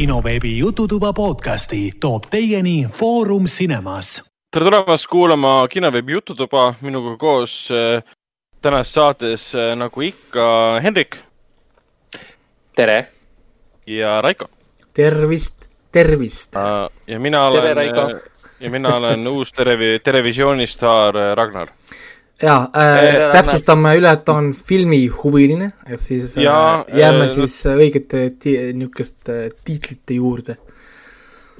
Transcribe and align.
kinoveebi 0.00 0.58
Jututuba 0.58 1.12
podcasti 1.12 1.92
toob 2.00 2.22
teieni 2.30 2.86
Foorum 2.88 3.44
Cinemas. 3.44 4.24
tere 4.52 4.64
tulemast 4.64 5.06
kuulama 5.06 5.68
kinoveebi 5.68 6.12
Jututuba, 6.12 6.74
minuga 6.80 7.16
koos 7.16 7.68
äh, 7.70 8.02
tänases 8.62 8.94
saates 8.94 9.54
äh, 9.54 9.76
nagu 9.76 10.00
ikka 10.00 10.80
Hendrik 10.82 11.18
tere! 12.76 13.06
ja 13.86 14.22
Raiko. 14.22 14.48
tervist, 14.94 15.68
tervist! 15.92 16.54
ja 17.06 17.20
mina 17.20 17.44
olen, 17.46 17.60
tere, 17.62 17.74
Raiko! 17.74 18.20
ja 18.60 18.70
mina 18.70 18.96
olen 18.96 19.28
uus 19.28 19.52
televi-, 19.52 20.00
televisiooni 20.04 20.66
staar 20.66 21.16
äh, 21.16 21.34
Ragnar. 21.36 21.68
Jaa 22.42 22.70
äh,, 22.76 23.28
täpsustame 23.34 23.94
üle, 23.98 24.14
et 24.16 24.24
ta 24.24 24.38
on 24.40 24.50
filmihuviline, 24.54 25.70
et 25.86 26.00
siis 26.00 26.34
ja, 26.40 26.56
äh, 26.86 26.98
jääme 27.02 27.26
äh, 27.26 27.32
siis 27.34 27.54
no, 27.68 27.76
õigete 27.84 28.24
ti-, 28.40 28.56
niisuguste 28.76 29.38
tiitlite 29.66 30.16
juurde. 30.16 30.56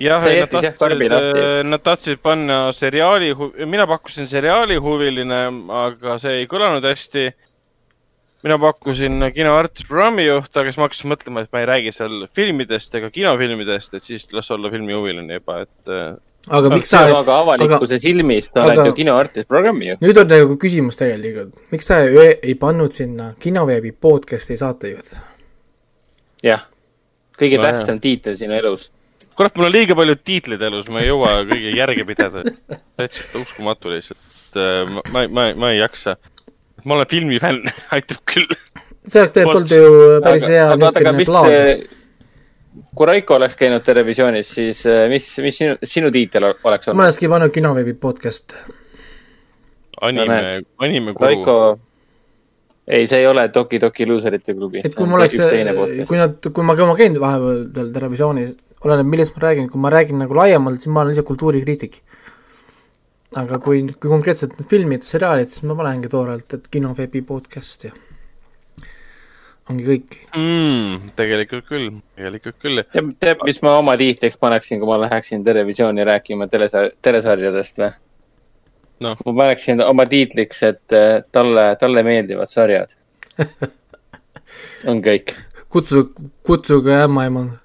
jah, 0.00 0.24
nad 0.24 0.54
tahtsid, 0.54 1.68
nad 1.68 1.84
tahtsid 1.84 2.24
panna 2.24 2.62
seriaali, 2.76 3.34
mina 3.66 3.86
pakkusin 3.90 4.30
seriaali 4.30 4.80
huviline, 4.80 5.44
aga 5.84 6.18
see 6.22 6.40
ei 6.42 6.50
kõlanud 6.50 6.88
hästi 6.88 7.28
mina 8.40 8.56
pakkusin 8.56 9.20
kinoartist 9.36 9.88
programmijuht, 9.88 10.50
aga 10.56 10.70
siis 10.70 10.80
ma 10.80 10.86
hakkasin 10.88 11.12
mõtlema, 11.12 11.44
et 11.44 11.52
ma 11.52 11.60
ei 11.60 11.68
räägi 11.68 11.92
seal 11.92 12.24
filmidest 12.36 12.94
ega 12.96 13.10
kinofilmidest, 13.12 13.94
et 13.96 14.06
siis 14.06 14.24
las 14.32 14.48
olla 14.54 14.72
filmihuviline 14.72 15.40
juba, 15.40 15.60
et. 15.66 15.94
Aga 16.48 16.70
miks 16.72 16.88
sa. 16.88 17.02
aga 17.18 17.34
avalikkuse 17.42 17.98
aga, 17.98 18.00
silmis 18.00 18.46
sa 18.48 18.62
aga, 18.62 18.70
oled 18.70 18.90
ju 18.90 18.94
kinoartist 19.02 19.48
programmijuht. 19.48 20.00
nüüd 20.00 20.20
on 20.22 20.30
nagu 20.32 20.56
küsimus 20.60 20.96
tegelikult, 20.96 21.58
miks 21.74 21.90
sa 21.90 22.00
ei 22.06 22.54
pannud 22.60 22.96
sinna 22.96 23.34
kinoveebi 23.42 23.92
podcast'i 23.92 24.56
saatejuht? 24.60 25.12
jah, 26.46 26.64
kõige 27.36 27.60
no, 27.60 27.68
tähtsam 27.68 28.00
tiitel 28.00 28.38
sinu 28.40 28.56
elus 28.56 28.88
kurat, 29.36 29.52
mul 29.56 29.68
on 29.68 29.76
liiga 29.76 29.96
palju 29.96 30.16
tiitleid 30.24 30.64
elus, 30.70 30.88
ma 30.92 31.04
ei 31.04 31.10
jõua 31.12 31.36
kõige 31.48 31.76
järge 31.76 32.08
pidada. 32.08 32.42
täitsa 32.96 33.40
uskumatu 33.40 33.92
lihtsalt, 33.92 34.26
äh, 34.56 34.82
ma, 34.88 35.04
ma, 35.12 35.26
ma, 35.28 35.46
ma 35.60 35.74
ei 35.74 35.82
jaksa 35.82 36.16
ma 36.84 36.94
olen 36.94 37.06
filmifänn 37.10 37.62
aitab 37.94 38.20
küll. 38.32 38.46
see 39.06 39.22
oleks 39.22 39.34
tegelikult 39.34 39.56
olnud 39.56 39.72
ju 39.74 40.20
päris 40.24 40.44
aga, 40.44 40.52
hea 40.52 40.68
niisugune 40.76 41.26
plaan. 41.28 41.50
Kui 42.94 43.08
Raiko 43.08 43.36
oleks 43.36 43.56
käinud 43.60 43.84
televisioonis, 43.86 44.54
siis 44.54 44.84
äh, 44.88 45.04
mis, 45.10 45.26
mis 45.44 45.58
sinu, 45.60 45.76
sinu 45.84 46.10
tiitel 46.14 46.48
oleks 46.50 46.88
olnud? 46.88 46.98
ma 47.00 47.06
olekski 47.06 47.30
pannud 47.32 47.54
kinoveebi 47.54 47.94
podcast. 48.00 48.54
anime 50.00 50.40
anime 50.78 51.14
guru. 51.14 51.26
Raiko, 51.26 51.56
ei, 52.86 53.06
see 53.06 53.20
ei 53.22 53.28
ole 53.30 53.48
Toki 53.54 53.78
Toki 53.78 54.08
luuserite 54.08 54.54
klubi. 54.54 54.84
et 54.84 54.94
kui 54.96 55.08
mul 55.08 55.20
oleks, 55.20 55.36
kui 56.08 56.20
nad, 56.20 56.38
kui 56.50 56.66
ma, 56.66 56.76
kui 56.76 56.88
ma 56.88 56.98
käin 56.98 57.20
vahepeal 57.20 57.64
veel 57.76 57.92
televisioonis, 57.96 58.54
oleneb, 58.84 59.10
millest 59.12 59.36
ma 59.36 59.46
räägin, 59.48 59.70
kui 59.72 59.80
ma 59.80 59.92
räägin 59.92 60.22
nagu 60.24 60.36
laiemalt, 60.38 60.80
siis 60.80 60.92
ma 60.92 61.04
olen 61.04 61.14
lihtsalt 61.14 61.28
kultuurikriitik 61.32 62.02
aga 63.38 63.60
kui, 63.62 63.84
kui 63.94 64.10
konkreetselt 64.10 64.56
filmid, 64.70 65.04
seriaalid, 65.06 65.52
siis 65.52 65.66
ma 65.68 65.76
panengi 65.78 66.10
toorelt, 66.10 66.56
et 66.56 66.70
kinoveebi 66.72 67.22
podcast 67.26 67.86
ja 67.86 67.92
ongi 69.70 69.86
kõik 69.86 70.16
mm,. 70.34 71.10
tegelikult 71.18 71.66
küll, 71.68 71.88
tegelikult 72.18 72.58
küll. 72.62 72.82
tead, 72.92 73.10
tead, 73.22 73.42
mis 73.46 73.60
ma 73.64 73.76
oma 73.80 73.96
tiitliks 74.00 74.38
paneksin, 74.40 74.80
kui 74.82 74.90
ma 74.90 74.98
läheksin 75.04 75.44
televisiooni 75.46 76.06
rääkima 76.08 76.48
telesa-, 76.52 76.88
telesarjadest 77.02 77.82
või 77.82 77.92
no.? 79.06 79.14
ma 79.14 79.36
paneksin 79.44 79.82
oma 79.86 80.06
tiitliks, 80.10 80.62
et 80.68 80.96
eh, 80.96 81.22
talle, 81.32 81.70
talle 81.80 82.04
meeldivad 82.06 82.50
sarjad 82.50 82.96
on 84.90 85.02
kõik. 85.04 85.34
kutsu, 85.68 86.08
kutsuge 86.46 86.96
ämmaemand. 87.06 87.58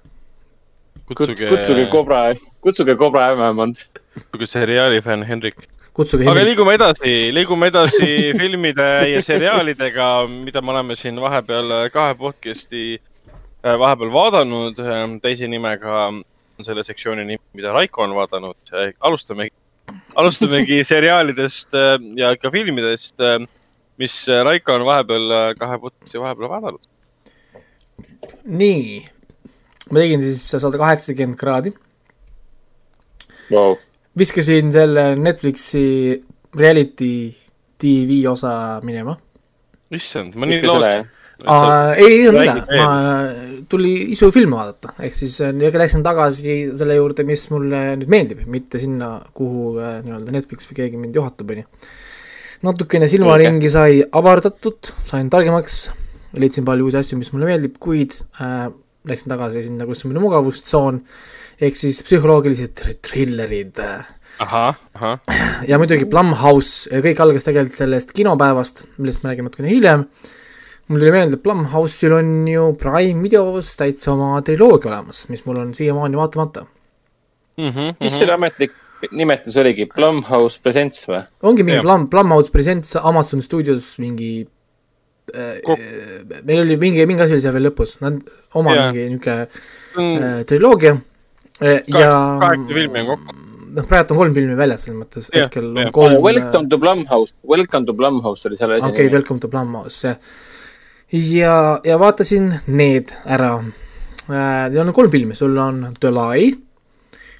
kutsuge, 1.12 1.50
kutsuge 1.50 1.86
Kobra, 1.92 2.26
kutsuge 2.64 2.96
Kobra 2.96 3.30
ämmaemand 3.34 3.82
kutsuge 4.16 4.46
seriaali 4.46 5.02
fänn 5.02 5.24
Hendrik. 5.26 5.56
Kutsuge 5.96 6.28
aga 6.28 6.44
liigume 6.44 6.74
edasi, 6.76 7.12
liigume 7.32 7.70
edasi 7.70 8.08
filmide 8.40 8.88
ja 9.08 9.20
seriaalidega, 9.24 10.08
mida 10.28 10.62
me 10.62 10.74
oleme 10.74 10.96
siin 10.98 11.20
vahepeal 11.22 11.72
kahe 11.94 12.16
podcast'i 12.20 12.98
äh, 12.98 13.76
vahepeal 13.80 14.12
vaadanud, 14.12 14.82
teise 15.24 15.48
nimega 15.48 16.08
on 16.10 16.66
selle 16.66 16.84
sektsiooni 16.86 17.24
nimi, 17.24 17.42
mida 17.56 17.72
Raiko 17.76 18.04
on 18.04 18.12
vaadanud. 18.16 18.74
alustame, 19.00 19.48
alustamegi 20.20 20.82
seriaalidest 20.92 21.76
äh, 21.80 21.96
ja 22.20 22.34
ka 22.36 22.52
filmidest, 22.52 23.16
äh, 23.20 23.40
mis 23.96 24.20
Raiko 24.50 24.76
on 24.76 24.86
vahepeal 24.88 25.56
kahe 25.60 25.80
podcast'i 25.80 26.20
vahepeal 26.20 26.52
vaadanud. 26.52 26.92
nii, 28.44 29.00
ma 29.90 30.04
tegin 30.04 30.28
siis 30.28 30.44
sada 30.52 30.76
kaheksakümmend 30.76 31.40
kraadi. 31.40 31.72
Wow 33.48 33.78
viskasin 34.18 34.72
selle 34.74 35.10
Netflixi 35.20 36.16
reality 36.56 37.10
tv 37.78 38.22
osa 38.30 38.80
minema. 38.84 39.16
issand, 39.92 40.34
ma 40.34 40.48
nii 40.48 40.62
lootsin. 40.64 41.04
ei, 41.44 42.06
ei 42.06 42.28
olnud 42.30 42.40
üle, 42.42 42.54
ma, 42.80 42.86
tuli 43.70 43.92
isu 44.14 44.30
filme 44.34 44.56
vaadata, 44.56 44.94
ehk 45.04 45.14
siis 45.14 45.36
äh, 45.44 45.52
läksin 45.52 46.02
tagasi 46.06 46.56
selle 46.78 46.96
juurde, 46.96 47.26
mis 47.28 47.44
mulle 47.52 47.82
nüüd 48.00 48.10
meeldib, 48.12 48.40
mitte 48.50 48.80
sinna, 48.82 49.18
kuhu 49.36 49.76
äh, 49.76 50.00
nii-öelda 50.06 50.34
Netflix 50.34 50.70
või 50.70 50.80
keegi 50.80 51.02
mind 51.02 51.20
juhatab, 51.20 51.52
on 51.52 51.62
ju. 51.62 51.68
natukene 52.66 53.10
silmaringi 53.12 53.70
sai 53.70 54.00
avardatud, 54.16 54.94
sain 55.12 55.28
targemaks, 55.32 55.84
leidsin 56.40 56.64
palju 56.66 56.88
uusi 56.88 57.02
asju, 57.02 57.20
mis 57.20 57.30
mulle 57.36 57.52
meeldib, 57.52 57.76
kuid 57.84 58.16
äh, 58.40 58.70
läksin 59.06 59.30
tagasi 59.36 59.68
sinna, 59.68 59.86
kus 59.86 60.02
on 60.04 60.14
minu 60.14 60.24
mugavustsoon 60.24 61.04
ehk 61.60 61.78
siis 61.78 62.02
psühholoogilised 62.04 62.82
trillerid. 63.04 63.80
ja 65.70 65.78
muidugi 65.80 66.08
Blumhouse, 66.12 66.90
kõik 67.04 67.20
algas 67.24 67.46
tegelikult 67.46 67.78
sellest 67.78 68.12
kinopäevast, 68.16 68.84
millest 68.98 69.22
me 69.22 69.30
räägime 69.30 69.48
natukene 69.48 69.70
hiljem. 69.72 70.06
mul 70.88 71.00
tuli 71.02 71.12
meelde, 71.14 71.34
et 71.34 71.42
Blumhouse'il 71.42 72.12
on 72.14 72.32
ju 72.48 72.66
Prime 72.78 73.22
videos 73.22 73.72
täitsa 73.76 74.12
oma 74.12 74.42
triloogia 74.46 74.92
olemas, 74.92 75.24
mis 75.32 75.42
mul 75.46 75.62
on 75.64 75.72
siiamaani 75.74 76.16
vaatamata 76.16 76.66
mm. 77.56 77.70
-hmm, 77.70 77.96
mis 78.00 78.18
selle 78.18 78.36
ametlik 78.36 78.76
nimetus 79.10 79.56
oligi, 79.56 79.88
Blumhouse 79.94 80.60
Presents 80.62 81.08
või? 81.08 81.24
ongi 81.42 81.64
mingi 81.64 81.80
Blum, 81.80 82.06
Blumhouse 82.08 82.52
Presents 82.52 82.96
Amazon 83.02 83.42
Studios 83.42 83.98
mingi 83.98 84.46
äh, 85.34 85.58
Kok 85.64 85.78
meil 86.44 86.60
oli 86.60 86.76
mingi, 86.76 87.06
mingi 87.06 87.22
asi 87.22 87.32
oli 87.32 87.40
seal 87.40 87.56
veel 87.56 87.70
lõpus, 87.70 87.98
nad 88.04 88.20
oma 88.54 88.74
yeah. 88.74 88.92
mingi 88.92 89.08
niisugune 89.16 89.48
mm. 89.96 90.22
äh, 90.22 90.40
triloogia 90.46 90.96
ja 91.60 92.10
kaheksa 92.40 92.74
filmi 92.74 93.00
on 93.00 93.06
kokku. 93.06 93.36
noh, 93.76 93.86
praegu 93.88 94.14
on 94.14 94.20
kolm 94.20 94.34
filmi 94.36 94.56
väljas, 94.58 94.84
selles 94.86 94.98
mõttes 95.00 95.30
yeah, 95.30 95.46
hetkel 95.46 95.70
yeah. 95.70 95.88
on 95.88 95.94
kolm. 95.96 96.18
Welcome 96.24 96.68
to 96.72 96.78
Blumhouse, 96.80 97.34
Welcome 97.46 97.88
to 97.88 97.94
Blumhouse 97.96 98.48
oli 98.48 98.58
selle 98.60 98.78
esimene. 98.78 98.94
okei 98.94 99.06
okay,, 99.06 99.14
Welcome 99.14 99.42
to 99.42 99.50
Blumhouse, 99.52 100.00
jah. 100.08 100.18
ja, 101.12 101.56
ja 101.84 101.98
vaatasin 102.02 102.52
need 102.66 103.14
ära 103.24 103.56
äh,. 103.60 103.72
Need 104.26 104.80
on 104.82 104.92
kolm 104.96 105.10
filmi, 105.12 105.36
sul 105.38 105.56
on 105.62 105.84
The 106.00 106.10
Lie, 106.10 106.50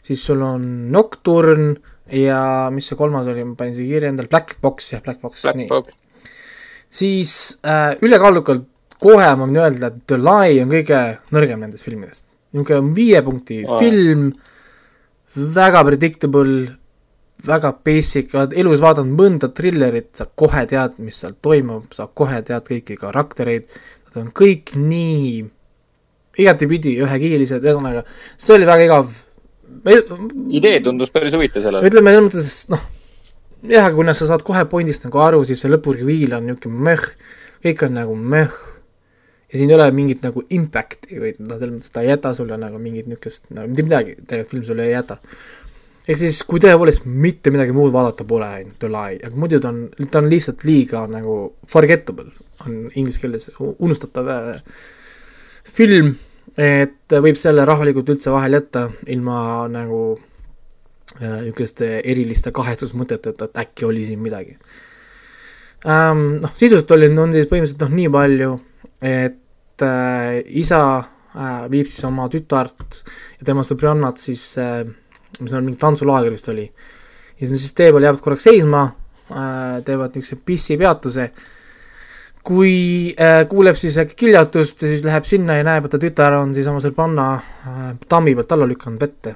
siis 0.06 0.22
sul 0.22 0.44
on 0.46 0.66
Nocturne 0.94 1.74
ja 2.12 2.70
mis 2.70 2.86
see 2.86 2.98
kolmas 2.98 3.26
oli, 3.32 3.42
ma 3.44 3.56
panin 3.58 3.74
siia 3.74 3.96
kirja 3.96 4.12
endale, 4.12 4.30
Black 4.30 4.60
Box, 4.62 4.92
jah, 4.94 5.02
Black 5.02 5.20
Box. 5.20 5.42
Black 5.42 5.66
Box. 5.68 5.98
siis 6.90 7.58
äh, 7.66 7.96
ülekaalukalt 8.06 8.70
kohe 9.02 9.26
ma 9.36 9.44
võin 9.44 9.58
öelda, 9.60 9.90
et 9.90 10.06
The 10.08 10.20
Lie 10.22 10.62
on 10.62 10.70
kõige 10.72 11.02
nõrgem 11.34 11.66
nendest 11.66 11.84
filmidest 11.84 12.25
niisugune 12.56 12.94
viie 12.96 13.22
punkti 13.24 13.62
oh. 13.66 13.78
film, 13.80 14.30
väga 15.36 15.82
predictable, 15.86 16.56
väga 17.46 17.72
basic, 17.84 18.32
oled 18.34 18.56
elus 18.56 18.82
vaadanud 18.82 19.18
mõnda 19.18 19.50
trillerit, 19.54 20.12
sa 20.16 20.26
kohe 20.26 20.64
tead, 20.70 20.96
mis 21.02 21.18
seal 21.20 21.36
toimub, 21.44 21.92
sa 21.96 22.08
kohe 22.08 22.40
tead 22.46 22.66
kõiki 22.66 22.96
karaktereid, 23.00 23.68
nad 24.08 24.18
on 24.22 24.32
kõik 24.36 24.74
nii 24.80 25.44
igatepidi 26.40 26.96
ühekiilised, 27.04 27.64
ühesõnaga, 27.64 28.04
see 28.40 28.56
oli 28.56 28.68
väga 28.68 28.88
igav. 28.88 29.14
idee 30.50 30.80
tundus 30.80 31.10
päris 31.10 31.34
huvitav 31.34 31.64
sellel. 31.64 31.84
ütleme 31.88 32.12
selles 32.12 32.28
mõttes, 32.28 32.62
noh, 32.72 32.86
jah, 33.72 33.90
kuna 33.94 34.14
sa 34.14 34.28
saad 34.28 34.44
kohe 34.46 34.64
pointist 34.68 35.04
nagu 35.04 35.20
aru, 35.20 35.44
siis 35.44 35.60
see 35.60 35.72
lõpureveal 35.72 36.38
on 36.38 36.48
niisugune 36.48 36.88
möh, 36.88 37.06
kõik 37.64 37.86
on 37.86 37.96
nagu 38.00 38.16
möh 38.16 38.56
ja 39.52 39.58
siin 39.58 39.70
ei 39.70 39.76
ole 39.76 39.86
mingit 39.94 40.24
nagu 40.26 40.42
impact'i 40.50 41.20
või 41.20 41.34
noh, 41.38 41.58
selles 41.58 41.76
mõttes 41.76 41.94
ta 41.94 42.02
ei 42.02 42.10
jäta 42.10 42.32
sulle 42.34 42.58
nagu 42.60 42.80
mingit 42.82 43.06
niisugust, 43.10 43.46
no 43.54 43.66
mitte 43.68 43.86
midagi 43.86 44.16
tegelikult 44.18 44.54
film 44.54 44.66
sulle 44.66 44.88
ei 44.88 44.92
jäta. 44.94 45.18
ehk 46.06 46.20
siis, 46.20 46.42
kui 46.46 46.62
tõepoolest 46.62 47.06
mitte 47.06 47.52
midagi 47.54 47.74
muud 47.74 47.94
vaadata 47.94 48.26
pole, 48.26 48.46
on 48.46 48.66
ju, 48.66 48.76
The 48.82 48.90
Lie, 48.90 49.22
aga 49.26 49.42
muidu 49.42 49.62
ta 49.62 49.72
on, 49.74 49.80
ta 50.10 50.22
on 50.22 50.30
lihtsalt 50.30 50.66
liiga 50.66 51.06
nagu 51.10 51.38
forgettable, 51.70 52.30
on 52.66 52.86
inglise 52.94 53.22
keeles 53.22 53.50
unustatav 53.58 54.30
äh, 54.34 54.62
film, 55.76 56.14
et 56.56 57.18
võib 57.26 57.38
selle 57.38 57.66
rahulikult 57.68 58.14
üldse 58.14 58.34
vahele 58.34 58.62
jätta 58.62 58.88
ilma 59.12 59.38
nagu 59.70 60.00
äh, 61.20 61.42
niisuguste 61.46 61.96
äh, 62.00 62.04
eriliste 62.14 62.50
kahetsusmõteteta, 62.54 63.46
et 63.46 63.66
äkki 63.66 63.86
oli 63.86 64.06
siin 64.08 64.22
midagi 64.22 64.58
ähm,. 65.86 66.40
Noh, 66.42 66.54
sisust 66.58 66.90
oli, 66.90 67.12
on 67.14 67.34
siis 67.34 67.46
põhimõtteliselt 67.46 67.86
noh, 67.86 68.00
nii 68.00 68.10
palju 68.10 68.56
et 69.02 69.82
äh, 69.82 70.42
isa 70.46 70.80
äh, 70.98 71.66
viib 71.70 71.88
siis 71.90 72.04
oma 72.08 72.28
tütart 72.32 73.02
ja 73.38 73.48
tema 73.48 73.64
sõbrannad 73.66 74.20
siis 74.20 74.42
äh,, 74.60 74.84
mis 75.40 75.52
on 75.52 75.66
mingi 75.66 75.80
tantsulaager 75.80 76.32
vist 76.32 76.48
oli. 76.48 76.64
ja 77.40 77.50
siis 77.50 77.74
tee 77.76 77.92
peal 77.92 78.08
jäävad 78.08 78.24
korraks 78.24 78.48
seisma 78.48 78.86
äh,, 78.86 79.84
teevad 79.84 80.16
niisuguse 80.16 80.40
pissipeatuse, 80.48 81.30
kui 82.46 83.14
äh, 83.20 83.42
kuuleb 83.50 83.76
siis 83.76 83.98
äkki 84.00 84.16
kiljatust 84.24 84.82
ja 84.82 84.88
siis 84.92 85.04
läheb 85.04 85.28
sinna 85.28 85.58
ja 85.58 85.66
näeb, 85.66 85.86
et 85.86 85.96
ta 85.96 86.00
tütar 86.00 86.38
on 86.40 86.54
siis 86.56 86.68
oma 86.70 86.80
sõbranna 86.84 87.30
äh, 87.36 87.88
tammi 88.08 88.36
pealt 88.38 88.56
alla 88.56 88.68
lükanud 88.70 89.02
vette 89.02 89.34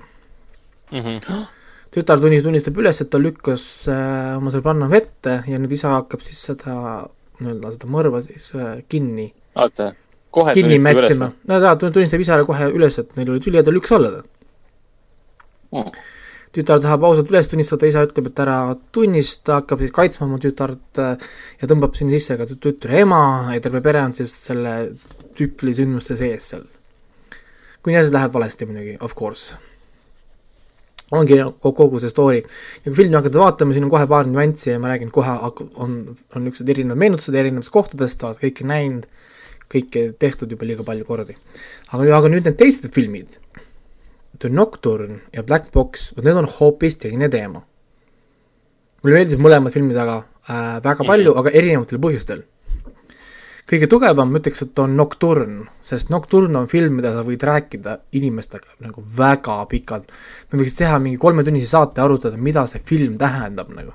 mm. 0.92 1.00
-hmm. 1.00 1.46
tütar 1.90 2.20
tunnis-, 2.22 2.42
tunnistab 2.42 2.78
üles, 2.78 3.00
et 3.00 3.10
ta 3.10 3.18
lükkas 3.18 3.88
äh, 3.88 4.36
oma 4.38 4.52
sõbranna 4.54 4.88
vette 4.90 5.42
ja 5.46 5.58
nüüd 5.58 5.72
isa 5.76 5.96
hakkab 5.98 6.22
siis 6.24 6.42
seda 6.48 7.08
nii-öelda 7.40 7.74
seda 7.74 7.90
mõrva 7.90 8.22
siis 8.24 8.52
äh, 8.54 8.80
kinni, 8.88 9.30
oota, 9.60 9.92
kohe 10.30 10.54
kinni 10.56 10.78
mätsima. 10.82 11.32
no 11.48 11.60
ta 11.60 11.74
tunnistab 11.80 12.22
isale 12.24 12.46
kohe 12.48 12.70
üles, 12.74 12.98
et 13.02 13.16
neil 13.18 13.34
oli 13.34 13.42
tüli 13.44 13.60
ja 13.60 13.66
ta 13.66 13.74
lükkas 13.74 13.96
alla 13.98 14.14
ta. 14.18 14.24
või? 15.72 15.84
tütar 16.54 16.80
tahab 16.82 17.04
ausalt 17.06 17.30
üles 17.30 17.46
tunnistada, 17.50 17.86
isa 17.86 18.02
ütleb, 18.06 18.30
et 18.30 18.42
ära 18.42 18.56
tunnista, 18.94 19.60
hakkab 19.60 19.84
siis 19.84 19.94
kaitsma 19.94 20.26
oma 20.26 20.38
tütart 20.42 20.98
äh, 21.02 21.30
ja 21.62 21.70
tõmbab 21.70 21.94
sinna 21.98 22.16
sisse 22.16 22.36
ka 22.38 22.46
tü- 22.50 22.58
tütre 22.66 23.02
ema 23.04 23.22
ja 23.54 23.62
terve 23.62 23.82
pere 23.84 24.02
on 24.02 24.14
siis 24.18 24.34
selle 24.48 24.74
tsükli 25.38 25.74
sündmuste 25.78 26.18
sees 26.18 26.50
seal. 26.52 26.66
kuni 27.84 27.96
asjad 27.96 28.16
läheb 28.18 28.34
valesti 28.34 28.66
muidugi, 28.66 28.96
of 29.00 29.14
course. 29.16 29.54
ongi 31.14 31.38
ko- 31.62 31.74
kogu 31.74 32.02
see 32.02 32.10
story. 32.10 32.42
ja 32.42 32.88
kui 32.88 32.98
filmi 32.98 33.14
hakata 33.14 33.38
vaatama, 33.38 33.72
siin 33.72 33.86
on 33.86 33.94
kohe 33.94 34.10
paar 34.10 34.26
nüanssi 34.26 34.72
ja 34.74 34.82
ma 34.82 34.90
räägin 34.90 35.14
kohe, 35.14 35.38
on, 35.74 36.16
on 36.34 36.44
niisugused 36.44 36.68
erinevad 36.68 36.98
meenutused 36.98 37.34
erinevatest 37.34 37.70
kohtadest, 37.78 38.26
oled 38.26 38.42
kõike 38.42 38.66
näinud, 38.66 39.06
kõike 39.70 40.10
tehtud 40.18 40.50
juba 40.50 40.66
liiga 40.66 40.84
palju 40.86 41.06
kordi. 41.06 41.36
aga, 41.92 42.16
aga 42.16 42.28
nüüd 42.28 42.46
need 42.46 42.58
teised 42.58 42.88
filmid 42.94 43.38
The 44.40 44.48
Nocturne 44.48 45.20
ja 45.32 45.42
Black 45.42 45.72
Box, 45.72 46.12
vot 46.16 46.24
need 46.24 46.38
on 46.40 46.48
hoopis 46.48 46.96
teine 46.96 47.28
teema. 47.28 47.60
mulle 49.02 49.16
meeldisid 49.16 49.40
mõlemad 49.40 49.72
filmid 49.72 49.96
aga 49.96 50.22
äh, 50.48 50.78
väga 50.84 51.04
palju, 51.04 51.34
aga 51.36 51.52
erinevatel 51.52 52.00
põhjustel. 52.00 52.42
kõige 53.70 53.86
tugevam, 53.86 54.32
ma 54.32 54.40
ütleks, 54.40 54.64
et 54.64 54.78
on 54.82 54.96
Nocturne, 54.96 55.68
sest 55.86 56.10
Nocturne 56.10 56.58
on 56.58 56.66
film, 56.72 56.96
mida 56.98 57.12
sa 57.14 57.22
võid 57.26 57.44
rääkida 57.46 57.98
inimestega 58.18 58.80
nagu 58.80 59.04
väga 59.04 59.60
pikalt. 59.70 60.10
me 60.50 60.62
võiks 60.62 60.76
teha 60.78 60.98
mingi 60.98 61.20
kolmetunnise 61.20 61.70
saate, 61.70 62.00
arutada, 62.00 62.36
mida 62.36 62.66
see 62.66 62.82
film 62.84 63.18
tähendab 63.18 63.70
nagu. 63.76 63.92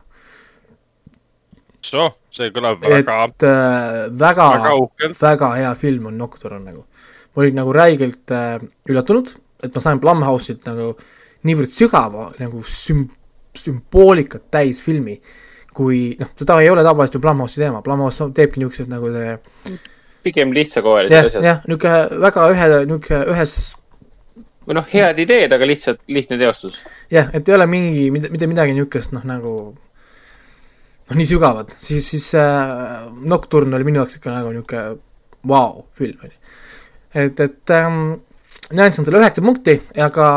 So 1.94 2.10
see 2.34 2.52
kõlab 2.56 2.84
väga, 2.84 3.18
et 3.30 3.46
äh, 3.48 4.00
väga, 4.20 4.50
väga 4.66 5.12
väga 5.22 5.52
hea 5.60 5.74
film 5.80 6.12
on 6.12 6.18
Nocturne 6.20 6.62
nagu. 6.64 6.86
ma 7.36 7.44
olin 7.44 7.60
nagu 7.60 7.74
räigelt 7.76 8.32
äh, 8.32 8.60
üllatunud, 8.90 9.34
et 9.64 9.76
ma 9.76 9.84
sain 9.84 10.02
Blumhouse'ilt 10.04 10.68
nagu 10.70 10.94
niivõrd 11.46 11.74
sügava 11.76 12.30
nagu 12.40 12.62
süm-, 12.64 13.10
sümboolikat 13.56 14.50
täis 14.52 14.82
filmi, 14.84 15.18
kui 15.76 16.16
noh, 16.20 16.32
seda 16.38 16.60
ei 16.64 16.72
ole 16.72 16.84
tavaliselt 16.86 17.20
ju 17.20 17.24
Blumhouse'i 17.26 17.66
teema, 17.66 17.84
Blumhouse 17.86 18.30
teebki 18.36 18.64
niisugused 18.64 18.92
nagu 18.92 19.12
see 19.14 19.80
pigem 20.26 20.54
lihtsakoelised 20.56 21.16
jah, 21.16 21.28
asjad. 21.30 21.46
jah, 21.46 21.66
niisugune 21.70 22.22
väga 22.26 22.46
ühe, 22.54 22.70
niisugune 22.90 23.26
ühes 23.34 23.58
või 24.66 24.80
noh, 24.80 24.86
head 24.90 25.20
ideed, 25.22 25.54
aga 25.54 25.68
lihtsalt 25.70 26.02
lihtne 26.10 26.40
teostus. 26.42 26.80
jah, 27.14 27.30
et 27.36 27.50
ei 27.50 27.58
ole 27.58 27.68
mingi, 27.70 28.08
mitte, 28.14 28.32
mitte 28.34 28.50
midagi 28.50 28.74
niisugust 28.74 29.14
noh, 29.16 29.26
nagu 29.28 29.54
noh, 31.10 31.18
nii 31.18 31.28
sügavat, 31.30 31.76
siis, 31.80 32.08
siis 32.10 32.30
äh, 32.40 33.06
Nocturne 33.26 33.78
oli 33.78 33.88
minu 33.88 34.02
jaoks 34.02 34.20
ikka 34.20 34.34
nagu 34.34 34.54
niisugune 34.54 34.98
vau, 35.46 35.86
film 35.98 36.24
oli. 36.26 36.34
et, 37.14 37.40
et 37.40 37.76
ähm, 37.76 38.16
mina 38.72 38.88
andsin 38.88 39.06
talle 39.06 39.22
üheksa 39.22 39.44
punkti 39.46 39.78
ja 39.96 40.10
ka 40.14 40.28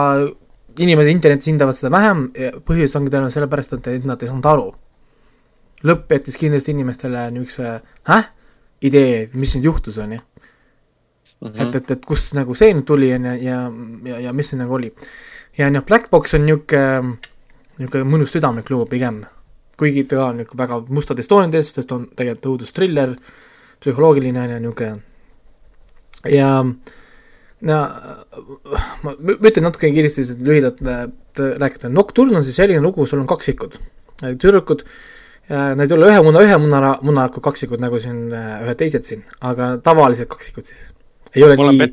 inimesed 0.78 1.10
internetis 1.10 1.50
hindavad 1.50 1.78
seda 1.78 1.90
vähem 1.94 2.26
ja 2.38 2.52
põhjus 2.64 2.94
ongi 2.98 3.12
tõenäoliselt 3.12 3.40
sellepärast, 3.40 3.76
et 3.78 3.88
et 3.94 4.06
nad 4.08 4.22
ei 4.22 4.30
saanud 4.30 4.46
aru. 4.46 4.68
lõpp 5.88 6.12
jättis 6.12 6.36
kindlasti 6.38 6.74
inimestele 6.74 7.28
niisuguse 7.30 7.78
häh, 8.10 8.30
idee, 8.82 9.22
et 9.24 9.34
mis 9.34 9.54
nüüd 9.54 9.68
juhtus, 9.70 9.98
on 10.02 10.16
ju. 10.16 10.20
Mhm. 11.40 11.60
et, 11.62 11.74
et, 11.74 11.90
et 11.94 12.06
kust 12.06 12.34
nagu 12.34 12.54
see 12.58 12.72
nüüd 12.74 12.86
tuli 12.86 13.12
on 13.14 13.28
ju, 13.30 13.34
ja, 13.46 13.58
ja, 14.10 14.20
ja 14.26 14.32
mis 14.34 14.50
see 14.50 14.58
nagu 14.58 14.74
oli. 14.74 14.92
ja 15.58 15.70
noh, 15.70 15.84
Black 15.86 16.10
Box 16.10 16.34
on 16.34 16.46
niisugune, 16.46 17.18
niisugune 17.78 18.10
mõnus 18.10 18.34
südamlik 18.34 18.70
lugu 18.70 18.88
pigem. 18.90 19.24
Kuigi 19.78 20.06
ta 20.10 20.24
on 20.26 20.40
niisugune 20.40 20.62
väga 20.62 20.80
mustades 20.94 21.30
toonides, 21.30 21.72
sest 21.74 21.92
on 21.94 22.08
tegelikult 22.18 22.50
õudustriller, 22.52 23.14
psühholoogiline 23.82 24.44
on 24.44 24.54
ju 24.54 24.62
niisugune. 24.64 25.02
ja 26.34 26.48
no 26.62 27.76
ma 29.02 29.14
ma 29.18 29.36
ütlen 29.38 29.68
natuke 29.68 29.90
kiiresti 29.94 30.26
lühidalt 30.38 30.82
äh, 30.82 31.06
t- 31.34 31.54
rääkida, 31.62 31.90
Nocturne 31.92 32.40
on 32.40 32.44
siis 32.46 32.58
selline 32.58 32.82
lugu, 32.82 33.06
sul 33.06 33.22
on 33.22 33.30
kaksikud, 33.30 33.78
tüdrukud, 34.22 34.84
Need 35.48 35.88
ei 35.88 35.96
ole 35.96 36.10
ühe 36.10 36.20
muna, 36.20 36.40
ühe 36.44 36.56
munara, 36.60 36.90
munaraku 37.00 37.40
kaksikud 37.40 37.80
nagu 37.80 37.96
siin 38.02 38.26
äh, 38.36 38.58
ühed 38.66 38.76
teised 38.82 39.06
siin, 39.08 39.22
aga 39.40 39.78
tavalised 39.80 40.28
kaksikud 40.28 40.66
siis. 40.68 40.90
ei 41.32 41.44
ole 41.46 41.56
on 41.56 41.70
nii, 41.72 41.86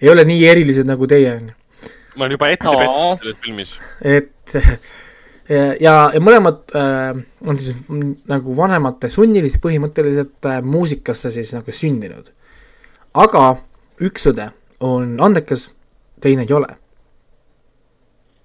ei 0.00 0.08
ole 0.08 0.24
nii 0.24 0.46
erilised 0.48 0.88
nagu 0.88 1.04
teie, 1.10 1.34
on 1.36 1.50
ju. 1.50 1.90
ma 2.16 2.24
olen 2.24 2.36
juba 2.38 2.48
ette 2.54 2.64
pettunud 2.64 3.20
selles 3.20 3.36
filmis. 3.44 3.74
et 4.00 4.56
ja, 5.48 5.64
ja, 5.80 5.94
ja 6.14 6.22
mõlemad 6.22 6.74
äh, 6.76 7.20
on 7.46 7.60
siis 7.60 7.76
nagu 8.30 8.56
vanemate 8.56 9.10
sunnilisi 9.12 9.60
põhimõtteliselt 9.62 10.48
äh, 10.48 10.60
muusikasse 10.62 11.32
siis 11.34 11.52
nagu 11.56 11.72
sündinud. 11.72 12.30
aga 13.14 13.44
üks 14.00 14.28
õde 14.32 14.50
on 14.84 15.16
andekas, 15.22 15.68
teine 16.20 16.46
ei 16.48 16.52
ole. 16.52 16.68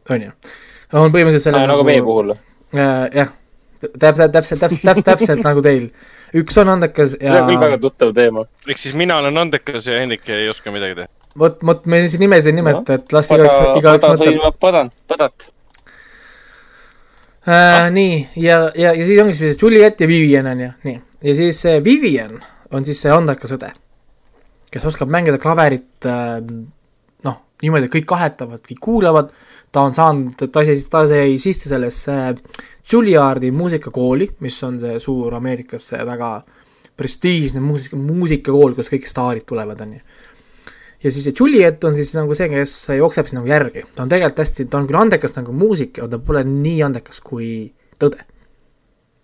on 0.10 0.28
ju? 0.28 0.32
on 0.94 1.12
põhimõtteliselt 1.12 1.50
selle 1.52 1.66
nagu 1.68 1.86
meie 1.88 2.02
puhul. 2.04 2.34
äh, 2.76 3.06
jah, 3.16 3.36
täpselt, 3.82 4.32
täpselt, 4.32 4.60
täpselt, 4.60 4.82
täpselt, 4.84 5.06
täpselt 5.06 5.46
nagu 5.46 5.64
teil. 5.66 5.90
üks 6.36 6.58
on 6.62 6.70
andekas 6.76 7.16
see 7.16 7.38
on 7.40 7.48
küll 7.50 7.62
väga 7.62 7.78
ja 7.78 7.84
tuttav 7.86 8.12
teema. 8.18 8.46
ehk 8.68 8.82
siis 8.82 8.98
mina 9.00 9.18
olen 9.24 9.38
andekas 9.46 9.88
ja 9.88 10.02
Hendrik 10.02 10.28
ei 10.30 10.50
oska 10.50 10.74
midagi 10.76 11.00
teha. 11.02 11.08
vot, 11.40 11.64
vot 11.66 11.86
me 11.86 12.04
siin 12.08 12.26
nimesid 12.26 12.52
ei 12.52 12.60
nimeta, 12.60 13.00
et 13.00 13.16
las 13.16 13.32
igaüks, 13.32 13.80
igaüks 13.80 14.06
mõtleb. 14.06 14.36
sõimab 14.36 14.60
padan, 14.60 14.92
padat. 15.08 15.50
äh,. 17.48 17.90
nii, 17.92 18.16
ja, 18.36 18.62
ja, 18.76 18.94
ja 18.94 19.06
siis 19.06 19.22
ongi 19.22 19.38
siis 19.38 19.62
Juliet 19.62 20.02
ja 20.02 20.08
Vivian 20.08 20.50
on 20.52 20.66
ju, 20.66 20.72
nii. 20.88 20.98
ja 21.24 21.36
siis 21.36 21.62
see 21.62 21.84
Vivian 21.84 22.40
on 22.72 22.86
siis 22.86 23.02
see 23.04 23.14
andekas 23.14 23.56
õde, 23.58 23.72
kes 24.72 24.86
oskab 24.92 25.12
mängida 25.14 25.40
klaverit 25.42 26.08
äh, 26.10 26.38
noh, 27.26 27.40
niimoodi, 27.64 27.90
et 27.90 27.96
kõik 27.98 28.10
kahetavad, 28.10 28.64
kõik 28.68 28.84
kuulavad, 28.84 29.34
ta 29.72 29.86
on 29.86 29.96
saanud, 29.98 30.36
ta 30.40 30.66
sai, 30.66 30.78
ta 30.90 31.06
sai 31.10 31.38
sisse 31.42 31.72
sellesse 31.72 32.20
Juilliardi 32.90 33.52
muusikakooli, 33.54 34.32
mis 34.42 34.56
on 34.66 34.80
see 34.82 34.96
suur 35.02 35.36
Ameerikas 35.38 35.92
see 35.92 36.00
väga 36.06 36.32
prestiižne 37.00 37.62
muusika, 37.64 37.98
muusikakool, 38.00 38.74
kus 38.76 38.90
kõik 38.92 39.06
staarid 39.08 39.46
tulevad, 39.48 39.86
on 39.86 39.94
ju 39.96 40.19
ja 41.04 41.12
siis 41.12 41.24
see 41.24 41.34
Juliet 41.40 41.84
on 41.84 41.96
siis 41.96 42.14
nagu 42.18 42.36
see, 42.36 42.50
kes 42.52 42.74
jookseb 42.98 43.30
siis 43.30 43.38
nagu 43.38 43.48
järgi, 43.48 43.86
ta 43.96 44.04
on 44.04 44.10
tegelikult 44.12 44.42
hästi, 44.44 44.66
ta 44.70 44.78
on 44.82 44.88
küll 44.90 45.00
andekas 45.00 45.36
nagu 45.38 45.54
muusik, 45.56 46.00
aga 46.00 46.18
ta 46.18 46.20
pole 46.20 46.44
nii 46.44 46.82
andekas 46.90 47.22
kui 47.24 47.72
tõde. 48.00 48.26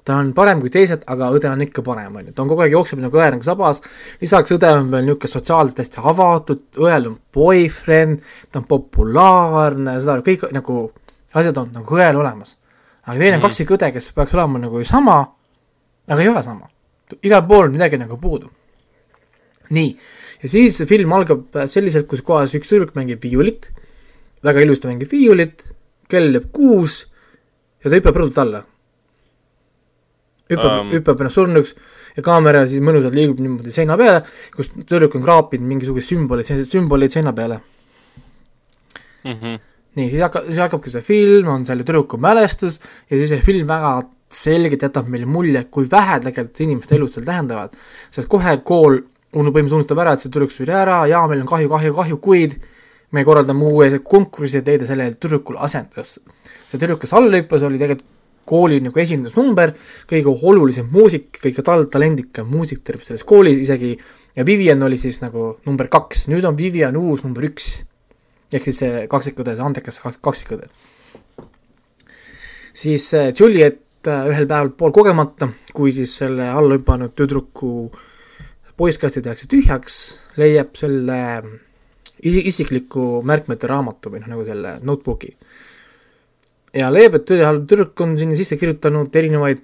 ta 0.05 0.19
on 0.21 0.33
parem 0.37 0.59
kui 0.61 0.69
teised, 0.69 1.01
aga 1.09 1.31
õde 1.33 1.49
on 1.49 1.61
ikka 1.65 1.81
parem, 1.81 2.15
on 2.15 2.27
ju, 2.27 2.31
ta 2.31 2.43
on 2.43 2.49
kogu 2.51 2.61
aeg 2.61 2.75
jookseb 2.75 2.99
nagu 3.01 3.17
õe 3.17 3.31
nagu 3.33 3.43
sabas, 3.43 3.81
lisaks 4.21 4.51
õde 4.53 4.69
on 4.69 4.91
veel 4.91 5.07
niisugune 5.07 5.31
sotsiaalselt 5.31 5.79
hästi 5.81 6.03
avatud, 6.11 6.61
õel 6.77 7.07
on 7.09 7.15
boyfriend, 7.33 8.21
ta 8.51 8.61
on 8.61 8.67
populaarne, 8.69 9.95
seda 9.99 10.19
kõik 10.21 10.45
nagu 10.53 10.91
asjad 11.33 11.57
on 11.57 11.71
nagu 11.73 11.97
õel 11.97 12.21
olemas. 12.21 12.55
aga 13.05 13.17
teine 13.17 13.35
on 13.35 13.41
Mhm. 13.41 13.45
kaksikõde, 13.47 13.91
kes 13.93 14.11
peaks 14.11 14.33
olema 14.33 14.59
nagu 14.59 14.77
ju 14.77 14.85
sama, 14.85 15.17
aga 16.07 16.21
ei 16.21 16.29
ole 16.29 16.43
sama. 16.43 16.69
igal 17.23 17.41
pool 17.47 17.65
on 17.65 17.71
midagi 17.71 17.97
nagu 17.97 18.17
puudu. 18.17 18.49
nii, 19.69 19.97
ja 20.45 20.51
siis 20.51 20.77
see 20.77 20.85
film 20.89 21.13
algab 21.17 21.57
selliselt, 21.71 22.05
kus 22.09 22.21
kohas 22.25 22.53
üks 22.57 22.69
tüdruk 22.69 22.93
mängib 22.97 23.23
viiulit, 23.25 23.71
väga 24.45 24.61
ilusti 24.61 24.89
mängib 24.91 25.09
viiulit, 25.09 25.63
kell 26.11 26.29
lööb 26.35 26.51
kuus 26.53 27.01
ja 27.81 27.89
ta 27.89 27.97
hüppab 27.97 28.19
rõdult 28.21 28.41
alla. 28.43 28.61
hüppab 30.51 30.73
um., 30.83 30.91
hüppab 30.93 31.23
ennast 31.23 31.39
surnuks 31.39 31.73
ja 32.15 32.23
kaamera 32.25 32.65
siis 32.69 32.83
mõnusalt 32.85 33.15
liigub 33.17 33.39
niimoodi 33.41 33.73
seina 33.73 33.97
peale, 33.97 34.21
kus 34.53 34.69
tüdruk 34.75 35.17
on 35.17 35.23
kraapinud 35.25 35.65
mingisuguseid 35.71 36.11
sümboleid, 36.13 36.45
selliseid 36.45 36.77
sümboleid 36.77 37.15
seina 37.15 37.33
peale. 37.33 37.63
Mhm. 39.25 39.57
nii, 39.97 40.09
siis 40.11 40.21
hakkab, 40.21 40.45
siis 40.51 40.59
hakkabki 40.61 40.91
see 40.91 41.01
film, 41.01 41.49
on 41.49 41.65
selle 41.65 41.85
tüdruku 41.87 42.19
mälestus 42.21 42.77
ja 43.09 43.17
siis 43.17 43.31
see 43.31 43.41
film 43.41 43.65
väga 43.65 43.95
selgelt 44.29 44.83
jätab 44.85 45.09
meile 45.09 45.25
mulje, 45.25 45.63
kui 45.71 45.87
vähe 45.89 46.19
tegelikult 46.21 46.61
inimeste 46.61 46.97
elud 46.99 47.13
seal 47.13 47.25
tähendavad. 47.25 47.73
sest 48.13 48.29
kohe 48.29 48.57
kool 48.67 48.99
unu- 49.35 49.51
põhimõtteliselt 49.51 49.81
unustab 49.81 50.01
ära, 50.03 50.15
et 50.15 50.23
see 50.23 50.31
tüdruk 50.31 50.51
suri 50.53 50.73
ära 50.73 51.03
ja 51.11 51.21
meil 51.27 51.43
on 51.43 51.51
kahju, 51.51 51.69
kahju, 51.69 51.93
kahju, 51.99 52.17
kuid 52.23 52.57
me 53.11 53.23
korraldame 53.23 53.63
uue 53.69 53.99
konkursi, 53.99 54.59
et 54.59 54.67
leida 54.67 54.87
sellele 54.89 55.15
tüdrukule 55.19 55.59
asendus. 55.59 56.19
see 56.69 56.79
tüdruk, 56.79 57.01
kes 57.01 57.13
alla 57.13 57.37
hüppas, 57.37 57.63
oli 57.63 57.79
tegelikult 57.79 58.11
kooli 58.45 58.79
nagu 58.83 59.01
esindusnumber, 59.01 59.73
kõige 60.09 60.29
olulisem 60.29 60.87
muusik, 60.93 61.39
kõige 61.41 61.63
tal-, 61.65 61.87
talendikam 61.89 62.49
muusik 62.51 62.83
terves 62.85 63.09
selles 63.09 63.25
koolis, 63.25 63.57
isegi 63.57 63.95
ja 64.35 64.45
Vivian 64.45 64.83
oli 64.85 64.99
siis 65.01 65.21
nagu 65.23 65.55
number 65.65 65.89
kaks, 65.91 66.27
nüüd 66.31 66.45
on 66.47 66.57
Vivian 66.57 66.97
uus 66.99 67.23
number 67.25 67.47
üks. 67.49 67.83
ehk 68.53 68.63
siis 68.63 68.77
see 68.83 69.07
kaksikõde, 69.11 69.55
see 69.55 69.65
andekas 69.65 69.99
kaks- 69.99 70.21
kaksikõde. 70.21 70.69
siis 72.73 73.13
äh, 73.13 73.33
Juliet 73.33 74.07
äh, 74.07 74.27
ühel 74.29 74.45
päeval 74.47 74.69
poolkogemata, 74.77 75.49
kui 75.73 75.91
siis 75.91 76.13
selle 76.17 76.49
alla 76.49 76.77
hüpanud 76.77 77.15
tüdruku 77.15 77.91
poisskasti 78.77 79.23
tehakse 79.23 79.47
tühjaks, 79.51 79.97
leiab 80.39 80.75
selle 80.79 81.19
isi-, 82.21 82.45
isikliku 82.51 83.21
märkmete 83.25 83.69
raamatu 83.71 84.13
või 84.13 84.23
noh, 84.23 84.33
nagu 84.33 84.45
selle 84.47 84.77
notebook'i. 84.83 85.35
ja 86.75 86.91
leiab, 86.91 87.19
et 87.19 87.27
tüdruk 87.31 87.67
tüdruk 87.69 88.05
on 88.05 88.17
sinna 88.19 88.35
sisse 88.35 88.57
kirjutanud 88.59 89.15
erinevaid 89.15 89.61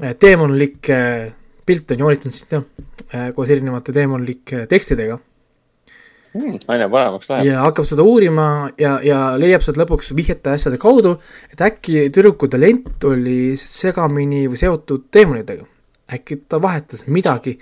eh, 0.00 0.14
teemonlikke 0.14 1.00
pilte 1.66 1.96
on 1.96 2.06
joonitanud 2.06 2.36
sinna 2.36 2.62
eh, 3.12 3.32
koos 3.36 3.50
erinevate 3.50 3.92
teemonlike 3.96 4.66
tekstidega 4.70 5.20
Hmm, 6.30 6.60
aina 6.70 6.86
paremaks 6.86 7.26
läheb. 7.26 7.46
ja 7.48 7.62
hakkab 7.64 7.86
seda 7.88 8.04
uurima 8.06 8.44
ja, 8.78 8.92
ja 9.02 9.18
leiab 9.34 9.64
sealt 9.64 9.80
lõpuks 9.80 10.12
vihjete 10.14 10.52
asjade 10.52 10.78
kaudu, 10.78 11.16
et 11.50 11.58
äkki 11.66 12.04
tüdruku 12.14 12.46
talent 12.46 13.02
oli 13.10 13.56
segamini 13.58 14.44
või 14.46 14.60
seotud 14.60 15.08
teemonitega. 15.10 15.66
äkki 16.14 16.38
ta 16.46 16.62
vahetas 16.62 17.02
midagi 17.10 17.56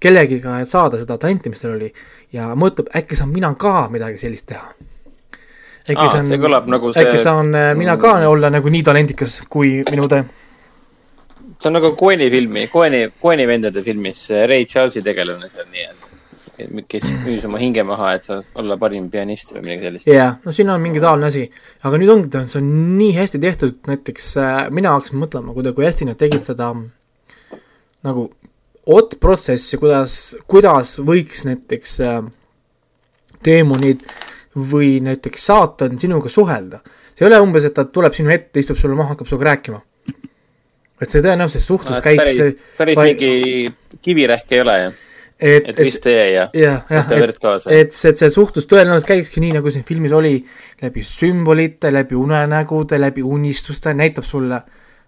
kellegiga, 0.00 0.60
et 0.60 0.68
saada 0.70 0.98
seda 1.00 1.16
talenti, 1.20 1.50
mis 1.52 1.62
tal 1.62 1.76
oli 1.76 1.88
ja 2.36 2.50
mõtleb, 2.58 2.90
äkki 2.96 3.16
saan 3.18 3.32
mina 3.32 3.52
ka 3.58 3.88
midagi 3.92 4.18
sellist 4.20 4.48
teha. 4.50 4.66
äkki 5.86 6.02
Aa, 6.02 6.22
kõlab 6.42 6.66
nagu 6.70 6.92
see- 6.92 7.04
äkki 7.04 7.22
saan 7.22 7.54
äh, 7.54 7.74
mina 7.78 7.96
ka 7.96 8.16
olla 8.28 8.50
nagu 8.50 8.68
nii 8.68 8.82
talendikas 8.82 9.42
kui 9.48 9.82
minu 9.90 10.08
õde. 10.08 10.24
see 11.60 11.68
on 11.70 11.72
nagu 11.78 11.94
Coen'i 11.96 12.30
filmi, 12.30 12.66
Coen'i, 12.68 13.06
Coen'i 13.22 13.46
vendade 13.46 13.82
filmis 13.82 14.28
Ray 14.48 14.64
Charles'i 14.66 15.02
tegelane 15.02 15.48
seal 15.48 15.64
nii-öelda. 15.70 16.84
kes 16.88 17.04
müüs 17.24 17.44
oma 17.44 17.58
hinge 17.58 17.82
maha, 17.84 18.14
et 18.14 18.24
sa 18.24 18.42
olla 18.54 18.76
parim 18.76 19.10
pianist 19.10 19.52
või 19.52 19.62
midagi 19.62 19.82
sellist. 19.84 20.06
jaa, 20.06 20.36
no 20.44 20.52
siin 20.52 20.70
on 20.70 20.80
mingi 20.80 21.00
taoline 21.00 21.26
asi, 21.26 21.50
aga 21.84 21.98
nüüd 22.00 22.12
ongi, 22.12 22.30
see 22.48 22.60
on 22.60 22.98
nii 22.98 23.12
hästi 23.16 23.38
tehtud, 23.38 23.78
näiteks 23.86 24.36
äh, 24.40 24.70
mina 24.70 24.92
hakkasin 24.96 25.20
mõtlema, 25.20 25.52
kuida-, 25.56 25.72
kui 25.76 25.84
hästi 25.84 26.08
nad 26.08 26.16
tegid 26.16 26.44
seda 26.44 26.72
nagu 28.04 28.30
oot-protsessi, 28.86 29.78
kuidas, 29.82 30.36
kuidas 30.46 30.96
võiks 31.02 31.42
näiteks 31.48 31.98
äh, 32.06 32.20
teemonid 33.46 34.04
või 34.56 34.96
näiteks 35.04 35.48
saatan 35.50 35.98
sinuga 36.00 36.30
suhelda. 36.32 36.80
see 37.14 37.24
ei 37.24 37.30
ole 37.30 37.40
umbes, 37.44 37.64
et 37.64 37.74
ta 37.74 37.84
tuleb 37.84 38.14
sinu 38.14 38.30
ette, 38.32 38.60
istub 38.60 38.78
sulle 38.78 38.96
maha, 38.96 39.14
hakkab 39.14 39.28
sinuga 39.28 39.50
rääkima. 39.50 39.80
et 41.00 41.10
see 41.10 41.20
tõenäoliselt 41.24 41.64
suhtlus 41.64 42.00
käiks 42.04 42.22
päris, 42.22 42.62
päris 42.78 42.98
vaid- 42.98 43.20
mingi 43.20 43.98
kivirähk 44.02 44.52
ei 44.52 44.60
ole 44.60 44.76
ju, 44.82 44.94
et, 45.40 45.68
et 45.68 45.82
vist 45.84 46.06
ei 46.06 46.32
ja 46.34 46.46
jah, 46.54 46.86
jah, 46.90 47.12
et, 47.18 47.38
kaasa. 47.42 47.70
et 47.70 47.92
see, 47.92 48.14
et 48.14 48.22
see 48.22 48.30
suhtlus 48.32 48.68
tõenäoliselt 48.70 49.10
käikski 49.10 49.42
nii, 49.44 49.58
nagu 49.58 49.72
siin 49.72 49.84
filmis 49.84 50.14
oli, 50.16 50.38
läbi 50.82 51.04
sümbolite, 51.04 51.92
läbi 51.92 52.16
unenägude, 52.16 53.00
läbi 53.02 53.26
unistuste, 53.26 53.92
näitab 53.98 54.24
sulle, 54.24 54.62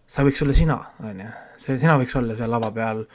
sa 0.09 0.27
võiks 0.27 0.45
olla 0.45 0.57
sina, 0.57 0.77
on 1.07 1.25
ju, 1.25 1.31
see, 1.57 1.79
sina 1.79 1.97
võiks 2.01 2.19
olla 2.21 2.37
seal 2.37 2.53
lava 2.53 2.71
peal, 2.75 3.07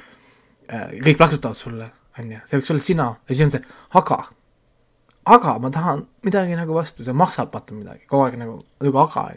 kõik 0.67 1.20
plaksutavad 1.20 1.58
sulle, 1.58 1.89
on 2.20 2.32
ju, 2.36 2.39
see 2.46 2.60
võiks 2.60 2.74
olla 2.74 2.86
sina 2.86 3.10
ja 3.15 3.36
siis 3.36 3.46
on 3.48 3.53
see 3.55 3.63
aga, 4.00 4.20
aga 5.38 5.58
ma 5.63 5.74
tahan 5.74 6.05
midagi 6.27 6.58
nagu 6.60 6.77
vastu, 6.77 7.05
see 7.05 7.15
maksab 7.17 7.53
vaata 7.53 7.75
midagi, 7.77 8.05
kogu 8.10 8.27
aeg 8.27 8.39
nagu, 8.41 8.58
nagu 8.84 9.03
aga, 9.03 9.27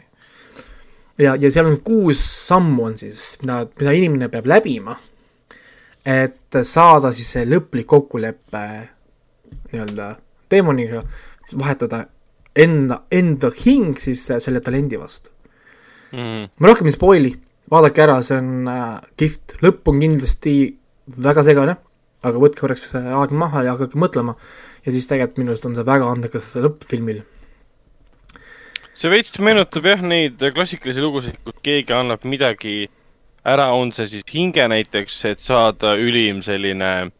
ja, 1.17 1.35
ja 1.35 1.51
seal 1.51 1.69
on 1.71 1.79
kuus 1.85 2.21
sammu 2.47 2.89
on 2.91 2.97
siis, 2.99 3.35
mida, 3.43 3.63
mida 3.79 3.95
inimene 3.97 4.31
peab 4.33 4.49
läbima 4.49 4.97
et 6.07 6.59
saada 6.63 7.11
siis 7.15 7.33
see 7.35 7.47
lõplik 7.47 7.87
kokkulepe 7.89 8.63
nii-öelda 9.73 10.13
teemoniga, 10.47 11.01
vahetada 11.59 12.05
enda, 12.55 13.01
enda 13.11 13.51
hing 13.59 13.99
siis 13.99 14.23
selle 14.27 14.61
talendi 14.63 14.99
vastu. 14.99 15.31
mm.. 16.15 16.47
ma 16.59 16.69
rohkem 16.69 16.87
ei 16.87 16.95
spoil'i, 16.95 17.33
vaadake 17.71 18.05
ära, 18.05 18.21
see 18.23 18.39
on 18.39 18.69
äh, 18.71 18.85
kihvt, 19.19 19.57
lõpp 19.65 19.91
on 19.91 19.99
kindlasti 20.05 20.55
väga 21.07 21.43
segane, 21.47 21.77
aga 22.25 22.41
võtke 22.41 22.63
korraks 22.65 22.89
aeg 22.97 23.31
maha 23.31 23.63
ja 23.63 23.75
hakake 23.77 23.99
mõtlema 23.99 24.35
ja 24.85 24.93
siis 24.93 25.07
tegelikult 25.09 25.41
minu 25.41 25.53
arust 25.53 25.67
on 25.67 25.75
see 25.77 25.87
väga 25.87 26.11
andekas 26.11 26.51
lõpp 26.59 26.85
filmil. 26.89 27.23
see 28.97 29.11
veits 29.13 29.35
meenutab 29.39 29.85
jah 29.85 30.01
neid 30.01 30.41
klassikalisi 30.55 31.03
lugusid, 31.03 31.37
kus 31.45 31.59
keegi 31.63 31.93
annab 31.93 32.25
midagi 32.25 32.87
ära, 33.47 33.71
on 33.75 33.91
see 33.95 34.07
siis 34.11 34.27
hinge 34.33 34.67
näiteks, 34.67 35.17
et 35.31 35.43
saada 35.43 35.95
ülim 35.99 36.41
selline 36.43 37.11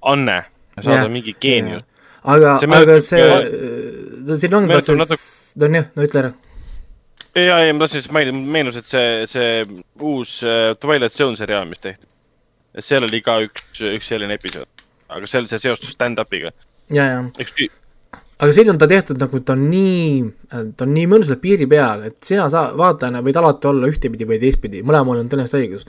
anne, 0.00 0.38
saada 0.80 1.02
yeah. 1.02 1.12
mingi 1.12 1.34
geenius. 1.40 1.84
aga, 2.22 2.58
See 2.60 2.76
aga 2.76 3.00
see 3.04 4.38
siin 4.44 4.56
vaata 4.70 4.96
natuke-, 4.96 5.58
no 5.60 5.72
jah, 5.76 5.90
no 5.96 6.06
ütle 6.06 6.22
ära. 6.22 6.32
ja, 7.34 7.58
ja 7.64 7.74
ma 7.74 7.84
tahtsin 7.84 8.00
lihtsalt 8.00 8.16
mainida, 8.16 8.44
meenus, 8.56 8.80
et 8.80 8.88
see, 8.88 9.26
see 9.30 9.50
uus 10.00 10.38
äh, 10.44 10.72
Twilight 10.80 11.16
Zone 11.16 11.40
seriaal, 11.40 11.68
mis 11.68 11.82
tehti. 11.82 12.09
Seal 12.78 13.06
oli 13.06 13.20
ka 13.24 13.40
üks, 13.46 13.82
üks 13.96 14.10
selline 14.12 14.36
episood, 14.38 14.86
aga 15.10 15.26
seal 15.30 15.48
see 15.50 15.58
seostus 15.58 15.96
stand-up'iga. 15.96 16.52
ja, 16.90 17.04
ja 17.04 17.22
üks 17.38 17.56
aga 18.40 18.52
siin 18.56 18.70
on 18.72 18.78
ta 18.80 18.88
tehtud 18.88 19.20
nagu 19.20 19.40
ta 19.44 19.52
on 19.56 19.66
nii, 19.70 20.20
ta 20.48 20.86
on 20.86 20.94
nii 20.96 21.08
mõnusalt 21.10 21.42
piiri 21.42 21.66
peal, 21.70 22.06
et 22.08 22.16
sina 22.24 22.48
saa-, 22.52 22.72
vaatajana 22.78 23.20
võid 23.24 23.36
alati 23.36 23.68
olla 23.68 23.90
ühtepidi 23.90 24.28
või 24.28 24.40
teistpidi, 24.42 24.84
mõlemal 24.86 25.20
on 25.20 25.28
tõenäoliselt 25.28 25.60
õigus. 25.60 25.84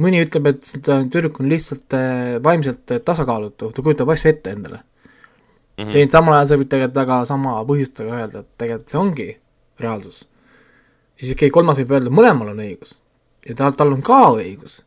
mõni 0.00 0.22
ütleb, 0.24 0.46
et 0.48 0.70
tüdruk 0.86 1.42
on 1.42 1.50
lihtsalt 1.50 1.96
äh, 1.98 2.38
vaimselt 2.42 2.94
äh, 2.94 3.02
tasakaalutu, 3.04 3.72
ta 3.74 3.82
kujutab 3.84 4.08
asju 4.14 4.30
ette 4.30 4.54
endale 4.56 4.80
mm. 5.76 5.90
-hmm. 5.90 6.10
samal 6.10 6.34
ajal 6.34 6.48
sa 6.48 6.56
võid 6.56 6.70
tegelikult 6.72 7.00
väga 7.02 7.24
sama 7.24 7.58
põhjustega 7.68 8.20
öelda, 8.20 8.40
et 8.40 8.50
tegelikult 8.58 8.90
see 8.90 9.00
ongi 9.00 9.28
reaalsus. 9.80 10.28
ja 11.18 11.26
siis 11.26 11.36
keegi 11.36 11.52
kolmas 11.52 11.78
võib 11.78 11.92
öelda, 11.96 12.10
mõlemal 12.10 12.54
on 12.54 12.64
õigus. 12.64 12.96
ja 13.48 13.54
tal, 13.54 13.72
tal 13.72 13.92
on 13.92 14.02
ka 14.02 14.22
õigus. 14.38 14.82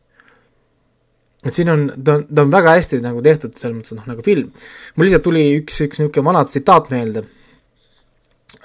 Et 1.44 1.54
siin 1.54 1.70
on, 1.70 1.86
ta 1.94 2.18
on, 2.18 2.26
ta 2.28 2.44
on 2.44 2.52
väga 2.52 2.74
hästi 2.78 3.00
nagu 3.04 3.22
tehtud, 3.24 3.54
selles 3.60 3.76
mõttes, 3.76 3.96
noh, 3.98 4.08
nagu 4.08 4.24
film. 4.24 4.50
mul 4.96 5.08
lihtsalt 5.08 5.26
tuli 5.26 5.44
üks, 5.60 5.80
üks 5.86 6.00
niisugune 6.00 6.28
vana 6.30 6.44
tsitaat 6.48 6.90
meelde 6.94 7.24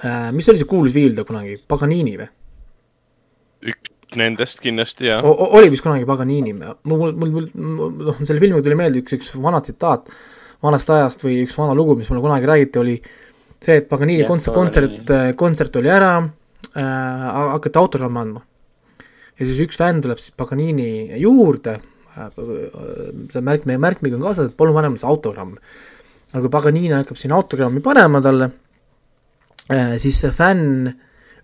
äh,. 0.03 0.29
mis 0.36 0.50
oli 0.51 0.62
see 0.62 0.69
kuulus 0.69 0.95
viildaja 0.95 1.27
kunagi, 1.27 1.59
Paganini 1.69 2.17
või? 2.21 2.29
üks 3.74 4.17
nendest 4.19 4.63
kindlasti 4.63 5.09
ja. 5.12 5.19
oli 5.21 5.71
vist 5.74 5.86
kunagi 5.86 6.07
Paganini, 6.09 6.55
mul, 6.55 7.13
mul, 7.13 7.36
mul, 7.36 7.50
noh, 7.53 8.21
selle 8.24 8.39
filmiga 8.41 8.63
tuli 8.65 8.79
meelde 8.79 9.03
üks, 9.03 9.17
üks 9.19 9.33
vana 9.36 9.62
tsitaat 9.65 10.09
vanast 10.63 10.89
ajast 10.91 11.21
või 11.24 11.43
üks 11.45 11.55
vana 11.55 11.75
lugu, 11.77 11.95
mis 12.00 12.09
mulle 12.12 12.24
kunagi 12.24 12.48
räägiti, 12.50 12.81
oli 12.81 12.98
see, 13.00 13.77
et 13.77 13.88
Paganini 13.91 14.24
Jah, 14.24 14.31
kontsert, 14.31 14.55
Paganini. 14.55 14.98
kontsert, 14.98 15.38
kontsert 15.39 15.79
oli 15.79 15.91
ära 15.91 16.15
äh,, 16.19 17.29
hakati 17.55 17.79
autogramme 17.79 18.24
andma. 18.24 18.43
ja 19.36 19.45
siis 19.45 19.62
üks 19.67 19.79
fänn 19.79 20.01
tuleb 20.03 20.19
siis 20.24 20.36
Paganini 20.39 21.19
juurde 21.19 21.77
äh,, 21.77 21.88
see 22.27 23.43
märk, 23.45 23.67
meie 23.69 23.81
märkmiga 23.81 24.17
on 24.17 24.25
kaasas, 24.27 24.51
et 24.51 24.57
palun 24.59 24.75
pane 24.77 24.91
mulle 24.91 25.01
see 25.01 25.09
autogramm. 25.09 25.57
aga 26.33 26.41
kui 26.45 26.53
Paganini 26.53 26.93
hakkab 26.93 27.17
siin 27.17 27.33
autogrammi 27.35 27.81
panema 27.85 28.21
talle 28.21 28.51
äh,, 29.71 29.95
siis 30.01 30.19
see 30.21 30.31
fänn 30.35 30.91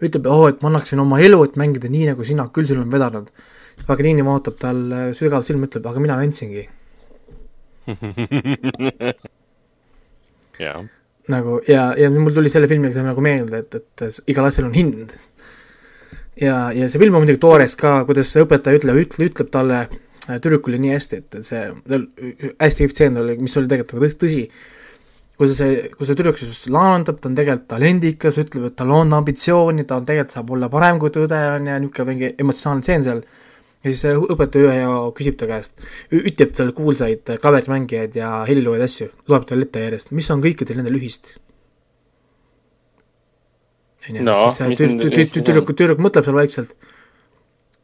ütleb, 0.04 0.28
oh, 0.28 0.48
et 0.50 0.62
ma 0.62 0.70
annaksin 0.72 1.00
oma 1.02 1.20
elu, 1.24 1.40
et 1.48 1.56
mängida 1.60 1.90
nii, 1.92 2.06
nagu 2.12 2.26
sina 2.28 2.48
küll 2.54 2.68
sul 2.70 2.82
on 2.82 2.92
vedanud. 2.92 3.28
siis 3.76 3.88
Paganini 3.88 4.24
vaatab 4.26 4.56
tal 4.60 4.80
äh, 4.92 5.14
sügavalt 5.18 5.48
silma, 5.48 5.70
ütleb, 5.70 5.86
aga 5.88 6.00
mina 6.04 6.16
andsingi. 6.22 6.64
jaa. 10.66 10.80
nagu 11.30 11.60
ja, 11.70 11.94
ja 12.00 12.10
mul 12.10 12.34
tuli 12.34 12.50
selle 12.50 12.68
filmiga 12.72 12.94
see 12.96 13.06
nagu 13.06 13.22
meelde, 13.22 13.58
et, 13.62 13.76
et 13.78 14.32
igal 14.32 14.46
asjal 14.48 14.68
on 14.70 14.76
hind. 14.78 15.14
ja, 16.42 16.72
ja 16.76 16.90
see 16.90 17.02
film 17.02 17.16
on 17.16 17.22
muidugi 17.24 17.42
toores 17.44 17.74
ka, 17.80 18.04
kuidas 18.10 18.28
see 18.34 18.44
õpetaja 18.46 18.82
ütleb, 18.82 18.96
ütle, 19.06 19.22
ütleb 19.30 19.50
talle 19.54 19.80
äh, 20.30 20.40
tüdrukule 20.42 20.80
nii 20.82 20.96
hästi, 20.96 21.22
et 21.22 21.38
see, 21.46 21.66
hästi 22.62 22.86
kihvt 22.86 22.96
stseen 22.96 23.22
oli, 23.22 23.38
mis 23.42 23.56
oli 23.60 23.70
tegelikult 23.72 24.02
nagu 24.02 24.18
tõsi, 24.26 24.46
kui 25.36 25.52
see, 25.52 25.88
kui 25.96 26.08
see 26.08 26.18
tüdruk 26.18 26.40
siis 26.40 26.66
laandab, 26.72 27.20
ta 27.20 27.30
on 27.30 27.38
tegelikult 27.38 27.68
talendikas, 27.74 28.40
ütleb, 28.42 28.70
et 28.70 28.78
tal 28.80 28.94
on 28.96 29.14
ambitsiooni, 29.18 29.86
ta 29.88 30.00
on 30.00 30.08
tegelikult 30.08 30.38
saab 30.38 30.54
olla 30.56 30.70
parem 30.72 31.00
kui 31.02 31.14
tõde 31.14 31.40
on 31.56 31.68
ja 31.72 31.80
niisugune 31.82 32.14
mingi 32.14 32.32
emotsionaalne 32.42 32.86
stseen 32.86 33.08
seal. 33.08 33.24
ja 33.86 33.92
siis 33.92 34.02
see 34.02 34.16
õpetaja 34.18 34.66
ühe 34.66 34.78
ja 34.80 34.94
küsib 35.18 35.36
ta 35.38 35.50
käest, 35.50 35.74
ütleb 36.10 36.56
talle 36.58 36.74
kuulsaid 36.78 37.36
klaverimängijaid 37.42 38.16
ja 38.18 38.30
heliloojaid 38.48 38.86
asju, 38.88 39.10
loeb 39.30 39.46
talle 39.50 39.68
ette 39.68 39.84
järjest, 39.84 40.14
mis 40.16 40.32
on 40.34 40.42
kõikidel 40.46 40.80
nendel 40.80 40.98
ühist. 41.02 41.36
No, 44.22 44.54
mis 44.70 44.82
nende 44.82 45.12
ühist 45.12 45.38
on? 45.38 45.46
tüdruk, 45.46 45.70
tüdruk 45.76 46.02
mõtleb 46.02 46.26
seal 46.26 46.38
vaikselt, 46.38 46.74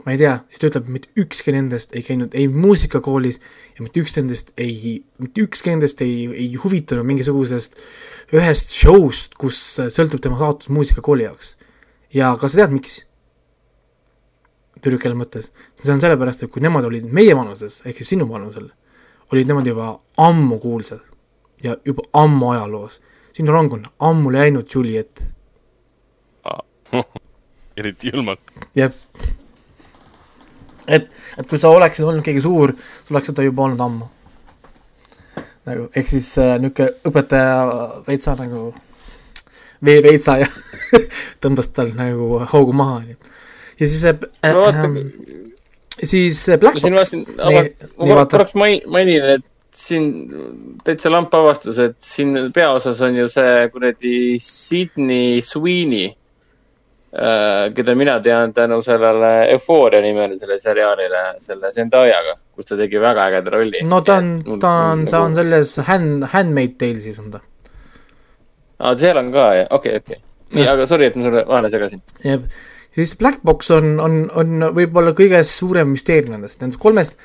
ma 0.05 0.13
ei 0.15 0.19
tea, 0.21 0.33
siis 0.49 0.61
ta 0.61 0.69
ütleb, 0.71 0.87
mitte 0.89 1.11
ükski 1.21 1.53
nendest 1.53 1.93
ei 1.95 2.03
käinud 2.05 2.33
ei 2.37 2.47
muusikakoolis 2.51 3.37
ja 3.75 3.85
mitte 3.85 4.01
üks 4.01 4.15
nendest 4.17 4.49
ei, 4.61 5.01
mitte 5.21 5.43
ükski 5.45 5.73
nendest 5.73 6.01
ei, 6.05 6.25
ei 6.31 6.49
huvitunud 6.61 7.05
mingisugusest 7.07 7.77
ühest 8.33 8.73
show'st, 8.73 9.37
kus 9.41 9.61
sõltub 9.93 10.23
tema 10.23 10.39
saatus 10.41 10.71
muusikakooli 10.73 11.27
jaoks. 11.27 11.55
ja 12.13 12.33
kas 12.41 12.55
sa 12.55 12.63
tead, 12.63 12.75
miks? 12.75 13.01
tüdruk 14.81 15.05
jälle 15.05 15.19
mõtles, 15.19 15.51
see 15.83 15.93
on 15.93 16.01
sellepärast, 16.01 16.41
et 16.41 16.51
kui 16.53 16.63
nemad 16.63 16.87
olid 16.87 17.05
meie 17.05 17.35
vanuses 17.37 17.83
ehk 17.85 18.01
siis 18.01 18.15
sinu 18.15 18.25
vanusel, 18.29 18.71
olid 19.31 19.51
nemad 19.51 19.69
juba 19.69 19.91
ammu 20.17 20.57
kuulsad 20.63 21.03
ja 21.61 21.77
juba 21.85 22.07
ammu 22.17 22.55
ajaloos. 22.55 23.01
sinu 23.37 23.53
rong 23.53 23.73
on 23.73 23.85
ammu 23.99 24.33
läinud 24.33 24.65
Juliet, 24.73 25.21
eriti 27.77 28.09
julmalt. 28.13 28.41
jah. 28.75 28.91
et, 30.87 31.09
et 31.37 31.47
kui 31.49 31.59
sa 31.61 31.71
oleksid 31.73 32.05
olnud 32.05 32.25
keegi 32.25 32.43
suur, 32.43 32.73
sa 33.05 33.15
oleks 33.15 33.31
seda 33.31 33.45
juba 33.45 33.67
olnud 33.67 33.83
ammu. 33.85 34.09
nagu, 35.69 35.89
ehk 35.95 36.07
siis 36.09 36.31
äh, 36.41 36.55
niisugune 36.61 36.89
õpetaja 37.09 37.59
veitsa 38.07 38.33
nagu, 38.39 38.71
veeveitsa 39.85 40.39
ja 40.41 40.49
tõmbas 41.43 41.69
tal 41.75 41.93
nagu 41.97 42.41
hoogu 42.53 42.73
maha, 42.73 43.01
onju. 43.03 43.15
ja 43.79 43.87
siis 43.87 44.01
see 44.01 44.15
äh, 44.15 44.53
no 44.55 44.65
vaata 44.65 44.89
äh,, 44.89 45.05
siis 46.03 46.43
Black 46.59 46.81
Box, 46.81 47.13
ma 47.97 48.25
korraks- 48.25 48.57
mainin, 48.57 49.29
et 49.37 49.45
siin 49.75 50.09
täitsa 50.83 51.11
lamp 51.11 51.33
avastus, 51.35 51.79
et 51.79 51.95
siin 52.03 52.51
peaosas 52.53 52.99
on 53.05 53.15
ju 53.15 53.27
see 53.31 53.69
kuradi 53.71 54.15
Sydney 54.43 55.41
Sweeney, 55.45 56.11
keda 57.75 57.95
mina 57.95 58.19
tean 58.23 58.53
tänu 58.55 58.77
sellele 58.81 59.31
Euphoria 59.51 59.99
nimelisele 60.01 60.55
seriaalile, 60.59 61.23
selle 61.43 61.71
Zendayaga, 61.75 62.37
kus 62.55 62.69
ta 62.69 62.77
tegi 62.79 63.01
väga 63.03 63.25
ägeda 63.27 63.51
rolli. 63.51 63.81
no 63.83 63.99
ta 64.01 64.15
on, 64.21 64.29
ta 64.59 64.69
on, 64.69 64.99
nagu- 65.03 65.11
ta 65.11 65.19
on 65.25 65.35
selles 65.35 65.75
Hand, 65.87 66.23
Handmaid 66.31 66.77
Talesis 66.79 67.19
on 67.19 67.31
ta. 67.31 67.41
aa, 68.79 68.95
seal 68.95 69.17
on 69.19 69.31
ka, 69.31 69.47
jah, 69.59 69.67
okei, 69.69 69.97
okei. 69.99 70.21
nii, 70.55 70.67
aga 70.67 70.87
sorry, 70.87 71.09
et 71.11 71.15
ma 71.19 71.27
sulle 71.27 71.43
vahele 71.47 71.69
segasin. 71.73 72.01
jah, 72.23 72.39
siis 72.95 73.15
Black 73.19 73.43
Box 73.43 73.71
on, 73.75 73.99
on, 73.99 74.17
on 74.35 74.69
võib-olla 74.75 75.11
kõige 75.17 75.43
suurem 75.43 75.91
müsteerium 75.91 76.37
nendest, 76.37 76.61
nendest 76.63 76.79
kolmest 76.79 77.17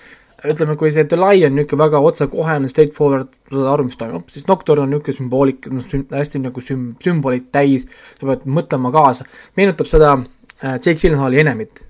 ütleme, 0.52 0.76
kui 0.78 0.92
see 0.94 1.06
The 1.08 1.18
Lie 1.18 1.46
on 1.48 1.56
niisugune 1.56 1.82
väga 1.84 2.00
otsekohene, 2.08 2.68
straightforward, 2.70 3.32
sa 3.48 3.56
saad 3.56 3.70
aru, 3.72 3.86
mis 3.88 3.98
toimub, 4.00 4.28
siis 4.32 4.46
Nocturne 4.48 4.84
on 4.84 4.92
niisugune 4.94 5.18
sümboolik, 5.18 5.68
noh, 5.72 5.88
hästi 6.12 6.42
nagu 6.44 6.62
süm-, 6.64 6.92
sümbolid 7.04 7.50
täis, 7.54 7.88
sa 8.18 8.28
pead 8.28 8.46
mõtlema 8.58 8.92
kaasa, 8.94 9.26
meenutab 9.58 9.90
seda 9.90 10.14
äh, 10.16 10.76
Jake 10.76 10.98
Gyllenhaali 11.00 11.42
Enemit. 11.42 11.82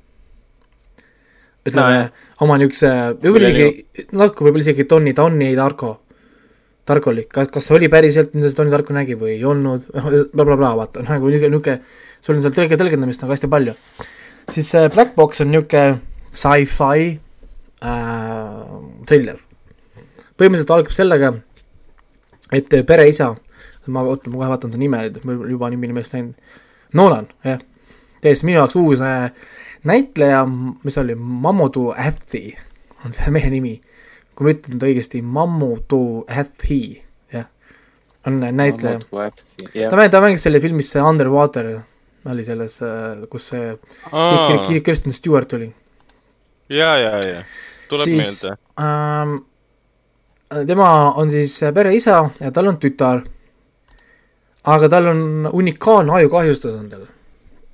ütleme 1.66 2.00
No, 2.06 2.24
oma 2.46 2.58
niisuguse, 2.60 2.90
võib-olla 3.22 3.52
isegi, 3.52 4.06
natuke 4.14 4.46
võib-olla 4.46 4.66
isegi 4.66 4.88
Tony, 4.90 5.14
Tony 5.16 5.52
Darko, 5.58 5.92
Darkolik, 6.86 7.32
kas, 7.34 7.50
kas 7.50 7.66
see 7.66 7.74
oli 7.80 7.90
päriselt, 7.90 8.36
mida 8.38 8.50
see 8.50 8.60
Tony 8.60 8.70
Darko 8.70 8.94
nägi 8.94 9.18
või 9.18 9.34
ei 9.34 9.44
olnud, 9.44 9.88
blablabla, 10.36 10.74
vaata, 10.82 11.06
nagu 11.08 11.32
niisugune, 11.32 11.56
niisugune, 11.56 12.02
sul 12.22 12.38
on 12.38 12.44
seal 12.44 12.54
tõlge, 12.58 12.78
tõlgendamist 12.78 13.24
nagu 13.24 13.34
hästi 13.34 13.50
palju. 13.50 13.74
siis 14.52 14.70
see 14.70 14.90
Black 14.94 15.16
Box 15.18 15.42
on 15.42 15.50
niisugune 15.50 16.00
sci-fi 16.36 17.16
äh, 17.82 18.62
triller. 19.08 19.40
põhimõtteliselt 20.36 20.72
algab 20.74 20.92
sellega, 20.92 21.32
et 22.52 22.72
pereisa, 22.86 23.30
ma, 23.88 24.02
oota, 24.04 24.30
ma 24.30 24.40
kohe 24.42 24.50
vaatan 24.52 24.72
ta 24.74 24.80
nime, 24.80 25.00
mul 25.24 25.46
juba 25.50 25.70
nimi 25.72 25.88
nimest 25.90 26.12
läinud, 26.12 26.34
Nolan, 26.96 27.26
jah, 27.44 27.60
täiesti 28.24 28.46
minu 28.46 28.60
jaoks 28.60 28.76
uus 28.78 29.00
äh, 29.04 29.30
näitleja, 29.88 30.44
mis 30.84 30.98
oli, 31.00 31.16
Mamodu 31.16 31.90
Athi 31.96 32.50
on 33.04 33.12
selle 33.12 33.32
mehe 33.34 33.50
nimi. 33.52 33.80
kui 34.36 34.44
ma 34.44 34.52
ütlen 34.52 34.80
ta 34.80 34.88
õigesti, 34.88 35.22
Mamodu 35.24 36.26
Athi, 36.28 37.00
jah, 37.32 37.48
on 38.28 38.40
näitleja. 38.44 39.00
jah 39.72 39.90
ta, 39.90 39.96
mängis, 39.96 40.12
ta 40.12 40.20
mängis 40.20 40.44
selle 40.44 40.60
filmis 40.60 40.92
Underwater, 41.00 41.72
oli 42.28 42.44
selles, 42.44 42.78
kus 43.30 43.48
see 43.52 43.72
Kir- 44.12 44.82
Kirsten 44.84 45.12
Stewart 45.16 45.52
oli 45.56 45.70
ja, 46.68 46.96
ja, 46.98 47.20
ja, 47.28 47.42
tuleb 47.88 48.04
Siis- 48.04 48.22
meelde. 48.22 48.56
ähm,. 48.80 49.36
tema 50.66 51.12
on 51.12 51.30
siis 51.30 51.60
pereisa 51.74 52.30
ja 52.40 52.50
tal 52.50 52.66
on 52.66 52.78
tütar. 52.78 53.24
aga 54.64 54.88
tal 54.88 55.06
on 55.06 55.50
unikaalne 55.52 56.12
ajukahjustus 56.12 56.74
on 56.74 56.88
tal. 56.90 57.06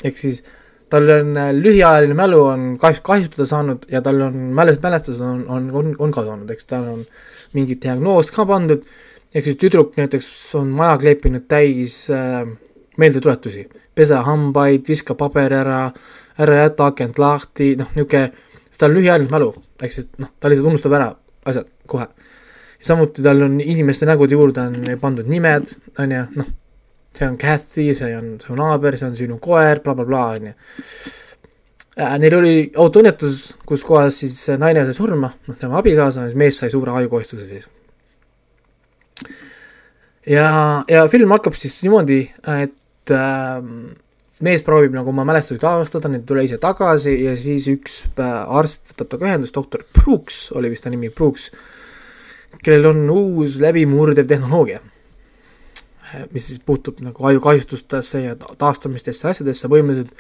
ehk 0.05 0.19
siis 0.19 0.45
tal 0.91 1.09
on 1.11 1.37
äh, 1.37 1.53
lühiajaline 1.57 2.15
mälu 2.15 2.41
on 2.45 2.79
kahjus, 2.79 3.01
kahjustada 3.01 3.47
saanud 3.47 3.87
ja 3.89 4.03
tal 4.03 4.21
on 4.21 4.35
mäles-, 4.53 4.81
mälestused 4.83 5.21
on, 5.21 5.45
on, 5.49 5.71
on, 5.73 5.97
on 5.99 6.13
kadunud, 6.13 6.51
eks 6.51 6.67
tal 6.67 6.89
on 6.97 7.05
mingi 7.53 7.79
diagnoos 7.83 8.31
ka 8.33 8.47
pandud. 8.47 8.85
ehk 9.35 9.45
siis 9.45 9.57
tüdruk 9.57 9.97
näiteks 9.97 10.29
on 10.61 10.69
maja 10.77 10.99
kleepinud 11.01 11.47
täis 11.49 12.11
äh, 12.11 12.45
meeldetuletusi, 13.01 13.69
pese 13.95 14.21
hambaid, 14.27 14.85
viska 14.89 15.15
paber 15.17 15.55
ära, 15.57 15.83
ära 16.39 16.59
jäta 16.65 16.91
akent 16.93 17.19
lahti, 17.19 17.73
noh, 17.81 17.89
niisugune, 17.97 18.33
tal 18.83 18.95
lühiajaline 18.97 19.31
mälu, 19.31 19.53
ehk 19.83 19.95
siis 19.95 20.09
noh, 20.19 20.33
ta 20.41 20.51
lihtsalt 20.51 20.73
unustab 20.73 20.97
ära 20.99 21.13
asjad 21.49 21.71
kohe. 21.87 22.09
samuti 22.83 23.23
tal 23.23 23.43
on 23.47 23.61
inimeste 23.61 24.07
nägude 24.07 24.35
juurde 24.35 24.67
on 24.67 24.99
pandud 25.01 25.29
nimed, 25.31 25.71
on 26.03 26.15
ju, 26.17 26.23
noh, 26.41 26.49
see 27.15 27.29
on 27.29 27.39
Cathy, 27.39 27.93
see 27.95 28.15
on 28.17 28.39
su 28.43 28.57
naaber, 28.59 28.97
see 28.99 29.07
on 29.07 29.17
sinu 29.17 29.39
koer 29.43 29.83
bla,, 29.85 29.95
blablabla, 29.95 30.25
on 30.39 30.49
ju. 30.51 30.55
Neil 32.23 32.35
oli 32.39 32.55
autoõnnetus, 32.81 33.43
kus 33.69 33.83
kohas 33.85 34.17
siis 34.23 34.37
naine 34.59 34.87
sai 34.89 34.97
surma, 34.97 35.29
noh, 35.47 35.59
tema 35.61 35.79
abikaasa, 35.83 36.27
siis 36.27 36.39
mees 36.41 36.59
sai 36.59 36.73
suure 36.73 36.95
ajukohistuse 36.99 37.47
siis. 37.47 37.69
ja, 40.27 40.49
ja 40.89 41.05
film 41.13 41.35
hakkab 41.37 41.59
siis 41.59 41.77
niimoodi, 41.85 42.23
et 42.57 43.13
äh, 43.13 43.61
mees 44.43 44.63
proovib 44.67 44.95
nagu 44.97 45.13
oma 45.13 45.25
mälestusi 45.29 45.61
taastada, 45.63 46.11
need 46.11 46.25
ei 46.25 46.29
tule 46.29 46.45
ise 46.47 46.59
tagasi 46.63 47.15
ja 47.23 47.35
siis 47.39 47.69
üks 47.71 48.03
äh, 48.19 48.31
arst 48.59 48.93
võtab 48.93 49.13
temaga 49.13 49.31
ühendust, 49.31 49.55
doktor 49.55 49.85
Brooks 49.95 50.45
oli 50.59 50.73
vist 50.73 50.85
ta 50.87 50.93
nimi, 50.93 51.13
Brooks, 51.15 51.51
kellel 52.63 52.91
on 52.91 53.05
uus 53.15 53.59
läbimurdev 53.63 54.29
tehnoloogia, 54.31 54.83
mis 56.35 56.51
siis 56.51 56.61
puutub 56.67 57.01
nagu 57.05 57.31
ajukahjustustesse 57.31 58.25
ja 58.27 58.37
ta- 58.39 58.55
taastamistesse 58.59 59.31
asjadesse, 59.31 59.71
põhimõtteliselt 59.71 60.15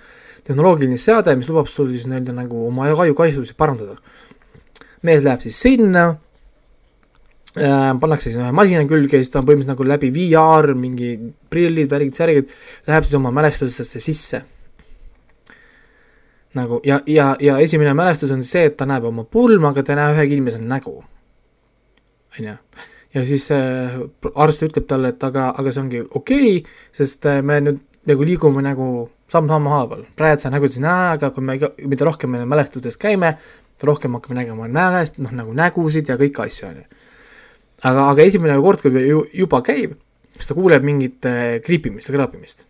tehnoloogiline 0.46 0.98
seade, 0.98 1.34
mis 1.38 1.50
lubab 1.50 1.68
sul 1.70 1.90
siis 1.92 2.06
nii-öelda 2.08 2.34
nagu 2.34 2.66
oma 2.68 2.88
aju- 2.88 3.02
ajukahjustusi 3.06 3.58
parandada. 3.58 3.98
mees 5.02 5.24
läheb 5.26 5.42
siis 5.42 5.58
sinna 5.60 6.04
äh,, 6.08 6.31
pannakse 7.52 8.30
siis 8.30 8.38
ühe 8.40 8.52
masina 8.56 8.84
külge 8.88 9.18
ja 9.18 9.20
siis 9.20 9.32
ta 9.32 9.42
on 9.42 9.46
põhimõtteliselt 9.48 9.74
nagu 9.74 9.84
läbi 9.88 10.08
VR, 10.14 10.72
mingi 10.78 11.12
prillid, 11.52 11.90
värgid, 11.92 12.16
särgid, 12.16 12.54
läheb 12.88 13.04
siis 13.04 13.18
oma 13.18 13.32
mälestustesse 13.34 14.00
sisse. 14.00 14.42
nagu 16.54 16.80
ja, 16.84 17.00
ja, 17.06 17.36
ja 17.40 17.58
esimene 17.58 17.94
mälestus 17.94 18.32
on 18.32 18.44
see, 18.44 18.66
et 18.68 18.76
ta 18.76 18.86
näeb 18.88 19.04
oma 19.08 19.24
pulma, 19.24 19.70
aga 19.72 19.82
ta 19.82 19.92
ei 19.92 20.00
näe 20.00 20.14
ühegi 20.16 20.36
inimese 20.36 20.58
nägu. 20.58 21.04
on 22.38 22.46
ju, 22.46 22.56
ja 23.14 23.26
siis 23.26 23.50
äh, 23.52 24.00
arst 24.34 24.62
ütleb 24.62 24.88
talle, 24.88 25.12
et 25.12 25.24
aga, 25.24 25.52
aga 25.52 25.72
see 25.72 25.82
ongi 25.82 26.00
okei 26.00 26.56
okay,, 26.56 26.62
sest 26.92 27.26
äh, 27.28 27.42
me 27.42 27.60
nüüd 27.60 27.82
nagu 28.08 28.24
liigume 28.24 28.64
nagu 28.64 29.10
samm-sammu 29.32 29.70
haaval, 29.72 30.06
praegu 30.16 30.40
sa 30.40 30.50
nägusid 30.50 30.80
ei 30.80 30.88
näe, 30.88 31.12
aga 31.18 31.30
kui 31.30 31.44
me 31.44 31.58
mida 31.60 32.08
rohkem 32.08 32.32
me 32.32 32.46
mälestustes 32.48 32.96
käime, 32.96 33.36
rohkem 33.82 34.16
hakkame 34.16 34.40
nägema 34.40 34.68
mälest-, 34.72 35.20
noh 35.20 35.32
nagu 35.36 35.52
nägusid 35.52 36.08
ja 36.08 36.16
kõiki 36.16 36.46
asju, 36.46 36.68
on 36.68 36.80
ju 36.80 37.01
aga, 37.82 38.08
aga 38.10 38.26
esimene 38.26 38.58
kord, 38.62 38.82
kui 38.82 39.06
juba 39.36 39.62
käib, 39.66 39.96
siis 40.36 40.48
ta 40.48 40.56
kuuleb 40.56 40.84
mingit 40.86 41.28
äh, 41.28 41.56
kriipimist 41.64 42.10
ja 42.10 42.18
krapimist. 42.18 42.66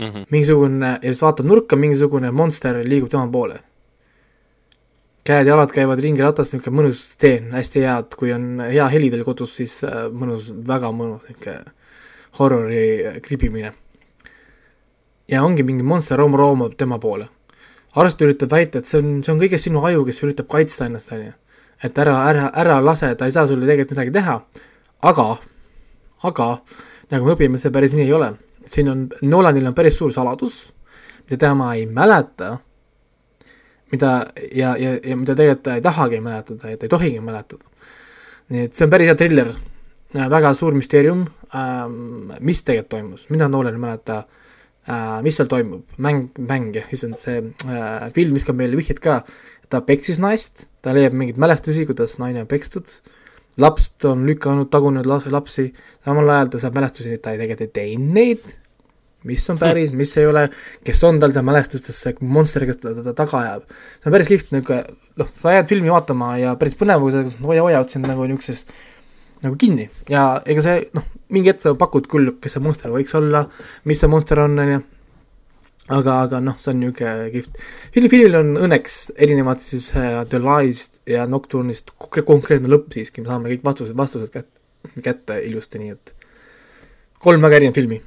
Mhm. 0.00 0.30
mingisugune, 0.32 0.94
ja 1.02 1.10
siis 1.12 1.20
vaatab 1.20 1.44
nurka, 1.44 1.76
mingisugune 1.76 2.30
monster 2.32 2.78
liigub 2.84 3.10
tema 3.12 3.26
poole. 3.28 3.58
käed-jalad 5.28 5.70
käivad 5.76 6.00
ringi 6.00 6.22
ratast, 6.24 6.54
niisugune 6.54 6.76
mõnus 6.78 7.02
stseen, 7.12 7.50
hästi 7.52 7.82
hea, 7.84 7.98
et 8.00 8.14
kui 8.16 8.32
on 8.32 8.62
hea 8.64 8.86
heli 8.88 9.10
teil 9.12 9.24
kodus, 9.24 9.52
siis 9.58 9.74
äh, 9.84 10.06
mõnus, 10.08 10.48
väga 10.66 10.88
mõnus 10.96 11.26
niisugune 11.28 11.74
horrori 12.38 12.80
äh, 13.04 13.20
kribimine. 13.20 13.74
ja 15.28 15.44
ongi 15.44 15.62
mingi 15.62 15.84
monster 15.84 16.16
room 16.16 16.34
roomab 16.34 16.74
tema 16.76 16.98
poole. 16.98 17.28
arst 17.94 18.22
üritab 18.22 18.50
väita, 18.50 18.78
et 18.78 18.86
see 18.86 18.98
on, 19.02 19.22
see 19.22 19.32
on 19.32 19.40
kõigest 19.44 19.68
sinu 19.68 19.84
aju, 19.84 20.04
kes 20.06 20.22
üritab 20.22 20.48
kaitsta 20.48 20.86
ennast, 20.88 21.12
on 21.12 21.26
ju 21.26 21.32
et 21.82 21.98
ära, 21.98 22.16
ära, 22.28 22.50
ära 22.62 22.80
lase, 22.84 23.14
ta 23.16 23.28
ei 23.28 23.34
saa 23.34 23.46
sulle 23.48 23.68
tegelikult 23.68 23.96
midagi 23.96 24.14
teha, 24.18 24.36
aga, 25.10 25.26
aga 26.28 26.48
nagu 27.10 27.26
me 27.26 27.36
õpime, 27.36 27.60
see 27.60 27.72
päris 27.74 27.94
nii 27.96 28.06
ei 28.06 28.16
ole. 28.16 28.34
siin 28.70 28.90
on, 28.92 29.06
Nolanil 29.22 29.66
on 29.66 29.74
päris 29.74 29.96
suur 29.98 30.12
saladus, 30.12 30.70
mida 31.24 31.38
tema 31.46 31.72
ei 31.74 31.86
mäleta, 31.86 32.58
mida 33.92 34.12
ja, 34.52 34.76
ja, 34.78 34.98
ja 35.02 35.16
mida 35.16 35.34
tegelikult 35.34 35.64
ta 35.64 35.76
ei 35.78 35.82
tahagi 35.82 36.20
mäletada 36.22 36.70
ja 36.70 36.78
ta 36.78 36.86
ei 36.86 36.92
tohigi 36.92 37.20
mäletada. 37.24 37.64
nii 38.50 38.68
et 38.68 38.74
see 38.74 38.86
on 38.86 38.92
päris 38.92 39.10
hea 39.10 39.16
triller, 39.18 39.54
väga 40.12 40.54
suur 40.54 40.74
müsteerium. 40.74 41.26
Ähm,, 41.54 42.30
mis 42.40 42.62
tegelikult 42.62 42.90
toimus, 42.92 43.24
mida 43.30 43.48
Nolan 43.48 43.74
ei 43.74 43.82
mäleta 43.82 44.20
äh,, 44.86 45.18
mis 45.22 45.34
seal 45.34 45.48
toimub, 45.50 45.82
mäng, 45.98 46.28
mäng 46.38 46.68
jah, 46.76 46.86
issand 46.94 47.18
see 47.18 47.40
äh, 47.66 48.10
film 48.14 48.36
viskab 48.38 48.54
meile 48.58 48.78
vihjet 48.78 49.00
ka, 49.02 49.24
ta 49.70 49.80
peksis 49.86 50.20
naist, 50.22 50.68
ta 50.82 50.94
leiab 50.96 51.14
mingeid 51.16 51.40
mälestusi, 51.40 51.86
kuidas 51.88 52.18
naine 52.20 52.44
on 52.44 52.50
pekstud, 52.50 52.90
laps 53.60 53.90
on 54.08 54.24
lükanud, 54.28 54.70
tagunud 54.72 55.06
las- 55.06 55.28
lapsi, 55.30 55.70
samal 56.04 56.28
ajal 56.30 56.54
ta 56.54 56.62
saab 56.62 56.78
mälestusi, 56.78 57.18
ta 57.22 57.34
ei 57.34 57.42
tegelikult 57.42 57.66
ei 57.66 57.74
teinud 57.78 58.16
neid, 58.16 58.56
mis 59.28 59.44
on 59.52 59.58
päris, 59.60 59.92
mis 59.92 60.12
ei 60.16 60.26
ole, 60.26 60.46
kes 60.84 61.02
on 61.04 61.20
tal 61.20 61.32
seal 61.34 61.44
mälestustesse, 61.44 62.14
monster, 62.20 62.64
kes 62.68 62.80
ta, 62.80 62.94
ta, 62.96 63.04
ta 63.10 63.16
taga 63.24 63.42
ajab. 63.42 63.66
see 64.00 64.08
on 64.08 64.14
päris 64.16 64.30
lihtne, 64.32 64.60
niisugune 64.60 64.84
noh, 65.20 65.32
sa 65.42 65.56
jääd 65.58 65.68
filmi 65.68 65.92
vaatama 65.92 66.30
ja 66.40 66.54
päris 66.60 66.78
põnevusega, 66.80 67.34
oja-oja, 67.44 67.82
otsin 67.84 68.06
nagu 68.06 68.24
niisugusest 68.28 68.72
nagu 69.44 69.56
kinni. 69.60 69.90
ja 70.08 70.24
ega 70.48 70.64
see 70.64 70.86
noh, 70.96 71.04
mingi 71.32 71.52
hetk 71.52 71.64
sa 71.64 71.74
pakud 71.78 72.08
küll, 72.10 72.32
kes 72.40 72.56
see 72.56 72.64
monster 72.64 72.92
võiks 72.94 73.14
olla, 73.18 73.46
mis 73.88 74.00
see 74.00 74.10
monster 74.10 74.40
on, 74.40 74.58
on 74.58 74.74
ju, 74.74 74.80
aga, 75.90 76.16
aga 76.26 76.40
noh, 76.44 76.56
see 76.60 76.72
on 76.72 76.80
niisugune 76.82 77.28
kihvt. 77.34 77.60
Philil 77.96 78.38
on 78.38 78.54
õnneks 78.66 78.96
erinevalt 79.18 79.64
siis 79.64 79.90
äh, 79.98 80.22
The 80.30 80.40
Lies'st 80.42 81.02
ja 81.10 81.26
Nocturne'ist 81.30 81.94
konkreetne 81.98 82.70
lõpp 82.70 82.94
siiski, 82.94 83.24
me 83.24 83.32
saame 83.32 83.52
kõik 83.52 83.66
vastused, 83.66 83.96
vastused 83.98 84.32
kätte, 84.34 85.02
kätte 85.04 85.38
ilusti, 85.46 85.82
nii 85.82 85.94
et 85.96 86.14
kolm 87.20 87.42
väga 87.44 87.60
erinevat 87.60 87.80
filmi 87.80 88.00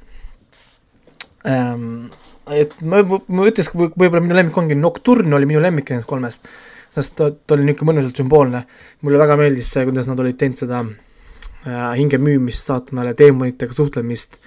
ähm, 1.46 2.06
et 2.52 2.74
ma, 2.84 3.00
ma 3.04 3.48
ütleks, 3.48 3.72
võib-olla 3.74 4.22
minu 4.24 4.36
lemmik 4.36 4.56
ongi 4.60 4.76
Nocturne 4.78 5.36
oli 5.36 5.48
minu 5.48 5.62
lemmik 5.64 5.90
nendest 5.90 6.08
kolmest, 6.10 6.48
sest 6.94 7.16
ta, 7.18 7.30
ta 7.32 7.56
oli 7.56 7.68
niisugune 7.68 7.94
mõnusalt 7.94 8.20
sümboolne. 8.20 8.64
mulle 9.02 9.20
väga 9.20 9.38
meeldis 9.40 9.70
see, 9.72 9.84
kuidas 9.88 10.08
nad 10.10 10.20
olid 10.20 10.38
teinud 10.40 10.60
seda 10.60 10.82
äh, 10.84 11.94
hinge 11.98 12.20
müümist, 12.20 12.66
saatanale, 12.68 13.14
teemonitega 13.18 13.76
suhtlemist, 13.76 14.40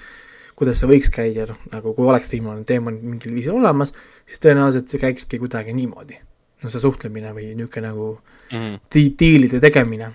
kuidas 0.58 0.82
see 0.82 0.90
võiks 0.90 1.12
käia, 1.14 1.46
noh, 1.50 1.60
nagu 1.72 1.94
kui 1.94 2.08
oleks 2.10 2.32
teemon, 2.32 2.64
teemonid 2.68 3.04
mingil 3.06 3.36
viisil 3.38 3.58
olemas, 3.60 3.94
siis 4.26 4.42
tõenäoliselt 4.44 4.90
see 4.90 5.02
käikski 5.04 5.42
kuidagi 5.42 5.76
niimoodi. 5.78 6.18
no 6.64 6.70
see 6.74 6.82
suhtlemine 6.82 7.34
või 7.36 7.52
niisugune 7.54 7.88
nagu 7.88 8.08
mm 8.52 8.58
-hmm. 8.58 8.80
di-, 8.94 9.14
diilide 9.20 9.60
tegemine 9.62 10.14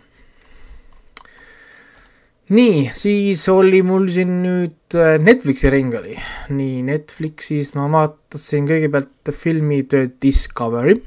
nii, 2.53 2.91
siis 2.99 3.45
oli 3.53 3.83
mul 3.87 4.09
siin 4.13 4.41
nüüd 4.43 4.97
äh, 4.99 5.17
Netflixi 5.23 5.71
ring 5.73 5.95
oli. 5.99 6.17
nii, 6.53 6.83
Netflixis 6.87 7.73
ma 7.77 7.87
vaatasin 7.93 8.67
kõigepealt 8.69 9.33
filmi 9.37 9.83
The 9.89 10.09
Discovery, 10.23 10.99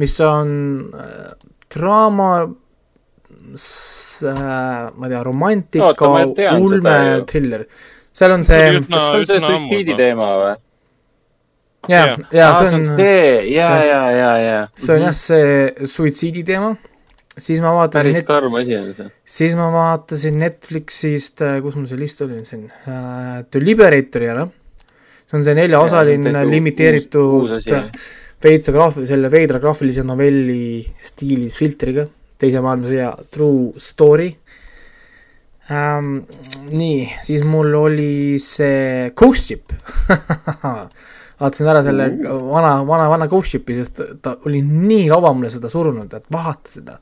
mis 0.00 0.16
on 0.24 0.48
äh, 0.94 1.28
draama 1.74 2.30
äh,, 2.46 2.50
ma 4.24 5.06
ei 5.06 5.12
tea, 5.12 5.22
romantika, 5.26 6.12
ulme, 6.58 6.98
triller. 7.30 7.68
Seal 8.18 8.34
on 8.34 8.44
see. 8.46 8.80
kas 8.88 9.06
see 9.06 9.20
on 9.20 9.26
see 9.28 9.40
suitsiidi 9.44 9.96
teema 9.98 10.28
või? 10.42 10.54
ja, 11.92 12.04
ja 12.34 12.50
see 12.58 12.78
on 12.80 12.86
ja, 12.98 13.70
ja, 13.86 14.02
ja, 14.12 14.30
ja. 14.42 14.60
see 14.76 14.96
on 14.96 15.06
jah 15.06 15.16
see 15.16 15.88
suitsiidi 15.96 16.44
teema 16.48 16.74
siis 17.38 17.62
ma 17.62 17.72
vaatasin 17.76 18.12
päris 18.12 18.26
karm 18.26 18.58
asi 18.58 18.76
on 18.78 18.88
see. 18.96 19.10
siis 19.38 19.54
ma 19.58 19.68
vaatasin 19.72 20.38
Netflixist, 20.42 21.42
äh, 21.46 21.60
kus 21.62 21.78
mul 21.78 21.86
see 21.90 22.00
list 22.00 22.22
oli 22.26 22.40
siin 22.46 22.66
uh,, 22.66 23.44
The 23.50 23.62
Liberatori 23.62 24.30
ära. 24.32 24.48
see 25.28 25.38
on 25.38 25.46
see 25.46 25.56
neljaosaline 25.58 26.44
limiteeritud 26.48 27.54
veitsa 28.42 28.74
graaf-, 28.74 29.02
selle 29.06 29.30
veidra 29.30 29.62
graafilise 29.62 30.04
novelli 30.06 30.82
stiilis 31.02 31.58
filtriga, 31.58 32.06
teise 32.38 32.62
maailmasõja 32.64 33.14
true 33.34 33.72
story 33.82 34.32
um,. 35.70 36.10
nii, 36.70 37.04
siis 37.26 37.44
mul 37.44 37.74
oli 37.78 38.38
see 38.42 39.10
Ghost 39.16 39.50
Ship 39.52 39.72
vaatasin 41.38 41.70
ära 41.70 41.82
selle 41.86 42.10
vana, 42.26 42.74
vana, 42.86 43.08
vana 43.10 43.28
Ghost 43.30 43.54
Shipi, 43.54 43.78
sest 43.78 44.02
ta 44.22 44.36
oli 44.48 44.62
nii 44.64 45.06
kaua 45.12 45.32
mulle 45.36 45.52
seda 45.54 45.70
surunud, 45.72 46.12
et 46.14 46.26
vaata 46.34 46.72
seda 46.72 46.98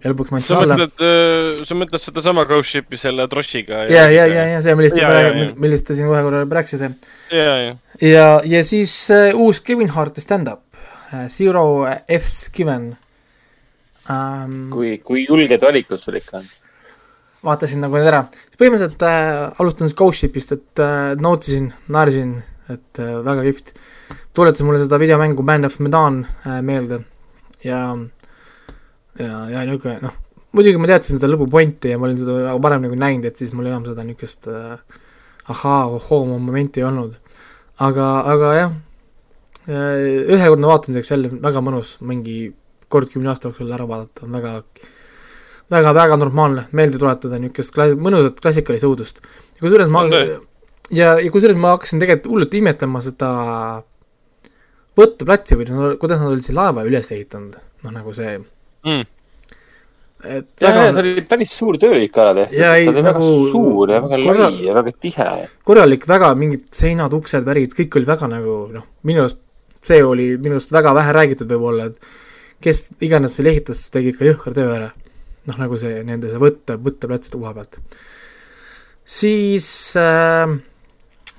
ja 0.00 0.12
lõpuks 0.12 0.32
ma 0.32 0.40
andsin 0.40 0.56
alla. 0.56 0.76
Äh, 0.86 1.64
sa 1.68 1.76
mõtled 1.78 2.02
sedasama 2.02 2.46
Ghost 2.48 2.72
Shipi 2.72 3.00
selle 3.00 3.26
Troshiga? 3.32 3.84
ja, 3.90 4.06
ja, 4.12 4.24
ja, 4.30 4.46
ja 4.54 4.62
see, 4.64 4.76
millest 4.78 4.96
te 4.96 5.04
praegu, 5.04 5.50
millest 5.60 5.88
te 5.88 5.98
siin 5.98 6.08
kohe 6.10 6.22
korra 6.26 6.44
rääkisite. 6.46 6.92
ja, 7.34 7.58
ja. 7.66 7.76
ja, 8.00 8.26
ja 8.54 8.64
siis 8.66 8.94
uh, 9.14 9.28
uus 9.44 9.62
Kevin 9.66 9.92
Harti 9.96 10.24
stand-up 10.24 10.62
uh,, 10.78 11.26
Zero 11.28 11.84
F's 12.06 12.48
Given 12.54 12.92
um,. 14.06 14.58
kui, 14.72 14.96
kui 15.04 15.26
julged 15.26 15.66
valikud 15.66 16.00
sul 16.00 16.20
ikka 16.22 16.40
on? 16.40 16.50
Vaatasin 17.44 17.84
nagu 17.84 17.96
need 17.96 18.08
ära, 18.10 18.24
põhimõtteliselt 18.60 19.04
äh, 19.06 19.60
alustan 19.62 19.88
siis 19.88 19.96
Ghost 19.98 20.20
Shipist, 20.20 20.52
et 20.56 20.82
äh, 20.82 21.12
nautisin, 21.20 21.70
naersin, 21.88 22.34
et 22.68 23.00
äh, 23.00 23.16
väga 23.24 23.46
kihvt. 23.48 23.72
tuletas 24.34 24.62
mulle 24.62 24.80
seda 24.82 24.98
videomängu 25.00 25.42
Band 25.42 25.64
of 25.64 25.78
Medan 25.80 26.24
äh, 26.46 26.60
meelde 26.62 27.00
ja 27.64 27.80
ja, 29.18 29.48
ja 29.50 29.64
niisugune 29.66 29.98
noh, 30.04 30.16
muidugi 30.56 30.80
ma 30.80 30.90
teadsin 30.90 31.18
seda 31.18 31.30
lõpupointi 31.30 31.92
ja 31.92 31.98
ma 31.98 32.08
olin 32.08 32.20
seda 32.20 32.36
nagu 32.48 32.62
varem 32.62 32.84
nagu 32.86 32.98
näinud, 32.98 33.26
et 33.28 33.40
siis 33.40 33.52
mul 33.56 33.68
enam 33.70 33.86
seda 33.88 34.04
niisugust 34.06 34.48
äh, 34.50 34.78
ahaa, 35.50 35.82
ohoo 35.96 36.38
momenti 36.38 36.82
ei 36.82 36.86
olnud. 36.88 37.16
aga, 37.80 38.06
aga 38.34 38.54
jah, 38.58 38.72
äh, 39.66 40.06
ühekordne 40.36 40.70
vaatamiseks 40.70 41.12
jälle 41.14 41.32
väga 41.42 41.62
mõnus, 41.64 41.96
mingi 42.04 42.52
kord 42.90 43.12
kümne 43.12 43.32
aasta 43.32 43.48
jooksul 43.48 43.70
ära 43.72 43.86
vaadata, 43.88 44.26
on 44.26 44.34
väga 44.36 44.56
väga, 45.70 45.92
väga 45.96 46.18
normaalne, 46.20 46.66
meelde 46.76 47.00
tuletada 47.00 47.38
niisugust 47.40 47.74
kla-, 47.74 47.92
mõnusat 47.98 48.40
klassikalist 48.42 48.88
õudust. 48.88 49.22
kusjuures 49.60 49.90
ma 49.92 50.04
ja, 50.10 51.14
ja 51.14 51.30
kusjuures 51.32 51.58
ma 51.60 51.76
hakkasin 51.76 52.02
tegelikult 52.02 52.32
hullult 52.34 52.58
imetlema 52.60 53.02
seda 53.04 53.30
võtteplatsi 54.98 55.58
või 55.58 55.70
no 55.70 55.94
kuidas 56.00 56.20
nad 56.22 56.34
olid 56.34 56.44
selle 56.46 56.60
laeva 56.62 56.84
üles 56.88 57.10
ehitanud, 57.14 57.56
noh 57.84 57.94
nagu 57.94 58.14
see 58.16 58.36
mm. 58.38 59.04
et 60.24 60.48
ja, 60.60 60.70
väga... 60.70 60.86
ja 60.88 60.94
see 60.96 61.04
oli 61.04 61.26
päris 61.30 61.52
suur 61.56 61.78
töö 61.80 62.00
ikka 62.04 62.24
ära 62.24 62.34
tehtud, 62.40 62.58
ta 62.58 62.72
oli 62.94 63.06
nagu 63.06 63.28
väga 63.28 63.52
suur 63.52 63.94
ja 63.94 64.00
väga 64.06 64.24
korra... 64.26 64.48
lai 64.48 64.66
ja 64.66 64.74
väga 64.80 64.96
tihe. 65.06 65.28
korralik, 65.70 66.08
väga 66.10 66.32
mingid 66.40 66.66
seinad, 66.76 67.14
uksed, 67.16 67.46
värgid, 67.46 67.78
kõik 67.78 68.00
oli 68.00 68.10
väga 68.10 68.32
nagu 68.34 68.58
noh, 68.74 68.90
minu 69.06 69.24
arust 69.24 69.46
see 69.82 70.02
oli 70.04 70.34
minu 70.36 70.58
arust 70.58 70.72
väga 70.72 70.92
vähe 70.96 71.12
räägitud 71.16 71.50
võib-olla, 71.50 71.88
et 71.90 72.64
kes 72.64 72.90
iganes 73.04 73.36
selle 73.36 73.54
ehitas, 73.54 73.86
tegi 73.92 74.12
ikka 74.12 74.26
jõhker 74.28 74.56
töö 74.56 74.74
ära. 74.74 74.90
Noh, 75.50 75.58
nagu 75.60 75.78
see 75.80 76.00
nende 76.06 76.30
see 76.30 76.40
võtte, 76.40 76.78
võtteplatside 76.80 77.38
koha 77.40 77.54
pealt. 77.58 77.80
siis 79.18 79.68
äh, 79.98 80.56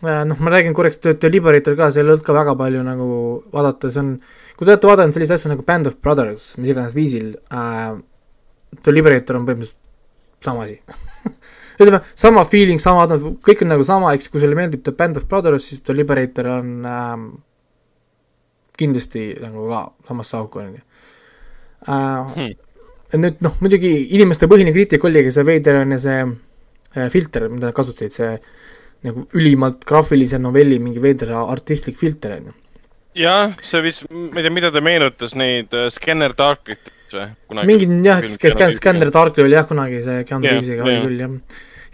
äh 0.03 0.21
noh, 0.27 0.37
ma 0.39 0.53
räägin 0.53 0.75
korraks 0.77 1.01
The 1.01 1.31
Liberator 1.31 1.79
ka, 1.79 1.91
seal 1.91 2.09
ei 2.09 2.15
olnud 2.15 2.27
ka 2.27 2.35
väga 2.35 2.55
palju 2.59 2.83
nagu 2.85 3.09
vaadata, 3.53 3.89
see 3.89 4.03
on 4.03 4.15
kui 4.57 4.67
te 4.67 4.75
olete 4.75 4.91
vaadanud 4.91 5.15
sellist 5.15 5.37
asja 5.37 5.53
nagu 5.53 5.65
Band 5.65 5.89
of 5.89 5.99
Brothers, 6.03 6.51
mis 6.61 6.73
iganes 6.73 6.97
viisil 6.97 7.33
äh,, 7.49 7.95
The 8.83 8.93
Liberator 8.93 9.39
on 9.39 9.47
põhimõtteliselt 9.47 9.79
sama 10.41 10.67
asi 10.67 10.79
ütleme, 11.81 12.01
sama 12.17 12.43
feeling, 12.45 12.81
sama, 12.81 13.07
kõik 13.45 13.63
on 13.65 13.71
nagu 13.73 13.85
sama, 13.87 14.13
eks, 14.15 14.29
kui 14.31 14.41
sulle 14.43 14.57
meeldib 14.57 14.83
The 14.85 14.93
Band 14.97 15.21
of 15.21 15.27
Brothers, 15.31 15.69
siis 15.69 15.81
The 15.85 15.95
Liberator 15.97 16.49
on 16.59 16.85
ähm, 16.87 17.29
kindlasti 18.77 19.31
nagu 19.41 19.67
ka 19.69 19.81
samasse 20.09 20.37
auku, 20.37 20.61
on 20.61 20.75
ju. 20.77 20.83
Äh, 23.11 23.19
nüüd 23.19 23.43
noh, 23.43 23.57
muidugi 23.63 23.91
inimeste 24.15 24.49
põhiline 24.51 24.73
kriitika 24.75 25.07
oligi 25.09 25.33
see 25.35 25.45
veider 25.47 25.81
on 25.81 25.95
ja 25.95 25.99
see 26.01 26.19
äh, 26.23 27.07
filter, 27.13 27.47
mida 27.51 27.69
nad 27.69 27.77
kasutasid, 27.77 28.15
see 28.15 28.33
nagu 29.07 29.25
ülimalt 29.37 29.83
graafilise 29.87 30.39
novelli 30.39 30.77
mingi 30.79 31.01
veider 31.03 31.33
artistlik 31.41 31.97
filter, 31.99 32.37
on 32.37 32.51
ju 32.51 32.57
jah, 33.25 33.55
see 33.65 33.83
vist, 33.83 34.05
ma 34.11 34.39
ei 34.39 34.45
tea, 34.45 34.53
mida 34.53 34.71
ta 34.71 34.83
meenutas 34.83 35.35
neid 35.35 35.73
uh, 35.75 35.89
Scanner 35.91 36.35
Darklit 36.37 36.91
või? 37.11 37.27
mingi 37.67 37.89
jah, 38.05 38.23
Scanner 38.31 39.11
Darkli 39.11 39.43
oli 39.43 39.57
jah 39.57 39.67
kunagi 39.67 39.99
see 40.05 40.23
Keanu 40.27 40.47
Reavesiga 40.47 40.87
oli 40.87 41.01
küll 41.03 41.25
jah. 41.25 41.35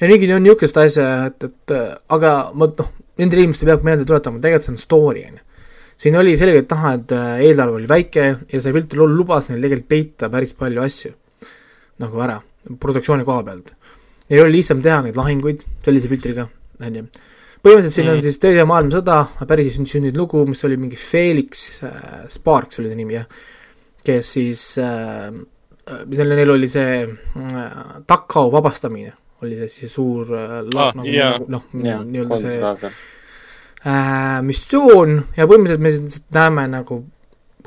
ja 0.01 0.12
mingi 0.12 0.30
on 0.36 0.45
niisugust 0.45 0.77
asja, 0.84 1.10
et, 1.32 1.47
et 1.49 1.75
aga 2.13 2.36
ma 2.53 2.69
noh, 2.69 2.93
nendele 3.17 3.47
inimestele 3.47 3.73
peab 3.73 3.88
meelde 3.88 4.06
tuletama, 4.06 4.43
tegelikult 4.43 4.67
see 4.67 4.75
on 4.75 4.82
story, 4.82 5.25
on 5.25 5.39
ju. 5.39 5.45
Siin 5.97 6.17
oli 6.19 6.36
selgelt 6.38 6.69
näha, 6.75 6.93
et 6.99 7.15
äh, 7.15 7.31
eelarve 7.47 7.81
oli 7.81 7.89
väike 7.89 8.27
ja 8.51 8.62
see 8.62 8.75
filter 8.75 9.01
lubas 9.05 9.49
neil 9.49 9.63
tegelikult 9.63 9.89
peita 9.89 10.29
päris 10.33 10.53
palju 10.57 10.83
asju 10.83 11.15
nagu 12.03 12.21
ära, 12.21 12.38
produktsiooni 12.79 13.25
koha 13.25 13.43
pealt. 13.47 13.73
ei 14.29 14.41
ole 14.41 14.53
lihtsam 14.53 14.83
teha 14.83 15.01
neid 15.05 15.17
lahinguid 15.17 15.63
sellise 15.86 16.12
filtriga, 16.12 16.47
on 16.83 17.01
ju 17.01 17.07
põhimõtteliselt 17.63 17.95
siin 17.95 18.07
mm. 18.07 18.15
on 18.15 18.23
siis 18.25 18.39
Teise 18.41 18.65
maailmasõda, 18.69 19.19
päris 19.49 19.77
sündinud 19.77 20.17
lugu, 20.19 20.43
mis 20.47 20.63
oli 20.67 20.77
mingi 20.79 20.99
Felix 20.99 21.67
äh, 21.86 22.25
Sparks 22.31 22.81
oli 22.81 22.91
ta 22.91 22.97
nimi, 22.97 23.17
jah. 23.17 23.27
kes 24.05 24.33
siis 24.38 24.63
äh,, 24.81 25.31
selle, 26.13 26.38
neil 26.38 26.53
oli 26.53 26.69
see 26.71 27.01
äh, 27.03 27.77
Dachau 28.07 28.51
vabastamine, 28.53 29.15
oli 29.43 29.57
see 29.60 29.71
siis 29.73 29.97
suur 29.97 30.31
äh, 30.38 30.57
ah, 30.62 30.93
nagu, 30.93 31.10
yeah. 31.10 31.39
noh, 31.49 31.67
nii-öelda 31.73 32.41
see 32.43 32.60
äh, 33.88 34.38
missioon 34.45 35.21
ja 35.38 35.47
põhimõtteliselt 35.47 35.84
me 35.84 35.93
siis 35.95 36.21
näeme 36.36 36.67
nagu, 36.71 37.02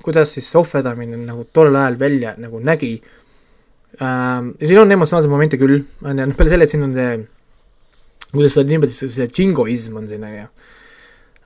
kuidas 0.01 0.37
siis 0.37 0.53
ohverdamine 0.61 1.19
nagu 1.25 1.47
tollel 1.53 1.81
ajal 1.81 1.99
välja 2.01 2.37
nagu 2.41 2.61
nägi 2.61 2.95
äh,. 3.01 4.07
ja 4.07 4.65
siin 4.67 4.85
on 4.85 4.93
emotsionaalseid 4.93 5.33
momente 5.33 5.61
küll, 5.61 5.83
on 6.05 6.19
ju, 6.19 6.31
noh 6.31 6.39
peale 6.39 6.55
selle, 6.55 6.69
et 6.69 6.73
siin 6.73 6.87
on 6.87 6.97
see 6.97 7.13
kuidas 8.31 8.55
seda 8.55 8.69
niimoodi, 8.71 8.95
see 8.95 9.27
džingoism 9.29 9.99
on 9.99 10.07
siin, 10.11 10.25
on 10.27 10.37
ju. 10.37 10.47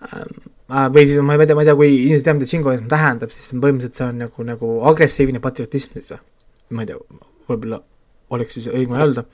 Ähm, 0.04 0.36
äh, 0.68 0.86
või 0.92 1.06
siis 1.08 1.20
ma 1.24 1.36
ei 1.36 1.48
tea, 1.48 1.56
ma 1.56 1.64
ei 1.64 1.70
tea, 1.70 1.76
kui 1.78 1.90
inimesed 1.94 2.26
teavad, 2.26 2.40
mida 2.40 2.50
džingoism 2.50 2.88
tähendab, 2.92 3.32
siis 3.32 3.52
põhimõtteliselt 3.52 4.00
see 4.00 4.08
on 4.10 4.22
nagu, 4.24 4.48
nagu 4.48 4.72
agressiivne 4.90 5.42
patriotism 5.44 5.96
siis 5.96 6.12
või? 6.14 6.24
ma 6.74 6.84
ei 6.84 6.90
tea, 6.90 7.20
võib-olla 7.48 7.80
oleks 8.34 8.58
siis 8.58 8.68
õige 8.72 8.98
öelda. 8.98 9.24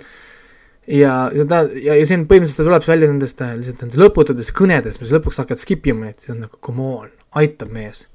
Ja, 0.90 1.14
ja 1.35 1.44
ta, 1.48 1.62
ja, 1.79 1.94
ja 1.98 2.07
see 2.09 2.18
on 2.18 2.26
põhimõtteliselt, 2.31 2.61
ta 2.62 2.66
tuleb 2.68 2.87
välja 2.88 3.09
nendest 3.11 3.42
äh, 3.44 3.53
lihtsalt 3.59 3.85
nendest 3.85 4.00
lõpututest 4.03 4.55
kõnedest, 4.59 5.00
mis 5.03 5.12
lõpuks 5.14 5.38
hakkad 5.42 5.61
skip 5.62 5.87
ima, 5.90 6.11
et 6.11 6.18
siis 6.22 6.35
on 6.35 6.42
nagu 6.44 6.59
come 6.64 6.87
on, 6.96 7.11
aitab 7.40 7.70
mees. 7.74 8.07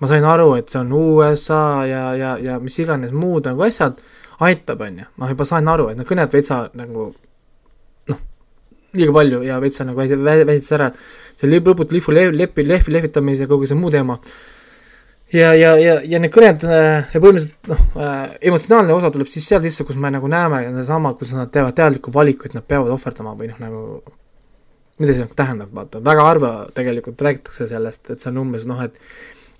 ma 0.00 0.08
sain 0.08 0.24
aru, 0.24 0.54
et 0.56 0.70
see 0.72 0.80
on 0.80 0.92
USA 0.96 1.84
ja, 1.84 2.04
ja, 2.16 2.36
ja 2.40 2.58
mis 2.62 2.78
iganes 2.80 3.12
muud 3.12 3.44
nagu 3.50 3.66
asjad, 3.66 3.98
aitab, 4.40 4.80
on 4.86 5.02
ju, 5.02 5.08
ma 5.20 5.28
juba 5.28 5.44
sain 5.44 5.68
aru, 5.68 5.90
et 5.92 5.98
need 6.00 6.08
kõned 6.08 6.32
veitsa 6.32 6.62
nagu 6.80 7.10
noh, 8.08 8.22
liiga 8.96 9.12
palju 9.18 9.42
ja 9.44 9.58
veitsa 9.60 9.84
nagu 9.84 10.00
väi- 10.00 10.16
väi- 10.16 10.46
väitis 10.48 10.72
ära, 10.72 10.88
see 11.36 11.50
lõputu 11.52 11.92
lihvu 11.98 12.16
le- 12.16 12.30
lepi, 12.32 12.64
lehvi 12.64 12.96
lehvitamise 12.96 13.44
ja 13.44 13.50
kogu 13.52 13.68
see 13.68 13.76
muu 13.76 13.92
teema. 13.92 14.16
ja, 15.32 15.50
ja, 15.54 15.74
ja, 15.78 15.98
ja 16.04 16.20
need 16.22 16.32
kõned 16.34 16.64
äh, 16.66 17.10
ja 17.14 17.20
põhimõtteliselt 17.22 17.70
noh 17.70 17.82
äh,, 17.96 18.38
emotsionaalne 18.50 18.94
osa 18.94 19.12
tuleb 19.14 19.30
siis 19.30 19.46
seal 19.50 19.62
sisse, 19.64 19.86
kus 19.88 19.98
me 20.00 20.10
nagu 20.14 20.30
näeme 20.30 20.64
sedasama, 20.68 21.14
kus 21.18 21.34
nad 21.36 21.52
teevad 21.54 21.76
teadlikku 21.78 22.14
valikut, 22.14 22.56
nad 22.56 22.66
peavad 22.66 22.92
ohverdama 22.96 23.36
või 23.38 23.52
noh, 23.52 23.60
nagu 23.62 23.84
mida 25.00 25.16
see 25.16 25.28
tähendab, 25.36 25.70
vaata, 25.74 26.00
väga 26.04 26.24
harva 26.26 26.54
tegelikult 26.76 27.22
räägitakse 27.24 27.66
sellest, 27.70 28.10
et 28.12 28.20
see 28.20 28.30
on 28.32 28.42
umbes 28.42 28.66
noh, 28.68 28.82
et 28.84 28.98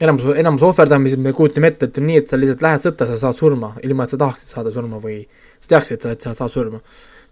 enamus, 0.04 0.26
enamus 0.36 0.64
ohverdamised 0.68 1.22
me 1.22 1.32
kujutame 1.36 1.70
ette, 1.72 1.88
et 1.88 2.00
on 2.00 2.06
nii, 2.08 2.18
et 2.20 2.28
sa 2.32 2.38
lihtsalt 2.40 2.64
lähed 2.66 2.84
sõtta, 2.84 3.08
sa 3.08 3.16
saad 3.20 3.38
surma, 3.38 3.72
ilma 3.86 4.04
et 4.04 4.12
sa 4.12 4.18
tahaksid 4.20 4.52
saada 4.56 4.72
surma 4.74 5.00
või 5.00 5.22
sa 5.60 5.74
teaksid, 5.74 5.96
et 5.96 6.04
sa, 6.04 6.12
et 6.16 6.26
sa 6.28 6.34
saad 6.36 6.52
surma. 6.52 6.82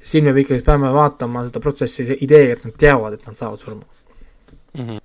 siin 0.00 0.24
me 0.24 0.32
ikkagi 0.40 0.62
peame 0.62 0.92
vaatama 0.94 1.42
seda 1.48 1.60
protsessi 1.60 2.04
ideega, 2.22 2.54
et 2.54 2.64
nad 2.64 2.74
teavad, 2.78 3.16
et 3.16 3.26
nad 3.26 3.36
saavad 3.36 3.58
surma. 3.58 3.84
Mhm. 4.78 4.98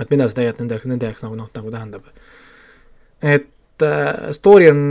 et 0.00 0.10
mida 0.10 0.26
see 0.28 0.34
tegelikult 0.34 0.60
nende, 0.60 0.80
nende 0.88 1.06
jaoks 1.06 1.22
nagu 1.22 1.36
noh, 1.36 1.48
nagu 1.54 1.70
tähendab. 1.70 2.04
Et 3.22 3.86
äh, 3.86 4.30
story 4.36 4.70
on 4.72 4.82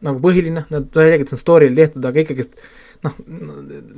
nagu 0.00 0.20
põhiline, 0.22 0.64
nad 0.72 0.92
tegelikult 0.94 1.34
on 1.36 1.40
story'l 1.40 1.76
tehtud, 1.76 2.04
aga 2.08 2.22
ikkagist 2.22 2.54
noh, 3.04 3.16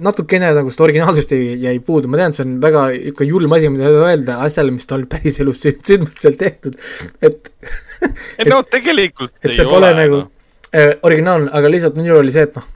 natukene 0.07 0.51
nagu 0.57 0.73
seda 0.75 0.87
originaalsust 0.89 1.35
jäi, 1.35 1.57
jäi 1.63 1.79
puudu, 1.85 2.11
ma 2.11 2.21
tean, 2.21 2.35
see 2.35 2.45
on 2.47 2.57
väga 2.63 2.85
ikka 3.13 3.27
julm 3.27 3.55
asi, 3.57 3.71
mida 3.73 3.91
öelda 3.91 4.39
asjale, 4.47 4.75
mis 4.75 4.87
tal 4.91 5.07
päriselus 5.11 5.63
sünd- 5.63 5.83
sündmustel 5.87 6.39
tehtud, 6.39 6.79
et 7.23 7.51
ei 8.43 8.51
no 8.51 8.63
tegelikult 8.67 9.35
et 9.41 9.53
ei 9.53 9.59
see 9.59 9.67
pole 9.69 9.91
ole 9.91 9.99
nagu 9.99 10.21
noh. 10.25 10.31
äh, 10.75 10.95
originaalne, 11.07 11.51
aga 11.55 11.71
lihtsalt 11.71 11.99
minul 11.99 12.21
oli 12.23 12.35
see, 12.35 12.47
et 12.51 12.59
noh 12.59 12.69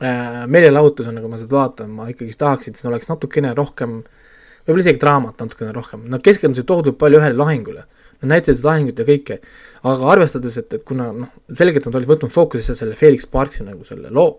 äh,, 0.00 0.46
meelelahutusena, 0.46 1.22
kui 1.22 1.30
ma 1.32 1.40
seda 1.40 1.56
vaatan, 1.58 1.92
ma 1.94 2.08
ikkagist 2.10 2.40
tahaks, 2.40 2.70
et 2.70 2.80
siin 2.80 2.90
oleks 2.92 3.10
natukene 3.10 3.52
rohkem, 3.56 4.00
võib-olla 4.64 4.86
isegi 4.86 5.02
draamat 5.02 5.42
natukene 5.44 5.74
rohkem, 5.76 6.06
nad 6.12 6.24
keskendusid 6.24 6.68
tohutult 6.68 6.98
palju 7.00 7.20
ühele 7.20 7.38
lahingule. 7.38 7.86
Nad 8.20 8.34
näitasid 8.34 8.66
lahingut 8.66 8.98
ja 9.00 9.06
kõike, 9.08 9.38
aga 9.88 10.10
arvestades, 10.12 10.58
et, 10.60 10.72
et 10.76 10.84
kuna 10.84 11.08
noh, 11.16 11.30
selgelt 11.56 11.86
nad 11.88 11.96
olid 11.96 12.10
võtnud 12.10 12.32
fookusesse 12.34 12.76
selle 12.76 12.98
Felix 13.00 13.24
Sparksi 13.24 13.64
nagu 13.64 13.86
selle 13.88 14.12
loo, 14.12 14.34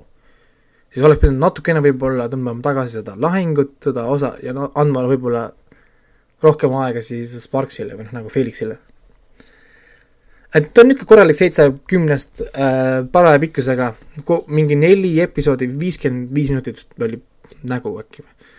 siis 0.93 1.05
oleks 1.07 1.23
pidanud 1.23 1.41
natukene 1.41 1.81
võib-olla 1.81 2.27
tõmbama 2.29 2.61
tagasi 2.65 2.99
seda 2.99 3.15
lahingut, 3.17 3.79
seda 3.83 4.05
osa 4.11 4.35
ja 4.43 4.53
no 4.53 4.69
andma 4.77 5.07
võib-olla 5.09 5.47
rohkem 6.45 6.73
aega 6.81 7.01
siis 7.05 7.33
Sparksile 7.43 7.97
või 7.97 8.07
noh, 8.07 8.15
nagu 8.19 8.33
Felixile. 8.33 8.77
Et 10.51 10.67
ta 10.67 10.83
on 10.83 10.89
niisugune 10.89 11.07
korralik 11.07 11.37
seitse 11.37 11.69
kümnest 11.87 12.41
äh, 12.43 13.05
paraja 13.11 13.39
pikkusega, 13.39 13.93
mingi 14.51 14.75
neli 14.75 15.13
episoodi, 15.23 15.69
viiskümmend 15.79 16.33
viis 16.35 16.51
minutit 16.51 16.83
oli 16.99 17.21
nägu 17.71 17.93
äkki 18.01 18.25
või, 18.25 18.49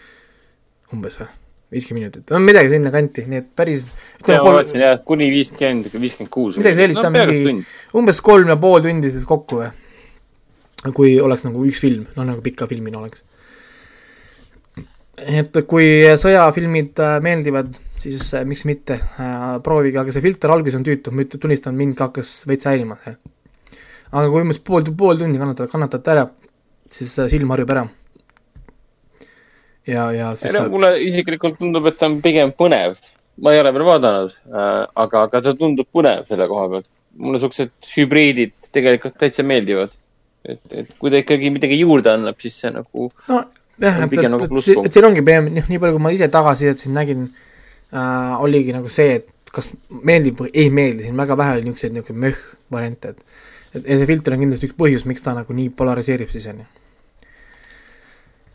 umbes 0.97 1.19
või, 1.21 1.29
viiskümmend 1.73 2.05
minutit, 2.05 2.31
no 2.31 2.41
midagi 2.43 2.73
sinnakanti, 2.73 3.25
nii 3.31 3.41
et 3.41 3.49
päris 3.59 3.89
ja 3.89 4.37
ma 4.37 4.45
kolm, 4.45 4.59
vaatasin 4.59 4.85
jah, 4.85 5.03
kuni 5.09 5.29
viiskümmend, 5.33 5.91
viiskümmend 5.95 6.33
kuus. 6.33 6.61
Midagi 6.61 6.81
sellist, 6.83 7.01
ta 7.03 7.11
on 7.11 7.17
mingi- 7.17 7.67
umbes 7.99 8.23
kolm 8.25 8.53
ja 8.53 8.59
pool 8.61 8.85
tundi 8.85 9.13
siis 9.15 9.27
kokku 9.29 9.63
või, 9.63 9.71
kui 10.97 11.15
oleks 11.23 11.45
nagu 11.47 11.67
üks 11.69 11.83
film, 11.83 12.07
no 12.17 12.29
nagu 12.29 12.45
pika 12.45 12.69
filmina 12.71 13.03
oleks. 13.03 13.25
et 15.23 15.59
kui 15.69 15.87
sõjafilmid 16.19 16.99
äh, 17.03 17.19
meeldivad, 17.23 17.77
siis 18.01 18.33
äh, 18.35 18.47
miks 18.49 18.65
mitte 18.67 18.97
äh,, 18.99 19.61
proovige, 19.63 20.01
aga 20.01 20.15
see 20.15 20.25
filter 20.25 20.51
alguses 20.51 20.81
on 20.81 20.87
tüütu, 20.89 21.13
ma 21.15 21.25
tunnistan, 21.31 21.77
mind 21.79 21.95
ka 21.99 22.11
hakkas 22.11 22.43
veits 22.49 22.67
häirima 22.67 22.99
aga 24.13 24.29
kui 24.29 24.45
umbes 24.45 24.61
pool, 24.65 24.85
pool 24.97 25.19
tundi 25.21 25.41
kannatate, 25.41 25.71
kannatate 25.73 26.13
ära, 26.15 26.27
siis 26.93 27.15
äh, 27.21 27.31
silm 27.33 27.53
harjub 27.55 27.73
ära. 27.75 27.87
ja, 29.87 30.07
ja 30.15 30.31
siis 30.37 30.53
ei 30.53 30.61
no 30.61 30.69
mulle 30.73 30.95
isiklikult 31.03 31.59
tundub, 31.61 31.87
et 31.91 31.99
ta 31.99 32.09
on 32.11 32.21
pigem 32.25 32.53
põnev. 32.59 32.99
ma 33.43 33.55
ei 33.55 33.63
ole 33.63 33.73
veel 33.75 33.87
vaadanud 33.89 34.35
äh,, 34.53 34.69
aga, 35.05 35.25
aga 35.27 35.43
ta 35.49 35.57
tundub 35.59 35.89
põnev 35.95 36.29
selle 36.29 36.49
koha 36.51 36.69
pealt. 36.75 36.89
mulle 37.17 37.41
siuksed 37.43 37.73
hübriidid 37.97 38.71
tegelikult 38.73 39.19
täitsa 39.21 39.45
meeldivad. 39.47 39.95
et, 40.45 40.63
et 40.71 40.95
kui 40.99 41.11
ta 41.11 41.21
ikkagi 41.23 41.51
midagi 41.55 41.81
juurde 41.81 42.15
annab, 42.15 42.39
siis 42.43 42.59
see 42.63 42.73
nagu 42.75 43.09
no 43.29 43.43
jah, 43.79 44.03
et, 44.05 44.13
et, 44.13 44.29
nagu 44.29 44.45
et, 44.45 44.51
plusspunkt. 44.51 44.89
et 44.89 44.99
siin 44.99 45.09
ongi 45.09 45.25
pigem 45.27 45.53
noh, 45.53 45.71
nii 45.71 45.83
palju, 45.83 45.99
kui 45.99 46.07
ma 46.07 46.15
ise 46.15 46.31
tagasisidet 46.33 46.83
siin 46.83 46.97
nägin 46.99 47.29
äh,, 47.29 48.43
oligi 48.43 48.75
nagu 48.77 48.91
see, 48.93 49.21
et 49.21 49.31
kas 49.53 49.73
meeldib 49.91 50.39
või 50.41 50.53
ei 50.57 50.71
meeldi, 50.73 51.07
siin 51.07 51.19
väga 51.19 51.37
vähe 51.37 51.59
oli 51.59 51.67
niisuguseid 51.67 51.93
niisugune 51.97 52.29
möh 52.29 52.45
variante, 52.73 53.13
et 53.13 53.33
et 53.73 53.89
ja 53.89 53.99
see 53.99 54.09
filter 54.09 54.37
on 54.37 54.45
kindlasti 54.45 54.69
üks 54.69 54.79
põhjus, 54.79 55.05
miks 55.09 55.25
ta 55.25 55.35
nagu 55.37 55.55
nii 55.57 55.71
polariseerib 55.77 56.33
siis, 56.33 56.47
on 56.53 56.63
ju. 56.63 56.67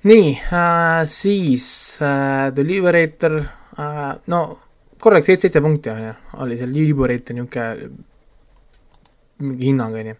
Nii 0.07 0.29
äh,, 0.37 1.03
siis 1.09 1.65
äh, 2.01 2.49
The 2.55 2.63
Liberator 2.63 3.37
äh,, 3.41 4.13
no 4.31 4.41
korralik 5.01 5.25
seitse, 5.27 5.47
seitse 5.47 5.61
punkti 5.63 5.91
on 5.93 6.03
ju, 6.07 6.13
oli 6.43 6.57
see 6.59 6.69
Liberator 6.71 7.37
niisugune 7.37 7.89
mingi 9.43 9.69
hinnang, 9.69 9.97
on 9.99 10.11
ju 10.13 10.15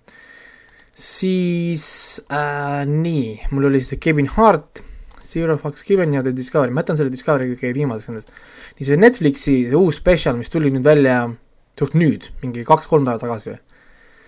siis 0.98 1.86
äh, 2.34 2.84
nii, 2.90 3.50
mul 3.54 3.70
oli 3.70 3.82
see 3.86 4.00
Kevin 4.02 4.30
Hart, 4.34 4.82
Zero 5.28 5.58
Fucks 5.62 5.84
Given 5.86 6.14
ja 6.16 6.24
The 6.26 6.34
Discovery, 6.34 6.74
ma 6.74 6.82
jätan 6.82 6.98
selle 6.98 7.14
Discovery 7.14 7.52
kõige 7.54 7.76
viimaseks 7.78 8.10
nendest. 8.10 8.32
nii 8.80 8.88
see 8.88 8.98
Netflixi 9.02 9.56
see 9.70 9.78
uus 9.78 10.00
spetsial, 10.02 10.38
mis 10.40 10.50
tuli 10.54 10.72
nüüd 10.74 10.86
välja 10.86 11.20
suht 11.78 11.94
nüüd, 11.98 12.32
mingi 12.42 12.64
kaks-kolm 12.66 13.06
päeva 13.06 13.22
tagasi 13.22 13.54
või, 13.54 13.60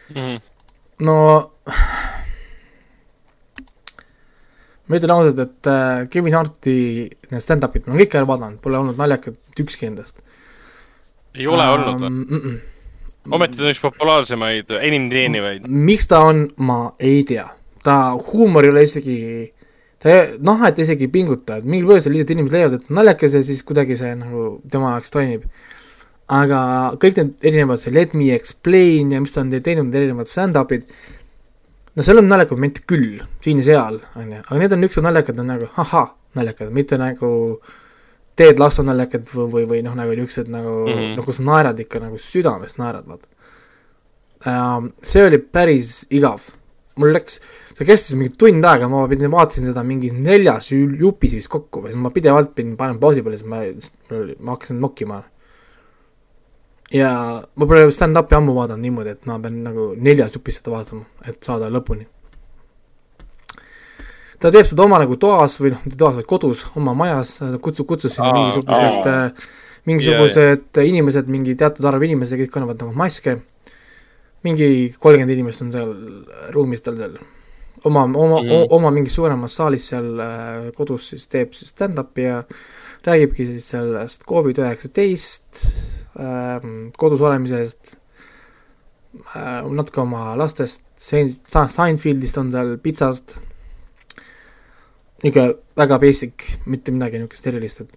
Mhm. 0.09 0.37
no 1.05 1.15
ma 4.89 4.97
ütlen 4.97 5.13
ausalt, 5.13 5.39
et 5.43 5.69
äh, 5.69 6.07
Kevin 6.09 6.35
Harti 6.35 6.79
need 7.29 7.45
stand-up'id 7.45 7.85
ma 7.85 7.93
olen 7.93 8.01
kõik 8.03 8.17
ära 8.17 8.29
vaadanud, 8.29 8.57
pole 8.63 8.79
olnud 8.79 8.97
naljakad 8.99 9.61
ükski 9.61 9.89
endast. 9.89 10.23
ei 11.35 11.47
ole 11.47 11.63
Ähm, 11.63 11.73
olnud 11.75 12.01
või? 12.01 12.09
mm 12.09 12.41
-mm. 12.41 12.57
ometi 13.37 13.57
ta 13.57 13.63
on 13.63 13.75
üks 13.75 13.83
populaarsemaid, 13.83 14.73
enim 14.81 15.09
teenivaid. 15.09 15.67
miks 15.67 16.09
ta 16.09 16.23
on, 16.25 16.47
ma 16.57 16.91
ei 16.99 17.23
tea. 17.23 17.47
ta 17.83 18.11
huumor 18.33 18.65
ei 18.65 18.69
ole 18.69 18.83
isegi, 18.83 19.17
ta 19.99 20.09
noh, 20.39 20.65
et 20.67 20.79
isegi 20.79 21.05
ei 21.05 21.13
pinguta, 21.13 21.57
et 21.57 21.65
mingil 21.65 21.87
põhjusel 21.87 22.11
lihtsalt 22.11 22.33
inimesed 22.35 22.57
leiavad, 22.57 22.81
et 22.81 22.89
naljakas 22.89 23.33
ja 23.33 23.43
siis 23.43 23.63
kuidagi 23.63 23.95
see 23.95 24.15
nagu 24.15 24.61
tema 24.71 24.95
jaoks 24.97 25.11
toimib. 25.11 25.43
aga 26.29 26.93
kõik 27.01 27.15
need 27.17 27.37
erinevad, 27.41 27.79
see 27.79 27.93
Let 27.93 28.13
me 28.13 28.33
explain 28.33 29.11
ja 29.11 29.21
mis 29.21 29.31
ta 29.31 29.41
on 29.41 29.49
teinud, 29.49 29.85
need 29.85 29.95
erinevad 29.95 30.27
stand-up'id, 30.27 30.83
no 31.95 32.05
seal 32.05 32.21
on 32.21 32.29
naljakaid 32.29 32.57
momente 32.57 32.85
küll, 32.89 33.21
siin 33.43 33.61
ja 33.61 33.67
seal, 33.71 33.99
on 34.19 34.33
ju, 34.35 34.41
aga 34.45 34.61
need 34.61 34.75
on 34.75 34.83
niisugused 34.83 35.07
naljakad, 35.07 35.41
on 35.41 35.51
nagu 35.53 35.69
ahah, 35.83 36.11
naljakad, 36.37 36.71
mitte 36.75 36.99
nagu 37.01 37.31
Ted 38.39 38.61
Lasso 38.61 38.85
naljakad 38.85 39.25
või, 39.33 39.49
või, 39.51 39.65
või 39.73 39.81
noh, 39.87 39.97
nagu 39.97 40.13
niisugused 40.15 40.51
nagu 40.53 40.75
mm. 40.85 40.93
-hmm. 40.93 41.17
nagu 41.19 41.35
sa 41.35 41.49
naerad 41.49 41.83
ikka 41.83 42.03
nagu 42.03 42.21
südamest 42.21 42.79
naerad, 42.81 43.09
vaata 43.09 43.27
ähm,. 44.47 44.93
see 45.03 45.25
oli 45.25 45.41
päris 45.41 46.05
igav, 46.09 46.51
mul 46.99 47.13
läks, 47.15 47.39
see 47.75 47.87
kestis 47.87 48.15
mingi 48.19 48.35
tund 48.39 48.65
aega, 48.65 48.87
ma 48.91 49.05
pidin, 49.11 49.31
vaatasin 49.31 49.67
seda 49.71 49.83
mingi 49.87 50.11
neljas 50.15 50.71
ju- 50.71 50.95
jupis 50.99 51.35
vist 51.39 51.51
kokku 51.51 51.83
või 51.83 51.93
siis 51.93 52.01
ma 52.01 52.13
pidevalt 52.15 52.53
pidin 52.55 52.77
panema 52.79 52.99
pausi 53.01 53.25
peale, 53.25 53.39
siis 53.39 53.49
ma, 53.49 53.63
ma 54.39 54.55
hakkasin 54.55 54.79
nokkima. 54.83 55.23
Ja 56.93 57.09
ma 57.55 57.67
pole 57.69 57.89
stand-up'i 57.93 58.37
ammu 58.37 58.55
vaadanud 58.57 58.83
niimoodi, 58.83 59.15
et 59.17 59.27
ma 59.29 59.37
pean 59.41 59.59
nagu 59.65 59.91
neljas 59.97 60.33
jupis 60.35 60.59
seda 60.59 60.73
vaatama, 60.73 61.05
et 61.29 61.37
saada 61.45 61.69
lõpuni. 61.73 62.07
ta 64.39 64.51
teeb 64.51 64.65
seda 64.65 64.85
oma 64.85 65.01
nagu 65.01 65.17
toas 65.19 65.57
või 65.59 65.73
noh, 65.75 65.81
mitte 65.85 65.99
toas, 65.99 66.15
vaid 66.17 66.27
kodus, 66.29 66.63
oma 66.79 66.95
majas, 66.97 67.37
kutsub, 67.61 67.87
kutsus 67.89 68.15
Aa, 68.19 68.31
mingisugused 68.33 69.09
aa. 69.09 69.25
äh, 69.25 69.49
mingisugused 69.89 70.77
yeah. 70.77 70.87
inimesed, 70.87 71.27
mingi 71.31 71.55
teatud 71.59 71.85
arv 71.89 72.03
inimesi, 72.07 72.37
kõik 72.43 72.53
kannavad 72.53 72.79
nagu 72.81 72.95
maske, 72.95 73.35
mingi 74.47 74.69
kolmkümmend 74.95 75.35
inimest 75.35 75.65
on 75.65 75.73
seal 75.73 75.93
ruumis 76.55 76.83
tal 76.85 76.97
seal, 76.99 77.17
oma, 77.83 78.05
oma 78.07 78.41
mm., 78.41 78.67
oma 78.75 78.91
mingis 78.95 79.17
suuremas 79.19 79.55
saalis 79.59 79.89
seal 79.91 80.09
äh, 80.23 80.69
kodus 80.77 81.11
siis 81.13 81.27
teeb 81.31 81.53
siis 81.57 81.73
stand-up'i 81.75 82.27
ja 82.27 82.41
räägibki 83.05 83.47
siis 83.53 83.69
sellest 83.75 84.23
Covid-19 84.27 84.95
ähm,, 84.95 85.98
kodus 86.99 87.21
olemisest 87.23 87.93
äh,, 89.35 89.65
natuke 89.65 90.03
oma 90.03 90.33
lastest, 90.39 90.83
Sein-, 90.99 91.31
Seinfeldist 91.47 92.37
on 92.41 92.51
seal, 92.51 92.73
pitsast, 92.83 93.37
niisugune 95.23 95.53
väga 95.79 95.99
basic, 96.01 96.47
mitte 96.67 96.91
midagi 96.91 97.21
niisugust 97.21 97.47
erilist, 97.47 97.85
et 97.85 97.93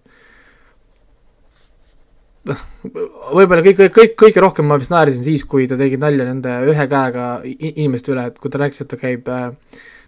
noh, 2.51 2.63
võib-olla 3.37 3.63
kõik, 3.67 3.83
kõik, 3.95 4.15
kõige 4.25 4.45
rohkem 4.45 4.71
ma 4.71 4.79
vist 4.81 4.93
naersin 4.95 5.25
siis, 5.27 5.45
kui 5.49 5.67
ta 5.71 5.79
tegi 5.81 5.99
nalja 6.01 6.27
nende 6.29 6.59
ühe 6.71 6.87
käega 6.91 7.27
inimeste 7.45 8.15
üle, 8.15 8.29
et 8.31 8.39
kui 8.43 8.53
ta 8.53 8.63
rääkis, 8.63 8.85
et 8.85 8.91
ta 8.93 8.99
käib 9.01 9.31
äh, 9.31 9.51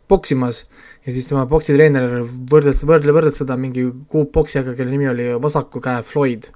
poksimas 0.08 0.64
ja 1.06 1.12
siis 1.12 1.28
tema 1.28 1.44
poksitreener 1.50 2.20
võrdles, 2.50 2.82
võrdle, 2.86 3.14
võrdles 3.16 3.40
seda 3.40 3.56
mingi 3.60 3.86
kuu 4.10 4.26
poksijaga, 4.32 4.76
kelle 4.76 4.92
nimi 4.92 5.08
oli 5.10 5.30
vasaku 5.40 5.82
käe 5.84 6.04
Floyd. 6.06 6.50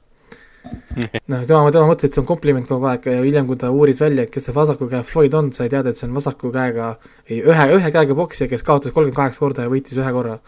noh, 1.30 1.42
tema, 1.46 1.60
tema 1.72 1.84
mõtles, 1.88 2.08
et 2.08 2.16
see 2.16 2.22
on 2.22 2.28
kompliment 2.28 2.66
kogu 2.68 2.88
aeg 2.90 3.06
ja 3.08 3.18
hiljem, 3.22 3.46
kui 3.48 3.58
ta 3.60 3.70
uuris 3.74 4.00
välja, 4.02 4.24
et 4.24 4.32
kes 4.34 4.48
see 4.48 4.56
vasaku 4.56 4.88
käe 4.90 5.04
Floyd 5.06 5.36
on, 5.38 5.50
sai 5.56 5.70
teada, 5.72 5.92
et 5.92 6.00
see 6.00 6.08
on 6.08 6.16
vasaku 6.16 6.52
käega, 6.54 6.92
ei 7.28 7.40
ühe, 7.40 7.68
ühe 7.78 7.92
käega 7.94 8.16
poksija, 8.18 8.50
kes 8.50 8.66
kaotas 8.66 8.94
kolmkümmend 8.94 9.16
kaheksa 9.16 9.44
korda 9.44 9.66
ja 9.66 9.72
võitis 9.72 9.98
ühe 9.98 10.14
korra. 10.16 10.38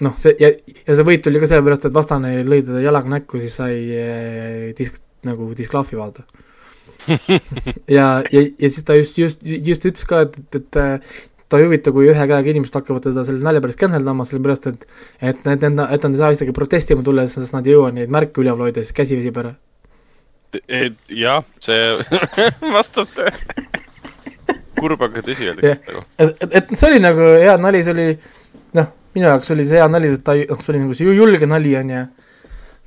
noh, 0.00 0.14
see 0.20 0.32
ja, 0.40 0.52
ja 0.86 0.96
see 0.96 1.06
võit 1.06 1.24
tuli 1.24 1.42
ka 1.42 1.50
sellepärast, 1.50 1.88
et 1.90 1.96
vastane 1.96 2.36
lõi 2.46 2.62
teda 2.64 2.80
jalaga 2.84 3.18
näkku, 3.18 3.40
siis 3.42 3.58
sai 3.60 3.74
eh, 3.92 4.70
disk, 4.78 4.96
nagu 5.28 5.50
disklahvi 5.56 6.00
vaata. 6.00 6.24
ja, 7.96 8.06
ja, 8.32 8.40
ja 8.58 8.68
siis 8.68 8.84
ta 8.84 8.96
just, 8.96 9.18
just, 9.18 9.44
just 9.44 9.84
ütles 9.88 10.06
ka, 10.08 10.24
et, 10.26 10.36
et, 10.56 10.80
et 10.80 11.29
ta 11.50 11.58
ei 11.58 11.66
huvita, 11.66 11.90
kui 11.94 12.06
ühe 12.10 12.26
käega 12.30 12.52
inimesed 12.52 12.76
hakkavad 12.78 13.02
teda 13.08 13.24
selle 13.26 13.42
nalja 13.42 13.60
pärast 13.64 13.78
cancel 13.80 14.04
dama, 14.06 14.24
sellepärast 14.28 14.68
et 14.70 14.84
et 15.32 15.44
need, 15.48 15.64
et, 15.66 15.80
et 15.96 16.04
nad 16.06 16.14
ei 16.14 16.20
saa 16.20 16.30
isegi 16.36 16.54
protestima 16.54 17.02
tulla, 17.06 17.26
sest 17.26 17.54
nad 17.56 17.66
ei 17.66 17.74
jõua 17.74 17.90
neid 17.96 18.12
märke 18.14 18.42
üleval 18.44 18.68
hoida, 18.68 18.84
siis 18.84 18.94
käsi 18.96 19.18
väsib 19.18 19.40
ära. 19.42 19.56
jah, 21.14 21.44
see 21.62 21.80
vastab 22.74 23.10
tõele. 23.16 23.34
kurb, 24.80 25.02
aga 25.04 25.22
tõsi 25.26 25.50
oli 25.52 25.66
et, 25.74 26.40
et, 26.50 26.70
see 26.72 26.88
oli 26.88 27.02
nagu 27.02 27.26
hea 27.42 27.56
nali, 27.60 27.82
see 27.84 27.92
oli 27.94 28.06
noh, 28.78 28.88
minu 29.14 29.28
jaoks 29.28 29.50
oli 29.54 29.66
see 29.68 29.78
hea 29.82 29.88
nali, 29.92 30.10
sest 30.14 30.24
ta, 30.26 30.34
noh, 30.38 30.62
see 30.62 30.72
oli 30.74 30.82
nagu 30.86 30.96
see 30.96 31.06
ju- 31.08 31.16
julge 31.18 31.46
nali 31.50 31.74
on 31.82 31.90
ju, 31.94 32.04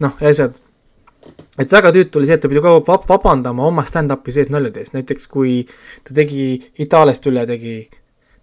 noh, 0.07 0.15
ja 0.23 0.31
asjad. 0.33 0.55
et 1.59 1.75
väga 1.75 1.91
tüütu 1.95 2.19
oli 2.19 2.27
see, 2.31 2.39
et 2.39 2.43
ta 2.43 2.49
pidi 2.51 2.63
kogu 2.63 2.79
aeg 2.81 2.87
vab- 2.89 3.05
vabandama 3.11 3.67
oma 3.67 3.85
stand-up'i 3.87 4.33
sees 4.35 4.49
naljade 4.51 4.81
eest, 4.83 4.95
näiteks 4.95 5.27
kui 5.31 5.61
ta 6.03 6.15
tegi 6.17 6.47
Itaaliast 6.83 7.27
üle 7.31 7.45
tegi 7.47 7.75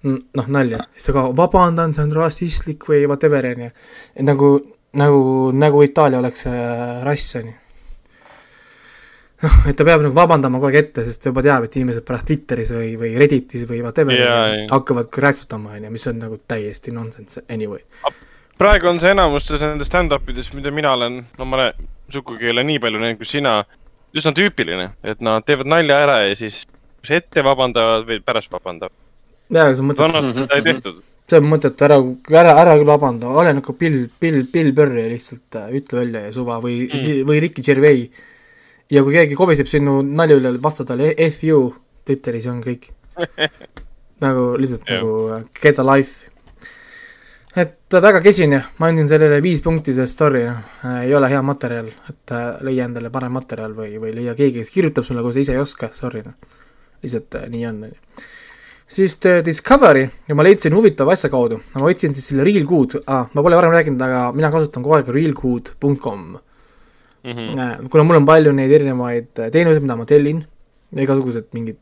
noh, 0.07 0.47
nalja, 0.49 0.81
siis 0.95 1.09
ta 1.09 1.17
ka 1.17 1.25
vabandan, 1.37 1.95
see 1.95 2.05
on 2.07 2.13
rassistlik 2.17 2.87
või 2.89 3.03
whatever 3.07 3.51
on 3.51 3.67
ju. 3.67 3.73
et 4.15 4.25
nagu, 4.27 4.53
nagu, 4.97 5.25
nagu 5.57 5.83
Itaalia 5.85 6.23
oleks 6.23 6.47
äh, 6.49 7.03
rass 7.05 7.37
on 7.41 7.51
ju. 7.51 7.57
noh, 9.45 9.59
et 9.69 9.77
ta 9.77 9.87
peab 9.89 10.05
nagu 10.07 10.17
vabandama 10.17 10.61
kogu 10.61 10.71
aeg 10.71 10.81
ette, 10.81 11.05
sest 11.05 11.23
ta 11.23 11.35
juba 11.35 11.45
teab, 11.45 11.69
et 11.69 11.77
inimesed 11.77 12.07
pärast 12.09 12.31
Twitteris 12.31 12.73
või, 12.77 12.95
või 13.01 13.13
Redditis 13.21 13.69
või 13.69 13.83
whatever 13.85 14.17
yeah, 14.17 14.57
hakkavad 14.73 15.13
kräksutama, 15.13 15.77
on 15.77 15.87
ju, 15.89 15.93
mis 15.99 16.09
on 16.09 16.21
nagu 16.25 16.41
täiesti 16.49 16.97
nonsense 16.97 17.45
anyway. 17.53 17.85
praegu 18.61 18.89
on 18.89 19.01
see 19.01 19.13
enamustes 19.13 19.61
nendes 19.61 19.89
stand-up 19.89 20.29
ides, 20.33 20.53
mida 20.57 20.73
mina 20.73 20.97
olen, 20.97 21.23
no 21.39 21.49
ma 21.49 21.61
olen 21.61 21.89
sugugi 22.13 22.49
ei 22.49 22.55
ole 22.55 22.65
nii 22.67 22.81
palju 22.83 23.01
näinud 23.01 23.21
kui 23.21 23.29
sina, 23.29 23.61
üsna 24.17 24.33
tüüpiline, 24.37 24.91
et 25.07 25.21
nad 25.25 25.45
teevad 25.47 25.69
nalja 25.71 26.01
ära 26.07 26.19
ja 26.25 26.35
siis 26.39 26.65
kas 27.01 27.15
ette 27.21 27.45
vabandavad 27.45 28.09
või 28.09 28.21
pärast 28.25 28.53
vabandavad. 28.53 28.97
jaa, 29.51 29.75
see 29.75 29.83
on 29.83 29.89
mõttetu, 29.91 30.13
Donald 30.13 30.39
seda 30.39 30.59
ei 30.61 30.67
tehtud. 30.67 31.03
see 31.31 31.39
on 31.41 31.49
mõttetu, 31.51 31.87
ära, 31.87 31.99
ära, 32.43 32.55
ära 32.65 32.77
küll 32.81 32.91
vabanda, 32.91 33.29
ole 33.43 33.53
nagu 33.59 33.75
Bill, 33.79 34.09
Bill, 34.21 34.43
Bill 34.53 34.73
Burr 34.77 34.97
ja 34.99 35.07
lihtsalt 35.11 35.59
äh, 35.61 35.69
ütle 35.81 36.03
välja 36.05 36.25
ja 36.29 36.33
suva 36.35 36.59
või 36.63 36.81
Mm. 36.91 37.27
või 37.29 37.41
Ricky 37.43 37.63
Gervais. 37.67 38.11
ja 38.91 39.03
kui 39.07 39.15
keegi 39.15 39.37
kobiseb 39.39 39.69
sinu 39.71 40.01
nalja 40.03 40.37
üle, 40.41 40.57
vasta 40.63 40.85
talle 40.85 41.15
F 41.31 41.45
you 41.45 41.75
Twitteris 42.05 42.47
on 42.51 42.63
kõik. 42.65 42.91
nagu 44.25 44.57
lihtsalt 44.61 44.83
Jah. 44.89 45.01
nagu 45.01 45.13
äh, 45.37 45.45
get 45.63 45.79
a 45.79 45.85
life. 45.87 46.27
et 47.57 47.95
äh, 47.95 48.01
väga 48.03 48.21
kesine, 48.23 48.61
ma 48.79 48.87
andsin 48.91 49.09
sellele 49.11 49.41
viis 49.43 49.61
punkti, 49.65 49.95
sest 49.95 50.19
sorry, 50.19 50.45
noh, 50.47 51.01
ei 51.03 51.15
ole 51.15 51.29
hea 51.31 51.41
materjal, 51.43 51.89
et 52.11 52.35
äh, 52.35 52.61
leia 52.67 52.85
endale 52.87 53.11
parem 53.11 53.33
materjal 53.35 53.75
või, 53.75 53.97
või 54.03 54.13
leia 54.15 54.35
keegi, 54.39 54.61
kes 54.63 54.71
kirjutab 54.71 55.05
sulle, 55.07 55.23
kui 55.23 55.35
sa 55.35 55.41
ise 55.43 55.57
ei 55.57 55.63
oska, 55.63 55.91
sorry 55.97 56.23
noh. 56.27 56.37
lihtsalt 57.03 57.35
äh, 57.41 57.49
nii 57.51 57.65
on, 57.71 57.83
on 57.89 57.91
ju 57.95 58.29
siis 58.91 59.17
The 59.23 59.41
Discovery 59.47 60.07
ja 60.29 60.37
ma 60.37 60.45
leidsin 60.47 60.75
huvitava 60.75 61.15
asja 61.15 61.31
kaudu, 61.33 61.61
ma 61.77 61.85
võtsin 61.85 62.15
siis 62.17 62.31
selle 62.31 62.47
Realgood 62.47 62.99
ah,, 63.05 63.29
ma 63.33 63.45
pole 63.45 63.59
varem 63.59 63.75
rääkinud, 63.75 64.01
aga 64.07 64.23
mina 64.37 64.51
kasutan 64.53 64.85
kogu 64.85 64.99
aeg 64.99 65.13
realgood.com. 65.15 66.25
Mhm. 67.21 67.87
kuna 67.93 68.05
mul 68.09 68.17
on 68.17 68.27
palju 68.27 68.53
neid 68.57 68.71
erinevaid 68.73 69.43
äh, 69.45 69.51
teenuseid, 69.53 69.85
mida 69.85 69.97
ma 69.99 70.07
tellin, 70.09 70.39
igasugused 70.97 71.51
mingid 71.53 71.77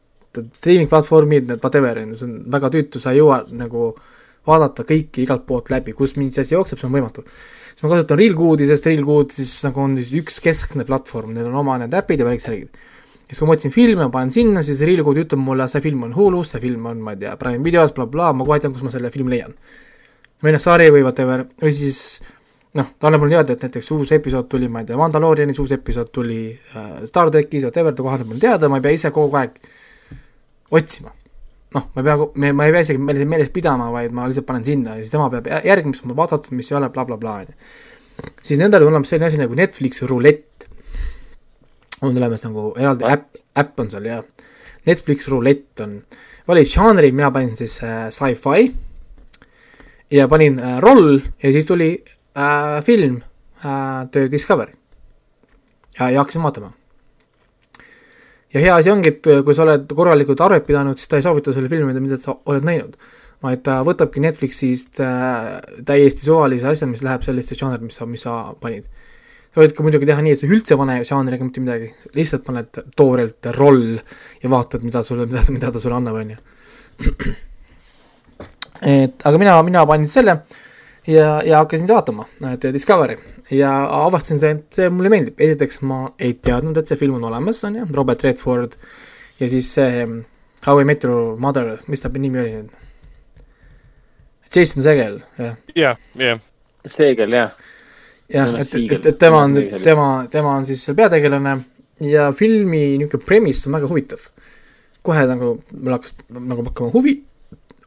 streaming 0.53 0.89
platvormid, 0.91 1.47
need 1.47 1.63
whatever, 1.63 2.01
on 2.03 2.11
ju, 2.13 2.19
see 2.19 2.27
on 2.27 2.35
väga 2.53 2.71
tüütu, 2.75 3.01
sa 3.03 3.15
ei 3.15 3.21
jõua 3.23 3.45
nagu 3.57 3.93
vaadata 4.49 4.85
kõiki 4.89 5.23
igalt 5.25 5.47
poolt 5.47 5.71
läbi, 5.71 5.95
kus 5.97 6.17
mingi 6.19 6.43
asi 6.43 6.57
jookseb, 6.57 6.81
see 6.81 6.89
on 6.91 6.97
võimatu. 6.97 7.25
siis 7.71 7.87
ma 7.87 7.95
kasutan 7.95 8.19
Realgoodi, 8.19 8.67
sest 8.69 8.91
Realgood 8.91 9.33
siis 9.37 9.55
nagu 9.65 9.81
on 9.85 9.97
siis 10.01 10.13
üks 10.21 10.43
keskne 10.45 10.85
platvorm, 10.89 11.33
neil 11.37 11.49
on 11.53 11.63
oma 11.63 11.79
need 11.85 11.95
äpid 11.95 12.21
ja 12.21 12.29
väiksed 12.29 12.51
särgid 12.51 12.87
siis 13.29 13.41
kui 13.43 13.49
ma 13.49 13.57
otsin 13.59 13.73
filme, 13.75 14.07
ma 14.07 14.13
panen 14.13 14.33
sinna, 14.33 14.63
siis 14.65 14.81
Realgood 14.89 15.21
ütleb 15.21 15.43
mulle, 15.45 15.67
see 15.69 15.83
film 15.85 16.07
on 16.07 16.15
Hulus, 16.17 16.55
see 16.55 16.63
film 16.63 16.87
on, 16.89 17.03
ma 17.05 17.13
ei 17.13 17.21
tea, 17.25 17.35
Prime 17.41 17.61
videos 17.65 17.93
bla,, 17.93 18.07
blablabla, 18.09 18.41
ma 18.41 18.49
kohe 18.49 18.63
tean, 18.63 18.73
kus 18.73 18.87
ma 18.87 18.93
selle 18.95 19.11
filmi 19.13 19.35
leian. 19.35 19.53
või 20.43 20.55
noh, 20.55 20.63
sari 20.63 20.89
või 20.95 21.03
whatever, 21.05 21.45
või 21.61 21.75
siis 21.75 21.99
noh, 22.79 22.93
ta 22.97 23.09
annab 23.09 23.25
mulle 23.25 23.37
teada, 23.37 23.57
et 23.57 23.67
näiteks 23.67 23.91
uus 23.97 24.13
episood 24.17 24.49
tuli, 24.49 24.71
ma 24.73 24.81
ei 24.85 24.89
tea, 24.89 24.97
Mandaloorianis 25.01 25.61
uus 25.61 25.75
episood 25.77 26.13
tuli 26.15 26.41
äh, 26.55 27.05
Star 27.11 27.33
trackis, 27.35 27.67
whatever, 27.69 27.93
ta 27.93 28.07
kohe 28.07 28.17
annab 28.17 28.33
mulle 28.33 28.45
teada, 28.47 28.71
ma 28.71 28.81
ei 28.81 28.87
pea 28.87 28.97
ise 28.97 29.13
kogu 29.15 29.37
aeg 29.41 29.61
otsima. 30.79 31.13
noh, 31.75 31.91
ma 31.93 32.01
ei 32.01 32.07
pea, 32.07 32.53
ma 32.55 32.69
ei 32.69 32.73
pea 32.73 32.87
isegi 32.87 33.03
meeles, 33.03 33.29
meeles 33.29 33.53
pidama, 33.53 33.91
vaid 33.93 34.15
ma 34.17 34.25
lihtsalt 34.31 34.47
panen 34.49 34.65
sinna 34.65 34.97
ja 34.97 35.05
siis 35.05 35.13
tema 35.13 35.29
peab 35.35 35.51
jä- 35.51 35.65
järgima, 35.69 35.93
mis 35.93 36.01
on 36.01 36.09
mul 36.09 36.17
vaadatud, 36.23 36.55
mis 36.57 36.71
ei 36.73 36.79
ole 36.79 36.89
bla,, 36.89 37.05
blablabla, 37.05 37.35
on 37.43 37.51
ju. 37.51 38.33
siis 38.41 38.61
nendel 38.63 38.87
on 38.87 38.95
olemas 38.95 39.13
selline 39.13 39.29
asi 39.29 39.41
nagu 39.43 39.59
Netflix 39.59 40.01
rulett 40.09 40.48
on 42.03 42.17
olemas 42.17 42.45
nagu 42.47 42.73
eraldi 42.79 43.07
äpp, 43.09 43.41
äpp 43.59 43.81
on 43.81 43.91
seal 43.91 44.07
ja 44.09 44.23
Netflix 44.87 45.29
rulett 45.29 45.81
on, 45.85 45.99
valid 46.49 46.69
žanri, 46.71 47.11
mina 47.13 47.31
panin 47.35 47.57
siis 47.59 47.79
äh, 47.85 48.09
sci-fi 48.15 48.69
ja 50.15 50.29
panin 50.29 50.59
äh, 50.61 50.79
roll 50.85 51.19
ja 51.43 51.53
siis 51.53 51.67
tuli 51.69 51.91
äh, 51.99 52.79
film 52.85 53.21
äh, 53.65 54.09
The 54.13 54.31
Discovery. 54.31 54.73
ja, 55.99 56.11
ja 56.11 56.21
hakkasin 56.21 56.43
vaatama. 56.43 56.73
ja 58.55 58.61
hea 58.61 58.77
asi 58.77 58.91
ongi, 58.91 59.09
et 59.09 59.27
äh, 59.27 59.45
kui 59.45 59.55
sa 59.55 59.67
oled 59.67 59.91
korralikult 59.95 60.41
arvet 60.41 60.67
pidanud, 60.67 60.97
siis 60.97 61.09
ta 61.09 61.19
ei 61.19 61.27
soovita 61.27 61.53
sulle 61.53 61.69
filmi, 61.69 62.01
mida 62.01 62.17
sa 62.17 62.39
oled 62.47 62.65
näinud. 62.65 62.97
vaid 63.43 63.63
ta 63.63 63.83
võtabki 63.87 64.23
Netflixist 64.23 65.01
äh, 65.03 65.59
täiesti 65.87 66.25
suvalise 66.25 66.71
asja, 66.73 66.89
mis 66.91 67.03
läheb 67.03 67.23
sellesse 67.27 67.59
žanri, 67.59 67.85
mis 67.91 68.01
sa, 68.01 68.07
mis 68.07 68.25
sa 68.25 68.41
panid 68.61 68.89
sa 69.55 69.63
võid 69.63 69.75
ka 69.75 69.85
muidugi 69.87 70.09
teha 70.09 70.23
nii, 70.25 70.37
et 70.37 70.43
sa 70.43 70.49
üldse 70.49 70.75
ei 70.75 70.81
pane 70.81 70.99
žanriga 71.09 71.47
mitte 71.47 71.63
midagi, 71.65 71.91
lihtsalt 72.17 72.47
paned 72.47 72.81
toorelt 72.99 73.51
roll 73.57 73.99
ja 74.43 74.53
vaatad, 74.53 74.85
mida 74.87 75.03
sulle, 75.07 75.27
mida, 75.31 75.45
mida 75.55 75.73
ta 75.75 75.83
sulle 75.83 75.99
annab, 75.99 76.21
on 76.21 76.33
ju. 76.35 76.39
et 78.99 79.29
aga 79.29 79.41
mina, 79.41 79.57
mina 79.67 79.85
panin 79.89 80.11
selle 80.11 80.39
ja, 81.09 81.39
ja 81.47 81.63
hakkasin 81.63 81.89
vaatama, 81.89 82.27
et 82.53 82.67
Discovery 82.75 83.19
ja 83.51 83.73
avastasin 84.05 84.41
see, 84.43 84.57
et 84.59 84.81
see 84.81 84.91
mulle 84.93 85.13
meeldib, 85.13 85.39
esiteks 85.41 85.81
ma 85.89 86.05
ei 86.21 86.37
teadnud, 86.43 86.77
et 86.79 86.91
see 86.91 87.01
film 87.01 87.17
on 87.19 87.29
olemas, 87.31 87.63
on 87.69 87.81
ju, 87.81 87.87
Robert 87.97 88.25
Redford 88.27 88.77
ja 89.41 89.49
siis 89.49 89.73
see 89.79 90.05
How 90.67 90.83
I 90.83 90.85
Met 90.85 91.05
Your 91.07 91.39
Mother, 91.41 91.79
mis 91.87 92.03
ta 92.03 92.11
nimi 92.13 92.41
oli 92.43 92.55
nüüd? 92.59 92.77
Jason 94.55 94.83
Segel, 94.83 95.21
jah 95.39 95.57
jah, 95.77 95.99
jah. 96.17 96.41
seegel 96.89 97.35
jah. 97.35 97.53
jah, 98.33 98.55
et, 98.61 98.75
et, 98.75 99.07
et 99.13 99.19
tema 99.19 99.43
on 99.47 99.57
tema, 99.83 100.09
tema 100.31 100.57
on 100.57 100.67
siis 100.69 100.83
seal 100.85 100.97
peategelane 100.99 101.55
ja 102.05 102.29
filmi 102.37 102.99
niisugune 102.99 103.27
premise 103.27 103.69
on 103.69 103.79
väga 103.79 103.91
huvitav. 103.91 104.29
kohe 105.03 105.25
nagu 105.27 105.55
mul 105.73 105.95
hakkas 105.95 106.15
nagu 106.29 106.65
pakkuma 106.67 106.93
huvi, 106.93 107.15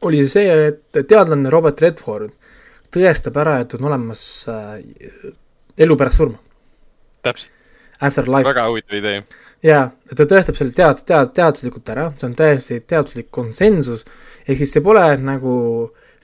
oli 0.08 0.24
see, 0.26 0.48
et 0.72 1.02
teadlane 1.08 1.52
Robert 1.54 1.82
Redford 1.82 2.34
tõestab 2.92 3.38
ära, 3.40 3.60
et 3.62 3.76
on 3.78 3.86
olemas 3.88 4.24
äh, 4.52 4.80
elu 5.78 5.98
pärast 6.00 6.20
surma, 6.20 6.40
täpselt, 7.24 7.54
afterlife. 8.00 8.50
väga 8.50 8.68
huvitav 8.68 8.98
idee. 8.98 9.22
jaa, 9.64 9.86
et 10.10 10.18
ta 10.18 10.28
tõestab 10.28 10.58
selle 10.58 10.76
tead-, 10.76 11.04
tead-, 11.08 11.34
teaduslikult 11.38 11.94
ära, 11.94 12.10
see 12.18 12.28
on 12.32 12.36
täiesti 12.40 12.82
teaduslik 12.82 13.30
konsensus, 13.32 14.04
ehk 14.48 14.64
siis 14.64 14.74
see 14.74 14.84
pole 14.84 15.06
nagu 15.22 15.54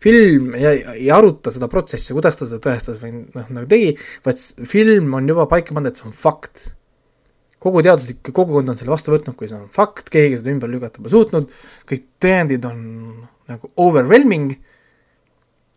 film 0.04 0.54
ja 0.60 0.72
ei 0.94 1.10
aruta 1.14 1.52
seda 1.54 1.70
protsessi, 1.72 2.14
kuidas 2.16 2.38
ta 2.38 2.46
seda 2.46 2.60
tõestas 2.62 3.00
või 3.02 3.24
noh, 3.24 3.48
nagu 3.50 3.70
tegi, 3.70 3.94
vaid 4.26 4.42
film 4.70 5.16
on 5.18 5.30
juba 5.32 5.48
paika 5.50 5.74
pandud, 5.74 5.94
et 5.94 6.02
see 6.02 6.10
on 6.10 6.16
fakt. 6.16 6.72
kogu 7.58 7.82
teaduslik 7.82 8.22
kogukond 8.30 8.70
on 8.70 8.78
selle 8.78 8.94
vastu 8.94 9.12
võtnud, 9.12 9.36
kui 9.36 9.50
see 9.50 9.58
on 9.58 9.66
fakt, 9.74 10.12
keegi 10.14 10.38
seda 10.38 10.54
ümber 10.54 10.70
lükata 10.70 11.02
pole 11.02 11.14
suutnud, 11.16 11.50
kõik 11.90 12.06
tõendid 12.22 12.68
on 12.70 12.80
nagu 13.50 13.72
overwhelming, 13.82 14.54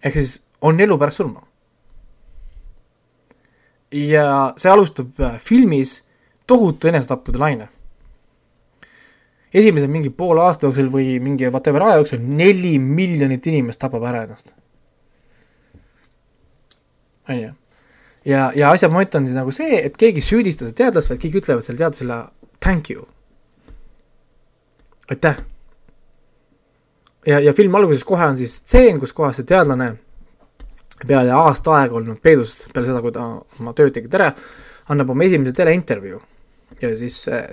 ehk 0.05 0.19
siis 0.19 0.39
on 0.61 0.81
elu 0.81 0.99
pärast 1.01 1.23
surma. 1.23 1.47
ja 3.91 4.53
see 4.61 4.71
alustab 4.71 5.17
äh, 5.19 5.39
filmis 5.43 5.97
tohutu 6.47 6.87
enesetappude 6.87 7.41
laine 7.41 7.67
esimese 9.53 9.89
mingi 9.91 10.11
poole 10.15 10.43
aasta 10.45 10.69
jooksul 10.69 10.91
või 10.93 11.19
mingi 11.23 11.49
whatever 11.51 11.83
aja 11.89 12.01
jooksul 12.01 12.21
neli 12.23 12.77
miljonit 12.79 13.47
inimest 13.51 13.81
tapab 13.83 14.05
ära 14.07 14.25
ennast. 14.27 14.53
on 17.29 17.41
ju. 17.41 17.51
ja, 18.25 18.51
ja 18.55 18.71
asja 18.71 18.89
moment 18.89 19.15
on 19.15 19.27
siis 19.27 19.39
nagu 19.39 19.55
see, 19.55 19.81
et 19.87 19.97
keegi 19.97 20.23
ei 20.23 20.27
süüdista 20.27 20.67
seda 20.67 20.77
teadlast, 20.85 21.11
vaid 21.11 21.23
kõik 21.25 21.41
ütlevad 21.43 21.67
sellele 21.67 21.85
teadlasele 21.85 22.21
thank 22.61 22.91
you. 22.91 23.09
aitäh. 25.11 25.43
ja, 27.27 27.41
ja 27.41 27.53
filmi 27.53 27.77
alguses 27.77 28.05
kohe 28.05 28.27
on 28.27 28.39
siis 28.39 28.57
stseen, 28.63 29.01
kus 29.01 29.13
kohas 29.13 29.41
see 29.41 29.51
teadlane 29.51 29.97
peale 31.07 31.33
aasta 31.33 31.75
aega 31.81 31.97
olnud 31.97 32.21
peidus, 32.23 32.69
peale 32.75 32.91
seda, 32.91 33.03
kui 33.03 33.13
ta 33.13 33.27
oma 33.59 33.73
tööd 33.75 33.95
tegi 33.97 34.11
ära, 34.15 34.31
annab 34.93 35.11
oma 35.11 35.25
esimese 35.25 35.55
teleintervjuu 35.57 36.21
ja 36.81 36.91
siis 36.97 37.23
äh, 37.33 37.49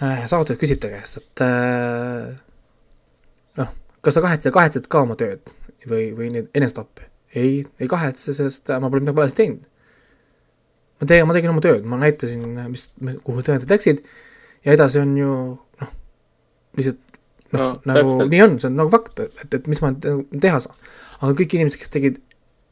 saatejuht 0.00 0.60
küsib 0.60 0.80
ta 0.82 0.90
käest, 0.90 1.18
et 1.20 1.42
äh, 1.44 2.32
noh, 3.60 3.70
kas 4.04 4.16
sa 4.18 4.22
kahetsed, 4.24 4.52
kahetsed 4.54 4.88
ka 4.90 5.04
oma 5.06 5.16
tööd 5.20 5.44
või, 5.86 6.08
või 6.16 6.30
neid 6.34 6.50
enesetappe? 6.56 7.10
ei, 7.34 7.64
ei 7.82 7.88
kahetse, 7.90 8.30
sest 8.36 8.70
ma 8.78 8.86
pole 8.90 9.02
midagi 9.02 9.18
valesti 9.18 9.40
teinud. 9.42 9.62
ma 11.00 11.06
teen, 11.10 11.24
ma 11.26 11.34
tegin 11.34 11.50
oma 11.50 11.62
tööd, 11.64 11.86
ma 11.90 11.98
näitasin, 11.98 12.44
mis, 12.70 12.84
kuhu 13.26 13.42
tõendid 13.46 13.70
läksid 13.74 14.04
ja 14.64 14.76
edasi 14.76 15.00
on 15.02 15.16
ju 15.18 15.30
noh, 15.82 15.90
lihtsalt 16.78 17.00
noh 17.00 17.10
No, 17.54 17.66
nagu 17.86 18.14
täpselt. 18.16 18.30
nii 18.32 18.40
on, 18.42 18.54
see 18.58 18.66
on 18.70 18.78
nagu 18.80 18.90
fakt, 18.90 19.20
et, 19.22 19.54
et 19.54 19.66
mis 19.70 19.78
ma 19.82 19.92
te- 20.02 20.14
teha 20.42 20.58
saan. 20.62 20.78
aga 21.20 21.34
kõik 21.38 21.52
inimesed, 21.58 21.78
kes 21.82 21.92
tegid 21.92 22.16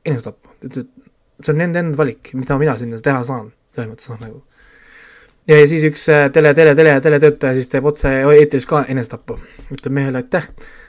enesetappu, 0.09 0.51
ütlesid, 0.63 0.89
see 1.43 1.53
on 1.53 1.61
nende 1.63 1.79
enda 1.83 1.99
valik, 2.01 2.33
mida 2.35 2.57
mina 2.59 2.75
sinna 2.81 2.99
teha 3.03 3.21
saan, 3.29 3.53
selles 3.75 3.91
mõttes 3.93 4.11
noh 4.11 4.19
nagu. 4.25 4.41
Ja, 5.49 5.59
siis 5.69 5.85
üks 5.89 6.07
äh, 6.13 6.29
tele, 6.35 6.53
tele, 6.55 6.75
tele, 6.79 6.95
teletöötaja 7.05 7.57
siis 7.59 7.71
teeb 7.73 7.89
otse 7.91 8.13
eetris 8.37 8.69
ka 8.69 8.85
enesetappu, 8.93 9.39
ütleb 9.75 9.97
mehele 9.99 10.23
aitäh 10.23 10.49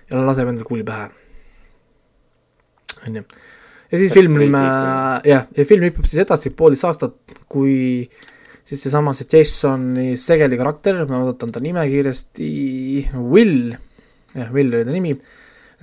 ja 0.10 0.26
laseb 0.28 0.52
endale 0.52 0.68
kuuli 0.68 0.86
pähe. 0.88 1.10
on 3.08 3.16
ju. 3.20 3.24
ja 3.92 3.98
siis 3.98 4.14
film, 4.14 4.38
crazy, 4.38 4.62
jah, 5.32 5.48
ja 5.58 5.66
film 5.70 5.88
hüppab 5.90 6.08
siis 6.10 6.24
edasi 6.24 6.54
poolteist 6.56 6.88
aastat, 6.90 7.18
kui 7.50 8.08
siis 8.64 8.86
seesama 8.86 9.14
see 9.18 9.28
Jasoni 9.32 10.14
Segeli 10.20 10.58
karakter, 10.60 11.04
ma 11.10 11.24
vaatan 11.26 11.52
ta 11.54 11.62
nime 11.64 11.84
kiiresti, 11.90 12.50
Will, 13.18 13.74
jah, 14.34 14.52
Will 14.54 14.74
oli 14.74 14.88
ta 14.88 14.96
nimi, 14.96 15.14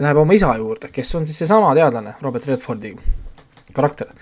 läheb 0.00 0.22
oma 0.22 0.36
isa 0.36 0.54
juurde, 0.58 0.92
kes 0.94 1.14
on 1.18 1.26
siis 1.28 1.42
seesama 1.42 1.74
teadlane, 1.76 2.16
Robert 2.24 2.46
Redfordi 2.48 2.94
karakter. 3.76 4.14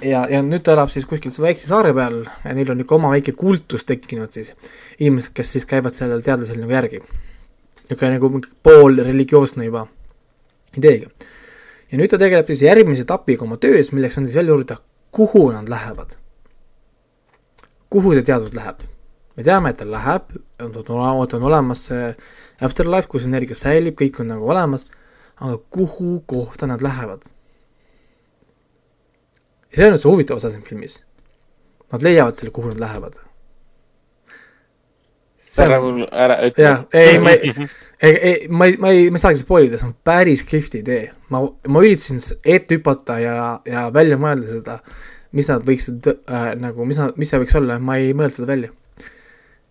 Ja, 0.00 0.22
ja 0.30 0.42
nüüd 0.42 0.64
ta 0.64 0.76
elab 0.76 0.92
siis 0.92 1.06
kuskil 1.08 1.34
väikse 1.44 1.68
saare 1.68 1.92
peal 1.96 2.22
ja 2.24 2.54
neil 2.54 2.70
on 2.72 2.80
niisugune 2.80 2.98
oma 3.00 3.12
väike 3.16 3.36
kultus 3.38 3.84
tekkinud 3.88 4.32
siis, 4.32 4.54
inimesed, 4.98 5.34
kes 5.36 5.52
siis 5.56 5.68
käivad 5.68 5.96
sellel 5.98 6.24
teadlasel 6.24 6.62
nagu 6.62 6.72
järgi. 6.72 7.02
niisugune 7.90 8.16
nagu 8.16 8.40
poolreligioosne 8.62 9.68
juba 9.68 9.86
ideega. 10.76 11.10
ja 11.92 12.00
nüüd 12.00 12.10
ta 12.10 12.18
tegeleb 12.18 12.48
siis 12.48 12.64
järgmise 12.68 13.06
etapiga 13.06 13.44
oma 13.44 13.60
töös, 13.60 13.92
milleks 13.92 14.18
on 14.18 14.26
siis 14.26 14.40
välja 14.40 14.56
uurida, 14.56 14.80
kuhu 15.10 15.50
nad 15.52 15.68
lähevad 15.68 16.16
kuhu 17.92 18.14
see 18.16 18.24
teadus 18.24 18.54
läheb. 18.56 18.80
me 19.36 19.44
teame, 19.44 19.70
et 19.72 19.78
ta 19.80 19.86
läheb, 19.88 20.32
on 20.60 21.44
olemas 21.48 21.86
see 21.88 22.14
afterlife, 22.60 23.08
kus 23.08 23.26
energia 23.28 23.56
säilib, 23.56 23.96
kõik 24.00 24.20
on 24.20 24.28
nagu 24.32 24.48
olemas, 24.48 24.86
aga 25.40 25.58
kuhu 25.72 26.22
kohta 26.28 26.68
nad 26.68 26.84
lähevad? 26.84 27.24
Ja 29.72 29.78
see 29.78 29.88
on 29.88 29.94
nüüd 29.96 30.04
see 30.04 30.12
huvitav 30.12 30.40
osa 30.40 30.50
siin 30.52 30.64
filmis. 30.66 30.98
Nad 31.92 32.04
leiavad 32.04 32.38
selle, 32.38 32.52
kuhu 32.54 32.72
nad 32.72 32.80
lähevad. 32.80 33.20
ära 35.62 35.78
mul, 35.80 36.04
ära 36.08 36.38
ütle 36.46 36.64
jah, 36.64 36.84
ei, 36.96 37.18
ma 37.20 37.32
ei, 37.34 37.50
ei, 38.00 38.12
ei, 38.12 38.36
ma 38.48 38.66
ei, 38.70 38.76
ma 38.80 38.92
ei, 38.92 39.10
ma 39.12 39.18
ei 39.18 39.20
saagi 39.20 39.42
spoil 39.42 39.66
ida, 39.66 39.80
see 39.80 39.90
on 39.90 39.96
päris 40.04 40.44
kihvt 40.48 40.78
idee. 40.80 41.10
ma, 41.28 41.42
ma 41.68 41.82
üritasin 41.84 42.22
ette 42.40 42.78
hüpata 42.78 43.18
ja, 43.20 43.34
ja 43.68 43.82
välja 43.92 44.16
mõelda 44.20 44.48
seda, 44.48 44.78
mis 45.36 45.50
nad 45.52 45.66
võiksid 45.68 46.08
äh, 46.08 46.46
nagu, 46.60 46.86
mis 46.88 47.00
nad, 47.00 47.12
mis 47.20 47.28
see 47.28 47.42
võiks 47.42 47.58
olla, 47.60 47.76
ma 47.76 47.98
ei 48.00 48.14
mõelnud 48.16 48.38
seda 48.38 48.48
välja. 48.48 48.72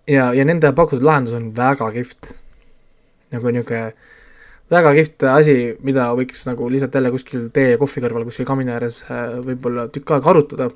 ja, 0.09 0.29
ja 0.37 0.45
nende 0.45 0.69
pakutud 0.77 1.05
lahendus 1.05 1.33
on 1.39 1.49
väga 1.57 1.89
kihvt. 1.97 2.33
nagu 3.33 3.55
niisugune 3.55 4.10
väga 4.71 4.93
kihvt 4.95 5.27
asi, 5.33 5.55
mida 5.83 6.09
võiks 6.17 6.45
nagu 6.47 6.67
lihtsalt 6.71 6.95
jälle 6.95 7.11
kuskil 7.13 7.47
tee 7.53 7.73
ja 7.73 7.79
kohvi 7.81 8.03
kõrval 8.03 8.27
kuskil 8.27 8.47
kamina 8.47 8.77
ääres 8.77 9.01
äh, 9.07 9.37
võib-olla 9.43 9.87
tükk 9.91 10.15
aega 10.15 10.31
arutada 10.31 10.69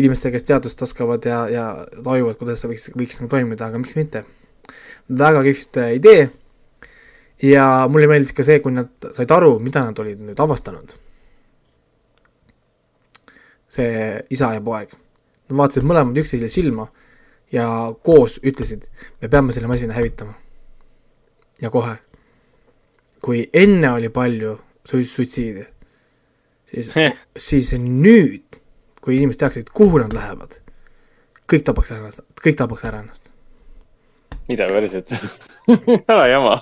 inimestega, 0.00 0.38
kes 0.38 0.46
teadust 0.48 0.82
oskavad 0.86 1.24
ja, 1.26 1.40
ja 1.50 1.64
tajuvad, 2.04 2.38
kuidas 2.40 2.62
see 2.62 2.70
võiks, 2.70 2.90
võiks 2.96 3.20
nagu 3.20 3.32
toimida, 3.32 3.68
aga 3.68 3.80
miks 3.82 3.96
mitte. 3.98 4.24
väga 5.08 5.42
kihvt 5.44 5.82
äh, 5.82 5.94
idee 5.98 6.30
ja 7.42 7.66
mulle 7.90 8.08
meeldis 8.10 8.32
ka 8.36 8.44
see, 8.46 8.60
kui 8.64 8.72
nad 8.74 9.10
said 9.16 9.30
aru, 9.34 9.58
mida 9.62 9.84
nad 9.84 9.98
olid 9.98 10.20
nüüd 10.24 10.40
avastanud. 10.40 10.96
see 13.70 14.18
isa 14.34 14.54
ja 14.56 14.60
poeg. 14.60 14.90
Nad 15.50 15.58
vaatasid 15.60 15.84
mõlemad 15.86 16.16
üksteisele 16.18 16.50
silma 16.50 16.88
ja 17.54 17.66
koos 18.02 18.40
ütlesid, 18.42 18.88
me 19.22 19.28
peame 19.28 19.54
selle 19.54 19.70
masina 19.70 19.94
hävitama. 19.94 20.34
ja 21.62 21.70
kohe. 21.70 21.98
Kui 23.22 23.44
enne 23.52 23.90
oli 23.92 24.08
palju 24.12 24.56
sui- 24.88 25.04
suitsiide, 25.08 25.66
siis 26.70 26.90
siis 27.36 27.72
nüüd, 27.78 28.60
kui 29.00 29.16
inimesed 29.18 29.40
teaksid, 29.40 29.70
kuhu 29.74 30.00
nad 30.02 30.12
lähevad, 30.16 30.56
kõik 31.50 31.64
tapaks 31.66 31.90
ära 31.92 32.00
ennast, 32.04 32.24
kõik 32.44 32.56
tapaks 32.60 32.84
ära 32.88 33.02
ennast. 33.02 33.26
mida 34.48 34.66
päriselt 34.66 35.10
ära 36.12 36.26
jama. 36.28 36.56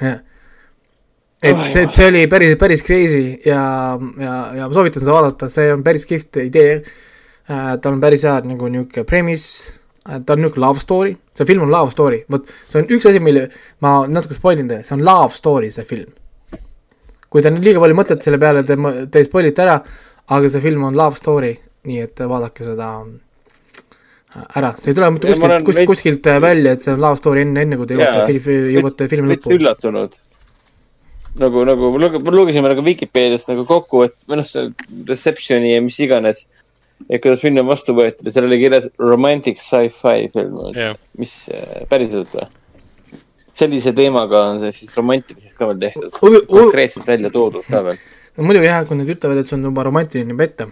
jah. 0.00 0.20
et 1.42 1.54
Oh, 1.54 1.66
see, 1.70 1.84
see 1.92 2.06
oli 2.08 2.26
päris, 2.26 2.56
päris 2.58 2.82
crazy 2.82 3.36
ja, 3.46 3.60
ja, 4.18 4.36
ja 4.56 4.66
ma 4.66 4.74
soovitan 4.74 5.02
seda 5.04 5.12
vaadata, 5.14 5.48
see 5.52 5.68
on 5.72 5.82
päris 5.86 6.06
kihvt 6.08 6.40
idee 6.42 6.72
äh,. 6.80 7.76
tal 7.82 7.92
on 7.92 8.00
päris 8.02 8.24
hea 8.26 8.40
nagu 8.48 8.68
niisugune 8.72 9.04
premise 9.06 9.76
ta 10.06 10.32
on 10.36 10.40
niisugune 10.44 10.62
love 10.66 10.80
story, 10.82 11.16
see 11.34 11.46
film 11.48 11.62
on 11.66 11.70
love 11.74 11.90
story, 11.92 12.22
vot 12.30 12.46
see 12.70 12.78
on 12.82 12.88
üks 12.94 13.06
asi, 13.10 13.18
mille 13.22 13.48
ma 13.84 13.96
natuke 14.06 14.36
spoil 14.38 14.60
in 14.62 14.68
teile, 14.70 14.84
see 14.86 14.94
on 14.96 15.02
love 15.06 15.34
story, 15.34 15.70
see 15.74 15.84
film. 15.88 16.12
kui 17.30 17.42
te 17.42 17.50
nüüd 17.50 17.64
liiga 17.66 17.80
palju 17.82 17.96
mõtlete 17.98 18.22
selle 18.24 18.38
peale, 18.40 18.62
te, 18.64 18.76
te 19.12 19.22
spoilite 19.26 19.64
ära, 19.66 19.80
aga 20.36 20.48
see 20.52 20.62
film 20.62 20.84
on 20.88 20.94
love 20.96 21.18
story, 21.18 21.50
nii 21.86 22.04
et 22.06 22.22
vaadake 22.30 22.64
seda 22.64 22.90
äh, 23.02 24.46
ära, 24.60 24.70
see 24.80 24.92
ei 24.92 24.96
tule 24.98 25.10
mitte 25.14 25.32
kuskilt 25.32 25.66
kuskilt, 25.66 25.76
veits- 25.80 25.90
kuskilt 25.90 26.30
äh, 26.30 26.38
välja, 26.42 26.76
et 26.76 26.86
see 26.86 26.94
on 26.94 27.02
love 27.02 27.18
story 27.20 27.42
enne, 27.46 27.64
enne 27.66 27.76
kui 27.80 27.88
te 27.90 27.98
jõuate, 27.98 28.38
jõuate 28.78 29.08
filmi 29.12 29.32
veits 29.34 29.46
lõppu. 29.48 29.58
üllatunud. 29.58 30.16
nagu, 31.42 31.64
nagu 31.68 31.90
ma 31.92 31.98
luge- 32.06 32.22
ma 32.24 32.32
lugesime 32.38 32.70
nagu 32.72 32.84
Vikipeediast 32.86 33.50
nagu 33.52 33.66
kokku, 33.68 34.04
et 34.06 34.14
või 34.28 34.38
noh, 34.40 34.46
see 34.48 34.70
Receptioni 35.10 35.74
ja 35.74 35.82
mis 35.84 35.98
iganes. 36.00 36.46
Ja 37.08 37.18
kuidas 37.22 37.42
film 37.44 37.60
on 37.62 37.68
vastu 37.70 37.94
võetud 37.96 38.26
ja 38.26 38.34
seal 38.34 38.48
oli 38.48 38.60
kirjas 38.60 38.88
romantic 38.98 39.60
sci-fi 39.62 40.30
film 40.32 40.70
Jah., 40.76 40.96
mis 41.20 41.42
äh, 41.52 41.82
päriselt 41.90 42.32
või? 42.34 42.48
sellise 43.56 43.92
teemaga 43.96 44.42
on 44.50 44.60
see 44.60 44.74
siis 44.76 44.96
romantiliselt 44.98 45.56
ka 45.56 45.70
veel 45.70 45.80
tehtud, 45.86 46.12
konkreetselt 46.50 47.08
välja 47.08 47.30
toodud 47.32 47.64
ka 47.68 47.82
veel. 47.86 47.98
no 48.36 48.44
muidugi 48.44 48.68
jah, 48.68 48.84
kui 48.88 48.98
nad 48.98 49.12
ütlevad, 49.12 49.40
et 49.40 49.48
see 49.48 49.56
on 49.56 49.64
juba 49.70 49.86
romantiline 49.86 50.34
juba 50.34 50.44
ette, 50.44 50.68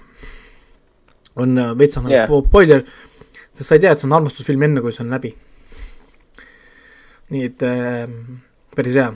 on 1.40 1.58
äh, 1.58 1.72
veits 1.80 1.96
on 2.00 2.10
Jah. 2.10 2.28
yeah. 2.28 2.44
spoiler, 2.48 2.84
sest 3.52 3.68
sa 3.68 3.78
ei 3.78 3.84
tea, 3.84 3.94
et 3.94 4.02
see 4.02 4.10
on 4.10 4.16
armastusfilm 4.18 4.68
enne, 4.68 4.84
kui 4.84 4.92
see 4.92 5.04
on 5.06 5.16
läbi. 5.16 5.32
nii 7.32 7.48
et 7.48 7.64
äh, 7.64 8.04
päris 8.76 9.00
hea. 9.00 9.10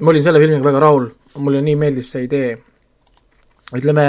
ma 0.00 0.10
olin 0.10 0.26
selle 0.26 0.42
filmiga 0.42 0.66
väga 0.66 0.82
rahul, 0.82 1.10
mulle 1.38 1.62
nii 1.62 1.78
meeldis 1.78 2.10
see 2.16 2.26
idee. 2.26 2.56
ütleme, 3.78 4.06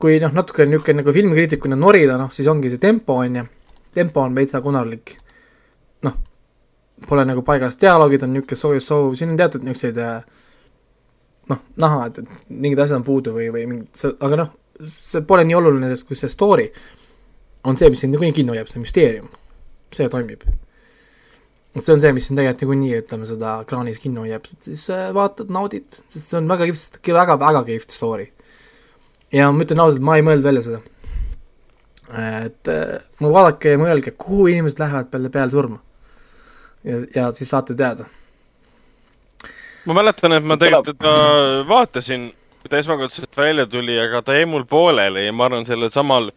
kui 0.00 0.18
noh, 0.22 0.32
natuke 0.36 0.66
niisugune 0.68 1.00
nagu 1.00 1.14
filmikriitikuna 1.16 1.78
norida, 1.78 2.18
noh 2.20 2.32
siis 2.34 2.48
ongi 2.52 2.72
see 2.72 2.82
tempo 2.82 3.18
on 3.22 3.40
ju, 3.40 3.44
tempo 3.96 4.24
on 4.24 4.34
veitsa 4.36 4.60
konarlik. 4.64 5.16
noh, 6.06 6.16
pole 7.08 7.24
nagu 7.28 7.42
paigas, 7.46 7.78
dialoogid 7.80 8.26
on 8.26 8.34
niisugune 8.36 8.60
soov, 8.60 8.80
soov, 8.84 9.14
siin 9.16 9.32
on 9.32 9.40
teatud 9.40 9.64
niisuguseid 9.64 10.02
äh, 10.02 10.20
noh, 11.52 11.64
näha, 11.80 12.10
et, 12.10 12.20
et 12.22 12.52
mingid 12.52 12.82
asjad 12.82 13.00
on 13.00 13.06
puudu 13.06 13.34
või, 13.36 13.48
või 13.54 13.66
mingid, 13.70 14.04
aga 14.20 14.42
noh, 14.42 14.52
see 14.82 15.24
pole 15.26 15.46
nii 15.46 15.56
oluline, 15.56 15.90
sest 15.92 16.06
kui 16.08 16.18
see 16.18 16.30
story 16.32 16.68
on 17.66 17.78
see, 17.78 17.90
mis 17.90 18.02
sind 18.04 18.14
niikuinii 18.14 18.36
kinno 18.36 18.54
hoiab, 18.54 18.70
see 18.70 18.82
müsteerium, 18.82 19.28
see 19.94 20.08
toimib. 20.12 20.44
see 21.76 21.92
on 21.92 22.00
see, 22.00 22.12
mis 22.16 22.28
sind 22.28 22.38
tegelikult 22.40 22.62
niikuinii, 22.62 23.00
ütleme 23.02 23.28
seda 23.28 23.58
ekraanis 23.64 23.98
kinno 24.02 24.24
hoiab, 24.24 24.46
siis 24.64 24.86
äh, 24.94 25.08
vaatad, 25.16 25.50
naudid, 25.52 25.88
sest 26.06 26.30
see 26.30 26.38
on 26.38 26.48
väga 26.50 26.70
kihvt, 26.70 27.00
väga, 27.16 27.38
väga 27.42 27.64
kihvt 27.66 27.96
story. 27.96 28.30
Ja 29.36 29.48
ma 29.52 29.64
ütlen 29.64 29.82
ausalt, 29.82 30.04
ma 30.04 30.16
ei 30.18 30.24
mõelnud 30.26 30.46
välja 30.46 30.64
seda. 30.66 30.80
et 32.46 32.70
äh, 32.70 32.96
no 33.20 33.32
vaadake 33.34 33.74
ja 33.74 33.80
mõelge, 33.80 34.14
kuhu 34.16 34.46
inimesed 34.52 34.80
lähevad 34.80 35.10
peale, 35.10 35.30
peale 35.34 35.52
surma. 35.52 35.80
ja, 36.86 37.00
ja 37.14 37.30
siis 37.36 37.50
saate 37.52 37.74
teada. 37.74 38.06
ma 39.84 40.00
mäletan, 40.00 40.38
et 40.38 40.44
ma 40.44 40.58
tegelikult 40.60 40.98
teda 40.98 41.62
vaatasin, 41.68 42.28
kui 42.62 42.70
ta 42.70 42.82
esmakordselt 42.82 43.36
välja 43.36 43.66
tuli, 43.70 43.98
aga 44.00 44.22
ta 44.22 44.36
jäi 44.38 44.46
mul 44.50 44.66
pooleli 44.70 45.26
ja 45.26 45.32
ma 45.32 45.50
arvan, 45.50 45.66
sellel 45.66 45.92
samal 45.94 46.30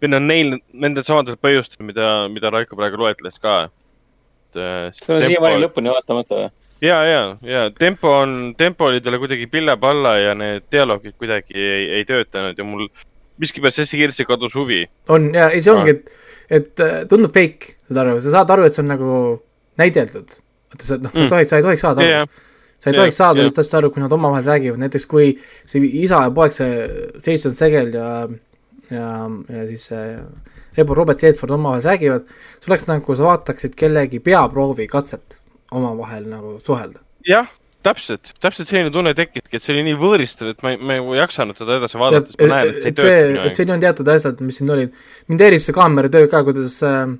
või 0.00 0.14
noh, 0.14 0.22
neil, 0.24 0.56
nendel 0.72 1.04
samadel 1.04 1.36
põhjustel, 1.36 1.84
mida, 1.86 2.28
mida 2.32 2.50
Raiko 2.50 2.76
praegu 2.78 3.02
loetles 3.02 3.38
ka. 3.38 3.68
sul 4.54 5.16
on 5.16 5.26
siiamaani 5.26 5.62
lõpuni 5.66 5.92
vaatamata 5.92 6.38
või? 6.38 6.50
ja, 6.80 7.04
ja, 7.04 7.22
ja 7.42 7.70
tempo 7.70 8.12
on, 8.22 8.54
tempo 8.56 8.84
oli 8.88 9.00
talle 9.00 9.18
kuidagi 9.18 9.46
pille-palla 9.46 10.16
ja 10.18 10.34
need 10.34 10.66
dialoogid 10.72 11.16
kuidagi 11.18 11.56
ei, 11.56 11.86
ei 12.00 12.04
töötanud 12.08 12.58
ja 12.58 12.64
mul 12.64 12.88
miskipärast 13.40 13.82
hästi 13.82 13.96
kiiresti 14.00 14.24
kadus 14.28 14.54
huvi. 14.54 14.84
on 15.08 15.30
ja 15.34 15.48
ei, 15.50 15.62
see 15.64 15.72
ongi, 15.72 15.96
et, 15.96 16.12
et 16.50 16.84
äh, 16.84 17.00
tundub 17.08 17.32
fake, 17.34 17.74
saad 17.88 18.02
aru, 18.04 18.20
sa 18.20 18.36
saad 18.36 18.54
aru, 18.56 18.68
et 18.68 18.76
see 18.76 18.84
on 18.84 18.92
nagu 18.94 19.16
näideldud. 19.80 20.38
vaata, 20.70 20.86
sa 20.86 21.00
noh, 21.00 21.10
sa 21.10 21.18
ei 21.18 21.24
Mm. 21.24 21.32
tohiks, 21.32 21.50
sa 21.50 21.56
ei 21.56 21.66
tohiks 21.66 21.82
saada 21.86 22.06
ja, 22.06 22.20
aru, 22.22 22.44
sa 22.78 22.90
ei 22.90 22.96
tohiks 22.96 23.16
saada 23.16 23.34
jah. 23.34 23.42
sellest 23.42 23.58
asjast 23.64 23.74
aru, 23.80 23.90
kui 23.90 24.02
nad 24.04 24.12
omavahel 24.12 24.46
räägivad, 24.46 24.84
näiteks 24.84 25.06
kui 25.10 25.32
see 25.66 25.82
isa 26.04 26.22
ja 26.28 26.30
poeg, 26.30 26.54
see 26.54 26.86
Jason 27.26 27.56
Segel 27.56 27.92
ja, 27.96 28.12
ja, 28.90 29.08
ja 29.48 29.66
siis 29.72 29.88
see 29.90 30.06
Rebo 30.76 30.94
Robert 30.94 31.22
Redford 31.22 31.56
omavahel 31.56 31.82
räägivad, 31.82 32.28
see 32.60 32.70
oleks 32.70 32.86
nagu 32.88 33.16
sa 33.18 33.26
vaataksid 33.26 33.74
kellegi 33.76 34.20
peaproovi 34.22 34.86
katset 34.88 35.39
omavahel 35.70 36.26
nagu 36.30 36.56
suhelda. 36.64 37.00
jah, 37.28 37.48
täpselt, 37.86 38.32
täpselt 38.44 38.68
selline 38.68 38.90
tunne 38.92 39.14
tekkiski, 39.16 39.56
et 39.56 39.64
see 39.64 39.72
oli 39.74 39.86
nii 39.88 39.96
võõristav, 40.00 40.50
et 40.52 40.62
ma 40.66 40.74
ei, 40.74 40.78
ma 40.84 40.98
ei 40.98 41.18
jaksanud 41.22 41.56
seda 41.60 41.78
edasi 41.80 42.00
vaadata, 42.00 42.28
sest 42.32 42.42
ma 42.44 42.48
näen, 42.54 42.70
et 42.76 42.80
see 42.80 42.86
ei 42.86 42.92
et 42.92 43.00
tööta 43.00 43.48
et 43.48 43.60
siin 43.60 43.74
on 43.76 43.80
teatud 43.86 44.10
asjad, 44.14 44.40
mis 44.44 44.60
siin 44.60 44.72
olid, 44.76 44.96
mind 45.32 45.44
häiris 45.46 45.68
see 45.70 45.76
kaameratöö 45.76 46.28
ka, 46.32 46.42
kuidas 46.48 46.76
äh, 46.86 47.14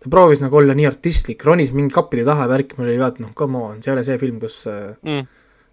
ta 0.00 0.12
proovis 0.12 0.40
nagu 0.40 0.56
olla 0.60 0.76
nii 0.78 0.88
artistlik, 0.88 1.44
ronis 1.44 1.72
mingi 1.76 1.92
kappide 1.94 2.24
taha 2.28 2.46
ja 2.46 2.52
värk, 2.54 2.76
mul 2.78 2.88
oli 2.88 3.00
ka, 3.02 3.10
et 3.12 3.24
noh, 3.26 3.34
come 3.36 3.60
on, 3.60 3.82
see 3.84 3.92
ei 3.92 3.96
ole 3.98 4.06
see 4.08 4.20
film, 4.22 4.38
kus 4.40 4.62
äh, 4.72 4.94
Mm. 5.04 5.26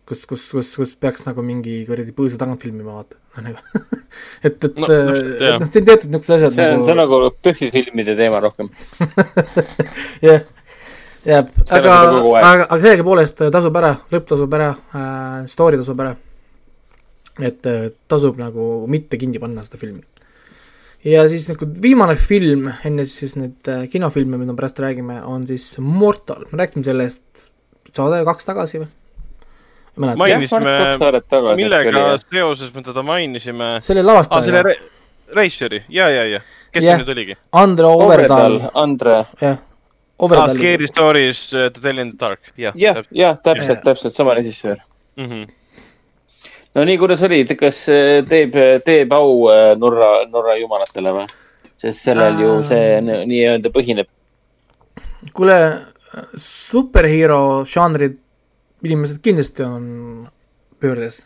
kus, 0.03 0.25
kus, 0.27 0.41
kus, 0.51 0.69
kus 0.75 0.95
peaks 0.99 1.23
nagu 1.23 1.39
mingi 1.47 1.77
kuradi 1.87 2.11
põõsa 2.11 2.35
tagant 2.41 2.59
filmima, 2.59 2.97
vaata. 2.97 3.15
noh, 3.37 3.45
nagu 3.47 3.85
et, 4.43 4.57
et 4.59 4.75
No, 4.75 4.89
jah. 4.91 5.53
et 5.55 5.61
noh, 5.63 5.69
siin 5.71 5.85
teatud 5.87 6.11
niisugused 6.11 6.35
asjad 6.41 6.57
see 6.57 6.65
on, 6.75 6.83
see 6.83 6.91
on 6.91 6.99
nagu 6.99 7.19
PÖFFi 7.39 7.69
filmide 7.71 8.17
teema 8.19 8.41
rohkem. 8.43 8.67
jah, 10.27 10.43
jääb, 11.27 11.51
aga 11.71 11.97
aga, 11.97 12.65
aga 12.67 12.79
sellegipoolest 12.81 13.43
tasub 13.53 13.77
ära, 13.79 13.93
lõpp 14.13 14.29
tasub 14.31 14.55
ära 14.57 14.71
äh,, 14.73 15.43
story 15.51 15.79
tasub 15.79 16.01
ära. 16.03 16.15
et 17.39 17.69
äh, 17.69 17.85
tasub 18.07 18.39
nagu 18.41 18.87
mitte 18.91 19.17
kinni 19.17 19.41
panna 19.41 19.63
seda 19.65 19.79
filmi. 19.81 20.03
ja 21.07 21.27
siis 21.31 21.47
nagu 21.51 21.67
viimane 21.81 22.15
film 22.19 22.69
enne 22.83 23.05
siis 23.09 23.37
neid 23.39 23.71
äh, 23.71 23.85
kinofilme, 23.91 24.37
mida 24.37 24.51
me 24.51 24.59
pärast 24.59 24.83
räägime, 24.83 25.21
on 25.23 25.47
siis 25.47 25.75
Mortal, 25.79 26.45
me 26.51 26.63
rääkisime 26.63 26.91
sellest 26.91 27.49
saade 27.93 28.23
kaks 28.27 28.49
tagasi 28.51 28.83
või? 28.83 28.91
mainisime, 30.17 30.71
millega 31.55 32.17
seoses 32.25 32.73
me 32.73 32.81
teda 32.83 33.03
mainisime? 33.05 33.77
selle 33.79 34.01
selle 34.01 34.07
lavastaja 34.09 34.63
Re-, 34.65 34.79
Reisjeri, 35.33 35.83
ja, 35.89 36.09
ja, 36.09 36.25
ja, 36.27 36.39
kes 36.73 36.83
Jah. 36.83 36.97
see 36.97 37.03
nüüd 37.03 37.13
oligi? 37.13 37.37
Andre 37.57 37.89
Overdal 37.89 38.57
Overdal,, 38.57 38.57
Andre. 38.73 39.19
jah, 39.41 39.61
Overdal 40.19 40.53
Scary 40.55 40.87
Stories 40.87 41.53
uh, 41.53 41.69
To 41.73 41.81
Tell 41.81 41.99
in 41.99 42.09
the 42.11 42.17
Dark, 42.17 42.53
jah. 42.57 42.73
jah, 42.75 43.03
jah, 43.11 43.37
täpselt 43.43 43.81
täpselt 43.83 44.13
sama 44.13 44.33
režissöör. 44.37 44.77
Mm 45.17 45.29
-hmm. 45.29 45.47
no 46.75 46.83
nii, 46.85 46.97
kuidas 46.97 47.21
oli, 47.23 47.45
kas 47.45 47.89
äh, 47.89 48.25
teeb, 48.29 48.53
teeb 48.85 49.11
au 49.13 49.49
äh, 49.49 49.77
Norra, 49.77 50.25
Norra 50.29 50.57
jumalatele 50.57 51.11
või? 51.11 51.25
sest 51.77 51.99
sellel 52.05 52.39
ju 52.39 52.63
see 52.63 53.01
n- 53.01 53.25
nii-öelda 53.27 53.69
põhineb. 53.69 54.07
kuule, 55.33 55.57
superhero 56.37 57.65
žanrid 57.65 58.17
inimesed 58.83 59.19
kindlasti 59.23 59.63
on 59.63 59.83
pöördes. 60.79 61.25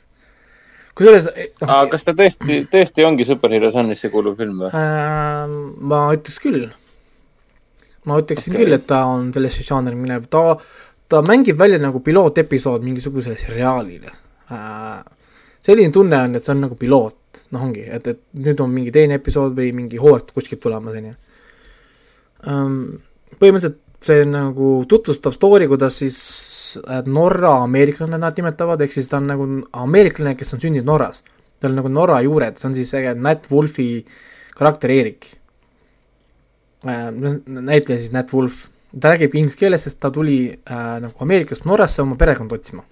kusjuures 0.98 1.28
noh 1.62 1.70
aga, 1.70 1.90
kas 1.92 2.04
ta 2.04 2.12
tõesti, 2.18 2.64
tõesti 2.72 3.06
ongi 3.06 3.26
superhero 3.26 3.72
žanrisse 3.72 4.10
kuuluv 4.10 4.38
film 4.38 4.64
või? 4.64 4.72
äh, 4.74 5.48
ma 5.78 6.08
ütleks 6.16 6.40
küll. 6.42 6.70
Ma 8.08 8.18
ütleksin 8.22 8.53
okay. 8.53 8.64
küll, 8.64 8.78
et 8.78 8.88
ta 8.89 9.03
on 9.10 9.30
sellesse 9.36 9.66
žanri 9.68 9.97
minev, 9.99 10.28
ta, 10.32 10.55
ta 11.12 11.22
mängib 11.28 11.60
välja 11.60 11.80
nagu 11.82 12.01
pilootepisood 12.03 12.86
mingisugusele 12.86 13.38
seriaalile 13.39 14.12
äh,. 14.53 14.99
selline 15.68 15.91
tunne 15.93 16.20
on, 16.24 16.38
et 16.38 16.45
see 16.45 16.53
on 16.55 16.64
nagu 16.64 16.78
piloot, 16.80 17.41
noh 17.55 17.66
ongi, 17.68 17.84
et, 17.84 18.08
et 18.08 18.22
nüüd 18.39 18.62
on 18.64 18.72
mingi 18.72 18.93
teine 18.95 19.20
episood 19.20 19.58
või 19.58 19.74
mingi 19.76 19.99
hooaeg 20.01 20.32
kuskilt 20.36 20.64
tulemas, 20.64 20.95
on 20.99 21.12
ju 21.12 21.18
ähm,. 22.53 22.80
põhimõtteliselt 23.36 23.84
see 24.08 24.28
nagu 24.30 24.84
tutvustav 24.89 25.34
story, 25.34 25.66
kuidas 25.68 25.95
siis 26.03 26.20
äh, 26.84 27.01
Norra 27.10 27.55
ameeriklane 27.64 28.20
nad 28.22 28.38
nimetavad, 28.38 28.84
ehk 28.86 28.93
siis 28.93 29.10
ta 29.10 29.18
on 29.18 29.32
nagu 29.32 29.47
ameeriklane, 29.84 30.36
kes 30.38 30.53
on 30.53 30.62
sündinud 30.62 30.88
Norras. 30.88 31.24
tal 31.60 31.74
on 31.74 31.80
nagu 31.82 31.89
Norra 31.89 32.20
juured, 32.22 32.60
see 32.60 32.68
on 32.70 32.76
siis 32.78 32.93
äge 32.93 33.16
Nat 33.18 33.47
Wolfi 33.51 34.05
karakter 34.55 34.93
Eerik 34.93 35.32
äh,. 35.32 35.37
Näitleja 36.86 38.00
siis 38.00 38.12
Nat 38.12 38.34
Wolf, 38.34 38.68
ta 39.02 39.10
räägib 39.14 39.36
inglise 39.36 39.58
keeles, 39.58 39.84
sest 39.88 40.00
ta 40.00 40.12
tuli 40.14 40.40
äh, 40.54 40.84
nagu 41.02 41.14
Ameerikast 41.26 41.66
Norrasse 41.66 42.02
oma 42.02 42.16
perekonda 42.16 42.56
otsima. 42.56 42.84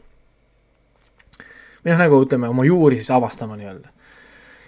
või 1.86 1.94
noh, 1.94 2.00
nagu 2.02 2.18
ütleme, 2.26 2.50
oma 2.50 2.66
juuri 2.66 2.98
siis 2.98 3.12
avastama 3.14 3.58
nii-öelda. 3.60 3.90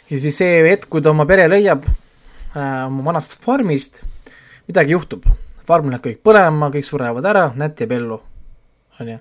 ja 0.10 0.20
siis 0.20 0.38
see 0.38 0.62
hetk, 0.70 0.90
kui 0.90 1.02
ta 1.02 1.10
oma 1.10 1.26
pere 1.26 1.48
leiab 1.50 1.88
äh, 1.88 2.86
oma 2.86 3.04
vanast 3.10 3.42
farmist, 3.44 4.04
midagi 4.68 4.94
juhtub. 4.94 5.26
farm 5.68 5.90
läheb 5.90 6.04
kõik 6.04 6.22
põlema, 6.24 6.70
kõik 6.72 6.86
surevad 6.86 7.26
ära, 7.26 7.52
Nat 7.56 7.82
jääb 7.82 7.92
ellu, 7.92 8.22
on 9.02 9.10
ju. 9.10 9.18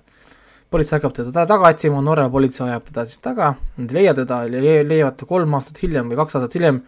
politsei 0.69 0.97
hakkab 0.97 1.13
teda 1.15 1.31
ta- 1.31 1.47
taga 1.47 1.69
otsima, 1.73 2.01
Norra 2.01 2.29
politsei 2.29 2.69
ajab 2.69 2.85
teda 2.91 3.05
siis 3.05 3.17
taga, 3.17 3.55
nad 3.77 3.91
ei 3.91 4.01
leia 4.01 4.13
teda, 4.13 4.43
leiavad 4.47 5.17
ta 5.17 5.25
kolm 5.25 5.53
aastat 5.53 5.81
hiljem 5.81 6.09
või 6.09 6.21
kaks 6.21 6.35
aastat 6.35 6.55
hiljem 6.55 6.83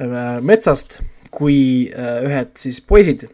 äh, 0.00 0.40
metsast, 0.40 1.02
kui 1.34 1.90
äh, 1.90 2.22
ühed 2.28 2.54
siis 2.60 2.80
poisid 2.84 3.26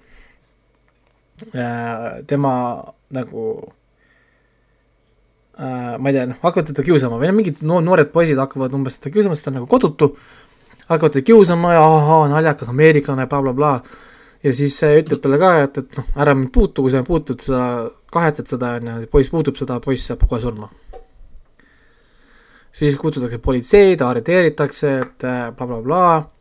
äh, 1.54 2.20
tema 2.28 2.54
nagu 3.14 3.44
äh, 5.58 5.98
ma 5.98 6.08
ei 6.10 6.16
tea, 6.16 6.26
noh, 6.30 6.38
hakkavad 6.42 6.70
teda 6.72 6.86
kiusama 6.86 7.18
või 7.20 7.30
noh, 7.30 7.38
mingid 7.40 7.64
no, 7.66 7.80
noored 7.84 8.12
poisid 8.14 8.40
hakkavad 8.40 8.74
umbes 8.76 8.98
teda 8.98 9.14
kiusama, 9.16 9.36
sest 9.36 9.48
ta 9.48 9.52
on 9.52 9.58
nagu 9.60 9.68
kodutu, 9.70 10.06
hakkavad 10.86 11.18
teda 11.18 11.26
kiusama 11.30 11.74
ja 11.76 11.84
ahaa, 11.84 12.28
naljakas 12.32 12.72
ameeriklane 12.72 13.26
bla,, 13.26 13.42
blablabla. 13.42 13.72
ja 14.46 14.54
siis 14.56 14.76
ütleb 14.88 15.20
talle 15.22 15.40
ka, 15.42 15.54
et, 15.66 15.80
et 15.82 16.00
noh, 16.00 16.12
ära 16.16 16.36
mind 16.36 16.52
puutu, 16.54 16.86
kui 16.86 16.94
sa 16.94 17.04
puutud 17.06 17.38
seda, 17.44 17.64
kahetsed 18.12 18.46
seda, 18.54 18.76
on 18.80 18.92
ju, 18.94 19.10
poiss 19.12 19.32
puutub 19.32 19.60
seda, 19.60 19.80
poiss 19.84 20.08
saab 20.08 20.24
kohe 20.26 20.40
surma. 20.42 20.70
siis 22.72 22.96
kutsutakse 22.96 23.38
politsei, 23.42 23.96
ta 23.98 24.08
arreteeritakse, 24.12 24.98
et 25.04 25.26
blablabla 25.58 25.82
bla, 25.82 26.10
bla. 26.20 26.39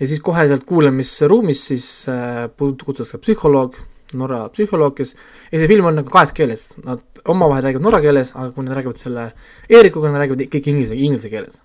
Ja 0.00 0.08
siis 0.08 0.20
kohe 0.24 0.46
sealt 0.48 0.64
kuulamisruumis 0.68 1.64
siis 1.70 1.86
äh, 2.08 2.46
puut- 2.56 2.84
kutsutakse 2.84 3.20
psühholoog, 3.22 3.78
Norra 4.18 4.48
psühholoog, 4.50 4.96
kes 4.98 5.12
ja 5.52 5.60
see 5.60 5.68
film 5.70 5.86
on 5.86 6.00
nagu 6.00 6.10
kahes 6.10 6.32
keeles, 6.34 6.64
nad 6.82 7.02
omavahel 7.30 7.68
räägivad 7.68 7.84
norra 7.86 8.00
keeles, 8.02 8.32
aga 8.34 8.48
kui 8.56 8.66
nad 8.66 8.74
räägivad 8.74 8.98
selle 8.98 9.26
Eerikuga, 9.70 10.10
nad 10.10 10.24
räägivad 10.24 10.48
kõik 10.50 10.70
inglise, 10.72 10.96
inglise 10.98 11.30
keeles. 11.30 11.60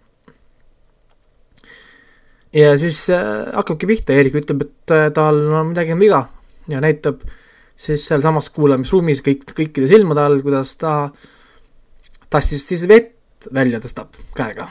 ja 2.55 2.75
siis 2.79 2.99
äh, 3.13 3.47
hakkabki 3.55 3.89
pihta, 3.89 4.13
Eerik 4.13 4.37
ütleb, 4.43 4.61
et 4.67 4.93
äh, 4.93 5.07
tal 5.15 5.41
on 5.47 5.71
midagi 5.71 5.95
on 5.95 6.03
viga 6.03 6.21
ja 6.71 6.83
näitab 6.83 7.23
siis 7.75 8.05
sealsamas 8.07 8.51
kuulamisruumis 8.55 9.23
kõik, 9.25 9.47
kõikide 9.57 9.89
silmade 9.91 10.23
all, 10.23 10.39
kuidas 10.45 10.75
ta 10.79 10.93
tastis 12.29 12.67
siis 12.67 12.85
vett 12.87 13.49
välja 13.53 13.81
tõstab 13.83 14.15
käega. 14.37 14.69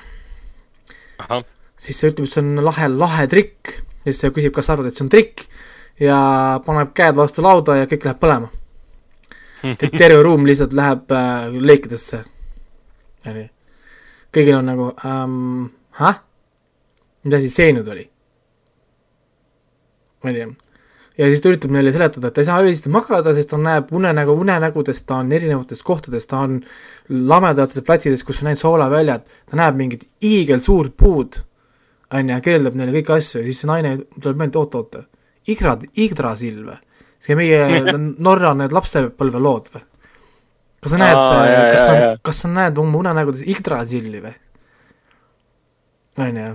ahah, 1.19 1.45
siis 1.77 2.01
ta 2.01 2.11
ütleb, 2.11 2.29
et 2.29 2.35
see 2.35 2.43
on 2.43 2.64
lahe, 2.64 2.89
lahe 2.93 3.27
trikk 3.31 3.72
ja 4.05 4.12
siis 4.12 4.22
ta 4.22 4.33
küsib, 4.35 4.55
kas 4.55 4.68
sa 4.68 4.77
arvad, 4.77 4.91
et 4.91 4.99
see 4.99 5.07
on 5.07 5.12
trikk 5.12 5.47
ja 6.03 6.18
paneb 6.66 6.93
käed 6.97 7.16
vastu 7.18 7.45
lauda 7.45 7.79
ja 7.81 7.89
kõik 7.91 8.07
läheb 8.07 8.20
põlema. 8.22 8.51
terve 10.01 10.22
ruum 10.22 10.47
lihtsalt 10.47 10.75
läheb 10.77 11.12
äh, 11.12 11.55
leekidesse. 11.55 12.25
kõigil 14.35 14.59
on 14.59 14.66
nagu 14.68 14.91
ähm,, 15.07 15.70
häh? 16.01 16.20
mis 17.25 17.39
asi 17.39 17.51
see 17.51 17.72
nüüd 17.72 17.89
oli? 17.89 18.05
ma 20.25 20.33
ei 20.33 20.37
tea. 20.37 20.51
ja 21.18 21.31
siis 21.31 21.41
ta 21.41 21.53
üritab 21.53 21.72
neile 21.72 21.93
seletada, 21.95 22.29
et 22.29 22.37
ta 22.37 22.43
ei 22.43 22.49
saa 22.51 22.61
öösiti 22.64 22.93
magada, 22.93 23.35
sest 23.37 23.53
ta 23.53 23.61
näeb 23.61 23.93
unenägu, 23.95 24.35
unenägudest, 24.45 25.07
ta 25.07 25.22
on 25.22 25.33
erinevates 25.33 25.83
kohtades, 25.87 26.27
ta 26.27 26.43
on 26.45 26.61
lamedates 27.09 27.85
platsides, 27.87 28.25
kus 28.27 28.43
on 28.43 28.51
ainult 28.51 28.64
soolaväljad, 28.64 29.27
ta 29.51 29.61
näeb 29.61 29.79
mingit 29.79 30.09
hiigelsuurt 30.25 30.97
puud, 31.01 31.41
on 32.13 32.31
ju, 32.31 32.41
kirjeldab 32.45 32.77
neile 32.79 32.95
kõiki 32.99 33.17
asju 33.17 33.41
ja 33.41 33.49
siis 33.49 33.63
see 33.63 33.71
naine 33.71 33.97
tuleb 34.21 34.41
meelde, 34.41 34.61
oot-oot, 34.61 35.01
Igra, 35.51 35.77
Yggdrasil 36.01 36.63
või? 36.67 36.79
see 37.25 37.37
meie 37.39 37.83
Norra 38.27 38.53
need 38.59 38.75
lapsepõlvelood 38.77 39.73
või? 39.75 39.85
kas 40.85 40.93
sa 40.93 41.01
näed 41.01 41.17
jaa,, 41.17 41.65
kas 41.73 41.83
sa 41.89 42.15
kas 42.29 42.45
sa 42.45 42.53
näed 42.53 42.79
oma 42.81 43.01
unenägudes 43.01 43.45
Yggdrasili 43.49 44.23
või? 44.25 44.35
on 46.25 46.41
ju 46.43 46.53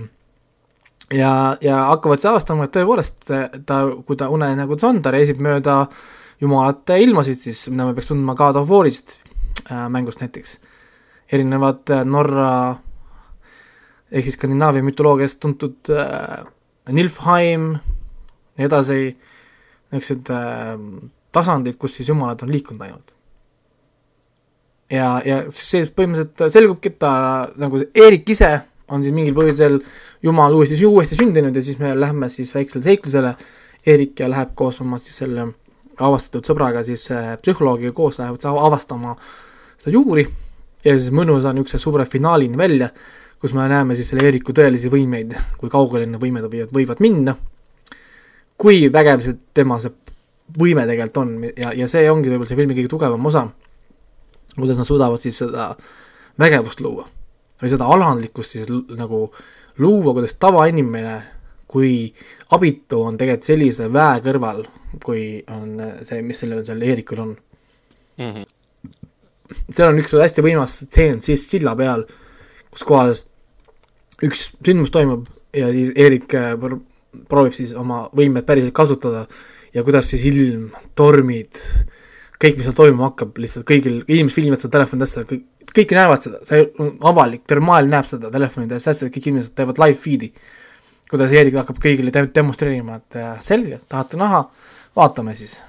ja, 1.18 1.56
ja 1.60 1.84
hakkavad 1.90 2.20
siis 2.20 2.30
avastama, 2.30 2.66
et 2.66 2.74
tõepoolest 2.74 3.32
ta, 3.66 3.80
kui 4.06 4.18
ta 4.18 4.30
unenägudes 4.32 4.86
on, 4.86 5.02
ta 5.02 5.12
reisib 5.14 5.40
mööda 5.42 5.82
jumalate 6.40 6.98
ilmasid 7.04 7.40
siis, 7.40 7.66
mida 7.72 7.88
me 7.88 7.96
peaks 7.96 8.10
tundma 8.10 8.36
God 8.38 8.58
of 8.60 8.70
War'ist 8.70 9.18
äh, 9.70 9.88
mängust 9.92 10.22
näiteks. 10.22 10.58
erinevad 11.32 11.90
äh, 11.90 12.04
Norra 12.04 12.76
ehk 14.10 14.26
siis 14.26 14.36
Skandinaavia 14.38 14.84
mütoloogiast 14.84 15.40
tuntud 15.42 15.90
äh, 15.94 16.42
Nilfheim 16.90 17.72
ja 18.58 18.66
edasi, 18.66 19.14
niisugused 19.92 20.32
äh, 20.34 20.74
tasandid, 21.32 21.78
kus 21.78 21.98
siis 21.98 22.10
jumalad 22.10 22.42
on 22.42 22.50
liikunud 22.52 22.82
ainult. 22.86 23.14
ja, 24.90 25.20
ja 25.24 25.44
siis 25.54 25.92
põhimõtteliselt 25.94 26.56
selgubki, 26.56 26.94
et 26.94 26.98
ta 27.02 27.12
nagu 27.60 27.78
see 27.78 28.04
Eerik 28.04 28.34
ise 28.34 28.50
on 28.90 29.04
siis 29.04 29.14
mingil 29.14 29.36
põhjusel 29.36 29.78
jumal 30.26 30.54
uuesti, 30.58 30.78
uuesti 30.86 31.18
sündinud 31.18 31.56
ja 31.56 31.62
siis 31.62 31.78
me 31.78 31.94
lähme 31.94 32.28
siis 32.28 32.54
väiksele 32.54 32.82
seiklusele, 32.84 33.34
Eerik 33.86 34.20
ja 34.20 34.28
läheb 34.28 34.50
koos 34.58 34.80
oma 34.82 34.98
siis 35.00 35.22
selle 35.22 35.46
avastatud 36.00 36.48
sõbraga 36.48 36.82
siis 36.84 37.06
äh, 37.14 37.32
psühholoogiga 37.40 37.92
koos 37.96 38.18
lähevad 38.20 38.44
avastama 38.50 39.14
seda 39.78 39.94
juuri. 39.94 40.26
Ja 40.84 40.94
siis 40.96 41.12
mõnusa 41.12 41.52
niisuguse 41.52 41.78
suure 41.80 42.06
finaalini 42.08 42.56
välja, 42.56 42.88
kus 43.40 43.54
me 43.56 43.68
näeme 43.68 43.96
siis 43.96 44.10
selle 44.12 44.26
Eeriku 44.28 44.52
tõelisi 44.56 44.90
võimeid, 44.92 45.34
kui 45.60 45.72
kaugele 45.72 46.06
need 46.06 46.20
võimed 46.20 46.44
võivad, 46.44 46.74
võivad 46.76 47.00
minna. 47.00 47.36
kui 48.60 48.90
vägev 48.92 49.22
see 49.24 49.38
tema 49.56 49.78
see 49.80 49.94
võime 50.60 50.84
tegelikult 50.84 51.20
on 51.22 51.30
ja, 51.56 51.72
ja 51.72 51.88
see 51.88 52.10
ongi 52.10 52.28
võib-olla 52.28 52.48
see 52.50 52.58
filmi 52.58 52.76
kõige 52.76 52.90
tugevam 52.92 53.26
osa, 53.26 53.46
kuidas 54.56 54.76
nad 54.76 54.88
suudavad 54.88 55.22
siis 55.22 55.38
seda 55.40 55.70
vägevust 56.40 56.80
luua 56.80 57.06
või 57.62 57.72
seda 57.72 57.88
alandlikkust 57.88 58.56
siis 58.56 58.70
nagu 58.96 59.28
luua, 59.78 60.12
kuidas 60.12 60.34
tavainimene 60.40 61.16
kui 61.70 62.10
abitu 62.56 63.04
on 63.06 63.18
tegelikult 63.18 63.46
sellise 63.46 63.86
väe 63.92 64.22
kõrval, 64.24 64.64
kui 65.04 65.22
on 65.54 65.76
see, 66.06 66.22
mis 66.26 66.40
sellel 66.42 66.64
seal 66.66 66.82
Eerikul 66.82 67.22
on 67.22 67.34
mm. 68.18 68.32
-hmm. 68.32 68.46
seal 69.70 69.92
on 69.92 70.02
üks 70.02 70.16
hästi 70.18 70.42
võimas 70.42 70.80
stseen 70.84 71.22
siis 71.22 71.46
silla 71.50 71.76
peal, 71.78 72.04
kus 72.70 72.84
kohas 72.84 73.24
üks 74.26 74.50
sündmus 74.66 74.92
toimub 74.94 75.28
ja 75.56 75.70
siis 75.74 75.92
Eerik 75.96 76.34
äh, 76.38 76.52
pro- 76.60 76.82
proovib 77.30 77.54
siis 77.56 77.72
oma 77.78 78.04
võimet 78.16 78.46
päriselt 78.46 78.74
kasutada 78.76 79.26
ja 79.74 79.84
kuidas 79.86 80.10
siis 80.10 80.24
ilm, 80.30 80.70
tormid, 80.98 81.58
kõik, 82.40 82.58
mis 82.58 82.66
seal 82.66 82.76
toimuma 82.76 83.10
hakkab, 83.10 83.36
lihtsalt 83.42 83.66
kõigil, 83.68 84.00
inimesed 84.08 84.36
filmivad 84.36 84.62
seda 84.62 84.78
telefonidesse, 84.78 85.24
kõik, 85.30 85.44
kõik 85.76 85.94
näevad 85.96 86.26
seda, 86.26 86.40
see 86.48 86.64
on 86.82 86.94
avalik, 87.10 87.44
terve 87.48 87.64
maailm 87.66 87.92
näeb 87.92 88.08
seda 88.08 88.32
telefonides, 88.34 88.88
asjad, 88.90 89.12
kõik 89.14 89.30
inimesed 89.30 89.54
teevad 89.58 89.80
live 89.82 89.98
feed'i. 90.00 90.32
kuidas 91.10 91.32
Eerik 91.34 91.58
hakkab 91.58 91.78
kõigile 91.82 92.12
de- 92.14 92.30
demonstreerima, 92.34 93.00
et 93.00 93.18
äh, 93.18 93.34
selge, 93.42 93.80
tahate 93.88 94.18
näha, 94.18 94.44
vaatame 94.96 95.36
siis. 95.36 95.60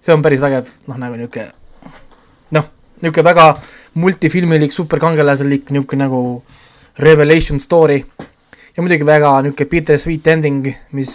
see 0.00 0.14
on 0.14 0.22
päris 0.22 0.40
vägev, 0.40 0.68
noh 0.86 0.98
nagu 0.98 1.16
niisugune 1.18 1.52
noh, 2.54 2.68
niisugune 3.02 3.24
väga 3.24 3.46
multifilmilik, 3.94 4.72
superkangelaselik 4.72 5.70
niisugune 5.70 6.04
nagu 6.04 6.22
revelation 6.98 7.60
story 7.60 8.02
ja 8.18 8.82
muidugi 8.82 9.06
väga 9.06 9.32
niisugune 9.42 9.70
bittersweet 9.70 10.26
ending, 10.34 10.68
mis 10.94 11.14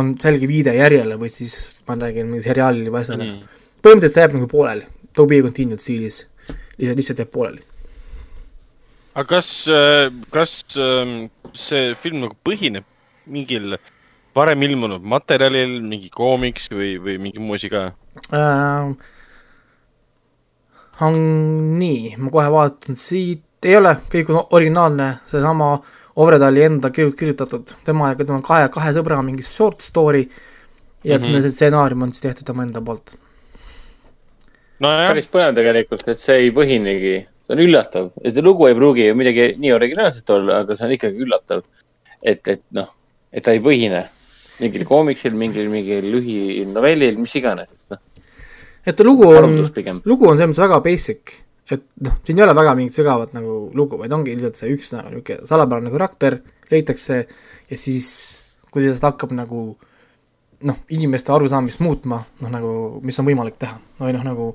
on 0.00 0.14
selge 0.20 0.48
viide 0.48 0.74
järjele 0.76 1.18
või 1.20 1.32
siis 1.32 1.56
ma 1.88 1.96
räägin 2.00 2.30
mingi 2.30 2.46
seriaalile 2.46 2.92
või 2.92 3.02
asjale 3.02 3.26
mm.. 3.26 3.58
põhimõtteliselt 3.84 4.16
see 4.16 4.24
jääb 4.24 4.36
nagu 4.38 4.48
pooleli, 4.48 4.86
to 5.12 5.26
be 5.28 5.42
continued 5.44 5.82
stiilis, 5.84 6.22
lihtsalt, 6.78 6.96
lihtsalt 7.00 7.22
jääb 7.24 7.32
pooleli. 7.34 7.64
aga 9.14 9.26
kas, 9.34 9.50
kas 10.32 10.56
ähm, 10.80 11.16
see 11.52 11.92
film 12.00 12.22
nagu 12.24 12.38
põhineb 12.44 12.88
mingil 13.26 13.76
varem 14.36 14.64
ilmunud 14.64 15.04
materjalil, 15.04 15.80
mingi 15.84 16.08
koomiks 16.12 16.70
või, 16.72 16.94
või 16.96 17.18
mingi 17.20 17.42
muu 17.42 17.58
asi 17.58 17.68
ka? 17.72 17.90
äh,. 18.32 18.92
on 21.04 21.22
nii, 21.78 22.16
ma 22.16 22.32
kohe 22.32 22.48
vaatan 22.54 22.96
siit, 22.96 23.44
ei 23.68 23.76
ole, 23.76 23.96
kõik 24.12 24.30
on 24.32 24.40
originaalne, 24.50 25.08
seesama 25.30 25.74
Ovredali 26.22 26.60
enda 26.60 26.90
kirjut-, 26.92 27.16
kirjutatud, 27.16 27.72
tema 27.86 28.10
ja 28.10 28.16
tema 28.18 28.42
kahe, 28.44 28.66
kahe 28.72 28.90
sõbra 28.92 29.22
mingi 29.24 29.44
short 29.46 29.80
story 29.80 30.26
ja 31.04 31.18
mm. 31.18 31.24
-hmm. 31.24 31.40
see 31.40 31.50
stsenaarium 31.50 32.02
on 32.02 32.12
siis 32.12 32.20
tehtud 32.20 32.46
tema 32.46 32.62
enda 32.62 32.80
poolt. 32.80 33.14
nojah, 34.78 35.08
päris 35.08 35.28
põnev 35.28 35.54
tegelikult, 35.54 36.08
et 36.08 36.20
see 36.20 36.36
ei 36.36 36.50
põhinegi, 36.50 37.14
see 37.46 37.54
on 37.56 37.62
üllatav, 37.64 38.10
et 38.24 38.34
see 38.34 38.42
lugu 38.42 38.66
ei 38.66 38.74
pruugi 38.74 39.06
ju 39.06 39.14
midagi 39.14 39.54
nii 39.58 39.72
originaalset 39.72 40.30
olla, 40.30 40.58
aga 40.64 40.76
see 40.76 40.86
on 40.86 40.92
ikkagi 40.92 41.24
üllatav. 41.26 41.62
et, 42.22 42.48
et 42.48 42.62
noh, 42.70 42.88
et 43.32 43.42
ta 43.42 43.52
ei 43.52 43.60
põhine 43.60 44.04
mingil 44.60 44.84
koomiksil, 44.86 45.32
mingil, 45.34 45.70
mingil 45.70 46.04
lühinovellil, 46.12 47.16
mis 47.18 47.34
iganes, 47.34 47.68
noh, 47.90 47.98
et 48.86 49.00
lugu 49.00 49.26
on 49.28 49.56
lugu 50.04 50.28
on 50.28 50.38
selles 50.38 50.50
mõttes 50.50 50.62
väga 50.66 50.80
basic, 50.84 51.42
et 51.76 51.86
noh, 52.04 52.18
siin 52.26 52.38
ei 52.38 52.44
ole 52.46 52.54
väga 52.56 52.74
mingit 52.78 52.96
sügavat 52.96 53.34
nagu 53.36 53.56
lugu, 53.76 53.98
vaid 54.00 54.12
ongi 54.12 54.34
lihtsalt 54.36 54.58
see 54.60 54.74
üks 54.74 54.92
nagu 54.94 55.12
niisugune 55.12 55.48
salapärane 55.48 55.92
karakter 55.94 56.38
leitakse 56.72 57.18
ja 57.22 57.78
siis 57.78 58.12
kuidas 58.72 59.00
ta 59.00 59.12
hakkab 59.12 59.34
nagu 59.36 59.64
noh, 60.62 60.78
inimeste 60.94 61.32
arusaamist 61.34 61.82
muutma, 61.82 62.22
noh 62.42 62.52
nagu, 62.52 62.72
mis 63.02 63.18
on 63.18 63.28
võimalik 63.28 63.58
teha 63.60 63.78
või 64.00 64.14
noh, 64.16 64.26
nagu 64.26 64.48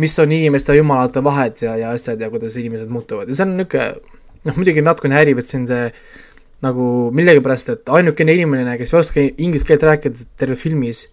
mis 0.00 0.14
on 0.22 0.32
inimeste 0.32 0.72
ja 0.72 0.80
jumalate 0.80 1.20
vahed 1.24 1.64
ja, 1.66 1.76
ja 1.76 1.92
asjad 1.92 2.20
ja 2.20 2.30
kuidas 2.32 2.56
inimesed 2.56 2.92
muutuvad 2.92 3.28
ja 3.28 3.36
see 3.36 3.48
on 3.48 3.56
niisugune 3.58 4.20
noh, 4.46 4.58
muidugi 4.58 4.84
natukene 4.84 5.18
häirib, 5.18 5.42
et 5.42 5.50
siin 5.50 5.66
see 5.70 5.88
nagu 6.62 6.86
millegipärast, 7.14 7.72
et 7.74 7.90
ainukene 7.90 8.36
inimene, 8.38 8.76
kes 8.78 8.92
ei 8.92 8.98
oska 9.00 9.24
inglise 9.26 9.66
keelt 9.66 9.84
rääkida 9.86 10.26
terve 10.38 10.56
filmis, 10.58 11.08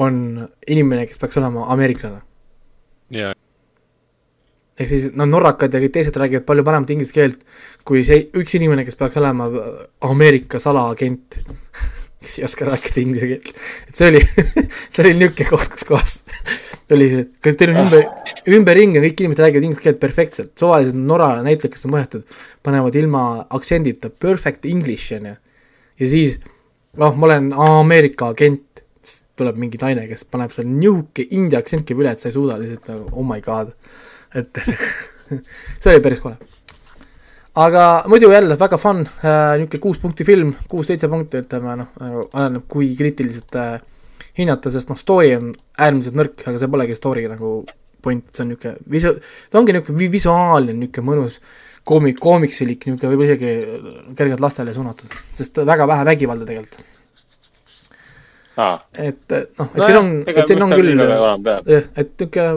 on 0.00 0.46
inimene, 0.70 1.04
kes 1.08 1.20
peaks 1.20 1.36
olema 1.40 1.66
ameeriklane. 1.74 2.22
Ehk 4.78 4.88
siis 4.88 5.10
no 5.16 5.26
norrakad 5.28 5.74
ja 5.74 5.80
kõik 5.82 5.94
teised 5.96 6.16
räägivad 6.16 6.46
palju 6.48 6.64
paremat 6.66 6.92
inglise 6.94 7.16
keelt 7.16 7.42
kui 7.86 8.02
see 8.06 8.26
üks 8.38 8.56
inimene, 8.58 8.84
kes 8.86 8.98
peaks 8.98 9.18
olema 9.20 9.48
äh, 9.48 9.80
Ameerika 10.08 10.60
salaagent, 10.62 11.38
kes 12.20 12.38
ei 12.38 12.46
oska 12.46 12.68
rääkida 12.68 13.02
inglise 13.02 13.30
keelt. 13.32 13.52
et 13.88 13.96
see 13.96 14.10
oli, 14.12 14.22
see 14.92 15.04
oli 15.04 15.14
niisugune 15.18 15.48
koht, 15.50 15.72
kus 15.74 15.86
kohas 15.88 16.16
oli 16.90 17.10
kas 17.44 17.58
teil 17.58 17.72
on 17.74 17.84
ümber, 17.84 18.06
ümberringi 18.56 19.02
kõik 19.04 19.24
inimesed 19.24 19.44
räägivad 19.44 19.68
inglise 19.68 19.84
keelt 19.86 20.00
perfektselt, 20.02 20.52
suvalised 20.58 20.96
Norra 20.98 21.36
näitlejad, 21.46 21.74
kes 21.74 21.86
on 21.86 21.94
võetud, 21.94 22.38
panevad 22.66 22.96
ilma 22.98 23.24
aktsendita 23.48 24.10
perfect 24.10 24.66
english 24.68 25.14
onju. 25.16 25.36
ja 26.02 26.10
siis, 26.10 26.40
noh, 27.00 27.14
ma 27.14 27.30
olen 27.30 27.52
Ameerika 27.54 28.32
agent, 28.34 28.84
siis 29.06 29.22
tuleb 29.38 29.60
mingi 29.60 29.80
naine, 29.80 30.08
kes 30.10 30.26
paneb 30.28 30.52
seal 30.54 30.68
nihuke 30.68 31.28
india 31.30 31.62
aktsent 31.62 31.86
käib 31.88 32.02
üle, 32.02 32.12
et 32.12 32.22
sa 32.22 32.28
ei 32.28 32.36
suuda 32.36 32.58
lihtsalt 32.60 32.90
nagu 32.92 33.08
oh 33.14 33.26
my 33.26 33.40
god 33.44 33.72
et 34.34 34.62
see 35.80 35.92
oli 35.92 36.02
päris 36.04 36.20
kole. 36.22 36.36
aga 37.60 37.86
muidu 38.08 38.30
jälle 38.32 38.58
väga 38.58 38.78
fun 38.78 39.04
äh,, 39.06 39.56
niisugune 39.58 39.82
kuus 39.82 39.98
punkti 40.02 40.24
film, 40.24 40.54
kuus-seitse 40.70 41.08
punkti 41.10 41.42
ütleme 41.44 41.76
noh, 41.82 41.88
nagu 42.00 42.26
oleneb, 42.32 42.66
kui 42.70 42.92
kriitiliselt 42.98 43.56
äh, 43.58 43.80
hinnata, 44.38 44.70
sest 44.70 44.90
noh, 44.90 44.98
story 44.98 45.34
on 45.36 45.50
äärmiselt 45.78 46.18
nõrk, 46.18 46.44
aga 46.46 46.60
see 46.60 46.70
polegi 46.70 46.96
story 46.98 47.26
nagu 47.30 47.60
point, 48.02 48.24
see 48.34 48.44
on 48.44 48.52
niisugune 48.52 48.92
visu-, 48.94 49.16
ta 49.50 49.60
ongi 49.60 49.74
niisugune 49.76 49.98
vi- 50.04 50.12
visuaalne 50.14 50.76
niisugune 50.76 51.08
mõnus 51.10 51.40
koomik, 51.90 52.20
koomiksilik 52.22 52.86
niisugune 52.86 53.12
võib-olla 53.12 53.34
isegi 53.34 54.14
kergelt 54.18 54.44
lastele 54.44 54.74
suunatud, 54.76 55.18
sest 55.36 55.62
väga 55.66 55.88
vähe 55.90 56.06
vägivalda 56.12 56.48
tegelikult. 56.48 56.88
aa, 58.60 58.74
et 58.98 59.36
noh, 59.58 59.70
et 59.74 59.84
siin 59.84 60.00
on, 60.00 60.10
et 60.26 60.42
siin 60.46 60.66
on 60.66 60.74
küll 60.78 60.94
et 60.94 62.14
niisugune 62.20 62.50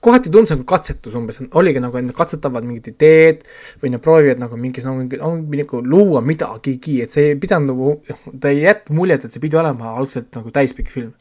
kohati 0.00 0.30
tundus 0.30 0.52
nagu 0.52 0.64
katsetus 0.68 1.14
umbes, 1.16 1.40
oligi 1.58 1.80
nagu, 1.80 1.96
et 1.96 2.04
nad 2.04 2.16
katsetavad 2.16 2.66
mingit 2.66 2.90
ideed 2.92 3.46
või 3.82 3.92
nad 3.94 4.02
proovivad 4.04 4.42
nagu 4.42 4.58
mingis 4.60 4.84
nagu, 4.88 5.06
nagu, 5.08 5.38
nagu 5.62 5.80
luua 5.86 6.20
midagigi, 6.24 6.98
et 7.04 7.14
see 7.14 7.32
ei 7.32 7.38
pidanud 7.40 7.72
nagu, 7.72 8.18
ta 8.40 8.52
ei 8.52 8.62
jätnud 8.66 8.98
muljet, 8.98 9.24
et 9.24 9.34
see 9.34 9.42
pidi 9.42 9.58
olema 9.60 9.94
algselt 9.96 10.28
nagu 10.36 10.52
täispikk 10.52 10.92
film. 10.92 11.14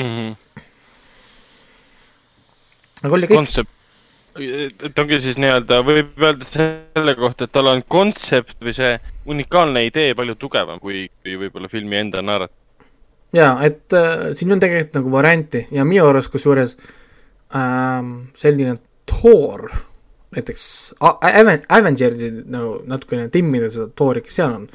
Mhm. 0.00 0.32
aga 3.00 3.16
oli 3.16 3.28
kõik, 3.28 3.40
kontsept, 3.40 3.74
et 4.86 5.02
ongi 5.02 5.18
siis 5.24 5.40
nii-öelda, 5.40 5.80
võib 5.84 6.22
öelda 6.22 6.46
selle 6.46 7.16
kohta, 7.18 7.48
et 7.48 7.52
tal 7.56 7.72
on 7.72 7.82
kontsept 7.88 8.56
või 8.62 8.76
see 8.76 8.94
unikaalne 9.28 9.82
idee 9.88 10.14
palju 10.16 10.38
tugevam 10.40 10.80
kui, 10.80 11.08
kui 11.24 11.36
võib-olla 11.40 11.68
filmi 11.72 11.98
enda 11.98 12.22
narratiiv. 12.22 12.56
jaa, 13.34 13.52
et 13.66 13.98
äh, 13.98 14.30
siin 14.38 14.54
on 14.54 14.62
tegelikult 14.62 15.00
nagu 15.00 15.12
varianti 15.12 15.66
ja 15.74 15.84
minu 15.84 16.06
arust 16.06 16.32
kusjuures 16.32 16.76
ähm, 17.56 18.12
selline 18.38 18.78
Thor 19.10 19.68
näiteks 20.30 20.94
Avengersi 21.00 22.30
nagu 22.46 22.80
natukene 22.86 23.28
timmida 23.34 23.70
seda 23.70 23.88
Thori, 23.96 24.22
kes 24.22 24.38
seal 24.38 24.54
on, 24.54 24.66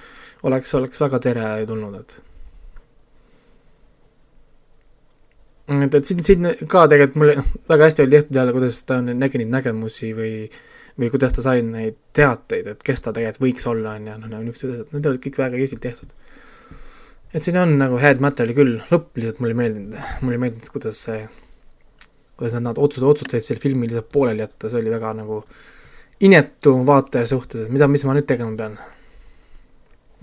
oleks, 0.47 0.73
oleks 0.75 1.01
väga 1.01 1.19
teretulnud, 1.23 1.99
et. 2.01 2.17
Et, 5.65 5.95
et 5.97 6.05
siin, 6.05 6.21
siin 6.21 6.45
ka 6.69 6.83
tegelikult 6.91 7.21
mulle 7.21 7.37
väga 7.71 7.87
hästi 7.87 8.03
oli 8.03 8.17
tehtud 8.17 8.37
jälle, 8.37 8.53
kuidas 8.53 8.83
ta 8.85 8.99
nägi 9.01 9.41
neid 9.41 9.53
nägemusi 9.53 10.11
või 10.17 10.33
või 10.95 11.09
kuidas 11.11 11.33
ta 11.35 11.43
sai 11.43 11.63
neid 11.65 11.97
teateid, 12.15 12.67
et 12.71 12.83
kes 12.85 13.01
ta 13.03 13.11
tegelikult 13.11 13.43
võiks 13.43 13.65
olla, 13.67 13.97
on 13.97 14.05
ju, 14.07 14.13
noh, 14.21 14.29
nagu 14.31 14.45
niisugused 14.45 14.75
asjad, 14.77 14.93
need 14.95 15.09
olid 15.09 15.23
kõik 15.25 15.39
väga 15.41 15.57
kihvtilt 15.59 15.81
tehtud. 15.83 16.13
Et 17.35 17.43
siin 17.43 17.57
on 17.59 17.73
nagu 17.81 17.97
head 17.99 18.23
materjali 18.23 18.55
küll, 18.55 18.77
lõpp 18.93 19.19
lihtsalt 19.19 19.41
mulle 19.43 19.51
ei 19.51 19.59
meeldinud, 19.59 19.97
mulle 20.21 20.37
ei 20.37 20.43
meeldinud, 20.45 20.69
kuidas 20.71 21.01
see, 21.03 21.25
kuidas 22.37 22.57
nad, 22.59 22.77
otsuse 22.77 23.05
otsustasid 23.07 23.47
selle 23.47 23.63
filmi 23.63 23.87
lihtsalt 23.87 24.09
pooleli 24.11 24.43
jätta, 24.43 24.69
see 24.69 24.81
oli 24.81 24.91
väga 24.93 25.13
nagu 25.21 25.43
inetu 26.25 26.77
vaataja 26.87 27.27
suhtes, 27.27 27.65
et 27.65 27.73
mida, 27.73 27.87
mis 27.91 28.03
ma 28.07 28.15
nüüd 28.15 28.27
tegema 28.27 28.55
pean. 28.59 28.77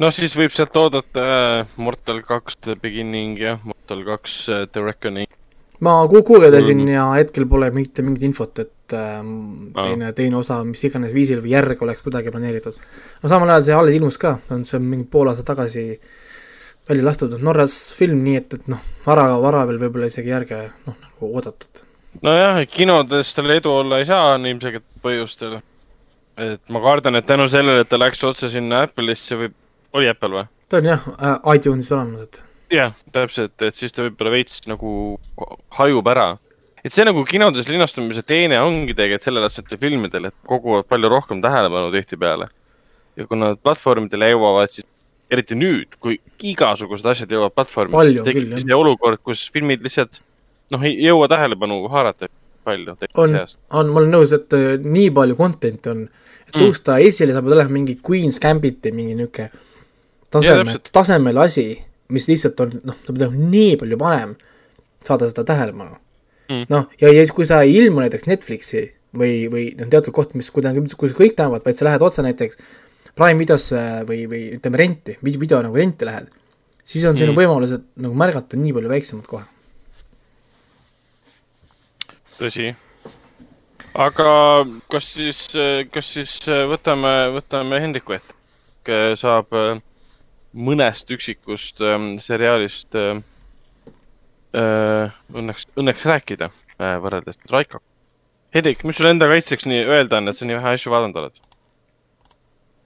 no 0.00 0.10
siis 0.14 0.34
võib 0.36 0.54
sealt 0.56 0.76
oodata 0.76 1.24
äh, 1.24 1.76
Mortal 1.76 2.22
kaks 2.26 2.56
The 2.64 2.76
Beginning 2.80 3.38
ja 3.40 3.58
Mortal 3.64 4.04
kaks 4.06 4.36
äh, 4.48 4.66
The 4.72 4.84
Reckoning. 4.84 5.28
ma 5.80 5.96
guugeldasin 6.08 6.78
Mhm. 6.84 6.88
ja 6.94 7.10
hetkel 7.18 7.46
pole 7.46 7.70
mitte 7.70 8.02
mingit 8.02 8.22
infot, 8.22 8.58
et 8.58 8.92
Aa. 8.92 9.22
teine, 9.82 10.12
teine 10.12 10.36
osa 10.36 10.62
mis 10.64 10.84
iganes 10.84 11.14
viisil 11.16 11.40
või 11.40 11.54
järg 11.56 11.80
oleks 11.82 12.02
kuidagi 12.02 12.30
planeeritud. 12.30 12.74
no 13.22 13.28
samal 13.28 13.48
ajal 13.48 13.64
see 13.64 13.74
alles 13.74 13.94
ilmus 13.94 14.18
ka, 14.18 14.38
on 14.50 14.64
see 14.64 14.78
mingi 14.78 15.08
pool 15.10 15.28
aastat 15.28 15.46
tagasi 15.46 16.00
välja 16.88 17.04
lastud, 17.04 17.36
Norras 17.40 17.92
film, 17.94 18.22
nii 18.24 18.36
et, 18.36 18.54
et 18.54 18.68
noh, 18.68 18.80
vara, 19.06 19.28
vara 19.40 19.64
veel 19.68 19.78
võib-olla 19.78 20.08
isegi 20.10 20.32
järge 20.32 20.70
noh, 20.86 20.96
nagu 20.98 21.28
oodatud. 21.34 21.82
nojah, 22.20 22.62
kinodes 22.68 23.32
tal 23.36 23.50
edu 23.54 23.72
olla 23.72 24.02
ei 24.02 24.08
saa 24.08 24.34
on 24.34 24.46
ilmselgelt 24.46 24.84
põhjustel. 25.04 25.60
et 26.36 26.72
ma 26.72 26.80
kardan, 26.80 27.16
et 27.16 27.26
tänu 27.26 27.48
sellele, 27.48 27.84
et 27.84 27.88
ta 27.88 27.98
läks 28.00 28.22
otse 28.24 28.50
sinna 28.52 28.86
Apple'isse 28.86 29.36
või, 29.38 29.52
oli 29.96 30.08
Apple 30.08 30.36
või? 30.36 30.46
ta 30.68 30.80
on 30.80 30.88
jah 30.88 31.04
äh, 31.16 31.54
iTunesis 31.56 31.92
olemas, 31.92 32.28
et 32.28 32.40
jah, 32.72 32.94
täpselt, 33.12 33.54
et 33.64 33.76
siis 33.76 33.92
ta 33.92 34.06
võib-olla 34.06 34.32
veits 34.36 34.62
nagu 34.68 35.18
hajub 35.78 36.08
ära. 36.12 36.30
et 36.84 36.92
see 36.92 37.04
nagu 37.06 37.24
kinodes 37.28 37.68
linastumise 37.68 38.24
teene 38.26 38.60
ongi 38.60 38.96
tegelikult 38.96 39.28
sellelaadsetel 39.28 39.80
filmidel, 39.80 40.30
et 40.30 40.36
koguvad 40.48 40.88
palju 40.88 41.12
rohkem 41.12 41.42
tähelepanu 41.44 41.92
tihtipeale. 41.94 42.48
ja 43.16 43.28
kui 43.28 43.38
nad 43.38 43.60
platvormidele 43.60 44.32
jõuavad, 44.32 44.72
siis 44.72 44.88
eriti 45.32 45.56
nüüd, 45.56 45.96
kui 46.00 46.18
igasugused 46.44 47.06
asjad 47.08 47.30
jõuavad 47.32 47.56
platvormi 47.56 48.20
tekib 48.24 48.56
see 48.60 48.76
olukord, 48.76 49.20
kus 49.24 49.48
filmid 49.52 49.84
lihtsalt 49.84 50.20
noh, 50.72 50.82
ei 50.88 50.96
jõua 51.06 51.28
tähelepanu 51.30 51.82
haarata 51.92 52.28
palju. 52.64 52.96
on, 53.18 53.32
on, 53.70 53.88
ma 53.92 54.00
olen 54.02 54.12
nõus, 54.16 54.32
et 54.36 54.52
äh, 54.56 54.76
nii 54.82 55.10
palju 55.14 55.36
content'i 55.38 55.90
on, 55.92 56.04
et 56.46 56.54
Mm. 56.56 56.60
tõusta 56.60 56.98
esile, 57.00 57.32
sa 57.32 57.40
pead 57.42 57.54
olema 57.56 57.72
mingi 57.72 57.94
Queen's 58.04 58.36
Gambiti 58.42 58.90
mingi 58.92 59.14
tasemel 60.32 60.66
täpselt., 60.66 60.90
tasemel 60.92 61.38
asi, 61.42 61.66
mis 62.12 62.26
lihtsalt 62.28 62.60
on, 62.64 62.74
noh, 62.84 62.96
sa 63.06 63.12
pead 63.12 63.22
olema 63.28 63.50
nii 63.54 63.76
palju 63.80 63.98
vanem, 64.00 64.34
saada 65.04 65.28
seda 65.30 65.44
tähelepanu 65.48 65.96
Mm. 66.50 66.66
noh, 66.68 66.88
ja, 67.00 67.08
ja 67.08 67.22
siis, 67.22 67.30
kui 67.32 67.46
sa 67.48 67.62
ei 67.64 67.76
ilmu 67.78 68.02
näiteks 68.02 68.26
Netflixi 68.28 68.82
või, 69.16 69.46
või 69.48 69.64
noh, 69.78 69.88
teatud 69.88 70.12
koht, 70.12 70.34
mis 70.36 70.50
kuidagi, 70.52 70.82
kus 70.98 71.14
kõik 71.16 71.36
näevad, 71.38 71.62
vaid 71.64 71.78
sa 71.78 71.86
lähed 71.86 72.02
otse 72.02 72.22
näiteks 72.26 72.58
Prime 73.16 73.38
videosse 73.38 73.78
või, 74.08 74.26
või 74.28 74.42
ütleme 74.58 74.76
renti, 74.80 75.16
video 75.22 75.60
nagu 75.62 75.76
renti 75.76 76.04
lähed, 76.08 76.28
siis 76.84 77.04
on 77.08 77.16
sinu 77.16 77.32
Mm. 77.32 77.38
võimalused 77.38 77.82
nagu 77.96 78.14
märgata 78.14 78.56
nii 78.60 78.72
palju 78.72 78.88
väiksemad 78.92 79.26
kohe. 79.30 79.44
tõsi. 82.38 82.72
aga 83.94 84.32
kas 84.90 85.14
siis, 85.16 85.46
kas 85.92 86.12
siis 86.16 86.36
äh, 86.48 86.66
võtame, 86.70 87.32
võtame 87.36 87.80
Hendriku 87.82 88.16
ette, 88.16 88.36
saab 89.20 89.52
äh, 89.52 89.80
mõnest 90.52 91.10
üksikust 91.12 91.80
ähm, 91.80 92.16
seriaalist 92.20 92.94
äh, 92.98 93.22
äh, 94.56 95.14
õnneks, 95.32 95.66
õnneks 95.78 96.04
rääkida 96.08 96.50
äh, 96.76 96.98
võrreldes 97.02 97.40
Raikoga. 97.50 97.84
Hendrik, 98.52 98.82
mis 98.84 98.98
sul 98.98 99.08
enda 99.08 99.28
kaitseks 99.30 99.64
nii 99.64 99.86
öelda 99.88 100.20
on, 100.20 100.28
et 100.28 100.36
sa 100.36 100.44
nii 100.44 100.58
vähe 100.58 100.74
asju 100.76 100.92
vaadanud 100.92 101.22
oled? 101.22 101.40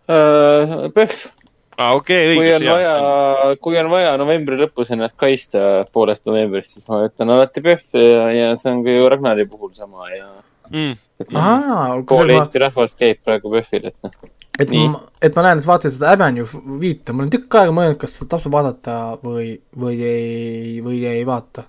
PÖFF, 0.06 1.32
aa, 1.76 1.94
okei, 1.96 2.34
kui 2.36 2.48
on 2.50 2.62
õigus, 2.62 2.72
vaja 2.72 2.92
jah., 2.92 3.56
kui 3.62 3.78
on 3.80 3.90
vaja 3.92 4.14
novembri 4.20 4.58
lõpus 4.60 4.92
ennast 4.94 5.16
kaitsta 5.20 5.62
poolest 5.92 6.24
novembrist, 6.28 6.76
siis 6.76 6.86
ma 6.88 7.02
ütlen 7.06 7.32
alati 7.34 7.62
PÖFF 7.64 7.98
ja, 8.00 8.22
ja 8.32 8.48
see 8.60 8.72
on 8.72 8.82
ka 8.86 8.94
ju 8.94 9.10
Ragnari 9.12 9.46
puhul 9.50 9.72
sama 9.76 10.08
ja. 10.12 10.28
mm,. 10.70 10.94
et 11.22 11.34
aa, 11.36 11.88
pool 12.08 12.32
Eesti 12.36 12.62
rahvas 12.64 12.96
käib 12.98 13.20
praegu 13.24 13.52
PÖFFil, 13.52 13.88
et 13.90 14.06
noh. 14.06 14.28
et 14.58 14.72
nii. 14.72 14.90
ma, 14.94 15.02
et 15.28 15.36
ma 15.36 15.46
näen, 15.48 15.62
et 15.62 15.68
vaatasid 15.68 15.98
seda 15.98 16.14
Avenue 16.16 16.62
viite, 16.82 17.12
ma 17.12 17.24
olen 17.24 17.32
tükk 17.34 17.58
aega 17.60 17.74
mõelnud, 17.76 18.00
kas 18.00 18.16
seda 18.18 18.36
tasub 18.36 18.56
vaadata 18.56 18.98
või, 19.24 19.50
või 19.76 19.98
ei, 20.00 20.76
või 20.84 21.02
ei 21.10 21.26
vaata. 21.28 21.66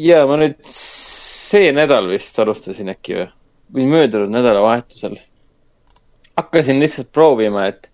ja 0.00 0.22
ma 0.30 0.38
nüüd 0.42 0.60
see 0.68 1.72
nädal 1.74 2.12
vist 2.12 2.38
alustasin 2.42 2.94
äkki 2.94 3.18
või, 3.18 3.26
või 3.74 3.88
möödunud 3.96 4.30
nädalavahetusel. 4.34 5.18
hakkasin 6.38 6.78
lihtsalt 6.82 7.10
proovima, 7.14 7.66
et 7.72 7.90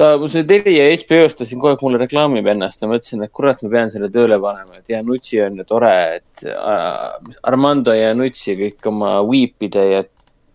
ta, 0.00 0.14
see 0.32 0.46
Telia 0.48 0.86
HBO-stasin 1.02 1.60
kogu 1.60 1.74
aeg 1.74 1.82
mulle 1.84 2.00
reklaamib 2.00 2.46
ennast 2.54 2.80
ja 2.80 2.88
mõtlesin, 2.88 3.26
et 3.26 3.32
kurat, 3.36 3.60
ma 3.64 3.72
pean 3.74 3.92
selle 3.92 4.08
tööle 4.12 4.38
panema, 4.40 4.80
et 4.80 4.88
Janutsi 4.94 5.42
on 5.44 5.60
ju 5.60 5.66
tore, 5.68 5.92
et 6.16 6.46
äh, 6.48 7.34
Armando 7.50 7.92
Janutsi 7.96 8.56
kõik 8.58 8.88
oma 8.88 9.18
Weepide 9.26 9.84
ja 9.90 10.02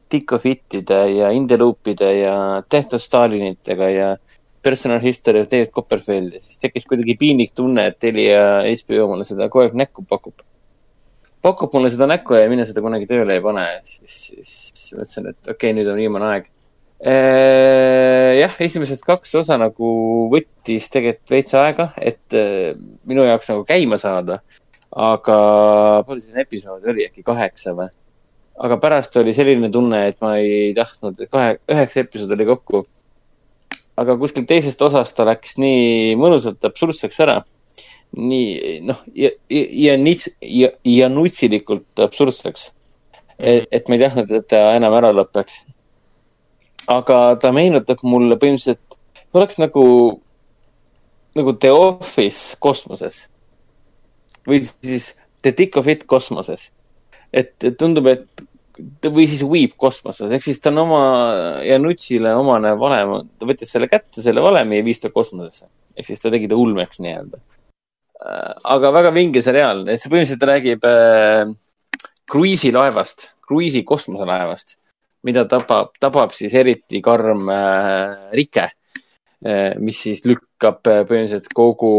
Tico 0.09 0.39
Fittide 0.41 0.99
ja 1.11 1.29
Indeloopide 1.33 2.09
ja 2.19 2.35
tehtud 2.69 3.01
Stalinitega 3.01 3.89
ja 3.89 4.09
Personal 4.65 5.01
History 5.03 5.43
of 5.43 5.51
David 5.51 5.69
Copperfield 5.75 6.33
ja 6.37 6.41
siis 6.41 6.57
tekkis 6.61 6.87
kuidagi 6.89 7.17
piinlik 7.19 7.53
tunne, 7.57 7.87
et 7.91 7.99
Telia 8.01 8.63
HBO 8.65 9.11
mulle 9.11 9.27
seda 9.27 9.49
kogu 9.49 9.67
aeg 9.67 9.77
näkku 9.77 10.05
pakub. 10.09 10.41
Pakub 11.45 11.73
mulle 11.77 11.91
seda 11.93 12.09
näkku 12.09 12.37
ja 12.37 12.49
mina 12.49 12.65
seda 12.65 12.81
kunagi 12.81 13.05
tööle 13.09 13.37
ei 13.37 13.45
pane, 13.45 13.67
siis, 13.85 14.17
siis 14.41 14.95
mõtlesin, 14.97 15.29
et 15.35 15.53
okei 15.53 15.69
okay,, 15.69 15.77
nüüd 15.77 15.93
on 15.93 16.01
viimane 16.01 16.31
aeg. 16.31 16.49
jah, 17.05 18.55
esimesed 18.65 19.03
kaks 19.05 19.35
osa 19.41 19.59
nagu 19.61 19.89
võttis 20.31 20.89
tegelikult 20.93 21.35
veits 21.35 21.57
aega, 21.59 21.89
et 22.01 22.37
eh, 22.37 22.73
minu 23.05 23.27
jaoks 23.27 23.51
nagu 23.53 23.65
käima 23.67 23.99
saada. 24.01 24.41
aga 24.95 25.37
palju 26.07 26.21
siin 26.23 26.39
episoode 26.39 26.87
oli, 26.89 27.05
äkki 27.09 27.23
kaheksa 27.23 27.73
või? 27.75 27.89
aga 28.65 28.77
pärast 28.79 29.17
oli 29.19 29.33
selline 29.35 29.69
tunne, 29.71 30.05
et 30.07 30.21
ma 30.23 30.37
ei 30.39 30.73
tahtnud, 30.77 31.25
kahe, 31.29 31.57
üheksa 31.69 32.05
episoodi 32.05 32.37
oli 32.37 32.45
kokku. 32.53 32.83
aga 33.97 34.17
kuskil 34.17 34.47
teisest 34.47 34.81
osast 34.81 35.15
ta 35.17 35.27
läks 35.27 35.57
nii 35.61 36.15
mõnusalt 36.19 36.63
absurdseks 36.65 37.19
ära 37.27 37.43
nii 38.15 38.79
noh, 38.85 39.01
ja, 39.15 39.29
ja 39.49 39.95
nits-, 39.99 40.31
ja, 40.41 40.71
ja 40.87 41.09
nutsilikult 41.09 41.99
absurdseks. 41.99 42.71
et 43.37 43.89
ma 43.89 43.97
ei 43.97 43.99
tahtnud, 43.99 44.31
et 44.31 44.47
ta 44.47 44.69
enam 44.77 44.93
ära 44.95 45.11
lõpeks. 45.11 45.57
Aga 46.91 47.19
ta 47.41 47.51
meenutab 47.55 48.03
mulle 48.05 48.37
põhimõtteliselt, 48.41 48.97
oleks 49.35 49.59
nagu, 49.61 49.85
nagu 51.35 51.55
The 51.59 51.71
Office 51.73 52.57
kosmoses. 52.59 53.25
või 54.45 54.61
siis 54.63 55.15
The 55.41 55.53
Dick 55.57 55.77
of 55.77 55.87
It 55.87 56.05
kosmoses. 56.05 56.71
et 57.33 57.55
tundub, 57.77 58.07
et 58.07 58.45
või 59.03 59.25
siis 59.27 59.43
Weep 59.43 59.73
kosmoses, 59.77 60.31
ehk 60.31 60.43
siis 60.43 60.59
ta 60.59 60.69
on 60.69 60.83
oma 60.83 61.01
ja 61.63 61.79
Nutsile 61.79 62.35
omane 62.35 62.75
valem, 62.79 63.29
ta 63.39 63.47
võttis 63.47 63.71
selle 63.71 63.87
kätte, 63.87 64.21
selle 64.21 64.41
valemi 64.43 64.77
ja 64.77 64.85
viis 64.85 64.99
ta 64.99 65.09
kosmosesse. 65.09 65.65
ehk 65.95 66.07
siis 66.07 66.21
ta 66.21 66.31
tegi 66.31 66.47
ta 66.47 66.55
ulmeks 66.55 66.99
nii-öelda 66.99 67.39
aga 68.25 68.91
väga 68.93 69.11
vinge 69.13 69.41
seriaal, 69.43 69.83
see 69.99 70.09
põhimõtteliselt 70.11 70.47
räägib 70.49 70.87
äh, 70.87 71.51
kruiisilaevast, 72.31 73.29
kruiisi 73.45 73.83
kosmoselaevast, 73.87 74.77
mida 75.25 75.45
tabab, 75.49 75.93
tabab 75.99 76.33
siis 76.35 76.53
eriti 76.53 77.01
karm 77.03 77.49
äh, 77.49 78.31
rike 78.35 78.65
äh,, 78.67 79.73
mis 79.81 80.01
siis 80.05 80.25
lükkab 80.27 80.85
äh, 80.91 81.01
põhimõtteliselt 81.07 81.49
kogu, 81.55 81.93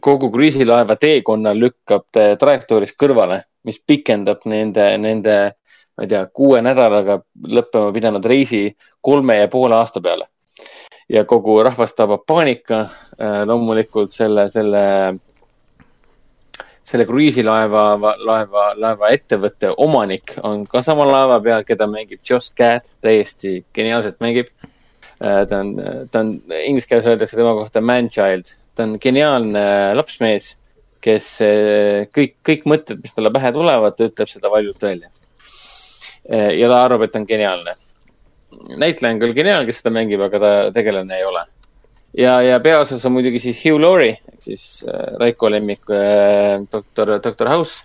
kogu 0.00 0.30
kruiisilaeva 0.34 0.96
teekonna 1.00 1.54
lükkab 1.56 2.06
ta 2.14 2.30
trajektoorist 2.40 2.98
kõrvale, 3.00 3.42
mis 3.66 3.80
pikendab 3.82 4.46
nende, 4.50 4.86
nende, 5.02 5.38
ma 5.96 6.06
ei 6.06 6.12
tea, 6.12 6.22
kuue 6.30 6.62
nädalaga 6.64 7.20
lõppema 7.58 7.92
pidanud 7.94 8.30
reisi 8.30 8.68
kolme 9.00 9.40
ja 9.40 9.50
poole 9.50 9.78
aasta 9.78 10.02
peale 10.04 10.30
ja 11.10 11.24
kogu 11.28 11.58
rahvast 11.62 11.96
tabab 11.96 12.22
paanika. 12.26 12.88
loomulikult 13.46 14.10
selle, 14.12 14.48
selle, 14.50 14.80
selle 16.84 17.06
kruiisilaeva, 17.08 17.84
laeva, 18.20 18.66
laeva 18.76 19.10
ettevõtte 19.14 19.70
omanik 19.80 20.34
on 20.44 20.66
ka 20.68 20.82
sama 20.84 21.06
laeva 21.08 21.38
peal, 21.44 21.64
keda 21.64 21.88
mängib 21.90 22.20
Josh 22.28 22.52
Gad, 22.56 22.90
täiesti 23.04 23.62
geniaalselt 23.74 24.20
mängib. 24.24 24.50
ta 25.18 25.60
on, 25.60 25.72
ta 26.10 26.20
on, 26.20 26.34
inglise 26.64 26.90
keeles 26.90 27.08
öeldakse 27.08 27.38
tema 27.38 27.54
kohta 27.56 27.80
man-child, 27.80 28.52
ta 28.76 28.84
on 28.84 28.98
geniaalne 29.00 29.64
lapsmees, 29.96 30.50
kes 31.04 31.30
eh, 31.46 32.04
kõik, 32.12 32.36
kõik 32.44 32.68
mõtted, 32.68 33.00
mis 33.00 33.16
talle 33.16 33.32
pähe 33.32 33.52
tulevad, 33.54 33.96
ta 33.96 34.10
ütleb 34.10 34.28
seda 34.28 34.52
valjult 34.52 34.82
välja. 34.82 35.08
ja 36.28 36.68
ta 36.68 36.84
arvab, 36.84 37.04
et 37.04 37.12
ta 37.12 37.20
on 37.20 37.28
geniaalne 37.28 37.76
näitleja 38.76 39.14
on 39.14 39.20
küll 39.22 39.34
geniaalne, 39.36 39.66
kes 39.68 39.80
seda 39.82 39.92
mängib, 39.94 40.22
aga 40.24 40.40
ta 40.40 40.52
tegelane 40.74 41.18
ei 41.18 41.26
ole. 41.26 41.44
ja, 42.18 42.42
ja 42.42 42.60
peaosas 42.60 43.06
on 43.06 43.12
muidugi 43.12 43.38
siis 43.42 43.64
Hugh 43.64 43.80
Laurie 43.80 44.18
ehk 44.32 44.42
siis 44.42 44.84
äh, 44.88 45.16
Raiko 45.20 45.50
lemmik 45.50 45.90
äh, 45.90 46.62
doktor, 46.72 47.18
doktor 47.24 47.48
House. 47.48 47.82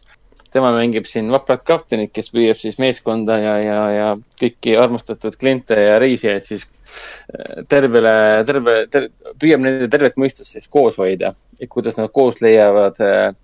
tema 0.49 0.71
mängib 0.73 1.05
siin 1.05 1.27
vaprat 1.29 1.61
kaptenit, 1.61 2.09
kes 2.09 2.31
püüab 2.33 2.57
siis 2.57 2.79
meeskonda 2.81 3.35
ja, 3.37 3.57
ja, 3.61 3.81
ja 3.93 4.07
kõiki 4.41 4.73
armastatud 4.81 5.35
kliente 5.37 5.77
ja 5.77 5.99
reisijaid 6.01 6.45
siis 6.45 6.65
äh, 6.65 7.65
tervele, 7.69 8.13
terve 8.45 8.79
ter,, 8.89 9.09
püüab 9.39 9.61
nende 9.61 9.89
tervet 9.89 10.17
mõistust 10.17 10.57
siis 10.57 10.67
koos 10.67 10.97
hoida 10.97 11.35
ja 11.59 11.67
kuidas 11.69 11.99
nad 11.99 12.09
koos 12.13 12.41
leiavad 12.41 12.97
äh, 13.05 13.35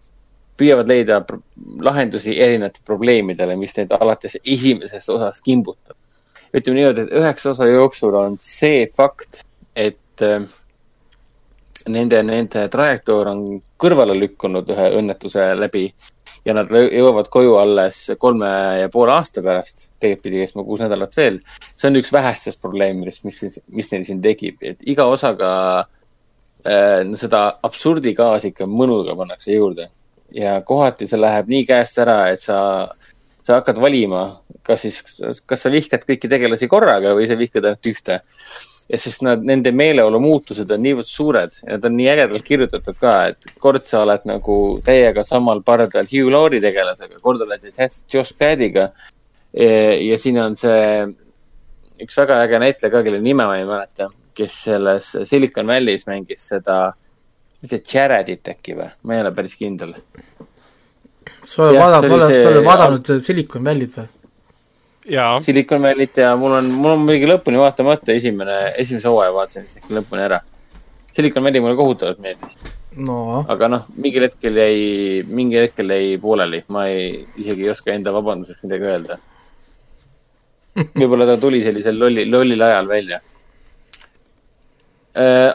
püüavad 0.57 0.88
leida 0.88 1.19
lahendusi 1.83 2.39
erinevatele 2.39 2.88
probleemidele, 2.88 3.57
mis 3.59 3.75
neid 3.77 3.91
alates 3.91 4.39
esimesest 4.41 5.09
osast 5.13 5.43
kimbutab 5.45 5.97
ütleme 6.55 6.79
niimoodi, 6.79 7.05
et 7.05 7.15
üheksa 7.19 7.51
osa 7.51 7.67
jooksul 7.67 8.15
on 8.15 8.38
see 8.41 8.86
fakt, 8.95 9.41
et 9.75 10.23
äh, 10.23 10.45
nende, 11.91 12.21
nende 12.25 12.67
trajektoor 12.71 13.31
on 13.31 13.45
kõrvale 13.81 14.15
lükkunud 14.17 14.69
ühe 14.73 14.89
õnnetuse 14.99 15.47
läbi 15.57 15.88
ja 16.45 16.53
nad 16.53 16.69
jõuavad 16.69 17.29
koju 17.33 17.55
alles 17.57 18.03
kolme 18.21 18.49
ja 18.81 18.89
poole 18.93 19.15
aasta 19.15 19.43
pärast, 19.45 19.88
tegelikult 19.99 20.27
pidi 20.27 20.43
kestma 20.43 20.65
kuus 20.65 20.83
nädalat 20.86 21.17
veel. 21.17 21.39
see 21.75 21.89
on 21.89 21.99
üks 22.01 22.13
vähestest 22.13 22.61
probleemidest, 22.61 23.23
mis, 23.25 23.59
mis 23.67 23.91
neil 23.91 24.05
siin 24.05 24.21
tekib, 24.21 24.61
et 24.61 24.86
iga 24.86 25.07
osaga 25.09 25.51
äh, 25.79 27.01
seda 27.17 27.47
absurdigaasi 27.63 28.53
ikka 28.53 28.69
mõnuga 28.69 29.17
pannakse 29.17 29.57
juurde 29.57 29.89
ja 30.33 30.59
kohati 30.61 31.07
see 31.09 31.19
läheb 31.21 31.49
nii 31.49 31.65
käest 31.65 31.99
ära, 32.01 32.21
et 32.33 32.41
sa 32.41 32.59
sa 33.45 33.59
hakkad 33.59 33.77
valima, 33.77 34.23
kas 34.65 34.81
siis, 34.88 35.01
kas 35.45 35.61
sa 35.61 35.69
vihkad 35.69 36.05
kõiki 36.07 36.29
tegelasi 36.31 36.69
korraga 36.69 37.13
või 37.17 37.27
sa 37.29 37.38
vihkad 37.38 37.67
ainult 37.69 37.89
ühte. 37.91 38.21
Ja 38.89 38.99
sest 39.01 39.23
nad, 39.25 39.41
nende 39.41 39.71
meeleolu 39.73 40.19
muutused 40.21 40.69
on 40.71 40.83
niivõrd 40.86 41.09
suured 41.09 41.57
ja 41.63 41.75
nad 41.75 41.86
on 41.89 41.95
nii 41.97 42.09
ägedalt 42.11 42.45
kirjutatud 42.45 42.97
ka, 43.01 43.13
et 43.33 43.53
kord 43.61 43.86
sa 43.88 44.03
oled 44.05 44.27
nagu 44.29 44.57
täiega 44.86 45.25
samal 45.25 45.63
pardal 45.65 46.09
Hugh 46.11 46.29
Laurie 46.33 46.61
tegelasega, 46.63 47.19
kord 47.23 47.41
oled 47.45 47.65
siis 47.65 48.03
Josh 48.11 48.36
Gad'iga. 48.39 48.91
ja 49.55 50.17
siin 50.19 50.38
on 50.41 50.57
see 50.59 51.07
üks 52.03 52.17
väga 52.19 52.41
äge 52.43 52.59
näitleja 52.61 52.93
ka, 52.93 53.03
kelle 53.07 53.21
nime 53.23 53.47
ma 53.47 53.57
ei 53.57 53.65
mäleta, 53.65 54.09
kes 54.36 54.61
selles 54.67 55.11
Silicon 55.23 55.67
Valley's 55.71 56.05
mängis 56.09 56.49
seda, 56.51 56.91
mitte 57.63 57.79
Jaredit 57.81 58.53
äkki 58.53 58.75
või, 58.77 58.91
ma 59.03 59.15
ei 59.15 59.23
ole 59.23 59.31
päris 59.36 59.55
kindel. 59.57 59.95
sa 61.41 61.69
oled 61.69 61.79
vaadanud, 61.79 62.17
oled, 62.19 62.49
oled 62.51 62.67
vaadanud 62.67 63.13
Silicon 63.23 63.65
Valley't 63.65 63.97
või? 64.01 64.11
Silicon 65.41 65.82
Valley't 65.82 66.18
ja 66.18 66.36
mul 66.39 66.56
on, 66.58 66.72
mul 66.74 66.95
on 66.95 67.03
muidugi 67.06 67.30
lõpuni 67.30 67.60
vaatamata 67.62 68.14
esimene, 68.16 68.58
esimese 68.82 69.10
hooaja 69.12 69.34
vaatasin 69.36 69.68
vist 69.68 69.78
ikka 69.82 69.93
lõpuni 69.99 70.26
ära. 70.26 70.39
Silicon 71.14 71.45
Valley 71.45 71.62
mulle 71.64 71.78
kohutavalt 71.78 72.20
meeldis, 72.24 72.58
no 72.97 73.20
aga 73.51 73.70
noh, 73.72 73.86
mingil 74.01 74.26
hetkel 74.28 74.58
jäi, 74.60 74.80
mingil 75.30 75.68
hetkel 75.68 75.93
jäi 75.93 76.18
pooleli, 76.22 76.64
ma 76.74 76.88
ei, 76.91 77.22
isegi 77.38 77.68
ei 77.68 77.72
oska 77.72 77.93
enda 77.93 78.12
vabanduseks 78.16 78.66
midagi 78.66 78.89
öelda. 78.89 79.20
võib-olla 80.99 81.30
ta 81.30 81.38
tuli 81.39 81.62
sellisel 81.64 81.99
lolli, 81.99 82.26
lollil 82.30 82.62
ajal 82.62 82.89
välja. 82.89 83.22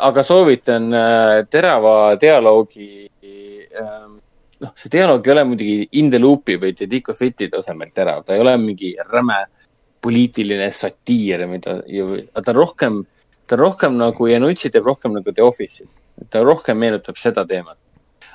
aga 0.01 0.23
soovitan 0.25 0.95
äh, 0.95 1.47
terava 1.51 2.15
dialoogi. 2.21 3.11
noh, 4.65 4.73
see 4.79 4.93
dialoog 4.93 5.27
ei 5.27 5.35
ole 5.35 5.45
muidugi 5.49 5.89
in 6.01 6.11
the 6.13 6.21
loop'i 6.21 6.59
või 6.61 6.75
The 6.77 6.89
Dick 6.91 7.13
of 7.13 7.21
It'i 7.25 7.49
tasemel 7.53 7.93
terav, 7.97 8.25
ta 8.27 8.37
ei 8.37 8.43
ole 8.45 8.57
mingi 8.61 8.93
räme 9.11 9.43
poliitiline 10.01 10.71
satiir, 10.73 11.45
mida, 11.51 11.81
ta 11.83 12.53
on 12.53 12.57
rohkem, 12.57 13.03
ta 13.49 13.59
rohkem 13.61 13.99
nagu 14.01 14.29
Janucci 14.31 14.73
teeb 14.73 14.89
rohkem 14.89 15.15
nagu 15.19 15.33
The 15.33 15.45
Office'i. 15.45 15.89
ta 16.31 16.43
rohkem 16.45 16.77
meenutab 16.77 17.17
seda 17.17 17.47
teemat. 17.49 17.79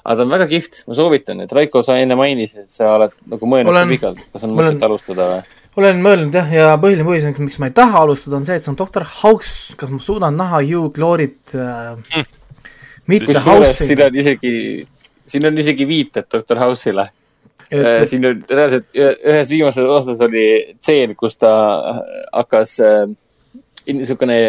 aga 0.05 0.15
ta 0.17 0.23
on 0.23 0.33
väga 0.33 0.45
kihvt, 0.49 0.83
ma 0.87 0.93
soovitan, 0.97 1.41
et 1.41 1.53
Raiko, 1.53 1.81
sa 1.81 1.97
enne 1.97 2.17
mainisid, 2.17 2.65
et 2.65 2.73
sa 2.73 2.91
oled 2.93 3.13
nagu 3.29 3.47
mõelnud 3.49 3.89
pikalt, 3.89 4.19
kas 4.33 4.45
on 4.45 4.53
mõtet 4.57 4.83
alustada 4.85 5.29
või? 5.31 5.61
olen 5.81 6.01
mõelnud 6.03 6.37
jah, 6.37 6.51
ja 6.53 6.67
põhiline 6.79 7.05
põhjus, 7.07 7.39
miks 7.41 7.57
ma 7.59 7.69
ei 7.71 7.75
taha 7.75 8.03
alustada, 8.05 8.37
on 8.37 8.45
see, 8.47 8.59
et 8.59 8.65
see 8.65 8.71
on 8.71 8.77
doktor 8.79 9.05
House, 9.23 9.73
kas 9.79 9.89
ma 9.91 9.99
suudan 10.01 10.37
näha 10.37 10.61
Hugh 10.61 10.93
Glory't 10.93 11.57
äh, 11.57 12.21
mitte 13.09 13.33
kusjuures 13.33 13.81
House'i 13.81 14.21
isegi, 14.21 14.53
siin 15.27 15.45
on 15.47 15.57
isegi 15.57 15.87
viited 15.87 16.27
Doctor 16.33 16.59
House'ile. 16.61 17.09
et 17.71 18.07
siin 18.09 18.25
on 18.25 18.41
reaalselt 18.49 18.89
ühe- 18.93 19.17
ühes 19.31 19.49
viimases 19.49 19.89
osas 19.89 20.19
oli 20.21 20.75
tseen, 20.79 21.15
kus 21.15 21.37
ta 21.37 21.51
hakkas 22.33 22.79
äh,, 22.83 23.05
niisugune, 23.87 24.39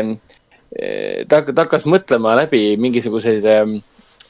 ta, 1.29 1.43
ta 1.43 1.63
hakkas 1.65 1.87
mõtlema 1.89 2.35
läbi 2.37 2.77
mingisuguseid 2.81 3.45
äh, 3.49 3.65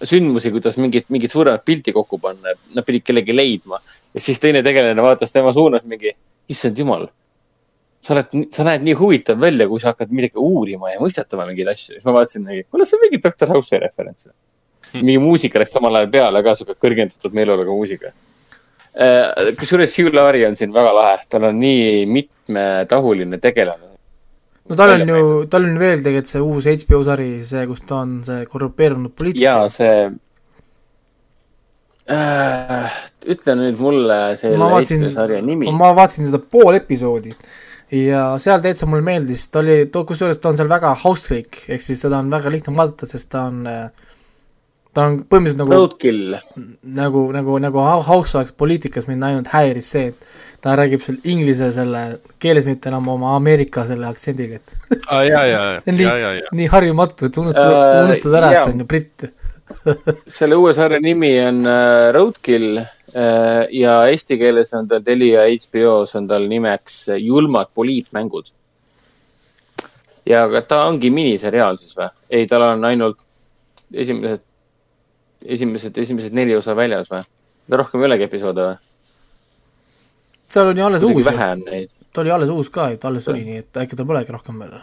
sündmusi, 0.05 0.51
kuidas 0.53 0.77
mingit, 0.81 1.09
mingit 1.13 1.33
suuremat 1.33 1.65
pilti 1.65 1.93
kokku 1.97 2.19
panna, 2.21 2.55
nad 2.75 2.87
pidid 2.87 3.05
kellegi 3.07 3.37
leidma. 3.37 3.81
ja 4.15 4.21
siis 4.21 4.41
teine 4.41 4.63
tegelane 4.63 5.03
vaatas 5.03 5.33
tema 5.33 5.53
suunas 5.53 5.85
mingi, 5.85 6.13
issand 6.49 6.79
jumal. 6.79 7.09
sa 8.01 8.15
oled, 8.15 8.35
sa 8.55 8.65
näed 8.65 8.85
nii 8.87 8.95
huvitav 8.95 9.41
välja, 9.41 9.67
kui 9.69 9.81
sa 9.83 9.95
hakkad 9.95 10.13
midagi 10.15 10.39
uurima 10.39 10.93
ja 10.93 11.01
mõistatama 11.01 11.47
mingeid 11.49 11.73
asju. 11.73 11.97
siis 11.97 12.05
ma 12.05 12.13
vaatasin, 12.19 12.47
kuule, 12.71 12.87
see 12.87 12.99
on 12.99 13.05
mingi 13.07 13.23
Doctor 13.23 13.51
House'i 13.55 13.81
referents. 13.83 14.29
mingi 15.07 15.19
muusika 15.23 15.61
läks 15.63 15.75
samal 15.75 16.01
ajal 16.01 16.13
peale 16.13 16.43
ka, 16.47 16.55
sihuke 16.59 16.79
kõrgendatud 16.87 17.37
meeleoluga 17.37 17.75
muusika. 17.75 18.13
kusjuures 19.61 19.93
Hugh 19.99 20.15
Laurie 20.15 20.47
on 20.49 20.57
siin 20.57 20.73
väga 20.73 20.93
lahe, 20.97 21.17
tal 21.29 21.51
on 21.51 21.59
nii 21.61 22.07
mitmetahuline 22.09 23.39
tegelane. 23.43 23.91
no 24.69 24.77
tal 24.77 24.95
on 24.95 25.09
ju 25.13 25.27
tal 25.53 25.67
on 25.69 25.77
veel 25.83 26.01
tegelikult 26.05 26.33
see 26.33 26.45
uus 26.45 26.71
HBO 26.85 27.03
sari, 27.05 27.33
see, 27.45 27.67
kus 27.67 27.85
ta 27.87 28.01
on 28.05 28.23
see 28.25 28.47
korrupeerunud 28.53 29.13
poliitik 29.13 29.43
ja. 29.45 29.59
see 29.69 30.09
äh,. 32.09 32.97
ütle 33.27 33.59
nüüd 33.61 33.79
mulle 33.83 34.19
selle 34.41 34.59
vaatasin- 34.65 35.05
Eesti 35.05 35.15
sarja 35.21 35.45
nimi. 35.45 35.71
ma 35.73 35.93
vaatasin 35.97 36.31
seda 36.31 36.41
pool 36.41 36.81
episoodi 36.81 37.35
ja 37.93 38.23
seal 38.43 38.63
täitsa 38.65 38.89
mulle 38.89 39.05
meeldis, 39.07 39.47
ta 39.51 39.61
oli, 39.63 39.79
kusjuures 39.93 40.41
ta 40.43 40.51
on 40.51 40.59
seal 40.59 40.71
väga 40.71 40.93
house-like, 41.05 41.67
ehk 41.71 41.85
siis 41.85 42.01
seda 42.03 42.19
on 42.23 42.31
väga 42.33 42.51
lihtne 42.53 42.75
vaadata, 42.77 43.09
sest 43.09 43.29
ta 43.33 43.47
on, 43.51 43.63
ta 44.97 45.05
on 45.11 45.19
põhimõtteliselt 45.29 45.61
nagu 45.61 45.77
Roadkill, 45.77 46.37
nagu, 46.97 47.23
nagu, 47.35 47.59
nagu 47.61 47.85
house 48.07 48.39
oleks 48.39 48.55
poliitikas 48.57 49.09
mind 49.11 49.27
ainult 49.29 49.51
häiris 49.53 49.91
see, 49.93 50.13
et 50.13 50.63
ta 50.65 50.77
räägib 50.79 51.03
seal 51.05 51.19
inglise 51.29 51.69
selle 51.75 52.03
keeles, 52.43 52.69
mitte 52.71 52.89
enam 52.91 53.11
oma 53.13 53.35
Ameerika 53.37 53.85
selle 53.89 54.09
aktsendiga, 54.09 54.61
et 54.61 55.03
ja, 55.11 55.21
ja, 55.23 55.43
ja, 55.51 55.61
see 55.85 55.93
on 55.93 56.01
ja, 56.01 56.15
ja, 56.23 56.33
nii 56.33 56.45
ja, 56.45 56.55
nii 56.61 56.71
harjumatu, 56.73 57.29
et 57.29 57.41
unustad 57.43 57.73
uh,, 57.73 57.83
Äh, 57.87 58.05
unustad 58.07 58.39
ära, 58.41 58.53
et 58.55 58.73
on 58.73 58.81
ju 58.83 58.89
britt. 58.89 59.27
selle 60.39 60.57
uue 60.57 60.73
sarja 60.77 61.01
nimi 61.03 61.33
on 61.43 61.61
äh, 61.69 62.09
Roadkill 62.15 62.81
äh, 62.81 63.67
ja 63.75 63.99
eesti 64.09 64.39
keeles 64.41 64.73
on 64.79 64.89
tal 64.89 65.05
Telia 65.05 65.45
HBO-s 65.51 66.17
on 66.17 66.29
tal 66.31 66.47
nimeks 66.49 67.01
Julmad 67.19 67.75
poliitmängud. 67.75 68.53
ja 70.27 70.47
aga 70.47 70.63
ta 70.67 70.85
ongi 70.89 71.11
miniseriaal 71.11 71.77
siis 71.79 71.99
või? 71.99 72.09
ei, 72.31 72.47
tal 72.51 72.65
on 72.73 72.85
ainult 72.89 73.19
esimesed, 73.93 74.43
esimesed, 75.55 75.99
esimesed 75.99 76.35
neli 76.37 76.57
osa 76.57 76.77
väljas 76.77 77.11
või? 77.13 77.23
ta 77.71 77.81
rohkem 77.81 78.03
ei 78.03 78.11
olegi 78.11 78.27
episoode 78.27 78.67
või? 78.67 78.77
seal 80.49 80.73
on 80.73 80.79
ju 80.79 80.85
alles 80.85 81.03
kuidagi 81.03 81.23
uus, 81.23 81.31
vähe 81.31 81.49
on 81.53 81.65
neid. 81.71 81.97
ta 82.13 82.21
oli 82.21 82.35
alles 82.35 82.51
uus 82.51 82.71
ka, 82.71 82.91
et 82.95 83.05
alles 83.05 83.25
tuli, 83.25 83.43
nii 83.47 83.65
et 83.65 83.81
äkki 83.83 83.99
tal 83.99 84.09
polegi 84.09 84.35
rohkem 84.35 84.61
veel. 84.63 84.77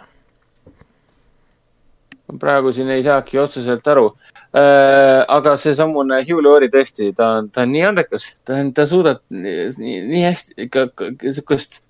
praegu 2.40 2.74
siin 2.74 2.90
ei 2.90 3.04
saagi 3.06 3.40
otseselt 3.40 3.88
aru 3.88 4.10
äh,. 4.56 5.24
aga 5.28 5.56
seesamune 5.58 6.24
Hugh 6.28 6.44
Laurie 6.44 6.72
tõesti, 6.74 7.14
ta 7.16 7.38
on, 7.40 7.50
ta 7.50 7.64
on 7.64 7.74
nii 7.76 7.88
andekas, 7.92 8.34
ta 8.46 8.60
on, 8.60 8.74
ta 8.74 8.88
suudab 8.90 9.24
nii, 9.30 9.98
nii 10.10 10.24
hästi 10.26 10.68
ikka 10.68 10.88
sihukest, 11.24 11.82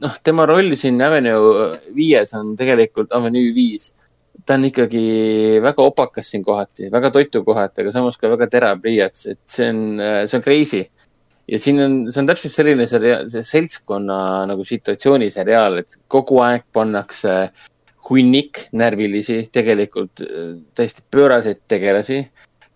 noh, 0.00 0.18
tema 0.24 0.46
roll 0.48 0.74
siin 0.76 1.00
Avenue 1.02 1.70
viies 1.96 2.34
on 2.38 2.54
tegelikult 2.58 3.12
Avenue 3.16 3.54
viis. 3.56 3.92
Ta 4.46 4.56
on 4.56 4.66
ikkagi 4.68 5.02
väga 5.62 5.84
opakas 5.84 6.30
siin 6.32 6.44
kohati, 6.46 6.88
väga 6.92 7.10
toitu 7.14 7.44
kohati, 7.46 7.82
aga 7.82 7.92
samas 7.94 8.18
ka 8.20 8.30
väga 8.32 8.48
terav 8.50 8.80
pliiats, 8.82 9.26
et 9.34 9.40
see 9.48 9.68
on, 9.70 9.82
see 10.26 10.38
on 10.38 10.44
crazy. 10.44 10.84
ja 11.50 11.58
siin 11.58 11.82
on, 11.82 11.98
see 12.12 12.22
on 12.22 12.30
täpselt 12.30 12.54
selline 12.54 12.86
seriaal, 12.86 13.28
see 13.32 13.44
seltskonna 13.46 14.20
nagu 14.50 14.64
situatsiooniseriaal, 14.66 15.80
et 15.82 15.98
kogu 16.08 16.38
aeg 16.44 16.66
pannakse 16.72 17.36
hunnik 18.08 18.66
närvilisi, 18.72 19.42
tegelikult 19.52 20.22
äh, 20.24 20.54
täiesti 20.74 21.04
pööraseid 21.12 21.60
tegelasi, 21.68 22.22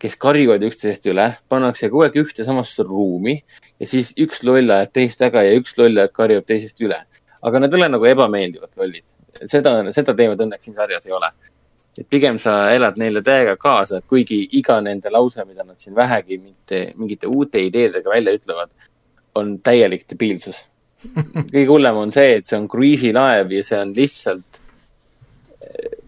kes 0.00 0.18
karjuvad 0.20 0.64
üksteisest 0.68 1.06
üle, 1.08 1.30
pannakse 1.48 1.88
kogu 1.88 2.04
aeg 2.04 2.18
ühte 2.20 2.44
samasse 2.44 2.84
ruumi 2.84 3.38
ja 3.80 3.88
siis 3.88 4.12
üks 4.20 4.42
loll 4.44 4.70
ajab 4.74 4.92
teist 4.92 5.20
taga 5.22 5.44
ja 5.46 5.54
üks 5.56 5.78
loll 5.78 5.96
ajab 6.02 6.12
karjub 6.18 6.48
teisest 6.48 6.82
üle. 6.84 6.98
aga 7.44 7.60
nad 7.60 7.72
ei 7.72 7.76
ole 7.76 7.88
nagu 7.92 8.06
ebameeldivad 8.08 8.78
lollid. 8.80 9.04
seda, 9.44 9.76
seda 9.92 10.14
teemat 10.16 10.40
õnneks 10.44 10.68
siin 10.68 10.76
sarjas 10.76 11.06
ei 11.06 11.12
ole. 11.12 11.30
et 11.98 12.06
pigem 12.10 12.38
sa 12.42 12.72
elad 12.74 12.96
neile 12.98 13.22
täiega 13.22 13.54
kaasa, 13.56 14.00
et 14.00 14.08
kuigi 14.10 14.40
iga 14.58 14.80
nende 14.82 15.10
lause, 15.14 15.44
mida 15.46 15.62
nad 15.64 15.78
siin 15.78 15.94
vähegi 15.94 16.38
mitte 16.38 16.80
mingite 16.96 17.30
uute 17.30 17.62
ideedega 17.62 18.10
välja 18.10 18.34
ütlevad, 18.34 18.70
on 19.34 19.58
täielik 19.62 20.02
debiilsus. 20.10 20.64
kõige 21.52 21.68
hullem 21.68 21.96
on 22.00 22.12
see, 22.12 22.38
et 22.38 22.46
see 22.48 22.58
on 22.58 22.68
kruiisilaev 22.68 23.52
ja 23.52 23.64
see 23.64 23.78
on 23.78 23.92
lihtsalt 23.96 24.60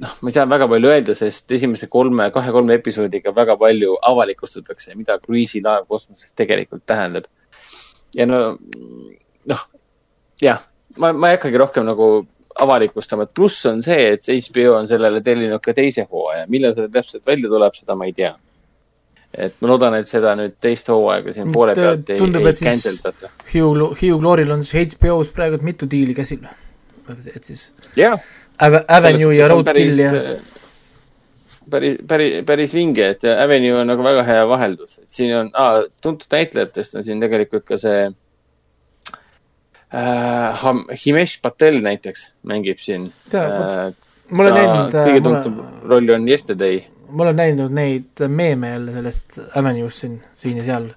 noh, 0.00 0.12
ma 0.22 0.30
ei 0.30 0.34
saa 0.34 0.46
väga 0.48 0.68
palju 0.70 0.90
öelda, 0.90 1.14
sest 1.16 1.52
esimese 1.56 1.88
kolme, 1.92 2.28
kahe-kolme 2.34 2.76
episoodiga 2.78 3.32
väga 3.36 3.56
palju 3.60 3.96
avalikustatakse, 4.10 4.94
mida 4.98 5.18
kruiisilaev 5.22 5.86
kosmoses 5.88 6.32
tegelikult 6.36 6.84
tähendab. 6.86 7.28
ja 8.16 8.26
no, 8.26 8.40
noh, 9.52 9.66
jah, 10.42 10.62
ma, 10.96 11.12
ma 11.12 11.30
ei 11.30 11.38
hakkagi 11.38 11.62
rohkem 11.62 11.86
nagu 11.88 12.26
avalikustama, 12.62 13.26
et 13.26 13.34
pluss 13.36 13.66
on 13.68 13.82
see, 13.84 14.12
et 14.14 14.26
HBO 14.48 14.74
on 14.78 14.86
sellele 14.88 15.20
tellinud 15.24 15.61
ka 15.64 15.74
teise 15.76 16.07
hooaja, 16.11 16.46
millal 16.48 16.74
see 16.76 16.88
täpselt 16.92 17.26
välja 17.26 17.50
tuleb, 17.52 17.74
seda 17.76 17.94
ma 17.98 18.07
ei 18.09 18.12
tea. 18.16 18.34
et 19.36 19.52
ma 19.61 19.68
loodan, 19.68 19.94
et 19.98 20.09
seda 20.09 20.32
nüüd 20.38 20.54
teist 20.62 20.88
hooaega 20.88 21.32
siin 21.36 21.50
poole 21.52 21.74
pealt 21.76 22.09
ei, 22.14 22.18
tundub, 22.18 22.46
ei 22.46 22.54
siis- 22.57 22.68
cancel 22.70 22.96
data. 23.04 23.28
Hugh, 23.52 23.92
Hugh 24.00 24.20
Gloril 24.22 24.50
on 24.54 24.64
siis 24.64 24.94
HBO-s 24.96 25.32
praegu 25.36 25.59
mitu 25.62 25.88
diili 25.90 26.14
käsil. 26.14 26.46
et 27.34 27.44
siis 27.44 27.72
jah 27.96 28.16
Ave- 28.62 28.84
Avenue 28.88 29.34
ja 29.36 29.48
Roadkill 29.48 29.98
ja 29.98 30.12
päris, 31.70 31.96
päris, 32.09 32.44
päris 32.46 32.74
vinge, 32.74 33.09
et 33.14 33.24
Avenue 33.24 33.80
on 33.80 33.86
nagu 33.90 34.02
väga 34.07 34.22
hea 34.26 34.46
vaheldus, 34.48 34.98
et 35.02 35.11
siin 35.11 35.34
on 35.36 35.50
ah,, 35.54 35.82
tuntud 36.02 36.30
näitlejatest 36.32 36.94
on 36.96 37.04
siin 37.04 37.20
tegelikult 37.20 37.64
ka 37.68 37.78
see 37.80 38.07
äh, 38.07 38.14
Ham- 39.93 40.87
Himesh 40.91 41.41
Patel 41.43 41.80
näiteks 41.84 42.28
mängib 42.43 42.80
siin 42.82 43.11
äh,. 43.34 43.93
ma 44.30 44.43
olen 44.43 44.55
näinud, 44.59 44.97
kõige 44.97 45.20
ma 45.20 45.26
tuntum 45.28 45.59
olen, 45.62 45.82
roll 45.93 46.14
on 46.16 46.28
Yesterday. 46.28 46.80
ma 47.09 47.26
olen 47.26 47.37
näinud 47.43 47.74
neid 47.76 48.24
meeme 48.28 48.72
jälle 48.74 48.97
sellest 48.97 49.39
Avenue'st 49.55 50.07
siin, 50.07 50.16
siin 50.34 50.62
ja 50.62 50.64
seal. 50.72 50.89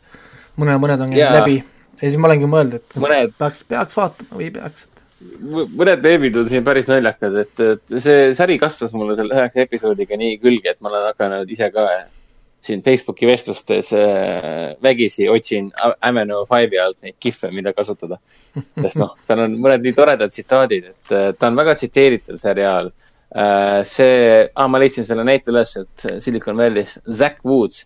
mõne, 0.58 0.80
mõned 0.82 1.06
on 1.06 1.14
käinud 1.14 1.38
läbi 1.38 1.60
ja 2.00 2.08
siis 2.08 2.18
ma 2.18 2.32
olengi 2.32 2.50
mõelnud, 2.50 2.80
et 2.80 2.98
mõned, 3.04 3.36
peaks, 3.38 3.62
peaks 3.70 3.98
vaatama 4.00 4.42
või 4.42 4.50
peaks, 4.56 4.88
et 4.90 5.00
mõned 5.52 6.04
meemid 6.04 6.38
on 6.40 6.48
siin 6.50 6.64
päris 6.64 6.88
naljakad, 6.90 7.36
et, 7.44 7.66
et 7.76 7.98
see 8.00 8.30
sari 8.38 8.58
kasvas 8.62 8.94
mulle 8.96 9.18
selle 9.20 9.36
üheksa 9.36 9.66
episoodiga 9.66 10.18
nii 10.20 10.38
külge, 10.42 10.74
et 10.74 10.82
ma 10.82 10.92
olen 10.94 11.10
hakanud 11.12 11.52
ise 11.52 11.70
ka 11.76 11.86
siin 12.62 12.82
Facebooki 12.84 13.28
vestlustes 13.28 13.94
äh, 13.94 14.76
vägisi 14.84 15.30
otsin 15.30 15.72
Ameno 16.02 16.44
Five'i 16.50 16.80
alt 16.82 16.98
neid 17.02 17.16
kihve, 17.20 17.52
mida 17.56 17.74
kasutada. 17.74 18.20
sest 18.82 19.00
noh, 19.00 19.14
seal 19.28 19.46
on 19.46 19.56
mõned 19.62 19.86
nii 19.86 19.96
toredad 19.98 20.34
tsitaadid, 20.34 20.90
et 20.94 21.14
äh, 21.16 21.30
ta 21.40 21.52
on 21.52 21.60
väga 21.60 21.78
tsiteeritav 21.80 22.42
seriaal 22.42 22.92
äh,. 22.92 23.86
see 23.88 24.50
ah,, 24.54 24.68
ma 24.68 24.82
leidsin 24.82 25.08
selle 25.08 25.24
näite 25.28 25.54
üles, 25.54 25.78
et 25.80 26.10
Silicon 26.24 26.60
Valley's 26.60 27.00
Zack 27.08 27.40
Woods, 27.48 27.86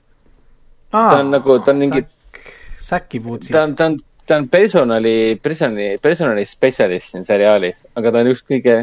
ta 0.91 1.19
on 1.19 1.31
nagu, 1.33 1.59
ta 1.61 1.75
on 1.75 1.85
mingi, 1.85 2.05
Säki 2.83 3.21
puud 3.23 3.45
ta 3.47 3.63
on, 3.63 3.77
ta 3.79 3.85
on, 3.91 3.93
ta 4.27 4.41
on 4.41 4.49
personali, 4.51 5.37
personali, 5.41 5.93
personali 6.01 6.43
spetsialist 6.47 7.13
siin 7.13 7.23
seriaalis, 7.27 7.85
aga 7.95 8.11
ta 8.11 8.23
on 8.23 8.33
üks 8.33 8.43
kõige 8.47 8.81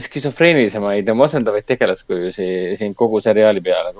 skisofreenilisemaid 0.00 1.06
ja 1.06 1.14
masendavaid 1.14 1.66
tegelaskujusi 1.68 2.46
siin 2.78 2.94
kogu 2.98 3.20
seriaali 3.22 3.60
peale. 3.62 3.94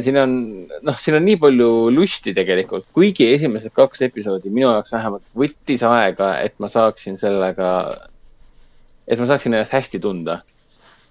Siin 0.00 0.16
on, 0.16 0.34
noh, 0.82 0.96
siin 0.96 1.18
on 1.18 1.26
nii 1.26 1.36
palju 1.40 1.70
lusti 1.92 2.32
tegelikult, 2.36 2.86
kuigi 2.96 3.26
esimesed 3.34 3.72
kaks 3.76 4.06
episoodi 4.06 4.52
minu 4.52 4.70
jaoks 4.70 4.94
vähemalt 4.94 5.26
võttis 5.36 5.84
aega, 5.84 6.30
et 6.40 6.54
ma 6.62 6.70
saaksin 6.72 7.18
sellega, 7.20 7.72
et 9.04 9.20
ma 9.20 9.28
saaksin 9.28 9.52
ennast 9.52 9.76
hästi 9.76 10.00
tunda. 10.00 10.40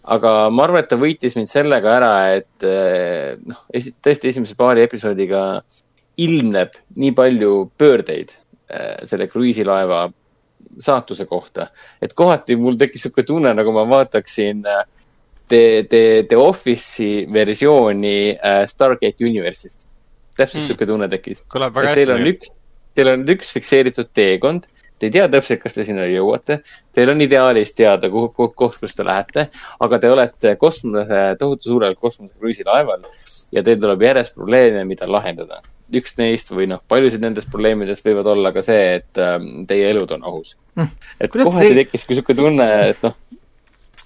Aga 0.07 0.47
ma 0.49 0.63
arvan, 0.63 0.81
et 0.81 0.89
ta 0.89 0.97
võitis 0.97 1.35
mind 1.35 1.51
sellega 1.51 1.97
ära, 1.99 2.11
et 2.39 2.65
eh, 2.65 3.35
noh, 3.43 3.65
tõesti 4.01 4.31
esimese 4.31 4.55
paari 4.57 4.85
episoodiga 4.87 5.41
ilmneb 6.23 6.77
nii 6.95 7.13
palju 7.17 7.51
pöördeid 7.77 8.31
eh, 8.33 9.03
selle 9.05 9.27
kruiisilaeva 9.29 10.05
saatuse 10.81 11.25
kohta, 11.27 11.67
et 12.01 12.13
kohati 12.17 12.55
mul 12.57 12.77
tekkis 12.79 13.05
sihuke 13.05 13.25
tunne, 13.27 13.51
nagu 13.57 13.73
ma 13.75 13.83
vaataksin 13.89 14.63
eh, 14.65 14.85
The, 15.49 15.83
The, 15.89 16.01
The 16.29 16.35
Office'i 16.37 17.25
versiooni 17.33 18.15
eh, 18.35 18.63
Stargate 18.67 19.23
Universe'ist. 19.25 19.85
täpselt 20.37 20.61
Hmm. 20.61 20.67
sihuke 20.67 20.85
tunne 20.85 21.07
tekkis. 21.09 21.39
teil 21.95 22.09
on 22.13 22.25
üks, 22.33 22.49
teil 22.95 23.07
on 23.13 23.23
üks 23.25 23.51
fikseeritud 23.55 24.09
teekond, 24.13 24.67
te 24.99 25.07
ei 25.07 25.11
tea 25.13 25.27
täpselt, 25.29 25.61
kas 25.63 25.73
te 25.73 25.83
sinna 25.85 26.05
jõuate, 26.09 26.59
teil 26.93 27.09
on 27.09 27.21
ideaalis 27.21 27.73
teada, 27.73 28.09
kuhu, 28.09 28.29
kuhu, 28.33 28.51
koht, 28.55 28.77
kus 28.81 28.93
te 28.95 29.03
lähete, 29.05 29.47
aga 29.79 29.99
te 29.99 30.09
olete 30.13 30.55
kosmose, 30.57 31.23
tohutu 31.39 31.69
suurel 31.73 31.95
kosmosekruiisilaeval 31.95 33.01
ja 33.51 33.63
teil 33.63 33.79
tuleb 33.81 34.01
järjest 34.01 34.35
probleeme, 34.35 34.83
mida 34.85 35.07
lahendada. 35.09 35.61
üks 35.93 36.17
neist 36.19 36.49
või 36.51 36.65
noh, 36.67 36.81
paljusid 36.91 37.21
nendest 37.23 37.47
probleemidest 37.49 38.03
võivad 38.05 38.25
olla 38.27 38.51
ka 38.51 38.59
see, 38.61 38.95
et 38.99 39.17
ähm, 39.23 39.63
teie 39.69 39.89
elud 39.93 40.11
on 40.11 40.23
ohus 40.27 40.55
Mm. 40.75 40.89
et 41.21 41.31
kohati 41.31 41.69
te- 41.69 41.75
tekkiski 41.79 42.13
sihuke 42.17 42.35
tunne, 42.35 42.65
et 42.89 42.97
noh, 43.01 43.13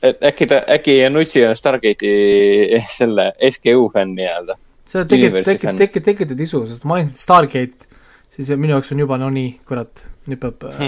et 0.04 0.24
äkki 0.32 0.48
ta, 0.50 0.62
äkki 0.78 0.98
Janucci 1.02 1.44
on 1.48 1.56
Stargate'i 1.56 2.82
selle 3.00 3.32
SGU 3.52 3.90
fänn 3.94 4.16
nii-öelda. 4.18 4.56
sa 4.92 5.06
tekitad, 5.06 5.44
tekitad, 5.48 5.78
tekitad, 5.80 6.06
tekitad 6.12 6.40
isu, 6.48 6.64
sest 6.68 6.84
mainisid 6.90 7.20
Stargate, 7.22 7.86
siis 8.32 8.50
minu 8.58 8.74
jaoks 8.78 8.92
on 8.96 9.00
juba 9.04 9.18
no 9.22 9.30
nii, 9.34 9.54
kurat, 9.68 10.08
nüüd 10.28 10.42
peab 10.42 10.66
äh, 10.68 10.82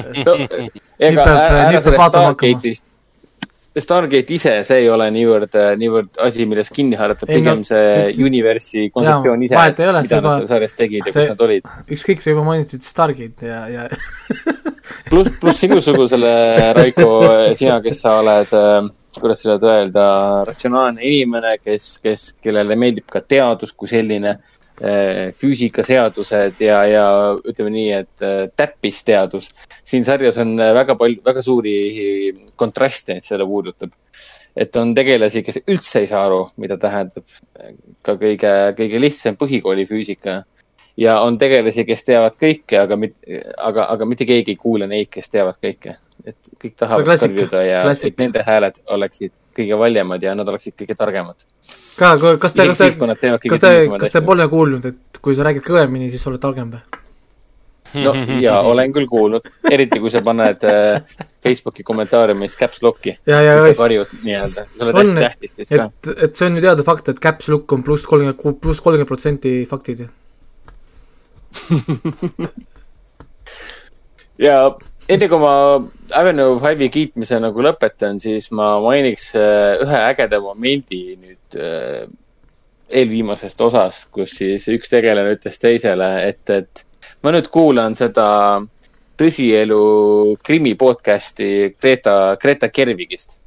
ega 1.08 1.24
peab- 1.24 1.38
ära, 1.38 1.62
nüüd 1.72 1.86
peab 1.86 2.00
vaatama 2.02 2.34
hakkama. 2.34 2.74
Stargate 3.74 4.36
ise, 4.36 4.52
see 4.68 4.84
ei 4.84 4.90
ole 4.94 5.08
niivõrd, 5.16 5.56
niivõrd 5.82 6.20
asi, 6.22 6.46
millest 6.46 6.70
kinni 6.76 6.94
haarata, 7.00 7.26
Ei, 7.26 7.40
no, 7.42 7.56
pigem 7.56 7.64
see 7.66 8.12
universi 8.22 8.84
kontseptsioon 8.94 9.46
ise, 9.48 9.56
mida 9.58 9.88
nad 9.96 10.06
seal 10.06 10.28
sarjas 10.52 10.76
tegid 10.78 11.08
ja 11.10 11.14
see- 11.16 11.24
kus 11.24 11.32
nad 11.34 11.42
olid. 11.48 11.72
ükskõik, 11.96 12.22
sa 12.22 12.30
juba 12.36 12.44
mainisid 12.52 12.86
Stargate 12.86 13.50
ja, 13.50 13.64
ja 13.74 13.88
pluss, 15.10 15.32
pluss 15.42 15.64
sinusugusele, 15.64 16.34
Raiko, 16.78 17.10
sina, 17.60 17.80
kes 17.84 18.02
sa 18.04 18.18
oled, 18.22 18.52
kuidas 19.20 19.44
seda 19.44 19.60
öelda, 19.76 20.08
ratsionaalne 20.50 21.04
inimene, 21.06 21.58
kes, 21.64 21.98
kes, 22.04 22.34
kellele 22.44 22.78
meeldib 22.80 23.08
ka 23.12 23.22
teadus 23.22 23.74
kui 23.78 23.92
selline, 23.92 24.38
füüsikaseadused 25.38 26.62
ja, 26.66 26.80
ja 26.90 27.06
ütleme 27.46 27.70
nii, 27.76 27.90
et 27.94 28.24
äh, 28.26 28.48
täppisteadus. 28.58 29.52
siin 29.86 30.04
sarjas 30.04 30.40
on 30.42 30.56
äh, 30.60 30.74
väga 30.74 30.96
palju, 30.98 31.22
väga 31.26 31.44
suuri 31.46 31.76
kontraste, 32.56 33.20
mis 33.20 33.30
seda 33.30 33.46
puudutab. 33.46 33.92
et 34.56 34.76
on 34.76 34.94
tegelasi, 34.94 35.44
kes 35.44 35.62
üldse 35.68 36.02
ei 36.02 36.08
saa 36.10 36.26
aru, 36.26 36.48
mida 36.58 36.78
tähendab 36.78 37.24
ka 38.02 38.18
kõige, 38.18 38.74
kõige 38.78 39.00
lihtsam 39.02 39.38
põhikooli 39.38 39.86
füüsika 39.90 40.42
ja 40.98 41.20
on 41.22 41.38
tegelasi, 41.38 41.86
kes 41.86 42.06
teavad 42.06 42.36
kõike, 42.40 42.80
aga, 42.80 42.98
aga, 43.58 43.86
aga 43.96 44.06
mitte 44.10 44.28
keegi 44.30 44.54
ei 44.56 44.60
kuula 44.60 44.88
neid, 44.90 45.10
kes 45.14 45.30
teavad 45.34 45.58
kõike. 45.64 45.98
et 46.26 46.52
kõik 46.62 46.76
tahavad 46.80 47.08
karjuda 47.20 47.64
ja 47.66 47.82
klassika. 47.84 48.14
et 48.14 48.20
nende 48.22 48.44
hääled 48.48 48.82
oleksid 48.96 49.34
kõige 49.58 49.78
valjemad 49.78 50.24
ja 50.24 50.36
nad 50.36 50.48
oleksid 50.48 50.76
kõige 50.80 50.96
targemad. 50.98 51.46
ka, 52.00 52.16
kas 52.40 52.54
te, 52.54 52.68
kas 52.68 52.78
te, 52.78 52.92
kas 53.50 53.60
te, 53.62 53.74
kas 54.00 54.18
te 54.18 54.22
pole 54.22 54.48
kuulnud, 54.50 54.86
et 54.86 55.22
kui 55.22 55.36
sa 55.36 55.48
räägid 55.48 55.66
kõvemini, 55.66 56.10
siis 56.14 56.28
oled 56.28 56.42
targem 56.42 56.74
või? 56.74 57.02
no 58.02 58.14
ja 58.42 58.60
olen 58.66 58.94
küll 58.94 59.08
kuulnud, 59.10 59.48
eriti 59.70 60.02
kui 60.02 60.12
sa 60.14 60.24
paned 60.26 60.66
äh, 60.66 61.04
Facebooki 61.44 61.86
kommentaariumis 61.86 62.58
caps 62.58 62.82
lock'i, 62.86 63.16
siis 63.20 63.78
sa, 63.78 63.84
karjud 63.84 64.18
nii-öelda, 64.24 64.66
sa 64.66 64.88
oled 64.88 65.00
hästi 65.00 65.20
tähtis 65.20 65.76
et, 65.78 66.12
et 66.28 66.36
see 66.40 66.50
on 66.50 66.58
ju 66.58 66.66
teada 66.66 66.86
fakt, 66.88 67.12
et 67.14 67.22
caps 67.24 67.50
look 67.54 67.72
on 67.76 67.86
pluss 67.86 68.08
kolmkümmend, 68.10 68.62
pluss 68.64 68.82
kolmkümmend 68.84 69.10
protsenti 69.10 69.56
faktid. 69.70 70.08
Ja 74.48 74.58
enne 75.10 75.30
kui 75.30 75.40
ma 75.42 75.54
Avenue 76.16 76.58
Five'i 76.62 76.90
kiitmise 76.94 77.40
nagu 77.44 77.64
lõpetan, 77.66 78.20
siis 78.24 78.50
ma 78.56 78.76
mainiks 78.84 79.32
äh, 79.38 79.82
ühe 79.84 80.00
ägeda 80.12 80.40
momendi 80.44 81.04
nüüd 81.18 81.58
äh, 81.60 82.06
eelviimasest 82.94 83.62
osast, 83.66 84.10
kus 84.14 84.38
siis 84.40 84.68
üks 84.72 84.92
tegelane 84.92 85.36
ütles 85.38 85.60
teisele, 85.62 86.10
et, 86.30 86.50
et 86.54 86.86
ma 87.24 87.34
nüüd 87.34 87.50
kuulan 87.54 87.96
seda 87.98 88.28
tõsielu 89.20 89.84
krimi 90.44 90.74
podcast'i 90.80 91.74
Greta, 91.80 92.36
Greta 92.42 92.70
Kervigist. 92.74 93.38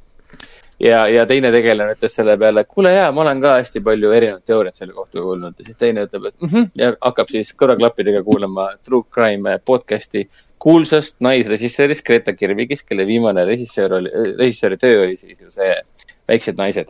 ja, 0.79 1.07
ja 1.07 1.25
teine 1.29 1.51
tegelane 1.51 1.95
ütles 1.97 2.15
selle 2.19 2.37
peale, 2.39 2.63
kuule 2.69 2.93
jaa, 2.93 3.11
ma 3.11 3.23
olen 3.23 3.41
ka 3.41 3.55
hästi 3.57 3.81
palju 3.85 4.11
erinevaid 4.17 4.45
teooriaid 4.47 4.79
selle 4.79 4.93
kohta 4.93 5.21
kuulnud 5.21 5.55
ja 5.59 5.65
siis 5.65 5.77
teine 5.77 6.05
ütleb, 6.07 6.29
et 6.29 6.41
mm 6.41 6.51
-hmm, 6.53 6.69
ja 6.81 6.91
hakkab 7.01 7.31
siis 7.33 7.53
kõrvaklappidega 7.61 8.23
kuulama 8.23 8.69
True 8.83 9.03
Crime 9.13 9.59
podcast'i 9.65 10.27
kuulsast 10.59 11.19
naisrežissöörist 11.19 12.05
Greta 12.05 12.33
Kirvigist, 12.33 12.87
kelle 12.89 13.05
viimane 13.07 13.45
režissöör 13.45 13.99
oli, 13.99 14.09
režissööri 14.37 14.77
töö 14.77 15.03
oli 15.03 15.17
siis 15.17 15.39
ju 15.39 15.51
see 15.51 15.75
Väiksed 16.27 16.57
naised. 16.57 16.89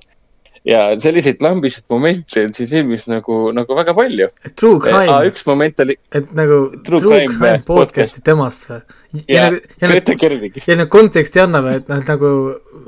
Ja 0.67 0.81
selliseid 0.99 1.39
lambiseid 1.43 1.85
momente 1.93 2.41
on 2.43 2.51
siin 2.55 2.67
filmis 2.71 3.05
nagu, 3.07 3.35
nagu 3.55 3.75
väga 3.77 3.93
palju. 3.97 4.27
True 4.59 4.79
crime, 4.83 5.17
üks 5.29 5.45
moment 5.47 5.79
oli 5.85 5.95
et 6.11 6.27
nagu 6.35 6.57
True 6.83 6.99
True 6.99 7.11
Crime 7.13 7.33
Crime 7.37 7.61
podcast. 7.63 7.77
podcast'i 7.79 8.21
temast 8.27 8.61
või? 8.71 8.79
ja, 9.21 9.25
ja 9.31 9.41
nagu, 9.47 9.57
ja 9.81 9.85
Greta 9.93 10.11
nagu, 10.13 10.19
Kirvigist. 10.25 10.67
ja 10.67 10.75
nagu 10.81 10.91
konteksti 10.93 11.37
annab, 11.43 11.65
et 11.71 11.85
noh, 11.91 12.01
nagu 12.07 12.29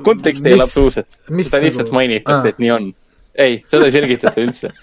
kontekst 0.06 0.42
ei 0.46 0.52
ole 0.58 0.64
absoluutselt, 0.66 1.08
seda 1.30 1.58
lihtsalt 1.64 1.86
nagu- 1.88 1.98
mainitakse 2.00 2.46
aa., 2.50 2.52
et 2.54 2.58
nii 2.62 2.72
on. 2.76 2.84
ei, 3.40 3.52
seda 3.70 3.84
ei 3.88 3.94
selgitata 3.96 4.38
üldse. 4.44 4.68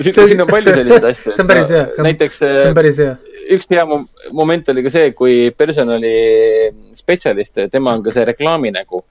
See- 0.00 0.10
siin 0.10 0.26
siin 0.32 0.40
on 0.42 0.48
palju 0.50 0.72
selliseid 0.74 1.04
asju. 1.12 1.32
see 1.36 1.42
on 1.44 1.48
päris 1.50 1.68
hea, 1.70 1.84
näiteks 2.02 2.36
see 2.42 2.64
on 2.68 2.74
päris 2.74 2.96
hea. 2.98 3.12
üks 3.54 3.66
hea 3.70 3.84
mom- 3.86 4.08
moment 4.34 4.68
oli 4.72 4.82
ka 4.82 4.90
see, 4.90 5.12
kui 5.14 5.34
personalispetsialist, 5.56 7.54
tema 7.70 7.92
on 7.94 8.02
ka 8.02 8.10
see 8.16 8.24
reklaaminägu 8.26 9.04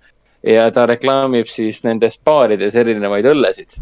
ja 0.46 0.70
ta 0.72 0.86
reklaamib 0.90 1.50
siis 1.50 1.82
nendes 1.86 2.20
baarides 2.26 2.76
erinevaid 2.76 3.26
õllesid. 3.32 3.78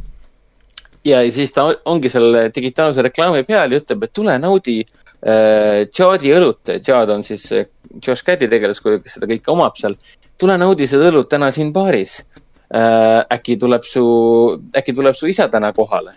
ja 1.06 1.22
siis 1.32 1.52
ta 1.52 1.68
ongi 1.86 2.10
selle 2.10 2.50
digitaalse 2.56 3.02
reklaami 3.02 3.44
peal 3.44 3.72
ja 3.72 3.82
ütleb, 3.82 4.04
et 4.04 4.14
tule 4.14 4.38
naudi 4.40 4.80
äh, 4.84 5.88
Jadi 5.92 6.32
õlut. 6.36 6.76
Jad 6.88 7.10
on 7.10 7.24
siis 7.24 7.52
äh, 7.52 7.66
Josh 8.08 8.24
Caddi 8.24 8.48
tegelaskuju, 8.48 9.02
kes 9.04 9.20
seda 9.20 9.28
kõike 9.28 9.52
omab 9.52 9.76
seal. 9.80 9.96
tule 10.38 10.58
naudi 10.58 10.88
seda 10.88 11.10
õlut 11.12 11.30
täna 11.30 11.52
siin 11.52 11.74
baaris 11.74 12.22
äh,. 12.74 13.26
äkki 13.32 13.58
tuleb 13.58 13.84
su, 13.84 14.06
äkki 14.76 14.94
tuleb 14.94 15.16
su 15.16 15.28
isa 15.28 15.48
täna 15.50 15.74
kohale. 15.74 16.16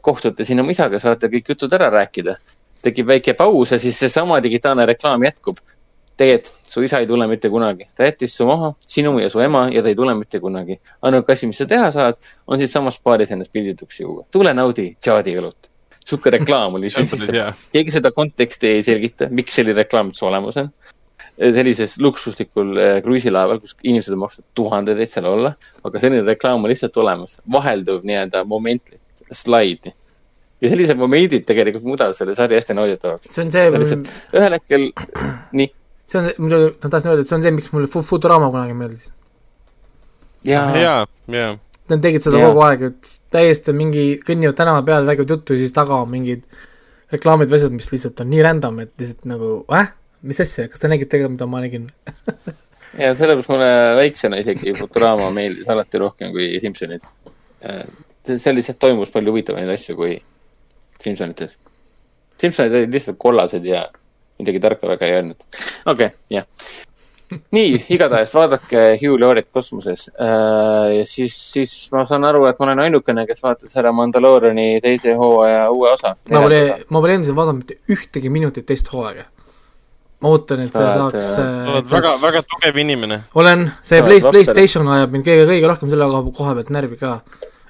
kohtute 0.00 0.44
siin 0.44 0.60
oma 0.60 0.70
isaga, 0.70 0.98
saate 0.98 1.28
kõik 1.30 1.52
jutud 1.54 1.72
ära 1.72 1.90
rääkida 1.90 2.36
tekib 2.82 3.06
väike 3.06 3.34
paus 3.34 3.72
ja 3.72 3.78
siis 3.78 3.98
seesama 3.98 4.42
digitaalne 4.42 4.86
reklaam 4.86 5.24
jätkub. 5.24 5.58
Tegelikult 6.18 6.68
su 6.68 6.82
isa 6.84 7.00
ei 7.00 7.06
tule 7.08 7.26
mitte 7.30 7.48
kunagi, 7.52 7.88
ta 7.96 8.06
jättis 8.08 8.34
su 8.36 8.46
maha, 8.48 8.72
sinu 8.86 9.14
ja 9.22 9.30
su 9.32 9.40
ema 9.40 9.66
ja 9.72 9.82
ta 9.82 9.90
ei 9.92 9.96
tule 9.96 10.14
mitte 10.18 10.40
kunagi. 10.42 10.78
ainuke 11.02 11.32
asi, 11.32 11.46
mis 11.46 11.58
sa 11.60 11.66
teha 11.66 11.88
saad, 11.94 12.18
on 12.46 12.60
siinsamas 12.60 13.00
baaris 13.04 13.32
ennast 13.34 13.52
pildituks 13.52 14.00
juua. 14.00 14.24
tule 14.32 14.54
naudi 14.54 14.90
Jadi 15.04 15.36
õlut. 15.40 15.70
sihuke 16.04 16.30
reklaam 16.30 16.74
oli 16.78 16.90
keegi 17.74 17.94
seda 17.94 18.12
konteksti 18.12 18.74
ei 18.74 18.82
selgita, 18.82 19.28
miks 19.30 19.58
selline 19.58 19.84
reklaam 19.84 20.12
üldse 20.12 20.26
olemas 20.28 20.56
on. 20.60 20.70
sellises 21.38 21.96
luksuslikul 22.02 22.76
äh, 22.76 22.98
kruiisilaeval, 23.04 23.60
kus 23.62 23.76
inimesed 23.82 24.16
on 24.16 24.24
maksnud 24.24 24.46
tuhandeid, 24.58 24.98
et 24.98 25.12
seal 25.12 25.28
olla, 25.30 25.54
aga 25.84 26.02
selline 26.02 26.26
reklaam 26.26 26.64
on 26.64 26.72
lihtsalt 26.72 26.96
olemas, 26.98 27.38
vahelduv 27.52 28.02
nii-öelda 28.04 28.42
moment, 28.44 28.94
slaid. 29.30 29.92
ja 30.60 30.68
sellised 30.68 30.98
momendid 30.98 31.44
tegelikult 31.46 31.84
muudavad 31.86 32.16
selle 32.18 32.34
sarja 32.34 32.58
hästi 32.58 32.74
nauditavaks. 32.74 33.30
see 33.30 33.44
on 33.44 33.52
see 33.54 34.00
ühel 34.34 34.56
hetkel, 34.58 34.88
nii, 35.60 35.70
see 36.08 36.20
on, 36.20 36.28
mulle, 36.40 36.58
ma 36.82 36.90
tahtsin 36.90 37.12
öelda, 37.12 37.24
et 37.24 37.30
see 37.30 37.36
on 37.38 37.44
see, 37.46 37.54
miks 37.58 37.70
mulle 37.74 37.90
Fu- 37.92 38.04
Futurama 38.06 38.50
kunagi 38.54 38.76
meeldis. 38.78 39.10
ja, 40.48 40.64
ja, 40.76 40.94
ja, 41.28 41.48
Nad 41.88 42.02
tegid 42.04 42.20
seda 42.24 42.40
Jaa. 42.40 42.50
kogu 42.50 42.60
aeg, 42.66 42.82
et 42.90 43.12
täiesti 43.32 43.72
mingi, 43.72 44.02
kõnnivad 44.24 44.56
tänava 44.58 44.82
peal, 44.84 45.06
räägivad 45.08 45.30
juttu 45.32 45.56
ja 45.56 45.62
siis 45.62 45.72
taga 45.72 46.02
on 46.02 46.10
mingid 46.12 46.42
reklaamid 47.12 47.48
või 47.48 47.56
asjad, 47.56 47.72
mis 47.72 47.88
lihtsalt 47.92 48.20
on 48.20 48.28
nii 48.28 48.42
random, 48.44 48.82
et 48.84 48.92
lihtsalt 49.00 49.24
nagu 49.30 49.52
äh, 49.72 49.88
mis 50.28 50.40
asja, 50.42 50.66
kas 50.68 50.82
te 50.82 50.90
nägite 50.90 51.20
ka, 51.22 51.30
mida 51.32 51.46
ma 51.48 51.62
nägin? 51.62 51.86
ja 53.02 53.12
sellepärast 53.16 53.52
mulle 53.52 53.70
väiksena 53.98 54.40
isegi 54.42 54.74
Futurama 54.78 55.30
meeldis 55.34 55.68
alati 55.72 56.00
rohkem 56.02 56.32
kui 56.34 56.50
Simsonid. 56.62 57.04
seal 58.28 58.58
lihtsalt 58.58 58.78
toimus 58.82 59.12
palju 59.14 59.32
huvitavaid 59.32 59.70
asju 59.72 59.96
kui 59.98 60.18
Simsonites. 61.00 61.56
Simsonid 62.40 62.74
olid 62.80 62.92
lihtsalt 62.94 63.18
kollased 63.22 63.64
ja 63.66 63.86
midagi 64.38 64.60
tarka 64.62 64.88
väga 64.88 65.06
ei 65.06 65.16
öelnud. 65.18 65.40
okei 65.86 66.06
okay,, 66.06 66.10
jah. 66.30 66.44
nii, 67.52 67.84
igatahes 67.94 68.34
vaadake 68.34 68.84
Hugh 69.02 69.18
Laurie't 69.20 69.50
kosmoses 69.52 70.08
äh,. 70.14 70.98
ja 70.98 71.06
siis, 71.06 71.36
siis 71.52 71.72
ma 71.92 72.06
saan 72.08 72.24
aru, 72.24 72.46
et 72.48 72.60
ma 72.60 72.68
olen 72.68 72.84
ainukene, 72.86 73.26
kes 73.28 73.42
vaatas 73.44 73.76
ära 73.80 73.92
Mandalooriani 73.92 74.78
teise 74.84 75.16
hooaja 75.18 75.66
uue 75.74 75.92
osa. 75.92 76.14
ma 76.30 76.44
pole, 76.44 76.62
ma 76.88 77.02
pole 77.02 77.18
endiselt 77.18 77.36
vaadanud 77.36 77.64
mitte 77.64 77.80
ühtegi 77.94 78.32
minutit 78.32 78.66
teist 78.70 78.88
hooaega. 78.94 79.28
ma 80.22 80.32
ootan, 80.32 80.64
et 80.64 80.72
see 80.72 80.88
Sa 80.88 81.04
oled, 81.04 81.20
saaks 81.20 81.30
sa 81.34 81.46
oled 81.74 81.84
äh, 81.84 81.94
väga, 81.98 82.16
väga 82.24 82.44
tugev 82.54 82.82
inimene. 82.86 83.22
olen, 83.34 83.68
see 83.82 84.02
oled 84.02 84.10
Play. 84.14 84.26
Playstation 84.32 84.88
ajab 84.96 85.14
mind 85.14 85.28
kõige, 85.28 85.46
kõige 85.52 85.72
rohkem 85.74 85.92
selle 85.92 86.10
koha 86.40 86.58
pealt 86.58 86.74
närvi 86.78 87.00
ka. 87.00 87.18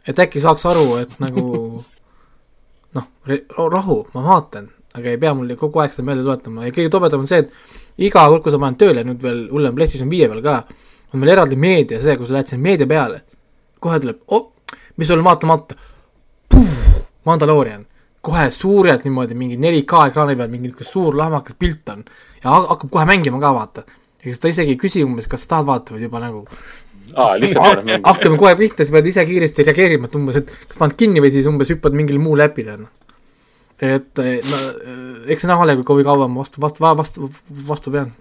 et 0.06 0.26
äkki 0.26 0.44
saaks 0.44 0.68
aru, 0.70 0.90
et 1.02 1.18
nagu 1.24 1.46
noh, 2.96 3.10
rahu, 3.58 4.02
ma 4.14 4.28
vaatan, 4.30 4.70
aga 4.98 5.12
ei 5.14 5.20
pea 5.22 5.34
mulle 5.34 5.56
kogu 5.58 5.82
aeg 5.82 5.94
seda 5.94 6.06
meelde 6.08 6.24
tuletama. 6.26 6.66
Ja 6.66 6.74
kõige 6.74 6.92
tobedam 6.92 7.24
on 7.24 7.30
see, 7.30 7.42
et 7.44 8.04
iga 8.08 8.26
kord, 8.28 8.44
kui 8.44 8.54
sa 8.54 8.60
paned 8.62 8.78
tööle 8.80 9.04
nüüd 9.06 9.22
veel 9.24 9.44
hullem 9.52 9.76
PlayStation 9.78 10.10
viie 10.10 10.28
peal 10.30 10.42
ka, 10.44 10.56
on 11.12 11.22
meil 11.22 11.34
eraldi 11.36 11.58
meedia 11.58 12.00
see, 12.02 12.16
kui 12.18 12.28
sa 12.28 12.38
lähed 12.38 12.50
sinna 12.52 12.66
meedia 12.66 12.88
peale, 12.90 13.22
kohe 13.82 14.00
tuleb 14.02 14.24
oh,, 14.34 14.50
mis 14.96 15.08
sul 15.10 15.22
on 15.22 15.28
vaatamata, 15.30 15.78
Mandaloorian, 17.28 17.82
kohe 18.24 18.50
suurelt 18.54 19.04
niimoodi 19.04 19.36
mingi 19.36 19.56
4K 19.60 20.08
ekraani 20.10 20.36
peal 20.38 20.50
mingi 20.52 20.70
niisugune 20.70 20.88
suur 20.88 21.16
lahmakas 21.18 21.56
pilt 21.58 21.90
on. 21.92 22.04
Ja 22.42 22.54
ha- 22.54 22.66
hakkab 22.70 22.90
kohe 22.94 23.04
mängima 23.08 23.40
ka 23.42 23.52
vaata. 23.54 23.84
ega 24.24 24.34
ta 24.40 24.50
isegi 24.50 24.74
ei 24.74 24.78
küsi 24.80 25.04
umbes, 25.06 25.28
kas 25.30 25.44
sa 25.44 25.54
tahad 25.54 25.66
vaadata, 25.68 25.94
vaid 25.94 26.02
juba 26.02 26.20
nagu 26.22 26.40
hakkame 28.04 28.38
kohe 28.40 28.54
pihta, 28.58 28.84
sa 28.84 28.92
pead 28.96 29.06
ise 29.06 29.24
kiiresti 29.28 29.64
reageerima, 29.68 30.08
et 30.08 30.16
umbes, 30.18 30.40
et 30.40 30.50
kas 30.50 30.80
paned 30.80 30.96
kinni 30.98 31.22
või 31.24 31.30
siis 31.34 31.46
umbes 31.48 31.70
hüppad 31.72 31.94
mingile 31.96 32.20
muule 32.22 32.48
äpile, 32.48 32.76
noh. 32.80 32.90
Et 33.80 34.22
eh, 34.22 34.40
no 34.42 34.58
eh, 34.82 35.32
eks 35.34 35.46
näha 35.48 35.64
ole, 35.64 35.76
kui 35.82 36.04
kaua 36.06 36.28
ma 36.28 36.42
vastu, 36.42 36.60
vastu, 36.62 36.82
vastu, 36.82 37.30
vastu 37.68 37.94
pean. 37.94 38.12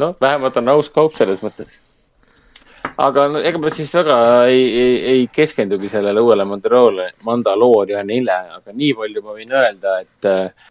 noh, 0.00 0.16
vähemalt 0.20 0.56
on 0.56 0.72
aus 0.74 0.90
kaup 0.90 1.16
selles 1.18 1.42
mõttes. 1.44 1.78
aga 2.96 3.28
no 3.28 3.42
ega 3.44 3.60
ma 3.60 3.72
siis 3.74 3.92
väga 3.94 4.16
ei, 4.48 4.64
ei, 4.80 4.96
ei 5.12 5.28
keskendugi 5.32 5.92
sellele 5.92 6.20
uuele 6.20 6.44
Mandaloorian, 6.48 7.14
Mandaloorianile, 7.24 8.40
aga 8.58 8.72
nii 8.72 8.94
palju 8.96 9.22
ma 9.22 9.36
võin 9.36 9.54
öelda, 9.62 10.00
et 10.00 10.30
äh, 10.30 10.66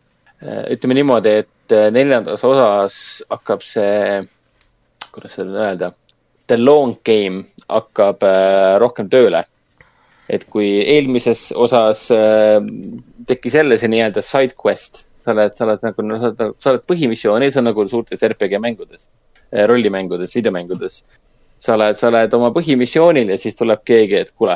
ütleme 0.74 0.97
niimoodi, 0.97 1.38
et 1.43 1.80
neljandas 1.93 2.43
osas 2.47 2.99
hakkab 3.30 3.61
see, 3.61 4.22
kuidas 5.13 5.36
seda 5.38 5.67
öelda, 5.67 5.93
The 6.49 6.57
long 6.57 6.95
game 7.05 7.43
hakkab 7.70 8.24
äh, 8.26 8.80
rohkem 8.82 9.09
tööle. 9.11 9.43
Et 10.30 10.45
kui 10.49 10.67
eelmises 10.84 11.49
osas 11.57 12.05
äh, 12.13 12.59
tekkis 13.27 13.55
jälle 13.59 13.77
see 13.82 13.89
nii-öelda 13.91 14.21
side 14.25 14.57
quest, 14.59 15.03
sa 15.19 15.34
oled, 15.34 15.55
sa 15.57 15.65
oled 15.65 15.86
nagu, 15.86 16.05
oled, 16.05 16.43
sa 16.61 16.73
oled 16.73 16.84
põhimissioonis, 16.89 17.55
see 17.55 17.61
on 17.61 17.69
nagu 17.71 17.86
suurtes 17.89 18.25
RPG 18.27 18.59
mängudes, 18.61 19.09
rollimängudes, 19.71 20.36
videomängudes. 20.38 21.01
sa 21.59 21.73
oled, 21.75 21.97
sa 21.99 22.07
oled 22.07 22.34
oma 22.38 22.51
põhimissioonil 22.55 23.34
ja 23.34 23.38
siis 23.38 23.57
tuleb 23.59 23.82
keegi, 23.86 24.21
et 24.21 24.30
kuule, 24.32 24.55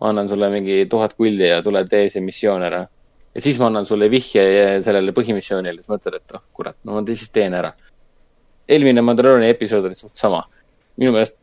ma 0.00 0.12
annan 0.12 0.30
sulle 0.30 0.48
mingi 0.52 0.86
tuhat 0.90 1.16
kulli 1.18 1.50
ja 1.50 1.58
tule 1.62 1.82
tee 1.90 2.06
see 2.12 2.22
missioon 2.24 2.62
ära. 2.62 2.86
ja 3.34 3.42
siis 3.44 3.58
ma 3.58 3.66
annan 3.66 3.86
sulle 3.86 4.10
vihje 4.10 4.44
sellele 4.84 5.12
põhimissioonile, 5.12 5.82
siis 5.82 5.90
mõtled, 5.90 6.22
et 6.22 6.38
oh 6.38 6.46
kurat, 6.52 6.78
no 6.84 6.96
ma 6.96 7.04
siis 7.10 7.34
teen 7.34 7.54
ära. 7.54 7.74
eelmine 8.68 9.02
Mandalooriani 9.02 9.50
episood 9.50 9.84
oli 9.84 9.98
suht 9.98 10.16
sama. 10.16 10.44
minu 10.96 11.12
meelest 11.12 11.37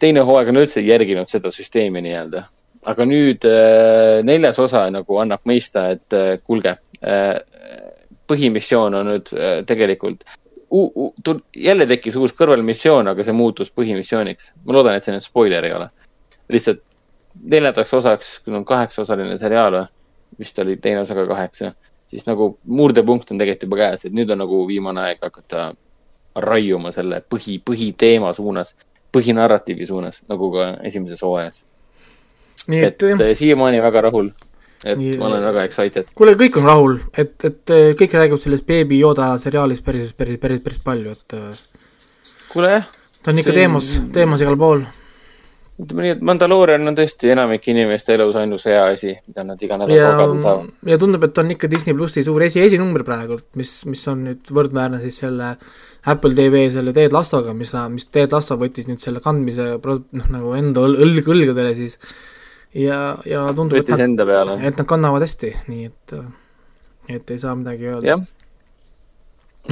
teine 0.00 0.24
hooaeg 0.26 0.52
on 0.52 0.62
üldse 0.62 0.82
järginud 0.84 1.30
seda 1.30 1.52
süsteemi 1.54 2.02
nii-öelda. 2.04 2.44
aga 2.88 3.04
nüüd 3.04 3.44
äh, 3.44 4.20
neljas 4.24 4.58
osa 4.62 4.86
nagu 4.90 5.18
annab 5.20 5.42
mõista, 5.48 5.88
et 5.92 6.14
äh, 6.16 6.38
kuulge 6.44 6.76
äh,, 7.02 7.34
põhimissioon 8.28 8.94
on 8.94 9.08
nüüd 9.08 9.30
tegelikult, 9.66 10.24
jälle 11.56 11.86
tekkis 11.88 12.16
uus 12.20 12.34
kõrvalmissioon, 12.36 13.08
aga 13.08 13.24
see 13.24 13.32
muutus 13.32 13.72
põhimissiooniks. 13.72 14.52
ma 14.64 14.76
loodan, 14.76 14.96
et 14.96 15.04
see 15.04 15.14
nüüd 15.14 15.24
spoiler 15.24 15.64
ei 15.64 15.72
ole. 15.72 15.88
lihtsalt 16.48 16.82
neljandaks 17.42 17.94
osaks, 17.94 18.38
kui 18.44 18.54
on 18.54 18.64
kaheksaosaline 18.64 19.38
seriaal 19.38 19.72
või, 19.72 19.86
vist 20.38 20.58
oli 20.58 20.76
teine 20.76 21.00
osa 21.00 21.14
ka 21.14 21.26
kaheksa, 21.26 21.72
siis 22.06 22.26
nagu 22.26 22.58
murdepunkt 22.64 23.30
on 23.32 23.38
tegelikult 23.38 23.66
juba 23.68 23.76
käes, 23.82 24.04
et 24.04 24.12
nüüd 24.16 24.30
on 24.30 24.42
nagu 24.44 24.60
viimane 24.68 25.00
aeg 25.06 25.22
hakata 25.22 25.72
raiuma 26.36 26.92
selle 26.92 27.20
põhi, 27.20 27.58
põhiteema 27.64 28.32
suunas, 28.34 28.74
põhinarratiivi 29.12 29.86
suunas, 29.88 30.22
nagu 30.28 30.50
ka 30.52 30.68
esimeses 30.88 31.22
hooajas. 31.22 31.64
et 32.68 33.02
et 33.02 33.20
eh, 33.20 33.34
siiamaani 33.36 33.80
väga 33.82 34.00
rahul. 34.08 34.30
et 34.84 34.98
Nii- 34.98 35.16
ma 35.18 35.26
olen 35.26 35.42
väga 35.42 35.64
excited. 35.64 36.06
kuule, 36.14 36.34
kõik 36.34 36.58
on 36.60 36.64
rahul, 36.64 36.98
et, 37.16 37.34
et 37.44 37.70
eh, 37.70 37.94
kõik 37.98 38.12
räägivad 38.14 38.40
sellest 38.40 38.66
Baby 38.66 39.00
Yoda 39.00 39.32
seriaalist 39.38 39.84
päris, 39.84 40.12
päris, 40.12 40.38
päris, 40.38 40.60
päris 40.60 40.78
palju, 40.84 41.10
et 41.16 41.32
eh, 41.34 41.56
kuule 42.52 42.70
jah, 42.70 42.86
ta 43.22 43.30
on 43.30 43.38
ikka 43.38 43.50
See- 43.50 43.60
teemas, 43.60 43.88
teemas 44.12 44.40
igal 44.44 44.56
pool. 44.56 44.84
Ütleme 45.78 46.04
nii, 46.04 46.14
et 46.16 46.22
Mandaloorian 46.26 46.90
on 46.90 46.96
tõesti 46.98 47.30
enamike 47.30 47.70
inimeste 47.70 48.16
elus 48.16 48.36
ainus 48.40 48.64
hea 48.66 48.80
asi, 48.90 49.12
mida 49.30 49.44
nad 49.46 49.60
iga 49.62 49.78
nädal 49.78 49.94
ja 49.94 50.08
kogeda, 50.16 50.40
saavad. 50.42 50.72
ja 50.90 50.98
tundub, 50.98 51.26
et 51.28 51.38
on 51.38 51.52
ikka 51.54 51.70
Disney 51.70 51.94
plussi 51.98 52.24
suur 52.26 52.42
esi, 52.46 52.62
esinumber 52.64 53.04
praegu, 53.06 53.38
mis, 53.58 53.74
mis 53.86 54.02
on 54.10 54.24
nüüd 54.26 54.50
võrdväärne 54.54 54.98
siis 55.04 55.20
selle 55.22 55.52
Apple 56.08 56.34
TV 56.34 56.64
selle 56.74 56.94
Ted 56.96 57.14
Lastoga, 57.14 57.54
mis, 57.54 57.70
mis 57.94 58.08
Ted 58.10 58.34
Lasto 58.34 58.58
võttis 58.58 58.88
nüüd 58.90 59.02
selle 59.02 59.22
kandmise 59.22 59.76
noh, 59.78 60.26
nagu 60.34 60.56
enda 60.58 60.82
õl-, 60.88 60.98
õlg, 61.06 61.30
õlgadele 61.36 61.76
siis 61.78 61.98
ja, 62.74 63.16
ja 63.28 63.46
tundub, 63.54 63.78
et 63.78 63.94
nad, 63.94 64.52
et 64.58 64.82
nad 64.82 64.88
kannavad 64.88 65.24
hästi, 65.26 65.54
nii 65.70 65.88
et 65.92 66.18
et 67.08 67.30
ei 67.30 67.38
saa 67.40 67.54
midagi 67.56 67.88
öelda. 67.88 68.06
jah. 68.06 68.24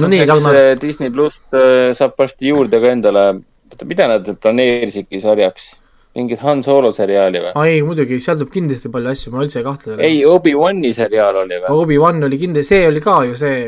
no 0.01 0.09
nii, 0.09 0.23
Ragnar, 0.25 0.55
eh, 0.55 0.71
Disney 0.81 1.11
pluss 1.13 1.41
eh, 1.53 1.91
saab 1.97 2.15
varsti 2.17 2.53
juurde 2.53 2.79
ka 2.81 2.93
endale, 2.95 3.25
oota, 3.71 3.89
mida 3.89 4.07
nad 4.09 4.31
planeerisidki 4.41 5.21
sarjaks? 5.21 5.73
Mingit 6.17 6.41
Han 6.41 6.63
Solo 6.65 6.91
seriaali 6.95 7.41
või? 7.43 7.51
ei 7.69 7.81
muidugi, 7.85 8.19
seal 8.23 8.39
tuleb 8.39 8.53
kindlasti 8.53 8.91
palju 8.93 9.11
asju, 9.13 9.33
ma 9.33 9.43
üldse 9.45 9.61
ei 9.61 9.67
kahtle 9.67 9.97
ei, 10.01 10.23
Obi-Wani 10.25 10.93
seriaal 10.95 11.43
oli 11.43 11.59
või? 11.61 11.75
Obi-Wan 11.83 12.23
oli 12.27 12.39
kindlasti, 12.41 12.75
see 12.75 12.87
oli 12.89 13.03
ka 13.03 13.19
ju 13.27 13.37
see 13.37 13.59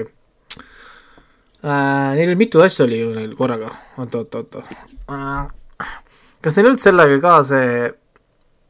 äh,, 1.61 2.17
neil 2.17 2.35
mitu 2.39 2.63
asja 2.65 2.87
oli 2.87 3.01
ju 3.03 3.13
neil 3.15 3.35
korraga, 3.37 3.69
oota, 3.97 4.23
oota, 4.23 4.43
oota 4.43 4.63
äh,. 5.13 5.93
kas 6.41 6.57
neil 6.57 6.71
üldse 6.71 6.89
sellega 6.89 7.21
ka 7.23 7.35
see, 7.51 7.93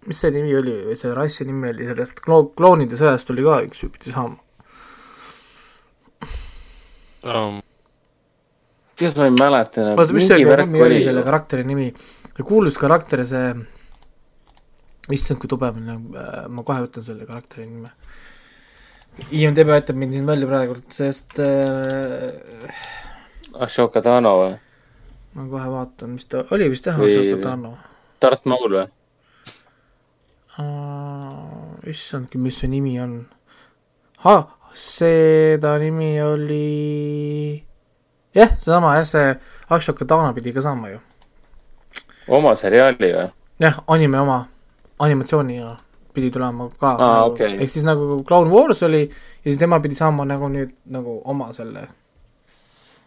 mis 0.10 0.22
see 0.26 0.35
nimi 0.35 0.53
oli, 0.60 0.76
see 0.99 1.15
rassi 1.15 1.47
nimi 1.47 1.72
oli 1.72 1.89
sellest 1.93 2.22
klo-, 2.26 2.49
kloonide 2.57 2.99
sõjast 2.99 3.31
oli 3.34 3.47
ka 3.47 3.64
üks 3.69 3.88
pidi 3.88 4.15
saama. 4.15 4.38
um,. 7.23 7.60
tead, 8.99 9.15
ma 9.15 9.31
ei 9.31 9.35
mäleta. 9.39 9.91
oota, 9.95 10.14
mis 10.15 10.27
see 10.27 10.43
nimi 10.43 10.84
oli 10.84 11.03
selle 11.06 11.23
karakteri 11.23 11.68
nimi, 11.68 11.93
kuulus 12.48 12.78
karakter, 12.80 13.24
see, 13.28 13.53
issand, 15.16 15.40
kui 15.41 15.49
tobe 15.52 15.72
mul 15.76 15.94
on, 15.95 16.06
ma 16.56 16.66
kohe 16.68 16.86
võtan 16.86 17.06
selle 17.06 17.28
karakteri 17.30 17.68
nime. 17.68 17.91
IMDB 19.36 19.74
aitab 19.76 19.98
mind 19.99 20.16
siin 20.16 20.28
välja 20.30 20.48
praegult, 20.48 20.86
sest 20.95 21.41
äh, 21.44 22.86
Ashoka 23.60 24.03
Tano 24.06 24.36
või? 24.44 24.53
ma 25.36 25.45
kohe 25.49 25.68
vaatan, 25.74 26.16
mis 26.16 26.30
ta 26.30 26.45
oli 26.56 26.70
vist 26.72 26.88
jah, 26.88 26.98
Ashoka 26.98 27.41
Tano 27.44 27.74
Darth 28.22 28.48
Maul 28.49 28.78
või? 28.78 28.86
uh,. 30.60 31.76
issandki, 31.90 32.40
mis 32.41 32.61
see 32.61 32.72
nimi 32.72 32.95
on 33.02 33.20
seda 34.74 35.78
nimi 35.82 36.14
oli 36.22 37.60
jah, 38.36 38.56
seesama 38.60 38.95
jah, 38.99 39.07
see 39.10 39.36
Ashoka 39.70 40.06
Tano 40.06 40.34
pidi 40.34 40.53
ka 40.53 40.61
saama 40.61 40.94
ju. 40.94 40.99
Oma 42.30 42.56
seriaali 42.56 43.11
või? 43.14 43.27
jah, 43.60 43.80
anime 43.88 44.19
oma, 44.19 44.39
animatsiooniga 44.99 45.76
pidi 46.14 46.31
tulema 46.34 46.69
ka 46.80 46.95
Aa, 46.95 46.97
nagu, 47.22 47.34
okei. 47.35 47.56
ehk 47.64 47.69
siis 47.69 47.84
nagu 47.85 48.23
Clone 48.27 48.49
Wars 48.51 48.84
oli 48.84 49.03
ja 49.07 49.45
siis 49.51 49.57
tema 49.61 49.80
pidi 49.80 49.95
saama 49.95 50.26
nagu 50.26 50.49
nüüd 50.49 50.72
nagu 50.89 51.22
oma 51.26 51.51
selle 51.53 51.88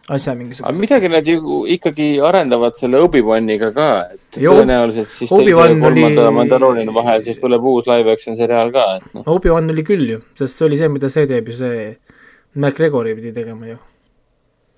asja 0.09 0.31
aga 0.33 0.39
mingisuguse. 0.39 0.79
midagi 0.79 1.09
nad 1.09 1.27
ju 1.27 1.63
ikkagi 1.75 2.07
arendavad 2.21 2.75
selle 2.75 2.99
Obi-Waniga 3.05 3.69
ka, 3.75 3.87
et 4.13 4.39
Joo. 4.41 4.55
tõenäoliselt 4.59 5.07
siis 5.07 5.29
teise 5.31 5.49
ja 5.49 5.55
kolmanda 5.55 6.25
oli- 6.27 6.35
Mandalooriani 6.39 6.93
vahel 6.95 7.23
siis 7.23 7.39
tuleb 7.39 7.63
uus 7.63 7.87
live 7.87 8.11
action 8.11 8.35
seriaal 8.35 8.71
ka, 8.71 8.83
et 8.97 9.13
noh. 9.15 9.23
Obi-Wan 9.27 9.69
oli 9.71 9.83
küll 9.87 10.09
ju, 10.09 10.19
sest 10.35 10.57
see 10.59 10.65
oli 10.67 10.77
see, 10.77 10.89
mida 10.91 11.09
see 11.09 11.27
teeb 11.27 11.47
ju 11.47 11.53
see, 11.55 11.97
MacGregori 12.55 13.15
pidi 13.15 13.31
tegema 13.33 13.67
ju. 13.67 13.77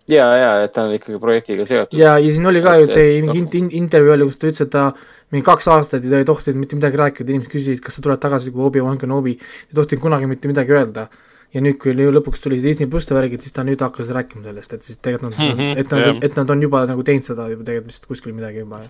ja, 0.07 0.25
ja, 0.37 0.49
et 0.65 0.73
ta 0.73 0.85
on 0.85 0.93
ikkagi 0.95 1.19
projektiga 1.21 1.65
seotud. 1.67 1.97
ja, 1.97 2.15
ja 2.21 2.31
siin 2.31 2.45
oli 2.45 2.61
ka 2.63 2.75
ju 2.81 2.89
see 2.91 3.21
mingi 3.25 3.41
int- 3.41 3.59
in, 3.59 3.69
intervjuu 3.83 4.13
oli, 4.15 4.27
kus 4.29 4.41
ta 4.41 4.49
ütles, 4.49 4.65
et 4.67 4.73
ta 4.73 4.87
mingi 5.33 5.45
kaks 5.45 5.69
aastat 5.73 6.05
ei 6.05 6.19
ei 6.19 6.27
tohtinud 6.27 6.61
mitte 6.61 6.77
midagi 6.77 6.99
rääkida, 7.01 7.31
inimesed 7.33 7.51
küsisid, 7.51 7.81
kas 7.83 7.97
sa 7.97 8.03
tuled 8.05 8.21
tagasi 8.21 8.53
kui 8.53 8.65
Obi-Wan 8.67 8.99
Kenobi, 9.01 9.37
ei 9.39 9.77
tohtinud 9.77 10.03
kunagi 10.03 10.29
mitte 10.29 10.51
midagi 10.51 10.75
öelda. 10.75 11.07
ja 11.55 11.61
nüüd, 11.63 11.77
kui 11.79 11.93
lõpuks 11.95 12.41
tuli 12.43 12.57
see 12.59 12.67
Disney 12.67 12.89
pluss 12.91 13.07
värgid, 13.07 13.39
siis 13.41 13.53
ta 13.55 13.63
nüüd 13.63 13.79
hakkas 13.79 14.09
rääkima 14.11 14.43
sellest, 14.43 14.73
et 14.75 14.83
siis 14.83 14.97
tegelikult 14.99 15.37
nad 15.37 15.55
Mhm,, 15.55 15.77
et 15.79 15.91
nad 15.91 16.23
et 16.27 16.35
nad 16.35 16.49
on 16.51 16.61
juba 16.61 16.81
nagu 16.85 17.03
teinud 17.03 17.23
seda 17.23 17.47
juba 17.47 17.63
tegelikult 17.63 17.93
vist 17.93 18.05
kuskil 18.05 18.33
midagi 18.35 18.59
juba. 18.59 18.81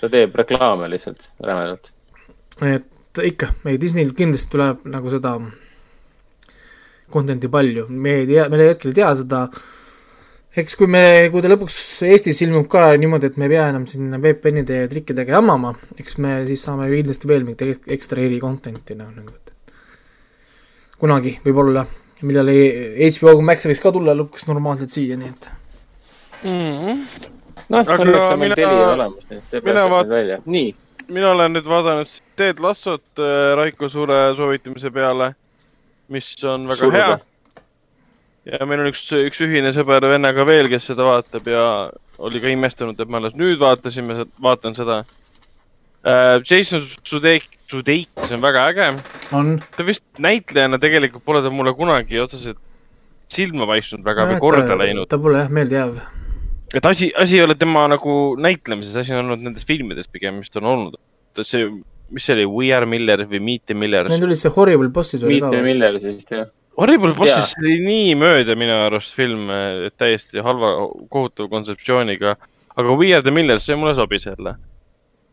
ta 0.00 0.08
teeb 0.08 0.34
reklaame 0.34 0.88
lihtsalt 0.88 1.28
rämedalt. 1.40 1.92
et 2.62 3.22
ikka, 3.22 3.52
ei 3.66 3.78
Disneyl 3.78 4.14
kindlasti 4.16 4.50
tuleb 4.50 4.86
nagu 4.90 5.10
seda 5.10 5.38
content'i 7.12 7.48
palju, 7.48 7.86
me 7.88 8.20
ei 8.22 8.26
tea, 8.26 8.48
me 8.48 8.58
hetkel 8.64 8.90
ei 8.90 8.94
tea 8.94 9.14
seda, 9.14 9.48
eks 10.56 10.76
kui 10.78 10.86
me, 10.86 11.02
kui 11.32 11.42
ta 11.42 11.48
lõpuks 11.50 11.76
Eestis 12.06 12.38
ilmub 12.46 12.68
ka 12.70 12.92
niimoodi, 13.00 13.26
et 13.32 13.36
me 13.40 13.48
ei 13.48 13.54
pea 13.56 13.68
enam 13.72 13.86
siin 13.90 14.12
VPN-ide 14.22 14.82
ja 14.84 14.88
trikkidega 14.90 15.34
jamama, 15.38 15.74
eks 15.98 16.18
me 16.22 16.36
siis 16.46 16.62
saame 16.66 16.86
kindlasti 16.92 17.28
veel 17.30 17.42
mingit 17.46 17.62
ek- 17.66 17.90
ekstra 17.96 18.22
eri 18.22 18.38
content'i 18.42 18.94
noh, 18.98 19.10
nagu 19.16 19.34
et 19.34 19.52
kunagi 21.00 21.34
võib-olla, 21.44 21.82
millal 22.22 22.48
ei- 22.52 23.08
HBO 23.16 23.40
Max 23.42 23.66
võiks 23.66 23.82
ka 23.82 23.90
tulla 23.92 24.14
lõpuks 24.14 24.46
normaalselt 24.48 24.94
siia, 24.94 25.16
nii 25.18 25.32
et 25.32 25.50
noh, 26.44 27.80
Aga 27.80 27.96
õnneks 27.98 28.30
on 28.32 28.38
meil 28.38 28.50
mina- 28.50 28.56
Telia 28.58 28.88
olemas, 28.94 29.28
nii 29.30 29.38
et 29.38 29.44
see 29.50 29.60
mina 29.64 29.74
päästab 29.80 29.92
vaat- 29.94 30.08
välja. 30.12 30.38
nii, 30.46 30.74
mina 31.08 31.30
olen 31.32 31.52
nüüd 31.56 31.64
vaadanud 31.68 32.10
Ted 32.36 32.58
Lassot 32.60 33.02
äh, 33.18 33.54
Raiko 33.56 33.88
Suure 33.88 34.34
soovitamise 34.36 34.90
peale, 34.90 35.34
mis 36.08 36.34
on 36.44 36.66
väga 36.68 36.76
Surve. 36.76 36.98
hea. 36.98 37.18
Ja 38.48 38.66
meil 38.68 38.84
on 38.84 38.90
üks, 38.92 39.04
üks 39.16 39.42
ühine 39.44 39.72
sõber 39.76 40.04
vennaga 40.10 40.46
veel, 40.48 40.68
kes 40.72 40.90
seda 40.90 41.06
vaatab 41.06 41.48
ja 41.48 41.66
oli 42.24 42.42
ka 42.42 42.50
imestunud, 42.52 42.98
et 43.00 43.10
me 43.10 43.20
alles 43.20 43.36
nüüd 43.38 43.60
vaatasime, 43.60 44.24
vaatan 44.42 44.76
seda 44.76 45.02
äh,. 46.04 46.40
Jason 46.44 46.84
Sudeik, 46.84 47.48
Sudeikis 47.64 48.34
on 48.36 48.42
väga 48.44 48.66
äge. 48.72 48.90
on 49.32 49.56
ta 49.76 49.86
vist 49.86 50.04
näitlejana 50.18 50.78
tegelikult 50.78 51.24
pole 51.24 51.42
ta 51.42 51.50
mulle 51.50 51.74
kunagi 51.74 52.20
otseselt 52.20 52.60
silma 53.32 53.66
paistnud 53.70 54.04
väga 54.04 54.28
või 54.32 54.42
korda 54.42 54.76
läinud. 54.78 55.08
ta 55.08 55.18
pole 55.18 55.40
jah 55.40 55.50
meeldejääv. 55.50 55.96
et 56.74 56.86
asi, 56.86 57.10
asi 57.16 57.40
ei 57.40 57.46
ole 57.46 57.56
tema 57.58 57.86
nagu 57.88 58.36
näitlemises, 58.36 58.96
asi 59.00 59.14
on 59.16 59.24
olnud 59.24 59.48
nendes 59.48 59.66
filmides 59.66 60.10
pigem, 60.12 60.42
mis 60.42 60.52
ta 60.52 60.60
on 60.60 60.70
olnud. 60.74 61.00
see, 61.42 61.70
mis 62.10 62.28
see 62.28 62.36
oli, 62.36 62.44
We 62.50 62.74
Are 62.76 62.86
Miller 62.86 63.24
või 63.30 63.40
Meet 63.40 63.66
the 63.72 63.78
Millers 63.78 64.12
Neil? 64.12 64.22
tuli 64.22 64.36
see 64.38 64.52
Horrible 64.52 64.92
Bossis 64.92 65.24
oli 65.24 65.40
ka 65.40 65.48
Dmitri 65.48 65.62
või? 65.62 65.70
Miller 65.72 65.98
siis 66.02 66.28
jah. 66.30 66.52
Horrible 66.76 67.14
Bosses 67.14 67.54
oli 67.60 67.78
nii 67.84 68.14
mööda 68.18 68.56
minu 68.58 68.74
arust 68.88 69.14
film, 69.14 69.46
täiesti 69.98 70.42
halva, 70.42 70.72
kohutava 71.12 71.48
kontseptsiooniga. 71.52 72.36
aga 72.74 72.96
We 72.98 73.12
Are 73.14 73.22
the 73.22 73.30
Millers, 73.30 73.66
see 73.66 73.76
mulle 73.78 73.94
sobis 73.94 74.26
jälle. 74.26 74.56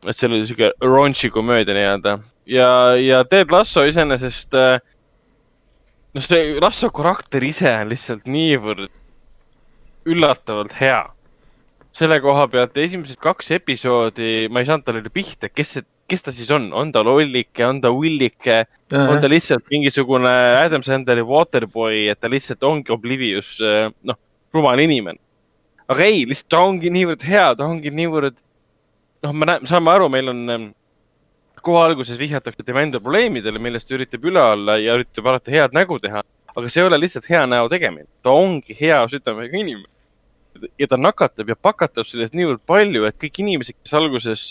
et 0.06 0.18
see 0.18 0.28
oli 0.28 0.46
siuke 0.50 0.72
raunchy 0.82 1.30
komöödia 1.30 1.74
nii-öelda 1.78 2.20
ja, 2.46 2.96
ja 2.98 3.24
Ted 3.26 3.52
Lasso 3.52 3.84
iseenesest. 3.86 4.54
noh, 6.14 6.26
see 6.26 6.60
Lasso 6.62 6.90
karakter 6.94 7.44
ise 7.46 7.70
on 7.70 7.92
lihtsalt 7.92 8.28
niivõrd 8.30 8.90
üllatavalt 10.10 10.76
hea. 10.80 11.04
selle 11.92 12.22
koha 12.24 12.46
pealt 12.48 12.78
esimesed 12.80 13.20
kaks 13.20 13.52
episoodi, 13.52 14.48
ma 14.48 14.62
ei 14.62 14.68
saanud 14.70 14.86
talle 14.88 15.12
pihta, 15.12 15.50
kes 15.52 15.74
see, 15.76 15.84
kes 16.12 16.26
ta 16.26 16.34
siis 16.36 16.52
on, 16.52 16.70
on 16.76 16.92
ta 16.92 17.04
lollike, 17.08 17.64
on 17.66 17.80
ta 17.84 17.92
willike 17.96 18.66
on 18.98 19.22
ta 19.22 19.30
lihtsalt 19.30 19.70
mingisugune 19.72 20.32
Adam 20.60 20.84
Sandleri 20.84 21.24
Waterboy, 21.26 22.08
et 22.12 22.20
ta 22.20 22.30
lihtsalt 22.32 22.64
ongi 22.68 22.92
Oblivious, 22.92 23.58
noh, 24.04 24.20
rumal 24.54 24.80
inimene. 24.84 25.20
aga 25.92 26.08
ei, 26.08 26.26
lihtsalt 26.28 26.50
ta 26.52 26.62
ongi 26.64 26.92
niivõrd 26.94 27.24
hea, 27.28 27.48
ta 27.56 27.68
ongi 27.68 27.92
niivõrd, 27.96 28.38
noh, 29.26 29.34
me 29.36 29.48
näeme, 29.50 29.68
saame 29.68 29.92
aru, 29.92 30.10
meil 30.12 30.32
on 30.32 30.44
ähm, 30.54 30.68
kohe 31.64 31.82
alguses 31.86 32.20
vihjatakse 32.20 32.64
tema 32.66 32.84
enda 32.86 33.02
probleemidele, 33.02 33.60
millest 33.62 33.90
ta 33.90 33.98
üritab 33.98 34.28
üle 34.28 34.44
olla 34.54 34.78
ja 34.82 34.96
üritab 35.00 35.28
alati 35.32 35.56
head 35.56 35.76
nägu 35.78 36.00
teha. 36.02 36.24
aga 36.52 36.68
see 36.68 36.82
ei 36.82 36.88
ole 36.90 36.98
lihtsalt 37.00 37.28
hea 37.32 37.46
näo 37.48 37.70
tegemine, 37.72 38.10
ta 38.24 38.34
ongi 38.36 38.76
hea 38.76 39.00
südamega 39.08 39.56
inimene. 39.58 39.88
ja 40.80 40.88
ta 40.88 40.98
nakatab 41.00 41.48
ja 41.48 41.56
pakatab 41.56 42.08
sellest 42.08 42.36
niivõrd 42.36 42.60
palju, 42.68 43.06
et 43.08 43.16
kõik 43.20 43.40
inimesed, 43.40 43.78
kes 43.80 43.94
alguses, 43.96 44.50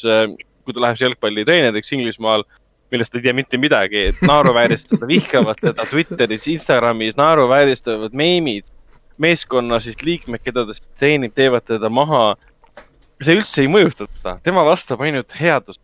kui 0.65 0.75
ta 0.77 0.83
läheb 0.85 1.01
jalgpallitreeneriks 1.01 1.93
Inglismaal, 1.97 2.45
millest 2.91 3.15
ei 3.15 3.25
tea 3.25 3.35
mitte 3.37 3.59
midagi, 3.61 4.09
et 4.11 4.23
naeruvääristavad, 4.27 5.07
vihkavad 5.11 5.61
teda 5.63 5.87
Twitteris, 5.87 6.49
Instagramis, 6.51 7.17
naeruvääristavad 7.19 8.15
meemid. 8.17 8.71
meeskonna 9.21 9.77
siis 9.85 9.99
liikmed, 10.03 10.41
keda 10.41 10.63
ta 10.65 10.73
treenib, 10.97 11.35
teevad 11.37 11.67
teda 11.69 11.91
maha. 11.93 12.37
see 13.21 13.37
üldse 13.37 13.61
ei 13.61 13.69
mõjuta 13.69 14.07
teda, 14.09 14.39
tema 14.43 14.65
vastab 14.65 15.01
ainult 15.05 15.33
headust. 15.37 15.81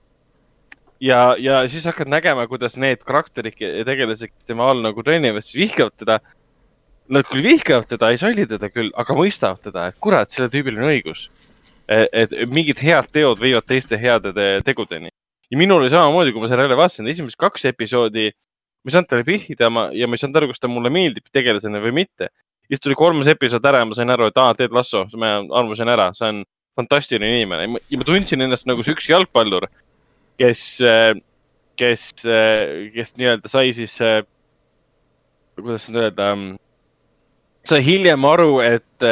ja, 1.01 1.37
ja 1.39 1.69
siis 1.69 1.85
hakkad 1.85 2.09
nägema, 2.09 2.47
kuidas 2.49 2.77
need 2.77 3.05
karakterid 3.05 3.61
ja 3.61 3.85
tegelased, 3.85 4.33
kes 4.33 4.49
tema 4.49 4.71
all 4.71 4.81
nagu 4.83 5.03
treenivad, 5.03 5.45
siis 5.45 5.69
vihkavad 5.69 5.93
teda. 5.97 6.21
Nad 7.09 7.23
küll 7.31 7.45
vihkavad 7.45 7.87
teda, 7.87 8.09
ei 8.11 8.19
salli 8.19 8.49
teda 8.51 8.67
küll, 8.67 8.91
aga 8.99 9.15
mõistavad 9.15 9.61
teda, 9.63 9.85
et 9.93 10.01
kurat, 10.03 10.31
sellel 10.33 10.51
tüübil 10.51 10.81
on 10.81 10.89
õigus. 10.91 11.29
Et 11.89 12.33
mingid 12.51 12.81
head 12.83 13.07
teod 13.15 13.39
viivad 13.39 13.67
teiste 13.67 13.99
heade 14.01 14.33
te- 14.35 14.61
tegudeni 14.67 15.11
ja 15.51 15.59
minul 15.59 15.85
oli 15.85 15.91
samamoodi, 15.91 16.33
kui 16.33 16.43
ma 16.43 16.49
selle 16.51 16.67
jälle 16.67 16.79
vaatasin, 16.79 17.09
esimesed 17.09 17.39
kaks 17.39 17.69
episoodi, 17.71 18.31
ma 18.83 18.91
ei 18.91 18.95
saanud 18.95 19.11
talle 19.11 19.27
pihta 19.27 19.71
ma, 19.71 19.89
ja 19.95 20.09
ma 20.09 20.19
ei 20.19 20.23
saanud 20.23 20.41
aru, 20.41 20.51
kas 20.51 20.63
ta 20.63 20.71
mulle 20.71 20.91
meeldib 20.93 21.27
tegelasena 21.35 21.83
või 21.83 21.95
mitte. 22.03 22.31
siis 22.67 22.81
tuli 22.83 22.97
kolmas 22.99 23.29
episood 23.31 23.63
ära 23.69 23.79
ja 23.79 23.87
ma 23.87 23.95
sain 23.95 24.11
aru, 24.11 24.27
et 24.27 24.39
aa, 24.43 24.55
Ted 24.59 24.73
Lasso, 24.75 25.05
ma 25.15 25.37
arvasin 25.39 25.89
ära, 25.89 26.09
see 26.19 26.27
on 26.33 26.41
fantastiline 26.77 27.29
inimene 27.37 27.69
ja 27.79 27.99
ma 27.99 28.07
tundsin 28.07 28.43
ennast 28.43 28.67
nagu 28.67 28.83
see 28.83 28.97
üks 28.97 29.07
jalgpallur, 29.07 29.69
kes, 30.41 30.65
kes, 31.79 32.09
kes 32.97 33.15
nii-öelda 33.21 33.53
sai 33.53 33.71
siis, 33.77 33.95
kuidas 35.55 35.87
nüüd 35.87 36.03
öelda, 36.09 36.33
sai 37.71 37.85
hiljem 37.87 38.27
aru, 38.27 38.59
et 38.67 39.07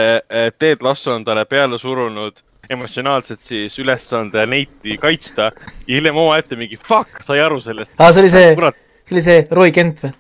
Ted 0.59 0.83
Lasso 0.83 1.15
on 1.15 1.23
talle 1.25 1.47
peale 1.47 1.79
surunud 1.79 2.43
emotsionaalselt 2.71 3.41
siis 3.41 3.79
ülesande 3.79 4.47
neiti 4.47 4.99
kaitsta 5.01 5.51
ja 5.53 5.95
hiljem 5.95 6.17
omaette 6.17 6.57
mingi 6.57 6.79
fuck, 6.81 7.23
sai 7.27 7.41
aru 7.45 7.61
sellest. 7.61 7.95
aa, 7.99 8.13
see 8.13 8.25
oli 8.25 8.35
see, 8.35 8.53
see 8.55 9.17
oli 9.17 9.25
see 9.25 9.47
Roy 9.51 9.73
Kent 9.75 10.05
või? 10.05 10.15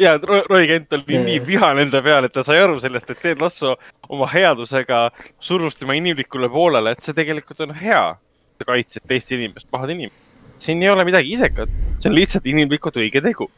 ja 0.00 0.16
Roy 0.22 0.42
Roy 0.48 0.66
Kent 0.66 0.92
oli 0.92 1.14
Jaa. 1.14 1.24
nii 1.24 1.46
vihane 1.46 1.84
enda 1.86 2.02
peale, 2.02 2.30
et 2.30 2.32
ta 2.32 2.44
sai 2.46 2.58
aru 2.62 2.80
sellest, 2.80 3.10
et 3.10 3.20
Ted 3.22 3.40
Lasso 3.42 3.76
oma 4.08 4.28
headusega 4.32 5.06
surus 5.40 5.76
tema 5.76 5.96
inimlikule 5.98 6.48
poolele, 6.48 6.94
et 6.94 7.04
see 7.04 7.16
tegelikult 7.16 7.60
on 7.66 7.74
hea. 7.76 8.04
ta 8.60 8.66
kaitseb 8.68 9.06
teist 9.08 9.30
inimest, 9.32 9.70
pahad 9.72 9.90
inimest. 9.90 10.16
siin 10.60 10.82
ei 10.82 10.90
ole 10.92 11.04
midagi 11.08 11.32
isekat, 11.32 11.70
see 11.98 12.10
on 12.10 12.16
lihtsalt 12.16 12.46
inimlikult 12.46 12.96
õige 13.00 13.22
tegu. 13.24 13.50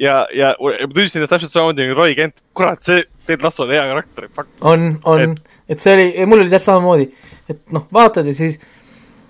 ja, 0.00 0.24
ja 0.34 0.54
ma 0.58 0.74
tundsin 0.96 1.26
täpselt 1.28 1.52
samamoodi 1.52 1.86
nagu 1.86 1.98
Roy 1.98 2.16
Kent, 2.18 2.40
kurat, 2.56 2.82
see 2.84 3.04
Ted 3.28 3.44
Lasso 3.44 3.66
on 3.66 3.72
hea 3.74 3.84
karakter, 3.90 4.28
on, 4.66 4.92
on, 5.08 5.36
et 5.70 5.82
see 5.82 5.94
oli, 5.96 6.06
mul 6.30 6.44
oli 6.44 6.52
täpselt 6.52 6.72
samamoodi, 6.72 7.10
et 7.52 7.62
noh, 7.76 7.86
vaatad 7.94 8.28
ja 8.30 8.34
siis 8.36 8.58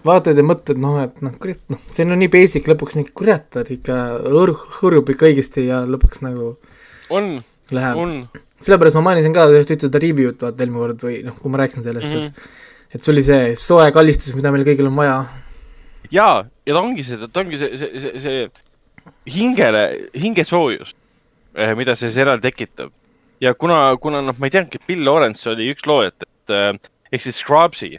vaatad 0.07 0.39
ja 0.39 0.45
mõtled, 0.47 0.81
noh, 0.81 1.01
et 1.03 1.19
noh, 1.25 1.35
kurat, 1.43 1.61
noh, 1.73 1.81
see 1.93 2.07
on 2.07 2.17
nii 2.21 2.31
basic 2.33 2.71
lõpuks 2.71 2.97
nii 2.97 3.11
kurat, 3.17 3.49
ta 3.53 3.65
ikka 3.67 3.99
hõr-, 4.31 4.57
hõrjub 4.79 5.13
ikka 5.13 5.29
õigesti 5.29 5.67
ja 5.69 5.83
lõpuks 5.89 6.23
nagu 6.25 6.55
on, 7.11 7.35
on, 7.99 8.17
sellepärast 8.63 8.97
ma 8.99 9.07
mainisin 9.11 9.35
ka 9.37 9.49
ühte 9.53 9.77
seda 9.81 10.01
review'd 10.03 10.41
vaata 10.41 10.65
eelmine 10.65 10.85
kord 10.87 11.05
või 11.07 11.21
noh, 11.27 11.37
kui 11.39 11.53
ma 11.53 11.63
rääkisin 11.65 11.87
sellest 11.87 12.09
mm, 12.09 12.17
Mhm. 12.21 12.27
-hmm. 12.27 12.59
et 12.95 12.95
et 12.95 13.05
see 13.05 13.13
oli 13.13 13.23
see 13.23 13.55
soe 13.57 13.91
kallistus, 13.95 14.35
mida 14.35 14.51
meil 14.51 14.65
kõigil 14.67 14.89
on 14.89 14.97
vaja. 14.97 15.19
ja, 16.11 16.45
ja 16.67 16.75
ta 16.75 16.81
ongi 16.81 17.05
see, 17.07 17.19
ta 17.27 17.41
ongi 17.45 17.59
see, 17.59 17.79
see, 17.79 18.01
see, 18.01 18.21
see 18.25 18.49
hingele, 19.29 19.85
hingesoojus, 20.15 20.95
mida 21.77 21.97
see 21.99 22.13
seriaal 22.15 22.41
tekitab. 22.43 22.93
ja 23.41 23.55
kuna, 23.55 23.97
kuna 24.01 24.21
noh, 24.23 24.37
ma 24.39 24.49
ei 24.49 24.55
teadnudki, 24.55 24.81
et 24.81 24.87
Bill 24.87 25.05
Lawrence 25.09 25.49
oli 25.51 25.71
üks 25.73 25.87
loojatest 25.89 26.53
äh, 26.55 26.75
ehk 27.13 27.25
siis 27.25 27.41
Scrubsi 27.41 27.95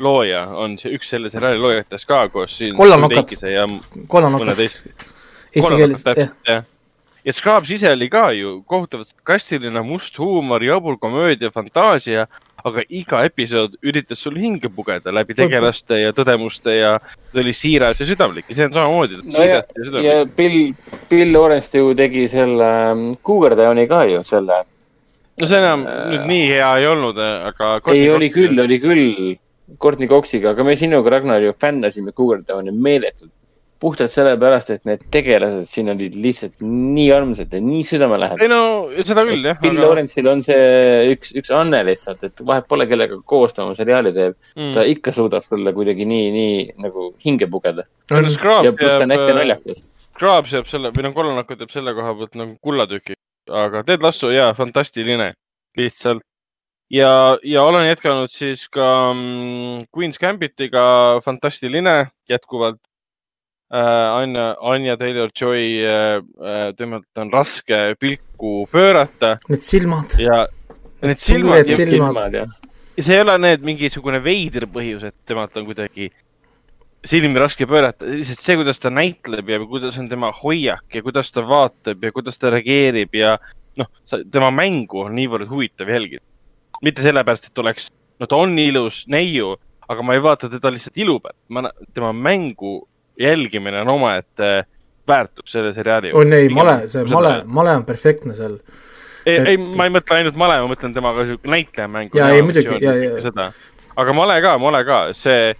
looja 0.00 0.44
on 0.56 0.76
see 0.80 0.92
üks 0.96 1.12
selle 1.12 1.30
seriaali 1.32 1.60
loojatest 1.60 2.08
ka 2.08 2.24
koos 2.32 2.56
siin. 2.58 2.74
Kollanokad. 2.76 3.36
ja 3.52 3.66
kollanokad 4.08 4.60
eesti 4.64 4.94
keeles, 5.54 6.04
jah. 6.46 6.64
ja 7.24 7.32
Scrubs 7.32 7.70
ise 7.70 7.92
oli 7.92 8.08
ka 8.12 8.30
ju 8.36 8.60
kohutavalt 8.66 9.10
sarkastiline, 9.10 9.82
must 9.86 10.18
huumor, 10.18 10.64
jabur 10.64 10.98
komöödia, 10.98 11.50
fantaasia, 11.50 12.26
aga 12.64 12.84
iga 12.88 13.22
episood 13.28 13.76
üritas 13.82 14.22
sul 14.24 14.38
hinge 14.40 14.70
pugeda 14.72 15.12
läbi 15.14 15.36
tegelaste 15.38 16.00
ja 16.00 16.14
tõdemuste 16.16 16.74
ja 16.76 16.92
ta 17.00 17.42
oli 17.42 17.54
siiras 17.56 18.00
ja 18.00 18.08
südamlik 18.08 18.50
ja 18.50 18.58
see 18.58 18.68
on 18.68 18.76
samamoodi. 18.76 19.20
no 19.24 19.46
ja, 19.46 19.62
ja 20.04 20.16
Bill, 20.24 20.74
Bill 21.10 21.32
Lawrence 21.36 21.78
ju 21.78 21.94
tegi 21.98 22.26
selle 22.30 22.70
ähm, 22.90 23.06
Cougar 23.26 23.56
Towni 23.58 23.86
ka 23.90 24.04
ju, 24.10 24.22
selle. 24.28 24.62
no 25.40 25.50
see 25.50 25.60
enam 25.60 25.86
nüüd 25.86 26.26
nii 26.30 26.48
hea 26.54 26.72
ei 26.80 26.88
olnud, 26.90 27.20
aga. 27.50 27.76
ei, 27.94 28.08
oli 28.12 28.30
küll, 28.34 28.58
oli 28.60 28.80
küll 28.82 29.06
Courtney 29.80 30.08
Coxiga, 30.10 30.50
aga 30.50 30.64
me 30.66 30.74
sinuga, 30.76 31.12
Ragnar, 31.14 31.42
ju 31.44 31.54
fännasime 31.54 32.12
Cougar 32.12 32.42
Towni 32.46 32.74
meeletult. 32.74 33.32
Puhtalt 33.80 34.12
sellepärast, 34.12 34.72
et 34.74 34.88
need 34.88 35.02
tegelased 35.12 35.68
siin 35.68 35.88
olid 35.92 36.16
lihtsalt 36.20 36.60
nii 36.64 37.06
armsad 37.16 37.54
ja 37.56 37.60
nii 37.64 37.84
südamelähedased. 37.88 38.44
ei 38.44 38.50
no 38.52 39.04
seda 39.06 39.24
küll 39.28 39.46
jah. 39.48 39.60
Bill 39.62 39.80
Lawrence'il 39.80 40.28
on 40.30 40.42
see 40.44 41.12
üks, 41.14 41.32
üks 41.40 41.52
anne 41.56 41.80
lihtsalt, 41.88 42.26
et 42.28 42.42
vahet 42.46 42.68
pole, 42.70 42.86
kellega 42.90 43.20
koos 43.32 43.56
ta 43.56 43.64
oma 43.64 43.76
seriaali 43.78 44.12
teeb 44.16 44.36
mm.. 44.36 44.74
ta 44.76 44.84
ikka 44.88 45.14
suudab 45.16 45.46
sulle 45.46 45.72
kuidagi 45.76 46.08
nii, 46.08 46.26
nii 46.36 46.58
nagu 46.84 47.10
hinge 47.24 47.48
pugeda. 47.50 47.86
Graab 48.10 48.68
ja 48.68 48.74
pluss 48.76 48.98
ta 48.98 49.06
on 49.06 49.16
hästi 49.16 49.30
jääb, 49.30 49.40
naljakas. 49.40 49.84
Graabs 50.20 50.52
jääb 50.58 50.68
selle, 50.68 50.92
või 50.96 51.06
noh, 51.06 51.16
Kolonakut 51.16 51.64
jääb 51.64 51.72
selle 51.72 51.96
koha 51.96 52.12
pealt 52.18 52.36
nagu 52.36 52.56
kullatüki, 52.60 53.16
aga 53.48 53.84
Ted 53.88 54.04
Lasso 54.04 54.32
jaa, 54.34 54.52
fantastiline, 54.58 55.32
lihtsalt. 55.80 56.20
ja, 56.92 57.10
ja 57.46 57.64
olen 57.64 57.88
jätkanud 57.88 58.32
siis 58.34 58.66
ka 58.68 58.90
mm, 59.14 59.88
Queen's 59.96 60.20
Gambitiga, 60.20 60.84
fantastiline 61.24 62.10
jätkuvalt 62.28 62.76
äh,. 62.76 62.89
Anja, 63.70 64.56
Anja 64.66 64.96
Taylor-Joy 64.98 65.66
äh,, 65.86 66.72
temalt 66.76 67.22
on 67.22 67.30
raske 67.30 67.94
pilku 68.00 68.64
pöörata. 68.72 69.36
Need 69.48 69.62
silmad, 69.62 70.16
ja 70.18 70.46
need 71.02 71.22
silmad 71.22 71.70
ja, 71.70 71.76
silmad. 71.76 72.34
ja 72.34 72.48
ja 73.00 73.04
see 73.06 73.16
ei 73.16 73.22
ole 73.24 73.36
need 73.40 73.62
mingisugune 73.64 74.20
veider 74.24 74.66
põhjus, 74.70 75.06
et 75.08 75.16
temalt 75.28 75.54
on 75.56 75.64
kuidagi 75.68 76.10
silmi 77.06 77.40
raske 77.40 77.64
pöörata, 77.68 78.08
lihtsalt 78.08 78.42
see, 78.44 78.58
kuidas 78.60 78.82
ta 78.82 78.92
näitleb 78.92 79.48
ja 79.48 79.60
kuidas 79.62 79.96
on 80.00 80.10
tema 80.10 80.32
hoiak 80.42 80.98
ja 80.98 81.02
kuidas 81.04 81.32
ta 81.32 81.44
vaatab 81.46 82.04
ja 82.04 82.12
kuidas 82.12 82.36
ta 82.38 82.50
reageerib 82.52 83.14
ja 83.16 83.38
noh, 83.80 83.88
tema 84.32 84.50
mängu 84.52 85.06
on 85.06 85.16
niivõrd 85.16 85.48
huvitav 85.48 85.88
jälgida. 85.88 86.24
mitte 86.82 87.02
sellepärast, 87.04 87.50
et 87.50 87.58
oleks, 87.60 87.88
no 88.20 88.26
ta 88.26 88.36
on 88.40 88.58
ilus 88.58 89.04
neiu, 89.08 89.54
aga 89.88 90.04
ma 90.04 90.14
ei 90.16 90.22
vaata 90.24 90.48
teda 90.48 90.70
lihtsalt 90.72 90.96
ilu 91.00 91.18
pealt, 91.20 91.36
ma, 91.48 91.70
tema 91.94 92.12
mängu 92.12 92.76
jälgimine 93.20 93.80
on 93.84 93.88
omaette 93.96 94.50
väärtus 95.08 95.52
selle 95.52 95.72
seriaali 95.76 96.12
on 96.16 96.32
ei, 96.32 96.48
male, 96.54 96.76
see 96.88 97.04
male, 97.10 97.34
male 97.46 97.74
on 97.80 97.84
perfektne 97.88 98.34
seal. 98.38 98.58
ei, 99.26 99.36
et- 99.36 99.48
ei, 99.52 99.56
ma 99.58 99.86
ei 99.88 99.92
mõtle 99.94 100.16
ainult 100.20 100.36
male, 100.40 100.58
ma 100.62 100.68
mõtlen 100.74 100.94
temaga 100.96 101.24
sihuke 101.28 101.50
näitlejamängu. 101.50 102.16
Jaa, 102.18 102.30
ei, 102.36 102.42
muidugi, 102.46 102.78
jaa. 102.84 103.18
seda, 103.24 103.50
aga 104.00 104.14
male 104.16 104.38
ka, 104.44 104.54
male 104.62 104.80
ka, 104.88 105.00
see, 105.18 105.50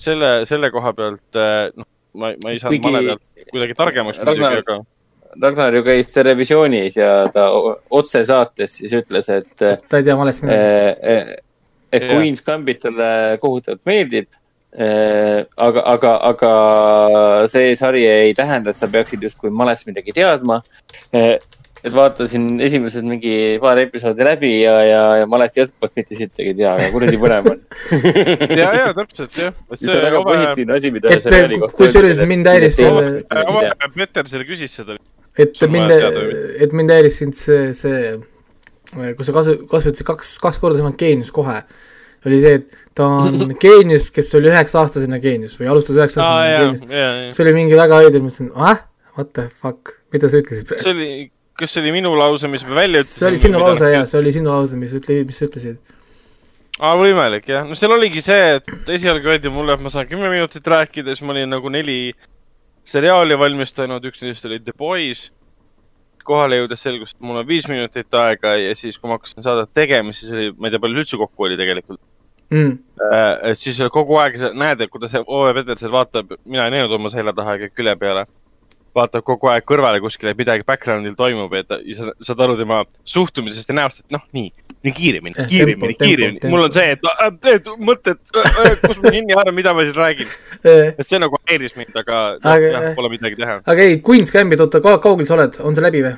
selle, 0.00 0.30
selle 0.48 0.70
koha 0.72 0.92
pealt, 0.96 1.40
noh, 1.76 1.86
ma, 2.14 2.32
ma 2.44 2.54
ei 2.54 2.62
saanud 2.62 2.76
Kuigi- 2.78 2.86
male 2.94 3.02
pealt 3.10 3.50
kuidagi 3.52 3.76
targemaks 3.82 4.18
Ragnar- 4.22 4.56
muidugi, 4.56 4.64
aga 4.64 4.80
Ragnar 5.42 5.74
ju 5.78 5.82
käis 5.86 6.08
Terevisioonis 6.14 6.96
ja 6.98 7.12
ta 7.34 7.44
otsesaates 7.94 8.78
siis 8.80 8.92
ütles, 8.98 9.28
et, 9.30 9.52
ta 9.60 10.00
ei 10.00 10.02
tea 10.06 10.16
valesti 10.18 10.46
midagi. 10.46 11.36
et. 11.92 12.02
Queen's 12.06 12.42
Gambit 12.46 12.80
talle 12.84 13.38
kohutavalt 13.42 13.80
meeldib. 13.86 14.28
aga, 14.76 15.82
aga, 15.94 16.12
aga 16.30 16.50
see 17.50 17.72
sari 17.78 18.04
ei 18.06 18.34
tähenda, 18.38 18.70
et 18.70 18.78
sa 18.78 18.88
peaksid 18.90 19.22
justkui 19.26 19.50
malest 19.50 19.88
midagi 19.88 20.14
teadma. 20.14 20.62
et 21.80 21.94
vaatasin 21.96 22.60
esimesed 22.60 23.06
mingi 23.08 23.34
paar 23.60 23.78
episoodi 23.80 24.24
läbi 24.26 24.50
ja, 24.60 24.74
ja, 24.84 25.02
ja 25.22 25.28
malest 25.30 25.56
jätkuvalt 25.56 25.94
mitte 25.96 26.18
sittagi 26.18 26.52
ei 26.52 26.56
tea, 26.58 26.74
aga 26.76 26.90
kuradi 26.92 27.20
põnev 27.22 27.48
on. 27.54 27.62
ja, 28.60 28.66
ja 28.76 28.90
täpselt 28.96 29.38
jah. 29.40 29.54
see 29.80 29.94
on 29.94 30.02
väga 30.04 30.20
positiivne 30.26 30.76
asi, 30.76 30.90
mida 30.92 31.14
Et, 31.14 31.24
seriaali 31.24 31.60
kohta 31.62 31.78
kusjuures 31.80 32.20
mind 32.28 32.50
häiris 32.52 32.76
selle- 32.76 33.22
Peter 33.96 34.28
selle 34.28 34.44
küsis 34.48 34.76
seda. 34.76 34.98
et 35.40 35.64
mind 35.72 35.96
et 35.96 36.76
mind 36.76 36.92
häiris 36.92 37.16
sind 37.22 37.38
see, 37.40 37.72
see, 37.78 38.12
kui 39.16 39.24
sa 39.24 39.32
kasu, 39.40 39.56
kasutasid 39.70 40.06
kaks, 40.12 40.34
kaks 40.44 40.60
korda 40.60 40.82
sõna 40.82 40.92
geenius 41.00 41.32
kohe, 41.32 41.62
oli 42.28 42.42
see, 42.44 42.60
et 42.60 42.79
ta 42.94 43.06
on 43.06 43.52
geenius, 43.64 44.10
kes 44.14 44.32
oli 44.38 44.50
üheksa 44.50 44.82
aastasena 44.82 45.20
geenius 45.22 45.58
või 45.60 45.70
alustas 45.72 45.98
üheksa 45.98 46.22
aa, 46.24 46.30
aastasena 46.30 46.54
jaa, 46.54 46.62
geenius. 46.64 46.94
jaa, 46.94 47.12
jaa. 47.20 47.34
see 47.36 47.44
oli 47.46 47.54
mingi 47.56 47.78
väga 47.78 48.00
õige, 48.04 48.22
mõtlesin, 48.24 48.50
ah, 48.56 48.82
what 49.16 49.32
the 49.36 49.46
fuck, 49.50 49.94
mida 50.14 50.30
sa 50.30 50.42
ütlesid 50.42 50.68
praegu? 50.68 50.84
see 50.84 50.96
oli, 50.96 51.30
kas 51.60 51.74
see 51.74 51.84
oli 51.84 51.94
minu 51.94 52.12
lause, 52.18 52.50
mis 52.50 52.66
ma 52.66 52.80
välja 52.82 53.04
ütlesin? 53.04 53.22
see 53.22 53.30
oli 53.30 53.42
sinu 53.44 53.62
lause 53.62 53.94
ja 53.94 54.04
see 54.10 54.20
oli 54.22 54.34
sinu 54.36 54.52
lause, 54.52 54.80
mis 54.80 54.96
ütle, 54.96 55.20
mis 55.28 55.40
sa 55.40 55.48
ütlesid. 55.48 55.78
aa, 56.80 56.96
võimalik 57.00 57.50
jah, 57.50 57.68
no 57.68 57.78
seal 57.78 57.94
oligi 57.96 58.24
see, 58.26 58.58
et 58.58 58.94
esialgu 58.98 59.34
öeldi 59.34 59.52
mulle, 59.54 59.78
et 59.78 59.86
ma 59.86 59.92
saan 59.94 60.10
kümme 60.10 60.32
minutit 60.32 60.66
rääkida, 60.74 61.14
siis 61.14 61.26
ma 61.26 61.36
olin 61.36 61.50
nagu 61.52 61.72
neli 61.72 62.00
seriaali 62.90 63.36
valmistanud, 63.38 64.04
üks 64.10 64.24
neist 64.24 64.46
oli 64.48 64.58
The 64.64 64.74
Boys. 64.76 65.28
kohale 66.30 66.58
jõudes 66.60 66.82
selgus, 66.84 67.14
et 67.14 67.24
mul 67.24 67.40
on 67.40 67.46
viis 67.48 67.64
minutit 67.66 68.14
aega 68.14 68.52
ja 68.60 68.74
siis, 68.76 68.98
kui 69.00 69.08
ma 69.08 69.16
hakkasin 69.16 69.42
saadet 69.42 69.70
tegema, 69.74 70.12
siis 70.14 70.30
oli, 70.30 70.50
ma 70.52 70.68
ei 70.68 70.74
tea, 70.74 70.82
palju 70.82 71.00
üldse 71.00 71.18
kokku 71.18 71.46
oli 71.46 71.56
tegelikult. 71.58 71.98
Mm. 72.50 72.78
et 73.46 73.58
siis 73.58 73.78
kogu 73.94 74.16
aeg 74.18 74.34
näed, 74.58 74.80
et 74.80 74.90
kuidas 74.90 75.12
Ove 75.26 75.52
Peterson 75.54 75.92
vaatab, 75.92 76.32
mina 76.44 76.64
ei 76.66 76.70
näinud 76.74 76.92
oma 76.96 77.08
selja 77.12 77.32
taha 77.32 77.54
ega 77.60 77.68
külje 77.74 77.96
peale. 77.96 78.24
vaatab 78.94 79.22
kogu 79.22 79.46
aeg 79.46 79.62
kõrvale 79.62 80.00
kuskile, 80.02 80.32
midagi 80.34 80.64
background'il 80.66 81.14
toimub 81.14 81.52
ja 81.54 81.62
ta, 81.62 81.76
sa 81.94 82.08
saad 82.26 82.40
aru 82.42 82.56
tema 82.58 82.80
suhtumisest 83.06 83.68
ja 83.70 83.74
näost, 83.78 84.00
et 84.02 84.10
noh, 84.10 84.24
nii, 84.34 84.48
nii 84.82 84.92
kiiremini 84.96 85.34
Eh,, 85.38 85.46
kiiremini, 85.46 85.94
kiiremini. 85.94 86.50
mul 86.50 86.64
on 86.64 86.72
see, 86.74 86.88
et 86.96 87.06
äh, 87.06 87.30
teed 87.40 87.70
mõtted, 87.78 88.18
kus 88.82 88.98
ma 88.98 89.12
kinni 89.14 89.36
haaran, 89.38 89.54
mida 89.54 89.72
ma 89.78 89.84
siis 89.86 89.94
räägin. 89.94 90.26
Eh, 90.64 90.90
et 90.98 91.06
see 91.06 91.20
nagu 91.22 91.38
häiris 91.46 91.76
mind, 91.78 91.94
aga 92.02 92.18
Aga- 92.42 92.58
noh, 92.74 92.82
jah, 92.88 92.94
pole 92.98 93.12
midagi 93.14 93.38
teha. 93.38 93.60
aga 93.64 93.80
ei, 93.86 94.00
Queen's 94.02 94.34
Gambit, 94.34 94.60
oota, 94.66 94.80
kaugel 94.82 95.24
sa 95.30 95.38
oled, 95.38 95.60
on 95.62 95.78
see 95.78 95.86
läbi 95.86 96.02
või? 96.08 96.16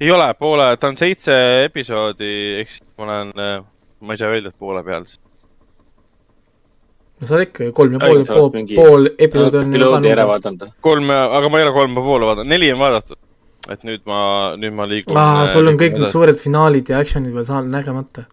ei 0.00 0.10
ole, 0.10 0.26
poole, 0.34 0.72
ta 0.80 0.88
on 0.90 0.96
seitse 0.98 1.38
episoodi, 1.70 2.34
ehk 2.64 2.70
siis 2.74 2.82
ma 2.98 3.06
olen, 3.06 3.32
ma 4.00 4.14
ei 4.14 4.20
saa 4.20 4.32
öelda, 4.32 4.52
et 4.52 4.58
poole 4.58 4.82
peal. 4.84 5.06
no 7.20 7.28
sa 7.28 7.36
oled 7.36 7.48
ikka 7.48 7.68
ju 7.68 7.72
kolm 7.76 7.96
ja 7.96 8.02
pool, 8.04 8.22
pool, 8.28 8.50
pool 8.76 9.08
episoodi 9.18 9.60
on 9.60 9.74
piloodi 9.76 10.12
ära 10.14 10.26
vaadanud. 10.28 10.68
kolm, 10.80 11.10
aga 11.10 11.48
ma 11.52 11.60
ei 11.60 11.66
ole 11.66 11.74
kolme 11.76 12.04
poole 12.06 12.30
vaadanud, 12.30 12.52
neli 12.52 12.72
on 12.72 12.80
vaadatud. 12.80 13.20
et 13.70 13.82
nüüd 13.86 14.04
ma, 14.08 14.20
nüüd 14.60 14.76
ma 14.76 14.88
liigun. 14.88 15.20
aa, 15.20 15.48
sul 15.52 15.68
on 15.68 15.80
kõik 15.80 15.98
need 15.98 16.12
suured 16.12 16.38
finaalid 16.40 16.92
ja 16.92 17.02
action'id 17.04 17.34
veel 17.36 17.48
saal 17.48 17.68
nägemata. 17.70 18.26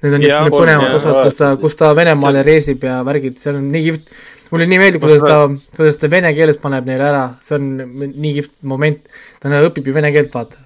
Need 0.00 0.14
on 0.16 0.22
Jaa, 0.24 0.44
need 0.46 0.54
põnevad 0.54 0.88
ja- 0.88 0.96
osad, 0.96 1.16
kus 1.26 1.34
ta, 1.36 1.48
kus 1.60 1.74
ta 1.76 1.90
Venemaale 1.96 2.44
reisib 2.44 2.84
ja 2.88 3.00
värgid, 3.04 3.36
seal 3.40 3.58
on 3.58 3.66
nii 3.72 3.82
kihvt. 3.88 4.14
mulle 4.50 4.66
nii 4.66 4.78
meeldib, 4.80 5.02
kuidas 5.04 5.20
ta, 5.22 5.42
kuidas 5.76 5.98
ta 6.00 6.08
vene 6.10 6.32
keeles 6.34 6.56
paneb 6.58 6.88
neile 6.88 7.04
ära, 7.08 7.24
see 7.44 7.54
on 7.58 7.68
nii 8.16 8.32
kihvt 8.38 8.54
moment. 8.62 9.08
ta 9.40 9.48
õpib 9.48 9.86
ju 9.86 9.96
vene 9.96 10.12
keelt, 10.12 10.32
vaata. 10.34 10.56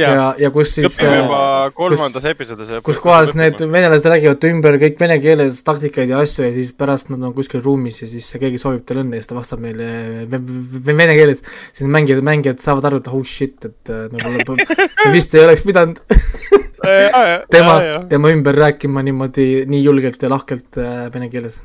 Ja, 0.00 0.12
ja, 0.16 0.26
ja 0.44 0.50
kus 0.54 0.74
siis 0.76 0.96
õpime 0.98 1.10
äh, 1.12 1.20
juba 1.22 1.42
kolmandas 1.76 2.28
episoodis. 2.32 2.72
kus 2.86 3.00
kohas 3.02 3.34
need 3.38 3.60
venelased 3.60 4.08
räägivad 4.12 4.48
ümber 4.50 4.78
kõik 4.82 4.98
vene 5.00 5.18
keeles 5.22 5.62
taktikaid 5.66 6.12
ja 6.14 6.22
asju 6.24 6.46
ja 6.48 6.54
siis 6.56 6.72
pärast 6.76 7.12
nad 7.12 7.22
on 7.22 7.34
kuskil 7.36 7.62
ruumis 7.64 8.00
ja 8.02 8.10
siis 8.10 8.30
keegi 8.40 8.60
soovib 8.62 8.86
talle 8.88 9.04
õnne 9.04 9.18
ja 9.20 9.24
siis 9.24 9.32
ta 9.32 9.38
vastab 9.38 9.64
ve- 9.64 10.94
vene 10.94 11.14
keeles. 11.18 11.44
siis 11.72 11.90
mängijad, 11.90 12.24
mängijad 12.26 12.62
saavad 12.64 12.90
aru, 12.90 13.02
et 13.04 13.12
oh 13.12 13.24
shit, 13.24 13.70
et 13.70 13.94
nagu 14.16 14.56
vist 15.14 15.34
ei 15.34 15.44
oleks 15.46 15.62
pidanud 15.66 16.00
tema, 17.50 17.74
tema 18.08 18.30
ümber 18.32 18.56
rääkima 18.56 19.02
niimoodi 19.04 19.66
nii 19.70 19.82
julgelt 19.84 20.22
ja 20.22 20.30
lahkelt 20.32 20.78
äh, 20.78 21.08
vene 21.14 21.28
keeles. 21.32 21.60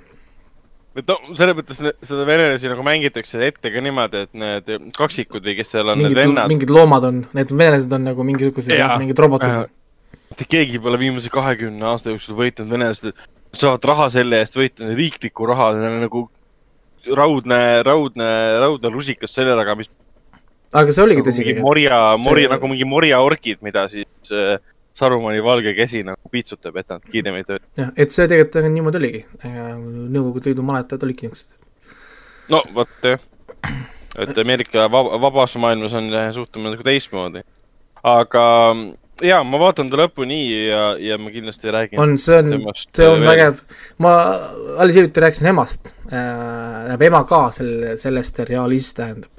Et 0.95 1.09
no 1.11 1.17
selles 1.35 1.57
mõttes 1.57 1.79
seda 1.81 2.25
venelasi 2.27 2.71
nagu 2.71 2.83
mängitakse 2.87 3.41
ette 3.47 3.71
ka 3.73 3.83
niimoodi, 3.83 4.25
et 4.27 4.37
need 4.39 4.91
kaksikud 4.95 5.43
või 5.43 5.57
kes 5.59 5.73
seal 5.73 5.91
on, 5.91 5.99
need 6.03 6.15
vennad. 6.15 6.51
mingid 6.51 6.71
loomad 6.71 7.07
on, 7.09 7.23
need 7.35 7.51
venelased 7.51 7.95
on 7.97 8.07
nagu 8.07 8.27
mingisugused 8.27 8.71
jah, 8.75 8.95
mingid 9.01 9.19
robotid. 9.19 9.73
keegi 10.47 10.79
pole 10.83 10.99
viimase 11.01 11.31
kahekümne 11.33 11.91
aasta 11.91 12.13
jooksul 12.13 12.39
võitnud, 12.39 12.71
venelased 12.71 13.11
saavad 13.55 13.89
raha 13.91 14.07
selle 14.13 14.41
eest 14.43 14.55
võita, 14.59 14.87
riiklikku 14.95 15.47
raha, 15.47 15.73
nagu 16.05 16.25
raudne, 17.05 17.59
raudne, 17.85 18.31
raudne 18.63 18.91
rusikas 18.91 19.35
selja 19.35 19.55
taga, 19.59 19.75
mis 19.79 19.91
aga 20.75 20.91
see 20.95 21.03
oligi 21.05 21.21
nagu 21.21 21.29
tõsi 21.29 21.57
morja, 21.63 21.99
morja 22.19 22.47
See- 22.47 22.53
nagu 22.55 22.71
mingi 22.71 22.87
morjaorgid, 22.89 23.61
mida 23.65 23.85
siis 23.91 24.31
äh, 24.31 24.57
Sarumani 24.95 25.43
valge 25.43 25.73
käsi 25.75 26.03
nagu 26.07 26.31
piitsutab, 26.31 26.77
et 26.79 26.89
nad 26.89 27.03
kiiremini 27.11 27.43
töötavad. 27.43 27.71
jah, 27.77 27.93
et 27.97 28.11
see 28.15 28.27
tegelikult 28.31 28.69
niimoodi 28.71 29.01
oligi. 29.01 29.23
Nõukogude 29.43 30.51
Liidu 30.51 30.65
maletajad 30.65 31.03
olidki 31.07 31.27
niisugused. 31.27 31.55
no 32.49 32.63
vot 32.75 33.09
jah, 33.11 33.23
et 34.19 34.37
Ameerika 34.45 34.87
vab 34.91 35.11
vabas 35.21 35.57
maailmas 35.59 35.93
on 35.93 36.11
suhtumine 36.37 36.75
nagu 36.75 36.87
teistmoodi. 36.87 37.43
aga 38.03 38.45
ja 39.23 39.39
ma 39.47 39.59
vaatan 39.59 39.89
ta 39.91 39.99
lõpuni 39.99 40.39
ja, 40.67 40.81
ja 40.99 41.17
ma 41.21 41.31
kindlasti 41.31 41.71
räägin. 41.71 41.99
on, 41.99 42.17
see 42.19 42.39
on, 42.39 42.67
see 42.91 43.07
on 43.07 43.23
vägev. 43.23 43.61
ma 44.03 44.15
alles 44.77 44.95
hiljuti 44.95 45.23
rääkisin 45.23 45.51
emast 45.51 45.93
äh,, 46.11 46.19
tähendab 46.85 47.07
ema 47.07 47.23
ka 47.29 47.41
selle, 47.55 47.95
sellest 48.01 48.41
seriaalis 48.41 48.93
tähendab 48.93 49.31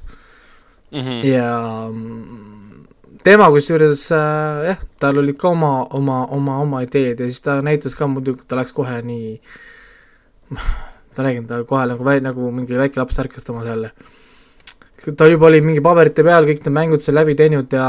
mm. 0.90 1.00
-hmm. 1.00 1.26
ja 1.26 1.50
tema 3.26 3.48
kusjuures 3.50 4.04
äh, 4.14 4.66
jah, 4.70 4.82
tal 5.02 5.18
olid 5.18 5.38
ka 5.40 5.50
oma, 5.50 5.70
oma, 5.98 6.20
oma, 6.34 6.58
oma 6.62 6.82
ideed 6.84 7.18
ja 7.18 7.30
siis 7.30 7.42
ta 7.42 7.58
näitas 7.64 7.96
ka 7.98 8.06
muidugi, 8.10 8.44
ta 8.46 8.58
läks 8.58 8.74
kohe 8.76 9.00
nii, 9.02 9.32
ma 10.54 11.24
räägin, 11.26 11.48
ta 11.48 11.64
kohe 11.66 11.88
nagu 11.90 12.06
väi-, 12.06 12.22
nagu 12.22 12.52
mingi 12.54 12.78
väike 12.78 13.00
laps 13.00 13.18
ärkas 13.24 13.48
tema 13.48 13.64
seal. 13.66 13.88
ta 15.06 15.28
juba 15.30 15.48
oli 15.48 15.60
mingi 15.62 15.82
paberite 15.82 16.22
peal 16.26 16.46
kõik 16.46 16.62
need 16.62 16.76
mängud 16.78 17.02
seal 17.02 17.18
läbi 17.18 17.34
teinud 17.38 17.74
ja 17.74 17.88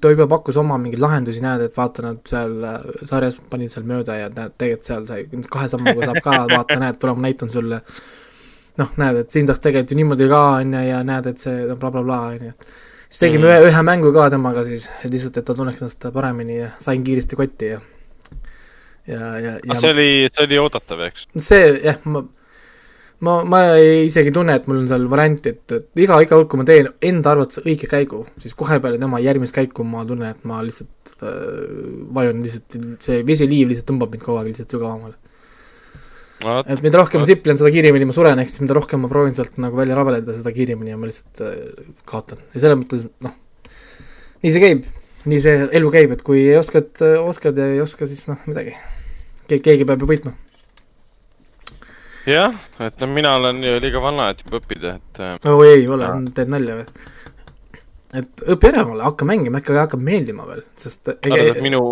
ta 0.00 0.14
juba 0.14 0.28
pakkus 0.30 0.56
oma 0.64 0.80
mingeid 0.80 1.04
lahendusi, 1.04 1.44
näed, 1.44 1.68
et 1.68 1.76
vaata 1.76 2.08
nad 2.08 2.24
seal 2.28 2.56
äh, 2.64 2.90
sarjas 3.12 3.40
panid 3.50 3.74
seal 3.74 3.84
mööda 3.88 4.16
ja 4.22 4.32
näed, 4.32 4.56
tegelikult 4.56 4.88
seal 4.88 5.06
sai 5.10 5.46
kahe 5.52 5.68
sammuga 5.68 6.08
saab 6.08 6.24
ka, 6.24 6.42
vaata, 6.54 6.80
näed, 6.80 7.00
tule 7.02 7.16
ma 7.18 7.28
näitan 7.28 7.52
sulle. 7.52 7.84
noh, 8.80 8.96
näed, 8.96 9.24
et 9.24 9.36
siin 9.36 9.44
tahaks 9.44 9.60
tegelikult 9.68 9.92
ju 9.92 10.00
niimoodi 10.00 10.32
ka, 10.32 10.44
on 10.62 10.76
ju, 10.80 10.84
ja 10.94 11.04
näed, 11.04 11.34
et 11.34 11.44
see 11.44 11.74
blablabla, 11.74 12.22
on 12.32 12.52
ju. 12.52 12.60
Siis 13.08 13.22
tegime 13.24 13.46
mm. 13.46 13.50
ühe, 13.50 13.70
ühe 13.72 13.84
mängu 13.86 14.12
ka 14.14 14.28
temaga 14.32 14.64
siis, 14.68 14.88
et 15.02 15.12
lihtsalt, 15.12 15.40
et 15.40 15.46
ta 15.48 15.56
tunneks 15.56 15.80
ennast 15.82 16.10
paremini 16.14 16.60
ja 16.60 16.72
sain 16.82 17.04
kiiresti 17.04 17.38
kotti 17.38 17.72
ja 17.74 17.80
ja, 19.08 19.38
ja, 19.40 19.52
ja 19.64 19.78
see 19.80 19.94
oli, 19.94 20.10
see 20.32 20.44
oli 20.44 20.58
oodatav, 20.60 21.00
eks? 21.08 21.28
see 21.40 21.70
jah, 21.84 22.00
ma, 22.12 22.22
ma, 23.24 23.36
ma 23.48 23.62
ei, 23.78 24.04
isegi 24.08 24.32
tunne, 24.34 24.56
et 24.58 24.68
mul 24.68 24.82
on 24.82 24.90
seal 24.90 25.06
variant, 25.10 25.48
et, 25.50 25.62
et 25.74 26.02
iga, 26.04 26.20
iga 26.24 26.34
kord, 26.34 26.50
kui 26.52 26.60
ma 26.60 26.66
teen 26.68 26.90
enda 27.10 27.32
arvates 27.32 27.62
õige 27.64 27.88
käigu, 27.90 28.24
siis 28.42 28.56
kohe 28.58 28.78
peale 28.84 29.00
tema 29.00 29.20
järgmist 29.24 29.56
käiku 29.56 29.86
ma 29.88 30.04
tunnen, 30.08 30.34
et 30.36 30.44
ma 30.48 30.60
lihtsalt 30.66 31.24
äh, 31.24 31.32
vajun 32.18 32.44
lihtsalt, 32.44 32.78
see 33.04 33.24
vesiliiv 33.28 33.72
lihtsalt 33.72 33.88
tõmbab 33.92 34.14
mind 34.14 34.26
kogu 34.26 34.42
aeg 34.42 34.52
lihtsalt 34.52 34.76
sügavamale. 34.76 35.16
Et 36.38 36.82
mida 36.84 37.00
rohkem 37.00 37.22
ma 37.22 37.28
siplen, 37.28 37.58
seda 37.58 37.70
kiiremini 37.74 38.06
ma 38.08 38.14
suren, 38.14 38.38
ehk 38.42 38.52
siis 38.52 38.62
mida 38.62 38.76
rohkem 38.78 39.02
ma 39.02 39.10
proovin 39.10 39.34
sealt 39.36 39.58
nagu 39.62 39.78
välja 39.78 39.96
rabeleda, 39.98 40.34
seda 40.36 40.52
kiiremini 40.54 40.96
ma 40.98 41.08
lihtsalt 41.10 41.42
äh, 41.44 41.86
kaotan 42.08 42.42
ja 42.54 42.62
selles 42.62 42.78
mõttes 42.82 43.06
noh, 43.24 43.34
nii 44.44 44.52
see 44.54 44.62
käib, 44.62 44.84
nii 45.28 45.40
see 45.44 45.68
elu 45.80 45.94
käib, 45.94 46.14
et 46.14 46.24
kui 46.26 46.44
oskad, 46.58 46.92
oskad 47.22 47.58
ja 47.58 47.70
ei 47.74 47.82
oska, 47.82 48.06
siis 48.10 48.28
noh, 48.30 48.38
midagi. 48.50 48.76
keegi, 49.48 49.64
keegi 49.70 49.88
peab 49.88 50.04
ju 50.04 50.10
võitma. 50.12 50.34
jah, 52.28 52.54
et 52.86 53.02
no 53.02 53.10
mina 53.10 53.34
olen 53.40 53.62
ju 53.64 53.78
liiga 53.82 54.02
vana, 54.04 54.30
et 54.32 54.44
juba 54.44 54.62
õppida, 54.62 54.98
et 55.00 55.22
äh, 55.24 55.54
oi 55.54 55.72
ei 55.74 55.88
ole, 55.90 56.12
teed 56.36 56.54
nalja 56.54 56.82
või? 56.82 57.08
et 58.18 58.46
õpi 58.54 58.70
ära 58.70 58.84
mulle, 58.88 59.04
hakka 59.04 59.26
mängima, 59.28 59.60
äkki 59.60 59.76
hakkab 59.76 60.04
meeldima 60.04 60.46
veel, 60.48 60.62
sest 60.78 61.10
et 61.18 61.60
minu 61.64 61.82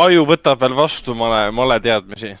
aju 0.00 0.24
võtab 0.28 0.62
veel 0.62 0.76
vastu 0.76 1.14
male, 1.18 1.50
male 1.54 1.78
teadmisi. 1.84 2.32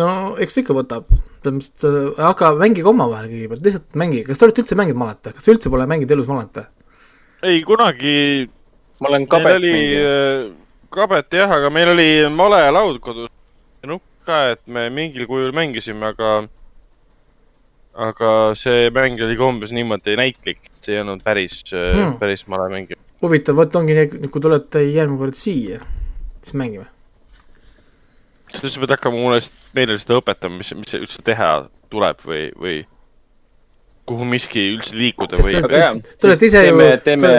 No 0.00 0.08
eks 0.42 0.56
ta 0.56 0.64
ikka 0.64 0.76
võtab, 0.76 1.10
selles 1.44 1.68
mõttes, 1.68 1.84
et 1.84 2.22
hakka 2.24 2.52
mängige 2.60 2.90
omavahel 2.90 3.28
kõigepealt, 3.30 3.64
lihtsalt 3.66 4.00
mängige, 4.00 4.26
kas 4.28 4.40
te 4.40 4.48
olete 4.48 4.64
üldse 4.64 4.78
mänginud 4.80 5.00
malet 5.02 5.28
või, 5.28 5.36
kas 5.36 5.46
te 5.46 5.54
üldse 5.54 5.72
pole 5.72 5.86
mänginud 5.90 6.16
elus 6.16 6.30
malet 6.30 6.60
või? 6.60 6.66
ei, 7.44 7.62
kunagi 7.68 8.16
ma 9.00 9.10
olen 9.12 9.28
kabet 9.30 9.60
oli 9.60 9.72
mänginud. 9.76 10.08
äh, 10.08 10.88
kabet 10.94 11.38
jah, 11.40 11.54
aga 11.58 11.70
meil 11.74 11.92
oli 11.94 12.08
malelaud 12.32 13.00
kodus 13.04 13.30
ja 13.82 13.90
nukk 13.92 14.04
ka, 14.26 14.42
et 14.56 14.62
me 14.66 14.88
mingil 14.94 15.26
kujul 15.28 15.52
mängisime, 15.56 16.14
aga 16.14 16.34
aga 17.94 18.30
see 18.58 18.88
mäng 18.94 19.20
oli 19.22 19.36
ka 19.38 19.46
umbes 19.46 19.70
niimoodi 19.74 20.16
näitlik, 20.18 20.58
see 20.82 20.96
ei 20.96 21.02
olnud 21.04 21.22
päris 21.22 21.62
Hmm. 21.70 21.92
hmm., 21.94 22.16
päris 22.18 22.46
malemäng. 22.50 22.90
huvitav, 23.22 23.56
vot 23.56 23.76
ongi 23.76 23.94
nii, 23.94 24.28
kui 24.32 24.42
tulete 24.42 24.82
järgmine 24.82 25.18
kord 25.20 25.38
siia, 25.38 25.78
siis 26.42 26.54
mängime. 26.58 26.88
Siis 28.60 28.74
sa 28.74 28.80
pead 28.82 28.92
hakkama 28.96 29.18
mulle 29.20 29.40
meile 29.76 29.96
seda 30.00 30.18
õpetama, 30.20 30.58
mis, 30.62 30.72
mis 30.78 30.94
üldse 30.98 31.22
teha 31.26 31.52
tuleb 31.92 32.20
või, 32.26 32.44
või 32.58 32.76
kuhu 34.08 34.26
miski 34.28 34.66
üldse 34.74 34.96
liikuda 34.98 35.38
või 35.40 35.60
Te 36.20 36.28
olete 36.28 36.46
ise 36.50 36.64
ju- 36.66 36.76
teeme, 36.76 36.88
teeme 37.04 37.30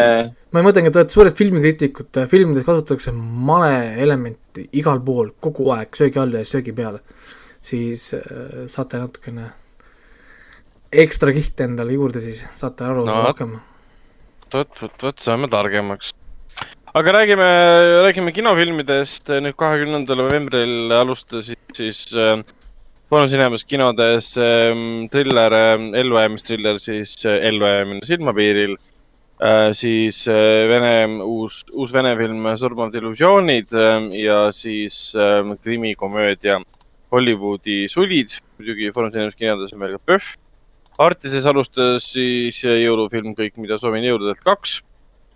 ma 0.55 0.63
mõtlengi, 0.65 0.87
et 0.89 0.95
te 0.95 1.01
olete 1.01 1.13
suured 1.13 1.35
filmikriitikud, 1.37 2.21
filmides 2.31 2.65
kasutatakse 2.65 3.11
male 3.15 3.73
elementi 4.01 4.69
igal 4.79 5.01
pool, 5.05 5.33
kogu 5.43 5.67
aeg, 5.75 5.91
söögi 5.97 6.21
all 6.21 6.33
ja 6.37 6.43
söögi 6.47 6.73
peale. 6.73 6.99
siis 7.65 8.11
äh, 8.13 8.65
saate 8.69 8.99
natukene 9.01 9.47
ekstra 10.95 11.33
kihte 11.33 11.65
endale 11.65 11.95
juurde, 11.97 12.21
siis 12.23 12.43
saate 12.55 12.85
aru 12.87 13.05
No 13.07 13.15
rohkem. 13.25 13.55
vot, 14.53 14.69
vot, 14.81 15.01
vot 15.03 15.19
saame 15.19 15.49
targemaks. 15.51 16.13
Aga 16.95 17.13
räägime, 17.13 17.45
räägime 18.03 18.31
kinofilmidest. 18.31 19.27
nüüd 19.27 19.55
kahekümnendal 19.59 20.15
novembril 20.15 20.93
alustasid 20.95 21.73
siis 21.75 22.05
äh, 22.15 22.39
Foorum 23.11 23.27
Cinemas 23.27 23.65
kinodes 23.67 24.29
äh, 24.39 24.71
triller 25.11 25.51
äh,, 25.51 25.83
ellujäämistriller 25.99 26.79
siis 26.79 27.17
äh, 27.25 27.43
Ellujäämine 27.49 28.07
silmapiiril 28.07 28.77
äh,. 28.77 29.73
siis 29.73 30.21
äh, 30.27 30.69
Vene, 30.71 31.19
uus, 31.25 31.65
uus 31.73 31.91
Vene 31.93 32.15
film 32.15 32.47
Surmavad 32.55 32.95
illusioonid 32.95 33.75
äh, 33.75 34.07
ja 34.21 34.39
siis 34.55 35.11
äh, 35.19 35.51
krimikomöödia 35.63 36.61
Hollywoodi 37.11 37.89
sulid. 37.89 38.39
muidugi 38.57 38.93
Foorum 38.95 39.11
Cinemas 39.11 39.35
kinodes 39.35 39.75
on 39.75 39.83
veel 39.83 39.99
ka 39.99 40.03
PÖFF. 40.05 40.33
Artises 40.97 41.43
alustas 41.45 42.07
siis 42.15 42.63
jõulufilm 42.63 43.35
Kõik, 43.35 43.59
mida 43.59 43.83
soovin 43.83 44.07
jõuludelt 44.07 44.39
kaks 44.47 44.79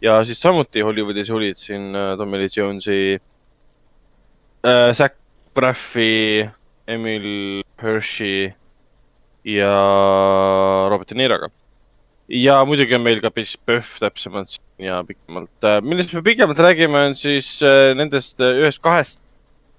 ja 0.02 0.20
siis 0.26 0.42
samuti 0.42 0.82
Hollywoodis 0.86 1.30
olid 1.32 1.60
siin 1.60 1.96
äh, 1.96 2.16
Tommy 2.18 2.40
Lee 2.40 2.54
Jones'i 2.56 3.20
äh,, 4.64 4.94
Zac 4.94 5.16
Braffi, 5.56 6.50
Emil 6.88 7.64
Hirsch'i 7.82 8.54
ja 9.44 9.74
Robert 10.90 11.10
De 11.10 11.16
Niroga. 11.16 11.50
ja 12.30 12.60
muidugi 12.66 12.96
on 12.96 13.02
meil 13.02 13.22
ka 13.22 13.32
Bish 13.34 13.58
Puff 13.66 14.00
täpsemalt 14.00 14.60
ja 14.80 15.04
pikemalt. 15.04 15.68
millest 15.84 16.14
me 16.14 16.22
pikemalt 16.22 16.60
räägime, 16.60 17.08
on 17.10 17.16
siis 17.16 17.58
äh, 17.64 17.96
nendest 17.96 18.40
äh, 18.40 18.62
ühest 18.62 18.82
kahest 18.82 19.20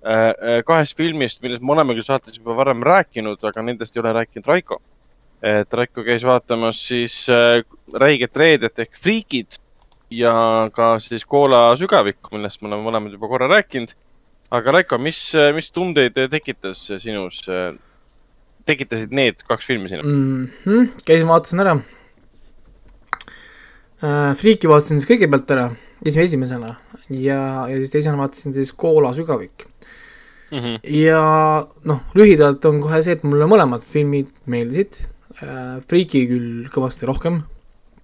äh,, 0.04 0.60
kahest 0.66 0.96
filmist, 0.96 1.42
millest 1.42 1.62
me 1.62 1.72
oleme 1.72 1.94
küll 1.96 2.04
saates 2.06 2.36
juba 2.36 2.56
varem 2.58 2.82
rääkinud, 2.84 3.40
aga 3.44 3.62
nendest 3.62 3.96
ei 3.96 4.02
ole 4.02 4.12
rääkinud 4.20 4.46
Raiko. 4.46 4.82
et 5.40 5.72
Raiko 5.72 6.04
käis 6.04 6.24
vaatamas 6.26 6.82
siis 6.88 7.22
äh, 7.32 7.62
Räiget 7.96 8.36
reedet 8.36 8.78
ehk 8.78 8.98
Freakid 9.00 9.56
ja 10.10 10.32
ka 10.74 10.94
siis 11.02 11.24
Koola 11.28 11.76
sügavikku, 11.78 12.32
millest 12.34 12.62
me 12.62 12.70
oleme 12.70 12.86
mõlemad 12.86 13.14
juba 13.14 13.30
korra 13.30 13.48
rääkinud. 13.50 13.94
aga 14.50 14.72
Raiko, 14.74 14.98
mis, 14.98 15.20
mis 15.54 15.70
tundeid 15.70 16.18
tekitas 16.30 16.88
sinus, 16.98 17.44
tekitasid 18.66 19.14
need 19.14 19.42
kaks 19.46 19.66
filmi 19.66 19.88
sinus? 19.88 20.04
mm. 20.04 20.48
-hmm. 20.64 20.88
käisin, 21.06 21.28
vaatasin 21.28 21.60
ära 21.60 21.78
äh,. 24.02 24.36
Freaki 24.36 24.68
vaatasin 24.68 25.00
siis 25.00 25.10
kõigepealt 25.10 25.50
ära, 25.50 25.70
esimese, 26.04 26.26
esimesena 26.26 26.74
ja, 27.10 27.68
ja 27.68 27.76
siis 27.76 27.90
teisena 27.90 28.18
vaatasin 28.18 28.54
siis 28.54 28.72
Koola 28.72 29.12
sügavik. 29.12 29.66
Mhm. 30.50 30.80
ja 30.82 31.22
noh, 31.84 32.00
lühidalt 32.14 32.64
on 32.66 32.80
kohe 32.82 33.02
see, 33.02 33.12
et 33.14 33.22
mulle 33.22 33.46
mõlemad 33.46 33.86
filmid 33.86 34.34
meeldisid 34.46 34.98
äh,. 35.42 35.78
Freaki 35.86 36.26
küll 36.26 36.68
kõvasti 36.74 37.06
rohkem 37.06 37.42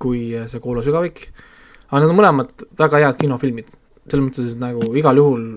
kui 0.03 0.31
äh, 0.37 0.47
see 0.51 0.63
Koola 0.63 0.85
sügavik, 0.87 1.27
aga 1.91 2.03
need 2.03 2.13
on 2.13 2.19
mõlemad 2.19 2.67
väga 2.79 3.03
head 3.05 3.19
kinofilmid, 3.21 3.73
selles 4.07 4.27
mõttes, 4.27 4.53
et 4.53 4.63
nagu 4.63 4.93
igal 4.99 5.19
juhul 5.21 5.49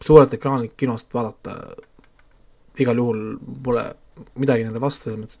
suurelt 0.00 0.34
ekraanilt 0.34 0.76
kinost 0.80 1.10
vaadata 1.14 1.56
igal 2.80 3.00
juhul 3.00 3.22
pole 3.64 3.84
midagi 4.40 4.66
nende 4.66 4.82
vastu 4.82 5.08
selles 5.08 5.20
mõttes. 5.20 5.40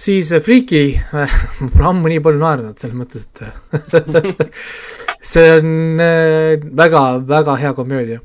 siis 0.00 0.32
äh, 0.32 0.42
Freaki 0.44 0.82
äh, 0.96 1.36
ma 1.60 1.70
pole 1.74 1.88
ammu 1.90 2.12
nii 2.12 2.24
palju 2.24 2.42
naernud 2.42 2.80
selles 2.80 2.98
mõttes, 2.98 3.26
et 3.26 4.42
see 5.32 5.46
on 5.58 6.02
äh, 6.04 6.68
väga, 6.82 7.04
väga 7.26 7.56
hea 7.64 7.72
komöödia. 7.78 8.20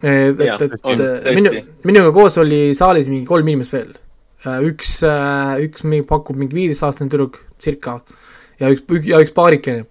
et, 0.00 0.40
Jaa, 0.40 0.56
et, 0.56 0.62
et 0.66 0.78
tõesti. 0.80 1.34
minu, 1.36 1.54
minuga 1.90 2.14
koos 2.16 2.38
oli 2.40 2.70
saalis 2.76 3.10
mingi 3.10 3.28
kolm 3.28 3.48
inimest 3.52 3.76
veel. 3.76 3.92
üks, 4.64 4.94
üks 5.60 5.84
mingi 5.84 6.06
pakub 6.08 6.38
mingi 6.40 6.56
viieteistaastane 6.56 7.12
tüdruk 7.12 7.42
circa 7.60 7.98
ja 8.60 8.70
üks, 8.72 8.84
ja 9.08 9.20
üks 9.22 9.34
paarikene. 9.36 9.86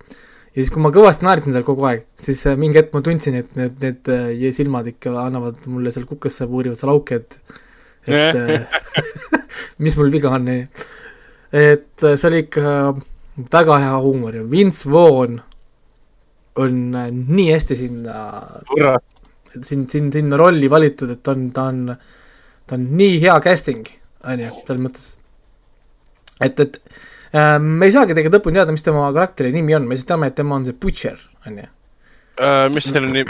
Ja 0.50 0.64
siis, 0.64 0.72
kui 0.74 0.82
ma 0.82 0.91
kõvasti 0.94 1.26
naersin 1.26 1.54
seal 1.54 1.66
kogu 1.68 1.86
aeg, 1.88 2.08
siis 2.20 2.41
äh, 2.50 2.58
mingi 2.60 2.80
hetk 2.80 2.96
ma 2.96 3.04
tundsin, 3.06 3.38
et 3.40 3.52
need, 3.58 3.76
need 3.84 4.10
äh, 4.12 4.48
silmad 4.56 4.88
ikka 4.90 5.14
annavad 5.22 5.60
mulle 5.70 5.94
seal 5.94 6.08
kuklasse, 6.10 6.48
puurivad 6.50 6.80
seal 6.80 6.91
auke, 6.94 7.20
et, 7.22 7.38
et 8.10 8.40
äh, 8.41 8.80
mis 9.84 9.98
mul 10.00 10.10
viga 10.14 10.34
on, 10.36 10.50
et 10.50 12.04
see 12.04 12.28
oli 12.30 12.41
ikka 12.48 12.74
väga 13.54 13.78
hea 13.86 13.94
huumor 14.04 14.36
ja 14.36 14.41
Vince 14.50 14.90
Vaughn 14.91 15.38
on 16.60 16.82
nii 16.91 17.46
hästi 17.54 17.78
sinna, 17.80 18.18
siin, 19.64 19.86
siin, 19.90 20.10
sinna 20.12 20.38
rolli 20.38 20.68
valitud, 20.70 21.14
et 21.14 21.32
on, 21.32 21.46
ta 21.56 21.70
on, 21.72 21.86
ta 22.68 22.76
on 22.76 22.90
nii 23.00 23.22
hea 23.22 23.38
casting, 23.46 23.86
on 24.28 24.44
ju, 24.44 24.50
selles 24.66 24.84
mõttes. 24.84 25.08
et, 26.41 26.60
et 26.66 26.82
me 27.34 27.85
ei 27.85 27.91
saagi 27.93 28.15
tegelikult 28.18 28.39
lõpuni 28.39 28.60
teada, 28.60 28.72
mis 28.76 28.81
tema 28.85 29.06
karakteri 29.14 29.51
nimi 29.53 29.76
on, 29.77 29.85
me 29.88 29.95
lihtsalt 29.95 30.14
teame, 30.15 30.27
et 30.31 30.35
tema 30.39 30.56
on 30.57 30.65
see 30.65 30.73
Butcher, 30.73 31.18
on 31.47 31.57
ju. 31.61 31.68
mis 32.76 32.88
selle 32.89 33.07
nimi? 33.11 33.26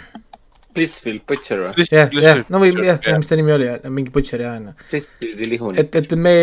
Blissfield 0.78 1.24
Butcher 1.28 1.64
või? 1.66 1.86
jah, 1.90 2.12
jah, 2.14 2.44
no 2.54 2.60
või 2.62 2.70
jah, 2.86 3.00
jah, 3.04 3.18
mis 3.18 3.28
ta 3.28 3.36
nimi 3.40 3.52
oli, 3.56 3.68
mingi 3.90 4.12
Butcher 4.14 4.44
jah, 4.46 4.56
on 4.60 4.70
ju. 4.70 4.74
Blissfieldi 4.92 5.50
lihun. 5.50 5.80
et, 5.82 5.96
et 5.98 6.14
me 6.16 6.34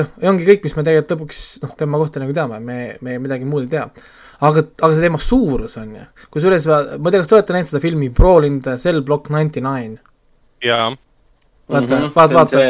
noh, 0.00 0.08
ongi 0.32 0.46
kõik, 0.48 0.64
mis 0.64 0.74
me 0.78 0.84
tegelikult 0.86 1.14
lõpuks 1.14 1.40
noh, 1.62 1.74
tema 1.78 2.00
kohta 2.00 2.22
nagu 2.22 2.34
teame, 2.34 2.58
me, 2.64 2.78
me 3.04 3.18
midagi 3.22 3.44
muud 3.46 3.66
ei 3.68 3.72
tea. 3.76 3.84
aga, 4.40 4.64
aga 4.80 4.90
see 4.96 5.04
tema 5.04 5.20
suurus 5.22 5.76
on 5.80 5.92
ju, 6.00 6.06
kusjuures 6.34 6.66
ma 6.72 6.80
ma 6.96 7.12
ei 7.12 7.14
tea, 7.14 7.20
kas 7.22 7.30
te 7.30 7.36
olete 7.38 7.54
näinud 7.58 7.70
seda 7.70 7.82
filmi 7.84 8.08
Brawl 8.16 8.48
in 8.48 8.58
the 8.64 8.74
Cell 8.80 9.04
Block 9.06 9.28
ninety 9.30 9.60
nine, 9.64 10.00
jaa, 10.64 10.90
vaata 11.70 12.00
Mhm. 12.00 12.10
vaata, 12.16 12.34
vaata, 12.40 12.64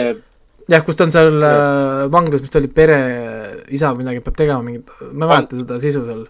jah, 0.70 0.84
kus 0.86 0.98
ta 0.98 1.06
on 1.06 1.14
seal 1.14 1.46
äh, 1.46 2.04
vanglas, 2.12 2.42
mis 2.44 2.52
ta 2.52 2.60
oli 2.60 2.70
pere 2.72 2.98
isa 3.74 3.92
või 3.92 4.04
midagi 4.04 4.24
peab 4.24 4.36
tegema 4.38 4.64
mingit, 4.64 4.92
ma 5.12 5.26
ei 5.26 5.32
mäleta 5.32 5.60
seda 5.60 5.80
sisu 5.82 6.04
seal, 6.08 6.26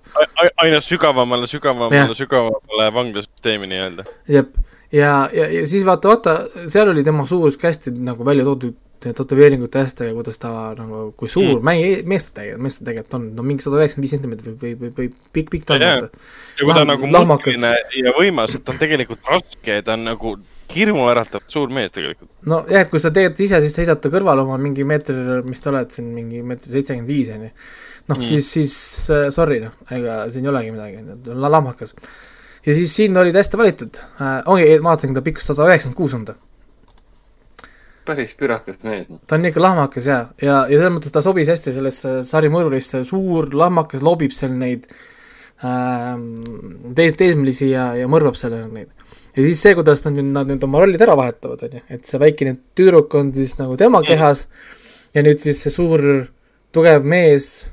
aina 0.63 0.81
sügavamale, 0.85 1.51
sügavamale 1.51 2.19
sügavamale 2.19 2.89
vanglasüsteemi 2.99 3.71
nii-öelda. 3.71 4.07
jep. 4.31 4.57
ja, 4.93 5.13
ja, 5.35 5.51
ja 5.59 5.67
siis 5.71 5.87
vaata, 5.87 6.15
vaata, 6.15 6.39
seal 6.71 6.91
oli 6.95 7.05
tema 7.07 7.27
suurus 7.31 7.59
hästi 7.63 7.95
nagu 8.05 8.27
välja 8.27 8.47
toodud 8.49 8.81
tätoveeringute 9.05 9.83
hästega, 9.83 10.15
kuidas 10.17 10.39
ta 10.41 10.51
nagu, 10.79 11.11
kui 11.19 11.29
suur 11.29 11.59
mm. 11.59 11.67
mäi-, 11.67 12.03
mees 12.09 12.25
ta 12.29 12.39
tegelikult, 12.41 12.63
mees 12.65 12.79
ta 12.79 12.87
tegelikult 12.89 13.19
on, 13.19 13.27
no 13.37 13.45
mingi 13.45 13.65
sada 13.65 13.83
üheksakümmend 13.83 14.07
viis 14.07 14.15
sentimeetrit 14.17 14.47
või, 14.49 14.57
või, 14.63 14.75
või, 14.81 14.93
või 14.97 15.35
pikk, 15.37 15.51
pikk 15.53 15.67
ta 15.69 15.77
on 15.77 15.85
ja 15.85 15.95
kui 16.09 16.71
ta 16.73 16.85
on 16.85 16.91
nagu 16.95 17.11
lahmakas. 17.13 17.61
ja 18.01 18.15
võimas, 18.17 18.55
et 18.57 18.65
ta 18.65 18.73
on 18.73 18.81
tegelikult 18.81 19.29
raske, 19.29 19.81
ta 19.85 19.99
on 19.99 20.07
nagu 20.09 20.37
hirmuäratav 20.75 21.45
suur 21.51 21.73
mees 21.75 21.93
tegelikult. 21.95 22.31
nojah, 22.51 22.85
et 22.85 22.91
kui 22.93 23.03
sa 23.03 23.13
teed 23.15 23.41
ise, 23.41 23.61
siis 23.65 23.75
seisad 23.77 24.01
ta 24.03 24.11
kõrval 24.13 24.45
oma 24.45 24.59
mingi 24.61 24.87
meeter, 24.89 25.43
mis 25.47 25.63
ta 25.63 25.73
oled 25.73 25.93
siin, 25.95 26.13
mingi 26.17 26.43
meeter 26.47 26.73
seitsekümmend 26.75 27.11
viis 27.11 27.33
on 27.35 27.47
ju. 27.49 27.51
noh 28.13 28.19
Mm. 28.19 28.23
siis, 28.29 28.49
siis 28.53 29.11
äh, 29.11 29.29
sorry 29.33 29.61
noh, 29.63 29.77
ega 29.91 30.25
siin 30.33 30.45
ei 30.45 30.53
olegi 30.53 30.73
midagi, 30.75 31.05
on 31.33 31.47
lahmakas. 31.47 31.95
ja 32.67 32.75
siis 32.75 32.97
siin 32.97 33.17
olid 33.17 33.37
hästi 33.37 33.61
valitud 33.61 34.03
äh,, 34.21 34.43
ongi, 34.47 34.67
vaatasin 34.83 35.15
ta 35.15 35.23
pikkus 35.23 35.49
sada 35.51 35.69
üheksakümmend 35.71 35.97
kuus 35.97 36.15
on 36.15 36.25
ta. 36.29 36.35
päris 38.05 38.35
pürakas 38.37 38.83
mees. 38.83 39.09
ta 39.27 39.39
on 39.39 39.49
ikka 39.49 39.63
lahmakas 39.63 40.07
ja, 40.07 40.21
ja, 40.43 40.61
ja 40.69 40.79
selles 40.79 40.95
mõttes 40.99 41.15
ta 41.15 41.25
sobis 41.25 41.49
hästi 41.49 41.73
sellesse 41.73 42.21
sarimõrvarisse, 42.29 43.05
suur 43.09 43.49
lahmakas 43.55 44.05
lobib 44.05 44.37
seal 44.37 44.53
neid 44.59 44.87
ähm, 45.65 46.93
teis-, 46.97 47.17
teismelisi 47.19 47.71
ja, 47.71 47.93
ja 47.99 48.09
mõrvab 48.11 48.37
seal 48.39 48.57
neid. 48.73 48.93
Ja 49.35 49.45
siis 49.45 49.61
see, 49.61 49.75
kuidas 49.75 50.05
nad 50.07 50.17
nüüd, 50.17 50.33
nad 50.35 50.51
nüüd 50.51 50.65
oma 50.67 50.83
rollid 50.83 51.03
ära 51.05 51.17
vahetavad, 51.19 51.67
on 51.67 51.79
ju, 51.79 51.85
et 51.97 52.09
see 52.09 52.21
väikene 52.23 52.57
tüdruk 52.79 53.15
on 53.19 53.33
siis 53.35 53.57
nagu 53.59 53.77
tema 53.81 54.03
kehas 54.07 54.47
ja 55.15 55.25
nüüd 55.27 55.43
siis 55.43 55.63
see 55.65 55.75
suur 55.75 56.05
tugev 56.75 57.07
mees 57.07 57.69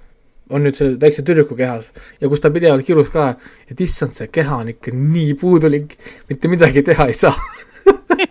on 0.52 0.66
nüüd 0.66 0.76
selle 0.78 0.98
väikse 1.02 1.24
tüdruku 1.26 1.56
kehas. 1.56 1.92
Ja 2.22 2.30
kus 2.30 2.44
ta 2.44 2.52
pidevalt 2.54 2.86
kirus 2.86 3.12
ka, 3.14 3.32
et 3.72 3.82
issand, 3.82 4.16
see 4.18 4.28
keha 4.34 4.62
on 4.64 4.72
ikka 4.74 4.94
nii 4.96 5.36
puudulik, 5.40 5.96
mitte 6.30 6.52
midagi 6.52 6.84
teha 6.92 7.08
ei 7.12 7.18
saa. 7.18 7.36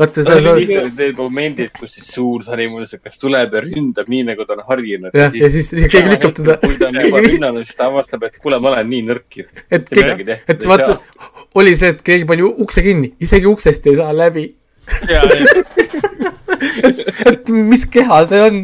vaata, 0.00 0.24
tihti 0.24 0.50
olid 0.78 0.96
need 0.98 1.18
momendid, 1.18 1.72
kus 1.76 1.94
siis 1.98 2.08
suur 2.14 2.44
sarimõõsakas 2.46 3.20
tuleb 3.20 3.56
ja 3.56 3.62
ründab 3.64 4.08
nii, 4.10 4.24
nagu 4.30 4.46
ta 4.48 4.56
on 4.56 4.64
harjunud. 4.68 5.14
jah, 5.16 5.36
ja 5.36 5.50
siis 5.52 5.70
keegi 5.76 6.14
lükkab 6.14 6.34
teda, 6.38 6.56
kui 6.62 6.78
ta 6.80 6.88
on 6.88 7.00
juba 7.04 7.22
rünnanud, 7.26 7.68
siis 7.68 7.78
ta 7.78 7.90
avastab, 7.90 8.24
et 8.28 8.40
kuule, 8.40 8.60
ma 8.62 8.72
olen 8.72 8.90
nii 8.90 9.04
nõrk 9.10 9.40
ju. 9.42 9.46
et 9.70 9.92
keegi, 9.92 10.28
et 10.54 10.66
vaata 10.70 10.98
oli 11.60 11.76
see, 11.76 11.92
et 11.94 12.02
keegi 12.06 12.28
pani 12.28 12.46
ukse 12.48 12.84
kinni, 12.86 13.14
isegi 13.22 13.50
uksest 13.50 13.88
ei 13.90 14.00
saa 14.00 14.16
läbi. 14.16 14.48
ja, 15.10 15.22
et 17.30 17.48
mis 17.54 17.86
keha 17.90 18.24
see 18.30 18.44
on? 18.48 18.60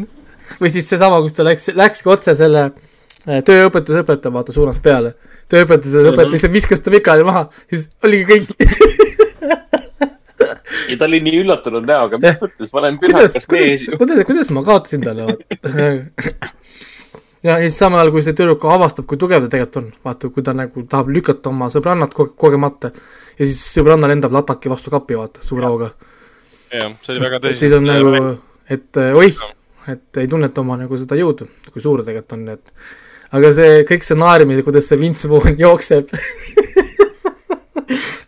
või 0.61 0.73
siis 0.73 0.89
seesama, 0.89 1.21
kus 1.21 1.35
ta 1.37 1.45
läks, 1.45 1.71
läkski 1.77 2.09
otse 2.11 2.33
selle 2.37 2.69
äh, 2.69 3.41
tööõpetuse 3.45 4.03
õpetaja, 4.03 4.33
vaata, 4.33 4.55
suunas 4.55 4.79
peale. 4.83 5.13
tööõpetuse 5.51 6.01
õpetaja 6.09 6.33
lihtsalt 6.33 6.55
viskas 6.55 6.81
ta 6.83 6.93
pikali 6.93 7.27
maha, 7.27 7.47
siis 7.69 7.89
oligi 8.03 8.25
kõik. 8.31 8.47
ja 10.89 10.97
ta 10.99 11.07
oli 11.07 11.19
nii 11.25 11.41
üllatunud 11.43 11.85
näoga, 11.87 12.19
Jah. 12.21 12.37
mis 12.37 12.41
mõttes, 12.43 12.71
ma 12.73 12.81
olen 12.81 12.97
kuidas, 13.01 13.17
pühakas 13.17 13.45
kuidas 13.47 13.67
mees, 13.67 13.99
kuidas, 14.01 14.23
kuidas 14.29 14.49
ma 14.55 14.63
kaotasin 14.67 15.05
talle, 15.05 15.27
vaata. 15.27 16.51
ja 17.47 17.57
siis 17.63 17.77
samal 17.79 18.01
ajal, 18.01 18.11
kui 18.15 18.25
see 18.25 18.35
tüdruk 18.37 18.65
avastab, 18.71 19.07
kui 19.09 19.19
tugev 19.21 19.45
ta 19.45 19.51
tegelikult 19.53 19.79
on, 19.81 19.87
vaata, 20.09 20.31
kui 20.33 20.45
ta 20.45 20.55
nagu 20.57 20.83
tahab 20.89 21.11
lükata 21.15 21.51
oma 21.53 21.69
sõbrannat 21.73 22.15
koge- 22.17 22.35
kogemata 22.39 22.91
ja 23.37 23.43
siis 23.45 23.61
sõbranna 23.77 24.09
lendab 24.11 24.35
lataki 24.35 24.71
vastu 24.73 24.93
kappi, 24.93 25.17
vaata, 25.19 25.43
suure 25.45 25.69
hauga. 25.69 25.91
ja 26.73 26.89
see 27.03 27.13
oli 27.15 27.25
väga 27.27 27.41
et 27.47 27.59
siis 27.63 27.75
on 27.77 27.87
tõsine. 27.87 28.21
nagu, 28.21 28.37
et 28.77 29.01
äh, 29.03 29.15
oih, 29.15 29.43
et 29.87 30.21
ei 30.23 30.27
tunneta 30.27 30.63
oma 30.63 30.77
nagu 30.81 30.99
seda 30.99 31.15
jõudu, 31.19 31.47
kui 31.71 31.81
suur 31.83 32.03
ta 32.03 32.11
tegelikult 32.11 32.37
on, 32.39 32.47
et 32.57 32.65
aga 33.37 33.51
see 33.55 33.83
kõik 33.87 34.03
see 34.07 34.17
naerimine, 34.19 34.63
kuidas 34.67 34.87
see 34.89 34.99
Vince 34.99 35.29
Vaughn 35.31 35.55
jookseb 35.59 36.11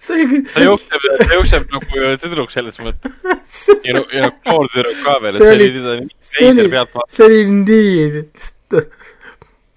see 0.10 0.41
ta 0.53 0.64
jookseb, 0.65 1.07
ta 1.22 1.30
jookseb 1.38 1.73
nagu 1.77 2.18
tüdruk 2.26 2.52
selles 2.53 2.77
mõttes 2.84 3.64
ja 3.88 4.02
ja 4.18 4.30
noor 4.49 4.68
tüdruk 4.73 4.99
ka 5.06 5.18
veel, 5.23 5.36
et 5.36 5.41
See 5.41 5.56
oli- 5.56 5.72
see 6.19 6.52
oli 6.53 6.69
see 7.15 7.26
oli 7.30 7.41
nii, 7.64 8.23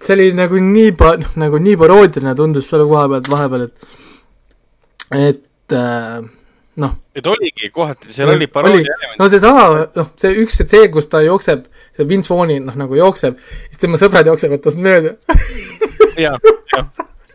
see 0.03 0.15
oli 0.17 0.29
nagu 0.37 0.59
nii 0.69 0.91
pa-, 0.99 1.17
nagu 1.39 1.59
nii 1.63 1.77
paroodiline 1.79 2.33
tundus 2.39 2.67
selle 2.73 2.85
koha 2.89 3.05
pealt 3.15 3.29
vahepeal, 3.31 3.67
et 3.69 3.99
et 5.13 5.75
äh, 5.77 6.19
noh, 6.81 6.93
et 7.15 7.27
oligi 7.29 7.69
kohati, 7.73 8.13
seal 8.15 8.31
oli 8.33 8.47
paroodia 8.49 8.81
element. 8.97 9.19
no 9.21 9.27
seesama, 9.29 9.65
noh, 9.95 10.09
see 10.19 10.33
üks, 10.43 10.59
et 10.63 10.73
see, 10.73 10.87
kus 10.93 11.05
ta 11.11 11.21
jookseb, 11.25 11.67
see 11.95 12.07
Vince 12.09 12.31
Vaughn'i 12.33 12.57
noh, 12.63 12.75
nagu 12.79 12.97
jookseb, 12.97 13.37
siis 13.69 13.81
tema 13.83 13.99
sõbrad 14.01 14.25
jooksevad 14.31 14.63
tast 14.65 14.81
mööda. 14.81 15.15
jah, 16.17 16.37
jah. 16.73 16.89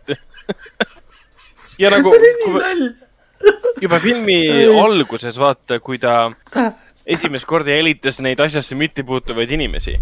ja 1.78 1.90
nagu 1.94 2.12
see 2.12 2.20
oli 2.20 2.34
nii 2.42 2.54
nalj. 2.58 2.86
juba 3.86 3.98
filmi 4.02 4.38
alguses 4.84 5.38
vaata, 5.40 5.80
kui 5.80 5.98
ta 6.02 6.20
esimest 7.08 7.48
korda 7.48 7.76
jälitas 7.76 8.22
neid 8.24 8.40
asjasse 8.44 8.76
mittepuutuvaid 8.78 9.50
inimesi. 9.56 9.98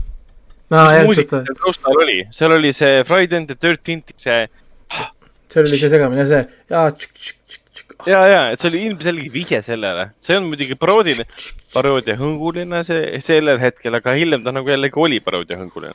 jah, 0.71 0.95
kus 0.97 1.11
muusika 1.11 1.31
ta, 1.37 1.43
seal 1.47 1.61
taustal 1.63 2.05
oli, 2.05 2.21
seal 2.35 2.57
oli 2.57 2.73
see 2.75 3.03
Friday 3.07 3.45
the 3.47 3.55
Thirteenth, 3.55 4.17
see 4.21 4.47
see 5.53 5.63
oli 5.63 5.79
see 5.79 5.91
segamine, 5.93 6.27
see 6.27 6.43
tšükk-tšükk-tšükk, 6.73 8.09
ja, 8.11 8.21
ja, 8.29 8.41
et 8.53 8.63
see 8.63 8.71
oli 8.73 8.83
ilmselge 8.89 9.29
vihje 9.33 9.61
sellele, 9.67 10.09
see 10.27 10.39
on 10.39 10.49
muidugi 10.51 10.77
paroodiline, 10.79 11.27
paroodia 11.75 12.19
hõnguline 12.21 12.83
see 12.89 13.21
sellel 13.25 13.61
hetkel, 13.63 13.95
aga 14.01 14.17
hiljem 14.19 14.45
ta 14.45 14.55
nagu 14.55 14.73
jällegi 14.73 15.01
oli 15.07 15.21
paroodia 15.25 15.61
hõnguline. 15.61 15.95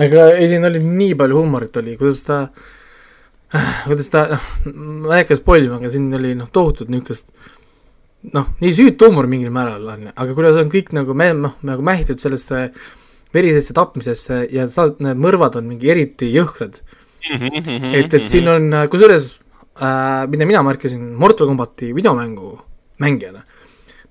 aga 0.00 0.30
ei, 0.38 0.48
siin 0.52 0.64
oli 0.66 0.80
nii 0.84 1.12
palju 1.20 1.42
huumorit 1.42 1.76
oli, 1.82 1.98
kuidas 2.00 2.24
ta, 2.26 2.40
kuidas 3.86 4.10
ta, 4.10 4.24
ma 4.74 5.14
ei 5.14 5.22
hakka 5.22 5.38
spoil 5.38 5.68
ima, 5.68 5.78
aga 5.78 5.92
siin 5.92 6.08
oli 6.16 6.34
noh, 6.38 6.50
tohutult 6.54 6.90
niisugust 6.92 7.30
noh, 8.34 8.50
nii 8.62 8.74
süütu 8.74 9.10
huumor 9.10 9.28
mingil 9.30 9.52
määral 9.54 9.86
on 9.94 10.08
ju, 10.08 10.12
aga 10.14 10.36
kuidas 10.36 10.58
on 10.60 10.70
kõik 10.72 10.92
nagu 10.96 11.16
me-, 11.18 11.32
noh, 11.36 11.56
nagu 11.66 11.84
mähitud 11.84 12.22
sellesse 12.22 12.66
verisesse 13.34 13.74
tapmisesse 13.76 14.44
ja 14.54 14.66
sa, 14.70 14.88
need 15.02 15.20
mõrvad 15.20 15.58
on 15.58 15.66
mingi 15.68 15.90
eriti 15.90 16.30
jõhkrad. 16.32 16.80
et, 17.24 18.12
et 18.12 18.26
siin 18.28 18.48
on, 18.52 18.68
kusjuures 18.92 19.30
äh,, 19.80 20.24
mida 20.30 20.48
mina 20.48 20.62
märkasin 20.66 21.12
Mortal 21.18 21.48
Combati 21.50 21.92
videomängu 21.96 22.56
mängijana, 23.02 23.44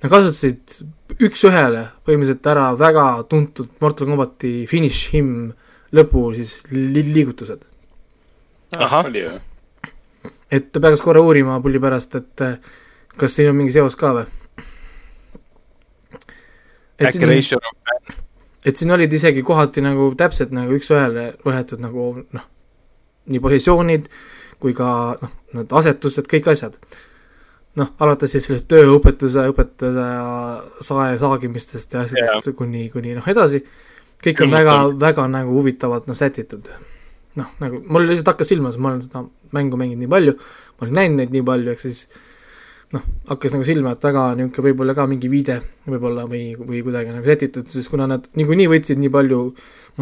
nad 0.02 0.12
kasutasid 0.12 0.82
üks-ühele 1.24 1.86
põhimõtteliselt 2.06 2.50
ära 2.52 2.72
väga 2.78 3.06
tuntud 3.30 3.70
Mortal 3.84 4.10
Combati 4.10 4.64
finish 4.70 5.14
him 5.14 5.54
lõpu 5.94 6.32
siis 6.36 6.58
li 6.74 7.06
liigutused. 7.06 7.62
ahah, 8.78 9.06
oli 9.10 9.26
ju. 9.26 9.34
et 10.52 10.82
peaks 10.82 11.02
korra 11.02 11.22
uurima 11.22 11.60
pulli 11.62 11.82
pärast, 11.84 12.16
et 12.16 12.46
äh, 12.46 12.58
kas 13.18 13.36
siin 13.36 13.52
on 13.52 13.60
mingi 13.60 13.76
seos 13.76 13.98
ka 14.00 14.14
või? 14.20 14.28
et 17.00 17.10
äkki 17.10 17.20
siin, 17.20 17.30
Ratio, 17.30 17.60
et 18.66 18.80
siin 18.80 18.92
olid 18.96 19.14
isegi 19.14 19.44
kohati 19.44 19.84
nagu 19.84 20.12
täpselt 20.18 20.54
nagu 20.56 20.78
üks-ühele 20.78 21.34
võetud 21.46 21.82
nagu 21.84 22.12
noh, 22.24 22.46
nii 23.30 23.42
positsioonid 23.44 24.08
kui 24.64 24.76
ka 24.78 24.90
noh, 25.20 25.34
need 25.58 25.74
asetused, 25.76 26.30
kõik 26.32 26.48
asjad. 26.54 26.78
noh, 27.80 27.90
alates 28.06 28.32
siis 28.32 28.46
sellest 28.46 28.68
tööõpetuse, 28.70 29.48
õpetaja 29.50 30.08
sae 30.86 31.18
saagimistest 31.18 31.96
ja 31.96 32.04
asjadest 32.06 32.48
yeah. 32.52 32.58
kuni, 32.58 32.86
kuni 32.94 33.16
noh 33.18 33.28
edasi, 33.28 33.64
kõik 34.22 34.44
on 34.46 34.52
Küll 34.52 34.58
väga 34.60 34.76
väga 35.02 35.26
nagu 35.32 35.56
huvitavalt 35.58 36.06
noh 36.08 36.18
sätitud. 36.18 36.70
noh, 37.40 37.50
nagu 37.64 37.82
mul 37.90 38.06
lihtsalt 38.10 38.34
hakkas 38.34 38.52
silma, 38.54 38.72
sest 38.72 38.82
ma 38.84 38.92
olen 38.94 39.02
seda 39.06 39.26
mängu 39.56 39.80
mänginud 39.80 40.04
nii 40.06 40.12
palju, 40.12 40.38
ma 40.78 40.86
olen 40.86 40.96
näinud 41.00 41.22
neid 41.22 41.34
nii 41.34 41.46
palju, 41.48 41.74
ehk 41.74 41.82
siis 41.84 42.08
noh, 42.94 43.06
hakkas 43.32 43.56
nagu 43.56 43.66
silma, 43.68 43.94
et 43.96 44.04
väga 44.06 44.26
niisugune 44.38 44.68
võib-olla 44.70 44.94
ka 44.98 45.06
mingi 45.10 45.30
viide 45.32 45.60
võib-olla 45.90 46.28
või, 46.30 46.54
või 46.60 46.84
kuidagi 46.86 47.14
nagu 47.16 47.26
sätitud, 47.26 47.70
sest 47.74 47.90
kuna 47.90 48.06
nad 48.10 48.28
niikuinii 48.38 48.68
võtsid 48.70 49.02
nii 49.02 49.10
palju 49.14 49.40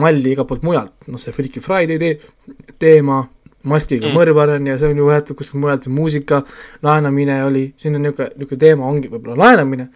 malli 0.02 0.34
igalt 0.36 0.50
poolt 0.50 0.66
mujalt, 0.68 1.08
noh 1.12 1.20
see 1.20 1.32
Freaky 1.36 1.64
Friday 1.64 2.00
te 2.00 2.12
teema, 2.80 3.22
maskiga 3.64 4.08
Mm. 4.08 4.16
mõrvar 4.18 4.56
on 4.56 4.68
ja 4.68 4.78
see 4.82 4.90
on 4.90 4.98
ju 4.98 5.06
võetud 5.06 5.38
kuskilt 5.38 5.62
mujalt, 5.62 5.84
see 5.86 5.94
muusika 5.94 6.42
laenamine 6.84 7.44
oli, 7.46 7.68
siin 7.78 7.96
on 7.96 8.02
niisugune, 8.08 8.32
niisugune 8.40 8.60
teema 8.64 8.88
ongi 8.90 9.12
võib-olla 9.12 9.38
laenamine, 9.38 9.88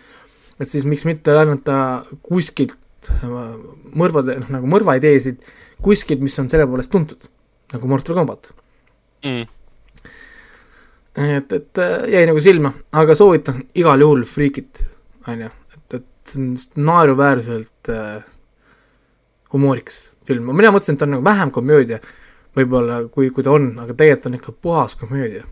et 0.60 0.70
siis 0.70 0.86
miks 0.86 1.04
mitte 1.08 1.34
laenata 1.34 2.06
kuskilt 2.22 3.10
äh, 3.10 3.26
mõrvade, 3.98 4.38
noh 4.44 4.52
nagu 4.60 4.70
mõrvaideesid 4.70 5.42
kuskilt, 5.84 6.22
mis 6.24 6.38
on 6.40 6.50
selle 6.52 6.68
poolest 6.70 6.92
tuntud, 6.94 7.28
nagu 7.74 7.92
Mortal 7.92 8.16
Combat 8.16 8.52
mm. 9.26 9.46
et, 11.16 11.56
et 11.60 11.84
äh, 11.84 11.96
jäi 12.16 12.26
nagu 12.30 12.44
silma, 12.44 12.74
aga 12.96 13.16
soovitan 13.18 13.64
igal 13.78 14.04
juhul 14.06 14.26
Freakit, 14.30 14.86
on 15.28 15.48
ju, 15.48 15.52
et, 15.76 16.00
et 16.00 16.36
see 16.36 16.42
on 16.42 16.86
naeruväärselt 16.92 17.92
äh, 17.94 18.22
humoorikas 19.54 20.06
film, 20.28 20.50
mina 20.54 20.72
mõtlesin, 20.74 20.98
et 20.98 21.04
ta 21.04 21.10
on 21.10 21.18
nagu 21.18 21.26
vähem 21.26 21.52
komöödia 21.54 22.00
võib-olla, 22.56 23.04
kui, 23.12 23.30
kui 23.36 23.44
ta 23.46 23.54
on, 23.56 23.70
aga 23.84 23.94
tegelikult 23.94 24.32
on 24.32 24.40
ikka 24.40 24.56
puhas 24.64 24.96
komöödia. 25.00 25.44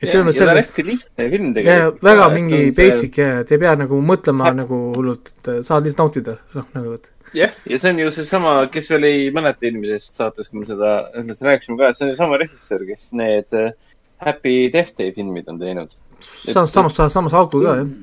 et 0.00 0.08
ja 0.08 0.12
selles 0.12 0.20
ja 0.20 0.24
mõttes 0.24 0.38
ta 0.38 0.44
on 0.44 0.48
selle- 0.48 0.62
hästi 0.62 0.84
lihtne 0.86 1.30
film 1.30 1.48
ja 1.48 1.54
tegelikult. 1.58 2.02
väga 2.08 2.28
mingi 2.34 2.60
basic 2.76 3.18
ja, 3.20 3.30
et 3.40 3.52
ei 3.52 3.60
pea 3.60 3.74
nagu 3.76 4.00
mõtlema 4.00 4.52
nagu 4.56 4.78
hullult, 4.96 5.32
et 5.34 5.50
saad 5.66 5.84
lihtsalt 5.84 6.04
nautida, 6.06 6.38
noh 6.56 6.70
nagu, 6.74 6.94
et 6.96 7.10
jah, 7.36 7.54
ja 7.68 7.78
see 7.78 7.92
on 7.92 8.02
ju 8.02 8.10
seesama, 8.14 8.54
kes 8.72 8.90
veel 8.92 9.06
ei 9.08 9.26
mäleta 9.34 9.66
eelmisest 9.68 10.20
saatest, 10.20 10.50
kui 10.50 10.62
me 10.62 10.68
seda, 10.68 10.92
sellest 11.16 11.46
rääkisime 11.46 11.78
ka, 11.80 11.92
see 11.96 12.06
on 12.06 12.12
ju 12.12 12.18
sama 12.18 12.38
režissöör, 12.40 12.86
kes 12.88 13.10
need 13.18 13.58
äh, 13.58 13.72
Happy 14.20 14.70
Death 14.72 14.96
Day 14.98 15.14
filmid 15.16 15.48
on 15.48 15.60
teinud. 15.60 15.94
sam-, 16.20 16.68
samas, 16.68 16.98
samas 17.12 17.36
auku 17.36 17.62
ka, 17.64 17.76
jah. 17.80 17.94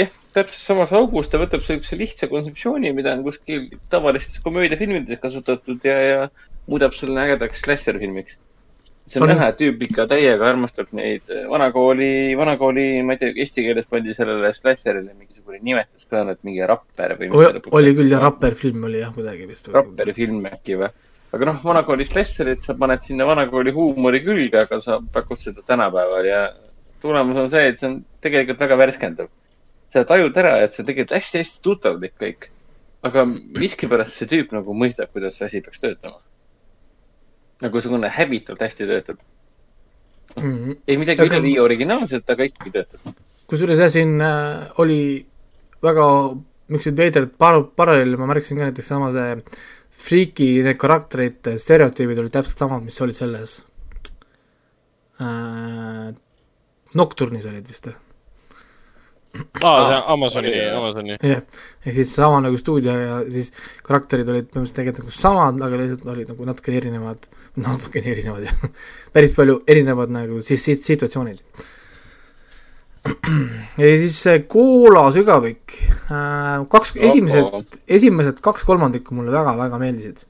jah, 0.00 0.16
täpselt 0.36 0.64
samas 0.64 0.94
augus 0.96 1.30
ta 1.32 1.40
võtab 1.42 1.64
siukse 1.66 1.98
lihtsa 1.98 2.30
kontseptsiooni, 2.32 2.92
mida 2.96 3.14
on 3.16 3.24
kuskil 3.26 3.68
tavalistes 3.92 4.42
komöödiafilmides 4.44 5.22
kasutatud 5.22 5.84
ja, 5.86 5.96
ja 6.10 6.28
muudab 6.66 6.96
selle 6.96 7.22
ägedaks 7.22 7.62
slasher-filmiks. 7.64 8.40
See 9.06 9.22
on 9.22 9.30
näha, 9.30 9.50
et 9.52 9.58
tüüp 9.60 9.82
ikka 9.86 10.06
täiega 10.10 10.48
armastab 10.50 10.90
neid 10.96 11.30
vanakooli, 11.50 12.34
vanakooli, 12.38 12.86
ma 13.06 13.14
ei 13.14 13.22
tea, 13.22 13.34
eesti 13.44 13.64
keeles 13.66 13.86
pandi 13.90 14.14
sellele 14.16 14.50
slasherile 14.56 15.14
mingisugune 15.14 15.60
nimetus 15.62 16.08
ka, 16.10 16.24
et 16.32 16.42
mingi 16.46 16.66
rapper 16.66 17.14
või. 17.20 17.30
oli 17.70 17.94
küll 17.94 18.10
jah, 18.10 18.22
Rapper 18.26 18.58
film 18.58 18.88
oli 18.90 19.02
jah 19.02 19.12
kuidagi 19.14 19.46
vist. 19.46 19.70
rapperi 19.74 20.14
film 20.16 20.48
äkki 20.50 20.78
või? 20.82 20.90
aga 21.36 21.50
noh, 21.50 21.62
vanakooli 21.62 22.06
slasherit 22.08 22.66
sa 22.66 22.74
paned 22.78 23.02
sinna 23.06 23.26
vanakooli 23.28 23.74
huumori 23.76 24.22
külge, 24.26 24.64
aga 24.66 24.80
sa 24.82 24.98
pakud 25.12 25.40
seda 25.40 25.62
tänapäeval 25.66 26.26
ja 26.26 26.42
tulemus 27.02 27.38
on 27.44 27.50
see, 27.52 27.70
et 27.70 27.80
see 27.80 27.90
on 27.90 27.98
tegelikult 28.24 28.62
väga 28.66 28.78
värskendav. 28.82 29.32
sa 29.88 30.02
tajud 30.04 30.34
ära, 30.36 30.56
et 30.64 30.74
see 30.74 30.82
tegelikult 30.82 31.14
hästi-hästi 31.20 31.62
tuttavlik 31.62 32.16
kõik. 32.18 32.50
aga 33.06 33.22
miskipärast 33.28 34.18
see 34.18 34.26
tüüp 34.30 34.54
nagu 34.56 34.74
mõistab, 34.74 35.12
kuidas 35.14 35.38
see 35.38 35.46
asi 35.46 35.60
peaks 35.62 35.78
töötama. 35.82 36.18
Nagu 37.64 37.78
niisugune 37.78 38.10
häbitult 38.12 38.60
hästi 38.60 38.86
töötab. 38.88 39.22
Mhm. 40.36 40.72
ei 40.88 40.96
midagi 41.00 41.22
Aga- 41.22 41.38
üleliia 41.38 41.62
originaalset, 41.62 42.28
aga 42.30 42.44
ikkagi 42.44 42.70
töötab. 42.74 43.14
kusjuures 43.48 43.78
jah, 43.78 43.88
siin 43.92 44.20
äh, 44.20 44.66
oli 44.82 45.24
väga 45.82 46.06
niisuguseid 46.68 46.98
veidrad 46.98 47.30
par-, 47.38 47.62
paralleele 47.78 48.18
ma 48.18 48.26
märkasin 48.26 48.58
ka 48.58 48.68
näiteks 48.68 48.88
sama 48.92 49.12
see 49.14 49.42
Freaky 49.96 50.62
need 50.62 50.76
karakterid, 50.76 51.38
stereotüübid 51.56 52.18
olid 52.20 52.34
täpselt 52.34 52.58
samad, 52.60 52.82
mis 52.84 53.00
olid 53.00 53.16
selles 53.16 53.62
äh, 55.20 56.10
Nocturnis 56.94 57.46
olid 57.48 57.66
vist 57.70 57.88
või? 57.88 57.96
aa, 59.62 59.78
see 59.86 60.00
Amazoni 60.14 60.48
Oli,, 60.50 60.58
jah. 60.58 60.76
Amazoni. 60.80 61.16
jah, 61.20 61.42
ehk 61.86 61.94
siis 62.00 62.12
sama 62.16 62.40
nagu 62.44 62.58
stuudio 62.60 62.94
ja 62.96 63.20
siis 63.32 63.52
karakterid 63.86 64.28
olid 64.32 64.50
põhimõtteliselt 64.50 64.78
tegelikult 64.80 65.06
nagu 65.06 65.16
samad, 65.20 65.62
aga 65.68 65.80
lihtsalt 65.82 66.06
olid 66.14 66.30
nagu 66.34 66.50
natukene 66.50 66.80
erinevad, 66.82 67.26
natukene 67.68 68.12
erinevad 68.14 68.46
jah, 68.48 68.68
päris 69.16 69.34
palju 69.36 69.60
erinevad 69.66 70.12
nagu 70.14 70.42
siis 70.46 70.64
sit- 70.68 70.86
situatsioonid. 70.86 71.42
ja 73.06 73.90
siis 74.00 74.16
see 74.18 74.40
Koola 74.50 75.04
sügavik 75.14 75.76
äh,, 76.10 76.64
kaks, 76.72 76.94
esimesed, 76.98 77.76
esimesed 77.98 78.40
kaks 78.42 78.64
kolmandikku 78.66 79.14
mulle 79.14 79.30
väga-väga 79.34 79.78
meeldisid. 79.82 80.24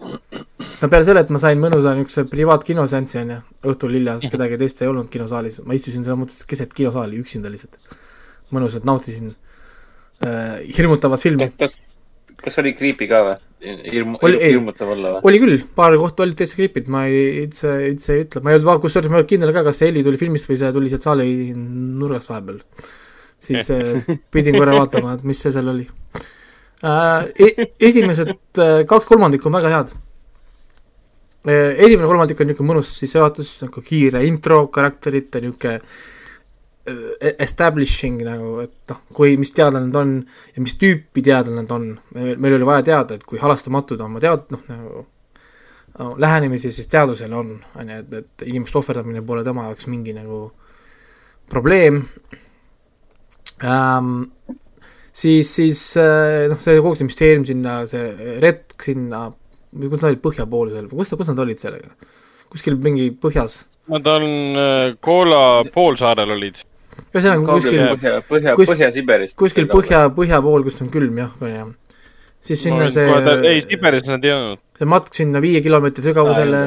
no 0.00 0.88
peale 0.88 1.04
selle, 1.04 1.24
et 1.24 1.32
ma 1.34 1.40
sain 1.42 1.58
mõnusa 1.60 1.92
niisuguse 1.98 2.22
privaatkinoseansi 2.30 3.18
onju, 3.24 3.40
õhtul 3.72 3.96
hiljas, 3.98 4.22
kedagi 4.32 4.56
teist 4.62 4.78
ei 4.80 4.88
olnud 4.88 5.10
kinosaalis, 5.12 5.58
ma 5.66 5.74
istusin 5.76 6.06
selles 6.06 6.20
mõttes 6.22 6.46
keset 6.48 6.70
kinosaali 6.76 7.18
üksinda 7.20 7.50
lihtsalt. 7.52 7.76
Mõnusalt 8.54 8.88
nautisin 8.88 9.30
äh, 10.24 10.60
hirmutavat 10.76 11.22
filmi. 11.22 11.50
kas, 11.60 11.78
kas 12.40 12.60
oli 12.62 12.74
creepy 12.76 13.08
ka 13.10 13.22
või? 13.26 13.38
hirmu, 13.60 14.18
hirmutav 14.24 14.94
olla 14.94 15.12
või? 15.16 15.22
oli 15.28 15.40
küll, 15.42 15.62
paar 15.76 15.94
kohta 16.00 16.24
olid 16.24 16.38
täitsa 16.38 16.56
klipid, 16.56 16.88
ma 16.92 17.04
ei, 17.10 17.44
üldse, 17.44 17.72
üldse 17.90 18.14
ei 18.16 18.24
ütle, 18.24 18.42
ma 18.44 18.52
ei 18.52 18.60
olnud, 18.60 18.82
kusjuures 18.84 19.10
ma 19.10 19.18
ei 19.18 19.22
olnud 19.22 19.32
kindel 19.32 19.52
ka, 19.56 19.64
kas 19.68 19.80
see 19.80 19.90
heli 19.90 20.04
tuli 20.06 20.20
filmist 20.20 20.48
või 20.48 20.60
see 20.60 20.70
tuli 20.76 20.92
sealt 20.92 21.06
saali 21.06 21.26
nurgast 21.54 22.32
vahepeal. 22.32 22.60
siis 23.40 23.70
äh, 23.74 24.12
pidin 24.32 24.56
korra 24.56 24.78
vaatama, 24.78 25.18
et 25.18 25.26
mis 25.28 25.40
see 25.40 25.52
seal 25.52 25.68
oli 25.72 25.88
äh,. 26.84 27.28
esimesed 27.90 28.32
äh, 28.32 28.78
kaks 28.88 29.08
kolmandikku 29.10 29.50
on 29.50 29.58
väga 29.58 29.74
head 29.74 29.92
äh,. 31.44 31.76
esimene 31.76 32.08
kolmandik 32.08 32.40
on 32.40 32.50
niisugune 32.52 32.72
mõnus 32.72 32.94
sissejuhatus, 32.96 33.58
nagu 33.66 33.84
kiire 33.84 34.24
intro, 34.28 34.66
karakterite 34.72 35.44
niisugune 35.44 35.78
establishing 37.42 38.20
nagu, 38.26 38.58
et 38.64 38.92
noh, 38.92 39.00
kui, 39.16 39.36
mis 39.40 39.52
teadlane 39.54 39.88
nad 39.88 39.98
on 40.00 40.12
ja 40.54 40.64
mis 40.64 40.76
tüüpi 40.80 41.22
teadlane 41.26 41.64
nad 41.64 41.72
on. 41.74 41.88
meil 42.14 42.56
oli 42.56 42.68
vaja 42.68 42.86
teada, 42.90 43.16
et 43.16 43.26
kui 43.26 43.40
halastamatud 43.42 44.00
on 44.00 44.12
oma 44.12 44.22
tead-, 44.22 44.48
noh 44.54 44.64
nagu 44.70 45.04
no, 45.98 46.14
lähenemisi 46.20 46.72
siis 46.74 46.90
teadusele 46.90 47.36
on, 47.36 47.54
on 47.76 47.92
ju, 47.92 48.00
et, 48.02 48.12
et 48.22 48.46
inimeste 48.48 48.80
ohverdamine 48.80 49.24
pole 49.26 49.44
tema 49.46 49.68
jaoks 49.68 49.90
mingi 49.90 50.14
nagu 50.16 50.42
probleem 51.50 52.04
ähm,. 53.64 54.30
siis, 55.12 55.50
siis 55.56 55.82
äh, 56.00 56.46
noh, 56.52 56.60
see 56.62 56.78
kogu 56.80 56.98
see 56.98 57.10
müsteerium 57.10 57.48
sinna, 57.48 57.80
see 57.90 58.36
retk 58.42 58.86
sinna, 58.86 59.26
kus 59.74 59.98
nad 59.98 60.12
olid 60.12 60.22
põhja 60.24 60.46
poole 60.50 60.74
seal, 60.74 60.88
kus, 60.92 61.16
kus 61.18 61.32
nad 61.32 61.44
olid 61.46 61.60
sellega? 61.62 61.92
kuskil 62.50 62.74
mingi 62.82 63.12
põhjas, 63.14 63.60
Nad 63.90 64.06
on 64.06 64.22
äh, 64.54 64.96
Koola 65.02 65.64
poolsaarel 65.74 66.30
olid. 66.30 66.60
Ühesõnaga 67.14 67.58
kuskil, 67.58 67.82
põhja, 67.94 68.14
põhja, 68.28 68.56
kus- 68.58 68.72
Põhja-Siberis. 68.72 69.36
kuskil 69.38 69.68
põhja, 69.70 70.06
põhja 70.14 70.40
pool, 70.44 70.64
kus 70.66 70.80
on 70.84 70.90
külm 70.92 71.20
jah, 71.22 71.30
on 71.40 71.54
ju. 71.54 71.68
siis 72.46 72.62
sinna 72.66 72.88
ei, 72.88 72.94
see, 72.94 73.60
Siberis 73.68 74.08
nad 74.08 74.24
ei 74.24 74.34
olnud. 74.36 74.64
see 74.78 74.88
matk 74.88 75.14
sinna 75.14 75.42
viie 75.44 75.62
kilomeetri 75.64 76.04
sügavusele 76.06 76.64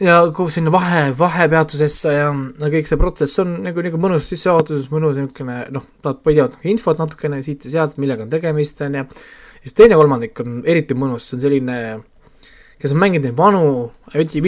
ja 0.00 0.20
kogu 0.32 0.50
sinna 0.52 0.72
vahe, 0.72 1.10
vahepeatusesse 1.16 2.12
ja 2.14 2.28
no 2.32 2.70
kõik 2.72 2.88
see 2.88 2.98
protsess 3.00 3.40
on 3.42 3.58
nagu, 3.66 3.82
nagu 3.84 4.00
mõnus 4.00 4.28
sissejuhatus, 4.30 4.88
mõnus 4.92 5.18
niisugune 5.18 5.58
noh, 5.74 5.84
nad 6.06 6.22
hoiavad 6.26 6.56
nagu 6.56 6.72
infot 6.72 7.00
natukene 7.02 7.42
siit 7.44 7.66
ja 7.68 7.74
sealt, 7.74 7.98
millega 8.00 8.24
on 8.24 8.32
tegemist, 8.32 8.80
on 8.86 8.96
ju. 9.00 9.04
siis 9.64 9.76
teine 9.76 9.98
kolmandik 10.00 10.40
on 10.40 10.62
eriti 10.64 10.96
mõnus, 10.96 11.28
see 11.28 11.36
on 11.36 11.44
selline, 11.44 11.78
kes 12.80 12.94
on 12.96 13.02
mänginud 13.02 13.28
neid 13.28 13.36
vanu 13.36 13.64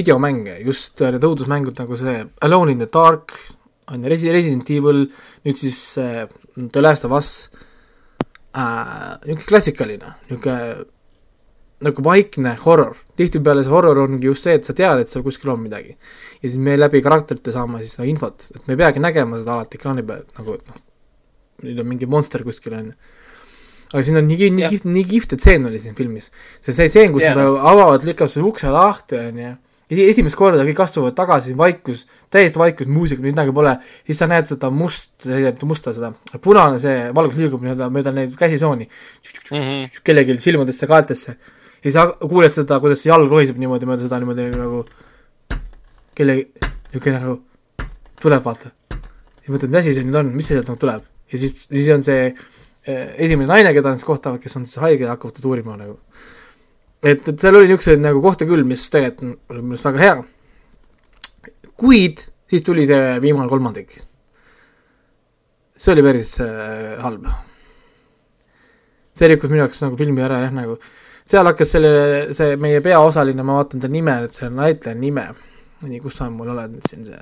videomänge, 0.01 0.57
just 0.65 1.05
need 1.05 1.29
õudusmängud 1.29 1.85
nagu 1.85 2.01
see 2.01 2.23
Alone 2.49 2.73
in 2.73 2.81
the 2.81 2.89
Dark, 2.89 3.37
on 3.93 4.03
ju, 4.03 4.13
Resi-, 4.13 4.33
Resident 4.33 4.71
Evil, 4.73 5.05
nüüd 5.47 5.61
siis 5.61 5.79
äh, 6.01 6.25
The 6.59 6.83
Last 6.83 7.07
of 7.09 7.15
Us 7.19 7.31
äh,, 8.57 9.21
niisugune 9.27 9.49
klassikaline, 9.49 10.17
niisugune 10.31 10.85
nagu 11.83 12.05
vaikne 12.07 12.55
horror, 12.63 12.99
tihtipeale 13.19 13.65
see 13.65 13.73
horror 13.73 14.03
ongi 14.05 14.29
just 14.31 14.47
see, 14.47 14.55
et 14.59 14.69
sa 14.69 14.75
tead, 14.77 15.03
et 15.03 15.11
seal 15.11 15.25
kuskil 15.25 15.53
on 15.55 15.63
midagi. 15.65 15.97
ja 16.43 16.45
siis 16.45 16.59
me 16.63 16.77
läbi 16.79 17.03
karakterite 17.03 17.55
saame 17.55 17.83
siis 17.83 17.97
seda 17.97 18.07
infot, 18.11 18.47
et 18.55 18.69
me 18.69 18.77
ei 18.77 18.81
peagi 18.85 19.03
nägema 19.03 19.41
seda 19.41 19.57
alati 19.57 19.81
ekraani 19.81 20.05
peal, 20.07 20.23
et 20.23 20.39
nagu, 20.39 20.57
et 20.59 20.71
noh, 20.71 20.79
nüüd 21.67 21.83
on 21.83 21.91
mingi 21.91 22.09
monster 22.11 22.45
kuskil, 22.47 22.77
on 22.79 22.93
ju. 22.93 22.95
aga 23.93 24.05
siin 24.07 24.21
on 24.21 24.29
nii, 24.31 24.51
nii 24.59 24.67
Jah. 24.67 24.75
kihvt, 24.75 24.89
nii 24.95 25.09
kihvt 25.11 25.37
tseen 25.43 25.67
oli 25.69 25.83
siin 25.83 25.99
filmis. 25.99 26.31
see, 26.61 26.75
see 26.75 26.89
tseen, 26.89 27.13
kus 27.15 27.27
Jah. 27.27 27.37
nad 27.39 27.59
avavad, 27.73 28.07
lükkavad 28.07 28.35
selle 28.35 28.49
ukse 28.51 28.73
lahti, 28.73 29.19
on 29.19 29.43
ju. 29.43 29.53
Esimest 30.09 30.37
korda 30.39 30.65
kõik 30.65 30.79
astuvad 30.85 31.15
tagasi, 31.19 31.53
vaikus, 31.59 32.07
täiesti 32.31 32.59
vaikus, 32.59 32.87
muusika, 32.87 33.21
midagi 33.23 33.53
pole, 33.53 33.75
siis 34.07 34.19
sa 34.19 34.27
näed 34.31 34.47
seda 34.49 34.71
must, 34.71 35.11
musta, 35.69 35.93
seda 35.97 36.13
punane 36.41 36.79
see 36.83 37.11
valgus 37.15 37.37
liigub 37.43 37.63
nii-öelda 37.63 37.91
mööda 37.93 38.13
neid 38.15 38.37
käsisooni 38.39 38.89
Mhm. 39.53 39.85
kellelgi 40.05 40.39
silmadesse, 40.41 40.87
kaeltesse. 40.87 41.37
ja 41.37 41.91
siis 41.91 41.97
ha- 41.97 42.13
kuuled 42.21 42.55
seda, 42.55 42.81
kuidas 42.81 43.05
jalg 43.07 43.31
rohiseb 43.31 43.59
niimoodi 43.59 43.87
mööda 43.87 44.03
seda 44.09 44.19
niimoodi 44.23 44.51
nagu 44.57 44.85
kellegi, 46.15 46.47
niisugune 46.93 47.19
nagu 47.19 47.37
tuleb, 48.23 48.43
vaata. 48.45 48.71
siis 49.43 49.51
mõtled, 49.55 49.71
mis 49.73 49.81
asi 49.81 49.95
see 49.97 50.05
nüüd 50.07 50.19
on, 50.21 50.33
mis 50.37 50.47
see 50.47 50.57
sealt 50.57 50.69
nagu 50.71 50.79
tuleb 50.79 51.03
ja 51.33 51.39
siis, 51.41 51.55
siis 51.69 51.89
on 51.95 52.05
see 52.07 52.27
eh, 52.87 53.15
esimene 53.27 53.49
naine, 53.49 53.73
keda 53.75 53.91
nad 53.93 53.99
siis 54.01 54.07
kohtavad, 54.07 54.41
kes 54.43 54.57
on 54.57 54.67
siis 54.69 54.79
haige 54.83 55.05
ja 55.07 55.15
hakkavad 55.15 55.35
teda 55.39 55.49
uurima 55.49 55.77
nagu. 55.81 55.99
et, 57.03 57.29
et 57.29 57.39
seal 57.39 57.59
oli 57.59 57.69
niisuguseid 57.71 58.03
nagu 58.03 58.23
kohti 58.25 58.49
küll, 58.49 58.65
mis 58.67 58.89
tegelikult 58.91 59.51
oli 59.51 59.63
minu 59.63 59.77
arust 59.77 59.91
väga 59.91 60.05
hea. 60.07 60.17
kuid 61.83 62.21
siis 62.51 62.63
tuli 62.63 62.87
see 62.87 63.21
viimane 63.23 63.49
kolmandik. 63.51 63.97
see 65.77 65.93
oli 65.95 66.03
päris 66.07 66.37
äh, 66.41 67.01
halb 67.03 67.27
see 69.17 69.29
rikkus 69.29 69.51
minu 69.51 69.65
jaoks 69.65 69.83
nagu 69.85 69.99
filmi 70.01 70.23
ära 70.25 70.45
jah, 70.47 70.53
nagu 70.55 70.79
seal 71.29 71.47
hakkas 71.49 71.75
selle, 71.77 71.91
see 72.37 72.57
meie 72.61 72.81
peaosaline, 72.85 73.45
ma 73.47 73.59
vaatan 73.61 73.83
ta 73.83 73.91
nime 73.91 74.15
nüüd, 74.25 74.35
selle 74.37 74.55
näitleja 74.57 74.99
nime. 74.99 75.27
nii, 75.83 75.99
kus 76.03 76.21
sa 76.21 76.29
mul 76.31 76.53
oled 76.55 76.77
nüüd 76.77 76.89
siin 76.91 77.05
see? 77.07 77.21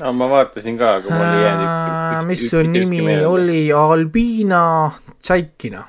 no 0.00 0.12
ma 0.16 0.28
vaatasin 0.30 0.78
ka, 0.80 0.94
aga 1.00 1.10
mul 1.10 1.26
ei 1.26 1.42
jäänud 1.44 1.66
ük- 1.70 2.28
mis 2.30 2.46
su 2.50 2.62
nimi 2.68 3.18
oli, 3.24 3.66
Albina 3.72 4.62
Tšaikina. 5.20 5.84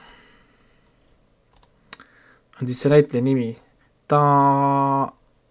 On 2.61 2.67
siis 2.67 2.81
see 2.81 2.91
näitleja 2.91 3.23
nimi. 3.23 3.55
ta 4.07 4.19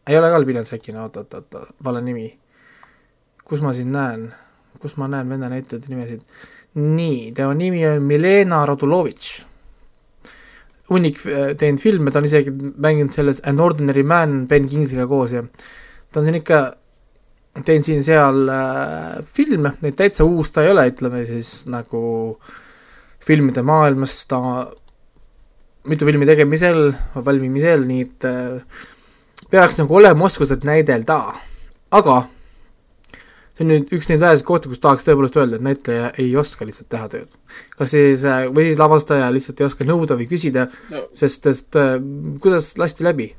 ei 0.06 0.18
ole 0.18 0.31
ka 0.31 0.36
Albina 0.36 0.62
Tšaikina, 0.64 1.02
oot, 1.02 1.16
oot, 1.16 1.35
oot, 1.35 1.72
vale 1.85 2.02
nimi. 2.05 2.28
kus 3.44 3.60
ma 3.60 3.72
siin 3.76 3.93
näen, 3.93 4.28
kus 4.81 4.97
ma 4.97 5.09
näen 5.09 5.28
vene 5.28 5.48
näitlejate 5.52 5.90
nimesid? 5.93 6.22
nii, 6.74 7.32
tema 7.32 7.55
nimi 7.55 7.85
on 7.86 8.02
Milena 8.02 8.64
Radulovitš. 8.66 9.35
hunnik 10.90 11.20
äh, 11.26 11.55
teinud 11.59 11.81
filme, 11.81 12.10
ta 12.10 12.20
on 12.20 12.28
isegi 12.28 12.52
mänginud 12.52 13.12
selles 13.14 13.40
An 13.48 13.60
Ordinary 13.60 14.02
Man 14.02 14.47
Ben 14.48 14.68
Kingsley'ga 14.68 15.06
koos 15.09 15.32
ja 15.32 15.43
ta 16.12 16.20
on 16.20 16.26
siin 16.26 16.40
ikka 16.43 16.60
teen 17.64 17.85
siin-seal 17.86 18.48
äh, 18.51 19.22
filme, 19.24 19.76
neid 19.81 19.97
täitsa 19.97 20.26
uus 20.26 20.51
ta 20.52 20.64
ei 20.64 20.72
ole, 20.74 20.89
ütleme 20.90 21.22
siis 21.28 21.64
nagu 21.70 22.02
filmide 23.24 23.62
maailmas 23.64 24.18
ta 24.28 24.40
mitu 25.90 26.06
filmi 26.09 26.27
tegemisel, 26.28 26.93
valmimisel, 27.27 27.85
nii 27.89 28.05
et 28.06 28.27
äh, 28.28 28.86
peaks 29.52 29.77
nagu 29.81 29.98
olema 29.98 30.28
oskused 30.28 30.65
näidelda, 30.66 31.19
aga 31.94 32.23
see 33.55 33.62
on 33.62 33.70
nüüd 33.70 33.93
üks 33.94 34.09
neid 34.11 34.23
väheseid 34.23 34.47
kohti, 34.48 34.70
kus 34.73 34.82
tahaks 34.82 35.06
tõepoolest 35.06 35.36
öelda, 35.39 35.61
et 35.61 35.66
näitleja 35.66 36.11
ei 36.19 36.32
oska 36.40 36.66
lihtsalt 36.66 36.89
teha 36.90 37.06
tööd. 37.12 37.31
kas 37.78 37.93
siis, 37.94 38.24
äh, 38.27 38.48
või 38.51 38.69
siis 38.70 38.81
lavastaja 38.81 39.31
lihtsalt 39.35 39.61
ei 39.61 39.69
oska 39.69 39.86
nõuda 39.86 40.19
või 40.19 40.27
küsida 40.31 40.66
No. 40.90 41.05
sest, 41.15 41.47
sest 41.47 41.78
äh, 41.78 41.97
kuidas 42.43 42.74
lasti 42.81 43.06
läbi? 43.06 43.35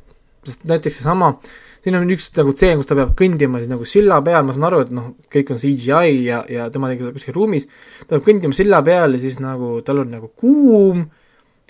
sest 0.45 0.63
näiteks 0.69 0.99
seesama, 0.99 1.33
siin 1.81 1.97
on 1.97 2.09
üks 2.13 2.29
nagu 2.37 2.53
tseen, 2.53 2.77
kus 2.77 2.85
ta 2.85 2.95
peab 2.95 3.15
kõndima 3.17 3.57
siis 3.57 3.69
nagu 3.71 3.85
silla 3.89 4.21
peal, 4.21 4.45
ma 4.45 4.53
saan 4.53 4.67
aru, 4.69 4.83
et 4.85 4.91
noh, 4.93 5.11
kõik 5.33 5.51
on 5.51 5.57
CGI 5.57 6.19
ja, 6.27 6.43
ja 6.49 6.69
tema 6.69 6.91
tegi 6.91 7.01
seda 7.01 7.15
kuskil 7.17 7.35
ruumis, 7.35 7.65
ta 8.05 8.13
peab 8.13 8.27
kõndima 8.29 8.53
silla 8.53 8.83
peal 8.85 9.17
ja 9.17 9.23
siis 9.25 9.39
nagu 9.41 9.79
tal 9.85 10.03
on 10.05 10.13
nagu 10.13 10.29
kuum 10.37 11.07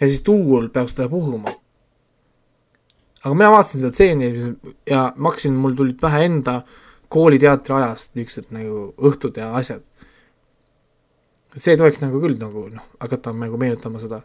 ja 0.01 0.09
siis 0.09 0.21
tuul 0.25 0.69
peaks 0.69 0.95
teda 0.97 1.09
puhuma. 1.09 1.53
aga 3.23 3.33
mina 3.33 3.51
vaatasin 3.51 3.81
seda 3.81 3.91
tseeni 3.91 4.31
ja 4.89 5.11
ma 5.15 5.29
hakkasin, 5.29 5.53
mul 5.53 5.75
tulid 5.75 5.99
pähe 6.01 6.25
enda 6.25 6.61
kooliteatri 7.09 7.75
ajast 7.75 8.15
niisugused 8.15 8.51
nagu 8.55 8.87
õhtud 8.97 9.37
ja 9.37 9.53
asjad. 9.55 9.83
et 11.55 11.61
see 11.61 11.73
ei 11.73 11.79
tohiks 11.79 12.01
nagu 12.03 12.21
küll 12.21 12.37
nagu 12.39 12.67
noh, 12.73 12.91
hakata 12.99 13.33
nagu 13.33 13.57
meenutama 13.57 14.01
seda 14.03 14.21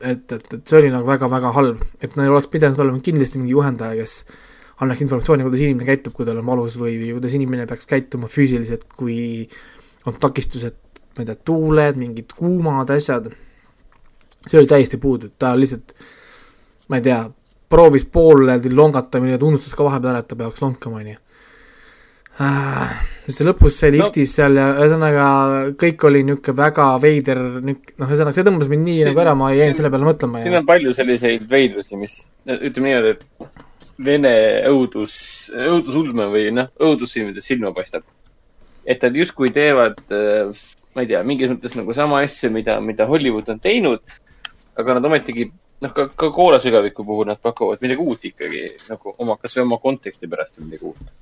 et, 0.00 0.32
et, 0.32 0.54
et 0.54 0.60
see 0.66 0.80
oli 0.80 0.90
nagu 0.92 1.06
väga-väga 1.08 1.52
halb, 1.56 1.84
et 2.02 2.16
neil 2.18 2.32
oleks 2.34 2.50
pidanud 2.52 2.80
olema 2.82 3.00
kindlasti 3.04 3.40
mingi 3.40 3.54
juhendaja, 3.54 3.96
kes 4.00 4.24
annaks 4.82 5.04
informatsiooni, 5.04 5.46
kuidas 5.46 5.62
inimene 5.62 5.88
käitub, 5.88 6.14
kui 6.16 6.26
tal 6.26 6.40
on 6.40 6.48
valus 6.48 6.78
või, 6.80 6.96
või 7.00 7.12
kuidas 7.18 7.36
inimene 7.38 7.66
peaks 7.70 7.88
käituma 7.90 8.30
füüsiliselt, 8.30 8.86
kui 8.98 9.46
on 10.08 10.16
takistused, 10.20 10.76
ma 11.14 11.22
ei 11.22 11.30
tea, 11.30 11.38
tuuled, 11.46 12.00
mingid 12.00 12.34
kuumad 12.36 12.90
asjad. 12.94 13.30
See 14.46 14.60
oli 14.60 14.70
täiesti 14.70 15.00
puudu, 15.00 15.32
ta 15.38 15.54
lihtsalt, 15.58 15.94
ma 16.88 17.00
ei 17.00 17.06
tea, 17.06 17.20
proovis 17.70 18.04
pooleldi 18.04 18.72
longatamine, 18.74 19.38
ta 19.38 19.48
unustas 19.48 19.74
ka 19.74 19.86
vahepeal 19.86 20.14
ära, 20.14 20.24
et 20.24 20.30
ta 20.30 20.38
peaks 20.38 20.62
lonkama, 20.62 21.00
onju 21.02 21.18
see 22.34 23.46
lõpus 23.46 23.76
see 23.78 23.92
liftis 23.94 24.32
no. 24.32 24.34
seal 24.34 24.56
ja 24.58 24.64
ühesõnaga 24.74 25.26
kõik 25.78 26.02
oli 26.08 26.24
niisugune 26.26 26.58
väga 26.58 26.86
veider, 27.02 27.40
noh, 27.62 28.08
ühesõnaga 28.08 28.34
see 28.34 28.46
tõmbas 28.46 28.70
mind 28.70 28.88
nii 28.88 28.96
siin, 28.98 29.10
nagu 29.10 29.22
ära, 29.22 29.36
ma 29.38 29.52
jäin 29.54 29.76
selle 29.76 29.90
peale 29.92 30.08
mõtlema. 30.08 30.42
siin 30.42 30.56
ja... 30.56 30.62
on 30.62 30.66
palju 30.66 30.94
selliseid 30.96 31.46
veidrusi, 31.50 31.98
mis 32.00 32.16
ütleme 32.44 32.90
niimoodi, 32.90 33.14
et 33.14 34.02
vene 34.04 34.34
õudus, 34.72 35.16
õudusulme 35.54 36.26
või 36.32 36.50
noh, 36.56 36.72
õudusfilmides 36.82 37.46
silma 37.46 37.70
paistab. 37.76 38.02
et 38.84 39.06
nad 39.06 39.14
justkui 39.16 39.54
teevad, 39.54 40.02
ma 40.10 41.04
ei 41.04 41.12
tea, 41.12 41.22
mingis 41.24 41.54
mõttes 41.54 41.78
nagu 41.78 41.94
sama 41.94 42.24
asja, 42.26 42.50
mida, 42.50 42.80
mida 42.82 43.06
Hollywood 43.06 43.48
on 43.54 43.62
teinud. 43.62 44.02
Aga 44.80 44.98
nad 44.98 45.04
ometigi, 45.10 45.50
noh, 45.84 45.92
ka, 45.94 46.08
ka 46.16 46.30
koolasügaviku 46.34 47.04
puhul 47.06 47.28
nad 47.30 47.40
pakuvad 47.42 47.82
midagi 47.84 48.02
uut 48.02 48.24
ikkagi 48.30 48.64
nagu 48.90 49.14
oma, 49.18 49.38
kasvõi 49.40 49.66
oma 49.66 49.78
konteksti 49.82 50.30
pärast 50.30 50.58
midagi 50.62 50.90
uut 50.90 51.14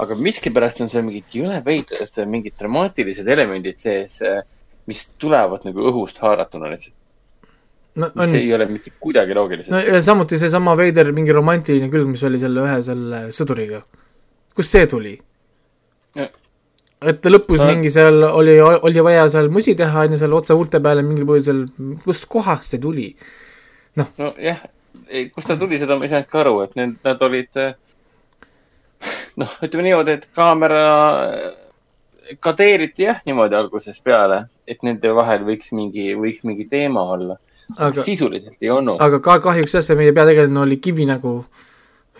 aga 0.00 0.16
miskipärast 0.16 0.80
on 0.84 0.90
seal 0.90 1.04
mingid 1.06 1.36
jõle 1.36 1.58
veidrad, 1.64 2.20
mingid 2.28 2.56
dramaatilised 2.60 3.28
elemendid 3.28 3.80
sees, 3.80 4.20
mis 4.88 5.04
tulevad 5.20 5.66
nagu 5.68 5.88
õhust 5.90 6.20
haaratuna 6.22 6.70
lihtsalt. 6.72 6.96
no 8.00 8.08
on. 8.14 8.28
see 8.28 8.40
ei 8.46 8.54
ole 8.56 8.66
mitte 8.70 8.94
kuidagi 9.00 9.34
loogilised. 9.36 9.72
no 9.72 9.80
ja 9.84 10.00
samuti 10.02 10.38
seesama 10.40 10.76
veider 10.78 11.12
mingi 11.12 11.34
romantiline 11.36 11.90
külg, 11.92 12.08
mis 12.14 12.22
oli 12.24 12.40
selle 12.40 12.64
ühe 12.64 12.78
selle 12.82 13.24
sõduriga. 13.36 13.82
kust 14.56 14.78
see 14.78 14.88
tuli? 14.88 15.18
Et 17.10 17.30
lõpus 17.30 17.60
no. 17.62 17.68
mingi 17.70 17.90
seal 17.92 18.22
oli, 18.28 18.58
oli 18.60 19.04
vaja 19.04 19.28
seal 19.32 19.50
musi 19.52 19.74
teha, 19.78 20.06
on 20.06 20.16
ju, 20.16 20.20
seal 20.22 20.36
otse 20.36 20.56
huulte 20.56 20.80
peale 20.84 21.04
mingil 21.06 21.26
põhjusel, 21.28 21.64
kust 22.04 22.28
kohast 22.32 22.74
see 22.74 22.82
tuli? 22.82 23.08
noh. 24.00 24.12
nojah, 24.20 24.60
kust 25.34 25.50
ta 25.50 25.58
tuli, 25.60 25.80
seda 25.80 25.98
ma 25.98 26.08
ei 26.08 26.12
saanud 26.12 26.30
ka 26.30 26.44
aru, 26.44 26.58
et 26.66 26.76
need, 26.78 26.94
nad 27.04 27.26
olid 27.28 27.60
äh, 27.60 27.74
noh, 29.40 29.58
ütleme 29.64 29.88
niimoodi, 29.88 30.16
et 30.18 30.28
kaamera 30.36 30.84
kadeeriti 32.40 33.06
jah, 33.06 33.20
niimoodi 33.26 33.56
algusest 33.58 34.02
peale, 34.04 34.44
et 34.68 34.82
nende 34.86 35.14
vahel 35.16 35.44
võiks 35.46 35.72
mingi, 35.76 36.12
võiks 36.18 36.44
mingi 36.48 36.68
teema 36.70 37.04
olla. 37.14 37.38
aga 37.78 38.04
sisuliselt 38.04 38.62
ei 38.62 38.70
olnud. 38.70 39.00
aga 39.00 39.20
ka 39.24 39.38
kahjuks 39.48 39.78
jah, 39.78 39.84
see 39.84 39.98
meie 39.98 40.12
peategelane 40.12 40.60
oli 40.60 40.76
kivinägu. 40.76 41.34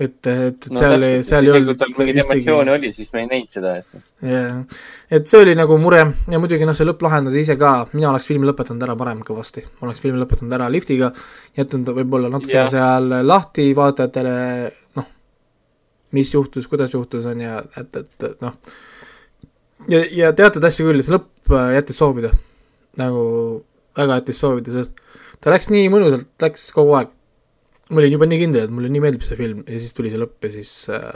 Et, 0.00 0.26
et 0.26 0.68
no, 0.72 0.80
seal 0.80 1.06
seal 1.26 1.48
ei 1.48 1.52
olnud. 1.52 1.74
kui 1.74 1.80
tal 1.82 1.94
mingeid 1.98 2.22
emotsioone 2.24 2.74
oli, 2.76 2.92
siis 2.96 3.12
me 3.12 3.24
ei 3.24 3.30
näinud 3.30 3.52
seda, 3.52 3.74
et. 3.82 4.04
jah, 4.28 4.60
et 5.12 5.28
see 5.28 5.42
oli 5.44 5.56
nagu 5.58 5.76
mure 5.82 6.04
ja 6.32 6.40
muidugi 6.42 6.68
noh, 6.68 6.76
see 6.76 6.88
lõpp 6.88 7.04
lahendada 7.04 7.40
ise 7.40 7.58
ka, 7.60 7.74
mina 7.92 8.12
oleks 8.12 8.28
filmi 8.30 8.48
lõpetanud 8.48 8.86
ära 8.88 8.96
parem 8.98 9.24
kõvasti. 9.26 9.66
ma 9.78 9.88
oleks 9.88 10.04
filmi 10.04 10.22
lõpetanud 10.22 10.56
ära 10.58 10.70
liftiga, 10.72 11.12
jätnud 11.58 11.92
võib-olla 12.00 12.32
natukene 12.32 12.70
seal 12.72 13.18
lahti 13.26 13.72
vaatajatele 13.76 14.36
mis 16.12 16.34
juhtus, 16.34 16.68
kuidas 16.68 16.92
juhtus, 16.92 17.26
on 17.26 17.40
ju, 17.40 17.58
et, 17.80 17.96
et, 17.96 18.24
et 18.28 18.42
noh, 18.44 18.56
ja, 19.88 20.02
ja 20.12 20.32
teatud 20.36 20.64
asju 20.68 20.90
küll, 20.90 21.04
see 21.04 21.14
lõpp 21.14 21.54
äh, 21.56 21.72
jättis 21.78 21.98
soovida. 22.00 22.32
nagu 23.00 23.22
väga 23.96 24.20
jättis 24.20 24.40
soovida, 24.42 24.74
sest 24.74 24.98
ta 25.40 25.52
läks 25.52 25.70
nii 25.72 25.88
mõnusalt, 25.92 26.28
läks 26.44 26.68
kogu 26.76 26.98
aeg. 26.98 27.12
Ma 27.92 28.02
olin 28.02 28.16
juba 28.16 28.28
nii 28.28 28.40
kindel, 28.40 28.66
et 28.66 28.74
mulle 28.74 28.90
nii 28.92 29.04
meeldib 29.04 29.24
see 29.26 29.38
film 29.38 29.64
ja 29.66 29.80
siis 29.80 29.96
tuli 29.96 30.12
see 30.12 30.20
lõpp 30.20 30.48
ja 30.48 30.52
siis 30.54 30.72
äh, 30.92 31.10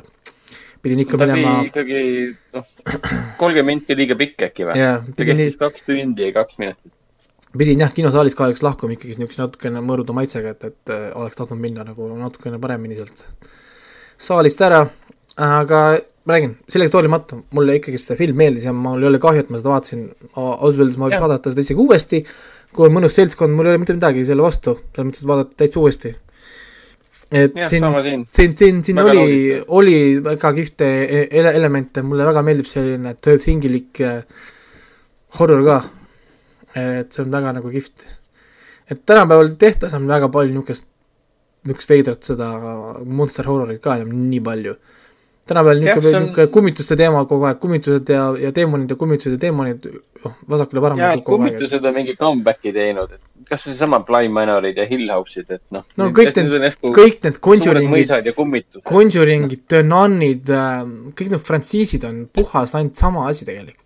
pidin 0.85 1.03
ikka 1.03 1.20
ta 1.20 1.28
minema. 1.31 1.55
ikkagi, 1.66 2.03
noh, 2.57 2.66
kolmkümmend 3.40 3.70
minti 3.73 3.97
liiga 3.98 4.19
pikk 4.19 4.48
äkki 4.51 4.69
või? 4.69 4.78
jaa. 4.81 5.01
ta 5.09 5.28
kestis 5.28 5.57
nii... 5.57 5.62
kaks 5.65 5.86
tundi 5.89 6.28
ja 6.28 6.35
kaks 6.36 6.61
minutit. 6.62 6.93
pidin 7.57 7.85
jah, 7.85 7.94
kinosaalis 7.97 8.36
kahjuks 8.39 8.65
lahkuma 8.66 8.97
ikkagi 8.97 9.16
niisuguse 9.16 9.43
natukene 9.43 9.82
mõõruda 9.85 10.16
maitsega, 10.16 10.57
et, 10.57 10.69
et 10.73 10.94
äh, 10.94 11.09
oleks 11.19 11.39
tahtnud 11.39 11.62
minna 11.62 11.86
nagu 11.86 12.11
natukene 12.20 12.61
paremini 12.62 12.98
sealt 12.98 13.24
saalist 14.16 14.61
ära, 14.65 14.85
aga 15.36 15.81
ma 16.27 16.35
räägin, 16.35 16.57
sellest 16.73 16.94
hoolimata 16.97 17.39
mulle 17.55 17.77
ikkagi 17.78 17.98
seda 18.03 18.16
film 18.19 18.39
meeldis 18.40 18.66
ja 18.66 18.74
mul 18.74 19.03
ei 19.03 19.11
ole 19.11 19.20
kahju, 19.23 19.44
et 19.44 19.51
ma 19.53 19.61
seda 19.61 19.73
vaatasin, 19.74 20.07
ausalt 20.35 20.81
öeldes 20.81 20.97
ma 20.98 21.09
võiks 21.09 21.23
vaadata 21.23 21.53
seda 21.53 21.62
isegi 21.62 21.82
uuesti, 21.85 22.23
kui 22.74 22.89
on 22.89 22.97
mõnus 22.97 23.15
seltskond, 23.15 23.55
mul 23.55 23.69
ei 23.69 23.74
ole 23.74 23.82
mitte 23.82 23.94
midagi 23.94 24.24
selle 24.27 24.43
vastu, 24.43 24.74
selles 24.90 25.11
mõttes, 25.11 25.23
et 25.23 25.31
vaadata 25.31 25.61
täitsa 25.62 25.82
uuesti. 25.82 26.12
Et 27.32 27.57
ja, 27.59 27.69
siin, 27.69 27.85
siin, 28.31 28.57
siin, 28.57 28.82
siin 28.86 29.01
väga 29.01 29.23
oli, 29.23 29.62
oli 29.78 29.97
väga 30.23 30.53
kihvte 30.55 30.86
e-, 30.86 31.28
ele-, 31.31 31.55
elemente, 31.59 32.05
mulle 32.07 32.27
väga 32.28 32.43
meeldib 32.47 32.69
selline 32.70 33.16
third 33.19 33.43
hingilik 33.48 34.03
äh, 34.07 34.20
horror 35.39 35.65
ka. 35.66 35.78
et 36.77 37.12
see 37.12 37.24
on 37.24 37.32
väga 37.32 37.57
nagu 37.57 37.73
kihvt. 37.73 38.05
et 38.90 39.03
tänapäeval 39.07 39.57
tehtas 39.59 39.94
on 39.97 40.07
väga 40.07 40.28
palju 40.28 40.55
niisugust 40.55 40.86
niisugust 41.66 41.90
veidrat 41.90 42.23
seda 42.23 42.53
monster 43.05 43.48
horrorit 43.51 43.82
ka 43.82 43.97
enam 43.98 44.12
nii 44.31 44.43
palju. 44.47 44.77
Tänapäeval 45.47 45.81
niisugune, 45.81 46.20
niisugune 46.20 46.47
kummituste 46.55 46.97
teema 46.98 47.23
kogu 47.31 47.47
aeg, 47.47 47.60
kummitused 47.62 48.10
ja, 48.10 48.27
ja 48.40 48.52
teemonid 48.55 48.90
ja 48.90 48.98
kummitused 48.98 49.36
ja 49.36 49.40
teemonid, 49.47 49.86
noh, 50.24 50.35
vasakule-paremale. 50.51 51.23
kummitused 51.27 51.86
on 51.86 51.94
mingi 51.94 52.16
comeback'i 52.18 52.73
teinud, 52.74 53.14
et 53.14 53.47
kas 53.51 53.66
või 53.66 53.77
seesama 53.77 54.01
Bly 54.09 54.31
Manorid 54.32 54.81
ja 54.81 54.86
Hill 54.90 55.12
House'id, 55.12 55.47
et 55.55 55.62
noh. 55.74 55.86
no 56.01 56.10
kõik 56.16 56.35
need, 56.40 56.78
kõik 56.82 57.23
need 57.28 57.40
Conjuringid, 57.47 58.81
Conjuringid, 58.90 59.64
The 59.70 59.85
Nun'id, 59.86 60.51
ähm, 60.51 60.94
kõik 61.14 61.35
need 61.36 61.47
frantsiisid 61.47 62.09
on 62.09 62.24
puhas 62.35 62.74
ainult 62.74 62.98
sama 62.98 63.28
asi 63.31 63.47
tegelikult. 63.47 63.82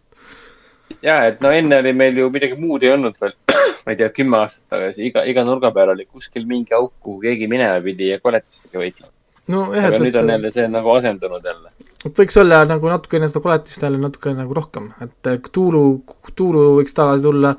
jaa, 1.05 1.28
et 1.28 1.45
no 1.45 1.53
enne 1.53 1.85
oli 1.85 1.93
meil 1.97 2.24
ju 2.24 2.32
midagi 2.32 2.57
muud 2.61 2.82
ei 2.85 2.97
olnud 2.97 3.20
veel 3.20 3.37
ma 3.85 3.93
ei 3.93 4.01
tea, 4.01 4.09
kümme 4.16 4.41
aastat 4.41 4.65
tagasi, 4.73 5.05
iga, 5.12 5.28
iga 5.28 5.45
nurga 5.45 5.74
peal 5.77 5.93
oli 5.93 6.09
kuskil 6.09 6.49
mingi 6.49 6.77
auk, 6.77 6.97
kuhu 7.05 7.20
keegi 7.28 7.49
minema 7.53 7.81
pidi 7.85 8.15
ja 8.15 8.20
koletistega 8.20 8.81
võitlema 8.81 9.12
no,. 9.49 9.69
aga 9.73 9.95
et, 9.95 10.01
nüüd 10.05 10.19
on 10.21 10.33
jälle 10.35 10.51
see 10.55 10.67
nagu 10.69 10.93
asendunud 10.95 11.45
jälle. 11.45 11.73
et 12.07 12.23
võiks 12.23 12.41
olla 12.41 12.62
nagu 12.69 12.91
natukene 12.93 13.29
seda 13.29 13.43
koletist 13.45 13.83
jälle 13.83 14.01
natuke 14.01 14.35
nagu 14.37 14.57
rohkem, 14.57 14.91
et 15.05 15.31
Cthulhu, 15.49 16.03
Cthulhu 16.31 16.81
võiks 16.81 16.97
tagasi 16.97 17.25
tulla. 17.27 17.55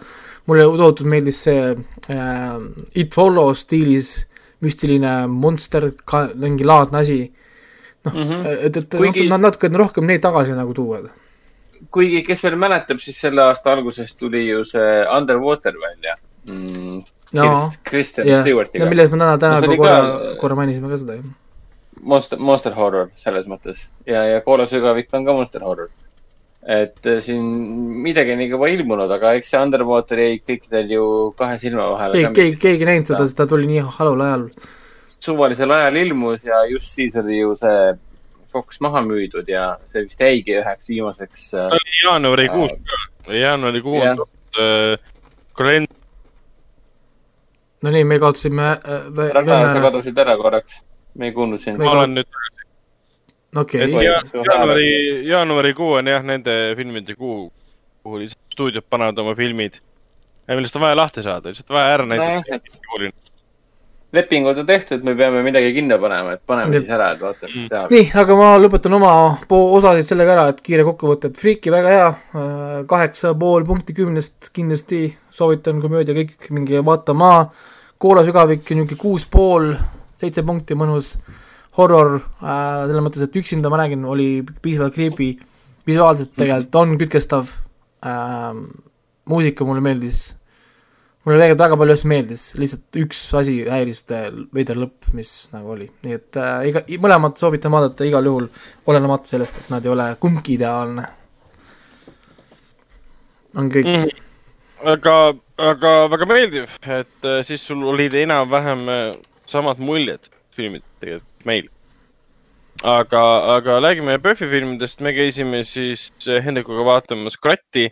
mulle 0.49 0.65
tohutult 0.65 1.09
meeldis 1.09 1.43
see 1.47 1.71
äh, 1.71 2.59
It 2.95 3.13
Follows 3.13 3.65
stiilis 3.67 4.27
müstiline 4.61 5.25
monster, 5.27 5.89
ka 6.05 6.27
mingi 6.35 6.65
laadne 6.67 7.01
asi. 7.01 7.21
noh 8.05 8.13
mm 8.13 8.29
-hmm., 8.29 8.65
et, 8.67 8.77
et 8.77 8.95
Kuigi... 8.97 9.29
nad 9.29 9.41
natukene 9.41 9.77
rohkem 9.77 10.05
neid 10.05 10.21
tagasi 10.21 10.57
nagu 10.57 10.73
tuua 10.73 11.01
kuigi, 11.89 12.21
kes 12.25 12.43
veel 12.45 12.57
mäletab, 12.59 12.99
siis 13.01 13.17
selle 13.23 13.43
aasta 13.45 13.73
alguses 13.73 14.13
tuli 14.15 14.43
ju 14.47 14.63
see 14.67 15.05
Underwater 15.17 15.77
välja 15.81 16.15
mm,. 16.45 17.01
no, 17.33 17.47
Kristen 17.83 18.27
yeah. 18.27 18.41
Stewartiga. 18.41 18.85
no 18.85 18.89
millest 18.91 19.11
me 19.11 19.17
täna, 19.17 19.37
täna 19.41 19.61
no, 19.61 19.77
korra 19.77 20.01
ka..., 20.01 20.35
korra 20.41 20.59
mainisime 20.59 20.91
ka 20.91 20.99
seda 21.01 21.17
ju. 21.17 21.31
Monster, 22.01 22.39
monster 22.41 22.73
horror 22.73 23.11
selles 23.19 23.45
mõttes 23.49 23.83
ja, 24.07 24.23
ja 24.25 24.39
koolasügavik 24.41 25.11
on 25.13 25.25
ka 25.27 25.35
monster 25.37 25.61
horror. 25.61 25.89
et 26.61 27.07
äh, 27.09 27.21
siin 27.21 27.41
midagi 28.05 28.33
on 28.33 28.41
ikka 28.45 28.69
ilmunud, 28.73 29.11
aga 29.11 29.33
eks 29.37 29.53
see 29.53 29.61
Underwater 29.61 30.21
jäi 30.21 30.39
kõikidel 30.41 30.93
ju 30.95 31.05
kahe 31.37 31.57
silma 31.61 31.89
vahele. 31.93 32.13
keegi, 32.13 32.33
keegi, 32.37 32.57
keegi 32.65 32.85
ei 32.85 32.89
näinud 32.91 33.11
seda, 33.13 33.27
seda 33.29 33.47
tuli 33.49 33.69
nii 33.69 33.85
halul 33.97 34.21
ajal. 34.25 34.47
suvalisel 35.19 35.77
ajal 35.77 36.01
ilmus 36.05 36.43
ja 36.45 36.63
just 36.69 36.93
siis 36.97 37.17
oli 37.21 37.39
ju 37.39 37.55
see 37.59 37.93
Fox 38.51 38.81
maha 38.83 38.99
müüdud 39.05 39.47
ja 39.47 39.77
see 39.87 40.03
vist 40.05 40.19
jäigi 40.19 40.57
üheks 40.59 40.89
viimaseks 40.91 41.47
äh,. 41.55 41.79
jaanuarikuus 42.03 42.71
äh, 42.71 43.35
jaanuarikuus 43.39 44.03
yeah. 44.03 44.17
äh, 44.59 45.87
no 47.83 47.91
nii, 47.91 48.03
me 48.03 48.19
kaotasime 48.19 48.71
äh,. 48.71 49.33
Ragnar, 49.33 49.69
sa 49.73 49.83
kadusid 49.87 50.17
ära 50.25 50.37
korraks, 50.37 50.81
me 51.15 51.29
ei 51.29 51.35
kuulnud 51.35 51.59
sind. 51.59 51.81
ma 51.81 51.91
olen 51.91 52.15
nüüd 52.19 52.27
okei 53.55 53.87
ja, 54.03 54.19
see 54.27 54.39
on 54.39 54.45
jaanuari, 54.47 54.91
jaanuarikuu 55.27 55.93
on 55.99 56.07
jah 56.07 56.23
nende 56.23 56.57
filmide 56.77 57.15
kuu, 57.15 57.49
kuhu 58.03 58.21
lihtsalt 58.21 58.55
stuudiod 58.55 58.87
panevad 58.89 59.19
oma 59.23 59.35
filmid, 59.35 59.81
millest 60.47 60.77
on 60.79 60.85
vaja 60.85 60.97
lahti 60.97 61.25
saada, 61.25 61.51
lihtsalt 61.51 61.75
vaja 61.75 61.97
ära 61.97 62.07
näidata. 62.07 62.61
lepingud 64.13 64.57
on 64.59 64.65
tehtud, 64.67 65.03
me 65.07 65.15
peame 65.15 65.43
midagi 65.43 65.73
kinno 65.73 65.97
panema, 65.99 66.33
et 66.35 66.41
paneme 66.47 66.75
Jep. 66.75 66.83
siis 66.83 66.95
ära, 66.95 67.11
et 67.15 67.21
vaatame, 67.23 67.53
mis 67.55 67.69
tehakse. 67.71 67.95
nii, 67.95 68.09
aga 68.23 68.35
ma 68.39 68.49
lõpetan 68.59 68.95
oma 68.97 69.13
po- 69.47 69.69
osasid 69.77 70.07
sellega 70.07 70.35
ära, 70.35 70.47
et 70.51 70.59
kiire 70.63 70.83
kokkuvõte, 70.87 71.31
et 71.31 71.39
Freaky 71.39 71.71
väga 71.71 71.93
hea, 71.95 72.09
kaheksa 72.91 73.31
pool 73.39 73.67
punkti 73.67 73.95
kümnest 73.95 74.51
kindlasti 74.55 75.05
soovitan 75.31 75.79
komöödia 75.83 76.15
kõik 76.17 76.51
minge 76.51 76.83
vaatama. 76.85 77.31
Koola 78.01 78.23
sügavik 78.25 78.65
niisugune 78.65 78.97
kuus 78.99 79.27
pool, 79.29 79.75
seitse 80.21 80.43
punkti, 80.47 80.77
mõnus 80.77 81.15
horror 81.77 82.19
äh,, 82.19 82.83
selles 82.87 83.05
mõttes, 83.05 83.25
et 83.25 83.39
üksinda 83.41 83.71
ma 83.71 83.81
räägin, 83.81 84.05
oli 84.09 84.29
piisavalt 84.63 84.95
creepy, 84.97 85.33
visuaalselt 85.87 86.35
tegelikult 86.39 86.77
on 86.81 86.97
kütkestav 87.01 87.49
äh,, 88.05 88.53
muusika 89.31 89.67
mulle 89.67 89.83
meeldis, 89.85 90.21
mulle 91.25 91.39
tegelikult 91.39 91.63
väga 91.65 91.79
palju 91.81 91.95
asju 91.97 92.11
meeldis, 92.11 92.45
lihtsalt 92.59 93.01
üks 93.03 93.21
asi 93.39 93.59
häiris, 93.69 94.03
veider 94.55 94.79
lõpp, 94.81 95.11
mis 95.17 95.31
nagu 95.55 95.75
oli, 95.75 95.87
nii 96.05 96.17
et 96.17 96.41
äh, 96.41 96.67
iga, 96.71 96.83
mõlemat 97.03 97.39
soovitan 97.41 97.73
vaadata 97.73 98.07
igal 98.09 98.27
juhul, 98.27 98.49
olenemata 98.91 99.31
sellest, 99.35 99.61
et 99.61 99.71
nad 99.73 99.85
ei 99.85 99.93
ole 99.93 100.11
kumbki 100.19 100.57
ideaalne. 100.59 101.07
on 103.55 103.71
kõik 103.71 103.87
mm., 103.87 104.27
Mhm. 104.81 104.89
aga, 104.89 105.15
aga 105.61 105.89
väga 106.09 106.25
meeldiv, 106.25 106.71
et 106.81 107.25
äh, 107.27 107.43
siis 107.45 107.61
sul 107.61 107.83
olid 107.85 108.15
enam-vähem 108.17 108.87
äh, 108.89 109.15
samad 109.51 109.81
muljed 109.83 110.29
filmid 110.55 110.83
tegelikult 111.01 111.45
meil. 111.47 111.69
aga, 112.83 113.23
aga 113.57 113.79
räägime 113.83 114.17
Buffy 114.23 114.47
filmidest, 114.49 115.01
me 115.01 115.13
käisime 115.13 115.63
siis 115.67 116.09
äh, 116.27 116.41
Hendrikuga 116.45 116.85
vaatamas 116.87 117.37
Kratti, 117.37 117.89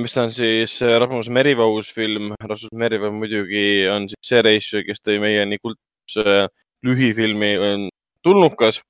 mis 0.00 0.16
on 0.18 0.32
siis 0.32 0.80
äh, 0.82 0.96
Rasmus 0.98 1.28
Merivoo 1.28 1.76
uus 1.76 1.92
film. 1.94 2.32
Rasmus 2.40 2.72
Merivoo 2.74 3.12
muidugi 3.14 3.86
on 3.92 4.08
siis 4.10 4.32
see 4.32 4.42
reisija, 4.42 4.82
kes 4.86 5.04
tõi 5.04 5.20
meieni 5.22 5.60
kuldse 5.62 6.46
lühifilmi 6.86 7.52
Tulnukas 8.24 8.80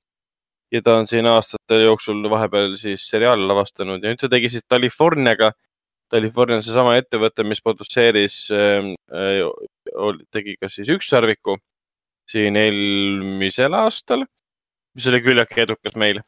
ja 0.71 0.81
ta 0.81 0.95
on 0.99 1.07
siin 1.07 1.27
aastate 1.27 1.81
jooksul 1.83 2.23
vahepeal 2.31 2.77
siis 2.79 3.03
seriaale 3.11 3.45
lavastanud 3.47 4.03
ja 4.03 4.13
nüüd 4.13 4.23
ta 4.23 4.31
tegi 4.31 4.49
siis 4.53 4.63
Californiaga 4.71 5.51
California 6.11 6.59
on 6.59 6.65
seesama 6.65 6.97
ettevõte, 6.99 7.45
mis 7.47 7.61
produtseeris 7.63 8.35
äh,, 8.51 8.91
tegi 10.31 10.55
ka 10.61 10.69
siis 10.71 10.89
ükssarviku 10.91 11.57
siin 12.31 12.55
eelmisel 12.59 13.73
aastal, 13.75 14.23
mis 14.95 15.07
oli 15.11 15.19
küllaltki 15.25 15.65
edukas 15.65 15.97
meil. 15.99 16.21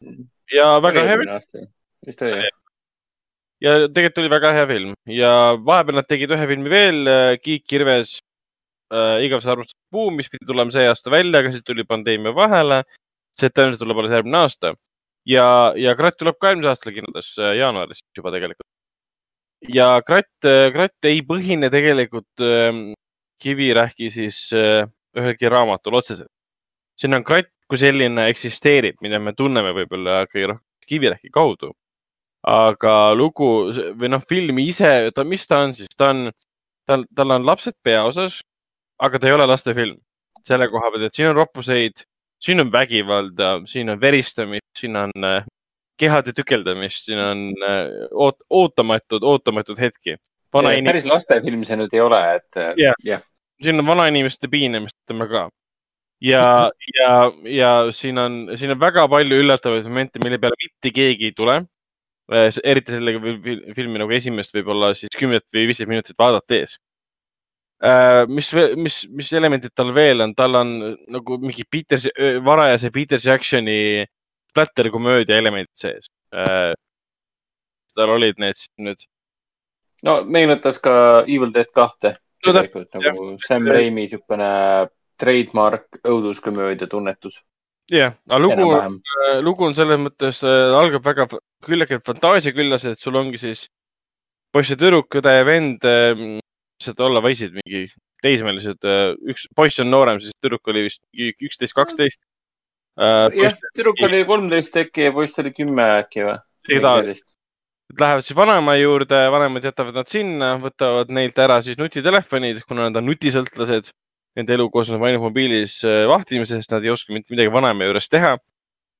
Ja 0.51 0.75
väga 0.83 1.05
hea, 1.05 1.15
eelmine 1.15 1.37
aasta, 1.37 1.63
vist 2.05 2.21
oli 2.25 2.43
ja 3.63 3.75
tegelikult 3.87 4.21
oli 4.23 4.31
väga 4.33 4.51
hea 4.57 4.67
film. 4.69 4.93
Ja 5.09 5.31
vahepeal 5.65 5.99
nad 6.01 6.09
tegid 6.09 6.33
ühe 6.35 6.47
filmi 6.49 6.71
veel, 6.71 7.11
Kiik 7.43 7.65
kirves 7.69 8.17
äh,, 8.93 9.23
igavese 9.25 9.53
armastus 9.53 9.79
buum, 9.93 10.17
mis 10.19 10.29
pidi 10.31 10.47
tulema 10.49 10.73
see 10.73 10.87
aasta 10.89 11.13
välja, 11.13 11.39
aga 11.39 11.53
siis 11.53 11.65
tuli 11.67 11.87
pandeemia 11.87 12.35
vahele. 12.35 12.83
see 13.33 13.49
tõenäoliselt 13.49 13.81
tuleb 13.81 13.97
alles 13.97 14.11
järgmine 14.13 14.39
aasta. 14.43 14.73
Ja, 15.25 15.45
ja 15.79 15.95
Kratt 15.97 16.19
tuleb 16.19 16.35
ka 16.37 16.51
eelmise 16.51 16.69
aasta 16.69 16.91
kinodes 16.93 17.31
äh, 17.39 17.55
jaanuaris 17.57 18.03
juba 18.17 18.33
tegelikult. 18.35 18.67
ja 19.73 19.87
Kratt, 20.05 20.49
Kratt 20.75 21.07
ei 21.07 21.23
põhine 21.25 21.71
tegelikult 21.73 22.43
äh, 22.43 22.83
Kivirähki 23.43 24.09
siis 24.13 24.45
äh, 24.55 24.87
ühelgi 25.17 25.51
raamatul 25.51 25.99
otseselt. 25.99 26.31
siin 26.99 27.13
on 27.13 27.23
Kratt 27.27 27.51
kui 27.69 27.79
selline 27.79 28.27
eksisteerib, 28.29 28.99
mida 29.01 29.19
me 29.19 29.33
tunneme 29.33 29.71
võib-olla 29.75 30.23
kõige 30.29 30.53
rohkem 30.53 30.69
Kivirähki 30.87 31.31
kaudu 31.33 31.71
aga 32.43 32.95
lugu 33.15 33.49
või 33.95 34.11
noh, 34.11 34.23
film 34.27 34.59
ise, 34.63 34.91
ta, 35.15 35.23
mis 35.27 35.45
ta 35.47 35.63
on 35.63 35.75
siis, 35.77 35.91
ta 35.97 36.11
on, 36.11 36.27
tal, 36.87 37.05
tal 37.15 37.35
on 37.37 37.47
lapsed 37.47 37.77
peaosas, 37.83 38.41
aga 39.03 39.19
ta 39.19 39.29
ei 39.29 39.35
ole 39.37 39.47
lastefilm 39.47 39.97
selle 40.43 40.67
koha 40.71 40.91
pealt, 40.91 41.07
et 41.07 41.15
siin 41.15 41.31
on 41.31 41.37
roppuseid, 41.37 42.03
siin 42.43 42.59
on 42.59 42.71
vägivalda, 42.71 43.55
siin 43.71 43.93
on 43.93 44.01
veristamist, 44.01 44.67
siin 44.75 44.99
on 44.99 45.13
äh, 45.23 45.45
kehade 45.99 46.33
tükeldamist, 46.35 47.07
siin 47.07 47.21
on 47.23 47.45
äh, 47.63 48.09
oot, 48.11 48.41
ootamatud, 48.49 49.23
ootamatud 49.23 49.79
hetki. 49.79 50.17
päris 50.51 51.07
lastefilm 51.07 51.63
see 51.63 51.79
nüüd 51.79 51.95
ei 51.95 52.03
ole, 52.03 52.19
et 52.35 52.59
Jah. 52.77 52.99
jah, 53.07 53.23
siin 53.63 53.81
on 53.81 53.87
vanainimeste 53.87 54.49
piinamist, 54.51 54.95
ütleme 55.05 55.27
ka. 55.31 55.43
ja, 56.23 56.71
ja, 56.97 57.11
ja 57.49 57.71
siin 57.95 58.19
on, 58.21 58.37
siin 58.59 58.73
on 58.75 58.79
väga 58.79 59.05
palju 59.11 59.41
üllatavaid 59.43 59.87
momente, 59.89 60.21
mille 60.23 60.39
peale 60.41 60.59
mitte 60.61 60.93
keegi 60.95 61.31
ei 61.31 61.37
tule. 61.37 61.61
eriti 62.63 62.95
selle 62.95 63.17
fil- 63.43 63.63
filmi 63.75 63.99
nagu 63.99 64.13
esimest 64.15 64.53
võib-olla 64.55 64.93
siis 64.95 65.11
kümmet 65.19 65.43
või 65.53 65.67
viisteist 65.67 65.89
minutit 65.91 66.19
vaadates. 66.19 66.77
mis, 68.31 68.51
mis, 68.79 68.99
mis 69.11 69.31
elemendid 69.35 69.73
tal 69.75 69.91
veel 69.93 70.23
on, 70.23 70.33
tal 70.35 70.55
on 70.55 70.69
nagu 71.11 71.37
mingi 71.41 71.65
Peter, 71.69 71.99
varajase 72.45 72.91
Peter 72.95 73.19
Jacksoni 73.19 74.05
splatterkomöödia 74.53 75.37
elemendid 75.37 75.75
sees. 75.75 76.07
tal 77.93 78.09
olid 78.09 78.39
need 78.39 78.55
siis 78.57 78.71
nüüd 78.79 79.03
no 80.03 80.23
meenutas 80.27 80.79
ka 80.83 81.23
Evil 81.27 81.53
Dead 81.53 81.71
kahte. 81.75 82.15
No 82.43 82.53
tegelikult 82.53 82.99
nagu 82.99 83.25
Sam 83.43 83.67
Raimi 83.71 84.03
niisugune 84.03 84.51
trademark 85.19 86.01
õuduskomöödia 86.03 86.89
tunnetus. 86.91 87.41
jah, 87.91 88.15
aga 88.29 88.39
lugu, 88.39 88.55
enam-vähem. 88.55 88.99
lugu 89.43 89.65
on 89.67 89.75
selles 89.75 89.99
mõttes 89.99 90.39
äh,, 90.47 90.75
algab 90.79 91.03
väga 91.05 91.27
küllaltki 91.63 91.99
fantaasiaküllas, 92.05 92.85
et 92.91 92.99
sul 92.99 93.15
ongi 93.19 93.39
siis 93.41 93.67
poiss 94.53 94.71
ja 94.71 94.77
tüdruk, 94.79 95.09
õde 95.19 95.33
ja 95.33 95.43
vend, 95.47 95.83
mis 95.83 96.89
nad 96.91 97.03
olla 97.03 97.21
võisid, 97.25 97.55
mingi 97.57 97.87
teismelised, 98.23 98.85
üks 99.33 99.47
poiss 99.55 99.81
on 99.83 99.89
noorem, 99.91 100.21
siis 100.23 100.35
tüdruk 100.43 100.71
oli 100.71 100.85
vist 100.87 101.01
üksteist, 101.13 101.75
kaksteist. 101.75 102.19
jah, 102.99 103.55
tüdruk 103.73 104.03
oli 104.07 104.23
kolmteist 104.29 104.77
äkki 104.83 105.09
ja 105.09 105.15
poiss 105.15 105.39
oli 105.43 105.53
kümme 105.55 105.87
äkki 106.03 106.27
või? 106.27 106.37
Lähevad 107.99 108.25
siis 108.25 108.35
vanaema 108.37 108.73
juurde, 108.75 109.17
vanemad 109.31 109.65
jätavad 109.67 109.97
nad 109.99 110.09
sinna, 110.09 110.53
võtavad 110.61 111.11
neilt 111.13 111.37
ära 111.39 111.59
siis 111.61 111.77
nutitelefonid, 111.77 112.63
kuna 112.67 112.87
nad 112.87 112.97
on 112.97 113.05
nutisõltlased. 113.09 113.91
Nende 114.33 114.55
elu 114.55 114.65
koosneb 114.73 115.03
ainult 115.05 115.21
mobiilis 115.27 115.75
äh, 115.85 116.07
vahtimisest, 116.09 116.71
nad 116.73 116.85
ei 116.85 116.89
oska 116.89 117.13
mitte 117.13 117.33
midagi 117.35 117.51
vanaema 117.53 117.85
juures 117.85 118.09
teha. 118.09 118.37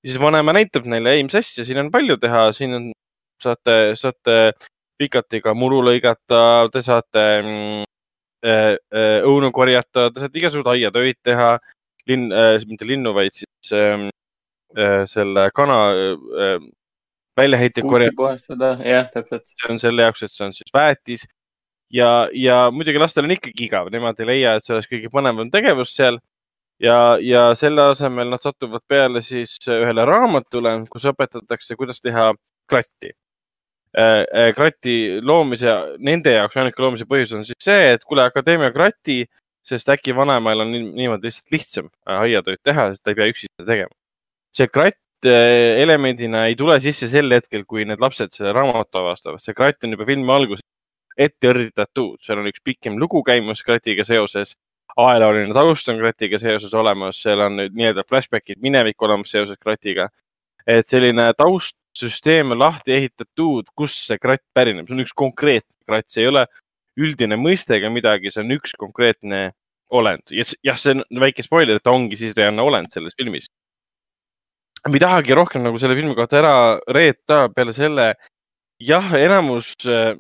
siis 0.06 0.20
vanaema 0.20 0.54
näitab 0.54 0.86
neile, 0.86 1.16
ei, 1.16 1.24
mis 1.24 1.36
asja, 1.40 1.66
siin 1.66 1.80
on 1.80 1.90
palju 1.92 2.18
teha, 2.22 2.52
siin 2.54 2.76
on, 2.76 2.92
saate, 3.42 3.96
saate 3.96 4.36
pikatiga 5.00 5.54
muru 5.56 5.80
lõigata, 5.88 6.70
te 6.74 6.82
saate 6.86 7.24
mm, 7.42 7.86
äh, 8.46 8.76
äh, 8.94 9.26
õunu 9.26 9.50
korjata, 9.56 10.10
te 10.12 10.22
saate 10.22 10.42
igasuguseid 10.44 10.74
aiatöid 10.76 11.22
teha. 11.24 11.58
linn 12.08 12.34
äh,, 12.36 12.60
mitte 12.68 12.84
linnu, 12.84 13.14
vaid 13.16 13.32
siis 13.32 13.72
äh, 13.72 14.10
äh, 14.78 15.06
selle 15.08 15.50
kana 15.56 15.78
äh, 15.96 16.58
väljaheiteid 17.38 17.88
kuuti 17.88 18.10
puhastada, 18.18 18.76
jah, 18.86 19.08
täpselt. 19.14 19.46
see 19.48 19.72
on 19.74 19.80
selle 19.82 20.06
jaoks, 20.06 20.24
et 20.24 20.32
see 20.32 20.46
on 20.46 20.54
siis 20.54 20.74
väetis 20.74 21.26
ja, 21.94 22.28
ja 22.34 22.60
muidugi 22.72 23.02
lastel 23.02 23.28
on 23.28 23.36
ikkagi 23.36 23.68
igav, 23.68 23.90
nemad 23.94 24.20
ei 24.22 24.30
leia, 24.30 24.56
et 24.58 24.66
see 24.66 24.76
oleks 24.76 24.90
kõige 24.92 25.12
põnevam 25.14 25.52
tegevus 25.54 25.96
seal. 25.96 26.20
ja, 26.82 27.18
ja 27.22 27.44
selle 27.56 27.86
asemel 27.94 28.32
nad 28.34 28.42
satuvad 28.44 28.84
peale 28.90 29.22
siis 29.22 29.58
ühele 29.70 30.06
raamatule, 30.10 30.80
kus 30.92 31.06
õpetatakse, 31.12 31.78
kuidas 31.80 32.02
teha 32.02 32.32
kratti. 32.70 33.14
krati 34.58 34.96
loomise, 35.22 35.70
nende 36.02 36.32
jaoks 36.34 36.58
ainuke 36.58 36.82
loomise 36.82 37.06
põhjus 37.06 37.36
on 37.38 37.44
siis 37.46 37.60
see, 37.62 37.92
et 37.94 38.04
kuule, 38.04 38.24
akadeemia 38.26 38.72
krati, 38.74 39.26
sest 39.64 39.90
äkki 39.94 40.16
vanaemal 40.18 40.66
on 40.66 40.72
nii- 40.74 40.94
niimoodi 40.98 41.30
lihtsalt 41.30 41.54
lihtsam 41.54 41.90
äh, 42.10 42.24
aiatööd 42.26 42.60
teha, 42.64 42.90
sest 42.92 43.04
ta 43.04 43.14
ei 43.14 43.20
pea 43.20 43.30
üksi 43.32 43.48
seda 43.48 43.68
tegema. 43.70 43.94
see 44.54 44.68
kratt 44.68 44.98
äh, 44.98 45.03
elemendina 45.26 46.46
ei 46.50 46.56
tule 46.60 46.80
sisse 46.84 47.08
sel 47.12 47.32
hetkel, 47.32 47.66
kui 47.70 47.86
need 47.88 48.02
lapsed 48.02 48.34
selle 48.36 48.54
raamatu 48.56 49.02
avastavad, 49.02 49.42
see 49.44 49.56
kratt 49.58 49.84
on 49.84 49.96
juba 49.96 50.08
filmi 50.10 50.32
alguses 50.34 50.64
ette 51.18 51.50
õrritatud, 51.52 52.18
seal 52.26 52.42
on 52.42 52.50
üks 52.50 52.64
pikem 52.66 52.98
lugu 53.02 53.24
käimas 53.26 53.62
kratiga 53.66 54.06
seoses. 54.08 54.56
ajalooline 54.98 55.54
taust 55.54 55.88
on 55.90 55.98
kratiga 55.98 56.38
seoses 56.40 56.74
olemas, 56.74 57.18
seal 57.22 57.42
on 57.42 57.56
nüüd 57.58 57.74
nii-öelda 57.74 58.04
flashback'id 58.10 58.60
minevikku 58.62 59.06
olemas 59.06 59.32
seoses 59.32 59.58
kratiga. 59.58 60.10
et 60.68 60.88
selline 60.88 61.34
taustsüsteem 61.38 62.52
on 62.52 62.60
lahti 62.60 62.94
ehitatud, 62.94 63.68
kust 63.76 64.08
see 64.08 64.18
kratt 64.18 64.44
pärineb, 64.54 64.88
see 64.88 64.96
on 64.96 65.04
üks 65.04 65.14
konkreetne 65.14 65.76
kratt, 65.86 66.10
see 66.10 66.24
ei 66.24 66.30
ole 66.32 66.46
üldine 66.98 67.36
mõiste 67.36 67.76
ega 67.76 67.90
midagi, 67.90 68.32
see 68.32 68.42
on 68.44 68.54
üks 68.56 68.74
konkreetne 68.80 69.52
olend. 69.90 70.32
Ja 70.32 70.46
jah, 70.64 70.78
see 70.80 70.96
on 70.96 71.04
väike 71.22 71.44
spoiler, 71.46 71.78
et 71.78 71.84
ta 71.84 71.92
ongi 71.94 72.18
siis 72.18 72.36
reaalne 72.38 72.62
olend 72.62 72.94
selles 72.94 73.16
filmis. 73.18 73.50
Ma 74.90 74.98
ei 74.98 75.00
tahagi 75.00 75.36
rohkem 75.38 75.64
nagu 75.64 75.80
selle 75.80 75.96
filmi 75.96 76.16
kohta 76.16 76.40
ära 76.42 76.54
reeta 76.92 77.48
peale 77.56 77.74
selle, 77.76 78.14
jah, 78.84 79.14
enamus 79.16 79.74
äh, 79.88 80.14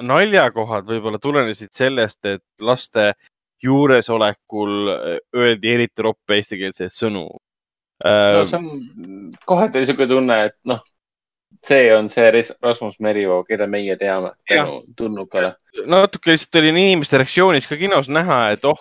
naljakohad 0.00 0.88
võib-olla 0.88 1.20
tulenesid 1.20 1.72
sellest, 1.76 2.20
et 2.24 2.44
laste 2.60 3.12
juuresolekul 3.64 4.92
äh, 4.92 5.18
öeldi 5.36 5.74
eriti 5.76 6.04
roppe 6.04 6.40
eestikeelseid 6.40 6.94
sõnu 6.94 7.26
no 7.28 7.40
äh,. 8.04 8.42
see 8.48 8.60
on 8.60 9.32
kohe 9.44 9.68
tuli 9.72 9.88
siuke 9.88 10.08
tunne, 10.08 10.40
et 10.48 10.56
noh, 10.68 10.82
see 11.64 11.88
on 11.96 12.08
see 12.12 12.26
Rasmus 12.32 12.98
Merivoo, 13.00 13.42
keda 13.44 13.68
meie 13.68 13.96
teame 14.00 14.32
tänu 14.48 14.82
tulnukale. 14.96 15.54
natuke 15.84 16.32
lihtsalt 16.32 16.60
oli 16.62 16.72
inimeste 16.72 17.20
reaktsioonis 17.20 17.68
ka 17.68 17.76
kinos 17.80 18.08
näha, 18.08 18.46
et 18.56 18.64
oh, 18.64 18.80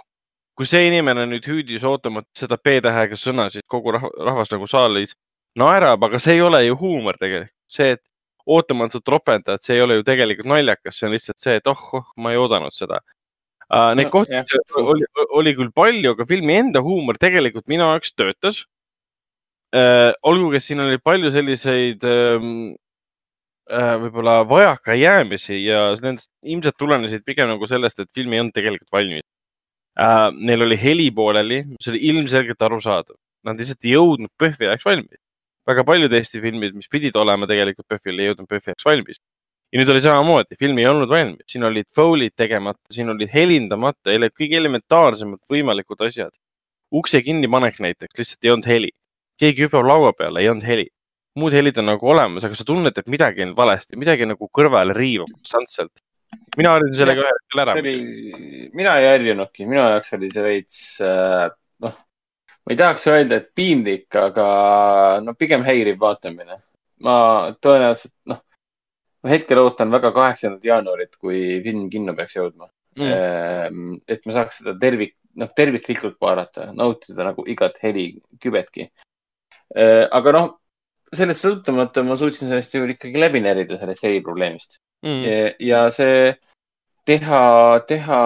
kui 0.55 0.67
see 0.67 0.87
inimene 0.87 1.27
nüüd 1.27 1.47
hüüdis 1.47 1.83
ootamata 1.83 2.31
seda 2.39 2.57
B-tähega 2.57 3.19
sõna, 3.19 3.49
siis 3.51 3.63
kogu 3.67 3.95
rah- 3.95 4.11
rahvas 4.23 4.51
nagu 4.51 4.67
saalis 4.67 5.15
naerab, 5.59 6.03
aga 6.07 6.19
see 6.19 6.37
ei 6.37 6.43
ole 6.45 6.65
ju 6.65 6.77
huumor 6.79 7.17
tegelikult. 7.19 7.53
see, 7.67 7.95
et 7.95 8.03
ootamatult 8.45 9.09
ropendad, 9.09 9.61
see 9.65 9.75
ei 9.79 9.81
ole 9.81 9.99
ju 9.99 10.05
tegelikult 10.05 10.49
naljakas, 10.51 10.99
see 10.99 11.07
on 11.07 11.15
lihtsalt 11.15 11.41
see, 11.41 11.57
et 11.59 11.67
oh, 11.71 11.83
oh, 11.97 12.07
ma 12.21 12.33
ei 12.33 12.39
oodanud 12.39 12.75
seda 12.75 12.99
uh,. 13.01 13.91
Neid 13.97 14.07
No, 14.07 14.13
kohti 14.13 14.37
oli, 14.81 15.09
oli 15.39 15.55
küll 15.57 15.73
palju, 15.75 16.13
aga 16.13 16.27
filmi 16.29 16.59
enda 16.61 16.83
huumor 16.85 17.17
tegelikult 17.21 17.67
minu 17.71 17.87
jaoks 17.89 18.13
töötas 18.13 18.63
uh,. 19.73 20.13
olgugi, 20.29 20.61
et 20.61 20.67
siin 20.67 20.83
oli 20.85 21.01
palju 21.01 21.33
selliseid 21.33 22.05
uh, 22.05 22.45
võib-olla 24.05 24.43
vajakajäämisi 24.45 25.63
ja 25.63 25.87
nendest 25.97 26.29
ilmselt 26.45 26.77
tulenesid 26.77 27.25
pigem 27.25 27.49
nagu 27.49 27.65
sellest, 27.69 28.03
et 28.03 28.13
film 28.13 28.35
ei 28.35 28.43
olnud 28.45 28.53
tegelikult 28.53 28.93
valmis 28.93 29.25
uh,. 29.25 30.29
Neil 30.37 30.69
oli 30.69 30.77
heli 30.77 31.09
pooleli, 31.09 31.63
mis 31.73 31.89
oli 31.89 32.05
ilmselgelt 32.13 32.61
arusaadav, 32.69 33.17
nad 33.47 33.57
lihtsalt 33.57 33.89
ei 33.89 33.97
jõudnud 33.97 34.37
PÖFFi 34.37 34.69
ajaks 34.69 34.85
valmis. 34.93 35.21
Väga 35.69 35.85
paljud 35.87 36.13
Eesti 36.13 36.41
filmid, 36.43 36.75
mis 36.77 36.89
pidid 36.91 37.15
olema 37.19 37.47
tegelikult 37.49 37.87
PÖFFil, 37.89 38.19
ei 38.19 38.29
jõudnud 38.29 38.49
PÖFFi 38.49 38.73
ajaks 38.73 38.87
valmis. 38.87 39.21
ja 39.73 39.81
nüüd 39.81 39.89
oli 39.91 40.01
samamoodi, 40.05 40.55
film 40.61 40.77
ei 40.79 40.85
olnud 40.87 41.09
valmis, 41.09 41.43
siin 41.51 41.65
olid 41.67 41.87
foul'id 41.97 42.35
tegemata, 42.37 42.79
siin 42.93 43.09
olid 43.11 43.31
helindamata, 43.33 44.13
kõige 44.37 44.59
elementaarsemad 44.61 45.41
võimalikud 45.51 46.05
asjad. 46.07 46.31
ukse 46.93 47.21
kinnipanek 47.21 47.79
näiteks, 47.81 48.17
lihtsalt 48.19 48.45
ei 48.45 48.51
olnud 48.51 48.69
heli. 48.69 48.91
keegi 49.39 49.65
hüppab 49.65 49.87
laua 49.87 50.13
peale, 50.13 50.41
ei 50.41 50.49
olnud 50.49 50.65
heli. 50.65 50.87
muud 51.35 51.53
helid 51.53 51.77
on 51.77 51.89
nagu 51.91 52.07
olemas, 52.07 52.43
aga 52.43 52.55
sa 52.55 52.63
tunned, 52.63 52.97
et 52.97 53.07
midagi 53.07 53.43
on 53.43 53.55
valesti, 53.55 53.97
midagi 53.97 54.25
nagu 54.25 54.49
kõrvale 54.59 54.93
riivab 54.93 55.33
konstantselt. 55.33 55.99
mina 56.57 56.77
harjusin 56.77 57.01
sellega 57.01 57.25
ühel 57.25 57.37
hetkel 57.41 57.65
ära 57.65 57.75
mina 58.75 58.97
ei 58.99 59.11
harjunudki, 59.11 59.65
minu 59.65 59.81
jaoks 59.81 60.13
oli 60.13 60.29
see 60.29 60.43
veits 60.43 60.79
äh, 61.01 61.49
ma 62.65 62.73
ei 62.73 62.79
tahaks 62.79 63.07
öelda, 63.11 63.39
et 63.41 63.51
piinlik, 63.55 64.07
aga 64.17 64.45
no 65.23 65.35
pigem 65.37 65.65
häiriv 65.65 65.99
vaatamine. 66.01 66.61
ma 67.05 67.15
tõenäoliselt 67.61 68.13
noh, 68.31 68.39
ma 69.23 69.29
hetkel 69.29 69.59
ootan 69.61 69.91
väga 69.91 70.11
kaheksandat 70.15 70.63
jaanuarit, 70.65 71.15
kui 71.19 71.59
film 71.63 71.89
kinno 71.91 72.15
peaks 72.17 72.37
jõudma 72.37 72.69
mm.. 72.97 73.99
et 74.07 74.25
ma 74.25 74.35
saaks 74.37 74.61
seda 74.61 74.75
tervik, 74.79 75.17
noh 75.35 75.51
terviklikult 75.55 76.17
vaadata, 76.21 76.71
nautida 76.73 77.27
nagu 77.27 77.45
igat 77.51 77.81
heli 77.83 78.07
kübetki. 78.41 78.87
aga 79.75 80.33
noh, 80.35 80.49
sellest 81.13 81.45
sõltumata 81.45 82.03
ma 82.07 82.17
suutsin 82.17 82.49
sellest 82.49 82.73
ju 82.73 82.87
ikkagi 82.95 83.19
läbi 83.19 83.43
närida, 83.43 83.77
sellest 83.81 84.07
heliprobleemist. 84.07 84.79
Mm. 85.05 85.51
ja 85.61 85.83
see 85.93 86.31
teha, 87.05 87.79
teha 87.87 88.19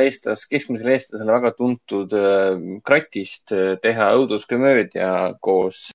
eestlas, 0.00 0.46
keskmisele 0.50 0.94
eestlasele 0.96 1.36
väga 1.38 1.52
tuntud 1.58 2.14
äh, 2.16 2.58
kratist 2.86 3.54
äh, 3.54 3.74
teha 3.82 4.12
õuduskomöödia 4.20 5.10
koos 5.42 5.88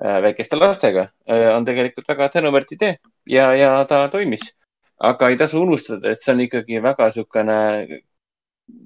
äh, 0.00 0.18
väikeste 0.24 0.58
lastega 0.58 1.08
äh, 1.30 1.48
on 1.54 1.66
tegelikult 1.66 2.10
väga 2.10 2.28
tänuväärt 2.34 2.74
idee 2.76 2.96
ja, 3.30 3.52
ja 3.54 3.76
ta 3.88 4.06
toimis. 4.12 4.50
aga 4.98 5.28
ei 5.28 5.36
tasu 5.36 5.62
unustada, 5.62 6.10
et 6.10 6.22
see 6.22 6.32
on 6.32 6.42
ikkagi 6.46 6.80
väga 6.82 7.10
niisugune 7.10 7.60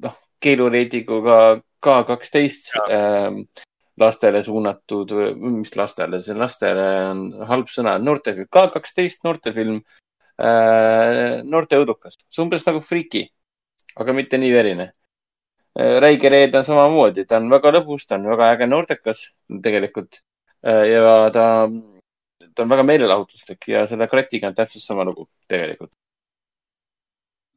noh, 0.05 0.21
keelureidiguga 0.41 1.61
K 1.85 1.93
kaksteist 2.09 2.73
ähm, 2.91 3.45
lastele 4.01 4.41
suunatud, 4.43 5.13
mis 5.39 5.77
lastele, 5.79 6.19
see 6.25 6.35
lastele 6.35 6.87
on 7.13 7.21
halb 7.47 7.69
sõna, 7.71 7.93
noortefilm, 8.03 8.49
K 8.51 8.65
kaksteist 8.75 9.23
noortefilm 9.27 9.77
äh, 9.79 10.08
noorte 10.39 11.81
õudukas, 11.81 12.15
see 12.31 12.43
on 12.43 12.47
umbes 12.47 12.67
nagu 12.69 12.81
Freaky, 12.85 13.25
aga 13.99 14.15
mitte 14.15 14.39
nii 14.39 14.53
verine 14.55 14.87
äh,. 14.87 14.95
Räige 15.79 16.29
Reed 16.29 16.55
on 16.59 16.65
samamoodi, 16.67 17.23
ta 17.29 17.39
on 17.39 17.51
väga 17.53 17.71
lõbus, 17.77 18.07
ta 18.09 18.17
on 18.17 18.27
väga 18.27 18.51
äge 18.57 18.67
noortekas 18.67 19.21
tegelikult 19.63 20.19
äh, 20.67 20.89
ja 20.91 21.13
ta, 21.35 21.45
ta 22.51 22.65
on 22.65 22.73
väga 22.73 22.87
meelelahutuslik 22.89 23.69
ja 23.71 23.85
selle 23.87 24.09
kratiga 24.11 24.51
on 24.51 24.57
täpselt 24.59 24.83
sama 24.83 25.07
lugu 25.07 25.29
tegelikult. 25.51 25.93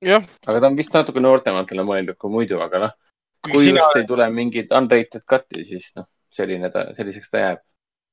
jah, 0.06 0.26
aga 0.46 0.60
ta 0.60 0.70
on 0.70 0.78
vist 0.78 0.94
natuke 0.94 1.24
noortematele 1.24 1.86
mõeldud 1.88 2.20
kui 2.22 2.34
muidu, 2.34 2.62
aga 2.62 2.86
noh, 2.86 2.96
kuigi 3.42 3.58
kui 3.58 3.68
sina 3.72 3.82
just, 3.82 3.98
ei 3.98 4.08
tule 4.14 4.30
mingit 4.34 4.74
unrated 4.78 5.26
cut'i, 5.26 5.66
siis 5.66 5.92
noh, 5.98 6.10
selline 6.30 6.70
ta, 6.74 6.88
selliseks 6.98 7.34
ta 7.34 7.46
jääb. 7.46 7.66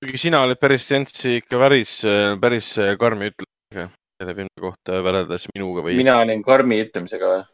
kuigi 0.05 0.25
sina 0.25 0.41
oled 0.47 0.61
päris 0.61 0.89
sentsi 0.89 1.37
ikka 1.43 1.61
päris, 1.61 1.99
päris 2.41 2.75
karmi 3.01 3.33
ütlemisega 3.33 3.91
selle 4.19 4.35
filmi 4.35 4.63
kohta 4.63 5.03
võrreldes 5.05 5.47
minuga 5.55 5.85
või? 5.87 5.99
mina 5.99 6.17
olin 6.23 6.43
karmi 6.43 6.81
ütlemisega 6.83 7.35
või? 7.35 7.45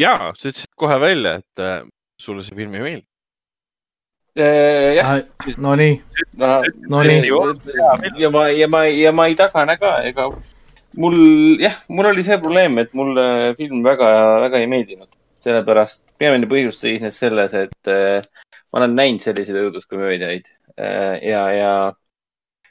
ja, 0.00 0.14
sa 0.32 0.48
ütlesid 0.48 0.72
kohe 0.80 0.96
välja, 1.02 1.36
et 1.42 1.62
äh, 1.62 1.82
sulle 2.20 2.44
see 2.46 2.56
film 2.56 2.74
ei 2.78 2.86
meeldi. 2.86 3.06
jah, 4.96 5.12
Nonii, 5.62 6.00
no, 6.40 6.56
No 6.90 7.02
nii. 7.06 7.28
ja 8.18 8.30
ma, 8.34 8.48
ja 8.50 8.68
ma, 8.70 8.82
ja 8.90 9.12
ma 9.14 9.28
ei 9.30 9.36
tagane 9.38 9.76
ka, 9.78 9.98
ega 10.08 10.26
mul 10.98 11.18
jah, 11.62 11.76
mul 11.88 12.08
oli 12.10 12.24
see 12.26 12.38
probleem, 12.42 12.80
et 12.82 12.94
mulle 12.96 13.26
film 13.58 13.84
väga, 13.84 14.08
väga 14.46 14.62
ei 14.62 14.70
meeldinud. 14.70 15.10
sellepärast 15.44 16.14
peamine 16.16 16.48
põhjus 16.48 16.78
seisnes 16.80 17.18
selles, 17.20 17.52
et 17.52 17.92
äh, 17.92 18.24
ma 18.72 18.80
olen 18.80 18.94
näinud 18.96 19.20
selliseid 19.20 19.58
õuduskomöödiaid 19.60 20.48
äh, 20.80 21.18
ja, 21.20 21.42
ja 21.52 21.72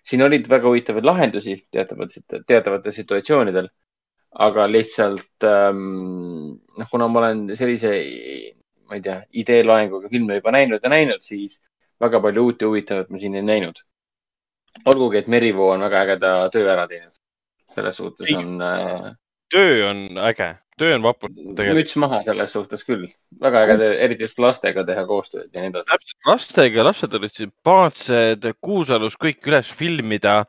siin 0.03 0.23
olid 0.25 0.49
väga 0.49 0.67
huvitavaid 0.67 1.05
lahendusi 1.07 1.55
teatavates, 1.71 2.23
teatavatel 2.47 2.91
situatsioonidel. 2.91 3.69
aga 4.33 4.63
lihtsalt 4.65 5.45
ähm, 5.45 6.55
noh, 6.77 6.87
kuna 6.89 7.07
ma 7.07 7.19
olen 7.19 7.51
sellise, 7.53 7.91
ma 8.89 8.97
ei 8.97 9.03
tea, 9.05 9.19
ideeloenguga 9.43 10.09
filme 10.09 10.39
juba 10.39 10.51
näinud 10.55 10.81
ja 10.81 10.89
näinud, 10.89 11.21
siis 11.21 11.59
väga 12.01 12.21
palju 12.21 12.45
uut 12.47 12.61
ja 12.61 12.67
huvitavat 12.71 13.11
ma 13.13 13.21
siin 13.21 13.35
ei 13.35 13.45
näinud. 13.45 13.83
olgugi, 14.89 15.17
et 15.21 15.27
Merivoo 15.27 15.69
on 15.75 15.85
väga 15.85 16.01
ägeda 16.01 16.31
töö 16.49 16.71
ära 16.73 16.87
teinud. 16.87 17.13
selles 17.75 17.95
suhtes 17.97 18.27
Ei. 18.27 18.35
on 18.35 18.61
äh, 18.61 19.13
töö 19.53 19.89
on 19.89 20.17
äge, 20.17 20.49
töö 20.79 20.95
on 20.97 21.05
vapur 21.05 21.31
tegelikult. 21.31 21.79
müts 21.79 21.95
maha 22.01 22.21
selles 22.25 22.53
suhtes 22.55 22.85
küll. 22.87 23.07
väga 23.41 23.63
äge 23.67 23.77
töö, 23.81 23.93
eriti 24.05 24.27
just 24.27 24.39
lastega 24.39 24.85
teha 24.87 25.05
koostööd 25.09 25.49
ja 25.53 25.63
nii 25.63 25.73
edasi. 25.73 25.89
täpselt, 25.91 26.19
lastega, 26.27 26.85
lapsed 26.89 27.17
olid 27.19 27.33
sümpaatsed, 27.39 28.47
Kuusalus 28.61 29.17
kõik 29.19 29.49
üles 29.49 29.71
filmida 29.73 30.43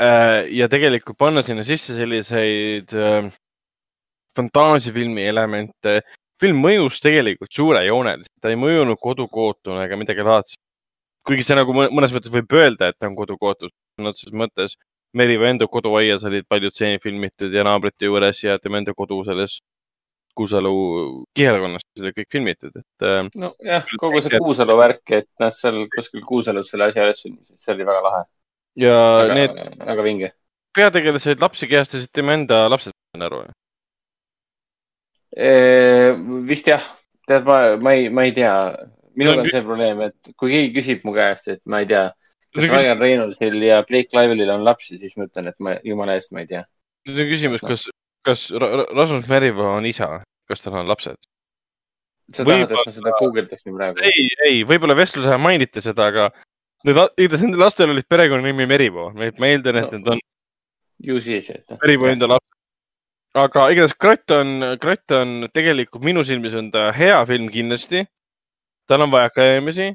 äh,. 0.00 0.46
ja 0.50 0.68
tegelikult 0.68 1.18
panna 1.18 1.42
sinna 1.46 1.66
sisse 1.66 1.96
selliseid 1.98 2.94
äh, 2.94 3.30
fantaasiafilmi 4.38 5.26
elemente. 5.26 6.00
film 6.38 6.60
mõjus 6.62 7.00
tegelikult 7.02 7.50
suurejooneliselt, 7.50 8.30
ta 8.38 8.52
ei 8.52 8.58
mõjunud 8.58 9.00
kodukootuna 9.02 9.88
ega 9.88 9.96
midagi 9.98 10.22
laadset. 10.22 10.60
kuigi 11.26 11.44
see 11.44 11.56
nagu 11.58 11.74
mõ- 11.74 11.90
mõnes 11.90 12.14
mõttes 12.14 12.32
võib 12.32 12.52
öelda, 12.54 12.88
et 12.88 12.96
ta 12.98 13.08
on 13.08 13.16
kodukootus, 13.18 13.72
sõna 13.98 14.14
otseses 14.14 14.32
mõttes. 14.32 14.76
Merivo 15.16 15.46
enda 15.48 15.66
koduaias 15.70 16.24
olid 16.28 16.44
paljud 16.48 16.74
stseenid 16.74 17.00
filmitud 17.02 17.54
ja 17.54 17.64
naabrite 17.64 18.08
juures 18.08 18.42
ja 18.44 18.58
tema 18.60 18.80
enda 18.82 18.92
kodu 18.96 19.22
selles 19.24 19.58
Kuusalu 20.38 20.72
kihelkonnas 21.34 21.82
oli 21.98 22.12
kõik 22.14 22.28
filmitud, 22.30 22.74
et 22.78 23.06
äh, 23.06 23.24
nojah, 23.42 23.88
kogu 23.98 24.20
see 24.22 24.38
Kuusalu 24.38 24.76
värk, 24.78 25.02
et 25.16 25.26
nad 25.42 25.54
seal 25.54 25.80
kuskil 25.90 26.22
Kuusalus 26.26 26.70
selle 26.70 26.86
asja 26.86 27.06
üles 27.08 27.22
filmisid, 27.24 27.56
see 27.58 27.72
oli 27.74 27.86
väga 27.88 28.04
lahe. 28.04 28.20
ja 28.78 28.98
väga 29.16 29.38
need, 29.40 29.56
väga 29.88 30.04
vinge. 30.06 30.30
peategelased 30.78 31.42
lapsi 31.42 31.70
kehastasid 31.70 32.12
tema 32.14 32.36
enda 32.38 32.60
lapsed, 32.70 32.94
ma 32.94 33.16
saan 33.16 33.26
aru. 33.26 33.42
vist 36.46 36.70
jah, 36.70 36.86
tead, 37.26 37.42
ma, 37.48 37.58
ma 37.82 37.96
ei, 37.98 38.06
ma 38.08 38.28
ei 38.28 38.36
tea. 38.36 38.54
minul 39.18 39.42
on 39.42 39.50
see 39.50 39.64
probleem, 39.66 40.06
et 40.06 40.34
kui 40.38 40.54
keegi 40.54 40.74
küsib 40.76 41.02
mu 41.08 41.16
käest, 41.18 41.50
et 41.56 41.62
ma 41.66 41.82
ei 41.82 41.90
tea, 41.90 42.06
kas 42.54 42.68
Ryan 42.72 42.98
Reynoldsil 43.00 43.62
ja 43.62 43.82
Blake 43.88 44.14
Livelil 44.16 44.50
on 44.54 44.64
lapsi, 44.64 44.98
siis 44.98 45.16
ma 45.16 45.26
ütlen, 45.28 45.48
et 45.52 45.58
ma 45.60 45.76
jumala 45.84 46.14
eest 46.18 46.32
ma 46.32 46.40
ei 46.44 46.46
tea. 46.50 46.64
nüüd 47.08 47.20
on 47.24 47.28
küsimus, 47.32 47.60
kas, 47.64 47.88
kas 48.24 48.46
Ra- 48.50 48.86
Rasmus 48.96 49.28
Merivoo 49.28 49.68
on 49.78 49.86
isa, 49.86 50.22
kas 50.48 50.60
tal 50.64 50.78
on 50.80 50.88
lapsed? 50.88 51.16
sa 52.32 52.44
tahad, 52.44 52.68
et 52.70 52.76
ma 52.86 52.92
seda 52.92 53.12
guugeldaksin 53.20 53.76
praegu? 53.76 54.02
ei, 54.04 54.26
ei, 54.48 54.58
võib-olla 54.68 54.96
vestluse 54.98 55.28
ajal 55.30 55.40
mainiti 55.40 55.80
seda, 55.84 56.08
aga 56.12 56.26
need, 56.84 56.98
igatahes 57.16 57.44
nendel 57.46 57.62
lastel 57.64 57.90
olid 57.94 58.04
perekonnanimi 58.08 58.66
Merivoo, 58.68 59.10
ma 59.16 59.30
eeldan, 59.48 59.76
et 59.82 59.90
No. 59.92 59.96
need 59.98 60.08
on 60.16 60.20
ju 61.08 61.20
siis, 61.24 61.48
et. 61.50 61.64
Merivoo 61.82 62.08
enda 62.10 62.28
lapsed. 62.28 62.54
aga 63.38 63.68
igatahes 63.72 63.96
Krott 64.00 64.30
on, 64.36 64.52
Krott 64.82 65.10
on 65.16 65.48
tegelikult 65.54 66.04
minu 66.04 66.24
silmis 66.24 66.54
on 66.58 66.70
ta 66.74 66.90
hea 66.92 67.20
film 67.26 67.48
kindlasti. 67.52 68.04
tal 68.88 69.02
on 69.04 69.10
vajakajäämisi, 69.12 69.90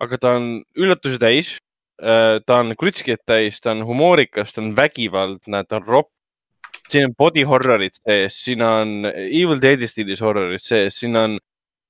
aga 0.00 0.18
ta 0.18 0.34
on 0.38 0.62
üllatusi 0.78 1.18
täis. 1.18 1.56
Ta 1.96 2.58
on 2.60 2.74
krutskit 2.76 3.22
täis, 3.26 3.60
ta 3.60 3.72
on 3.72 3.84
humoorikas, 3.88 4.52
ta 4.52 4.60
on 4.60 4.74
vägivaldne, 4.76 5.64
ta 5.64 5.80
on 5.80 5.86
ropp. 5.86 6.12
siin 6.88 7.08
on 7.08 7.14
body 7.18 7.42
horror'id 7.42 7.96
sees, 7.96 8.36
siin 8.44 8.62
on 8.62 9.08
Evil 9.08 9.58
Deadi 9.62 9.88
stiilis 9.90 10.20
horror'id 10.22 10.62
sees, 10.62 10.98
siin 11.00 11.16
on 11.16 11.38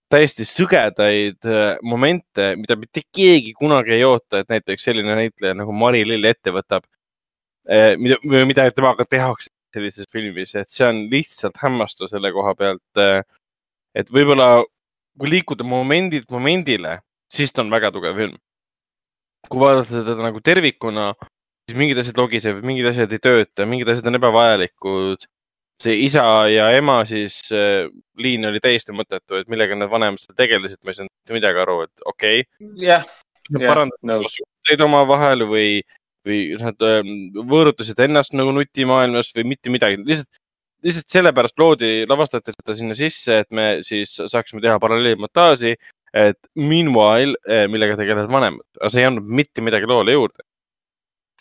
täiesti 0.09 0.47
sügedaid 0.47 1.45
äh, 1.45 1.77
momente, 1.83 2.55
mida 2.57 2.77
mitte 2.79 3.03
keegi 3.13 3.53
kunagi 3.59 3.93
ei 3.99 4.05
oota, 4.07 4.41
et 4.41 4.49
näiteks 4.49 4.87
selline 4.89 5.19
näitleja 5.19 5.57
nagu 5.59 5.75
Mari 5.75 6.05
Lill 6.07 6.25
ette 6.25 6.55
võtab. 6.55 6.87
mida, 7.99 8.17
mida 8.47 8.71
temaga 8.71 9.05
tehakse 9.05 9.51
sellises 9.75 10.07
filmis, 10.13 10.55
et 10.55 10.71
see 10.71 10.87
on 10.87 11.01
lihtsalt 11.11 11.59
hämmastav 11.59 12.09
selle 12.13 12.31
koha 12.33 12.55
pealt. 12.55 13.03
et 13.97 14.11
võib-olla 14.13 14.65
kui 15.19 15.31
liikuda 15.33 15.65
momendilt 15.65 16.31
momendile, 16.31 17.01
siis 17.33 17.53
ta 17.53 17.65
on 17.65 17.73
väga 17.73 17.91
tugev 17.93 18.17
film. 18.17 18.37
Kui 19.51 19.63
vaadata 19.63 20.03
teda 20.05 20.29
nagu 20.29 20.43
tervikuna, 20.45 21.11
siis 21.67 21.79
mingid 21.79 22.01
asjad 22.03 22.19
logisevad, 22.21 22.67
mingid 22.67 22.91
asjad 22.93 23.15
ei 23.15 23.23
tööta, 23.23 23.67
mingid 23.69 23.91
asjad 23.93 24.11
on 24.11 24.21
ebavajalikud. 24.21 25.27
see 25.77 25.93
isa 26.07 26.23
ja 26.49 26.71
ema 26.73 27.03
siis 27.05 27.35
äh, 27.53 27.91
liin 28.17 28.47
oli 28.49 28.63
täiesti 28.65 28.95
mõttetu, 28.97 29.37
et 29.37 29.51
millega 29.53 29.77
need 29.77 29.91
vanemad 29.93 30.23
seal 30.23 30.37
tegelesid, 30.39 30.79
ma 30.81 30.95
ei 30.95 30.97
saanud 30.97 31.13
mitte 31.13 31.37
midagi 31.37 31.61
aru, 31.61 31.75
et 31.85 32.07
okei. 32.13 32.39
Jah, 32.81 33.05
okay,, 33.05 33.61
Jah, 33.61 33.75
parandada 33.75 34.09
nõus. 34.09 34.39
suhteid 34.39 34.85
omavahel 34.87 35.45
või, 35.51 35.83
või 36.25 36.41
nad 36.63 36.87
ähm, 36.89 37.13
võõrutasid 37.37 38.01
ennast 38.07 38.33
nagu 38.33 38.55
nutimaailmast 38.57 39.37
või 39.37 39.51
mitte 39.53 39.75
midagi, 39.75 40.01
lihtsalt, 40.09 40.41
lihtsalt 40.87 41.13
sellepärast 41.13 41.61
loodi, 41.61 41.93
lavastati 42.09 42.57
seda 42.57 42.79
sinna 42.81 42.97
sisse, 42.97 43.43
et 43.45 43.53
me 43.53 43.69
siis 43.85 44.17
saaksime 44.17 44.65
teha 44.65 44.79
paralleelmontaaži, 44.81 45.77
et 46.17 46.39
meanwhile, 46.57 47.37
millega 47.71 47.99
tegelevad 47.99 48.33
vanemad, 48.33 48.67
aga 48.81 48.91
see 48.93 49.03
ei 49.03 49.09
andnud 49.11 49.29
mitte 49.41 49.65
midagi 49.65 49.89
loole 49.91 50.15
juurde. 50.15 50.45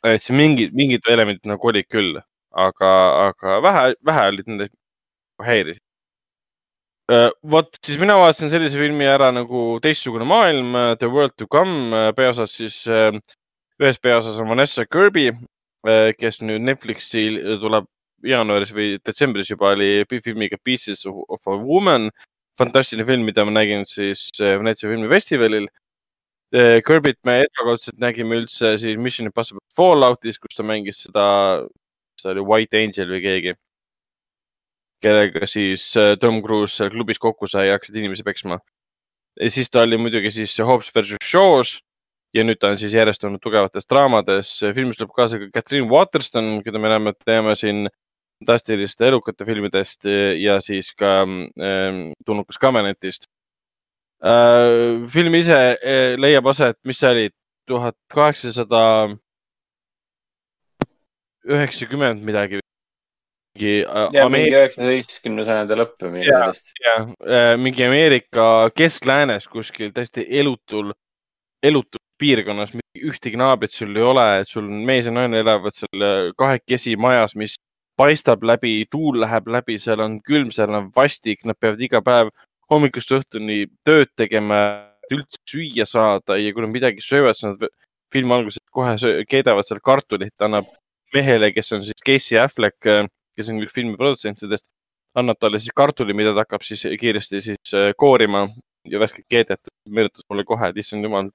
et 0.06 0.22
see 0.22 0.36
mingid, 0.38 0.76
mingid 0.78 1.08
elemendid 1.10 1.48
nagu 1.50 1.72
olid 1.72 1.88
küll, 1.90 2.20
aga, 2.54 2.92
aga 3.30 3.56
vähe, 3.66 3.96
vähe 4.06 4.28
olid 4.34 4.52
nende 4.52 4.68
häirisid. 5.46 5.82
vot 7.56 7.78
siis 7.86 7.98
mina 8.02 8.18
vaatasin 8.18 8.52
sellise 8.54 8.78
filmi 8.82 9.06
ära 9.10 9.32
nagu 9.34 9.80
Teistsugune 9.82 10.26
maailm, 10.30 10.74
The 11.00 11.10
World 11.10 11.36
to 11.38 11.48
Come, 11.48 12.12
peaosas 12.18 12.56
siis, 12.60 12.78
ühes 13.82 14.00
peaosas 14.02 14.40
on 14.42 14.50
Vanessa 14.50 14.86
Kirby, 14.86 15.30
kes 16.20 16.42
nüüd 16.42 16.64
Netflixi 16.66 17.28
tuleb 17.62 17.90
jaanuaris 18.26 18.72
või 18.74 18.96
detsembris 19.06 19.52
juba 19.52 19.74
oli 19.76 20.06
filmiga 20.10 20.58
Pieces 20.64 21.06
of 21.06 21.42
a 21.46 21.58
Woman. 21.58 22.10
Fantastiline 22.60 23.08
film, 23.08 23.26
mida 23.28 23.46
ma 23.46 23.54
nägin 23.56 23.86
siis 23.90 24.30
Veneetsia 24.40 24.90
filmifestivalil. 24.92 25.68
Kirbyt 26.88 27.18
me 27.28 27.42
esmakordselt 27.44 27.98
nägime 28.00 28.38
üldse 28.40 28.76
siis 28.80 29.00
Mission 29.02 29.28
Impossible 29.28 29.64
Falloutis, 29.76 30.38
kus 30.40 30.56
ta 30.56 30.64
mängis 30.64 31.02
seda, 31.04 31.26
see 32.22 32.32
oli 32.32 32.46
White 32.46 32.80
Angel 32.80 33.12
või 33.12 33.22
keegi. 33.24 33.56
kellega 35.04 35.46
siis 35.46 35.84
äh, 36.00 36.16
Tom 36.18 36.40
Cruise 36.42 36.74
seal 36.74 36.90
klubis 36.90 37.20
kokku 37.22 37.46
sai 37.52 37.68
ja 37.68 37.76
hakkasid 37.76 37.98
inimesi 38.00 38.24
peksma. 38.24 38.60
ja 39.42 39.50
siis 39.52 39.70
ta 39.70 39.82
oli 39.84 39.98
muidugi 39.98 40.32
siis 40.32 40.56
Hobbs 40.58 40.90
versus 40.96 41.20
Shaws 41.22 41.76
ja 42.34 42.44
nüüd 42.44 42.60
ta 42.60 42.72
on 42.72 42.80
siis 42.80 42.94
järjest 42.94 43.24
olnud 43.24 43.44
tugevates 43.44 43.88
draamades. 43.90 44.50
filmis 44.76 44.98
tuleb 44.98 45.14
kaasa 45.16 45.40
ka 45.40 45.50
Catherine 45.60 45.90
Waterston, 45.92 46.62
keda 46.64 46.80
me 46.80 46.92
näeme, 46.92 47.14
teame 47.26 47.56
siin 47.60 47.90
fantastiliste 48.40 49.08
elukate 49.08 49.46
filmidest 49.48 50.06
ja 50.40 50.60
siis 50.62 50.92
ka 50.98 51.24
tulnukas 52.26 52.60
Covenantist 52.62 53.30
äh,. 54.24 55.08
film 55.12 55.36
ise 55.40 55.60
äh, 55.78 56.16
leiab 56.20 56.48
aset, 56.52 56.78
mis 56.84 57.00
see 57.00 57.12
oli, 57.12 57.30
tuhat 57.68 57.96
kaheksasada 58.14 58.82
üheksakümmend 61.46 62.24
midagi. 62.26 62.62
mingi 63.56 64.52
üheksateistkümnenda 64.52 65.46
sajandi 65.48 65.78
lõpp 65.80 66.02
või 66.04 66.12
midagi 66.18 66.32
sellist. 66.34 66.72
jah, 66.84 67.56
mingi 67.62 67.86
Ameerika 67.86 68.48
keskläänes 68.76 69.48
kuskil 69.48 69.94
täiesti 69.96 70.26
elutul, 70.42 70.92
elutul 71.64 72.04
piirkonnas, 72.20 72.74
ühtegi 73.00 73.40
naabrit 73.40 73.72
sul 73.76 73.96
ei 73.96 74.04
ole, 74.04 74.26
et 74.42 74.52
sul 74.52 74.68
mees 74.68 75.08
ja 75.08 75.14
naine 75.16 75.40
elavad 75.44 75.76
seal 75.76 76.34
kahekesi 76.40 76.98
majas, 77.00 77.36
mis 77.40 77.56
paistab 77.98 78.44
läbi, 78.44 78.86
tuul 78.92 79.22
läheb 79.24 79.48
läbi, 79.48 79.78
seal 79.80 80.04
on 80.04 80.20
külm, 80.26 80.52
seal 80.52 80.74
on 80.76 80.92
vastik, 80.96 81.46
nad 81.48 81.58
peavad 81.60 81.82
iga 81.82 82.02
päev 82.06 82.32
hommikust 82.72 83.12
õhtuni 83.16 83.66
tööd 83.88 84.12
tegema, 84.18 84.62
et 85.06 85.16
üldse 85.16 85.42
süüa 85.50 85.86
saada 85.88 86.38
ja 86.42 86.54
kui 86.54 86.66
nad 86.66 86.74
midagi 86.74 87.04
söövad, 87.06 87.38
siis 87.38 87.54
nad 87.54 87.68
filmi 88.14 88.34
alguses 88.36 88.64
kohe 88.74 88.96
keedavad 89.30 89.68
seal 89.68 89.82
kartulit, 89.86 90.34
annab 90.44 90.68
mehele, 91.16 91.52
kes 91.56 91.72
on 91.76 91.84
siis 91.86 92.06
Casey 92.06 92.40
Affleck, 92.42 92.80
kes 93.36 93.52
on 93.52 93.62
üks 93.64 93.76
filmi 93.76 93.96
produtsentidest, 94.00 94.68
annab 95.20 95.40
talle 95.40 95.62
siis 95.64 95.76
kartuli, 95.76 96.16
mida 96.18 96.34
ta 96.36 96.44
hakkab 96.44 96.66
siis 96.66 96.84
kiiresti 97.00 97.42
siis 97.42 97.74
äh, 97.74 97.92
koorima 97.98 98.46
ja 98.90 99.00
värskelt 99.00 99.28
keedetud. 99.30 99.72
meenutas 99.90 100.26
mulle 100.30 100.44
kohe, 100.44 100.70
et 100.70 100.78
issand 100.78 101.04
jumal, 101.04 101.32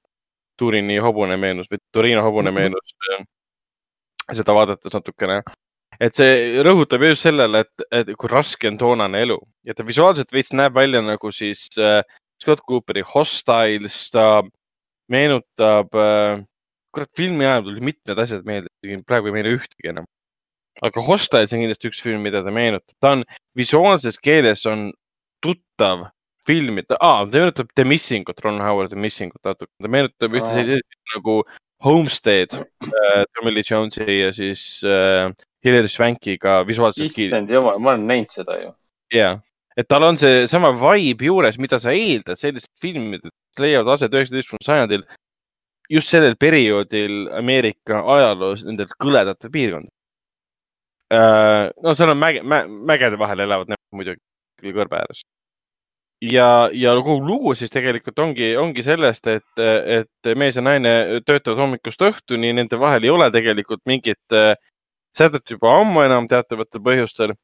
Turini 0.61 0.99
hobune 1.01 1.39
meenus 1.41 1.71
või 1.73 1.79
Torino 1.93 2.23
hobune 2.27 2.51
meenus 2.53 2.95
äh, 3.09 3.25
seda 4.37 4.55
vaadates 4.55 4.93
natukene. 4.93 5.41
Et 6.01 6.17
see 6.17 6.63
rõhutab 6.65 7.05
just 7.05 7.27
sellele, 7.27 7.65
et, 7.65 7.87
et 7.93 8.13
kui 8.17 8.31
raske 8.33 8.69
on 8.71 8.79
toonane 8.81 9.21
elu. 9.27 9.37
Ja 9.69 9.77
ta 9.77 9.85
visuaalselt 9.87 10.33
veits 10.33 10.55
näeb 10.57 10.77
välja 10.77 11.03
nagu 11.05 11.33
siis 11.35 11.67
äh, 11.79 12.01
Scott 12.41 12.65
Cooperi 12.69 13.05
Hostiles, 13.05 13.99
ta 14.15 14.43
meenutab 15.13 15.93
äh, 15.99 16.41
kurat, 16.95 17.11
filmi 17.17 17.47
ajal 17.47 17.67
tuli 17.67 17.85
mitmed 17.91 18.23
asjad 18.25 18.47
meelde, 18.49 18.71
praegu 19.07 19.31
ei 19.31 19.37
meenu 19.37 19.55
ühtegi 19.59 19.93
enam. 19.93 20.09
aga 20.81 21.03
Hostiles 21.05 21.53
on 21.53 21.61
kindlasti 21.61 21.91
üks 21.91 22.01
film, 22.01 22.23
mida 22.25 22.41
ta 22.47 22.53
meenutab, 22.55 22.95
ta 23.03 23.13
on 23.17 23.25
visuaalses 23.59 24.17
keeles 24.23 24.63
on 24.71 24.89
tuttav 25.45 26.07
film, 26.47 26.79
ta 26.89 26.97
ah,, 27.05 27.25
ta 27.27 27.37
meenutab 27.37 27.75
The 27.77 27.85
Missing 27.85 28.31
ut, 28.31 28.41
Ron 28.45 28.63
Howard 28.65 28.95
The 28.95 29.01
Missing 29.01 29.35
ut 29.37 29.51
natuke, 29.51 29.73
ta 29.83 29.91
meenutab 29.93 30.39
ühte 30.39 30.55
sellist 30.55 31.15
nagu 31.15 31.43
Homestead 31.85 32.57
äh,, 32.57 33.25
Tommy 33.35 33.53
Lee 33.53 33.67
Jones'i 33.67 34.21
ja 34.23 34.33
siis 34.37 34.65
äh, 34.87 35.29
Hilary 35.65 35.89
Swankiga 35.93 36.61
visuaalselt 36.67 37.13
kiil- 37.13 37.29
issand 37.31 37.51
jumal, 37.53 37.79
ma 37.79 37.95
olen 37.95 38.07
näinud 38.09 38.33
seda 38.33 38.57
ju. 38.61 38.73
ja, 39.15 39.35
et 39.77 39.89
tal 39.89 40.05
on 40.09 40.19
seesama 40.21 40.73
vibe 40.77 41.29
juures, 41.29 41.59
mida 41.61 41.79
sa 41.83 41.93
eeldad 41.97 42.39
sellistest 42.41 42.81
filmidest, 42.81 43.33
mis 43.33 43.65
leiavad 43.65 43.95
aset 43.97 44.15
üheksateistkümnendal 44.15 44.67
sajandil. 44.67 45.05
just 45.91 46.09
sellel 46.09 46.37
perioodil 46.39 47.29
Ameerika 47.35 48.05
ajaloos 48.15 48.65
nendel 48.65 48.87
kõledatel 49.03 49.51
piirkondadel. 49.51 49.93
no 51.83 51.95
seal 51.95 52.15
on 52.15 52.19
mäge, 52.19 52.43
mägede 52.43 53.19
vahel 53.19 53.41
elavad 53.47 53.69
nemad 53.69 53.93
muidugi 53.93 54.73
kõrbe 54.77 55.01
ääres. 55.01 55.25
ja, 56.23 56.69
ja 56.73 56.95
kogu 56.95 57.21
lugu 57.27 57.55
siis 57.55 57.71
tegelikult 57.71 58.19
ongi, 58.19 58.57
ongi 58.57 58.83
sellest, 58.83 59.27
et, 59.27 59.59
et 59.59 60.37
mees 60.37 60.57
ja 60.57 60.63
naine 60.63 61.21
töötavad 61.27 61.59
hommikust 61.59 62.01
õhtuni, 62.01 62.53
nende 62.55 62.79
vahel 62.79 63.05
ei 63.05 63.11
ole 63.11 63.31
tegelikult 63.31 63.81
mingit 63.89 64.37
äh, 64.37 64.55
sätet 65.19 65.51
juba 65.51 65.73
ammu 65.81 66.03
enam 66.03 66.29
teatavatel 66.29 66.83
põhjustel 66.85 67.35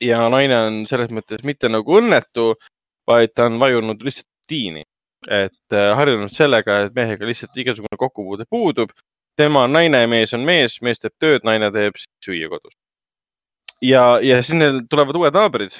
ja 0.00 0.28
naine 0.28 0.56
on 0.66 0.82
selles 0.86 1.10
mõttes 1.10 1.44
mitte 1.44 1.68
nagu 1.68 2.00
õnnetu, 2.00 2.52
vaid 3.06 3.34
ta 3.34 3.46
on 3.46 3.58
vajunud 3.60 4.02
lihtsalt 4.02 4.28
rutiini. 4.48 4.84
et 5.28 5.72
äh, 5.72 5.96
harjunud 5.96 6.30
sellega, 6.30 6.84
et 6.86 6.94
mehega 6.94 7.26
lihtsalt 7.26 7.56
igasugune 7.56 7.96
kokkupuude 7.98 8.44
puudub. 8.50 8.90
tema 9.36 9.64
on 9.64 9.72
naine, 9.72 10.06
mees 10.06 10.32
on 10.34 10.40
mees, 10.40 10.80
mees 10.82 10.98
teeb 10.98 11.12
tööd, 11.18 11.44
naine 11.44 11.70
teeb 11.72 11.94
süüa 12.24 12.48
kodus. 12.48 12.72
ja, 13.82 14.20
ja 14.22 14.42
siis 14.42 14.54
neil 14.54 14.80
tulevad 14.90 15.16
uued 15.16 15.34
naabrid 15.34 15.72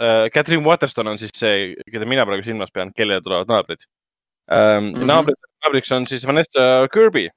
äh,. 0.00 0.28
Catherine 0.34 0.64
Waterston 0.64 1.06
on 1.06 1.18
siis 1.18 1.30
see, 1.34 1.74
keda 1.92 2.06
mina 2.06 2.26
praegu 2.26 2.42
silmas 2.42 2.70
pean, 2.72 2.92
kellele 2.92 3.20
tulevad 3.22 3.48
naabrid. 3.48 3.86
Mm. 4.50 4.92
-hmm. 4.94 5.06
naabrid, 5.06 5.36
naabriks 5.64 5.92
on 5.92 6.06
siis 6.06 6.26
Vanessa 6.26 6.88
Kirby 6.92 7.28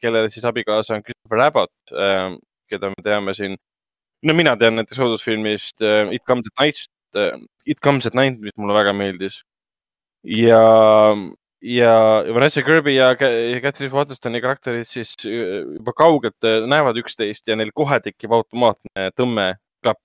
kellele 0.00 0.30
siis 0.30 0.44
abikaasa 0.44 0.94
on 0.96 1.02
Christopher 1.06 1.40
Abbott 1.46 1.92
äh,, 1.92 2.32
keda 2.70 2.88
me 2.90 3.02
teame 3.04 3.34
siin 3.34 3.56
no 4.26 4.34
mina 4.34 4.56
tean 4.56 4.74
näiteks 4.78 4.98
kodusfilmist 4.98 5.80
uh, 5.82 6.10
It 6.12 6.22
comes 6.26 6.46
at 6.50 6.64
night 6.64 6.82
uh,, 7.16 7.38
It 7.66 7.78
comes 7.84 8.06
at 8.06 8.14
night, 8.18 8.40
mis 8.40 8.56
mulle 8.58 8.74
väga 8.74 8.92
meeldis. 8.92 9.42
ja, 10.24 10.62
ja 11.62 11.92
Vanessa 12.34 12.62
Kirby 12.62 12.94
ja 12.94 13.14
Ca- 13.16 13.30
ja 13.30 13.60
Catherine 13.60 13.94
Waterstoni 13.94 14.40
karakterid 14.40 14.86
siis 14.86 15.14
juba 15.24 15.92
kaugelt 15.98 16.46
näevad 16.66 16.96
üksteist 17.02 17.46
ja 17.50 17.56
neil 17.56 17.70
kohe 17.74 17.98
tekib 18.00 18.32
automaatne 18.34 19.10
tõmme 19.18 19.48
klapp. 19.82 19.98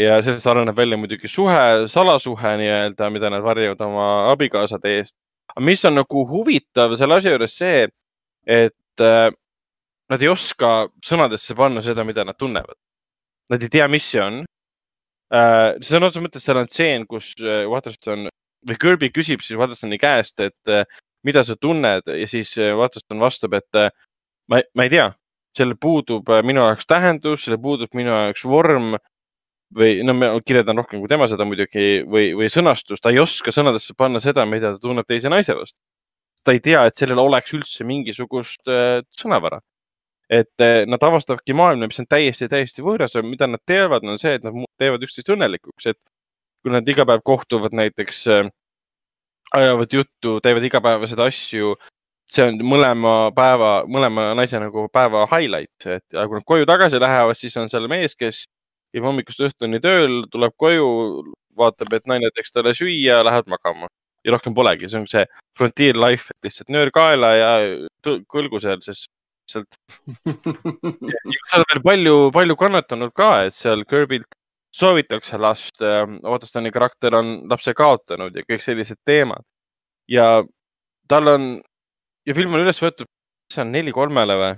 ja 0.00 0.22
sellest 0.24 0.46
areneb 0.48 0.76
välja 0.76 0.96
muidugi 0.96 1.28
suhe, 1.28 1.88
salasuhe 1.92 2.54
nii-öelda, 2.60 3.10
mida 3.12 3.30
nad 3.32 3.42
varjavad 3.44 3.80
oma 3.84 4.06
abikaasade 4.32 4.96
eest. 4.98 5.16
Aga 5.52 5.64
mis 5.64 5.84
on 5.88 5.98
nagu 6.00 6.24
huvitav 6.28 6.96
selle 7.00 7.18
asja 7.18 7.34
juures 7.34 7.56
see, 7.58 7.86
et 8.46 9.04
uh, 9.04 9.28
nad 10.12 10.22
ei 10.22 10.30
oska 10.32 10.72
sõnadesse 11.04 11.56
panna 11.56 11.82
seda, 11.84 12.04
mida 12.04 12.24
nad 12.28 12.38
tunnevad. 12.38 12.76
Nad 13.52 13.62
ei 13.64 13.72
tea, 13.72 13.88
mis 13.90 14.06
see 14.08 14.22
on 14.22 14.42
uh,. 14.42 15.78
sõna 15.84 16.08
otseses 16.08 16.24
mõttes 16.24 16.46
seal 16.46 16.60
on 16.60 16.70
tseen, 16.70 17.06
kus 17.08 17.32
uh, 17.40 17.64
Waterston 17.72 18.28
või 18.68 18.78
Kirby 18.78 19.10
küsib 19.10 19.42
siis 19.42 19.58
Waterstoni 19.58 19.98
käest, 19.98 20.38
et 20.38 20.92
mida 21.26 21.42
sa 21.42 21.56
tunned 21.58 22.06
ja 22.06 22.28
siis 22.30 22.52
Waterston 22.78 23.18
vastab, 23.18 23.56
et 23.58 23.78
ma, 24.46 24.60
ma 24.78 24.86
ei 24.86 24.92
tea, 24.92 25.08
sellel 25.56 25.76
puudub 25.80 26.30
minu 26.46 26.62
jaoks 26.62 26.86
tähendus, 26.88 27.44
sellel 27.44 27.60
puudub 27.62 27.92
minu 27.98 28.12
jaoks 28.12 28.44
vorm. 28.48 28.94
Või 29.76 30.02
no 30.06 30.14
ma 30.16 30.30
kirjeldan 30.44 30.78
rohkem 30.80 31.00
kui 31.02 31.10
tema 31.10 31.28
seda 31.30 31.46
muidugi 31.48 32.02
või, 32.08 32.32
või 32.36 32.48
sõnastus, 32.52 33.00
ta 33.02 33.12
ei 33.12 33.20
oska 33.22 33.54
sõnadesse 33.54 33.96
panna 33.98 34.20
seda, 34.22 34.44
mida 34.48 34.74
ta 34.74 34.82
tunneb 34.82 35.08
teise 35.08 35.32
naise 35.32 35.56
vastu. 35.56 35.78
ta 36.44 36.52
ei 36.52 36.60
tea, 36.60 36.84
et 36.86 36.98
sellel 36.98 37.20
oleks 37.22 37.52
üldse 37.54 37.84
mingisugust 37.86 38.68
äh, 38.68 39.02
sõnavara. 39.16 39.60
et 40.30 40.60
äh, 40.60 40.84
nad 40.86 41.02
avastavadki 41.02 41.54
maailma, 41.54 41.86
mis 41.86 42.00
on 42.00 42.08
täiesti, 42.08 42.48
täiesti 42.48 42.82
võõras 42.82 43.16
mida 43.22 43.46
nad 43.46 43.60
teevad, 43.66 44.04
on 44.04 44.18
see, 44.18 44.34
et 44.34 44.44
nad 44.44 44.54
teevad 44.78 45.02
üksteist 45.02 45.28
õnnelikuks, 45.32 45.86
et 45.86 45.98
kui 46.62 46.72
nad 46.72 46.88
iga 46.88 47.06
päev 47.06 47.22
kohtuvad 47.24 47.74
näiteks 47.74 48.26
äh,, 48.28 48.48
ajavad 49.52 49.92
juttu, 49.92 50.40
teevad 50.40 50.64
igapäevaseid 50.64 51.20
asju, 51.20 51.74
see 52.32 52.46
on 52.48 52.60
mõlema 52.64 53.30
päeva, 53.36 53.72
mõlema 53.88 54.30
naise 54.38 54.60
nagu 54.60 54.86
päeva 54.92 55.26
highlight, 55.28 55.86
et 55.86 56.04
kui 56.16 56.38
nad 56.38 56.46
koju 56.48 56.68
tagasi 56.68 57.00
lähevad, 57.02 57.36
siis 57.36 57.56
on 57.60 57.68
seal 57.72 57.88
mees, 57.92 58.16
kes 58.16 58.46
käib 58.92 59.08
hommikust 59.08 59.42
õhtuni 59.48 59.80
tööl, 59.82 60.22
tuleb 60.32 60.54
koju, 60.60 60.86
vaatab, 61.58 61.92
et 61.96 62.06
naine 62.08 62.30
teeks 62.34 62.54
talle 62.54 62.74
süüa, 62.76 63.22
lähevad 63.24 63.50
magama 63.52 63.88
ja 64.24 64.34
rohkem 64.34 64.54
polegi, 64.54 64.88
see 64.90 65.00
on 65.00 65.08
see 65.10 65.24
frontier 65.58 65.98
life, 65.98 66.30
et 66.30 66.46
lihtsalt 66.48 66.70
nöör 66.72 66.92
kaela 66.94 67.32
ja 67.34 67.50
kõlgu 68.30 68.60
seal, 68.62 68.82
sest 68.84 69.08
lihtsalt 69.42 69.78
seal 71.50 71.64
on 71.64 71.68
veel 71.72 71.82
palju, 71.88 72.16
palju 72.34 72.56
kannatanud 72.60 73.12
ka, 73.16 73.32
et 73.48 73.58
seal 73.58 73.84
Kirby'lt 73.88 74.30
soovitakse 74.72 75.38
last, 75.40 75.82
Otostoni 76.22 76.72
karakter 76.72 77.18
on 77.18 77.34
lapse 77.50 77.74
kaotanud 77.76 78.36
ja 78.36 78.46
kõik 78.46 78.62
sellised 78.64 79.00
teemad. 79.04 79.44
ja 80.08 80.42
tal 81.08 81.28
on 81.28 81.60
ja 82.26 82.34
film 82.34 82.54
on 82.54 82.64
üles 82.64 82.80
võetud, 82.80 83.08
see 83.52 83.62
on 83.64 83.72
neli 83.74 83.92
kolmele 83.92 84.38
või? 84.38 84.54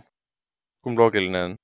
kumb 0.85 1.01
loogiline 1.01 1.43
on? 1.49 1.57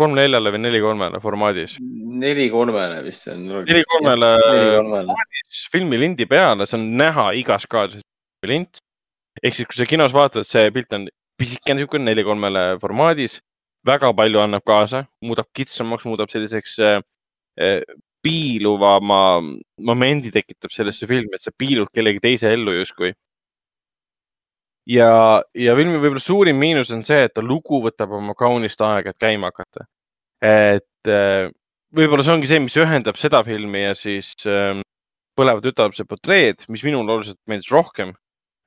Kolm 0.00 0.16
neljale 0.16 0.52
või 0.54 0.62
neli 0.64 0.80
kolmele 0.82 1.20
formaadis? 1.22 1.76
neli 2.20 2.48
kolmele 2.52 3.00
vist 3.06 3.26
see 3.26 3.36
on. 3.36 3.64
neli 3.68 3.84
kolmele 3.92 4.30
kolmele. 4.80 5.18
filmi 5.72 6.00
lindi 6.00 6.26
peale, 6.30 6.66
see 6.66 6.78
on 6.80 6.86
näha 7.00 7.30
igas 7.40 7.66
kaadris 7.70 8.04
lint. 8.46 8.82
ehk 9.42 9.56
siis, 9.56 9.68
kui 9.68 9.78
sa 9.78 9.88
kinos 9.88 10.14
vaatad, 10.16 10.48
see 10.48 10.70
pilt 10.74 10.92
on 10.96 11.08
pisikene 11.40 11.80
niisugune 11.80 12.10
neli 12.10 12.24
kolmele 12.26 12.64
formaadis, 12.82 13.38
väga 13.86 14.12
palju 14.16 14.42
annab 14.42 14.64
kaasa, 14.66 15.04
muudab 15.24 15.48
kitsamaks, 15.56 16.04
muudab 16.08 16.32
selliseks 16.32 16.76
äh, 16.84 17.00
piiluvama 18.20 19.40
momendi 19.88 20.32
tekitab 20.34 20.72
sellesse 20.74 21.08
filmi, 21.08 21.32
et 21.34 21.44
sa 21.44 21.52
piilud 21.56 21.88
kellegi 21.94 22.20
teise 22.20 22.52
ellu 22.52 22.74
justkui. 22.76 23.14
ja, 24.90 25.40
ja 25.54 25.76
filmi 25.78 25.98
võib-olla 26.00 26.22
suurim 26.22 26.58
miinus 26.60 26.90
on 26.94 27.02
see, 27.06 27.24
et 27.26 27.34
ta 27.36 27.44
lugu 27.44 27.80
võtab 27.84 28.14
oma 28.18 28.34
kaunist 28.38 28.80
aega, 28.84 29.12
et 29.12 29.20
käima 29.20 29.50
hakata. 29.52 29.86
et 30.40 31.10
äh, 31.10 31.50
võib-olla 31.94 32.24
see 32.24 32.34
ongi 32.34 32.50
see, 32.50 32.62
mis 32.64 32.78
ühendab 32.80 33.18
seda 33.20 33.42
filmi 33.46 33.84
ja 33.84 33.96
siis 33.98 34.32
äh, 34.48 34.80
Põleva 35.38 35.62
tütarlapse 35.64 36.04
portreed, 36.04 36.66
mis 36.68 36.82
minule 36.84 37.06
oluliselt 37.14 37.38
meeldis 37.48 37.70
rohkem 37.72 38.10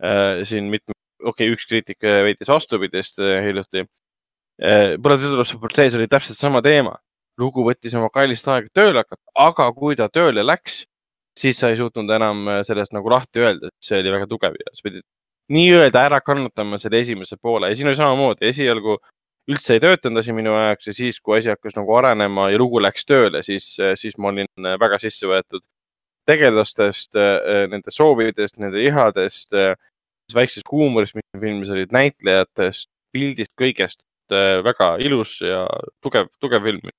äh,. 0.02 0.44
siin 0.48 0.70
mitme, 0.72 0.96
okei 1.22 1.50
okay,, 1.50 1.54
üks 1.54 1.68
kriitik 1.70 2.06
äh, 2.08 2.24
väitis 2.26 2.50
vastupidist 2.50 3.20
äh, 3.22 3.42
hiljuti 3.46 3.84
äh,. 3.84 4.96
Põleva 4.98 5.20
tütarlapse 5.22 5.60
portrees 5.62 5.98
oli 6.00 6.08
täpselt 6.10 6.40
sama 6.40 6.64
teema. 6.66 6.98
lugu 7.42 7.64
võttis 7.66 7.96
oma 7.98 8.12
kallist 8.14 8.48
aega 8.48 8.70
tööle 8.78 9.02
hakata, 9.02 9.24
aga 9.42 9.66
kui 9.74 9.96
ta 9.98 10.06
tööle 10.14 10.44
läks, 10.46 10.84
siis 11.34 11.58
sa 11.58 11.72
ei 11.74 11.80
suutnud 11.80 12.12
enam 12.14 12.46
äh, 12.48 12.62
sellest 12.68 12.94
nagu 12.94 13.10
lahti 13.10 13.42
öelda, 13.42 13.72
et 13.72 13.88
see 13.88 14.00
oli 14.02 14.14
väga 14.14 14.30
tugev 14.30 14.58
ja 14.60 14.74
sa 14.74 14.86
pidid 14.86 15.06
nii-öelda 15.52 16.06
ära 16.08 16.22
kannatama 16.24 16.80
selle 16.80 17.02
esimese 17.04 17.38
poole 17.42 17.70
ja 17.70 17.76
siin 17.76 17.90
oli 17.92 18.00
samamoodi, 18.00 18.48
esialgu 18.48 18.98
üldse 19.52 19.76
ei 19.76 19.84
töötanud 19.84 20.22
asi 20.22 20.34
minu 20.36 20.54
jaoks 20.56 20.88
ja 20.88 20.96
siis, 20.96 21.20
kui 21.20 21.38
asi 21.38 21.52
hakkas 21.52 21.76
nagu 21.76 21.96
arenema 22.00 22.48
ja 22.54 22.60
lugu 22.62 22.80
läks 22.84 23.04
tööle, 23.06 23.44
siis, 23.44 23.74
siis 24.00 24.16
ma 24.18 24.32
olin 24.32 24.48
äh, 24.64 24.78
väga 24.80 25.00
sisse 25.04 25.28
võetud 25.28 25.66
tegelastest, 26.24 27.18
nende 27.68 27.92
soovidest, 27.92 28.56
nende 28.64 28.80
ihadest, 28.80 29.52
väiksest 30.32 30.70
huumorist, 30.72 31.18
mis 31.18 31.26
filmis 31.36 31.72
olid, 31.74 31.92
näitlejatest, 31.92 32.88
pildist, 33.12 33.52
kõigest. 33.60 34.00
väga 34.64 34.88
ilus 35.04 35.36
ja 35.44 35.66
tugev, 36.02 36.30
tugev 36.42 36.64
film. 36.64 36.93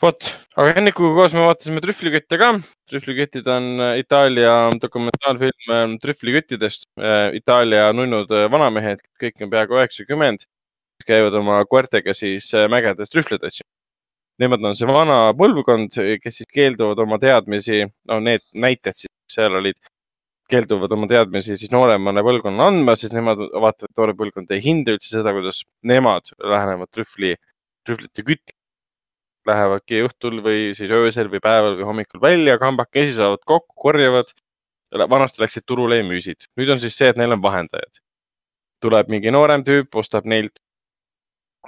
vot, 0.00 0.28
aga 0.56 0.72
Hennikuga 0.78 1.12
koos 1.18 1.34
me 1.36 1.42
vaatasime 1.44 1.80
Trühvlikütte 1.84 2.38
ka. 2.40 2.50
trühvlikütid 2.90 3.48
on 3.52 3.66
äh, 3.84 3.98
Itaalia 4.00 4.54
dokumentaalfilm 4.82 5.74
äh, 5.76 5.82
trühvliküttidest. 6.02 6.86
Itaalia 7.36 7.90
nunnud 7.96 8.32
äh, 8.32 8.46
vanamehed, 8.52 9.02
kõik 9.20 9.44
on 9.44 9.52
peaaegu 9.52 9.76
üheksakümmend, 9.78 10.46
käivad 11.06 11.36
oma 11.40 11.60
koertega 11.68 12.14
siis 12.16 12.48
äh, 12.54 12.68
mägedes 12.72 13.12
trühvleid 13.12 13.44
otsimas. 13.44 13.68
Nemad 14.40 14.64
on 14.64 14.76
see 14.78 14.88
vana 14.88 15.18
põlvkond, 15.36 15.98
kes 16.22 16.38
siis 16.40 16.48
keelduvad 16.48 17.02
oma 17.04 17.18
teadmisi, 17.20 17.82
no 18.08 18.16
need 18.24 18.40
näited 18.56 18.96
siis 18.96 19.10
seal 19.28 19.58
olid, 19.58 19.76
keelduvad 20.48 20.94
oma 20.96 21.08
teadmisi 21.10 21.58
siis 21.60 21.72
nooremale 21.74 22.24
põlvkonnale 22.24 22.72
andma, 22.72 22.94
siis 22.96 23.12
nemad 23.12 23.36
vaatavad, 23.36 23.90
et 23.90 24.00
noor 24.00 24.14
põlvkond 24.22 24.56
ei 24.56 24.64
hinda 24.64 24.96
üldse 24.96 25.12
seda, 25.12 25.34
kuidas 25.36 25.60
nemad 25.84 26.32
lähenevad 26.40 26.88
trühvli, 26.88 27.34
trühvlite 27.84 28.24
kütti. 28.24 28.56
Lähevadki 29.48 30.02
õhtul 30.04 30.42
või 30.44 30.70
siis 30.76 30.90
öösel 30.92 31.30
või 31.32 31.40
päeval 31.40 31.78
või 31.78 31.86
hommikul 31.88 32.20
välja, 32.20 32.58
kambakesi 32.60 33.14
saavad 33.16 33.40
kokku, 33.48 33.74
korjavad. 33.88 34.32
vanasti 35.08 35.40
läksid 35.40 35.62
turule 35.66 35.96
ja 35.96 36.04
müüsid, 36.04 36.48
nüüd 36.58 36.70
on 36.74 36.80
siis 36.80 36.96
see, 36.98 37.08
et 37.08 37.16
neil 37.16 37.32
on 37.32 37.42
vahendajad. 37.42 38.00
tuleb 38.80 39.08
mingi 39.08 39.30
noorem 39.30 39.64
tüüp, 39.64 39.94
ostab 39.94 40.24
neilt 40.24 40.58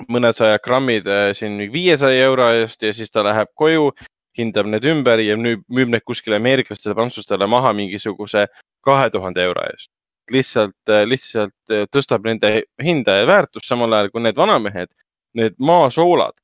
mõnesaja 0.09 0.59
grammid 0.65 1.07
äh, 1.07 1.33
siin 1.37 1.73
viiesaja 1.73 2.25
euro 2.25 2.49
eest 2.51 2.83
ja 2.83 2.93
siis 2.93 3.11
ta 3.11 3.23
läheb 3.23 3.49
koju, 3.55 3.93
hindab 4.39 4.67
need 4.67 4.85
ümber 4.85 5.21
ja 5.21 5.37
müüb, 5.37 5.65
müüb 5.69 5.89
need 5.93 6.05
kuskile 6.05 6.37
ameeriklastele, 6.37 6.95
prantslastele 6.95 7.47
maha 7.47 7.73
mingisuguse 7.73 8.47
kahe 8.81 9.11
tuhande 9.11 9.43
euro 9.45 9.65
eest. 9.71 9.91
lihtsalt, 10.31 10.77
lihtsalt 11.05 11.71
äh, 11.71 11.87
tõstab 11.93 12.25
nende 12.25 12.63
hinda 12.83 13.17
ja 13.21 13.27
väärtust, 13.27 13.67
samal 13.69 13.93
ajal 13.93 14.11
kui 14.11 14.23
need 14.23 14.37
vanamehed, 14.37 14.89
need 15.35 15.55
maasoolad 15.59 16.42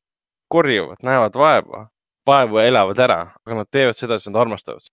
korjavad, 0.48 1.02
näevad 1.04 1.36
vaeva, 1.36 1.86
vaevu 2.26 2.60
ja 2.60 2.68
elavad 2.70 2.98
ära, 3.04 3.20
aga 3.46 3.60
nad 3.62 3.68
teevad 3.72 3.96
seda, 3.96 4.18
sest 4.18 4.32
nad 4.32 4.40
armastavad 4.44 4.88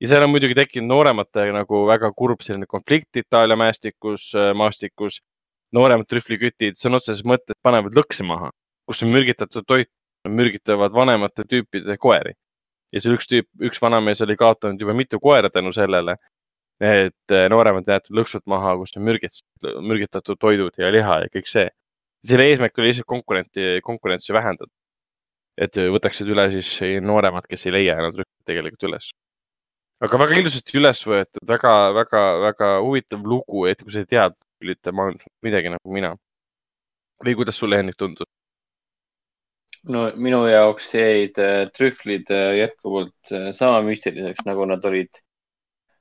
ja 0.00 0.10
seal 0.10 0.26
on 0.26 0.32
muidugi 0.32 0.56
tekkinud 0.56 0.90
noorematega 0.90 1.54
nagu 1.56 1.82
väga 1.88 2.10
kurb 2.16 2.42
selline 2.44 2.68
konflikt 2.68 3.16
Itaalia 3.16 3.56
mäestikus, 3.56 4.28
maastikus 4.54 5.20
nooremad 5.76 6.08
trühvlikütid 6.10 6.78
sõna 6.80 7.00
otseses 7.00 7.24
mõttes 7.26 7.56
panevad 7.64 7.96
lõkse 7.96 8.26
maha, 8.26 8.50
kus 8.86 9.02
on 9.04 9.12
mürgitatud 9.14 9.66
toit, 9.66 9.90
mürgitavad 10.28 10.94
vanemate 10.94 11.46
tüüpide 11.48 11.96
koeri. 11.98 12.34
ja 12.92 13.00
seal 13.02 13.16
üks 13.16 13.26
tüüp, 13.26 13.48
üks 13.68 13.80
vanamees 13.82 14.20
oli 14.22 14.36
kaotanud 14.38 14.80
juba 14.80 14.94
mitu 14.94 15.18
koera 15.20 15.50
tänu 15.50 15.72
sellele, 15.74 16.16
et 16.80 17.34
nooremad 17.50 17.88
jäetud 17.88 18.14
lõksud 18.20 18.44
maha, 18.46 18.76
kus 18.78 18.94
on 18.96 19.02
mürgitatud, 19.08 19.82
mürgitatud 19.82 20.38
toidud 20.38 20.78
ja 20.78 20.92
liha 20.92 21.20
ja 21.24 21.32
kõik 21.32 21.50
see. 21.50 21.68
Selle 22.28 22.48
eesmärk 22.50 22.78
oli 22.78 22.90
lihtsalt 22.90 23.08
konkurenti, 23.08 23.68
konkurentsi 23.84 24.34
vähendada. 24.36 24.72
et 25.56 25.72
võtaksid 25.72 26.28
üle 26.28 26.50
siis 26.52 26.68
nooremad, 27.00 27.46
kes 27.48 27.64
ei 27.64 27.72
leia 27.72 27.94
enam 27.96 28.12
trühvlit 28.12 28.48
tegelikult 28.50 28.88
üles. 28.90 29.10
aga 30.04 30.20
väga 30.24 30.40
ilusasti 30.40 30.78
üles 30.80 31.00
võetud 31.06 31.48
väga, 31.48 31.74
väga, 31.96 32.22
väga 32.48 32.72
huvitav 32.84 33.24
lugu, 33.24 33.66
et 33.66 33.82
kui 33.82 33.92
sa 33.92 34.04
tead 34.04 34.36
trühvlite 34.36 34.92
maailmas 34.92 35.28
midagi 35.42 35.72
nagu 35.72 35.92
mina. 35.92 36.16
või 37.24 37.34
kuidas 37.34 37.56
sulle, 37.56 37.78
Hendrik, 37.80 37.96
tundus? 37.96 38.28
no 39.92 40.06
minu 40.18 40.42
jaoks 40.50 40.88
jäid 40.94 41.38
äh, 41.42 41.66
trühvlid 41.74 42.30
äh, 42.34 42.56
jätkuvalt 42.62 43.32
äh, 43.32 43.50
sama 43.56 43.82
müstiliseks, 43.86 44.46
nagu 44.48 44.66
nad 44.68 44.84
olid. 44.84 45.22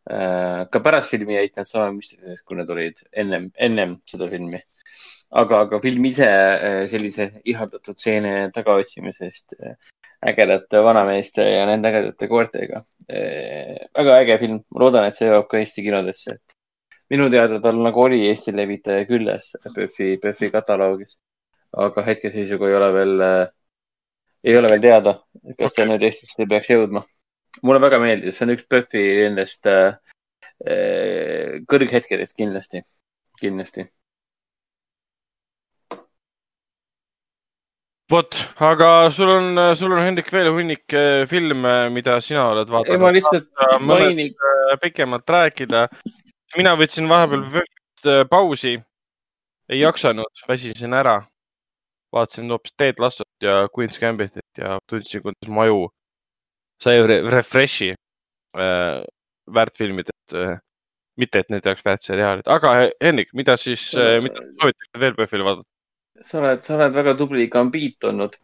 ka 0.06 0.80
pärast 0.86 1.10
filmi 1.10 1.34
jäid 1.34 1.56
nad 1.58 1.66
sama 1.66 1.90
müstiliseks, 1.96 2.44
kui 2.46 2.58
nad 2.60 2.70
olid 2.70 3.00
ennem, 3.10 3.48
ennem 3.58 3.96
seda 4.06 4.28
filmi. 4.30 4.60
aga, 5.32 5.62
aga 5.66 5.80
film 5.84 6.06
ise 6.10 6.28
sellise 6.92 7.30
ihaldatud 7.46 7.98
stseene 8.00 8.52
tagaotsimisest 8.56 9.56
ägedate 10.26 10.84
vanameeste 10.84 11.44
ja 11.44 11.66
nende 11.70 11.92
ägedate 11.92 12.28
koertega. 12.28 12.84
väga 13.08 14.20
äge 14.22 14.38
film, 14.42 14.62
ma 14.72 14.80
loodan, 14.82 15.06
et 15.06 15.18
see 15.18 15.28
jõuab 15.30 15.50
ka 15.50 15.60
Eesti 15.62 15.84
kinodesse, 15.86 16.38
et 16.40 16.56
minu 17.14 17.28
teada 17.30 17.60
tal 17.62 17.78
nagu 17.86 18.02
oli 18.02 18.24
Eesti 18.30 18.54
levitaja 18.56 19.06
küljes 19.10 19.54
PÖFFi, 19.66 20.18
PÖFFi 20.22 20.52
kataloogis. 20.52 21.18
aga 21.78 22.02
hetkeseisuga 22.08 22.70
ei 22.70 22.76
ole 22.76 22.90
veel 22.96 23.22
äh, 23.22 23.48
ei 24.46 24.58
ole 24.58 24.70
veel 24.70 24.82
teada, 24.82 25.18
kas 25.60 25.74
ta 25.76 25.86
nüüd 25.90 26.04
Eestisse 26.06 26.48
peaks 26.50 26.70
jõudma. 26.70 27.04
mulle 27.64 27.80
väga 27.82 28.00
meeldis, 28.00 28.38
see 28.38 28.46
on 28.46 28.54
üks 28.54 28.66
PÖFFi 28.70 29.04
nendest 29.26 29.68
äh, 29.72 29.98
äh, 30.64 31.62
kõrghetkedest 31.72 32.36
kindlasti, 32.38 32.84
kindlasti. 33.42 33.88
vot, 38.12 38.38
aga 38.62 39.10
sul 39.12 39.30
on, 39.30 39.60
sul 39.78 39.94
on, 39.94 40.02
Hendrik, 40.04 40.30
veel 40.34 40.52
hunnik 40.54 40.94
eh, 40.94 41.26
filme, 41.30 41.74
mida 41.94 42.20
sina 42.22 42.48
oled 42.52 42.68
ei, 42.68 42.74
ma 42.74 42.82
vaadanud. 42.82 43.16
lihtsalt 43.18 43.82
mainin, 43.86 44.34
pikemalt 44.82 45.30
rääkida. 45.30 45.88
mina 46.58 46.76
võtsin 46.80 47.10
vahepeal 47.10 47.62
eh, 47.62 48.24
pausi, 48.30 48.76
ei 49.70 49.82
jaksanud, 49.82 50.46
väsisin 50.48 50.94
ära. 50.94 51.22
vaatasin 52.16 52.52
hoopis 52.54 52.72
Ted 52.78 53.02
Lassot 53.04 53.44
ja 53.44 53.66
Queen's 53.68 54.00
Gambitit 54.00 54.58
ja 54.58 54.78
tundsin, 54.88 55.22
kuidas 55.22 55.50
mu 55.52 55.62
aju 55.66 55.80
sai 56.80 57.02
re 57.04 57.22
refresh'i 57.30 57.90
äh, 58.56 59.02
väärtfilmidest 59.54 60.34
äh,. 60.34 60.58
mitte, 61.18 61.40
et 61.40 61.50
need 61.50 61.66
oleks 61.66 61.86
väärtseriaalid, 61.86 62.48
aga 62.52 62.72
Henrik, 63.04 63.30
mida 63.34 63.56
siis 63.58 63.94
äh,, 63.96 64.22
mida 64.24 64.42
soovitate 64.60 65.00
veel 65.00 65.16
PÖFFil 65.16 65.44
vaadata? 65.48 65.75
Sa 66.22 66.42
oled, 66.42 66.62
sa 66.64 66.76
oled 66.78 66.94
väga 66.96 67.16
tubli 67.20 67.48
gambiit 67.52 68.04
olnud 68.10 68.36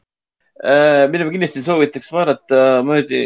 äh,. 0.64 1.08
mida 1.12 1.26
ma 1.26 1.32
kindlasti 1.34 1.64
soovitaks 1.66 2.12
vaadata, 2.14 2.82
muidugi, 2.88 3.22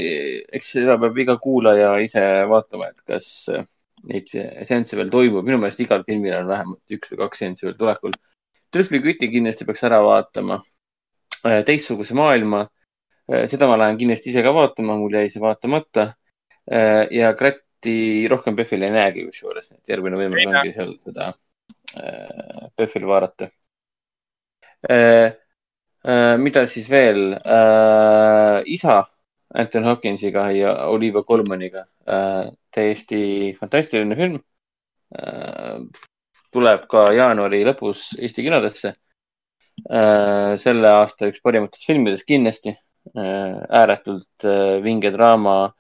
eks 0.54 0.76
seda 0.78 1.00
peab 1.02 1.18
iga 1.24 1.38
kuulaja 1.42 1.96
ise 2.04 2.22
vaatama, 2.52 2.92
et 2.94 3.02
kas 3.08 3.30
äh, 3.54 3.66
neid 4.10 4.30
seansse 4.68 4.98
veel 5.00 5.10
toimub. 5.14 5.46
minu 5.46 5.60
meelest 5.62 5.82
igal 5.84 6.06
filmil 6.08 6.38
on 6.40 6.50
vähemalt 6.50 6.98
üks 6.98 7.12
või 7.12 7.22
kaks 7.24 7.44
seanssi 7.44 7.68
veel 7.68 7.78
tulekul. 7.80 8.16
trühvliküti 8.74 9.30
kindlasti 9.32 9.66
peaks 9.66 9.84
ära 9.88 10.02
vaatama. 10.04 10.60
Äh, 11.46 11.62
teistsuguse 11.66 12.18
maailma. 12.18 12.66
Äh, 13.32 13.46
seda 13.52 13.70
ma 13.70 13.78
lähen 13.80 13.98
kindlasti 14.02 14.32
ise 14.34 14.44
ka 14.46 14.54
vaatama, 14.56 14.98
mul 15.00 15.14
jäi 15.20 15.30
see 15.32 15.44
vaatamata. 15.44 16.10
Äh, 16.66 17.06
ja 17.14 17.34
Kratti 17.38 18.28
rohkem 18.32 18.58
PÖFFil 18.58 18.88
ei 18.88 18.94
näegi 18.94 19.28
kusjuures, 19.30 19.72
et 19.76 19.94
järgmine 19.94 20.18
võimalus 20.20 20.50
ongi 20.50 20.74
seal 20.74 20.96
seda 21.04 21.34
PÖFFil 22.76 23.06
vaadata. 23.08 23.50
Mida 26.38 26.66
siis 26.70 26.90
veel? 26.92 27.34
isa 28.70 29.00
Anton 29.56 29.88
Hopkinsiga 29.88 30.50
ja 30.54 30.74
Olivia 30.92 31.24
Colmaniga 31.24 31.86
täiesti 32.76 33.56
fantastiline 33.60 34.16
film. 34.16 34.38
Äh, 35.16 35.80
tuleb 36.54 36.86
ka 36.92 37.08
jaanuari 37.16 37.64
lõpus 37.68 38.12
Eesti 38.20 38.46
kinodesse. 38.46 38.94
Äh, 39.86 40.56
selle 40.62 40.92
aasta 41.02 41.30
üks 41.32 41.44
parimatest 41.44 41.88
filmidest 41.88 42.28
kindlasti. 42.28 42.76
Äh, 43.16 43.58
ääretult 43.82 44.48
vinge 44.84 45.12
draama 45.14 45.74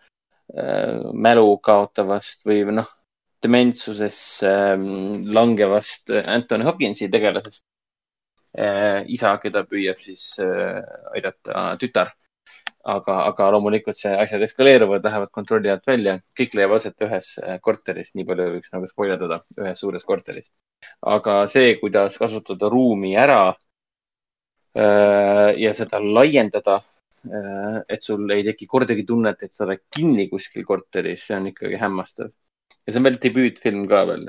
mälu 1.25 1.55
kaotavast 1.65 2.43
või 2.45 2.59
noh, 2.77 2.85
dementsusesse 3.41 4.51
langevast 5.33 6.13
Anthony 6.21 6.67
Hopkinsi 6.67 7.09
tegelasest. 7.09 7.65
Isa, 9.11 9.33
keda 9.43 9.65
püüab 9.67 9.99
siis 10.05 10.37
aidata 10.39 11.73
tütar 11.81 12.13
aga, 12.85 13.15
aga 13.29 13.49
loomulikult 13.55 13.97
see 13.97 14.13
asjad 14.13 14.43
eskaleeruvad, 14.45 15.03
lähevad 15.05 15.31
kontrolli 15.33 15.71
alt 15.73 15.87
välja, 15.89 16.15
kõik 16.37 16.55
leiab 16.57 16.75
aset 16.77 17.05
ühes 17.05 17.31
äh, 17.41 17.57
korteris, 17.63 18.11
nii 18.17 18.27
palju 18.29 18.47
võiks 18.57 18.73
nagu 18.75 18.89
spoilerdada, 18.89 19.41
ühes 19.57 19.81
suures 19.81 20.05
korteris. 20.05 20.51
aga 21.01 21.39
see, 21.51 21.75
kuidas 21.81 22.17
kasutada 22.21 22.69
ruumi 22.69 23.15
ära 23.17 23.55
ja 24.75 25.69
seda 25.71 26.01
laiendada, 26.03 26.81
et 27.87 28.01
sul 28.03 28.27
ei 28.35 28.43
teki 28.43 28.65
kordagi 28.67 29.05
tunnet, 29.07 29.45
et 29.47 29.53
sa 29.55 29.63
oled 29.63 29.85
kinni 29.87 30.25
kuskil 30.27 30.65
korteris, 30.67 31.21
see 31.23 31.37
on 31.37 31.47
ikkagi 31.53 31.79
hämmastav. 31.79 32.33
ja 32.83 32.91
see 32.91 32.99
on 32.99 33.07
veel 33.07 33.21
debüütfilm 33.23 33.85
ka 33.87 34.01
veel, 34.09 34.27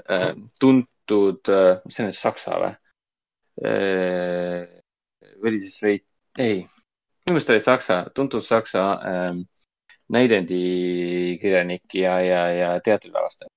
tuntud, 0.62 1.51
mis 1.82 1.98
see 1.98 2.07
on, 2.07 2.15
Saksa 2.15 2.61
või? 2.62 2.70
Või 3.62 5.51
oli 5.51 5.61
siis 5.61 5.83
veidi, 5.83 6.05
ei. 6.39 6.59
Minu 7.27 7.35
meelest 7.35 7.51
oli 7.51 7.61
Saksa, 7.61 7.97
tuntud 8.15 8.45
Saksa 8.45 8.83
ähm, 9.03 9.41
näidendikirjanik 10.12 11.95
ja, 11.95 12.20
ja, 12.20 12.43
ja 12.53 12.69
teatrilavastaja, 12.81 13.51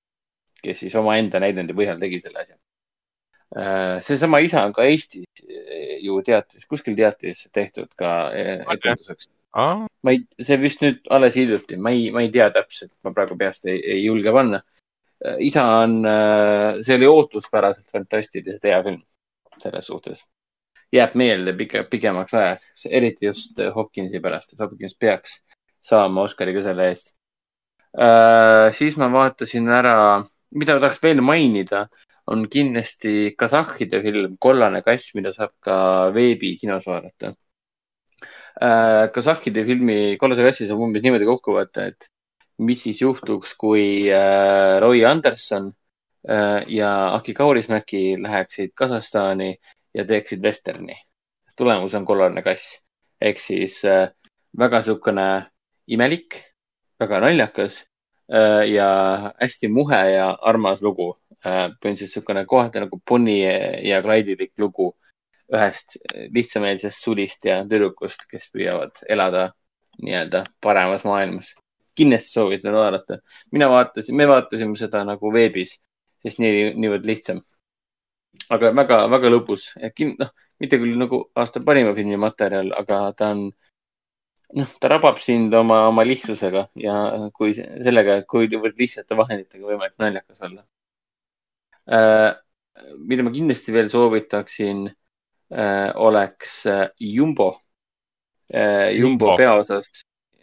kes 0.62 0.82
siis 0.84 0.96
omaenda 0.98 1.40
näidendi 1.40 1.76
põhjal 1.76 2.00
tegi 2.00 2.20
selle 2.24 2.42
asja. 2.42 2.56
Äh,. 3.50 3.98
seesama 4.06 4.38
isa 4.38 4.62
on 4.62 4.72
ka 4.72 4.84
Eestis 4.86 5.42
äh, 5.42 5.98
ju 6.04 6.20
teatris, 6.22 6.66
kuskil 6.70 6.94
teatris 6.98 7.48
tehtud 7.52 7.88
ka 7.98 8.30
äh, 8.30 8.60
etenduseks. 8.76 9.30
Ah.. 9.50 9.86
ma 10.06 10.12
ei, 10.14 10.20
see 10.38 10.58
vist 10.62 10.82
nüüd 10.84 11.00
alles 11.10 11.34
hiljuti, 11.34 11.74
ma 11.74 11.90
ei, 11.90 12.12
ma 12.14 12.22
ei 12.22 12.30
tea 12.30 12.46
täpselt, 12.54 12.92
ma 13.02 13.10
praegu 13.14 13.34
peast 13.38 13.66
ei, 13.66 13.80
ei 13.82 14.04
julge 14.04 14.34
panna. 14.34 14.62
Äh,. 15.18 15.40
isa 15.50 15.66
on 15.80 16.00
äh,, 16.06 16.78
see 16.86 16.98
oli 16.98 17.10
ootuspäraselt 17.10 17.90
fantastiliselt 17.90 18.70
hea 18.70 18.82
film 18.86 19.02
selles 19.62 19.86
suhtes 19.86 20.24
jääb 20.94 21.14
meelde 21.18 21.54
pigem, 21.58 21.86
pikemaks 21.90 22.34
ajaks, 22.34 22.86
eriti 22.90 23.28
just 23.28 23.60
Hopkinsi 23.74 24.20
pärast, 24.22 24.54
et 24.54 24.62
Hopkins 24.62 24.96
peaks 24.98 25.38
saama 25.82 26.26
Oscari 26.26 26.54
ka 26.56 26.64
selle 26.66 26.88
eest 26.90 27.14
äh,. 27.94 28.70
siis 28.76 28.96
ma 29.00 29.10
vaatasin 29.12 29.68
ära, 29.70 29.96
mida 30.54 30.76
ma 30.76 30.84
tahaks 30.84 31.02
veel 31.02 31.22
mainida, 31.24 31.86
on 32.30 32.46
kindlasti 32.50 33.34
kasahhide 33.38 34.02
film 34.04 34.36
Kollane 34.38 34.82
kass, 34.86 35.14
mida 35.14 35.32
saab 35.34 35.54
ka 35.62 35.76
veebikinos 36.14 36.86
vaadata 36.90 37.34
äh,. 38.62 39.08
kasahhide 39.14 39.64
filmi 39.66 40.00
Kollase 40.20 40.46
kassi 40.46 40.70
saab 40.70 40.82
umbes 40.86 41.06
niimoodi 41.06 41.28
kokku 41.28 41.54
võtta, 41.58 41.90
et 41.92 42.10
mis 42.60 42.82
siis 42.82 42.98
juhtuks, 43.00 43.54
kui 43.56 44.10
äh, 44.12 44.78
Roy 44.82 45.04
Anderson 45.08 45.70
äh, 45.70 45.79
ja 46.66 47.14
Aki 47.14 47.34
Kaurismägi 47.34 48.22
läheksid 48.22 48.74
Kasahstani 48.74 49.56
ja 49.94 50.04
teeksid 50.04 50.42
vesterni. 50.42 50.94
tulemus 51.56 51.94
on 51.94 52.04
Kollane 52.06 52.42
kass 52.42 52.80
ehk 53.20 53.38
siis 53.38 53.84
äh, 53.84 54.08
väga 54.58 54.80
niisugune 54.80 55.26
imelik, 55.88 56.36
väga 57.00 57.20
naljakas 57.20 57.84
äh, 58.32 58.64
ja 58.72 58.88
hästi 59.40 59.68
muhe 59.68 60.00
ja 60.14 60.30
armas 60.40 60.82
lugu 60.82 61.12
äh,. 61.46 61.68
põhimõtteliselt 61.80 62.08
niisugune 62.08 62.44
kohati 62.46 62.84
nagu 62.84 63.00
Bonnie 63.08 63.52
ja 63.88 64.00
Clyde'ilik 64.02 64.52
lugu 64.58 64.94
ühest 65.50 65.98
lihtsameelsest 66.30 67.02
sulist 67.02 67.44
ja 67.44 67.64
tüdrukust, 67.66 68.28
kes 68.30 68.52
püüavad 68.54 69.02
elada 69.08 69.50
nii-öelda 70.00 70.44
paremas 70.62 71.04
maailmas. 71.04 71.54
kindlasti 71.94 72.32
soovitan 72.32 72.72
vaadata. 72.72 73.18
mina 73.52 73.68
vaatasin, 73.68 74.16
me 74.16 74.28
vaatasime 74.28 74.76
seda 74.76 75.04
nagu 75.04 75.32
veebis, 75.32 75.80
sest 76.24 76.42
nii, 76.42 76.74
niivõrd 76.80 77.08
lihtsam 77.08 77.40
aga 78.50 78.70
väga-väga 78.76 79.30
lõbus, 79.32 79.70
noh, 80.18 80.30
mitte 80.60 80.78
küll 80.80 80.98
nagu 80.98 81.22
aasta 81.38 81.62
parima 81.64 81.94
filmi 81.96 82.18
materjal, 82.20 82.72
aga 82.78 83.00
ta 83.16 83.30
on, 83.34 83.46
noh, 84.58 84.74
ta 84.82 84.90
rabab 84.92 85.20
sind 85.22 85.54
oma, 85.56 85.82
oma 85.90 86.04
lihtsusega 86.06 86.66
ja 86.80 86.96
kui 87.36 87.54
sellega, 87.56 88.20
kuivõrd 88.30 88.78
lihtsate 88.80 89.18
vahenditega 89.18 89.66
võimalik 89.66 89.96
naljakas 90.02 90.42
olla 90.46 90.64
äh,. 91.90 92.30
mida 93.06 93.26
ma 93.26 93.32
kindlasti 93.34 93.74
veel 93.74 93.90
soovitaksin 93.92 94.86
äh,, 94.88 95.90
oleks 95.94 96.64
äh, 96.70 96.86
Jumbo 97.00 97.52
äh,. 98.52 98.90
Jumbo 98.98 99.36
peaosas 99.38 99.90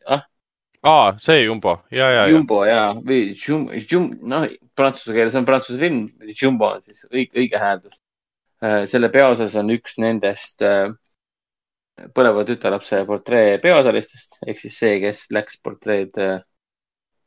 ah?. 0.05 0.27
Aa, 0.83 1.17
see 1.19 1.43
Jumbo, 1.43 1.79
ja, 1.91 2.09
ja. 2.11 2.27
Jumbo 2.31 2.61
ja, 2.65 2.81
või 3.05 3.31
Jum-, 3.33 3.69
Jum-, 3.91 4.11
noh, 4.29 4.47
prantsuse 4.77 5.15
keeles 5.15 5.35
on 5.37 5.47
prantsuse 5.47 5.79
film, 5.81 6.05
Jumbo 6.41 6.71
on 6.75 6.83
siis 6.85 7.05
õige, 7.09 7.33
õige 7.39 7.61
hääldus. 7.61 8.01
Äh, 8.63 8.83
selle 8.89 9.09
peaosas 9.13 9.55
on 9.59 9.69
üks 9.73 9.97
nendest 10.01 10.63
äh, 10.65 10.87
põleva 12.13 12.45
tütarlapse 12.45 13.03
portree 13.09 13.57
peaosalistest 13.61 14.39
ehk 14.45 14.61
siis 14.61 14.77
see, 14.81 14.95
kes 15.01 15.27
läks 15.33 15.59
portreed 15.61 16.17
äh, 16.21 16.39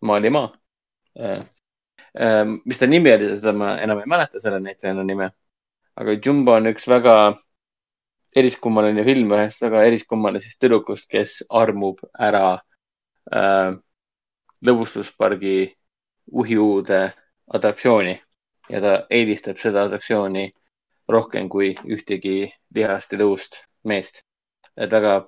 maalima. 0.07 0.49
mis 2.65 2.79
ta 2.79 2.87
nimi 2.87 3.11
oli, 3.13 3.29
seda 3.37 3.53
ma 3.53 3.73
enam 3.83 3.99
ei 4.01 4.09
mäleta, 4.09 4.41
selle 4.41 4.61
näitlejanna 4.63 5.03
nime. 5.05 5.31
aga 5.99 6.15
Jumbo 6.25 6.55
on 6.55 6.71
üks 6.71 6.87
väga 6.89 7.15
eriskummaline 8.37 9.05
film 9.05 9.35
ühest 9.35 9.63
väga 9.63 9.83
eriskummalisest 9.89 10.59
tüdrukust, 10.63 11.11
kes 11.11 11.41
armub 11.51 11.99
ära 12.19 12.61
äh, 13.35 13.75
lõbustuspargi 14.67 15.77
uhiuude 16.31 17.03
atraktsiooni 17.51 18.15
ja 18.71 18.81
ta 18.81 18.97
eelistab 19.11 19.59
seda 19.59 19.85
atraktsiooni 19.89 20.51
rohkem 21.11 21.49
kui 21.51 21.73
ühtegi 21.85 22.51
lihast 22.75 23.13
ja 23.13 23.19
tõust 23.19 23.63
meest. 23.85 24.23
et 24.77 24.93
väga 24.93 25.27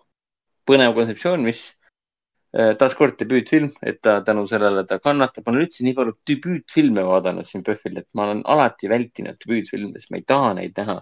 põnev 0.69 0.95
kontseptsioon, 0.97 1.43
mis 1.45 1.63
äh, 2.55 2.77
taaskord 2.79 3.19
debüütfilm, 3.21 3.73
et 3.83 3.99
ta 4.03 4.21
tänu 4.25 4.47
sellele 4.49 4.85
ta 4.87 4.99
kannatab. 4.99 5.47
ma 5.47 5.53
olen 5.53 5.67
üldse 5.67 5.85
nii 5.85 5.97
palju 5.99 6.15
debüütfilme 6.31 7.05
vaadanud 7.09 7.49
siin 7.49 7.65
PÖFFil, 7.67 7.99
et 7.99 8.09
ma 8.15 8.29
olen 8.29 8.45
alati 8.55 8.91
vältinud 8.93 9.41
debüütfilme, 9.43 9.99
sest 9.99 10.13
ma 10.13 10.21
ei 10.21 10.29
taha 10.35 10.55
neid 10.61 10.79
näha. 10.79 11.01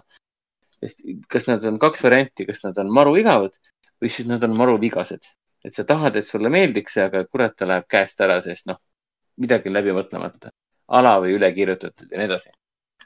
sest 0.81 1.05
kas 1.29 1.45
nad 1.47 1.63
on 1.69 1.77
kaks 1.79 2.03
varianti, 2.03 2.47
kas 2.49 2.63
nad 2.63 2.77
on 2.81 2.89
maru 2.93 3.13
igavad 3.21 3.53
või 4.01 4.09
siis 4.09 4.27
nad 4.27 4.43
on 4.43 4.57
maru 4.57 4.79
vigased. 4.81 5.29
Et 5.65 5.73
sa 5.73 5.85
tahad, 5.87 6.15
et 6.15 6.25
sulle 6.25 6.49
meeldiks 6.49 6.97
see, 6.97 7.05
aga 7.05 7.23
kurat, 7.27 7.55
ta 7.57 7.67
läheb 7.69 7.87
käest 7.89 8.21
ära, 8.21 8.39
sest 8.41 8.67
noh, 8.69 8.79
midagi 9.41 9.69
on 9.69 9.77
läbi 9.77 9.95
mõtlemata 9.95 10.51
ala 10.91 11.15
või 11.23 11.37
üle 11.37 11.51
kirjutatud 11.55 12.11
ja 12.11 12.19
nii 12.19 12.27
edasi. 12.27 12.51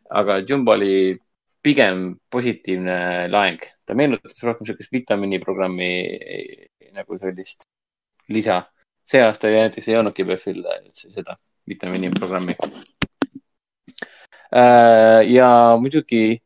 aga 0.10 0.40
Jumbo 0.50 0.74
oli 0.74 1.18
pigem 1.66 2.16
positiivne 2.30 3.28
laeng, 3.34 3.62
ta 3.86 3.96
meenutas 3.98 4.38
rohkem 4.44 4.66
niisugust 4.66 4.92
vitamiiniprogrammi 4.94 5.92
nagu 6.94 7.18
sellist 7.20 7.66
lisa. 8.30 8.64
see 9.06 9.22
aasta 9.22 9.50
ju 9.50 9.58
näiteks 9.60 9.88
ei 9.90 9.98
olnudki 9.98 10.24
PÖFFil 10.26 10.64
üldse 10.66 11.12
seda 11.14 11.36
vitamiiniprogrammi. 11.70 12.56
Äh, 14.56 15.22
ja 15.30 15.78
muidugi, 15.82 16.42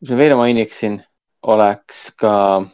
mis 0.00 0.10
ma 0.10 0.16
veel 0.18 0.34
mainiksin, 0.36 0.98
oleks 1.42 2.10
ka 2.18 2.64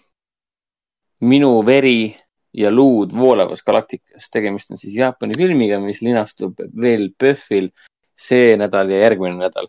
Minu 1.23 1.61
veri 1.67 2.17
ja 2.53 2.71
luud 2.71 3.13
voolavas 3.17 3.63
galaktikas. 3.65 4.31
tegemist 4.31 4.71
on 4.71 4.79
siis 4.79 4.97
Jaapani 4.97 5.37
filmiga, 5.37 5.81
mis 5.81 6.03
linastub 6.03 6.61
veel 6.81 7.11
PÖFFil 7.19 7.71
see 8.19 8.57
nädal 8.61 8.91
ja 8.93 9.03
järgmine 9.07 9.39
nädal 9.41 9.69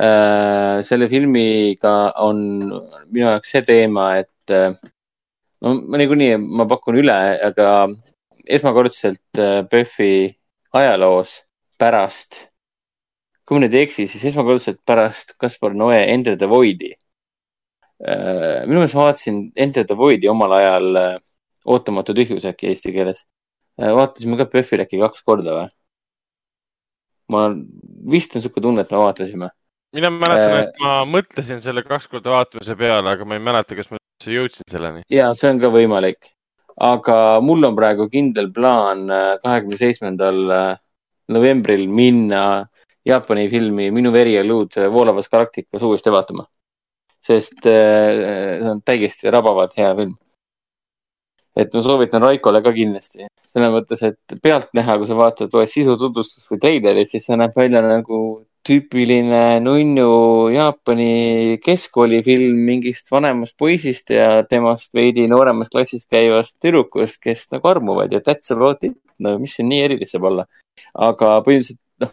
äh,. 0.00 0.80
selle 0.82 1.08
filmiga 1.08 2.12
on 2.24 2.40
minu 3.10 3.26
jaoks 3.26 3.52
see 3.52 3.64
teema, 3.66 4.10
et 4.22 4.54
äh, 4.54 4.72
no 5.60 5.74
niikuinii, 5.98 6.36
ma 6.38 6.66
pakun 6.70 7.00
üle, 7.02 7.18
aga 7.44 7.88
esmakordselt 8.48 9.40
äh, 9.40 9.60
PÖFFi 9.68 10.12
ajaloos 10.78 11.42
pärast, 11.78 12.46
kui 13.44 13.56
ma 13.56 13.66
nüüd 13.66 13.76
ei 13.76 13.86
eksi, 13.86 14.08
siis 14.10 14.24
esmakordselt 14.32 14.80
pärast 14.88 15.36
Kaspar 15.40 15.76
Noe 15.76 16.00
Enter 16.08 16.40
the 16.40 16.48
Void'i 16.48 16.94
äh,. 18.00 18.64
minu 18.64 18.80
meelest 18.80 18.96
ma 18.96 19.10
vaatasin 19.10 19.48
Enter 19.56 19.84
the 19.84 19.96
Void'i 19.98 20.32
omal 20.32 20.56
ajal 20.56 21.02
äh, 21.04 21.16
Ootamatu 21.68 22.14
tühjus 22.16 22.46
äkki 22.48 22.72
eesti 22.72 22.94
keeles 22.94 23.24
äh,. 23.80 23.92
vaatasime 23.94 24.40
ka 24.40 24.48
PÖFFil 24.52 24.86
äkki 24.86 25.00
kaks 25.04 25.24
korda 25.26 25.56
või? 25.60 25.68
ma, 27.32 27.48
vist 28.08 28.36
on 28.36 28.44
sihuke 28.44 28.64
tunne, 28.64 28.86
et 28.86 28.92
me 28.94 29.00
vaatasime 29.04 29.52
mina 29.92 30.10
mäletan, 30.10 30.56
Äh, 30.56 30.64
et 30.66 30.82
ma 30.82 30.96
mõtlesin 31.08 31.62
selle 31.64 31.84
kaks 31.86 32.08
korda 32.10 32.34
vaatamise 32.34 32.76
peale, 32.78 33.14
aga 33.14 33.24
ma 33.28 33.38
ei 33.38 33.44
mäleta, 33.44 33.76
kas 33.78 33.90
ma 33.92 34.00
jõudsin 34.24 34.68
selleni. 34.70 35.04
ja 35.10 35.30
see 35.34 35.50
on 35.52 35.60
ka 35.62 35.70
võimalik. 35.72 36.34
aga 36.78 37.40
mul 37.42 37.64
on 37.64 37.74
praegu 37.74 38.08
kindel 38.10 38.52
plaan 38.54 39.08
äh, 39.10 39.32
kahekümne 39.42 39.76
seitsmendal 39.76 40.50
äh, 40.50 40.76
novembril 41.28 41.88
minna 41.88 42.66
Jaapani 43.06 43.48
filmi 43.48 43.90
Minu 43.90 44.12
veri 44.12 44.34
ja 44.34 44.44
luud 44.44 44.74
voolavas 44.92 45.28
galaktikas 45.28 45.82
uuesti 45.82 46.12
vaatama. 46.12 46.44
sest 47.20 47.64
see 47.64 48.70
on 48.70 48.82
täiesti 48.84 49.30
rabavalt 49.30 49.76
hea 49.76 49.94
film. 49.96 50.14
Et 51.58 51.74
ma 51.74 51.82
soovitan 51.82 52.22
Raikole 52.22 52.62
ka 52.62 52.72
kindlasti, 52.74 53.26
selles 53.46 53.72
mõttes, 53.74 54.04
et 54.06 54.38
pealtnäha, 54.42 54.98
kui 55.00 55.10
sa 55.10 55.16
vaatad, 55.18 55.54
loed 55.54 55.70
sisututvustust 55.72 56.52
või 56.52 56.62
treilerit, 56.62 57.10
siis 57.10 57.26
see 57.26 57.38
näeb 57.38 57.56
välja 57.58 57.82
nagu 57.82 58.20
tüüpiline 58.68 59.58
nunnu 59.64 60.08
Jaapani 60.52 61.58
keskkoolifilm 61.64 62.58
mingist 62.68 63.08
vanemast 63.12 63.56
poisist 63.58 64.12
ja 64.12 64.42
temast 64.48 64.92
veidi 64.96 65.24
nooremas 65.30 65.70
klassis 65.72 66.04
käivast 66.10 66.58
tüdrukust, 66.62 67.20
kes 67.22 67.46
nagu 67.54 67.70
armuvad 67.70 68.12
ja 68.12 68.20
that's 68.24 68.52
about 68.54 68.84
it. 68.84 68.98
no 69.18 69.34
mis 69.42 69.56
siin 69.56 69.70
nii 69.70 69.80
erilist 69.86 70.14
saab 70.14 70.28
olla. 70.30 70.44
aga 70.94 71.30
põhimõtteliselt 71.46 71.80
noh, 72.04 72.12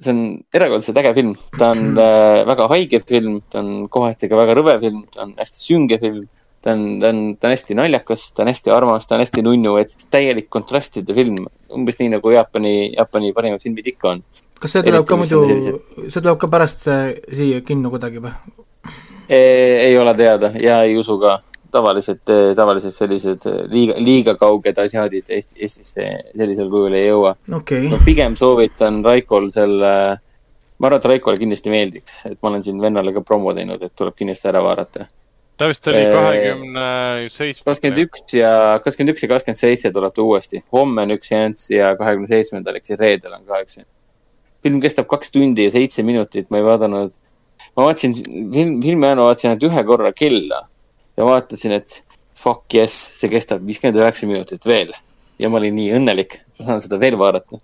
see 0.00 0.14
on 0.14 0.22
erakordselt 0.54 1.00
äge 1.02 1.14
film, 1.18 1.34
ta 1.58 1.72
on 1.74 1.82
äh, 2.06 2.44
väga 2.48 2.68
haige 2.74 3.02
film, 3.08 3.40
ta 3.50 3.60
on 3.64 3.88
kohati 3.92 4.30
ka 4.30 4.38
väga 4.38 4.56
rõve 4.60 4.78
film, 4.84 5.02
ta 5.12 5.26
on 5.26 5.34
hästi 5.40 5.64
sünge 5.64 5.98
film. 6.04 6.28
Ta 6.62 6.74
on, 6.74 6.98
ta 7.00 7.12
on, 7.12 7.22
ta 7.36 7.48
on 7.48 7.54
hästi 7.54 7.76
naljakas, 7.78 8.30
ta 8.34 8.44
on 8.44 8.52
hästi 8.52 8.74
armas, 8.74 9.06
ta 9.06 9.16
on 9.16 9.24
hästi 9.24 9.44
nunnu, 9.46 9.76
et 9.80 9.94
täielik 10.10 10.50
kontrastide 10.50 11.14
film, 11.14 11.46
umbes 11.74 12.00
nii 12.00 12.16
nagu 12.16 12.34
Jaapani, 12.34 12.94
Jaapani 12.96 13.32
parimad 13.36 13.62
filmid 13.62 13.94
ikka 13.94 14.16
on 14.16 14.24
kas 14.58 14.74
see 14.74 14.84
tuleb 14.86 15.02
Eriti, 15.02 15.10
ka 15.10 15.18
muidu 15.20 16.08
see 16.08 16.22
tuleb 16.22 16.38
ka 16.40 16.50
pärast 16.50 16.88
äh, 16.90 17.10
siia 17.34 17.60
kinno 17.66 17.92
kuidagi 17.92 18.22
või? 18.22 18.32
ei 19.28 19.92
ole 20.00 20.14
teada 20.16 20.50
ja 20.60 20.82
ei 20.86 20.96
usu 20.98 21.18
ka. 21.20 21.42
tavaliselt, 21.70 22.30
tavaliselt 22.56 22.94
sellised 22.96 23.42
liiga, 23.68 23.98
liiga 24.00 24.32
kauged 24.40 24.78
asjaadid 24.80 25.26
Eesti, 25.28 25.58
Eestisse 25.60 26.06
sellisel 26.32 26.70
kujul 26.72 26.96
ei 26.96 27.10
jõua. 27.10 27.34
okei 27.52 27.90
no 27.92 27.98
pigem 28.04 28.36
soovitan 28.40 29.02
Raikol 29.04 29.50
selle, 29.52 29.92
ma 30.78 30.88
arvan, 30.88 31.02
et 31.02 31.10
Raikole 31.12 31.36
kindlasti 31.36 31.74
meeldiks, 31.74 32.22
et 32.30 32.38
ma 32.40 32.54
olen 32.54 32.64
siin 32.64 32.80
vennale 32.80 33.12
ka 33.12 33.20
promo 33.20 33.52
teinud, 33.54 33.84
et 33.84 33.92
tuleb 33.94 34.16
kindlasti 34.16 34.48
ära 34.48 34.64
vaadata. 34.64 35.10
Ta 35.58 35.68
vist 35.68 35.86
oli 35.90 36.00
Äh, 36.04 36.12
kahekümne 36.14 36.88
seitsme. 37.34 37.64
kakskümmend 37.66 38.00
üks 38.04 38.34
ja, 38.36 38.52
kakskümmend 38.84 39.14
üks 39.14 39.24
ja 39.24 39.30
kakskümmend 39.32 39.60
seitse 39.60 39.92
tuleb 39.92 40.14
ta 40.14 40.22
uuesti. 40.22 40.62
homme 40.72 41.02
on 41.02 41.14
üks 41.16 41.32
seanss 41.32 41.70
ja 41.72 41.94
kahekümne 41.98 42.30
seitsmendal 42.30 42.78
ehk 42.78 42.86
siis 42.86 43.00
reedel 43.00 43.34
on 43.34 43.46
ka 43.48 43.62
üks. 43.64 43.80
film 44.62 44.80
kestab 44.82 45.08
kaks 45.10 45.34
tundi 45.34 45.66
ja 45.66 45.74
seitse 45.74 46.02
minutit, 46.02 46.50
ma 46.50 46.62
ei 46.62 46.66
vaadanud, 46.66 47.18
ma 47.76 47.88
vaatasin 47.88 48.14
film, 48.14 48.78
filmi 48.82 49.06
ajal 49.06 49.20
ma 49.20 49.28
vaatasin 49.30 49.50
ainult 49.50 49.66
ühe 49.70 49.84
korra 49.90 50.12
kella 50.12 50.62
ja 51.18 51.26
vaatasin, 51.26 51.74
et 51.78 51.98
fuck 52.38 52.74
yes, 52.74 52.96
see 53.18 53.30
kestab 53.30 53.66
viiskümmend 53.66 53.98
üheksa 53.98 54.30
minutit 54.30 54.66
veel. 54.66 54.94
ja 55.38 55.50
ma 55.50 55.58
olin 55.58 55.74
nii 55.74 55.92
õnnelik, 55.98 56.40
ma 56.58 56.70
saan 56.70 56.82
seda 56.82 56.98
veel 57.02 57.18
vaadata. 57.18 57.58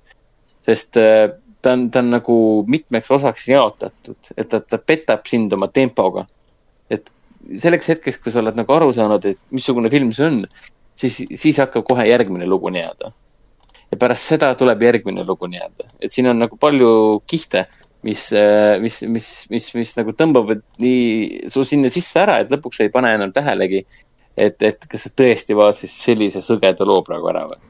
sest 0.67 0.99
äh, 0.99 1.31
ta 1.63 1.79
on, 1.79 1.91
ta 1.91 2.03
on 2.03 2.11
nagu 2.19 2.37
mitmeks 2.69 3.11
osaks 3.15 3.49
jaotatud, 3.49 4.35
et 4.37 4.49
ta, 4.51 4.61
ta 4.61 4.79
petab 4.79 5.27
sind 5.31 5.53
oma 5.55 5.71
tempoga. 5.71 6.27
et 6.91 7.14
selleks 7.61 7.91
hetkeks, 7.93 8.21
kui 8.23 8.33
sa 8.33 8.41
oled 8.43 8.57
nagu 8.59 8.73
aru 8.75 8.93
saanud, 8.97 9.27
et 9.29 9.41
missugune 9.55 9.91
film 9.93 10.13
see 10.17 10.27
on, 10.29 10.41
siis, 10.99 11.21
siis 11.41 11.61
hakkab 11.63 11.85
kohe 11.87 12.07
järgmine 12.09 12.49
lugu 12.49 12.73
nii-öelda. 12.75 13.13
ja 13.93 13.99
pärast 14.01 14.33
seda 14.33 14.55
tuleb 14.59 14.83
järgmine 14.83 15.25
lugu 15.27 15.47
nii-öelda, 15.51 15.89
et 16.01 16.13
siin 16.13 16.31
on 16.31 16.41
nagu 16.41 16.57
palju 16.61 17.21
kihte, 17.31 17.67
mis, 18.05 18.31
mis, 18.81 19.03
mis, 19.09 19.29
mis, 19.51 19.69
mis 19.75 19.93
nagu 19.99 20.15
tõmbavad 20.17 20.65
nii 20.83 21.51
su 21.53 21.65
sinna 21.69 21.93
sisse 21.93 22.21
ära, 22.21 22.41
et 22.43 22.51
lõpuks 22.53 22.83
ei 22.85 22.93
pane 22.93 23.15
enam 23.17 23.33
tähelegi, 23.33 23.85
et, 24.37 24.57
et 24.63 24.89
kas 24.91 25.07
sa 25.07 25.13
tõesti 25.15 25.57
vaatasid 25.57 25.93
sellise 25.93 26.43
sõgeda 26.45 26.87
loo 26.89 27.03
praegu 27.07 27.31
ära 27.33 27.47
või. 27.51 27.61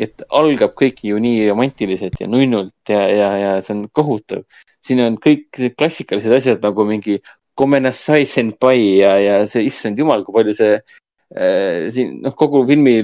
et 0.00 0.22
algab 0.38 0.74
kõik 0.78 1.02
ju 1.04 1.18
nii 1.20 1.48
romantiliselt 1.48 2.20
ja 2.20 2.28
nunnult 2.30 2.88
ja, 2.88 3.00
ja, 3.08 3.30
ja 3.38 3.52
see 3.64 3.74
on 3.76 3.88
kohutav. 3.92 4.44
siin 4.80 5.00
on 5.04 5.18
kõik 5.20 5.74
klassikalised 5.78 6.32
asjad 6.32 6.62
nagu 6.64 6.84
mingi 6.88 7.18
Komenasai 7.58 8.24
senpai 8.28 8.78
ja, 9.00 9.14
ja 9.20 9.38
see, 9.50 9.66
issand 9.68 9.98
jumal, 9.98 10.24
kui 10.24 10.36
palju 10.38 10.54
see 10.56 10.74
äh, 10.78 11.88
siin 11.92 12.20
noh, 12.24 12.34
kogu 12.38 12.62
filmi 12.68 13.00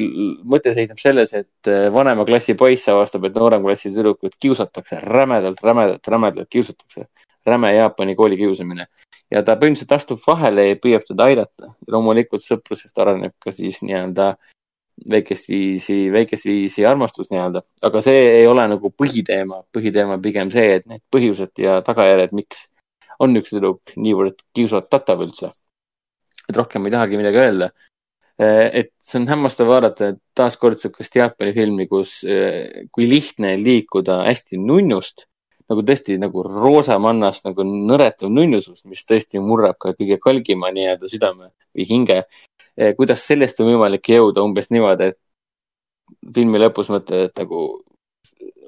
mõte 0.49 0.73
seisneb 0.77 1.01
selles, 1.03 1.35
et 1.37 1.71
äh, 1.71 1.89
vanema 1.93 2.25
klassi 2.29 2.57
poiss 2.59 2.89
avastab, 2.93 3.29
et 3.29 3.37
noorema 3.37 3.69
klassi 3.69 3.93
tüdrukut 3.93 4.39
kiusatakse 4.41 5.03
rämedalt, 5.05 5.63
rämedalt, 5.63 6.13
rämedalt 6.15 6.51
kiusatakse. 6.51 7.09
räme 7.47 7.69
Jaapani 7.75 8.15
kooli 8.19 8.37
kiusamine 8.37 8.89
ja 9.31 9.43
ta 9.47 9.55
põhimõtteliselt 9.55 9.95
astub 9.95 10.21
vahele 10.27 10.69
ja 10.69 10.77
püüab 10.83 11.07
teda 11.07 11.29
aidata. 11.31 11.73
loomulikult 11.87 12.43
sõprusest 12.43 12.99
areneb 13.03 13.35
ka 13.39 13.53
siis 13.53 13.83
nii-öelda 13.83 14.35
väikest 15.11 15.49
viisi, 15.49 15.97
väikest 16.13 16.47
viisi 16.49 16.87
armastus 16.87 17.29
nii-öelda, 17.31 17.63
aga 17.85 18.01
see 18.05 18.23
ei 18.39 18.47
ole 18.49 18.65
nagu 18.71 18.91
põhiteema, 18.91 19.63
põhiteema 19.75 20.17
pigem 20.23 20.51
see, 20.51 20.79
et 20.79 20.87
need 20.89 21.03
põhjused 21.13 21.53
ja 21.61 21.81
tagajärjed, 21.85 22.33
miks 22.37 22.69
on 23.23 23.37
üks 23.41 23.53
tüdruk 23.53 23.97
niivõrd 23.97 24.41
kiusatatav 24.57 25.23
üldse. 25.27 25.53
et 26.49 26.57
rohkem 26.57 26.87
ei 26.87 26.93
tahagi 26.95 27.19
midagi 27.19 27.39
öelda. 27.43 27.71
et 28.39 28.93
see 29.01 29.21
on 29.21 29.29
hämmastav 29.31 29.69
vaadata 29.69 30.09
et 30.13 30.19
taaskord 30.37 30.77
sihukest 30.79 31.17
Jaapani 31.17 31.55
filmi, 31.57 31.87
kus, 31.89 32.21
kui 32.93 33.09
lihtne 33.09 33.55
liikuda 33.57 34.19
hästi 34.27 34.59
nunnust, 34.61 35.25
nagu 35.71 35.83
tõesti 35.83 36.19
nagu 36.21 36.43
roosamannast 36.45 37.47
nagu 37.49 37.65
nõretav 37.65 38.29
nunnusust, 38.31 38.85
mis 38.85 39.07
tõesti 39.09 39.41
murrab 39.41 39.79
ka 39.81 39.95
kõige 39.97 40.21
kalgima 40.23 40.71
nii-öelda 40.71 41.09
südame 41.09 41.51
või 41.75 41.89
hinge. 41.89 42.25
kuidas 42.97 43.25
sellest 43.25 43.61
on 43.61 43.73
võimalik 43.73 44.09
jõuda 44.13 44.45
umbes 44.45 44.69
niimoodi, 44.71 45.15
et 45.15 45.19
filmi 46.35 46.61
lõpus 46.61 46.93
mõtled, 46.93 47.31
et 47.31 47.41
nagu, 47.41 47.63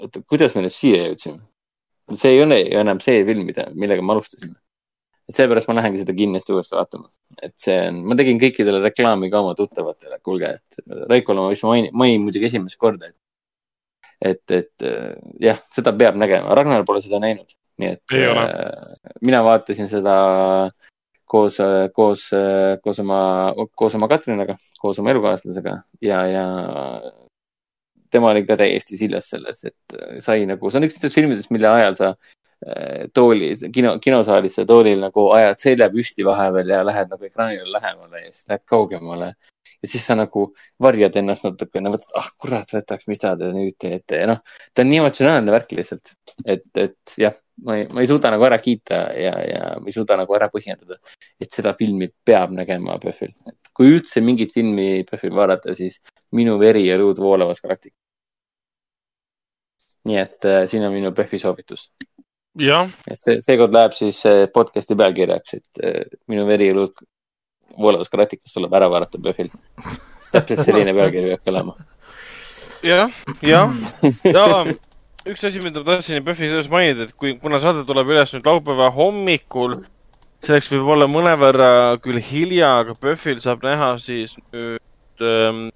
et 0.01 0.21
kuidas 0.27 0.55
me 0.57 0.65
nüüd 0.65 0.73
siia 0.75 1.05
jõudsime 1.11 1.45
see 2.13 2.33
ei 2.37 2.43
ole 2.43 2.63
ju 2.63 2.81
enam 2.81 3.01
see 3.05 3.23
film, 3.29 3.47
mida, 3.49 3.69
millega 3.75 4.03
me 4.03 4.15
alustasime. 4.15 4.57
et 5.29 5.37
seepärast 5.37 5.69
ma 5.69 5.77
lähengi 5.77 6.01
seda 6.01 6.15
kindlasti 6.17 6.55
uuesti 6.55 6.77
vaatama, 6.77 7.11
et 7.43 7.53
see 7.61 7.77
on, 7.91 8.01
ma 8.09 8.17
tegin 8.17 8.39
kõikidele 8.41 8.81
reklaami 8.87 9.29
ka 9.29 9.43
oma 9.45 9.55
tuttavatele, 9.59 10.21
kuulge, 10.25 10.55
et 10.57 10.79
Raikole 11.11 11.45
ma 11.45 11.51
vist 11.53 11.67
mainin, 11.69 11.93
mainin 11.93 12.25
muidugi 12.25 12.49
esimest 12.49 12.81
korda, 12.81 13.11
et 13.11 13.17
et, 14.19 14.43
et 14.51 14.87
äh, 14.89 15.13
jah, 15.39 15.61
seda 15.71 15.93
peab 15.95 16.17
nägema, 16.19 16.55
Ragnar 16.57 16.87
pole 16.89 17.03
seda 17.05 17.21
näinud, 17.23 17.53
nii 17.79 17.93
et 17.93 18.17
äh, 18.17 19.13
mina 19.23 19.45
vaatasin 19.47 19.91
seda 19.91 20.17
koos, 21.29 21.61
koos, 21.95 22.25
koos 22.83 22.99
oma, 23.05 23.21
koos 23.77 23.95
oma 24.01 24.09
Katrinaga, 24.11 24.57
koos 24.81 24.99
oma 24.99 25.13
elukaaslasega 25.13 25.77
ja, 26.03 26.25
ja 26.27 26.47
tema 28.11 28.33
oli 28.33 28.45
ka 28.47 28.57
täiesti 28.61 28.99
siljas 29.01 29.31
selles, 29.35 29.63
et 29.69 29.99
sai 30.25 30.47
nagu, 30.49 30.71
see 30.71 30.81
on 30.81 30.89
üks 30.89 30.99
nendest 30.99 31.19
filmidest, 31.19 31.53
mille 31.55 31.71
ajal 31.71 31.99
sa 31.99 32.11
äh, 32.15 33.07
tooli, 33.15 33.53
kino, 33.75 33.97
kinosaalis 34.03 34.59
sa 34.61 34.67
toolil 34.69 35.01
nagu 35.03 35.29
ajad 35.37 35.63
selja 35.63 35.91
püsti 35.95 36.27
vahepeal 36.27 36.75
ja 36.75 36.83
lähed 36.87 37.13
nagu 37.13 37.29
ekraanile 37.29 37.73
lähemale 37.75 38.25
ja 38.25 38.33
siis 38.33 38.49
lähed 38.51 38.65
kaugemale. 38.67 39.35
ja 39.83 39.89
siis 39.89 40.07
sa 40.07 40.17
nagu 40.19 40.49
varjad 40.83 41.17
ennast 41.21 41.45
natukene, 41.47 41.93
mõtled, 41.93 42.15
ah 42.19 42.31
kurat, 42.39 42.73
võtaks, 42.75 43.07
mis 43.07 43.21
ta 43.23 43.37
nüüd 43.39 43.77
teete 43.79 44.25
ja 44.25 44.31
noh, 44.33 44.41
ta 44.75 44.83
on 44.83 44.91
nii 44.91 45.05
emotsionaalne 45.05 45.55
värk 45.55 45.77
lihtsalt, 45.79 46.17
et, 46.47 46.67
et 46.75 47.19
jah, 47.21 47.37
ma 47.65 47.77
ei, 47.79 47.87
ma 47.93 48.03
ei 48.03 48.11
suuda 48.11 48.33
nagu 48.35 48.47
ära 48.49 48.59
kiita 48.63 49.01
ja, 49.19 49.35
ja 49.45 49.63
ma 49.79 49.91
ei 49.91 49.95
suuda 49.95 50.19
nagu 50.19 50.35
ära 50.35 50.51
põhjendada, 50.53 50.99
et 51.41 51.51
seda 51.55 51.75
filmi 51.79 52.11
peab 52.25 52.55
nägema 52.57 52.99
PÖFFil. 53.03 53.35
Kui 53.79 53.95
üldse 53.95 54.23
mingit 54.25 54.53
filmi 54.55 55.05
PÖFFil 55.07 55.35
vaadata, 55.39 55.75
siis 55.79 56.01
Minu 56.35 56.59
veri 56.61 56.83
ja 56.85 56.99
luud 57.01 57.21
voolavas 57.23 57.63
galaktikas. 57.65 57.97
nii 60.09 60.19
et 60.19 60.47
äh, 60.49 60.65
siin 60.69 60.85
on 60.87 60.93
minu 60.95 61.13
PÖFFi 61.13 61.39
soovitus, 61.43 61.89
et 63.11 63.21
see, 63.23 63.39
seekord 63.45 63.75
läheb 63.77 63.95
siis 63.97 64.19
äh, 64.27 64.47
podcast'i 64.53 64.97
pealkirjaks, 64.99 65.55
et 65.61 65.83
äh, 65.85 66.19
Minu 66.33 66.47
veri 66.49 66.71
ja 66.71 66.77
luud 66.77 66.95
voolevas 67.79 68.11
karatikas 68.11 68.55
tuleb 68.55 68.75
ära 68.75 68.89
vaadata 68.91 69.21
PÖFFil. 69.23 69.51
täpselt 70.33 70.65
selline 70.67 70.95
pealkiri 70.97 71.33
peab 71.33 71.45
kõlama. 71.47 71.77
jah, 72.85 73.13
jah, 73.43 73.75
ja 74.25 74.45
üks 75.29 75.45
asi, 75.45 75.61
mida 75.63 75.83
ma 75.83 75.93
tahtsin 75.93 76.25
PÖFFi 76.25 76.51
seoses 76.51 76.71
mainida, 76.73 77.09
et 77.09 77.15
kui, 77.17 77.37
kuna 77.43 77.61
saade 77.63 77.85
tuleb 77.89 78.11
üles 78.15 78.33
nüüd 78.35 78.49
laupäeva 78.49 78.91
hommikul, 78.97 79.79
selleks 80.47 80.71
võib 80.73 80.93
olla 80.95 81.09
mõnevõrra 81.11 81.71
küll 82.03 82.21
hilja, 82.23 82.79
aga 82.83 82.95
PÖFFil 82.99 83.41
saab 83.43 83.65
näha 83.67 83.95
siis 84.03 84.37
nüüd 84.53 85.25
ähm, 85.25 85.69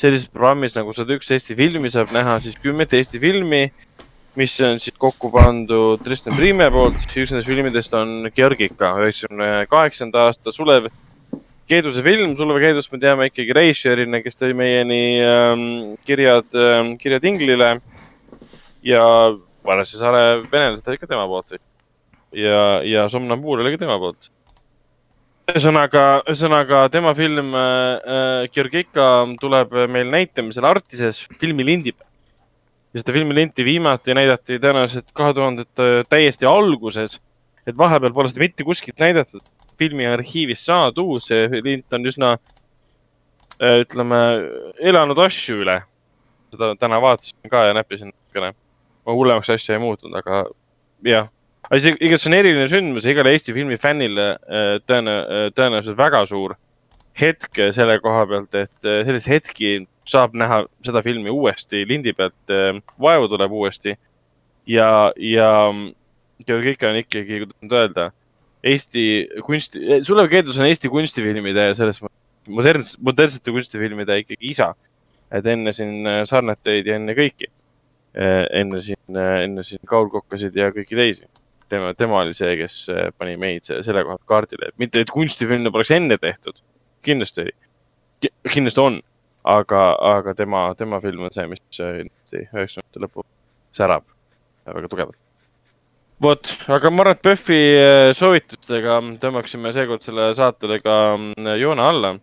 sellises 0.00 0.30
programmis 0.32 0.74
nagu 0.74 0.94
sada 0.96 1.14
üks 1.14 1.30
Eesti 1.34 1.56
filmi 1.58 1.90
saab 1.92 2.12
näha 2.14 2.40
siis 2.42 2.58
kümmet 2.62 2.94
Eesti 2.98 3.20
filmi, 3.22 3.68
mis 4.38 4.56
on 4.66 4.80
siis 4.82 4.96
kokku 4.98 5.30
pandud 5.34 6.02
Tristan 6.02 6.34
Priime 6.38 6.66
poolt. 6.74 6.98
üks 7.06 7.30
nendest 7.30 7.50
filmidest 7.50 7.94
on 7.94 8.30
Georgika, 8.34 8.96
üheksakümne 9.04 9.66
kaheksanda 9.70 10.28
aasta 10.28 10.52
Sulev 10.52 10.90
Keeduse 11.70 12.02
film, 12.04 12.34
Sulev 12.36 12.58
Keedust 12.60 12.92
me 12.92 12.98
teame 13.00 13.30
ikkagi 13.30 13.54
režissöörina, 13.56 14.20
kes 14.20 14.36
tõi 14.36 14.52
meieni 14.58 15.04
ähm, 15.24 15.62
kirjad 16.04 16.50
ähm,, 16.58 16.96
kirjad 17.00 17.24
Inglile 17.30 17.76
ja 18.84 19.06
Vanesse 19.64 19.96
saare 19.96 20.42
venelased 20.42 20.90
olid 20.90 21.00
ka 21.00 21.08
tema 21.08 21.24
poolt. 21.30 21.54
ja, 22.34 22.82
ja 22.84 23.08
Somnambuur 23.08 23.62
oli 23.62 23.74
ka 23.74 23.84
tema 23.84 23.98
poolt. 24.00 24.30
ühesõnaga, 25.50 26.22
ühesõnaga 26.24 26.86
tema 26.92 27.12
film 27.16 27.52
äh, 27.58 28.46
Georgika 28.52 29.08
tuleb 29.40 29.74
meil 29.92 30.10
näitamisele 30.12 30.70
Artises 30.70 31.24
filmilindi 31.40 31.92
peal. 31.92 32.08
ja 32.94 33.02
seda 33.02 33.14
filmilinti 33.16 33.66
viimati 33.66 34.16
näidati 34.16 34.58
tõenäoliselt 34.62 35.12
kahe 35.14 35.34
tuhandete 35.34 36.02
täiesti 36.08 36.48
alguses. 36.48 37.20
et 37.66 37.78
vahepeal 37.78 38.12
pole 38.12 38.28
seda 38.32 38.44
mitte 38.44 38.64
kuskilt 38.64 38.98
näidatud. 38.98 39.42
filmi 39.78 40.06
arhiivist 40.06 40.64
saadud, 40.64 41.22
see 41.22 41.48
lint 41.62 41.92
on 41.92 42.04
üsna, 42.06 42.36
ütleme, 43.58 44.18
elanud 44.78 45.18
asju 45.18 45.62
üle. 45.62 45.80
seda 46.54 46.74
täna 46.78 47.00
vaatasin 47.02 47.50
ka 47.50 47.66
ja 47.68 47.74
näppisin 47.74 48.12
natukene. 48.14 48.54
hullemaks 49.06 49.50
asja 49.50 49.74
ei 49.74 49.82
muutunud, 49.82 50.16
aga 50.16 50.44
jah. 51.04 51.33
Aga 51.70 51.80
see 51.80 51.94
igatahes 51.96 52.28
on 52.28 52.36
eriline 52.36 52.68
sündmus 52.70 53.08
igale 53.08 53.32
Eesti 53.34 53.54
filmi 53.56 53.78
fännile 53.80 54.28
äh, 54.34 54.76
tõenä-, 54.84 55.50
tõenäoliselt 55.56 55.98
väga 55.98 56.24
suur 56.28 56.56
hetk 57.18 57.60
selle 57.74 57.98
koha 58.02 58.24
pealt, 58.30 58.56
et 58.58 58.88
äh, 58.88 59.02
selliseid 59.06 59.36
hetki 59.38 59.74
saab 60.08 60.34
näha 60.36 60.64
seda 60.84 61.00
filmi 61.04 61.32
uuesti 61.32 61.84
lindi 61.88 62.12
pealt, 62.12 62.52
vaevu 63.00 63.30
tuleb 63.32 63.52
uuesti. 63.56 63.94
ja, 64.66 65.12
ja 65.16 65.48
Georgika 66.46 66.90
on 66.90 66.98
ikkagi, 67.00 67.38
kuidas 67.40 67.56
nüüd 67.62 67.76
öelda, 67.78 68.10
Eesti 68.64 69.04
kunsti, 69.44 69.80
Sulev 70.04 70.28
Keedus 70.32 70.58
on 70.60 70.68
Eesti 70.68 70.88
kunstifilmide 70.92 71.70
selles 71.76 72.00
mõttes 72.00 72.20
moderns-, 72.48 72.96
modernsete 73.00 73.52
kunstifilmide 73.52 74.18
ikkagi 74.22 74.50
isa. 74.50 74.74
et 75.34 75.46
enne 75.46 75.72
siin 75.72 76.06
äh, 76.06 76.22
Sarneteid 76.28 76.86
ja 76.86 76.98
enne 77.00 77.16
kõiki. 77.16 77.50
enne 78.14 78.78
siin, 78.78 79.16
enne 79.18 79.64
siin 79.66 79.80
Kaul 79.90 80.06
Kokkasid 80.06 80.54
ja 80.54 80.68
kõiki 80.70 80.94
teisi. 80.94 81.24
tema, 81.74 81.92
tema 81.98 82.20
oli 82.22 82.36
see, 82.36 82.54
kes 82.60 82.78
äh, 82.92 83.10
pani 83.18 83.36
meid 83.40 83.66
se- 83.66 83.82
selle 83.86 84.04
koha 84.06 84.18
pealt 84.18 84.30
kaardile, 84.30 84.70
et 84.70 84.78
mitte, 84.80 85.02
et 85.04 85.12
kunstifilme 85.12 85.72
poleks 85.74 85.92
enne 85.96 86.18
tehtud. 86.20 86.56
kindlasti 87.04 87.44
oli, 87.44 87.52
kindlasti 88.54 88.80
on, 88.80 88.98
aga, 89.44 89.84
aga 90.14 90.34
tema, 90.38 90.66
tema 90.78 91.00
film 91.04 91.26
on 91.28 91.34
see, 91.34 91.46
mis 91.50 91.82
äh, 91.82 92.00
üheksakümnendate 92.34 93.04
lõpul 93.04 93.26
särab 93.76 94.06
väga 94.64 94.90
tugevalt. 94.90 95.20
vot, 96.24 96.52
aga 96.72 96.90
ma 96.90 97.04
arvan, 97.04 97.18
et 97.18 97.24
PÖFFi 97.26 97.62
äh, 97.78 98.10
soovitustega 98.16 99.00
tõmbaksime 99.22 99.74
seekord 99.76 100.06
selle 100.06 100.30
saatele 100.38 100.80
ka 100.84 100.98
mm, 101.18 101.50
joone 101.60 101.84
alla 101.84 102.14
mm. 102.14 102.20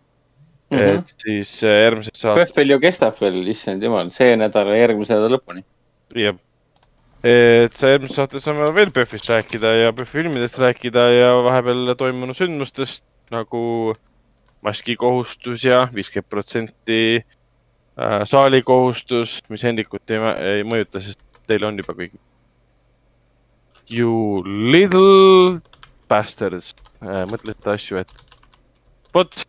-hmm. 0.72 0.98
et 0.98 1.14
siis 1.26 1.58
järgmises 1.62 2.16
saates, 2.16 2.50
PÖFFil 2.50 2.74
ju 2.74 2.80
kestab 2.82 3.20
veel, 3.20 3.42
issand 3.52 3.84
jumal, 3.84 4.10
see 4.10 4.34
nädal 4.36 4.72
ja 4.72 4.82
järgmise 4.86 5.14
nädala 5.14 5.36
lõpuni. 5.36 5.62
jah. 6.16 6.40
Et 7.22 7.76
sa 7.78 7.92
järgmises 7.92 8.18
saates 8.18 8.42
saame 8.42 8.66
veel 8.74 8.90
PÖFFist 8.90 9.28
rääkida 9.30 9.70
ja 9.78 9.92
PÖFFi 9.94 10.22
filmidest 10.22 10.58
rääkida 10.58 11.06
ja 11.14 11.28
vahepeal 11.44 11.94
toimunud 11.98 12.34
sündmustest 12.34 13.04
nagu 13.30 13.94
maskikohustus 14.62 15.64
ja 15.64 15.84
viiskümmend 15.94 16.30
protsenti 16.30 17.00
äh, 17.18 18.22
saalikohustus, 18.24 19.40
mis 19.48 19.62
Hendrikut 19.62 20.10
ei, 20.10 20.18
ei 20.56 20.66
mõjuta, 20.66 21.02
sest 21.02 21.20
teil 21.46 21.64
on 21.66 21.78
juba 21.78 21.94
kõik. 21.98 22.18
You 23.92 24.42
little 24.46 25.60
bastards 26.10 26.74
äh,, 27.02 27.24
mõtlete 27.30 27.74
asju 27.74 28.02
ette. 28.02 28.28
vot. 29.14 29.46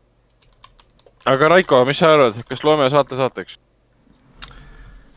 aga 1.25 1.53
Raiko, 1.55 1.83
mis 1.89 2.01
sa 2.01 2.13
arvad, 2.13 2.41
kas 2.49 2.63
loeme 2.65 2.89
saate 2.93 3.17
saateks? 3.19 3.59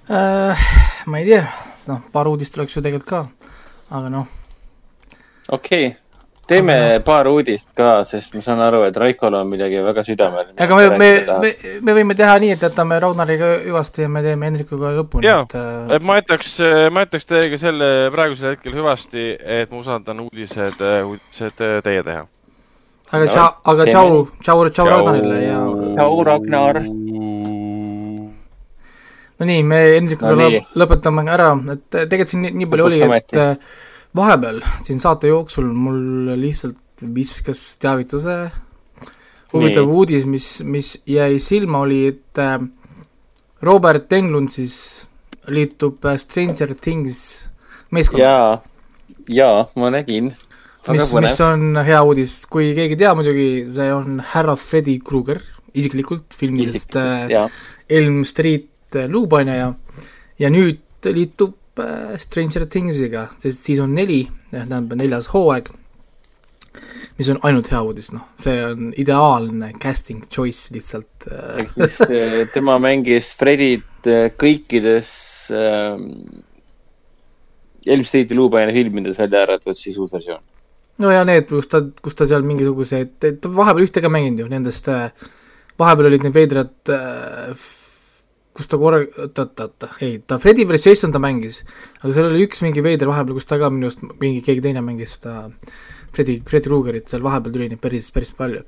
äh,. 0.08 0.68
ma 1.06 1.18
ei 1.20 1.32
tea, 1.32 1.46
noh, 1.90 2.02
paar 2.12 2.28
uudist 2.30 2.58
oleks 2.58 2.76
ju 2.76 2.82
tegelikult 2.84 3.08
ka, 3.08 3.50
aga 3.96 4.10
noh, 4.12 4.26
okei 5.48 5.86
okay., 5.86 5.94
teeme 6.46 6.76
paar 7.04 7.26
uudist 7.26 7.68
ka, 7.76 8.04
sest 8.06 8.36
ma 8.36 8.42
saan 8.44 8.60
aru, 8.62 8.82
et 8.86 8.96
Raikol 8.96 9.34
on 9.34 9.48
midagi 9.50 9.80
väga 9.82 10.04
südamel. 10.06 10.52
ega 10.62 10.78
me, 10.78 10.86
me, 10.98 11.10
me, 11.42 11.50
me 11.82 11.96
võime 11.98 12.16
teha 12.18 12.36
nii, 12.42 12.52
et 12.54 12.62
jätame 12.68 13.00
Ragnariga 13.02 13.50
hüvasti 13.64 14.06
ja 14.06 14.12
me 14.12 14.22
teeme 14.24 14.50
Hendrikuga 14.50 14.92
lõpuni, 14.98 15.26
Jaa. 15.26 15.42
et 15.42 15.56
äh, 15.58 15.96
et 15.98 16.06
ma 16.06 16.20
jätaks, 16.20 16.58
ma 16.94 17.06
jätaks 17.06 17.28
teiega 17.32 17.60
selle 17.62 17.90
praegusel 18.14 18.54
hetkel 18.54 18.78
hüvasti, 18.78 19.28
et 19.58 19.74
ma 19.74 19.82
usaldan 19.82 20.22
uudised, 20.26 20.82
uudised 21.10 21.66
äh, 21.66 21.78
teie 21.86 22.06
teha. 22.06 22.26
aga 23.10 23.24
no, 23.24 23.32
tšau, 23.32 23.48
aga 23.74 23.90
tšau 23.90 24.14
tšau, 24.42 24.68
tšau 24.70 24.92
Ragnarile 24.94 25.42
ja 25.42 25.60
tšau, 25.96 26.22
Ragnar. 26.30 26.82
No 29.38 29.48
nii, 29.48 29.62
me 29.66 29.80
Hendrikuga 29.94 30.34
No 30.36 30.48
lõpetame 30.80 31.26
ära, 31.32 31.50
et 31.74 31.86
tegelikult 31.96 32.32
siin 32.32 32.44
nii, 32.46 32.54
nii 32.62 32.70
palju 32.72 32.88
oli, 32.88 33.00
et 33.18 33.36
äh, 33.40 33.74
vahepeal 34.16 34.62
siin 34.86 35.02
saate 35.02 35.30
jooksul 35.32 35.68
mul 35.72 36.36
lihtsalt 36.40 37.04
viskas 37.16 37.74
teavituse. 37.82 38.36
Huvitav 39.52 39.88
uudis, 39.88 40.24
mis, 40.28 40.46
mis 40.66 40.96
jäi 41.08 41.36
silma, 41.40 41.84
oli, 41.86 42.00
et 42.10 42.40
äh, 42.42 42.58
Robert 43.64 44.12
Englund 44.16 44.52
siis 44.52 45.06
liitub 45.52 46.04
äh, 46.08 46.18
Stranger 46.20 46.74
Things 46.74 47.20
meeskonnaga, 47.94 48.32
jaa, 48.32 49.20
jaa, 49.32 49.66
ma 49.78 49.92
nägin. 49.94 50.32
mis, 50.90 51.12
mis 51.20 51.42
on 51.44 51.78
hea 51.86 52.00
uudis, 52.02 52.40
kui 52.50 52.72
keegi 52.76 52.96
ei 52.96 53.02
tea 53.04 53.12
muidugi, 53.18 53.48
see 53.76 53.92
on 53.94 54.18
härra 54.32 54.56
Freddy 54.60 54.98
Krueger 55.04 55.42
isiklikult 55.76 56.34
filmidest 56.36 56.96
jaa, 57.30 57.46
Elm 57.92 58.24
Street 58.26 58.70
äh, 58.96 59.08
luupaine 59.10 59.56
ja, 59.56 60.50
nüüd 60.52 60.82
liitub 61.06 61.80
äh, 61.82 62.16
Stranger 62.20 62.66
Thingsiga, 62.70 63.28
sest 63.38 63.66
siis 63.66 63.80
on 63.82 63.94
neli, 63.96 64.24
tähendab 64.50 64.96
neljas 64.98 65.30
hooaeg, 65.32 65.70
mis 67.16 67.30
on 67.32 67.38
ainult 67.48 67.70
hea 67.72 67.80
uudis, 67.84 68.10
noh, 68.12 68.26
see 68.40 68.56
on 68.64 68.90
ideaalne 69.00 69.70
casting 69.82 70.24
choice 70.32 70.74
lihtsalt 70.74 71.28
äh,. 71.30 71.62
ehk 71.62 71.72
siis 71.76 72.00
äh, 72.06 72.42
tema 72.52 72.76
mängis 72.82 73.32
Freddyt 73.38 74.10
äh, 74.10 74.28
kõikides 74.36 75.08
ähm, 75.56 76.10
Elm 77.86 78.04
Streeti 78.04 78.36
luupaine 78.36 78.74
filmides 78.74 79.18
välja 79.20 79.44
arvatud 79.46 79.78
siis 79.78 79.96
uus 80.02 80.12
versioon. 80.12 80.42
no 81.02 81.12
ja 81.12 81.24
need, 81.28 81.48
kus 81.48 81.70
ta, 81.72 81.80
kus 82.02 82.18
ta 82.18 82.28
seal 82.28 82.44
mingisuguseid, 82.46 83.16
ta 83.22 83.56
vahepeal 83.60 83.88
ühte 83.88 84.04
ka 84.04 84.12
mänginud 84.12 84.44
ju 84.44 84.52
nendest 84.52 84.92
äh,, 84.92 85.08
vahepeal 85.80 86.10
olid 86.10 86.26
need 86.26 86.36
veidrad 86.36 86.92
äh, 86.92 87.66
kus 88.56 88.70
ta 88.70 88.78
korra, 88.80 89.02
oota, 89.26 89.68
ei, 90.04 90.16
ta 90.24 90.38
Freddy 90.40 90.64
vs 90.68 90.88
Jason 90.88 91.12
ta 91.12 91.20
mängis, 91.22 91.60
aga 92.00 92.12
seal 92.16 92.30
oli 92.30 92.46
üks 92.46 92.62
mingi 92.64 92.84
veider 92.84 93.10
vahepeal, 93.10 93.36
kus 93.36 93.48
ta 93.48 93.58
ka 93.60 93.68
minu 93.72 93.90
arust 93.90 94.00
mingi 94.22 94.40
keegi 94.44 94.64
teine 94.64 94.82
mängis 94.84 95.16
seda 95.18 95.48
Freddy, 96.16 96.38
Freddy 96.48 96.70
Kruegerit, 96.70 97.10
seal 97.12 97.24
vahepeal 97.26 97.56
tuli 97.56 97.68
neid 97.72 97.82
päris, 97.82 98.08
päris 98.14 98.32
palju 98.36 98.62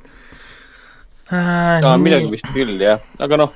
äh,. 1.32 1.80
aa, 1.80 1.96
midagi 2.00 2.28
vist 2.32 2.50
küll, 2.52 2.76
jah, 2.82 3.00
aga 3.24 3.40
noh, 3.44 3.54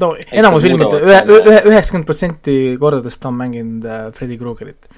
no 0.00 0.12
enamus 0.32 0.64
filmid, 0.64 0.96
ühe, 1.00 1.20
ühe, 1.36 1.58
üheksakümmend 1.72 2.08
protsenti 2.08 2.58
kordadest 2.80 3.20
ta 3.20 3.28
on 3.32 3.42
mänginud 3.42 3.84
äh, 3.84 4.06
Freddy 4.16 4.40
Kruegerit. 4.40 4.88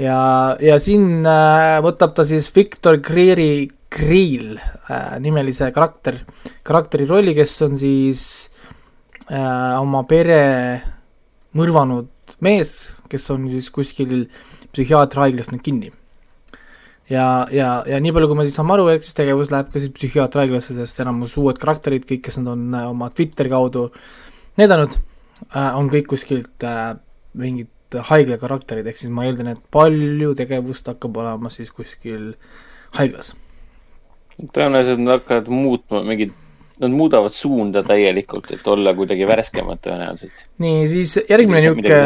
ja, 0.00 0.20
ja 0.64 0.78
siin 0.80 1.20
äh, 1.28 1.78
võtab 1.84 2.16
ta 2.16 2.24
siis 2.28 2.48
Victor 2.56 3.02
Greeri, 3.04 3.68
Greel 3.92 4.56
äh, 4.56 5.18
nimelise 5.20 5.68
karakter, 5.76 6.22
karakteri 6.64 7.04
rolli, 7.08 7.36
kes 7.36 7.58
on 7.68 7.76
siis 7.80 8.22
äh, 8.48 8.57
oma 9.28 10.04
pere 10.08 10.42
mõrvanud 11.58 12.08
mees, 12.44 12.74
kes 13.10 13.30
on 13.34 13.48
siis 13.52 13.70
kuskil 13.74 14.28
psühhiaatriahaiglas 14.74 15.50
nüüd 15.52 15.64
kinni. 15.64 15.92
ja, 17.10 17.46
ja, 17.52 17.68
ja 17.88 18.00
nii 18.04 18.12
palju, 18.12 18.28
kui 18.28 18.38
me 18.38 18.46
siis 18.46 18.58
saame 18.58 18.74
aru, 18.76 18.88
eks 18.92 19.14
tegevus 19.16 19.52
läheb 19.52 19.70
ka 19.72 19.80
siis 19.80 19.92
psühhiaatriahaiglasse, 19.96 20.76
sest 20.76 21.00
enamus 21.04 21.36
uued 21.40 21.60
karakterid, 21.60 22.04
kõik, 22.08 22.26
kes 22.26 22.40
nad 22.40 22.52
on 22.52 22.66
äh, 22.74 22.88
oma 22.90 23.08
Twitteri 23.14 23.52
kaudu 23.52 23.88
näidanud 24.60 24.98
äh,, 24.98 25.72
on 25.78 25.88
kõik 25.92 26.10
kuskilt 26.12 26.66
äh, 26.68 26.98
mingid 27.38 27.72
haigla 28.10 28.36
karakterid, 28.40 28.86
ehk 28.90 29.00
siis 29.00 29.12
ma 29.14 29.24
eeldan, 29.24 29.54
et 29.54 29.60
palju 29.72 30.34
tegevust 30.36 30.90
hakkab 30.90 31.16
olema 31.22 31.52
siis 31.52 31.72
kuskil 31.72 32.34
haiglas. 32.98 33.32
tõenäoliselt 34.42 35.00
nad 35.00 35.18
hakkavad 35.18 35.48
muutma 35.48 36.02
mingit, 36.04 36.36
nad 36.78 36.94
muudavad 36.94 37.32
suunda 37.34 37.82
täielikult, 37.86 38.52
et 38.54 38.66
olla 38.70 38.92
kuidagi 38.94 39.26
värskemad 39.26 39.80
tõenäoliselt. 39.82 40.44
nii, 40.62 40.84
siis 40.90 41.16
järgmine 41.28 41.62
niisugune, 41.64 41.98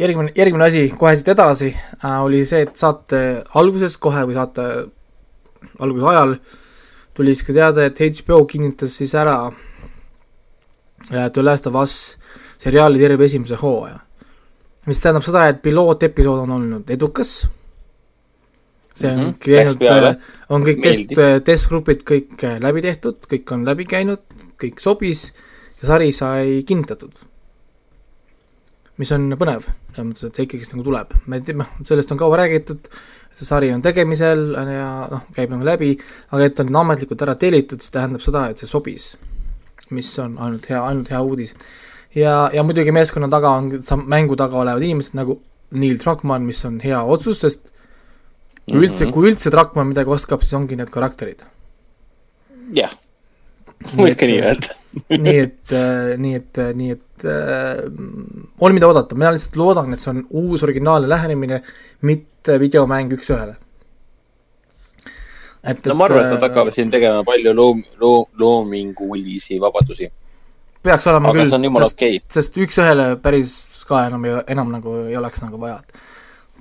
järgmine, 0.00 0.32
järgmine 0.36 0.66
asi 0.66 0.88
kohe 0.98 1.14
siit 1.18 1.30
edasi 1.34 1.70
äh, 1.72 2.18
oli 2.24 2.42
see, 2.48 2.64
et 2.66 2.74
saate 2.78 3.22
alguses 3.58 3.96
kohe 4.02 4.24
või 4.26 4.38
saate 4.38 4.68
alguse 5.78 6.10
ajal 6.14 6.36
tuli 7.14 7.34
siis 7.34 7.46
ka 7.46 7.56
teada, 7.56 7.86
et 7.86 8.00
HBO 8.00 8.44
kinnitas 8.48 8.96
siis 8.98 9.14
ära 9.14 9.36
äh, 9.46 11.28
The 11.30 11.44
Last 11.44 11.68
of 11.70 11.78
Us 11.82 11.96
seriaali 12.62 12.98
terve 12.98 13.26
esimese 13.26 13.58
hooaja. 13.62 13.98
mis 14.86 14.98
tähendab 14.98 15.22
seda, 15.22 15.46
et 15.48 15.62
pilootepisood 15.62 16.42
on 16.42 16.56
olnud 16.58 16.90
edukas, 16.90 17.44
see 18.94 19.10
on 19.10 19.18
mm 19.18 19.30
-hmm, 19.30 19.38
käinud 19.40 20.20
on 20.52 20.64
kõik 20.66 20.82
test 20.84 21.14
Meeldis., 21.16 21.44
testgrupid 21.46 22.04
kõik 22.08 22.44
äh, 22.44 22.58
läbi 22.60 22.82
tehtud, 22.84 23.24
kõik 23.30 23.52
on 23.54 23.64
läbi 23.66 23.86
käinud, 23.88 24.22
kõik 24.60 24.80
sobis 24.82 25.30
ja 25.80 25.88
sari 25.88 26.12
sai 26.12 26.62
kinnitatud. 26.66 27.12
mis 29.00 29.10
on 29.12 29.32
põnev, 29.40 29.64
selles 29.96 30.06
mõttes, 30.06 30.24
et 30.28 30.36
see 30.36 30.44
ikkagist 30.46 30.74
nagu 30.74 30.84
tuleb, 30.84 31.14
me 31.26 31.40
teame, 31.40 31.64
sellest 31.88 32.12
on 32.12 32.18
kaua 32.20 32.36
räägitud, 32.42 32.90
see 33.34 33.46
sari 33.48 33.70
on 33.72 33.80
tegemisel 33.82 34.52
ja 34.54 35.08
noh, 35.10 35.22
käib 35.34 35.50
nagu 35.50 35.64
läbi, 35.64 35.96
aga 36.30 36.44
et 36.44 36.60
on 36.60 36.76
ametlikult 36.82 37.24
ära 37.24 37.34
tellitud, 37.40 37.82
see 37.82 37.94
tähendab 37.94 38.22
seda, 38.22 38.44
et 38.50 38.60
see 38.60 38.68
sobis. 38.68 39.16
mis 39.90 40.08
on 40.18 40.38
ainult 40.40 40.68
hea, 40.70 40.78
ainult 40.84 41.10
hea 41.10 41.22
uudis. 41.22 41.54
ja, 42.14 42.50
ja 42.52 42.62
muidugi 42.62 42.92
meeskonna 42.92 43.28
taga 43.32 43.56
on, 43.56 43.72
mängu 44.06 44.36
taga 44.36 44.60
olevad 44.60 44.82
inimesed 44.82 45.16
nagu 45.16 45.40
Neil 45.72 45.96
Druckmann, 45.98 46.44
mis 46.44 46.64
on 46.64 46.78
hea 46.84 47.02
otsus, 47.02 47.40
sest 47.40 47.71
kui 48.70 48.86
üldse, 48.86 49.08
kui 49.14 49.30
üldse 49.30 49.50
Druckmann 49.52 49.90
midagi 49.90 50.12
oskab, 50.12 50.44
siis 50.44 50.54
ongi 50.58 50.78
need 50.78 50.90
karakterid. 50.92 51.42
jah, 52.76 52.92
võib 53.96 54.14
ka 54.18 54.28
nii 54.28 54.38
öelda. 54.42 54.78
nii 55.10 55.38
et, 55.40 55.74
nii 56.20 56.36
et, 56.36 56.62
nii 56.78 56.94
et 56.94 57.26
äh, 57.26 57.82
on 58.60 58.76
mida 58.76 58.88
oodata, 58.90 59.16
mina 59.18 59.32
lihtsalt 59.34 59.58
loodan, 59.58 59.92
et 59.94 60.04
see 60.04 60.12
on 60.12 60.22
uus 60.42 60.62
originaalne 60.66 61.08
lähenemine, 61.10 61.62
mitte 62.08 62.58
videomäng 62.60 63.14
üks-ühele. 63.16 63.56
et, 65.64 65.86
no 65.86 65.96
ma 65.96 66.08
arvan, 66.08 66.26
et 66.26 66.34
nad 66.34 66.40
äh, 66.40 66.48
hakkavad 66.48 66.76
siin 66.76 66.92
tegema 66.92 67.24
palju 67.26 67.54
loom-, 67.56 67.84
loom-, 68.02 68.28
loomingulisi 68.38 69.58
vabadusi. 69.62 70.10
peaks 70.82 71.06
olema 71.10 71.32
aga 71.32 71.42
küll 71.42 71.52
sest, 71.52 71.94
okei. 71.96 72.22
sest 72.38 72.58
üks-ühele 72.66 73.12
päris 73.22 73.56
ka 73.88 74.06
enam 74.08 74.24
enam 74.26 74.72
nagu 74.76 74.96
ei 75.08 75.16
oleks 75.18 75.42
nagu 75.44 75.60
vaja. 75.60 75.80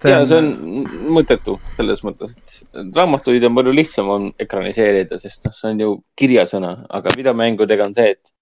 Ja 0.10 0.22
see 0.26 0.38
on 0.38 0.86
mõttetu 1.14 1.57
selles 1.78 2.03
mõttes, 2.06 2.36
et 2.38 2.95
raamatuid 2.95 3.44
on 3.48 3.57
palju 3.57 3.73
lihtsam 3.76 4.10
on 4.10 4.30
ekraniseerida, 4.41 5.19
sest 5.22 5.45
noh, 5.45 5.56
see 5.56 5.73
on 5.73 5.84
ju 5.84 5.90
kirjasõna, 6.18 6.72
aga 6.90 7.14
videomängudega 7.18 7.90
on 7.90 7.98
see, 7.98 8.15
et 8.15 8.34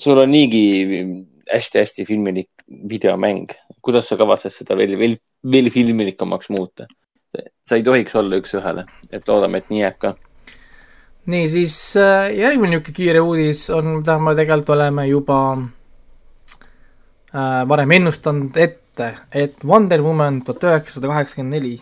sul 0.00 0.22
on 0.22 0.30
niigi 0.32 0.62
hästi-hästi 1.52 2.06
filmilik 2.08 2.50
videomäng. 2.88 3.48
kuidas 3.82 4.08
sa 4.08 4.16
kavatsed 4.16 4.52
seda 4.52 4.76
veel, 4.76 4.98
veel, 4.98 5.16
veel 5.52 5.70
filmilikumaks 5.70 6.50
muuta? 6.50 6.86
sa 7.68 7.76
ei 7.76 7.82
tohiks 7.84 8.14
olla 8.16 8.38
üks-ühele, 8.40 8.86
et 9.12 9.28
loodame, 9.28 9.60
et 9.60 9.68
nii 9.68 9.82
jääb 9.82 9.98
ka. 10.00 10.14
nii, 11.28 11.48
siis 11.52 11.74
äh, 12.00 12.30
järgmine 12.32 12.78
niisugune 12.78 12.96
kiire 12.96 13.20
uudis 13.20 13.66
on, 13.70 13.98
mida 14.00 14.18
me 14.18 14.32
tegelikult 14.38 14.76
oleme 14.78 15.06
juba 15.10 15.38
äh, 17.34 17.68
varem 17.68 17.92
ennustanud 17.98 18.56
ette, 18.98 19.14
et 19.32 19.64
Wonder 19.64 20.02
Woman 20.02 20.40
tuhat 20.46 20.64
üheksasada 20.68 21.10
kaheksakümmend 21.12 21.54
neli 21.54 21.74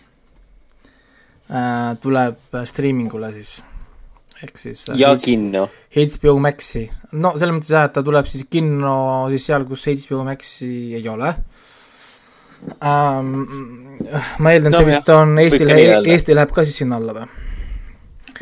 äh, 1.50 1.94
tuleb 2.02 2.58
striimingule 2.68 3.32
siis, 3.36 3.58
ehk 4.42 4.58
siis 4.60 4.88
äh, 4.90 4.98
ja 5.00 5.14
H- 5.14 5.22
kinno. 5.24 5.66
HBO 5.96 6.36
Maxi, 6.42 6.86
no 7.16 7.34
selles 7.38 7.56
mõttes 7.58 7.72
jah, 7.72 7.88
et 7.88 7.96
ta 7.96 8.04
tuleb 8.06 8.28
siis 8.30 8.46
kinno 8.50 8.96
siis 9.32 9.46
seal, 9.48 9.64
kus 9.68 9.86
HBO 9.88 10.24
Maxi 10.28 10.70
ei 10.98 11.08
ole 11.08 11.32
ähm,. 12.82 13.32
ma 14.40 14.52
eeldan, 14.52 14.72
No 14.72 14.80
see 14.82 14.88
vist 14.92 15.10
on 15.12 15.36
öelda. 15.38 16.02
Eesti 16.12 16.36
läheb 16.36 16.52
ka 16.56 16.64
siis 16.64 16.80
sinna 16.82 17.00
alla 17.00 17.16
või? 17.16 17.28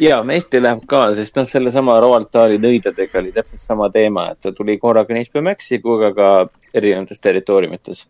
ja 0.02 0.18
Eesti 0.34 0.58
läheb 0.62 0.82
ka, 0.90 1.04
sest 1.14 1.36
noh, 1.38 1.46
sellesama 1.46 2.00
Roald 2.02 2.32
Dahli 2.34 2.58
nõidadega 2.62 3.20
oli 3.20 3.30
täpselt 3.36 3.62
sama 3.62 3.90
teema, 3.94 4.32
et 4.32 4.40
ta 4.42 4.50
tuli 4.52 4.74
korraga 4.82 5.14
nii 5.14 5.28
HBO 5.30 5.44
Maxi 5.46 5.78
kui 5.84 6.00
ka 6.02 6.10
ka 6.16 6.30
erinevates 6.74 7.20
territooriumites 7.22 8.06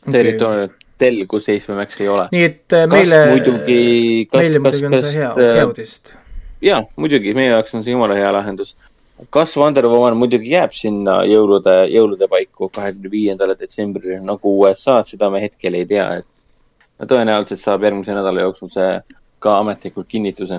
okay.. 0.00 0.12
territooriumitel, 0.12 1.26
kus 1.28 1.48
Maxi 1.76 2.04
ei 2.04 2.08
ole. 2.08 2.28
nii 2.32 2.44
et 2.44 2.76
äh, 2.76 2.86
meile, 2.90 3.20
muidugi, 3.30 3.80
meile 4.32 4.62
muidugi 4.62 4.86
on 4.86 4.96
kas 4.96 5.12
see 5.12 5.20
hea, 5.20 5.34
hea 5.36 5.58
äh, 5.58 5.66
uudis. 5.66 5.92
jaa, 6.62 6.80
muidugi 6.96 7.34
meie 7.34 7.52
jaoks 7.54 7.74
on 7.74 7.84
see 7.84 7.92
jumala 7.92 8.16
hea 8.18 8.32
lahendus. 8.32 8.76
kas 9.30 9.56
Wonder 9.56 9.86
Woman 9.86 10.16
muidugi 10.16 10.52
jääb 10.54 10.74
sinna 10.76 11.20
jõulude, 11.28 11.76
jõulude 11.92 12.28
paiku 12.28 12.68
kahekümne 12.68 13.12
viiendale 13.12 13.56
detsembrile 13.60 14.20
nagu 14.24 14.58
USA-s, 14.62 15.14
seda 15.14 15.30
me 15.30 15.42
hetkel 15.44 15.76
ei 15.76 15.86
tea, 15.88 16.10
et 16.20 16.28
no 17.00 17.08
tõenäoliselt 17.08 17.60
saab 17.60 17.84
järgmise 17.88 18.16
nädala 18.16 18.46
jooksul 18.46 18.72
see 18.72 18.92
ka 19.40 19.58
ametlikult 19.60 20.08
kinnituse. 20.08 20.58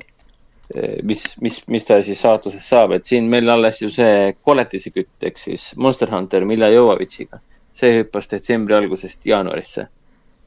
mis, 1.04 1.24
mis, 1.44 1.58
mis 1.68 1.84
ta 1.86 1.98
siis 2.00 2.22
saatuses 2.24 2.64
saab, 2.64 2.94
et 2.96 3.06
siin 3.06 3.26
meil 3.30 3.50
alles 3.52 3.82
ju 3.82 3.90
see 3.92 4.32
koletisekütt 4.40 5.26
ehk 5.28 5.38
siis 5.38 5.66
Monster 5.76 6.08
Hunter 6.14 6.46
Milla 6.48 6.70
Jovovitsiga, 6.72 7.42
see 7.74 8.02
hüppas 8.02 8.28
detsembri 8.32 8.76
algusest 8.76 9.26
jaanuarisse. 9.26 9.88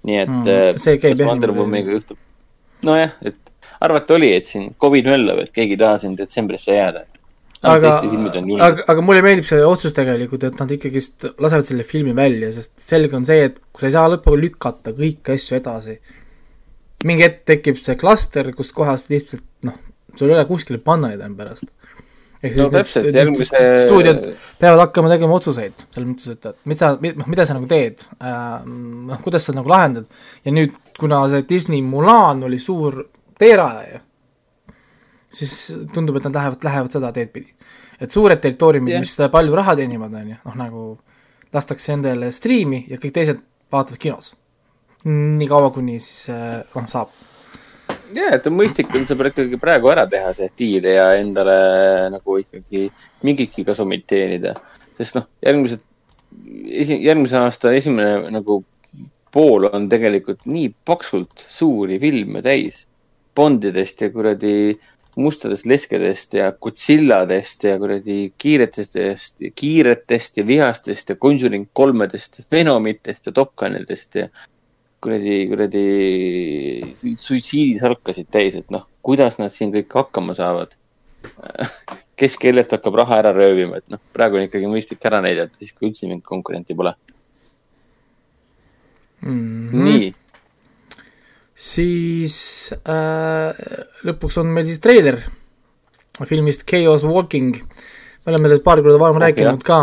nii 0.04 0.18
et 0.20 0.28
Mm, 0.28 0.78
see 0.78 0.98
käib 1.00 1.16
jah 1.18 1.26
niimoodi. 1.64 1.96
Juhtub. 1.96 2.18
nojah, 2.84 3.12
et 3.24 3.36
arvata 3.80 4.14
oli, 4.14 4.32
et 4.36 4.44
siin 4.44 4.74
Covid 4.80 5.06
möllab, 5.08 5.38
et 5.44 5.50
keegi 5.52 5.72
ei 5.72 5.80
taha 5.80 5.98
siin 5.98 6.16
detsembrisse 6.18 6.72
jääda. 6.76 7.06
aga 7.62 7.90
aga, 8.66 8.82
aga 8.92 9.00
mulle 9.00 9.22
meeldib 9.24 9.44
see 9.48 9.62
otsus 9.64 9.92
tegelikult, 9.96 10.42
et 10.44 10.58
nad 10.60 10.70
ikkagist 10.76 11.24
lasevad 11.40 11.64
selle 11.64 11.82
filmi 11.88 12.12
välja, 12.16 12.52
sest 12.52 12.72
selge 12.78 13.16
on 13.16 13.24
see, 13.24 13.44
et 13.48 13.56
kui 13.72 13.80
sa 13.80 13.86
ei 13.86 13.92
saa 13.96 14.08
lõpuni 14.12 14.42
lükata 14.42 14.92
kõiki 14.92 15.32
asju 15.32 15.56
edasi, 15.56 15.96
mingi 17.04 17.22
hetk 17.24 17.44
tekib 17.48 17.76
see 17.80 17.96
klaster, 17.96 18.52
kust 18.52 18.72
kohast 18.76 19.08
lihtsalt 19.08 19.44
noh, 19.62 19.78
sul 20.14 20.28
ei 20.28 20.36
ole 20.36 20.44
kuskile 20.44 20.78
panna 20.78 21.08
neid 21.08 21.20
enam 21.24 21.36
pärast. 21.40 21.64
Ehk 22.44 22.56
no 22.60 22.68
täpselt, 22.74 23.08
järgmise. 23.14 23.60
stuudiod 23.84 24.24
peavad 24.60 24.82
hakkama 24.84 25.12
tegema 25.12 25.38
otsuseid, 25.38 25.86
selles 25.94 26.08
mõttes, 26.10 26.32
et, 26.34 26.48
et 26.50 26.70
mida, 26.70 26.90
noh, 27.20 27.28
mida 27.30 27.46
sa 27.48 27.56
nagu 27.56 27.68
teed 27.70 28.04
äh,, 28.18 28.66
noh, 29.10 29.22
kuidas 29.24 29.48
sa 29.48 29.54
nagu 29.56 29.70
lahendad 29.70 30.08
ja 30.44 30.54
nüüd, 30.54 30.74
kuna 31.00 31.22
see 31.32 31.46
Disney 31.48 31.82
Mulan 31.84 32.44
oli 32.48 32.60
suur 32.62 33.00
teerajaja, 33.40 34.02
siis 35.34 35.54
tundub, 35.94 36.20
et 36.20 36.28
nad 36.28 36.38
lähevad, 36.38 36.60
lähevad 36.68 36.94
seda 36.94 37.10
teed 37.16 37.32
pidi. 37.34 37.50
et 38.00 38.10
suured 38.10 38.40
territooriumid 38.42 38.96
yeah., 38.96 39.02
mis 39.04 39.16
palju 39.32 39.56
raha 39.56 39.76
teenivad, 39.78 40.14
on 40.14 40.32
ju, 40.34 40.40
noh 40.44 40.56
nagu 40.58 40.86
lastakse 41.54 41.94
endale 41.94 42.30
striimi 42.34 42.84
ja 42.90 42.98
kõik 43.00 43.14
teised 43.14 43.42
vaatavad 43.72 44.00
kinos. 44.02 44.34
nii 45.04 45.48
kaua, 45.48 45.70
kuni 45.74 45.98
siis 46.00 46.30
äh, 46.32 46.62
noh, 46.74 46.88
saab. 46.90 47.12
ja, 48.16 48.30
et 48.36 48.46
mõistlik 48.52 48.92
on 48.94 49.06
see 49.08 49.30
ikkagi 49.30 49.58
praegu 49.60 49.90
ära 49.92 50.06
teha, 50.10 50.32
see 50.36 50.50
diil 50.58 50.86
ja 50.88 51.10
endale 51.18 51.56
nagu 52.14 52.38
ikkagi 52.40 52.86
mingitki 53.26 53.64
kasumit 53.66 54.06
teenida. 54.06 54.54
sest 54.98 55.18
noh, 55.18 55.28
järgmised, 55.44 55.82
esi-, 56.68 57.02
järgmise 57.02 57.38
aasta 57.40 57.72
esimene 57.74 58.30
nagu 58.34 58.62
pool 59.34 59.68
on 59.72 59.88
tegelikult 59.90 60.46
nii 60.46 60.72
paksult 60.86 61.46
suuri 61.50 61.98
filme 62.02 62.42
täis. 62.42 62.86
Bondidest 63.34 64.04
ja 64.04 64.12
kuradi 64.14 64.76
mustadest 65.16 65.66
leskedest 65.66 66.34
ja 66.38 66.52
Godzilladest 66.52 67.64
ja 67.64 67.78
kuradi 67.78 68.32
kiiretest, 68.38 68.96
kiiretest 69.54 70.38
ja 70.38 70.46
vihastest 70.46 71.10
ja 71.10 71.16
Conjuring 71.16 71.68
kolmedest, 71.72 72.40
Venomitest 72.52 73.26
ja 73.26 73.32
Top 73.32 73.54
Gunidest 73.56 74.14
ja 74.18 74.28
kuradi, 75.04 75.36
kuradi 75.50 75.84
sui- 76.96 77.18
suitsiidisalkasid 77.20 78.30
täis, 78.32 78.56
et 78.60 78.72
noh, 78.74 78.86
kuidas 79.04 79.38
nad 79.40 79.52
siin 79.52 79.72
kõik 79.74 79.92
hakkama 80.00 80.36
saavad. 80.36 80.74
kes 82.20 82.36
kellelt 82.38 82.70
hakkab 82.70 82.94
raha 83.00 83.18
ära 83.22 83.32
röövima, 83.34 83.80
et 83.80 83.88
noh, 83.92 84.00
praegu 84.14 84.38
on 84.38 84.46
ikkagi 84.46 84.68
mõistlik 84.70 85.02
ära 85.08 85.20
näidata, 85.24 85.58
siis 85.58 85.72
kui 85.74 85.90
üldse 85.90 86.06
mingit 86.08 86.26
konkurenti 86.28 86.76
pole 86.78 86.94
Mm 89.24 89.70
mm.. 89.72 89.84
nii, 89.84 90.08
siis 91.56 92.34
äh, 92.76 93.62
lõpuks 94.04 94.36
on 94.42 94.50
meil 94.52 94.66
siis 94.68 94.82
treiler 94.84 95.16
filmist 96.28 96.66
Chaos 96.68 97.06
Walking. 97.08 97.56
me 97.56 98.32
oleme 98.32 98.50
sellest 98.50 98.66
paar 98.66 98.82
korda 98.84 99.00
varem 99.00 99.16
Oh, 99.16 99.22
rääkinud 99.24 99.64
ka, 99.64 99.78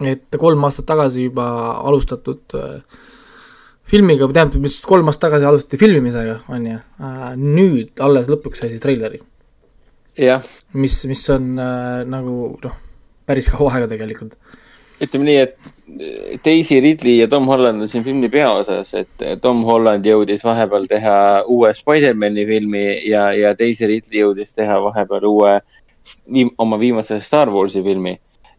et 0.00 0.38
kolm 0.40 0.64
aastat 0.64 0.88
tagasi 0.88 1.28
juba 1.28 1.46
alustatud 1.84 2.56
äh, 2.56 3.04
filmiga, 3.90 4.26
või 4.26 4.36
tähendab, 4.36 4.60
mis 4.66 4.80
kolm 4.86 5.08
aastat 5.10 5.28
tagasi 5.28 5.48
alustati 5.48 5.80
filmimisega, 5.80 6.40
on 6.52 6.68
ju 6.70 6.76
äh,, 6.78 7.30
nüüd 7.38 8.02
alles 8.02 8.30
lõpuks 8.32 8.62
sai 8.62 8.72
siis 8.72 8.82
treileri, 8.82 9.20
jah, 10.18 10.44
mis, 10.74 10.98
mis 11.10 11.22
on 11.34 11.54
äh, 11.60 12.02
nagu 12.08 12.56
noh, 12.62 12.76
päris 13.26 13.50
kaua 13.52 13.76
aega 13.76 13.90
tegelikult. 13.94 14.36
ütleme 15.02 15.28
nii, 15.28 15.40
et 15.44 16.42
Daisy 16.44 16.80
Ridley 16.80 17.20
ja 17.20 17.28
Tom 17.28 17.46
Holland 17.46 17.84
on 17.84 17.88
siin 17.88 18.04
filmi 18.04 18.28
peaosas, 18.32 18.94
et 18.98 19.26
Tom 19.42 19.62
Holland 19.68 20.06
jõudis 20.06 20.42
vahepeal 20.44 20.88
teha 20.90 21.16
uue 21.52 21.72
Spider-man'i 21.76 22.46
filmi 22.48 22.84
ja, 23.06 23.28
ja 23.36 23.52
Daisy 23.58 23.86
Ridley 23.86 24.24
jõudis 24.24 24.56
teha 24.56 24.80
vahepeal 24.82 25.28
uue, 25.30 25.58
oma 26.58 26.78
viimase 26.80 27.20
Star 27.20 27.52
Warsi 27.52 27.82
filmi. 27.84 28.16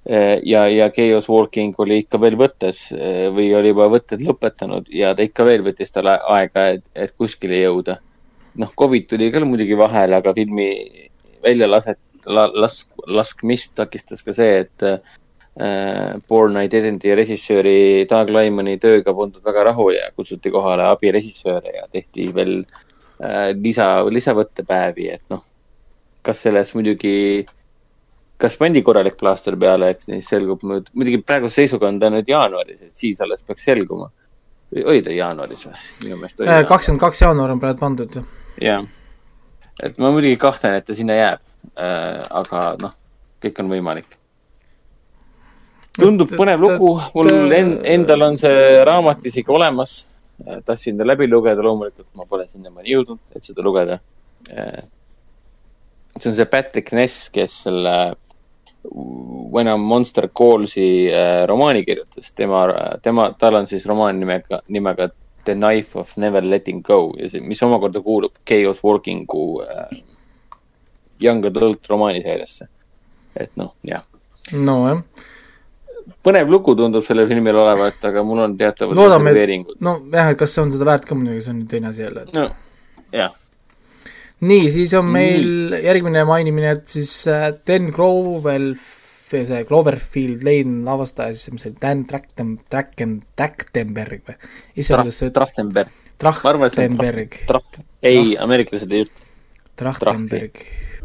ja, 0.07 0.67
ja 0.71 0.89
Chaos 0.89 1.29
Walking 1.29 1.75
oli 1.83 2.01
ikka 2.03 2.19
veel 2.21 2.37
võttes 2.39 2.85
eh, 2.95 3.27
või 3.33 3.49
oli 3.57 3.73
juba 3.73 3.89
võtted 3.91 4.23
lõpetanud 4.23 4.87
ja 4.93 5.13
ta 5.15 5.25
ikka 5.25 5.45
veel 5.47 5.65
võttis 5.65 5.91
talle 5.91 6.15
aega, 6.35 6.67
et, 6.77 6.85
et 6.95 7.11
kuskile 7.17 7.59
jõuda. 7.59 7.99
noh, 8.57 8.71
Covid 8.79 9.07
tuli 9.09 9.31
ka 9.31 9.43
muidugi 9.45 9.77
vahele, 9.77 10.15
aga 10.17 10.33
filmi 10.33 10.69
väljalaset-, 11.43 12.01
lask-, 12.27 12.95
laskmist 13.07 13.75
takistas 13.75 14.23
ka 14.23 14.33
see, 14.33 14.63
et 14.63 14.87
äh, 14.87 14.99
Born 16.29 16.57
Identity 16.61 17.13
režissööri 17.17 18.05
Doug 18.09 18.29
Lyman'i 18.29 18.77
tööga 18.81 19.13
polnud 19.13 19.43
väga 19.45 19.67
rahul 19.71 19.95
ja 19.95 20.09
kutsuti 20.15 20.51
kohale 20.53 20.85
abirežissööre 20.91 21.75
ja 21.79 21.85
tehti 21.91 22.29
veel 22.33 22.59
äh, 22.61 23.53
lisa, 23.57 24.05
lisavõttepäevi, 24.07 25.11
et 25.17 25.23
noh, 25.33 25.43
kas 26.23 26.43
selles 26.45 26.73
muidugi, 26.75 27.45
kas 28.37 28.57
pandi 28.57 28.81
korralik 28.85 29.17
plaaster 29.17 29.57
peale, 29.59 29.91
eks 29.93 30.09
siis 30.09 30.29
selgub 30.33 30.63
nüüd, 30.67 30.91
muidugi 30.93 31.21
praeguse 31.25 31.63
seisuga 31.63 31.89
on 31.89 31.99
ta 32.01 32.09
nüüd 32.13 32.29
jaanuaris, 32.29 32.79
et 32.89 33.05
siis 33.05 33.21
alles 33.21 33.43
peaks 33.45 33.65
selguma. 33.69 34.11
oli 34.83 35.01
ta 35.01 35.13
jaanuaris 35.15 35.65
või? 35.67 35.79
minu 36.03 36.19
meelest 36.19 36.41
oli. 36.41 36.51
Äh, 36.51 36.63
kakskümmend 36.67 37.01
kaks 37.01 37.21
jaanuar 37.21 37.53
on 37.55 37.59
praegu 37.59 37.79
pandud. 37.79 38.19
jah, 38.61 38.85
et 39.83 39.97
ma 39.97 40.11
muidugi 40.13 40.37
kahtlen, 40.41 40.77
et 40.77 40.85
ta 40.85 40.95
sinna 40.95 41.17
jääb 41.17 41.41
äh,. 41.73 42.27
aga 42.41 42.63
noh, 42.81 42.93
kõik 43.43 43.63
on 43.63 43.71
võimalik. 43.73 44.19
tundub 45.97 46.35
põnev 46.37 46.61
lugu, 46.61 46.91
mul 47.15 47.31
en, 47.57 47.73
endal 47.95 48.29
on 48.29 48.37
see 48.37 48.83
raamat 48.85 49.25
isegi 49.25 49.51
olemas. 49.51 50.03
tahtsin 50.65 50.97
ta 50.97 51.07
läbi 51.07 51.25
lugeda, 51.29 51.63
loomulikult 51.65 52.11
ma 52.13 52.25
pole 52.29 52.45
sinnamaani 52.47 52.93
jõudnud, 52.93 53.19
et 53.33 53.43
seda 53.43 53.65
lugeda. 53.65 53.99
See 56.19 56.31
on 56.31 56.35
see 56.35 56.45
Patrick 56.45 56.91
Ness, 56.95 57.29
kes 57.33 57.63
selle 57.67 57.97
When 59.51 59.67
a 59.67 59.77
Monster 59.77 60.29
Calls'i 60.29 61.09
äh, 61.11 61.45
romaani 61.47 61.83
kirjutas, 61.83 62.31
tema, 62.31 62.67
tema, 63.01 63.33
tal 63.39 63.57
on 63.59 63.67
siis 63.67 63.85
romaan 63.85 64.19
nimega, 64.19 64.61
nimega 64.71 65.09
The 65.43 65.55
Knife 65.55 65.99
of 65.99 66.13
Never 66.17 66.43
Letting 66.43 66.83
Go 66.83 67.13
ja 67.19 67.27
see, 67.29 67.41
mis 67.43 67.63
omakorda 67.63 68.01
kuulub 68.05 68.39
Chaos 68.47 68.79
Walkingu 68.83 69.47
äh, 69.65 69.97
Young 71.23 71.45
Adult 71.45 71.89
romaaniseeriasse. 71.89 72.67
et 73.37 73.51
noh, 73.59 73.73
jah, 73.85 74.05
nojah, 74.53 75.01
põnev 76.25 76.49
lugu 76.49 76.73
tundub 76.75 77.03
sellel 77.05 77.27
filmil 77.29 77.59
olevat, 77.61 77.99
aga 78.09 78.23
mul 78.25 78.39
on 78.45 78.55
teatavad 78.57 78.97
reserveeringud. 78.97 79.81
nojah, 79.83 80.31
et 80.31 80.39
kas 80.39 80.55
see 80.55 80.63
on 80.63 80.71
seda 80.73 80.87
väärt 80.89 81.05
ka 81.05 81.17
muidugi, 81.17 81.43
see 81.45 81.53
on 81.53 81.59
teine 81.69 81.91
asi 81.91 82.05
jälle, 82.05 82.23
et 82.25 82.39
no 82.39 82.47
jah, 83.13 83.35
nii, 84.45 84.69
siis 84.73 84.93
on 84.97 85.09
meil 85.11 85.75
järgmine 85.81 86.23
mainimine, 86.29 86.75
et 86.77 86.87
siis 86.91 87.11
äh, 87.31 87.49
Dan 87.67 87.89
Grovel, 87.95 88.73
see 89.27 89.63
Cloverfield 89.67 90.43
Lane 90.47 90.83
lavastaja, 90.87 91.35
siis 91.35 91.53
mis 91.55 91.65
see 91.65 91.73
oli, 91.73 91.79
Dan 91.81 92.03
Trachtem-, 92.09 92.57
Trachtem-, 92.69 93.19
Trachtenberg 93.37 94.27
või? 94.29 94.37
Trachtenberg, 94.83 95.95
Trachtenberg, 96.17 97.41
Tracht-, 97.49 97.81
ei, 98.01 98.37
ameeriklased 98.41 98.93
ei 98.93 99.07
ütle. 99.07 99.27
Trachtenberg, 99.77 100.63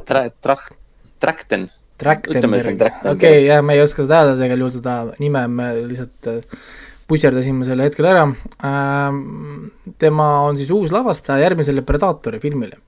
Tra-, 0.08 0.28
Tracht-, 0.44 0.78
Trachten, 1.22 1.68
Trachtenberg, 2.02 2.80
okei 3.12 3.44
jah, 3.46 3.60
me 3.62 3.76
ei 3.76 3.82
oska 3.84 4.02
seda 4.02 4.22
hääldada 4.22 4.46
igal 4.48 4.64
juhul 4.64 4.72
seda 4.74 4.94
nime, 5.22 5.44
me 5.46 5.68
lihtsalt 5.86 6.30
äh, 6.32 6.64
puserdasime 7.06 7.66
selle 7.68 7.86
hetkel 7.86 8.08
ära. 8.10 8.24
Ähm,. 8.66 9.68
tema 10.02 10.28
on 10.48 10.58
siis 10.58 10.72
uus 10.74 10.90
lavastaja 10.94 11.44
järgmisele 11.44 11.84
Predaatori 11.86 12.40
filmile, 12.42 12.80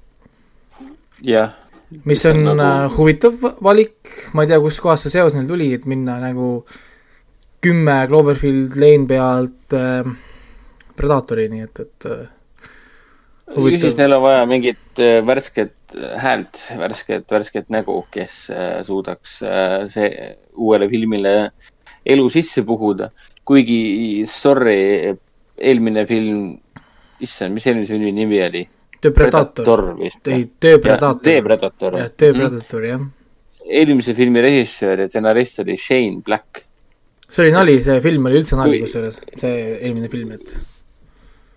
jah. 1.24 1.54
mis 2.04 2.24
on 2.26 2.42
nagu... 2.44 2.60
äh, 2.60 2.96
huvitav 2.98 3.48
valik, 3.64 4.30
ma 4.34 4.44
ei 4.44 4.52
tea, 4.52 4.60
kuskohast 4.62 5.06
see 5.06 5.16
seos 5.16 5.34
neil 5.36 5.48
tuli, 5.48 5.72
et 5.76 5.88
minna 5.90 6.18
nagu 6.22 6.64
kümme 7.64 7.98
Cloverfield 8.10 8.76
Lane 8.80 9.08
pealt 9.08 9.76
äh, 9.76 10.08
Predatorini, 10.94 11.64
et, 11.64 11.80
et 11.80 12.08
äh, 12.10 12.26
ju 13.54 13.78
siis 13.78 13.96
neil 13.98 14.16
on 14.16 14.24
vaja 14.24 14.44
mingit 14.48 15.02
äh, 15.02 15.20
värsket 15.26 15.96
häält, 16.18 16.60
värsket, 16.78 17.26
värsket 17.30 17.70
nägu, 17.72 18.00
kes 18.12 18.48
äh, 18.50 18.80
suudaks 18.86 19.40
äh, 19.46 19.84
see 19.92 20.10
uuele 20.56 20.88
filmile 20.90 21.34
elu 22.04 22.28
sisse 22.32 22.64
puhuda. 22.66 23.10
kuigi, 23.44 24.24
sorry, 24.24 25.12
eelmine 25.58 26.06
film, 26.08 26.54
issand, 27.20 27.52
mis 27.52 27.66
eelmise 27.68 27.92
filmi 27.92 28.12
nimi 28.16 28.40
oli? 28.40 28.62
The 29.05 29.12
Predator, 29.12 29.83
vist. 29.99 30.28
ei, 30.33 30.47
The 30.60 30.78
Predator, 30.81 31.20
The 31.23 31.41
Predator. 31.44 31.97
jah, 32.00 32.10
The 32.16 32.31
Predator, 32.33 32.86
jah. 32.89 33.02
eelmise 33.65 34.15
filmi 34.16 34.41
režissöör 34.44 35.05
ja 35.05 35.08
stsenarist 35.08 35.58
oli 35.65 35.76
Shane 35.81 36.23
Black. 36.24 36.65
see 37.28 37.44
oli 37.47 37.52
nali, 37.55 37.78
see 37.83 38.00
film 38.05 38.26
oli 38.28 38.41
üldse 38.41 38.57
nali 38.57 38.81
kusjuures, 38.83 39.20
see 39.41 39.55
eelmine 39.81 40.08
film, 40.12 40.33
et 40.36 40.50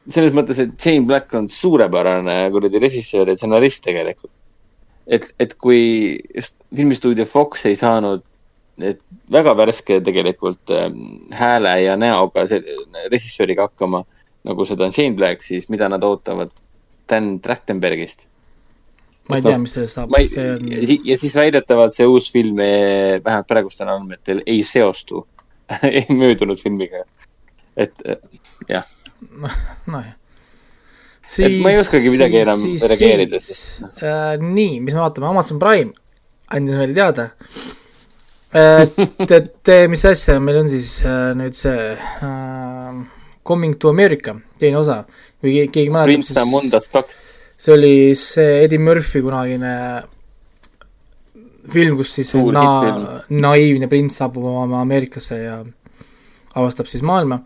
selles 0.09 0.31
mõttes, 0.35 0.59
et 0.63 0.75
Shane 0.79 1.03
Black 1.07 1.33
on 1.35 1.49
suurepärane 1.51 2.37
kuradi 2.51 2.79
režissöör 2.79 3.27
ja 3.33 3.35
stsenarist 3.35 3.83
tegelikult. 3.83 4.31
et, 5.07 5.27
et 5.39 5.53
kui 5.59 6.19
filmistuudio 6.75 7.25
Fox 7.25 7.65
ei 7.65 7.75
saanud 7.79 8.23
et 8.77 8.99
väga 9.31 9.53
värske 9.57 9.99
tegelikult 10.05 10.69
ähm, 10.75 10.97
hääle 11.33 11.71
ja 11.81 11.95
näoga 11.97 12.43
see- 12.47 12.61
režissööriga 13.11 13.67
hakkama, 13.67 14.03
nagu 14.45 14.65
seda 14.69 14.85
on 14.85 14.93
Shane 14.93 15.15
Black, 15.17 15.41
siis 15.41 15.69
mida 15.73 15.89
nad 15.89 16.03
ootavad 16.03 16.51
Dan 17.09 17.39
Trachtenbergist? 17.39 18.27
ma 19.27 19.39
ei 19.39 19.43
tea, 19.43 19.57
mis 19.59 19.73
sellest 19.75 19.97
saab 19.97 20.13
see 20.31 20.45
on 20.53 20.69
ja, 20.71 20.83
si 20.87 20.95
ja 21.09 21.17
siis 21.19 21.33
väidetavalt 21.35 21.95
see 21.95 22.07
uus 22.07 22.29
film 22.31 22.61
eh, 22.63 23.17
vähemalt 23.23 23.49
praegustel 23.49 23.89
andmetel 23.91 24.39
ei 24.47 24.61
seostu 24.63 25.25
möödunud 26.21 26.61
filmiga. 26.61 27.03
et 27.75 28.05
eh, 28.05 28.21
jah, 28.69 28.87
nojah. 29.85 30.15
Et 31.37 31.57
ma 31.59 31.73
ei 31.73 31.81
oskagi 31.81 32.07
midagi 32.07 32.39
enam 32.39 32.61
reageerida, 32.79 33.41
sest- 33.43 33.83
äh,. 33.99 34.37
nii, 34.39 34.79
mis 34.79 34.95
me 34.95 35.03
vaatame, 35.03 35.27
Amazon 35.27 35.59
Prime 35.59 35.91
andis 36.55 36.79
meile 36.79 36.95
teada 36.95 37.27
äh,. 38.55 38.87
et, 38.87 39.35
et 39.41 39.73
mis 39.91 40.07
asja 40.07 40.39
meil 40.39 40.63
on 40.63 40.71
siis 40.71 41.01
äh, 41.03 41.33
nüüd 41.35 41.59
see 41.59 41.91
äh, 41.99 43.03
Coming 43.47 43.77
to 43.79 43.87
America, 43.89 44.33
teine 44.59 44.75
osa. 44.81 45.05
kui 45.07 45.26
ke- 45.41 45.69
keegi 45.71 45.89
mäletab, 45.93 46.91
kaks, 46.91 47.17
see 47.57 47.73
oli 47.73 47.95
see 48.17 48.63
Eddie 48.65 48.81
Murphy 48.81 49.21
kunagine 49.25 49.73
film, 51.73 51.97
kus 51.99 52.13
siis 52.17 52.29
Suur 52.31 52.53
na-, 52.55 53.21
naiivne 53.29 53.89
prints 53.91 54.19
saabub 54.21 54.45
oma 54.49 54.81
Ameerikasse 54.83 55.39
ja 55.41 55.57
avastab 56.57 56.89
siis 56.89 57.03
maailma. 57.05 57.41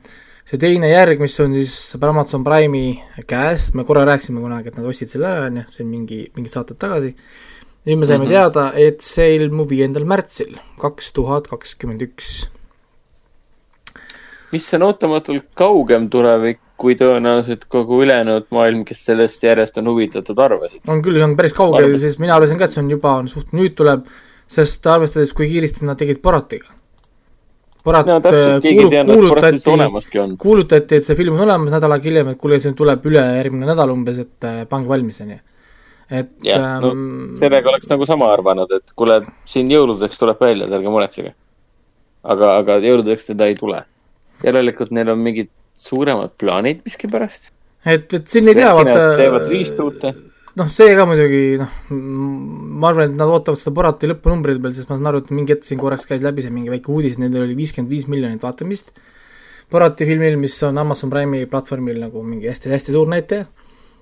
see 0.51 0.59
teine 0.59 0.89
järg, 0.89 1.21
mis 1.23 1.37
on 1.39 1.53
siis 1.55 1.73
Amazon 1.95 2.43
Prime'i 2.43 3.23
käes, 3.29 3.69
me 3.77 3.85
korra 3.87 4.03
rääkisime 4.09 4.41
kunagi, 4.43 4.67
et 4.67 4.79
nad 4.79 4.87
ostsid 4.89 5.13
selle 5.13 5.29
ära, 5.29 5.45
on 5.47 5.61
ju, 5.61 5.67
see 5.71 5.85
on 5.85 5.91
mingi, 5.93 6.17
mingid 6.35 6.51
saated 6.51 6.79
tagasi. 6.81 7.13
nüüd 7.87 7.97
me 7.97 8.05
saime 8.05 8.25
mm. 8.25 8.29
-hmm. 8.29 8.33
teada, 8.35 8.65
et 8.75 9.01
see 9.01 9.35
ilmub 9.37 9.69
viiendal 9.69 10.05
märtsil 10.05 10.57
kaks 10.81 11.13
tuhat 11.15 11.47
kakskümmend 11.47 12.03
üks. 12.03 12.49
mis 14.51 14.73
on 14.73 14.83
ootamatult 14.83 15.47
kaugem 15.55 16.09
tulevik, 16.09 16.59
kui 16.81 16.97
tõenäoliselt 16.97 17.67
kogu 17.71 18.01
ülejäänud 18.05 18.49
maailm, 18.55 18.83
kes 18.87 19.05
sellest 19.11 19.43
järjest 19.45 19.77
on 19.81 19.89
huvitatud, 19.91 20.39
arvasid. 20.41 20.81
on 20.89 21.01
küll, 21.05 21.21
on 21.21 21.37
päris 21.37 21.53
kaugel 21.57 21.97
sest 22.01 22.21
mina 22.21 22.35
arvasin 22.37 22.59
ka, 22.59 22.67
et 22.67 22.75
see 22.75 22.83
on 22.83 22.91
juba 22.95 23.15
on 23.21 23.29
suht 23.31 23.53
nüüd 23.57 23.75
tuleb, 23.77 24.05
sest 24.51 24.87
arvestades, 24.89 25.33
kui 25.37 25.49
kiiresti 25.51 25.85
nad 25.87 25.99
tegid 25.99 26.21
Boratiga. 26.23 26.73
Borat 27.85 28.05
no 28.05 28.17
äh, 28.19 28.21
täpselt, 28.21 28.65
ei 28.65 28.75
kuulu- 28.77 29.05
kuulutati, 29.05 30.35
kuulutati, 30.41 30.99
et 30.99 31.07
see 31.07 31.17
film 31.17 31.39
on 31.39 31.47
olemas 31.47 31.73
nädal 31.73 31.95
aega 31.95 32.05
hiljem, 32.09 32.33
et 32.33 32.41
kuule, 32.41 32.59
see 32.61 32.75
tuleb 32.77 33.07
ülejärgmine 33.09 33.69
nädal 33.69 33.93
umbes, 33.93 34.19
et 34.21 34.45
äh, 34.45 34.59
pange 34.69 34.89
valmis, 34.89 35.21
on 35.25 35.31
ju. 35.33 35.39
et 36.11 36.29
jah, 36.45 36.75
no 36.83 36.91
ähm, 36.91 37.31
sellega 37.39 37.71
oleks 37.71 37.89
nagu 37.89 38.05
sama 38.05 38.27
arvanud, 38.33 38.73
et 38.77 38.93
kuule, 38.97 39.21
siin 39.49 39.71
jõuludeks 39.73 40.21
tuleb 40.21 40.43
välja, 40.45 40.67
ärge 40.69 40.93
muretsege. 40.93 41.33
aga, 42.21 42.51
aga 42.61 42.77
jõuludeks 42.85 43.31
teda 43.31 43.49
ei 43.49 43.57
tule. 43.57 43.81
järelikult 44.45 44.93
neil 44.93 45.09
on 45.15 45.25
mingid 45.25 45.49
suuremad 45.77 46.35
plaanid 46.39 46.83
miskipärast. 46.85 47.51
et, 47.85 48.13
et 48.13 48.27
siin 48.27 48.49
ei 48.51 48.57
tea, 48.57 48.73
vaata 48.75 48.99
teevad 49.19 49.47
reboot'e. 49.51 50.13
noh, 50.59 50.69
see 50.71 50.91
ka 50.97 51.07
muidugi 51.09 51.41
noh, 51.61 51.79
ma 51.89 52.91
arvan, 52.91 53.09
et 53.09 53.17
nad 53.17 53.31
ootavad 53.31 53.61
seda 53.61 53.73
Borati 53.75 54.11
lõpunumbreid 54.11 54.61
veel, 54.61 54.75
sest 54.75 54.91
ma 54.91 54.99
saan 54.99 55.09
aru, 55.13 55.23
et 55.23 55.31
mingi 55.33 55.55
hetk 55.55 55.65
siin 55.67 55.81
korraks 55.81 56.09
käis 56.09 56.21
läbi 56.25 56.45
see 56.45 56.53
mingi 56.53 56.73
väike 56.73 56.91
uudis, 56.93 57.17
et 57.17 57.23
nendel 57.23 57.47
oli 57.47 57.57
viiskümmend 57.57 57.91
viis 57.91 58.07
miljonit 58.11 58.43
vaatamist 58.43 58.93
Borati 59.71 60.05
filmil, 60.05 60.35
mis 60.35 60.57
on 60.67 60.77
Amazon 60.77 61.09
Prime'i 61.09 61.47
platvormil 61.47 61.99
nagu 62.01 62.23
mingi 62.27 62.49
hästi-hästi 62.51 62.91
suur 62.91 63.07
näitaja, 63.11 63.45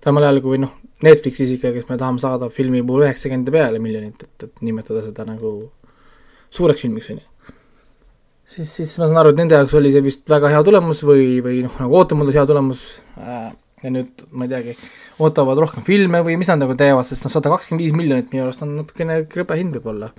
samal 0.01 0.25
ajal 0.25 0.41
kui 0.41 0.57
noh, 0.57 0.71
Netflixis 1.05 1.51
ikka, 1.55 1.71
kes 1.75 1.85
me 1.91 1.97
tahame 1.99 2.19
saada 2.19 2.49
filmi 2.51 2.81
puhul 2.83 3.05
üheksakümmend 3.05 3.51
peale 3.53 3.79
miljonit, 3.79 4.23
et, 4.25 4.47
et 4.47 4.63
nimetada 4.65 5.03
seda 5.05 5.27
nagu 5.27 5.51
suureks 6.49 6.81
filmiks, 6.83 7.11
on 7.13 7.21
ju. 7.21 7.38
siis, 8.49 8.69
siis 8.69 8.93
ma 8.99 9.07
saan 9.07 9.21
aru, 9.21 9.33
et 9.33 9.41
nende 9.41 9.57
jaoks 9.57 9.75
oli 9.77 9.91
see 9.93 10.03
vist 10.05 10.23
väga 10.29 10.51
hea 10.53 10.61
tulemus 10.65 11.03
või, 11.07 11.39
või 11.45 11.63
noh, 11.65 11.75
nagu 11.81 11.99
ootamatult 12.01 12.37
hea 12.37 12.45
tulemus 12.49 12.85
äh, 13.21 13.49
ja 13.83 13.91
nüüd 13.93 14.25
ma 14.31 14.47
ei 14.47 14.53
teagi, 14.53 14.75
ootavad 15.23 15.61
rohkem 15.63 15.85
filme 15.87 16.21
või 16.25 16.37
mis 16.39 16.49
nad 16.51 16.61
nagu 16.61 16.75
teevad, 16.79 17.07
sest 17.07 17.25
noh, 17.25 17.33
sada 17.33 17.51
kakskümmend 17.53 17.85
viis 17.85 17.95
miljonit 17.95 18.33
minu 18.33 18.45
arust 18.45 18.63
on 18.65 18.75
natukene 18.79 19.21
krõbe 19.31 19.57
hind 19.59 19.77
võib-olla. 19.77 20.11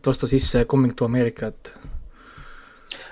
et 0.00 0.08
osta 0.08 0.28
sisse 0.28 0.64
Coming 0.64 0.94
to 0.96 1.04
America, 1.04 1.50
et 1.52 1.72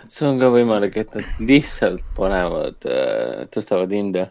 see 0.08 0.26
on 0.28 0.40
ka 0.40 0.48
võimalik, 0.52 0.96
et 0.96 1.14
nad 1.16 1.40
lihtsalt 1.40 2.04
panevad, 2.16 2.86
tõstavad 3.52 3.92
hinda. 3.92 4.28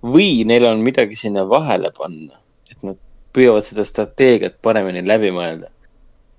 või 0.00 0.46
neil 0.48 0.64
on 0.64 0.80
midagi 0.80 1.16
sinna 1.16 1.44
vahele 1.44 1.90
panna, 1.92 2.40
et 2.70 2.80
nad 2.82 2.96
püüavad 3.36 3.64
seda 3.64 3.84
strateegiat 3.84 4.56
paremini 4.62 5.02
läbi 5.04 5.28
mõelda. 5.34 5.68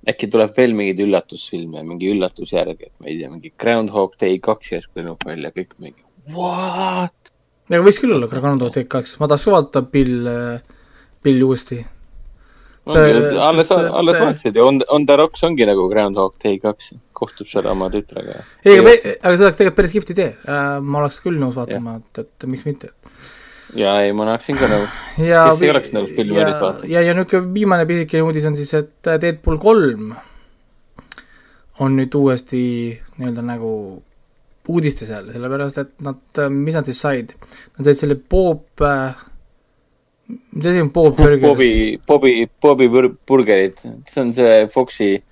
Äkki 0.10 0.30
tuleb 0.34 0.54
veel 0.58 0.74
mingeid 0.78 1.02
üllatusfilme, 1.06 1.84
mingi 1.86 2.10
üllatusjärg, 2.16 2.88
et 2.88 2.94
ma 2.98 3.10
ei 3.12 3.20
tea, 3.20 3.30
mingi 3.30 3.54
Groundhog 3.60 4.18
Day 4.22 4.40
kaks 4.44 4.74
järsku 4.76 5.02
lennub 5.02 5.22
välja, 5.28 5.54
kõik 5.54 5.76
mingi 5.78 6.02
what? 6.34 7.34
aga 7.70 7.82
võiks 7.86 8.02
küll 8.02 8.16
olla 8.16 8.30
Groundhog 8.32 8.74
Day 8.76 8.88
kaks, 8.90 9.18
ma 9.22 9.30
tahaks 9.30 9.48
ka 9.48 9.56
vaadata 9.56 9.84
Bill, 9.94 10.30
Bill 11.24 11.44
uuesti. 11.46 11.80
Alles, 12.92 13.70
alles 13.70 14.18
vaatasid 14.18 14.56
ju, 14.58 14.64
On, 14.66 14.80
On 14.90 15.04
the 15.06 15.16
Rocks 15.20 15.44
ongi 15.46 15.68
nagu 15.70 15.86
Groundhog 15.92 16.34
Day 16.42 16.58
kaks, 16.60 16.96
kohtub 17.14 17.50
seal 17.52 17.70
oma 17.70 17.92
tütrega. 17.94 18.40
ei, 18.66 18.80
aga, 18.80 18.96
aga 19.22 19.36
see 19.36 19.46
oleks 19.46 19.60
tegelikult 19.60 19.78
päris 19.78 19.94
kihvt 19.94 20.16
idee 20.16 20.32
äh,, 20.34 20.80
ma 20.82 21.04
oleks 21.04 21.22
küll 21.22 21.38
nõus 21.38 21.60
vaatama, 21.60 22.00
et, 22.02 22.24
et 22.26 22.50
miks 22.50 22.66
mitte 22.66 22.90
ja 23.78 23.96
ei, 24.04 24.12
ma 24.16 24.26
oleksin 24.28 24.60
ka 24.60 24.70
nõus. 24.72 25.00
ja 25.32 25.46
Kes 25.50 25.64
ei 25.66 25.72
oleks 25.74 25.94
nõus 25.96 26.12
Bill 26.16 26.34
Murray't 26.34 26.60
vaatama? 26.62 26.92
ja, 26.92 27.04
ja 27.06 27.16
niisugune 27.18 27.54
viimane 27.56 27.88
pisikene 27.90 28.28
uudis 28.28 28.48
on 28.50 28.60
siis, 28.60 28.74
et 28.78 29.12
Deadpool 29.24 29.60
kolm 29.62 30.14
on 31.82 31.98
nüüd 31.98 32.16
uuesti 32.18 32.62
nii-öelda 33.18 33.44
nagu 33.46 33.74
uudiste 34.72 35.08
seal, 35.08 35.32
sellepärast 35.34 35.82
et 35.82 35.92
nad, 36.06 36.22
mis 36.54 36.78
nad 36.78 36.88
siis 36.88 37.02
said? 37.04 37.34
Nad 37.78 37.88
said 37.88 38.00
selle 38.00 38.16
Bob 38.16 38.84
äh,, 38.86 39.18
mis 40.54 40.70
asi 40.70 40.84
on 40.84 40.92
Bob 40.94 41.18
Burger? 41.18 41.42
Bobi, 41.42 41.74
Bobi, 42.08 42.36
Bobi 42.62 42.88
Bur- 42.92 43.14
Burgerid, 43.28 43.82
see 43.82 44.22
on 44.22 44.32
see 44.38 44.62
Foxi 44.72 45.12
äh, 45.18 45.31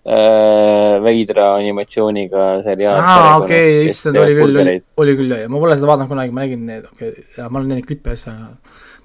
veidra 0.00 1.54
animatsiooniga 1.58 2.44
seriaal. 2.64 3.00
aa, 3.04 3.32
okei, 3.42 3.82
issand, 3.84 4.16
oli 4.16 4.36
küll, 4.38 4.60
oli 4.96 5.16
küll, 5.18 5.34
ma 5.52 5.60
pole 5.60 5.76
seda 5.76 5.90
vaadanud 5.90 6.08
kunagi, 6.08 6.32
ma 6.32 6.46
nägin 6.46 6.62
need, 6.64 6.86
okei 6.88 7.10
okay,, 7.10 7.26
ja 7.36 7.50
ma 7.50 7.60
olen 7.60 7.74
näinud 7.74 7.88
klippe 7.90 8.14
asja, 8.14 8.32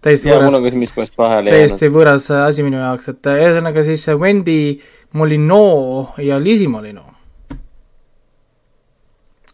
täiesti 0.06 0.30
ja 0.30 0.38
võõras 0.40 1.18
vahele 1.18 1.50
jäänud. 1.50 1.56
täiesti 1.56 1.90
võõras 1.94 2.28
asi 2.38 2.66
minu 2.66 2.80
jaoks, 2.82 3.10
et 3.12 3.32
äh, 3.32 3.42
ühesõnaga 3.46 3.86
siis 3.88 4.06
Wendy 4.22 4.60
Molino 5.18 5.64
ja 6.22 6.38
Liisi 6.42 6.68
Molino. 6.72 7.06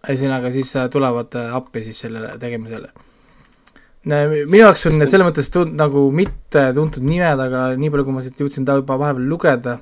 ühesõnaga 0.01 0.51
siis 0.51 0.73
äh, 0.75 0.89
tulevad 0.91 1.39
äh, 1.39 1.55
appi 1.55 1.83
siis 1.85 2.03
sellele 2.05 2.35
tegemisele. 2.41 2.91
minu 4.05 4.63
jaoks 4.63 4.85
on 4.89 4.99
selles 5.05 5.27
mõttes 5.27 5.51
tund-, 5.53 5.77
nagu 5.77 6.09
mitte 6.11 6.71
tuntud 6.75 7.05
nimed, 7.05 7.39
aga 7.47 7.71
nii 7.77 7.93
palju, 7.93 8.07
kui 8.07 8.17
ma 8.17 8.25
siit 8.25 8.39
jõudsin 8.41 8.67
ta 8.67 8.79
juba 8.79 8.99
vahepeal 8.99 9.29
lugeda, 9.29 9.79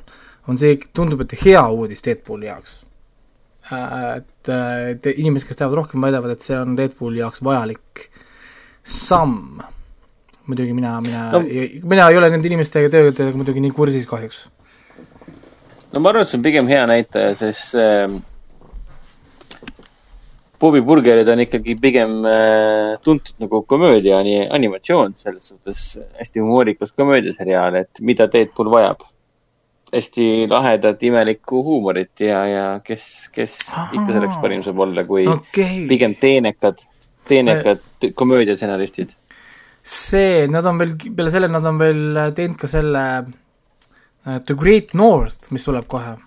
on 0.50 0.58
see, 0.58 0.78
tundub, 0.96 1.22
et 1.26 1.36
hea 1.46 1.62
uudis 1.72 2.02
Deadpooli 2.06 2.50
jaoks. 2.50 2.78
et, 3.70 4.50
et 4.50 5.10
inimesed, 5.16 5.46
kes 5.48 5.60
teavad 5.60 5.78
rohkem, 5.84 6.02
väidavad, 6.02 6.32
et 6.34 6.42
see 6.46 6.58
on 6.58 6.74
Deadpooli 6.78 7.22
jaoks 7.22 7.44
vajalik 7.46 8.08
samm. 8.84 9.60
muidugi 10.50 10.74
mina, 10.74 10.96
mina 11.06 11.28
No- 11.36 11.44
mina 11.92 12.08
ei 12.10 12.18
ole 12.18 12.30
nende 12.34 12.48
inimestega 12.50 12.90
töötajatega 12.90 13.38
muidugi 13.38 13.62
nii 13.62 13.72
kursis 13.78 14.08
kahjuks. 14.10 14.48
no 15.94 16.00
ma 16.00 16.10
arvan, 16.10 16.26
et 16.26 16.32
see 16.32 16.40
on 16.40 16.44
pigem 16.48 16.68
hea 16.72 16.88
näitaja, 16.90 17.36
sest 17.38 17.76
äh, 17.78 18.10
Bobi 20.60 20.82
Burgerid 20.84 21.30
on 21.32 21.40
ikkagi 21.40 21.76
pigem 21.80 22.18
äh, 22.28 22.98
tuntud 23.06 23.38
nagu 23.40 23.62
komöödia, 23.70 24.18
animatsioon, 24.52 25.14
selles 25.18 25.54
suhtes 25.54 25.86
hästi 26.20 26.42
humoorikas 26.44 26.92
komöödiaseriaal, 26.98 27.78
et 27.86 28.02
mida 28.02 28.28
Deadpool 28.32 28.72
vajab. 28.74 29.06
Hästi 29.94 30.48
lahedat, 30.50 31.04
imelikku 31.04 31.64
huumorit 31.64 32.22
ja, 32.24 32.44
ja 32.48 32.66
kes, 32.84 33.30
kes 33.34 33.58
ikka 33.96 34.14
selleks 34.14 34.38
parim 34.42 34.64
saab 34.66 34.80
olla, 34.86 35.04
kui 35.08 35.26
okay., 35.30 35.84
pigem 35.90 36.16
teenekad, 36.20 36.84
teenekad 37.28 38.10
komöödiastsenaristid. 38.16 39.16
see, 39.84 40.48
nad 40.52 40.66
on 40.70 40.80
veel, 40.82 40.96
peale 41.16 41.32
selle 41.34 41.50
nad 41.52 41.66
on 41.66 41.80
veel 41.82 42.24
teinud 42.38 42.58
ka 42.60 42.70
selle 42.70 43.04
äh, 43.20 44.42
The 44.46 44.56
Great 44.58 44.94
North, 44.94 45.52
mis 45.56 45.66
tuleb 45.66 45.88
kohe. 45.90 46.18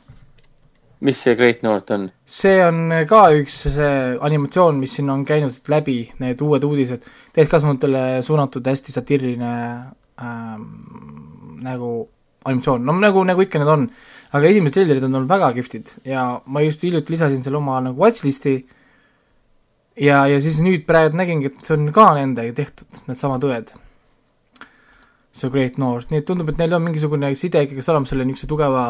mis 1.00 1.20
see 1.22 1.36
Great 1.38 1.62
North 1.62 1.92
on? 1.94 2.08
see 2.26 2.56
on 2.64 2.88
ka 3.08 3.26
üks 3.36 3.60
see 3.76 3.92
animatsioon, 4.20 4.80
mis 4.80 4.96
siin 4.98 5.12
on 5.12 5.26
käinud 5.28 5.70
läbi, 5.70 6.00
need 6.22 6.42
uued 6.42 6.64
uudised, 6.66 7.06
täiskasvanutele 7.36 8.22
suunatud 8.26 8.66
hästi 8.66 8.96
satiiriline 8.96 9.54
ähm, 10.18 10.66
nagu 11.62 11.92
animatsioon, 12.44 12.84
no 12.86 12.94
nagu, 12.98 13.22
nagu 13.26 13.44
ikka 13.44 13.60
need 13.62 13.70
on. 13.70 13.88
aga 14.32 14.48
esimesed 14.48 14.78
treilerid 14.78 15.04
on 15.04 15.18
olnud 15.18 15.28
väga 15.28 15.50
kihvtid 15.58 15.90
ja 16.08 16.22
ma 16.46 16.62
just 16.64 16.82
hiljuti 16.82 17.12
lisasin 17.12 17.42
selle 17.44 17.58
oma 17.58 17.80
nagu 17.84 18.00
watchlist'i 18.00 18.54
ja, 20.00 20.22
ja 20.26 20.40
siis 20.40 20.58
nüüd 20.64 20.86
praegu 20.88 21.18
nägingi, 21.18 21.50
et 21.50 21.66
see 21.66 21.76
on 21.76 21.90
ka 21.94 22.12
nendega 22.16 22.54
tehtud, 22.56 23.02
needsamad 23.10 23.44
õed. 23.48 23.74
see 25.32 25.48
Great 25.48 25.78
North, 25.80 26.10
nii 26.12 26.20
et 26.20 26.26
tundub, 26.28 26.50
et 26.52 26.58
neil 26.60 26.74
on 26.76 26.82
mingisugune 26.84 27.30
side 27.40 27.62
ikkagi 27.64 27.84
olemas 27.88 28.10
selle 28.12 28.24
niisuguse 28.28 28.48
tugeva 28.50 28.82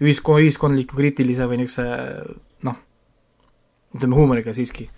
ühiskonna, 0.00 0.40
ühiskondliku 0.44 0.96
kriitilise 0.96 1.48
või 1.48 1.60
niisuguse 1.60 1.84
noh, 2.64 2.78
ütleme 3.96 4.16
huumoriga 4.16 4.54
siiski. 4.56 4.88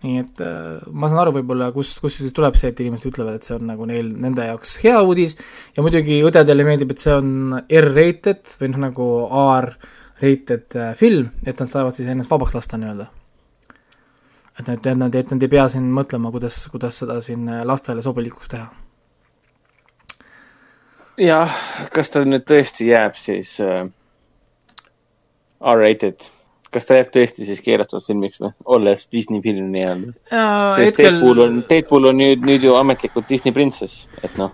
Nii 0.00 0.20
et 0.22 0.40
äh, 0.40 0.80
ma 0.96 1.10
saan 1.10 1.20
aru 1.22 1.34
võib-olla, 1.36 1.68
kus, 1.74 1.92
kust 2.00 2.22
siis 2.22 2.32
tuleb 2.36 2.56
see, 2.56 2.70
et 2.72 2.80
inimesed 2.80 3.10
ütlevad, 3.10 3.36
et 3.36 3.46
see 3.46 3.56
on 3.58 3.66
nagu 3.68 3.84
neil, 3.88 4.08
nende 4.22 4.46
jaoks 4.48 4.78
hea 4.84 4.96
uudis 5.04 5.36
ja 5.76 5.84
muidugi 5.84 6.22
õdedele 6.24 6.64
meeldib, 6.64 6.94
et 6.94 7.04
see 7.04 7.12
on 7.12 7.58
R-rated 7.60 8.54
või 8.62 8.72
noh, 8.72 8.82
nagu 8.86 9.08
R-rated 9.28 10.78
äh, 10.80 10.92
film, 10.96 11.28
et 11.44 11.60
nad 11.60 11.72
saavad 11.72 11.98
siis 11.98 12.08
ennast 12.08 12.32
vabaks 12.32 12.56
lasta 12.56 12.80
nii-öelda. 12.80 13.10
et 14.60 14.66
nad, 14.66 14.86
et 14.86 14.96
nad, 15.04 15.20
et 15.20 15.34
nad 15.34 15.44
ei 15.44 15.52
pea 15.52 15.68
siin 15.68 15.92
mõtlema, 15.92 16.32
kuidas, 16.32 16.62
kuidas 16.72 17.02
seda 17.04 17.20
siin 17.24 17.44
äh, 17.52 17.60
lastele 17.68 18.00
sobilikuks 18.04 18.54
teha. 18.56 18.70
jah, 21.20 21.62
kas 21.92 22.16
ta 22.16 22.24
nüüd 22.24 22.48
tõesti 22.48 22.88
jääb 22.88 23.20
siis 23.20 23.58
äh, 23.60 23.84
R-rated, 25.60 26.24
kas 26.74 26.86
ta 26.86 26.96
jääb 26.98 27.10
tõesti 27.14 27.46
siis 27.48 27.60
keelatud 27.64 28.02
filmiks 28.04 28.40
või, 28.42 28.52
olles 28.76 29.06
Disney 29.12 29.42
film 29.44 29.70
nii-öelda? 29.74 30.12
sest 30.76 30.86
hetkel... 30.86 31.16
Deadpool 31.16 31.44
on, 31.44 31.60
Deadpool 31.70 32.10
on 32.12 32.20
nüüd, 32.20 32.44
nüüd 32.46 32.66
ju 32.66 32.76
ametlikult 32.78 33.28
Disney 33.30 33.54
printsess, 33.56 34.06
et 34.22 34.36
noh, 34.40 34.52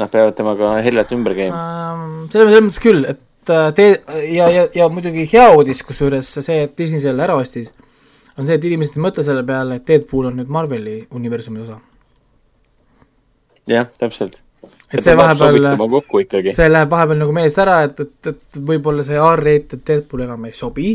nad 0.00 0.12
peavad 0.12 0.36
temaga 0.36 0.74
hellalt 0.84 1.14
ümber 1.16 1.36
käima. 1.38 1.62
Ähm, 1.62 2.18
selles 2.32 2.52
mõttes 2.52 2.82
küll, 2.84 3.06
et 3.08 3.52
äh, 3.52 3.70
te- 3.76 4.20
ja, 4.32 4.50
ja, 4.52 4.66
ja 4.76 4.90
muidugi 4.92 5.26
hea 5.32 5.48
uudis, 5.56 5.82
kusjuures 5.88 6.34
see, 6.38 6.60
et 6.66 6.76
Disney 6.78 7.00
selle 7.04 7.24
ära 7.24 7.38
ostis, 7.40 7.72
on 8.36 8.46
see, 8.46 8.56
et 8.56 8.68
inimesed 8.68 8.96
ei 8.98 9.06
mõtle 9.08 9.24
selle 9.26 9.44
peale, 9.48 9.80
et 9.80 9.88
Deadpool 9.88 10.30
on 10.30 10.40
nüüd 10.40 10.52
Marveli 10.52 11.00
universumi 11.16 11.64
osa. 11.64 11.80
jah, 13.70 13.88
täpselt. 13.98 14.42
Et 14.92 15.04
see 15.04 15.16
vahepeal, 15.16 16.52
see 16.52 16.68
läheb 16.68 16.92
vahepeal 16.92 17.20
nagu 17.22 17.34
meelest 17.36 17.60
ära, 17.62 17.80
et, 17.88 18.04
et, 18.04 18.32
et 18.32 18.60
võib-olla 18.70 19.04
see 19.06 19.18
R-rated 19.18 19.84
Deadpool 19.88 20.26
enam 20.26 20.44
ei 20.48 20.54
sobi, 20.56 20.94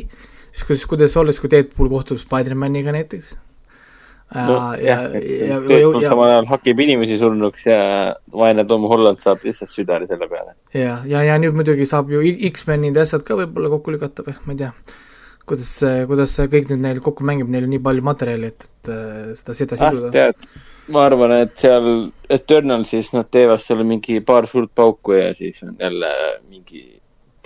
siis 0.51 0.67
kuidas, 0.67 0.85
kuidas 0.89 1.17
oleks, 1.21 1.41
kui 1.41 1.51
Deadpool 1.51 1.89
kohtub 1.91 2.21
Spider-maniga 2.21 2.93
näiteks 2.95 3.35
no 4.35 4.55
ja, 4.75 4.83
jah, 4.83 5.03
ja, 5.15 5.47
ja, 5.47 5.57
Deadpool 5.63 6.03
ja, 6.03 6.11
samal 6.11 6.33
ajal 6.33 6.49
hakib 6.51 6.81
inimesi 6.83 7.17
surnuks 7.21 7.65
ja 7.69 7.81
vaene 8.35 8.65
Tom 8.67 8.87
Holland 8.91 9.21
saab 9.23 9.43
lihtsalt 9.47 9.71
südari 9.71 10.09
selle 10.09 10.27
peale. 10.31 10.55
ja, 10.75 10.99
ja, 11.07 11.23
ja 11.23 11.37
nüüd 11.41 11.55
muidugi 11.55 11.87
saab 11.87 12.11
ju 12.11 12.21
I- 12.21 12.51
X-menide 12.51 13.05
asjad 13.05 13.23
ka 13.27 13.39
võib-olla 13.39 13.71
kokku 13.77 13.95
lükata 13.95 14.27
või 14.27 14.35
ma 14.43 14.55
ei 14.55 14.63
tea, 14.65 14.71
kuidas 15.47 15.71
kuidas 16.09 16.35
see 16.35 16.49
kõik 16.51 16.73
nüüd 16.73 16.83
neil 16.83 17.03
kokku 17.03 17.27
mängib, 17.27 17.49
neil 17.53 17.69
on 17.69 17.73
nii 17.77 17.83
palju 17.87 18.03
materjali, 18.09 18.51
et, 18.51 18.67
et 18.67 18.91
äh, 18.91 19.31
seda, 19.39 19.55
seda 19.61 19.79
ah, 19.79 19.95
siduda. 19.95 20.11
tead, 20.17 20.51
ma 20.93 21.03
arvan, 21.07 21.33
et 21.43 21.57
seal 21.59 21.87
Eternalsis 22.31 23.13
nad 23.15 23.27
teevad 23.31 23.61
seal 23.63 23.83
mingi 23.87 24.19
paar 24.25 24.47
suurt 24.47 24.71
pauku 24.75 25.17
ja 25.17 25.33
siis 25.37 25.61
on 25.63 25.75
jälle 25.79 26.13
mingi 26.49 26.85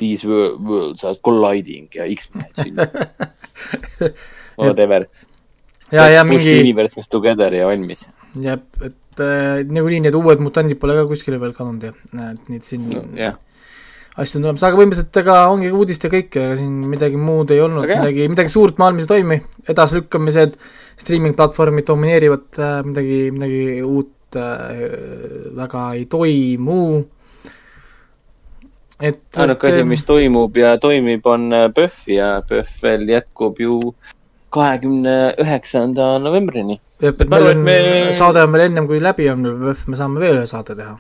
These 0.02 0.26
wor- 0.26 0.56
worlds 0.58 1.04
are 1.06 1.18
colliding 1.24 1.90
ja 1.94 2.08
X-menid 2.10 2.56
sünnib. 2.58 2.96
Whatever. 4.62 5.06
ja, 5.92 6.08
ja 6.10 6.24
mingi, 6.26 6.56
Universe 6.60 7.00
is 7.00 7.10
together 7.10 7.54
ja 7.54 7.68
valmis. 7.70 8.08
jah, 8.42 8.58
et 8.82 9.22
äh, 9.22 9.62
nagunii 9.68 10.00
need 10.08 10.18
uued 10.18 10.42
mutandid 10.42 10.80
pole 10.82 10.96
ka 10.98 11.06
kuskile 11.10 11.38
veel 11.42 11.54
kadunud 11.54 11.84
ja 11.90 11.94
et 12.32 12.50
neid 12.50 12.66
siin 12.66 12.88
no, 12.90 13.04
jah, 13.18 13.38
asjad 14.18 14.42
on 14.42 14.48
tulemas, 14.48 14.64
aga 14.68 14.80
põhimõtteliselt 14.80 15.22
ega 15.22 15.38
ongi 15.52 15.72
uudist 15.72 16.04
ja 16.04 16.12
kõik, 16.12 16.36
ega 16.36 16.58
siin 16.60 16.82
midagi 16.92 17.20
muud 17.20 17.54
ei 17.56 17.62
olnud, 17.64 17.88
midagi, 17.88 18.28
midagi 18.32 18.52
suurt 18.52 18.82
maailmas 18.82 19.08
ei 19.08 19.12
toimi, 19.14 19.40
edasilükkamised, 19.72 20.58
streaming 21.00 21.38
platvormid 21.38 21.88
domineerivad 21.88 22.60
äh,, 22.60 22.78
midagi, 22.86 23.24
midagi 23.34 23.64
uut 23.88 24.38
äh, 24.38 24.86
väga 25.58 25.88
ei 25.98 26.06
toimu 26.12 26.84
et. 29.02 29.22
ainuke 29.38 29.72
asi, 29.72 29.84
mis 29.88 30.04
toimub 30.08 30.58
ja 30.58 30.76
toimib, 30.82 31.26
on 31.26 31.52
äh, 31.56 31.68
PÖFF 31.74 32.10
ja 32.12 32.32
PÖFF 32.48 32.84
veel 32.86 33.08
jätkub 33.16 33.60
ju 33.60 33.78
kahekümne 34.52 35.16
üheksanda 35.40 36.18
novembrini. 36.20 36.78
saade 38.18 38.44
on 38.44 38.54
veel 38.54 38.68
ennem 38.68 38.88
kui 38.90 39.00
läbi 39.04 39.30
on, 39.32 39.48
me 39.88 40.00
saame 40.00 40.20
veel 40.24 40.42
ühe 40.42 40.50
saate 40.50 40.76
teha. 40.78 40.98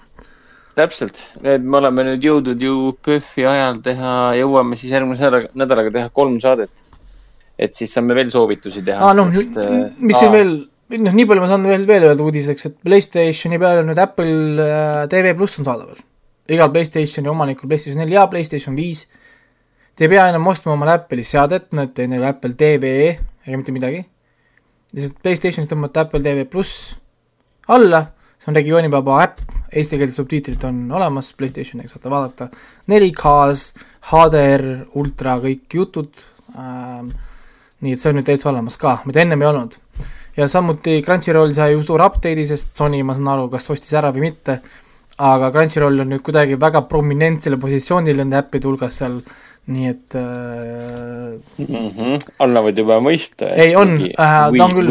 täpselt, 0.77 1.19
me 1.41 1.77
oleme 1.77 2.05
nüüd 2.07 2.23
jõudnud 2.25 2.61
ju 2.63 2.75
PÖFFi 3.03 3.45
ajal 3.49 3.79
teha, 3.85 4.11
jõuame 4.39 4.77
siis 4.79 4.93
järgmise 4.93 5.27
nädala- 5.27 5.51
nädalaga 5.63 5.93
teha 5.97 6.09
kolm 6.09 6.39
saadet. 6.43 6.69
et 7.61 7.75
siis 7.77 7.91
saame 7.93 8.15
veel 8.17 8.29
soovitusi 8.33 8.81
teha. 8.81 8.99
aa 9.05 9.13
noh, 9.13 9.27
mis 9.29 10.17
siin 10.17 10.31
veel, 10.33 10.53
noh, 10.97 11.13
nii 11.13 11.25
palju 11.29 11.41
ma 11.43 11.49
saan 11.51 11.67
veel, 11.67 11.83
veel 11.87 12.07
öelda 12.09 12.23
uudiseks, 12.23 12.65
et 12.65 12.77
Playstationi 12.83 13.59
peale 13.61 13.83
nüüd 13.85 13.99
Apple 14.01 14.63
äh, 14.65 15.07
TV 15.11 15.35
pluss 15.37 15.59
on 15.59 15.67
saadaval. 15.67 15.99
igal 16.49 16.71
Playstationi 16.73 17.29
omanikul 17.29 17.69
Playstation 17.69 18.01
neli 18.01 18.17
ja 18.17 18.25
Playstation 18.27 18.75
viis. 18.75 19.05
Te 19.95 20.07
ei 20.07 20.09
pea 20.15 20.29
enam 20.31 20.47
ostma 20.47 20.73
omale 20.73 20.95
Apple'i 20.95 21.23
seadet, 21.27 21.67
näete 21.77 22.07
nagu 22.09 22.25
Apple 22.25 22.55
TV 22.57 22.95
ega 23.45 23.57
mitte 23.57 23.75
midagi. 23.75 24.05
lihtsalt 24.95 25.21
Playstationis 25.23 25.69
tõmbate 25.69 26.01
Apple 26.01 26.23
TV 26.23 26.47
pluss 26.49 26.95
alla, 27.71 28.07
see 28.41 28.49
on 28.49 28.57
regioonivaba 28.57 29.17
äpp, 29.21 29.41
eestikeelsed 29.69 30.17
subtiitrid 30.17 30.63
on 30.65 30.83
olemas, 30.97 31.29
Playstationiga 31.37 31.91
saate 31.91 32.09
vaadata. 32.09 32.47
4K-s, 32.89 33.85
HDR, 34.09 34.65
ultra, 34.97 35.37
kõik 35.43 35.77
jutud. 35.77 36.09
Ähm,, 36.57 37.11
nii 37.81 37.95
et 37.95 38.01
see 38.01 38.11
on 38.11 38.19
nüüd 38.19 38.27
täitsa 38.27 38.49
olemas 38.51 38.77
ka, 38.81 38.99
mida 39.05 39.21
ennem 39.23 39.41
ei 39.41 39.49
olnud. 39.49 39.77
ja 40.37 40.47
samuti 40.47 41.01
Crunchyroll 41.03 41.51
sai 41.53 41.73
ju 41.73 41.81
suure 41.83 42.05
update'i, 42.07 42.45
sest 42.47 42.71
Sony, 42.77 43.01
ma 43.03 43.13
saan 43.17 43.27
aru, 43.33 43.49
kas 43.51 43.69
ostis 43.73 43.93
ära 43.99 44.13
või 44.15 44.29
mitte, 44.29 44.57
aga 45.21 45.51
Crunchyroll 45.51 46.03
on 46.03 46.13
nüüd 46.13 46.23
kuidagi 46.25 46.57
väga 46.59 46.85
prominentsele 46.89 47.59
positsioonile 47.61 48.23
nende 48.23 48.39
äppide 48.39 48.69
hulgas 48.69 49.01
seal, 49.01 49.19
nii 49.71 49.87
et 49.89 50.15
äh, 50.19 51.37
mm. 51.57 51.65
-hmm. 51.65 52.25
annavad 52.43 52.77
juba 52.77 52.99
mõista. 53.03 53.49
Ei, 53.55 53.75
on, 53.75 53.95
äh, 53.97 54.13
ta 54.17 54.65
on 54.65 54.75
küll- 54.77 54.89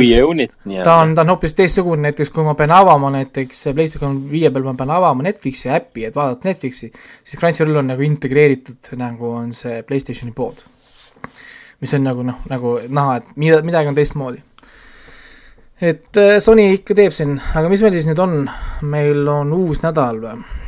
ta 0.84 0.97
on, 1.02 1.15
ta 1.15 1.25
on 1.25 1.33
hoopis 1.34 1.55
teistsugune, 1.59 2.02
näiteks 2.09 2.31
kui 2.34 2.44
ma 2.44 2.55
pean 2.55 2.70
avama 2.75 3.10
näiteks 3.15 3.65
PlayStation 3.75 4.18
viie 4.31 4.50
peal 4.50 4.65
ma 4.65 4.75
pean 4.75 4.91
avama 4.91 5.23
Netflixi 5.26 5.70
äpi, 5.70 6.05
et 6.09 6.17
vaadata 6.17 6.49
Netflixi, 6.49 6.91
siis 7.25 7.41
Crunchyroll 7.41 7.83
on 7.83 7.91
nagu 7.92 8.02
integreeritud, 8.02 8.92
nagu 9.00 9.34
on 9.41 9.52
see 9.52 9.83
PlayStationi 9.83 10.33
pood. 10.33 10.65
mis 11.81 11.94
on 11.94 12.05
nagu 12.05 12.23
noh, 12.23 12.41
nagu 12.49 12.78
näha, 12.89 13.17
et 13.17 13.36
mida, 13.36 13.62
midagi 13.65 13.89
on 13.89 13.94
teistmoodi. 13.94 14.42
et 15.81 16.17
äh, 16.17 16.39
Sony 16.39 16.73
ikka 16.75 16.94
teeb 16.94 17.12
siin, 17.12 17.39
aga 17.55 17.68
mis 17.68 17.83
meil 17.83 17.92
siis 17.92 18.09
nüüd 18.09 18.18
on, 18.20 18.50
meil 18.83 19.28
on 19.28 19.52
uus 19.52 19.83
nädal 19.83 20.20
või? 20.20 20.59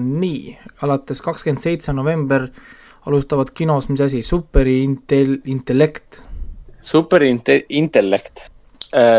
nii, 0.00 0.58
alates 0.82 1.20
kakskümmend 1.22 1.60
seitse 1.62 1.92
november 1.92 2.48
alustavad 3.06 3.50
kinos, 3.54 3.88
mis 3.88 4.00
asi, 4.00 4.22
Super 4.22 4.66
Intel, 4.66 5.40
Intellekt 5.44 6.22
super 6.82 7.22
inte- 7.22 7.64
intellekt. 7.68 8.50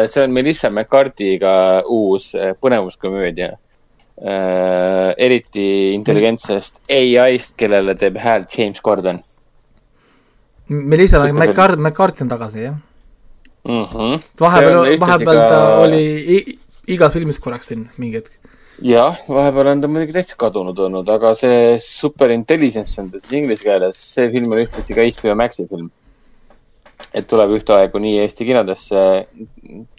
see 0.05 0.23
on 0.23 0.33
Melissa 0.33 0.69
McCarthy'ga 0.69 1.81
uus 1.89 2.35
äh, 2.35 2.53
põnevuskomöödia. 2.59 3.57
eriti 5.17 5.93
intelligentsest 5.93 6.77
ai-st, 6.87 7.55
kellele 7.57 7.95
teeb 7.97 8.19
häält 8.21 8.53
James 8.57 8.77
Corden 8.81 9.23
Melissa 10.69 11.17
McCart-, 11.33 11.81
McCarthy 11.81 12.23
on 12.23 12.29
tagasi, 12.29 12.61
jah? 12.61 12.75
mm. 13.67 13.85
-hmm. 13.85 14.21
vahepeal, 14.39 14.99
vahepeal 14.99 15.39
ta 15.49 15.79
oli 15.79 16.45
igas 16.87 17.13
filmis 17.13 17.39
korraks 17.39 17.67
siin 17.67 17.89
mingi 17.97 18.21
hetk. 18.21 18.31
jah, 18.83 19.17
vahepeal 19.29 19.71
on 19.71 19.81
ta 19.83 19.89
muidugi 19.91 20.15
täitsa 20.15 20.37
kadunud 20.39 20.79
olnud, 20.85 21.09
aga 21.09 21.33
see 21.37 21.75
Super 21.83 22.33
Intelligence 22.35 22.99
on 23.01 23.09
ta 23.11 23.21
siis 23.21 23.35
inglise 23.39 23.65
keeles, 23.65 23.99
see 24.15 24.29
film 24.33 24.55
on 24.55 24.63
ühtlasi 24.63 24.97
ka 24.97 25.05
HBO 25.09 25.35
Maxi 25.39 25.67
film. 25.69 25.91
et 27.13 27.25
tuleb 27.29 27.51
ühtaegu 27.57 27.99
nii 28.01 28.19
Eesti 28.23 28.45
kinodesse 28.47 29.01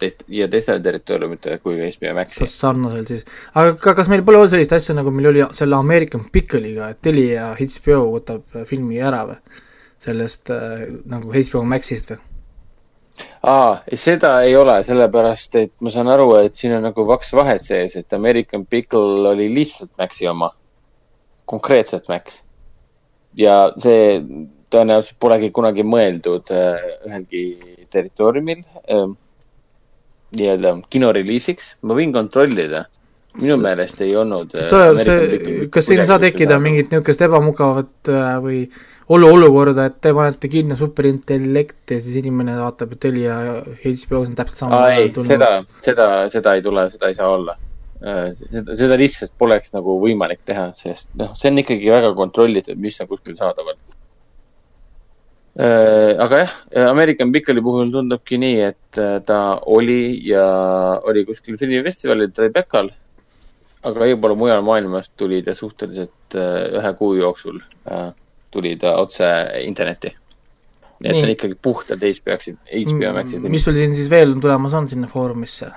teist 0.01 0.23
ja 0.33 0.47
teistele 0.51 0.81
territooriumitele 0.83 1.59
kui 1.63 1.77
ka 1.79 1.89
HBO 1.95 2.15
Maxi. 2.19 2.47
sarnaselt 2.51 3.11
siis, 3.13 3.25
aga 3.55 3.75
ka, 3.81 3.95
kas 4.01 4.11
meil 4.13 4.25
pole 4.27 4.41
olnud 4.41 4.55
sellist 4.55 4.73
asja, 4.77 4.97
nagu 4.99 5.13
meil 5.15 5.31
oli 5.33 5.45
selle 5.57 5.79
American 5.79 6.27
Pickle'iga, 6.33 6.91
et 6.93 7.03
Telia 7.05 7.53
HBO 7.59 8.07
võtab 8.17 8.59
äh, 8.59 8.69
filmi 8.69 9.01
ära 9.01 9.25
või? 9.31 9.41
sellest 10.05 10.51
äh, 10.53 10.87
nagu 11.09 11.33
HBO 11.33 11.65
Maxist 11.69 12.13
või? 12.13 12.21
aa, 13.43 13.83
seda 13.95 14.37
ei 14.47 14.57
ole, 14.57 14.79
sellepärast 14.87 15.59
et 15.61 15.73
ma 15.81 15.93
saan 15.93 16.11
aru, 16.13 16.31
et 16.43 16.57
siin 16.59 16.77
on 16.79 16.87
nagu 16.89 17.07
kaks 17.09 17.33
vahet 17.37 17.63
sees, 17.65 17.97
et 18.01 18.17
American 18.17 18.67
Pickle 18.67 19.29
oli 19.31 19.51
lihtsalt 19.55 19.93
Maxi 19.99 20.29
oma, 20.29 20.51
konkreetselt 21.45 22.09
Max. 22.09 22.43
ja 23.37 23.73
see 23.79 24.21
tõenäoliselt 24.71 25.19
polegi 25.21 25.51
kunagi 25.55 25.83
mõeldud 25.87 26.51
äh, 26.55 26.89
ühelgi 27.07 27.45
territooriumil 27.91 28.63
äh, 28.63 29.07
nii-öelda 30.35 30.77
kinoreliisiks, 30.91 31.77
ma 31.87 31.97
võin 31.99 32.13
kontrollida. 32.15 32.85
minu 33.41 33.57
meelest 33.59 34.01
ei 34.07 34.15
olnud. 34.17 34.53
äh, 34.55 35.69
kas 35.71 35.89
siin 35.89 36.03
ei 36.03 36.07
saa 36.07 36.21
tekkida 36.23 36.59
mingit 36.63 36.93
niisugust 36.93 37.23
ebamugavat 37.27 38.11
äh, 38.11 38.35
olu 39.13 39.29
olukorda, 39.37 39.89
et 39.91 39.99
te 40.03 40.13
panete 40.17 40.49
kinno 40.53 40.77
superintellekti 40.79 41.99
ja 41.99 42.05
siis 42.05 42.17
inimene 42.23 42.57
vaatab, 42.57 42.95
et 42.95 43.03
Telia 43.05 43.37
ja 43.47 43.57
HBO-s 43.83 44.31
on 44.31 44.39
täpselt 44.39 44.63
sama 44.63 44.81
ei, 44.95 45.11
seda, 45.13 45.51
seda, 45.85 46.09
seda 46.33 46.55
ei 46.57 46.65
tule, 46.65 46.87
seda 46.93 47.11
ei 47.11 47.19
saa 47.19 47.33
olla. 47.35 47.57
seda, 48.39 48.77
seda 48.81 48.97
lihtsalt 49.01 49.35
poleks 49.41 49.75
nagu 49.77 49.99
võimalik 50.01 50.41
teha, 50.45 50.71
sest 50.77 51.13
noh, 51.21 51.35
see 51.37 51.53
on 51.53 51.61
ikkagi 51.63 51.93
väga 51.93 52.15
kontrollitud, 52.17 52.81
mis 52.81 53.01
on 53.05 53.11
kuskil 53.13 53.37
saadaval. 53.37 53.77
aga 56.25 56.43
jah, 56.43 56.57
American 56.89 57.33
Pickle'i 57.33 57.63
puhul 57.63 57.93
tundubki 57.93 58.41
nii, 58.41 58.59
et 58.73 58.99
äh, 58.99 59.21
ta 59.25 59.61
oli 59.71 60.19
ja 60.27 60.49
oli 61.05 61.23
kuskil 61.29 61.61
filmifestivalil 61.61 62.33
Tribeca'l. 62.35 62.91
aga 63.85 64.09
võib-olla 64.09 64.35
mujal 64.35 64.65
maailmas 64.65 65.13
tuli 65.13 65.43
ta 65.45 65.55
suhteliselt 65.55 66.41
äh, 66.41 66.81
ühe 66.81 66.93
kuu 66.99 67.15
jooksul, 67.21 67.61
tuli 68.55 68.77
ta 68.81 68.95
otse 69.03 69.27
internetti. 69.65 70.15
nii 71.03 71.11
et 71.11 71.19
ta 71.19 71.27
on 71.27 71.35
ikkagi 71.35 71.59
puhtalt 71.61 72.07
HBO 72.07 72.39
Maxi, 72.39 72.55
HBO 72.55 73.13
Maxi 73.19 73.37
film. 73.37 73.51
mis 73.53 73.67
sul 73.67 73.77
siin 73.77 73.99
siis 73.99 74.09
veel 74.11 74.39
tulemas 74.41 74.79
on 74.79 74.89
sinna 74.89 75.11
foorumisse? 75.11 75.73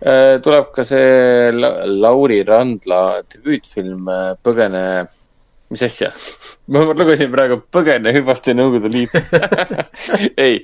Äh, 0.00 0.38
tuleb 0.40 0.70
ka 0.72 0.84
see 0.88 1.50
La 1.52 1.74
Lauri 1.84 2.38
Randla 2.48 3.20
debüütfilm 3.20 4.06
äh, 4.08 4.30
Põgene, 4.40 4.84
mis 5.68 5.82
asja? 5.84 6.08
ma 6.72 6.86
lugesin 6.96 7.28
praegu 7.34 7.58
Põgene 7.68 8.14
hüvaste 8.16 8.54
Nõukogude 8.56 8.88
Liit. 8.94 9.12
ei, 10.46 10.62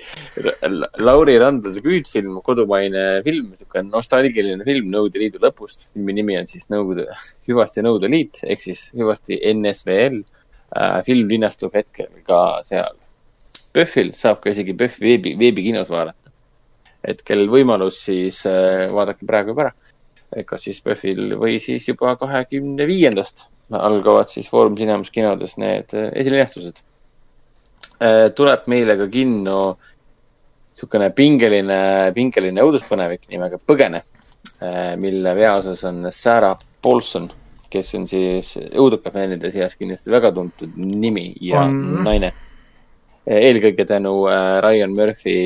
Lauri 1.05 1.37
Randla 1.43 1.75
debüütfilm, 1.75 2.39
kodumaine 2.47 3.05
film, 3.27 3.51
niisugune 3.53 3.91
nostalgiline 3.91 4.65
film 4.65 4.89
Nõukogude 4.95 5.21
Liidu 5.21 5.45
lõpust. 5.45 5.91
filmi 5.93 6.17
nimi 6.17 6.41
on 6.41 6.49
siis 6.49 6.71
Nõukogude, 6.73 7.05
Hüvasti 7.45 7.85
Nõukogude 7.85 8.13
Liit 8.17 8.41
ehk 8.49 8.65
siis 8.65 8.87
Hüvasti 8.97 9.43
NSVL. 9.53 10.23
Film 11.07 11.29
linastub 11.31 11.75
hetkel 11.75 12.09
ka 12.27 12.63
seal. 12.67 12.97
PÖFFil 13.77 14.15
saab 14.17 14.41
ka 14.43 14.51
isegi 14.51 14.75
PÖFF 14.77 15.03
veebi, 15.05 15.35
veebikinos 15.39 15.93
vaadata 15.93 16.27
et 17.07 17.23
kellel 17.27 17.51
võimalus, 17.51 18.01
siis 18.09 18.43
äh, 18.51 18.87
vaadake 18.93 19.27
praegu 19.29 19.55
juba 19.55 19.69
ära. 19.69 19.75
kas 20.47 20.67
siis 20.67 20.81
PÖFFil 20.83 21.37
või 21.39 21.61
siis 21.63 21.87
juba 21.87 22.17
kahekümne 22.19 22.87
viiendast 22.87 23.47
algavad 23.71 24.29
siis 24.31 24.49
Foorum 24.51 24.75
Cinemas 24.79 25.11
kinodes 25.15 25.57
need 25.63 25.95
äh, 25.95 26.11
esilinastused. 26.13 26.83
tuleb 28.37 28.67
meile 28.69 28.93
ka 28.99 29.07
kinno 29.09 29.61
niisugune 30.77 31.07
pingeline, 31.17 31.79
pingeline 32.13 32.61
õuduspõnevik 32.61 33.23
nimega 33.33 33.57
Põgene, 33.57 34.03
mille 35.01 35.33
peaosas 35.39 35.81
on 35.89 36.11
Sarah 36.13 36.59
Paulson, 36.83 37.31
kes 37.71 37.95
on 37.99 38.09
siis 38.09 38.55
õudukafännide 38.57 39.51
seas 39.55 39.77
kindlasti 39.77 40.11
väga 40.11 40.33
tuntud 40.33 40.77
nimi 40.77 41.33
ja 41.41 41.65
On. 41.65 42.05
naine 42.07 42.33
eelkõige 43.27 43.87
tänu 43.89 44.15
äh, 44.31 44.61
Ryan 44.63 44.95
Murphy 44.95 45.37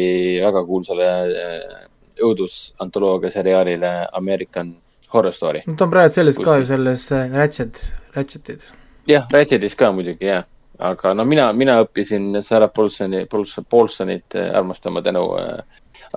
väga 0.43 0.65
kuulsale 0.69 1.09
äh, 1.09 1.89
õudusantoloogia 2.21 3.33
seriaalile 3.33 3.93
American 4.13 4.75
Horror 5.15 5.33
Story. 5.33 5.63
ta 5.77 5.85
on 5.85 5.91
praegu 5.91 6.15
selles 6.15 6.39
ka 6.39 6.45
Kuskil. 6.45 6.61
ju 6.61 6.71
selles 6.75 7.13
äh, 7.13 7.37
Ratchet, 7.37 7.83
Ratchetis. 8.15 8.73
jah, 9.09 9.27
Ratchetis 9.33 9.75
ka 9.75 9.93
muidugi 9.93 10.29
jah, 10.29 10.45
aga 10.79 11.15
no 11.15 11.25
mina, 11.25 11.51
mina 11.53 11.81
õppisin 11.85 12.43
Sarah 12.43 12.71
Paulsoni, 12.75 13.25
Paulson, 13.31 13.65
Paulsonit 13.71 14.37
armastama 14.53 15.03
tänu 15.03 15.25
äh, 15.41 15.65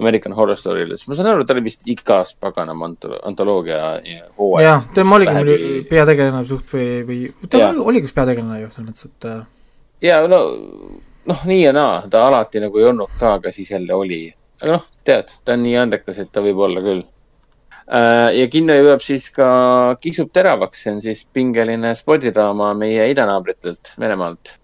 American 0.02 0.34
Horror 0.34 0.58
Story'le, 0.58 0.98
sest 0.98 1.10
ma 1.12 1.18
saan 1.18 1.30
aru, 1.34 1.46
ta 1.46 1.54
oli 1.54 1.66
vist 1.68 1.88
igas 1.90 2.34
paganama 2.42 2.88
antolo- 2.90 3.20
antoloogia 3.30 3.80
ja 4.02 4.28
hooajas. 4.40 4.66
jah, 4.66 4.94
tema 4.96 5.20
oligi 5.20 5.34
mul 5.38 5.84
peategelane 5.90 6.46
suht 6.50 6.74
või, 6.74 6.88
või 7.08 7.50
ta 7.50 7.70
oligi 7.78 8.08
vist 8.08 8.18
peategelane 8.18 8.64
ju, 8.64 8.72
selles 8.74 8.90
mõttes, 8.90 9.12
et 9.12 9.28
äh, 9.30 9.44
ja 10.10 10.20
no, 10.28 10.42
noh, 11.30 11.46
nii 11.46 11.62
ja 11.62 11.74
naa, 11.76 12.02
ta 12.10 12.26
alati 12.28 12.62
nagu 12.64 12.82
ei 12.82 12.90
olnud 12.90 13.14
ka, 13.20 13.38
aga 13.38 13.54
siis 13.54 13.72
jälle 13.72 13.94
oli. 13.96 14.24
aga 14.62 14.78
noh, 14.78 14.86
tead, 15.06 15.34
ta 15.46 15.58
on 15.58 15.66
nii 15.68 15.78
andekas, 15.86 16.20
et 16.24 16.32
ta 16.34 16.44
võib 16.46 16.62
olla 16.66 16.84
küll. 16.84 17.06
ja 18.34 18.50
kinno 18.50 18.76
jõuab 18.80 19.02
siis 19.04 19.30
ka 19.36 19.48
Kisub 20.02 20.32
teravaks, 20.34 20.84
see 20.84 20.94
on 20.96 21.02
siis 21.04 21.26
pingeline 21.34 21.94
spordidraama 22.00 22.74
meie 22.80 23.10
idanaabritelt 23.12 23.94
Venemaalt. 24.00 24.56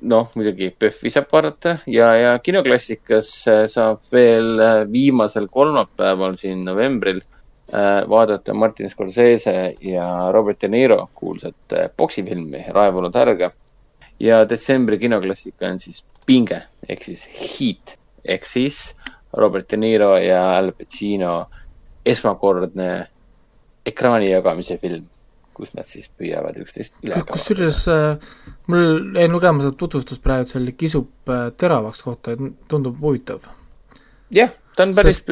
noh, 0.00 0.30
muidugi 0.34 0.70
PÖFFi 0.78 1.12
saab 1.12 1.32
vaadata 1.32 1.76
ja, 1.90 2.12
ja 2.16 2.32
kinoklassikas 2.42 3.32
äh, 3.48 3.64
saab 3.70 4.04
veel 4.12 4.60
äh, 4.60 4.74
viimasel 4.92 5.48
kolmapäeval 5.52 6.36
siin 6.40 6.64
novembril 6.64 7.20
äh, 7.20 8.02
vaadata 8.08 8.54
Martin 8.54 8.90
Scorsese 8.90 9.74
ja 9.80 10.06
Robert 10.32 10.62
De 10.62 10.68
Niro 10.68 11.08
kuulsat 11.14 11.76
poksifilmi 11.96 12.64
Raevunud 12.68 13.14
härga. 13.14 13.52
ja 14.20 14.44
detsembri 14.48 14.98
kinoklassika 14.98 15.68
on 15.68 15.78
siis 15.78 16.04
Pinge 16.26 16.62
ehk 16.88 17.04
siis 17.04 17.26
Heat 17.28 17.96
ehk 18.24 18.46
siis 18.46 18.96
Robert 19.32 19.70
De 19.70 19.76
Niro 19.76 20.16
ja 20.18 20.56
Al 20.56 20.72
Pacino 20.72 21.46
esmakordne 22.06 22.90
ekraani 23.86 24.30
jagamise 24.30 24.76
film, 24.80 25.06
kus 25.54 25.74
nad 25.76 25.88
siis 25.88 26.08
püüavad 26.16 26.56
üksteist 26.60 26.98
üle 27.04 27.20
kusjuures 27.28 27.82
äh, 27.92 28.32
mul 28.70 29.18
jäi 29.18 29.28
lugema 29.30 29.64
seda 29.64 29.76
tutvustust 29.78 30.22
praegu, 30.24 30.46
et 30.46 30.54
seal 30.54 30.70
kisub 30.78 31.32
äh, 31.32 31.48
teravaks 31.60 32.02
kohta, 32.06 32.36
et 32.36 32.70
tundub 32.70 32.98
huvitav. 33.02 33.44
jah, 34.34 34.52
ta 34.76 34.86
on 34.86 34.94
päris, 34.96 35.22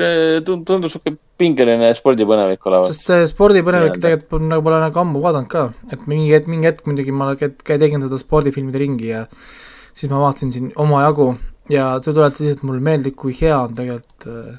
tundub 0.47 0.91
sihuke 0.91 1.17
pingeline 1.39 1.91
spordipõnevik 1.95 2.67
olevat. 2.67 2.93
sest 2.93 3.13
äh, 3.15 3.25
spordipõnevik 3.31 3.99
tegelikult 4.03 4.45
nagu 4.45 4.65
pole 4.67 4.81
nagu 4.83 5.03
ammu 5.05 5.23
vaadanud 5.25 5.51
ka, 5.53 5.69
et 5.93 6.07
mingi 6.11 6.33
hetk, 6.35 6.51
mingi 6.51 6.71
hetk 6.71 6.89
muidugi 6.89 7.15
ma 7.15 7.31
tegin 7.39 8.03
seda 8.05 8.19
spordifilmide 8.21 8.83
ringi 8.83 9.13
ja 9.13 9.27
siis 9.93 10.11
ma 10.11 10.23
vaatasin 10.25 10.55
siin 10.55 10.73
omajagu 10.77 11.33
ja 11.73 11.93
see 12.03 12.15
tuletas 12.15 12.41
lihtsalt 12.43 12.65
mulle 12.67 12.83
meelde, 12.85 13.13
kui 13.17 13.37
hea 13.39 13.57
on 13.61 13.77
tegelikult 13.79 14.29
äh, 14.31 14.57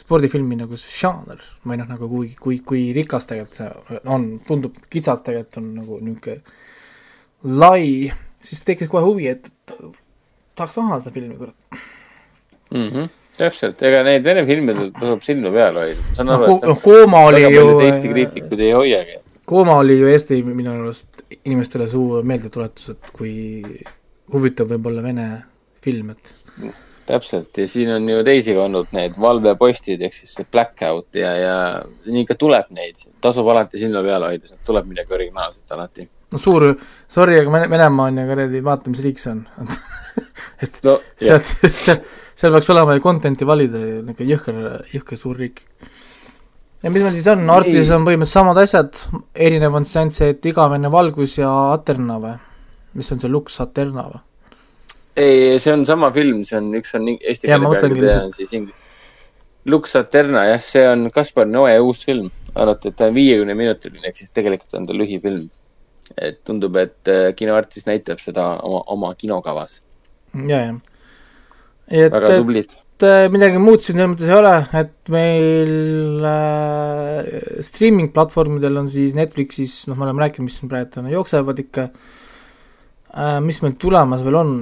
spordifilmi 0.00 0.58
nagu 0.60 0.78
see 0.78 0.92
žanr 1.00 1.42
või 1.66 1.80
noh, 1.80 1.90
nagu 1.90 2.08
kui, 2.10 2.30
kui, 2.38 2.60
kui 2.64 2.86
rikas 2.96 3.28
tegelikult 3.28 3.60
see 3.60 4.00
on, 4.12 4.28
tundub 4.46 4.78
kitsas 4.92 5.24
tegelikult 5.26 5.60
on 5.62 5.70
nagu 5.80 6.00
niisugune 6.04 6.40
lai, 7.44 8.12
siis 8.42 8.64
tekkis 8.64 8.90
kohe 8.90 9.04
huvi, 9.04 9.28
et 9.28 9.50
tahaks 10.56 10.78
näha 10.80 11.00
seda 11.02 11.14
filmi, 11.14 11.36
kurat. 11.36 11.54
mm. 12.70 12.88
-hmm. 12.88 13.08
täpselt, 13.36 13.82
ega 13.82 14.02
neid 14.06 14.24
vene 14.24 14.46
filmidel 14.46 14.90
tasub 15.00 15.22
silma 15.22 15.52
peal 15.52 15.82
hoida. 15.82 16.00
ma 16.08 16.14
saan 16.14 16.30
noh 16.32 16.40
aru, 16.40 16.46
ko-, 16.46 16.72
noh 16.72 16.80
Kooma 16.82 17.20
et 17.20 17.28
oli 17.28 17.54
ju 17.54 17.80
Eesti 17.80 18.08
kriitikud 18.14 18.60
ei 18.60 18.72
hoiagi. 18.72 19.20
Kooma 19.46 19.76
oli 19.82 19.98
ju 20.00 20.08
Eesti 20.08 20.42
minu 20.42 20.72
arust 20.72 21.22
inimestele 21.44 21.88
suur 21.88 22.24
meeldetuletus, 22.24 22.90
et 22.96 23.12
kui 23.12 23.62
huvitav 24.32 24.72
võib 24.72 24.90
olla 24.90 25.02
vene 25.02 25.28
film, 25.84 26.10
et 26.10 26.34
täpselt 27.06 27.58
ja 27.58 27.68
siin 27.68 27.92
on 27.94 28.08
ju 28.08 28.24
teisi 28.26 28.54
ka 28.54 28.64
olnud 28.66 28.90
need 28.96 29.14
valvepostid 29.20 30.02
ehk 30.02 30.14
siis 30.16 30.34
see 30.34 30.48
blackout 30.52 31.18
ja, 31.20 31.32
ja 31.38 31.56
nii 32.06 32.24
ka 32.26 32.34
tuleb 32.38 32.72
neid. 32.74 32.98
tasub 33.22 33.48
alati 33.52 33.78
silma 33.82 34.02
peal 34.02 34.26
hoida, 34.26 34.48
sealt 34.50 34.64
tuleb 34.66 34.88
midagi 34.90 35.14
originaalset 35.14 35.76
alati. 35.76 36.08
No 36.32 36.40
suur, 36.42 36.68
sorry, 37.08 37.38
aga 37.40 37.52
Vene- 37.54 37.70
Venemaa 37.70 38.10
on 38.10 38.20
ju 38.20 38.26
kuradi, 38.30 38.62
vaata, 38.66 38.92
mis 38.92 39.02
riik 39.04 39.22
see 39.22 39.32
on. 39.34 39.44
et 40.64 40.80
no 40.86 40.96
jah, 41.20 41.42
sealt, 41.42 42.06
seal, 42.34 42.54
peaks 42.56 42.72
olema 42.74 42.96
ju 42.96 43.04
content'i 43.04 43.48
valida 43.48 43.82
ja 43.82 44.00
niisugune 44.00 44.30
jõhker, 44.32 44.60
jõhker 44.94 45.20
suur 45.20 45.40
riik. 45.40 45.62
ja 46.82 46.92
mis 46.92 47.04
meil 47.04 47.16
siis 47.16 47.28
on, 47.32 47.44
Artises 47.52 47.92
on 47.94 48.06
põhimõtteliselt 48.08 48.40
samad 48.40 48.62
asjad, 48.62 49.02
erinev 49.48 49.76
on 49.76 49.88
siis 49.88 50.00
ainult 50.02 50.18
see, 50.18 50.32
et 50.34 50.50
igavene 50.52 50.92
valgus 50.92 51.38
ja 51.40 51.52
Aterna 51.74 52.20
või? 52.22 52.36
mis 52.96 53.12
on 53.12 53.20
see 53.20 53.28
Lux 53.28 53.60
Aterna 53.60 54.08
või? 54.08 54.22
ei, 55.16 55.60
see 55.60 55.72
on 55.72 55.84
sama 55.88 56.10
film, 56.12 56.42
see 56.48 56.58
on, 56.58 56.72
üks 56.76 56.96
on 56.96 57.06
eesti 57.14 57.48
keele 57.48 57.70
pealkiri 57.76 58.10
ja 58.10 58.18
on 58.24 58.34
siis 58.36 58.52
ing-. 58.56 58.72
Lux 59.66 59.96
Aterna, 59.98 60.44
jah, 60.46 60.60
see 60.62 60.84
on 60.86 61.08
Kaspar 61.10 61.48
Noe 61.50 61.74
uus 61.82 62.04
film. 62.06 62.30
arvati, 62.56 62.88
et 62.88 62.96
ta 62.96 63.10
on 63.10 63.12
viiekümne 63.12 63.52
minutiline, 63.52 64.08
ehk 64.08 64.16
siis 64.16 64.30
tegelikult 64.32 64.72
on 64.78 64.86
ta 64.88 64.94
lühifilm. 64.96 65.50
Et 66.14 66.40
tundub, 66.46 66.76
et 66.80 67.10
äh, 67.10 67.30
kinoartist 67.36 67.88
näitab 67.88 68.22
seda 68.22 68.54
oma, 68.64 68.82
oma 68.94 69.12
kinokavas. 69.18 69.80
ja, 70.34 70.60
ja. 70.68 70.74
väga 72.12 72.36
tublid. 72.38 72.76
äh, 73.04 73.26
midagi 73.32 73.60
muud 73.62 73.82
siin 73.84 73.98
selles 73.98 74.12
mõttes 74.12 74.30
ei 74.30 74.36
ole, 74.36 74.54
et 74.80 75.12
meil 75.12 76.26
äh, 76.30 77.30
streaming 77.66 78.12
platvormidel 78.14 78.82
on 78.82 78.90
siis 78.92 79.16
Netflixis, 79.18 79.82
noh, 79.90 79.98
me 79.98 80.08
oleme 80.08 80.26
rääkinud, 80.26 80.48
mis 80.48 80.60
siin 80.60 80.72
praegu 80.72 81.02
on, 81.02 81.10
jooksevad 81.12 81.64
ikka 81.66 81.88
äh,, 81.88 83.40
mis 83.44 83.60
meil 83.64 83.76
tulemas 83.80 84.24
veel 84.26 84.40
on, 84.40 84.54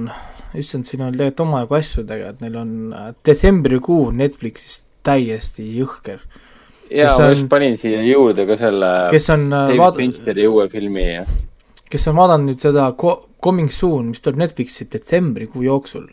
issand, 0.55 0.87
siin 0.87 1.05
on 1.05 1.13
tegelikult 1.13 1.45
omajagu 1.45 1.79
asju 1.79 2.07
tegelikult, 2.07 2.41
neil 2.43 2.59
on 2.61 2.73
äh, 2.95 3.13
detsembrikuu 3.27 4.09
Netflixis 4.15 4.81
täiesti 5.05 5.67
jõhker, 5.77 6.23
ja 6.89 7.07
kes 7.07 7.17
ma 7.19 7.25
on- 7.25 7.31
just 7.33 7.47
panin 7.49 7.77
siia 7.77 8.01
juurde 8.05 8.45
ka 8.47 8.55
selle 8.59 8.91
kes 9.11 9.29
on 9.33 9.47
äh, 9.53 9.67
David 9.67 9.79
vaad-, 9.81 9.97
Fincheri 10.01 10.47
uue 10.47 10.67
filmi 10.69 11.05
ja 11.13 11.25
kes 11.89 12.07
on 12.11 12.15
vaadanud 12.19 12.49
nüüd 12.51 12.59
seda 12.61 12.91
Co- 13.01 13.21
Coming 13.43 13.69
Soon, 13.69 14.05
mis 14.09 14.21
tuleb 14.25 14.39
Netflixi 14.41 14.87
detsembrikuu 14.91 15.61
jooksul. 15.61 16.07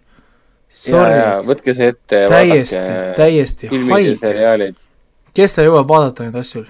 Sorry 0.72 1.20
võtke 1.48 1.72
see 1.76 1.88
ette 1.92 2.22
ja 2.24 2.28
täiesti, 2.28 2.76
vaadake 2.76 3.14
täiesti 3.16 3.68
filmid 3.68 4.06
ja 4.10 4.16
seriaalid. 4.20 4.76
kes 5.36 5.54
ta 5.56 5.64
jõuab 5.66 5.88
vaadata 5.88 6.24
neid 6.26 6.36
asju? 6.40 6.64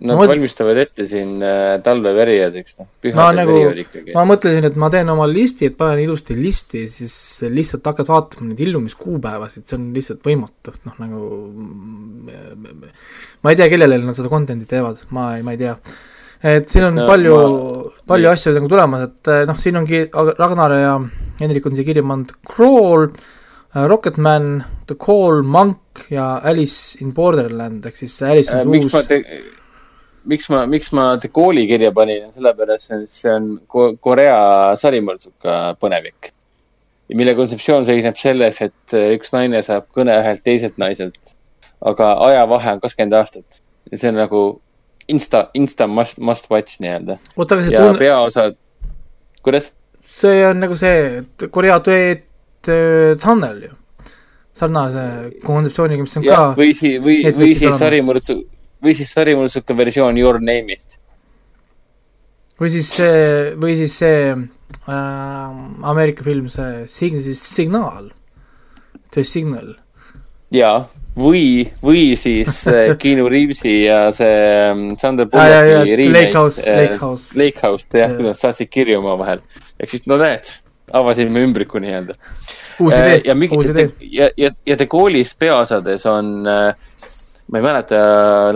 Nad 0.00 0.14
mõt- 0.20 0.30
valmistavad 0.30 0.78
ette 0.78 1.06
siin 1.10 1.40
äh, 1.42 1.78
talveperioodiks, 1.82 2.76
noh, 2.78 2.86
pühade 3.02 3.40
nagu- 3.40 3.54
periood 3.56 3.80
ikkagi. 3.82 4.12
ma 4.14 4.22
mõtlesin, 4.30 4.66
et 4.68 4.76
ma 4.78 4.90
teen 4.94 5.08
oma 5.10 5.26
listi, 5.26 5.66
et 5.70 5.76
panen 5.78 5.98
ilusti 6.04 6.36
listi, 6.38 6.84
siis 6.90 7.16
lihtsalt 7.50 7.86
hakkad 7.90 8.06
vaatama 8.12 8.50
neid 8.52 8.60
ilmumiskuupäevasid, 8.68 9.66
see 9.66 9.78
on 9.78 9.88
lihtsalt 9.96 10.22
võimatu, 10.28 10.76
noh 10.86 11.00
nagu 11.02 11.22
ma 13.42 13.50
ei 13.52 13.58
tea, 13.58 13.68
kellele 13.72 13.98
nad 14.02 14.16
seda 14.18 14.30
content'i 14.32 14.68
teevad, 14.70 15.02
ma 15.14 15.32
ei, 15.36 15.42
ma 15.46 15.54
ei 15.56 15.60
tea. 15.64 15.74
et 16.42 16.68
siin 16.70 16.84
on 16.86 16.94
No 16.94 17.02
no, 17.02 17.08
palju 17.10 17.34
ma-, 17.34 17.90
palju 18.12 18.30
asju 18.30 18.54
nagu 18.54 18.68
tulemas, 18.70 19.02
et 19.08 19.32
eh, 19.34 19.42
noh, 19.50 19.58
siin 19.58 19.76
ongi 19.80 20.04
Ragnar 20.38 20.74
ja 20.78 20.94
Hendrik 21.40 21.66
on 21.66 21.74
siia 21.74 21.86
kirja 21.86 22.04
pannud 22.06 22.30
Crawl, 22.46 23.08
Rocketman, 23.74 24.62
The 24.86 24.94
Call, 24.98 25.42
Monk 25.42 26.06
ja 26.10 26.36
Alice 26.46 26.98
in 27.02 27.10
Borderland 27.14 27.84
ehk 27.86 27.98
siis 27.98 28.14
Alice 28.22 28.54
Äh, 28.54 28.62
on 28.64 28.70
miks 28.72 28.86
uus 28.88 28.94
ma 28.94 29.02
te-, 29.06 29.24
miks 30.28 30.48
ma, 30.52 30.64
miks 30.70 30.90
ma 30.96 31.10
Calli 31.24 31.66
kirja 31.70 31.92
panin, 31.96 32.28
sellepärast 32.34 32.92
et 32.96 33.14
see 33.14 33.32
on 33.32 33.48
Ko- 33.70 33.94
Korea 34.00 34.74
sarimõrtsuka 34.80 35.76
põnevik. 35.80 36.32
mille 37.08 37.32
kontseptsioon 37.34 37.86
seisneb 37.88 38.18
selles, 38.20 38.60
et 38.60 38.94
äh, 38.94 39.14
üks 39.16 39.32
naine 39.32 39.62
saab 39.64 39.86
kõne 39.96 40.12
ühelt 40.20 40.42
teiselt 40.44 40.76
naiselt, 40.76 41.32
aga 41.80 42.10
ajavahe 42.26 42.74
on 42.76 42.80
kakskümmend 42.82 43.16
aastat 43.16 43.62
ja 43.90 43.96
see 43.96 44.10
on 44.10 44.18
nagu 44.20 44.42
insta, 45.08 45.46
insta 45.56 45.86
must, 45.88 46.18
must 46.20 46.50
watch 46.52 46.82
nii-öelda 46.84 47.16
ja 47.72 47.80
tunne, 47.86 47.98
peaosad, 47.98 48.58
kuidas? 49.42 49.70
see 50.04 50.44
on 50.50 50.60
nagu 50.60 50.76
see, 50.76 51.22
et 51.22 51.48
Korea 51.50 51.80
Tuet 51.80 52.26
Tunnel 53.22 53.62
ju, 53.62 53.72
sarnase 54.58 55.06
kontseptsiooniga, 55.46 56.04
mis 56.04 56.16
on 56.18 56.24
ka 56.26 56.30
jah, 56.34 56.54
või 56.58 56.74
siis, 56.76 57.00
või, 57.00 57.22
või 57.38 57.54
siis 57.54 57.80
olemas. 57.80 58.28
Või 58.84 58.94
siis 58.96 59.10
sarimõrtsuka 59.14 59.76
versioon 59.76 60.18
Your 60.18 60.40
Name'ist. 60.42 60.98
või 62.58 62.70
siis 62.74 62.92
see, 62.98 63.18
või 63.58 63.74
siis 63.78 63.96
see 64.00 64.20
äh, 64.34 65.58
Ameerika 65.92 66.26
film, 66.26 66.48
see 66.52 66.86
siis 67.22 67.42
Signaal, 67.54 68.10
The 69.14 69.24
Signal. 69.24 69.74
jaa, 70.54 70.86
või, 71.18 71.66
või 71.82 72.04
siis 72.18 72.62
äh, 72.70 72.94
Keanu 73.00 73.28
Reavesi 73.30 73.74
ja 73.84 74.06
see 74.14 74.38
ähm, 74.68 74.86
Sander 75.00 75.28
Bullocki 75.30 76.08
Lake 76.12 76.34
House, 76.34 76.62
Lake 76.62 77.00
House. 77.02 77.38
Lake 77.38 77.66
House, 77.66 77.86
jah 77.94 78.14
kuidas 78.16 78.42
saatsid 78.44 78.70
kirju 78.70 79.00
omavahel. 79.02 79.42
ehk 79.78 79.90
siis 79.90 80.06
no 80.10 80.18
näed, 80.20 80.50
avasime 80.92 81.42
ümbriku 81.46 81.82
nii-öelda. 81.82 82.14
idee 82.78 83.22
ja, 83.26 83.34
mingi 83.34 83.56
uus 83.58 83.72
idee. 83.72 83.90
ja, 84.00 84.30
ja, 84.38 84.52
ja 84.66 84.76
The 84.76 84.86
Callis 84.86 85.34
peaosades 85.38 86.06
on 86.06 86.46
äh, 86.46 86.74
ma 87.48 87.60
ei 87.60 87.64
mäleta 87.64 87.98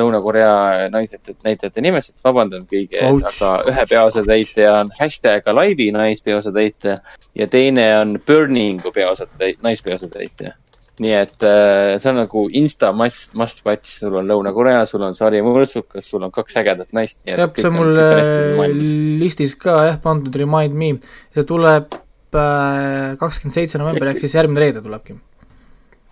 Lõuna-Korea 0.01 0.89
naised, 0.93 1.33
näitlejate 1.45 1.85
nimesid, 1.85 2.19
vabandan 2.25 2.67
kõige 2.69 3.01
ees, 3.01 3.23
aga 3.31 3.53
ühe 3.71 3.85
peaosatäitja 3.89 4.75
on 4.83 4.91
hashtag 4.99 5.49
Alive'i 5.49 5.93
naispeaosatäitja 5.97 6.99
ja 7.39 7.47
teine 7.51 7.87
on 8.01 8.19
Burning'u 8.27 8.93
peaosatäitja, 8.93 9.63
naispeaosatäitja. 9.65 10.59
nii 11.03 11.15
et 11.17 11.45
äh, 11.49 11.95
see 11.99 12.11
on 12.11 12.19
nagu 12.21 12.43
insta 12.53 12.93
must, 12.93 13.33
must 13.35 13.65
watch, 13.67 13.89
sul 14.03 14.19
on 14.21 14.29
Lõuna-Korea, 14.29 14.85
sul 14.87 15.03
on 15.03 15.17
sari 15.17 15.41
Mõrtsukas, 15.43 16.05
sul 16.05 16.23
on 16.23 16.31
kaks 16.35 16.61
ägedat 16.61 16.93
naist. 16.93 17.23
jah, 17.27 17.49
see 17.57 17.71
on 17.71 17.79
mul 17.79 17.97
äh, 17.97 18.77
listis 19.23 19.57
ka 19.57 19.79
jah 19.89 19.99
pandud 20.05 20.37
Remind 20.37 20.77
me, 20.77 20.93
see 21.33 21.49
tuleb 21.49 21.97
kakskümmend 22.33 23.57
seitse 23.57 23.81
november 23.81 24.13
ehk 24.13 24.23
siis 24.23 24.37
järgmine 24.37 24.61
reede 24.67 24.85
tulebki. 24.85 25.17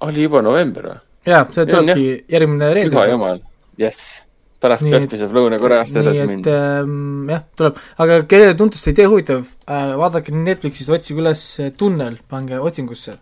oli 0.09 0.27
juba 0.27 0.43
november 0.45 0.89
või? 0.95 0.99
jaa, 1.27 1.45
on, 1.45 1.53
tulebki 1.69 2.09
järgmine 2.33 2.73
reede. 2.75 2.91
püha 2.95 3.07
jumal, 3.11 3.41
jess. 3.81 4.23
pärast 4.61 4.85
et- 4.85 4.93
PÖFFi 4.93 5.19
saab 5.21 5.35
Lõuna-Koreast 5.37 5.97
edasi 5.97 6.27
minna. 6.29 6.55
ähm, 6.83 7.29
jah, 7.33 7.45
tuleb, 7.57 7.77
aga 7.99 8.23
kellele 8.29 8.57
tundus 8.57 8.83
see 8.85 8.93
idee 8.93 9.07
huvitav. 9.09 9.45
Äh,, 9.69 9.95
vaadake 10.01 10.33
Netflixist, 10.37 10.91
otsige 10.93 11.21
üles 11.23 11.45
äh, 11.61 11.71
Tunnel, 11.77 12.19
pange 12.29 12.61
otsingusse. 12.61 13.19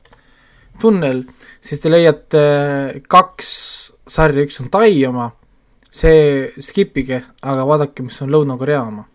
tunnel, 0.78 1.24
siis 1.60 1.80
te 1.82 1.90
leiate 1.90 3.02
kaks 3.10 3.48
sarja, 4.06 4.44
üks 4.46 4.60
on 4.62 4.68
Tai 4.70 4.90
oma, 5.08 5.32
see 5.90 6.52
skip 6.62 6.96
ige, 7.02 7.22
aga 7.42 7.64
vaadake, 7.66 8.02
mis 8.06 8.22
on 8.22 8.30
Lõuna-Korea 8.30 8.82
oma. 8.86 9.06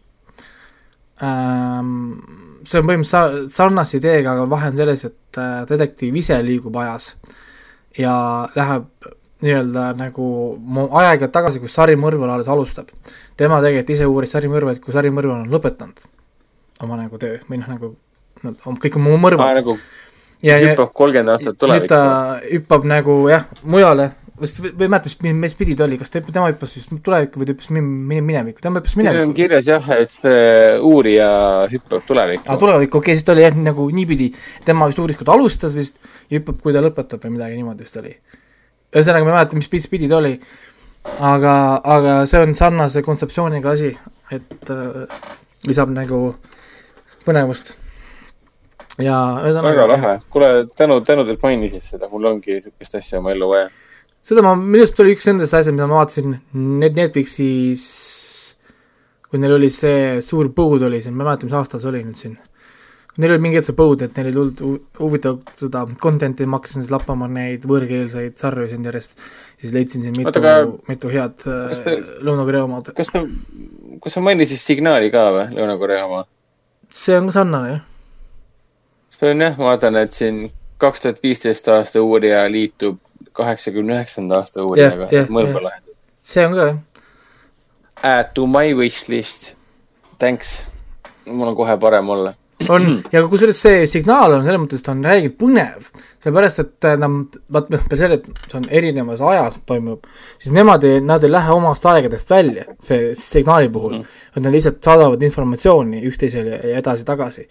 Ähm, 1.24 2.20
see 2.68 2.82
on 2.82 2.88
põhimõtteliselt 2.90 3.48
sa-, 3.48 3.64
sarnase 3.64 4.00
ideega, 4.02 4.34
aga 4.36 4.48
vahe 4.52 4.72
on 4.74 4.78
selles, 4.82 5.06
et 5.08 5.40
äh, 5.40 5.64
detektiiv 5.70 6.16
ise 6.20 6.40
liigub 6.44 6.76
ajas 6.84 7.14
ja 7.98 8.16
läheb 8.56 8.88
nii-öelda 9.44 9.90
nagu 10.00 10.28
aega 11.02 11.28
tagasi, 11.28 11.60
kus 11.60 11.76
sarimõrvar 11.76 12.36
alles 12.36 12.48
alustab. 12.48 12.88
tema 13.38 13.60
tegelikult 13.62 13.90
ise 13.96 14.08
uuris 14.08 14.32
sarimõrvaid, 14.32 14.80
kui 14.84 14.96
sarimõrvar 14.96 15.44
on 15.44 15.52
lõpetanud 15.52 16.08
oma 16.84 16.98
nagu 17.00 17.20
töö 17.20 17.40
või 17.50 17.60
noh, 17.60 17.70
nagu 17.76 17.92
nad 18.44 18.68
on 18.70 18.80
kõik 18.80 18.98
oma 19.00 19.18
mõrvad. 19.28 19.60
nagu 19.60 19.78
ja, 20.44 20.58
hüppab 20.64 20.94
kolmkümmend 20.94 21.34
aastat 21.36 21.54
nüüd 21.54 21.62
tulevikku 21.64 21.92
ta. 21.92 22.40
hüppab 22.50 22.88
nagu 22.90 23.18
jah, 23.32 23.48
mujale, 23.64 24.12
vist 24.44 24.60
või 24.62 24.72
või 24.76 24.86
ei 24.88 24.92
mäleta, 24.94 25.10
mis, 25.24 25.34
mis 25.42 25.56
pidi 25.60 25.76
ta 25.80 25.86
oli, 25.88 25.98
kas 26.02 26.12
ta, 26.14 26.22
tema 26.26 26.50
hüppas 26.52 26.76
vist 26.78 26.92
tulevikku 27.06 27.42
või 27.42 27.48
ta 27.50 27.56
hüppas 27.56 27.70
min- 27.76 27.90
min- 28.12 28.26
minevikku, 28.28 28.62
tema 28.64 28.80
hüppas 28.82 28.94
siin 28.94 29.04
on 29.04 29.10
minevikku. 29.10 29.36
kirjas 29.40 29.70
jah, 29.72 29.90
et 29.98 30.16
uurija 30.84 31.30
hüppab 31.72 32.06
tulevikku 32.08 32.52
aa, 32.52 32.60
tulevikku, 32.62 33.02
okei, 33.02 33.16
siis 33.18 33.26
ta 33.28 33.36
oli 33.36 33.46
jah, 33.46 33.56
nagu 33.58 33.88
niipidi, 33.96 34.30
tema 34.68 34.88
vist 34.92 35.00
uuris, 35.04 35.18
kui 35.20 35.28
ta 35.28 35.36
alustas 35.38 35.76
vist 35.80 35.98
ja 36.30 36.40
hüppab, 36.40 36.62
kui 36.64 36.76
ta 36.76 36.84
lõpetab 36.84 37.24
või 37.26 37.36
midagi 37.38 37.60
niimoodi 37.60 37.86
vist 37.88 37.98
oli. 38.02 38.16
ühesõnaga, 38.94 39.26
ma 39.26 39.32
ei 39.34 39.38
mäleta, 39.40 39.58
mis 39.58 39.70
pidi, 39.72 39.90
pidi 39.90 40.10
ta 40.12 40.20
oli, 40.22 40.34
aga, 41.20 41.54
aga 41.96 42.18
see 42.30 42.42
on 42.46 42.54
sarnase 42.58 43.02
kontseptsiooniga 43.06 43.72
asi, 43.74 43.94
et 44.32 44.70
äh, 44.74 45.22
lisab 45.68 45.90
nagu 45.94 46.36
põnevust. 47.26 47.76
ja 49.02 49.16
väga 49.40 49.48
ühesõnaga, 49.48 49.88
lahe, 49.90 50.18
kuule 50.30 50.50
tänu, 50.78 51.00
tänu, 51.02 51.26
et 51.32 51.42
mainisid 51.42 51.82
seda, 51.86 52.10
mul 52.12 52.26
ongi 52.30 52.60
siukest 52.62 53.00
asja 53.00 53.20
oma 53.20 53.32
ellu 53.34 53.50
vaja. 53.50 53.70
Seda 54.24 54.44
ma, 54.46 54.56
minu 54.56 54.86
arust 54.86 55.00
oli 55.04 55.18
üks 55.18 55.28
nendest 55.30 55.54
asjadest, 55.54 55.76
mida 55.76 55.90
ma 55.90 56.00
vaatasin 56.02 56.38
Net-, 56.80 56.96
Netflixis, 56.96 57.84
kui 59.28 59.42
neil 59.42 59.58
oli 59.58 59.70
see 59.74 60.24
suur 60.24 60.52
põud 60.56 60.86
oli 60.88 61.02
siin, 61.04 61.16
ma 61.18 61.26
ei 61.26 61.32
mäleta, 61.32 61.50
mis 61.50 61.56
aasta 61.60 61.82
see 61.82 61.92
oli 61.92 62.04
nüüd 62.06 62.20
siin. 62.20 62.38
Neil 63.14 63.36
oli 63.36 63.44
mingi 63.44 63.60
hetk 63.60 63.68
see 63.68 63.78
põud, 63.78 64.02
et 64.02 64.16
neil 64.18 64.32
ei 64.32 64.34
tulnud 64.34 64.62
hu- 64.66 65.04
huvitavat 65.04 65.52
seda 65.60 65.84
content'i, 66.02 66.48
ma 66.50 66.58
hakkasin 66.58 66.82
siis 66.82 66.94
lappama 66.94 67.28
neid 67.30 67.68
võõrkeelseid 67.70 68.40
sarju 68.42 68.72
siin 68.72 68.88
järjest. 68.90 69.20
siis 69.62 69.74
leidsin 69.76 70.02
siin 70.04 70.16
mitu 70.18 70.42
mitu 70.88 71.12
head 71.14 71.38
kas 71.44 71.84
äh, 71.88 72.02
Lõuna-Korea 72.26 72.64
omad. 72.66 72.90
kas 72.96 73.12
sa, 73.12 73.22
kas 74.04 74.18
sa 74.18 74.24
mainisid 74.24 74.60
signaali 74.60 75.12
ka 75.14 75.30
või, 75.36 75.46
Lõuna-Korea 75.60 76.08
oma? 76.08 76.26
see 76.90 77.16
on 77.20 77.30
ka 77.30 77.38
sarnane 77.38 77.70
jah. 77.70 77.86
see 79.20 79.32
on 79.36 79.46
jah, 79.46 79.58
ma 79.60 79.70
vaatan, 79.72 80.00
et 80.02 80.18
siin 80.18 80.44
kaks 80.82 81.06
tuhat 81.06 81.24
viisteist 81.24 81.70
aasta 81.70 82.02
uurija 82.02 82.48
liitub 82.50 82.98
kaheksakümne 83.34 83.98
üheksanda 83.98 84.42
aasta 84.42 84.64
uurijaga 84.64 85.10
jah, 85.12 85.30
mõlema 85.30 85.60
jah. 85.60 85.68
lahendus. 85.70 85.98
see 86.22 86.46
on 86.48 86.58
ka 86.58 86.68
jah. 86.70 86.82
Add 88.04 88.34
to 88.36 88.48
my 88.48 88.74
wish 88.76 89.08
list. 89.10 89.54
Thanks. 90.20 90.64
mul 91.26 91.48
on 91.48 91.56
kohe 91.56 91.78
parem 91.80 92.10
olla. 92.10 92.34
on, 92.70 93.04
ja 93.12 93.22
kusjuures 93.28 93.60
see 93.60 93.86
signaal 93.90 94.38
on 94.38 94.46
selles 94.46 94.62
mõttes, 94.62 94.84
ta 94.84 94.94
on 94.94 95.04
räigelt 95.04 95.36
põnev, 95.40 95.88
sellepärast 96.24 96.62
et 96.64 96.88
äh, 96.88 96.96
nad, 97.00 97.38
vaat 97.52 97.72
noh, 97.74 97.82
peale 97.90 98.00
selle, 98.00 98.20
et 98.22 98.46
see 98.48 98.60
on 98.60 98.68
erinevas 98.80 99.24
ajas 99.34 99.60
toimub, 99.68 100.08
siis 100.40 100.54
nemad 100.56 100.86
ei, 100.88 101.02
nad 101.04 101.24
ei 101.24 101.32
lähe 101.34 101.56
omast 101.56 101.86
aegadest 101.92 102.32
välja, 102.32 102.68
see 102.84 103.12
signaali 103.20 103.72
puhul 103.74 103.98
mm, 103.98 104.04
-hmm. 104.04 104.30
vaid 104.36 104.48
nad 104.48 104.56
lihtsalt 104.56 104.80
saadavad 104.86 105.26
informatsiooni 105.28 106.04
üksteisele 106.08 106.62
ja 106.64 106.78
edasi-tagasi. 106.84 107.48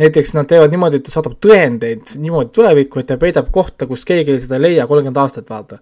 Näiteks 0.00 0.34
nad 0.36 0.48
teevad 0.48 0.72
niimoodi, 0.72 1.00
et 1.00 1.06
ta 1.06 1.14
saadab 1.14 1.36
tõendeid 1.42 2.14
niimoodi 2.20 2.52
tulevikku, 2.56 3.02
et 3.02 3.10
ta 3.10 3.18
peidab 3.20 3.50
kohta, 3.54 3.88
kus 3.90 4.06
keegi 4.08 4.38
seda 4.40 4.58
ei 4.58 4.68
leia 4.68 4.86
kolmkümmend 4.90 5.20
aastat, 5.20 5.48
vaata. 5.50 5.78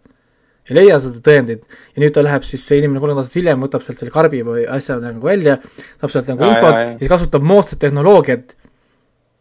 ei 0.70 0.76
leia 0.76 0.98
seda 1.02 1.22
tõendit 1.24 1.62
ja 1.66 2.02
nüüd 2.02 2.14
ta 2.14 2.24
läheb 2.26 2.44
siis, 2.46 2.66
see 2.66 2.78
inimene 2.80 3.00
kolmkümmend 3.00 3.24
aastat 3.24 3.40
hiljem 3.40 3.64
võtab 3.66 3.86
sealt 3.86 4.02
selle 4.02 4.14
karbi 4.14 4.42
või 4.46 4.66
asja 4.68 4.98
nagu 5.02 5.26
välja, 5.26 5.58
saab 6.00 6.14
sealt 6.14 6.30
nagu 6.34 6.46
infot 6.46 6.68
jaa, 6.68 6.76
ja 6.80 6.86
jaa. 6.90 6.98
siis 7.00 7.14
kasutab 7.14 7.46
moodsat 7.52 7.82
tehnoloogiat, 7.86 8.54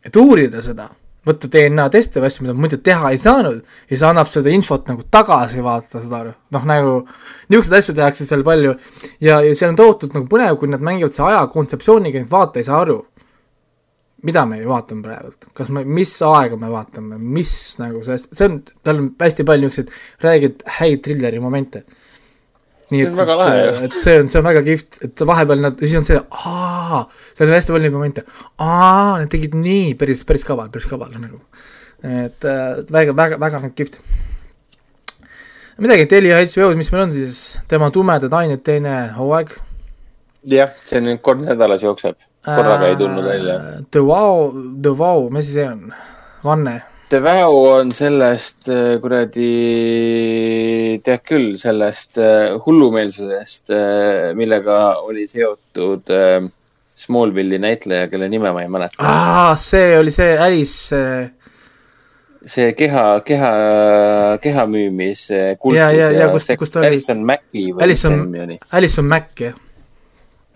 et 0.05 0.21
uurida 0.21 0.63
seda, 0.65 0.89
võtta 1.27 1.49
DNA 1.51 1.87
teste 1.93 2.21
või 2.21 2.29
asju, 2.29 2.45
mida 2.45 2.55
muidu 2.57 2.79
teha 2.83 3.11
ei 3.13 3.19
saanud. 3.19 3.59
Ja 3.89 3.93
siis 3.93 4.05
annab 4.07 4.29
seda 4.31 4.51
infot 4.53 4.87
nagu 4.89 5.03
tagasi 5.11 5.63
vaata, 5.65 6.01
saad 6.01 6.15
aru, 6.19 6.33
noh 6.55 6.67
nagu 6.69 6.93
niisuguseid 7.51 7.77
asju 7.79 7.95
tehakse 7.97 8.27
seal 8.27 8.45
palju. 8.47 8.75
Ja, 9.23 9.39
ja 9.45 9.55
see 9.57 9.67
on 9.69 9.77
tohutult 9.79 10.15
nagu 10.15 10.29
põnev, 10.31 10.55
kui 10.59 10.71
nad 10.71 10.83
mängivad 10.85 11.15
selle 11.15 11.33
aja 11.33 11.45
kontseptsiooniga, 11.51 12.23
et 12.23 12.31
vaata 12.31 12.61
ei 12.61 12.67
saa 12.67 12.81
aru, 12.85 13.01
mida 14.25 14.43
me 14.49 14.59
vaatame 14.67 15.05
praegult, 15.05 15.47
kas 15.55 15.71
me, 15.73 15.83
mis 15.87 16.11
aega 16.25 16.57
me 16.59 16.69
vaatame, 16.71 17.17
mis 17.19 17.53
nagu 17.79 18.01
see, 18.05 18.19
see 18.27 18.47
on, 18.49 18.59
tal 18.85 19.01
on 19.01 19.09
hästi 19.21 19.45
palju 19.47 19.69
niisuguseid 19.69 20.25
räigelt 20.25 20.63
häid 20.79 21.03
trilleri 21.05 21.41
momente. 21.43 21.83
See 22.89 23.05
on 23.05 23.19
väga 23.19 23.35
lahe 23.37 23.57
ju. 23.59 23.73
et 23.85 23.97
see 24.01 24.15
on, 24.17 24.29
see 24.33 24.39
on 24.41 24.47
väga 24.47 24.63
kihvt, 24.65 24.99
et 25.05 25.23
vahepeal 25.29 25.61
nad, 25.61 25.77
siis 25.77 25.99
on 25.99 26.07
see, 26.07 26.17
aa, 26.17 27.03
seal 27.37 27.49
on 27.51 27.53
hästi 27.53 27.75
palju 27.75 27.85
neid 27.85 27.95
momente, 27.95 28.23
aa, 28.57 29.19
nad 29.19 29.29
tegid 29.29 29.57
nii, 29.57 29.93
päris, 29.99 30.23
päris 30.27 30.45
kaval, 30.47 30.71
päris 30.73 30.89
kaval 30.89 31.13
nagu. 31.13 31.43
et 31.99 32.47
äh, 32.47 32.79
väga, 32.89 33.13
väga, 33.15 33.37
väga 33.41 33.61
kihvt. 33.77 33.99
midagi, 35.77 36.09
Telia 36.09 36.41
HBO-s, 36.41 36.79
mis 36.79 36.89
meil 36.95 37.05
on 37.05 37.13
siis, 37.13 37.43
tema 37.69 37.91
Tumedad 37.93 38.33
ained 38.41 38.65
teine 38.65 38.95
hooaeg. 39.19 39.53
jah, 40.49 40.73
see 40.83 41.03
nüüd 41.03 41.21
kord 41.21 41.45
nädalas 41.45 41.85
jookseb, 41.85 42.17
korraga 42.45 42.87
ei 42.87 42.95
tulnud 42.99 43.25
välja. 43.25 43.57
The 43.91 43.99
Wow, 44.05 44.51
The 44.81 44.93
Wow, 44.99 45.29
mis 45.33 45.49
see 45.53 45.65
on? 45.67 45.89
Vanne. 46.43 46.77
The 47.09 47.17
Vow 47.23 47.55
on 47.79 47.89
sellest 47.91 48.69
äh, 48.69 48.99
kuradi, 49.01 49.47
tead 51.05 51.23
küll, 51.25 51.55
sellest 51.57 52.19
äh, 52.21 52.53
hullumeelsusest, 52.65 53.71
millega 54.37 54.77
oli 55.01 55.25
seotud 55.29 56.11
äh, 56.13 56.45
Smallville'i 56.99 57.57
näitleja, 57.63 58.09
kelle 58.11 58.27
nime 58.29 58.51
ma 58.53 58.61
ei 58.61 58.69
mäleta. 58.71 58.99
aa, 59.01 59.55
see 59.57 59.93
oli 59.97 60.11
see 60.11 60.33
Alice, 60.37 60.99
see 62.45 62.73
keha, 62.77 63.05
keha, 63.25 63.51
keha 64.43 64.65
müümise 64.69 65.55
kultus 65.59 65.79
Ja, 65.79 65.89
ja, 65.95 66.11
ja 66.11 66.27
kus- 66.33 66.45
see- 66.49 66.59
kus 66.59 66.69
ta 66.75 66.81
oli? 66.83 66.91
Alison 66.93 67.23
mis 67.25 67.71
Alison-? 67.81 68.57
Alison 68.71 69.05
Mack, 69.15 69.33
jah. 69.47 69.55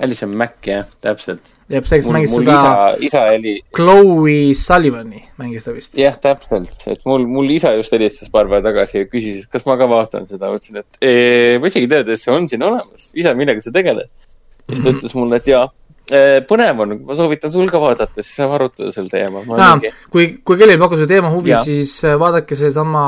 Alison 0.03 0.33
Mack, 0.37 0.59
jah, 0.67 0.87
täpselt. 1.03 1.53
jääb 1.71 1.87
see, 1.89 2.01
kes 2.01 2.09
mängis 2.13 2.33
mul 2.35 2.45
seda 2.45 2.55
isa, 2.55 2.71
isa 3.09 3.21
oli, 3.33 3.55
Chloe 3.75 4.39
Sullivani, 4.57 5.23
mängis 5.41 5.67
ta 5.67 5.75
vist. 5.75 5.95
jah, 5.99 6.17
täpselt, 6.21 6.87
et 6.91 7.05
mul, 7.09 7.27
mul 7.37 7.53
isa 7.55 7.73
just 7.77 7.95
helistas 7.95 8.31
paar 8.33 8.49
päeva 8.51 8.63
tagasi 8.69 9.03
ja 9.03 9.09
küsis, 9.09 9.45
et 9.45 9.53
kas 9.53 9.67
ma 9.69 9.77
ka 9.79 9.89
vaatan 9.91 10.27
seda, 10.29 10.51
ma 10.51 10.59
ütlesin, 10.59 10.83
et 10.83 10.99
ee, 11.01 11.61
ma 11.63 11.71
isegi 11.71 11.87
ei 11.87 11.93
tea, 11.95 12.03
et 12.03 12.25
see 12.25 12.33
on 12.35 12.49
siin 12.51 12.67
olemas, 12.67 13.11
isa, 13.15 13.35
millega 13.37 13.63
sa 13.63 13.73
tegeled. 13.75 14.11
ja 14.67 14.75
siis 14.75 14.83
ta 14.83 14.93
ütles 14.95 15.17
mulle, 15.19 15.39
et 15.41 15.49
jaa, 15.53 15.65
põnev 16.49 16.83
on, 16.83 16.97
ma 17.07 17.15
soovitan 17.17 17.51
sul 17.53 17.69
ka 17.71 17.79
vaadata, 17.81 18.21
siis 18.21 18.35
saame 18.41 18.57
arutada 18.57 18.91
sel 18.91 19.07
teemal. 19.11 19.47
kui, 20.11 20.39
kui 20.43 20.59
kellelgi 20.59 20.81
pakub 20.81 20.99
see 20.99 21.09
teema 21.09 21.31
huvi, 21.33 21.55
siis 21.63 21.95
äh, 22.03 22.17
vaadake 22.19 22.57
seesama 22.59 23.05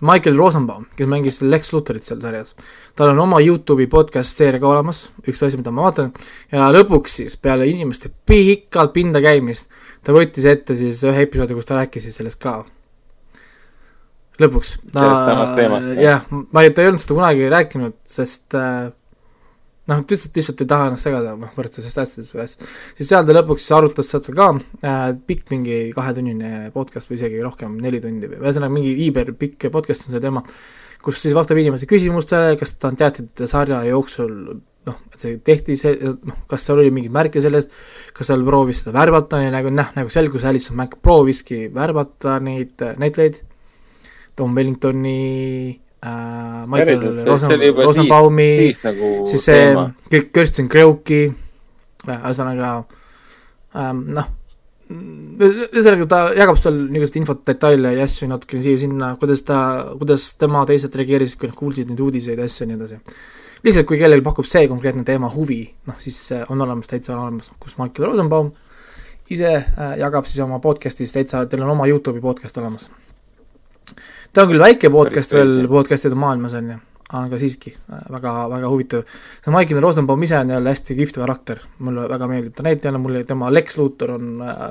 Michael 0.00 0.36
Rosenbaum, 0.38 0.86
kes 0.96 1.08
mängis 1.08 1.40
Lex 1.44 1.72
Lutherit 1.74 2.06
seal 2.06 2.20
sarjas. 2.22 2.54
tal 2.96 3.12
on 3.12 3.18
oma 3.26 3.40
Youtube'i 3.40 3.88
podcast 3.90 4.36
seeria 4.36 4.60
ka 4.60 4.68
olemas, 4.68 5.08
üks 5.26 5.42
asi, 5.44 5.60
mida 5.60 5.72
ma 5.74 5.88
vaatan, 5.88 6.12
ja 6.52 6.68
lõpuks 6.72 7.20
siis 7.20 7.36
peale 7.36 7.68
inimeste 7.68 8.10
pikalt 8.26 8.94
pinda 8.96 9.20
käimist, 9.24 9.68
ta 10.04 10.14
võttis 10.16 10.46
ette 10.48 10.76
siis 10.76 11.02
ühe 11.04 11.26
episoodi, 11.26 11.56
kus 11.56 11.68
ta 11.68 11.80
rääkis 11.80 12.08
siis 12.08 12.16
sellest 12.20 12.40
ka. 12.40 12.62
lõpuks. 14.40 14.78
Sellest 14.92 15.26
samast 15.28 15.56
teemast, 15.56 15.92
jah, 16.00 16.24
ma 16.30 16.64
ei, 16.64 16.72
ta 16.72 16.82
ei 16.82 16.92
olnud 16.92 17.02
seda 17.02 17.18
kunagi 17.18 17.52
rääkinud, 17.52 17.98
sest 18.08 18.56
äh, 18.56 18.88
noh, 19.90 20.02
ta 20.04 20.14
lihtsalt, 20.16 20.36
lihtsalt 20.38 20.64
ei 20.64 20.70
taha 20.70 20.88
ennast 20.90 21.06
segada, 21.08 21.34
noh, 21.38 21.52
võrdlusest 21.56 22.00
asjadest 22.02 22.36
või 22.36 22.44
asjadest. 22.44 22.74
siis 22.98 23.10
seal 23.10 23.26
ta 23.26 23.36
lõpuks 23.36 23.68
arutas 23.76 24.10
seda 24.12 24.36
ka 24.36 24.48
äh,, 24.54 25.04
pikk 25.26 25.52
mingi 25.54 25.80
kahetunnine 25.96 26.70
podcast 26.74 27.10
või 27.10 27.20
isegi 27.20 27.42
rohkem, 27.44 27.76
neli 27.82 28.02
tundi 28.02 28.30
või 28.30 28.40
ühesõnaga 28.40 28.76
mingi 28.76 28.94
iiber 29.06 29.34
pikk 29.40 29.70
podcast 29.74 30.06
on 30.06 30.14
see 30.14 30.22
teema, 30.22 30.44
kus 31.04 31.20
siis 31.22 31.36
vastab 31.36 31.60
inimeste 31.60 31.88
küsimustele, 31.90 32.56
kas 32.60 32.76
ta 32.76 32.90
on 32.92 32.98
teadnud 33.00 33.44
sarja 33.50 33.82
jooksul 33.88 34.34
noh, 34.88 34.96
et 35.12 35.20
see 35.20 35.36
tehti 35.44 35.76
see, 35.78 35.96
noh, 36.00 36.40
kas 36.50 36.64
seal 36.64 36.80
oli 36.80 36.92
mingeid 36.94 37.14
märke 37.14 37.42
sellest, 37.44 37.72
kas 38.16 38.30
seal 38.30 38.44
proovis 38.46 38.82
seda 38.82 38.94
värvata 38.96 39.42
nagu 39.52 39.72
noh, 39.74 39.92
nagu 39.96 40.12
selgus, 40.12 40.46
Alison 40.48 40.78
Mack 40.80 41.00
prooviski 41.04 41.66
värvata 41.74 42.38
neid 42.44 42.80
näitlejaid, 43.00 43.42
Tom 44.38 44.56
Wellingtoni 44.56 45.18
äh,, 46.04 46.66
Michael 46.66 47.22
Rosen 47.26 47.54
see 47.54 47.70
Rosenbaumi, 47.76 48.50
nagu 48.84 49.12
siis 49.28 49.46
see 49.48 49.62
teema. 49.70 49.86
kõik 50.10 50.28
Kirsten 50.34 50.68
Kreuki, 50.72 51.22
ühesõnaga 52.08 52.74
ähm, 53.76 54.04
noh, 54.16 54.30
ühesõnaga 54.90 56.06
ta 56.10 56.20
jagab 56.34 56.58
seal 56.58 56.78
niisugust 56.88 57.18
infot, 57.20 57.42
detaile 57.46 57.92
ja 57.94 58.06
asju 58.06 58.28
natukene 58.30 58.64
siia-sinna, 58.64 59.12
kuidas 59.20 59.44
ta, 59.46 59.58
kuidas 60.00 60.32
tema 60.40 60.64
teised 60.68 60.96
reageerisid, 60.98 61.38
kui 61.38 61.50
nad 61.50 61.58
kuulsid 61.58 61.92
neid 61.92 62.00
uudiseid 62.02 62.40
ja 62.40 62.48
asju 62.48 62.64
ja 62.64 62.70
nii 62.70 62.78
edasi. 62.80 62.98
lihtsalt, 63.66 63.86
kui 63.86 64.00
kellelgi 64.00 64.24
pakub 64.26 64.48
see 64.48 64.66
konkreetne 64.68 65.04
teema 65.06 65.30
huvi, 65.30 65.62
noh 65.86 66.00
siis 66.02 66.18
äh, 66.34 66.42
on 66.50 66.60
olemas, 66.64 66.88
täitsa 66.90 67.14
on 67.14 67.26
olemas, 67.26 67.52
kus 67.60 67.76
Michael 67.78 68.10
Rosenbaum 68.10 68.50
ise 69.30 69.52
äh, 69.54 69.94
jagab 70.00 70.26
siis 70.26 70.42
oma 70.42 70.58
podcast'is 70.64 71.14
täitsa, 71.14 71.44
teil 71.46 71.62
on 71.62 71.76
oma 71.76 71.86
Youtube'i 71.86 72.22
podcast 72.24 72.58
olemas. 72.58 72.90
Ta 74.32 74.44
on 74.44 74.52
küll 74.52 74.62
väike 74.62 74.90
podcast 74.94 75.34
veel 75.34 75.66
podcast'ide 75.70 76.18
maailmas 76.18 76.54
on 76.58 76.72
ju, 76.72 76.78
aga 77.18 77.38
siiski 77.40 77.72
äh, 77.74 78.02
väga, 78.14 78.34
väga 78.52 78.70
huvitav. 78.70 79.14
see 79.44 79.54
Michael 79.54 79.82
Rosenbaum 79.82 80.22
ise 80.22 80.38
on 80.38 80.52
jälle 80.54 80.74
hästi 80.74 80.96
kihvt 80.98 81.18
karakter, 81.22 81.62
mulle 81.78 82.08
väga 82.08 82.28
meeldib 82.30 82.54
ta 82.54 82.66
näitlejana, 82.66 83.00
mulle 83.02 83.24
tema 83.24 83.50
Lex 83.50 83.78
Luthor 83.78 84.14
on 84.18 84.44
äh, 84.46 84.70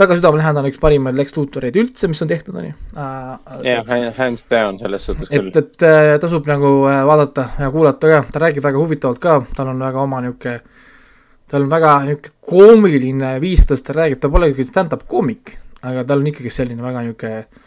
väga 0.00 0.16
südamelähedane, 0.18 0.72
üks 0.72 0.82
parimaid 0.82 1.18
Lex 1.18 1.36
Luthoreid 1.36 1.78
üldse, 1.78 2.10
mis 2.10 2.22
on 2.24 2.30
tehtud, 2.30 2.58
on 2.58 2.66
ju. 2.70 2.74
jah, 2.96 3.94
hands 4.18 4.44
down 4.50 4.82
selles 4.82 5.06
suhtes 5.06 5.30
küll. 5.30 5.52
et, 5.52 5.62
et 5.62 5.86
äh, 5.86 6.18
tasub 6.22 6.50
nagu 6.50 6.74
äh, 6.90 7.00
vaadata 7.06 7.50
ja 7.60 7.70
kuulata 7.70 8.14
ka, 8.14 8.22
ta 8.32 8.44
räägib 8.46 8.66
väga 8.66 8.82
huvitavalt 8.82 9.22
ka, 9.22 9.40
tal 9.54 9.70
on 9.70 9.86
väga 9.86 10.02
oma 10.02 10.24
niisugune, 10.26 10.58
tal 11.46 11.68
on 11.68 11.74
väga 11.78 11.96
niisugune 12.10 12.38
koomiline 12.50 13.34
viis, 13.42 13.62
kuidas 13.62 13.86
ta 13.86 14.00
räägib, 14.02 14.18
ta 14.18 14.34
pole 14.34 14.50
küll 14.56 14.66
stand-up 14.66 15.06
koomik, 15.06 15.58
aga 15.86 16.02
tal 16.08 16.24
on 16.24 16.32
ikkagi 16.34 16.50
selline 16.58 16.82
väga 16.82 17.06
niisugune 17.06 17.44
äh, 17.44 17.66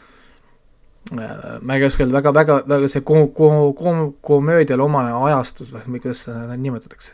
ma 1.15 1.77
ei 1.77 1.85
oska 1.87 2.03
öelda, 2.03 2.17
väga, 2.17 2.33
väga, 2.35 2.57
väga 2.69 2.89
see 2.91 3.03
ko-, 3.05 3.27
ko-, 3.35 3.71
ko-, 3.77 4.11
komöödiale 4.21 4.83
omane 4.85 5.13
ajastus 5.29 5.73
või 5.73 5.99
kuidas 5.99 6.25
seda 6.27 6.57
nimetatakse. 6.57 7.13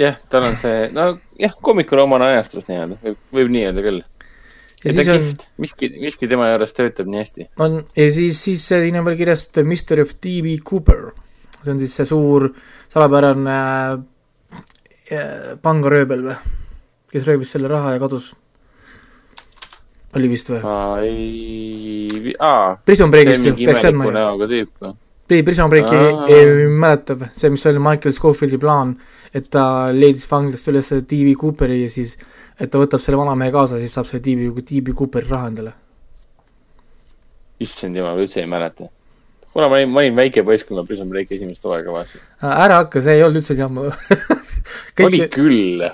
jah, 0.00 0.20
tal 0.32 0.48
on 0.50 0.56
see, 0.60 0.88
no 0.96 1.10
jah, 1.40 1.56
koomikule 1.62 2.04
omane 2.06 2.30
ajastus 2.34 2.68
nii-öelda, 2.70 3.00
võib, 3.04 3.20
võib 3.38 3.52
nii 3.56 3.64
öelda 3.68 3.86
küll. 3.86 4.02
ja 4.84 4.92
ta 4.92 4.96
siis 4.96 5.08
on, 5.08 5.24
kihvt, 5.24 5.48
miski, 5.64 5.92
miski 6.04 6.30
tema 6.30 6.50
juures 6.52 6.76
töötab 6.76 7.10
nii 7.10 7.24
hästi. 7.24 7.48
on 7.66 7.80
ja 7.96 8.10
siis, 8.12 8.42
siis 8.44 8.68
siin 8.70 9.00
on 9.00 9.08
veel 9.08 9.18
kirjas 9.20 9.48
The 9.48 9.66
Mystery 9.66 10.06
of 10.06 10.14
D.B. 10.18 10.60
Cooper. 10.66 11.10
see 11.62 11.74
on 11.74 11.82
siis 11.82 11.96
see 12.00 12.08
suur 12.08 12.50
salapärane 12.90 13.58
äh, 15.10 15.56
pangarööbel 15.62 16.28
või, 16.28 16.38
kes 17.10 17.26
röövis 17.26 17.50
selle 17.54 17.70
raha 17.70 17.96
ja 17.96 18.02
kadus. 18.02 18.32
Oli 20.16 20.30
vist 20.32 20.50
või? 20.50 20.60
ei, 21.06 22.34
aa, 22.38 22.74
Prison 22.84 23.10
Breakist 23.12 23.46
ju, 23.46 23.54
peaks 23.58 23.84
teadma 23.84 24.08
ju. 24.08 24.14
näoga 24.16 24.48
tüüp 24.50 24.72
või? 24.82 24.94
Pri- 25.30 25.44
Prison 25.46 25.70
Breaki 25.70 25.94
ei, 25.94 26.14
ei 26.34 26.66
mäleta, 26.66 27.14
see, 27.38 27.52
mis 27.54 27.62
oli 27.70 27.78
Michael 27.78 28.14
Scofieldi 28.16 28.58
plaan, 28.58 28.96
et 29.30 29.46
ta 29.54 29.62
leidis 29.94 30.26
vanglast 30.26 30.66
üles 30.72 30.90
D.B. 31.06 31.36
Cooperi 31.38 31.84
ja 31.84 31.90
siis, 31.92 32.16
et 32.58 32.70
ta 32.72 32.80
võtab 32.80 33.02
selle 33.02 33.20
vanamehe 33.20 33.52
kaasa, 33.54 33.78
siis 33.78 33.94
saab 33.94 34.08
selle 34.08 34.24
D.B. 34.24 34.64
D.B. 34.66 34.96
Cooperi 34.98 35.30
raha 35.30 35.52
endale. 35.52 35.76
issand 37.60 37.94
jumal, 37.94 38.16
ma 38.16 38.24
üldse 38.24 38.40
ei 38.42 38.48
mäleta. 38.50 38.88
kuna 39.52 39.68
ma 39.68 39.78
olin, 39.78 39.90
ma 39.94 40.02
olin 40.02 40.16
väike 40.18 40.42
poiss, 40.42 40.66
kui 40.66 40.74
ma 40.74 40.82
Prison 40.88 41.08
Breaki 41.12 41.38
esimest 41.38 41.62
hooaega 41.64 41.94
vaatasin. 41.94 42.26
ära 42.50 42.82
hakka, 42.82 43.02
see 43.06 43.14
ei 43.20 43.22
olnud 43.22 43.44
üldse 43.44 43.54
nii 43.54 43.66
ammu. 43.68 43.86
oli 45.06 45.22
küll. 45.30 45.86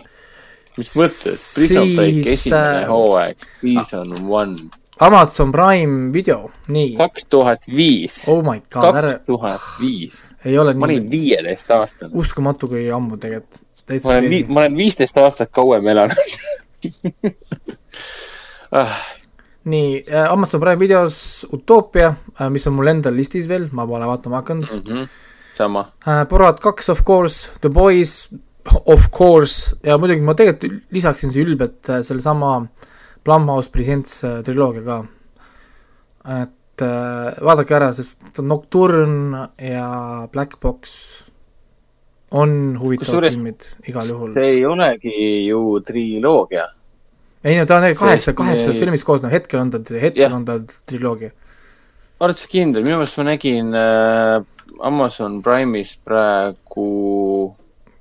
Mis 0.76 0.96
mõttes? 0.96 1.44
Prison 1.56 1.94
Break 1.96 2.26
esimene 2.26 2.82
äh, 2.82 2.88
hooaeg, 2.90 3.46
season 3.60 4.14
one, 4.28 4.56
Amazon 5.00 5.52
Prime 5.52 6.12
video, 6.12 6.50
nii. 6.72 6.94
kaks 6.96 7.26
tuhat 7.30 7.66
viis, 7.68 8.22
oh 8.32 8.42
my 8.44 8.62
god, 8.72 8.96
ära 8.96 9.12
kaks, 9.16 9.26
tuhat 9.28 9.60
viis. 9.80 10.24
ei 10.44 10.58
ole 10.58 10.74
ma 10.74 10.88
olin 10.88 11.04
nii 11.04 11.10
viieteistaastane. 11.12 12.10
uskumatu, 12.14 12.68
kui 12.72 12.86
ammu 12.90 13.18
tegelikult. 13.20 13.60
ma 14.04 14.16
olen 14.16 14.48
ma 14.48 14.60
olen 14.64 14.76
viisteist 14.76 15.18
aastat 15.20 15.52
kauem 15.54 15.86
elanud 15.92 16.16
ah,. 18.80 18.96
nii 19.64 20.04
äh,, 20.10 20.32
Amazon 20.32 20.60
Prime 20.60 20.78
videos 20.78 21.46
Utopia 21.52 22.14
äh,, 22.40 22.50
mis 22.50 22.66
on 22.66 22.76
mul 22.78 22.90
endal 22.92 23.16
listis 23.16 23.48
veel, 23.50 23.68
ma 23.72 23.86
pole 23.86 24.06
vaatama 24.06 24.42
hakanud 24.42 24.72
Mm 24.72 24.82
-hmm. 24.82 25.08
sama. 25.54 25.92
äh,. 26.08 26.26
Borat 26.28 26.60
kaks, 26.60 26.88
of 26.90 27.04
course, 27.04 27.50
The 27.60 27.68
Boys, 27.68 28.28
of 28.84 29.10
course, 29.10 29.76
ja 29.86 29.98
muidugi 30.00 30.24
ma 30.24 30.34
tegelikult 30.38 30.92
lisaksin 30.94 31.32
siia 31.34 31.46
ülbelt 31.46 31.90
äh, 31.90 32.02
sellesama 32.06 32.58
Blumhouse 33.26 33.70
Presents 33.74 34.22
äh, 34.24 34.40
triloogia 34.46 34.84
ka. 34.86 34.98
et 36.42 36.82
äh, 36.82 37.38
vaadake 37.46 37.76
ära, 37.78 37.92
sest 37.94 38.40
Nocturne 38.42 39.48
ja 39.62 40.26
Black 40.32 40.58
Box 40.60 40.96
on 42.34 42.76
huvitavad 42.80 43.28
filmid 43.30 43.68
igal 43.86 44.08
juhul. 44.10 44.34
see 44.34 44.48
ei 44.56 44.64
olegi 44.66 45.18
ju 45.46 45.80
triloogia. 45.86 46.66
ei 47.44 47.58
no 47.58 47.66
ta 47.66 47.78
on 47.78 47.94
kaheksa, 47.94 48.34
kaheksast 48.34 48.78
filmist 48.82 49.06
koosnev, 49.06 49.30
hetkel 49.34 49.62
on 49.62 49.70
ta, 49.70 49.82
hetkel 49.94 50.26
Jah. 50.26 50.34
on 50.34 50.44
ta 50.44 50.58
triloogia. 50.86 51.30
oled 52.20 52.38
sa 52.38 52.50
kindel, 52.50 52.82
minu 52.86 52.98
meelest 52.98 53.22
ma 53.22 53.28
nägin 53.30 53.70
äh, 53.74 54.42
Amazon 54.86 55.40
Prime'is 55.42 55.96
praegu 56.04 57.54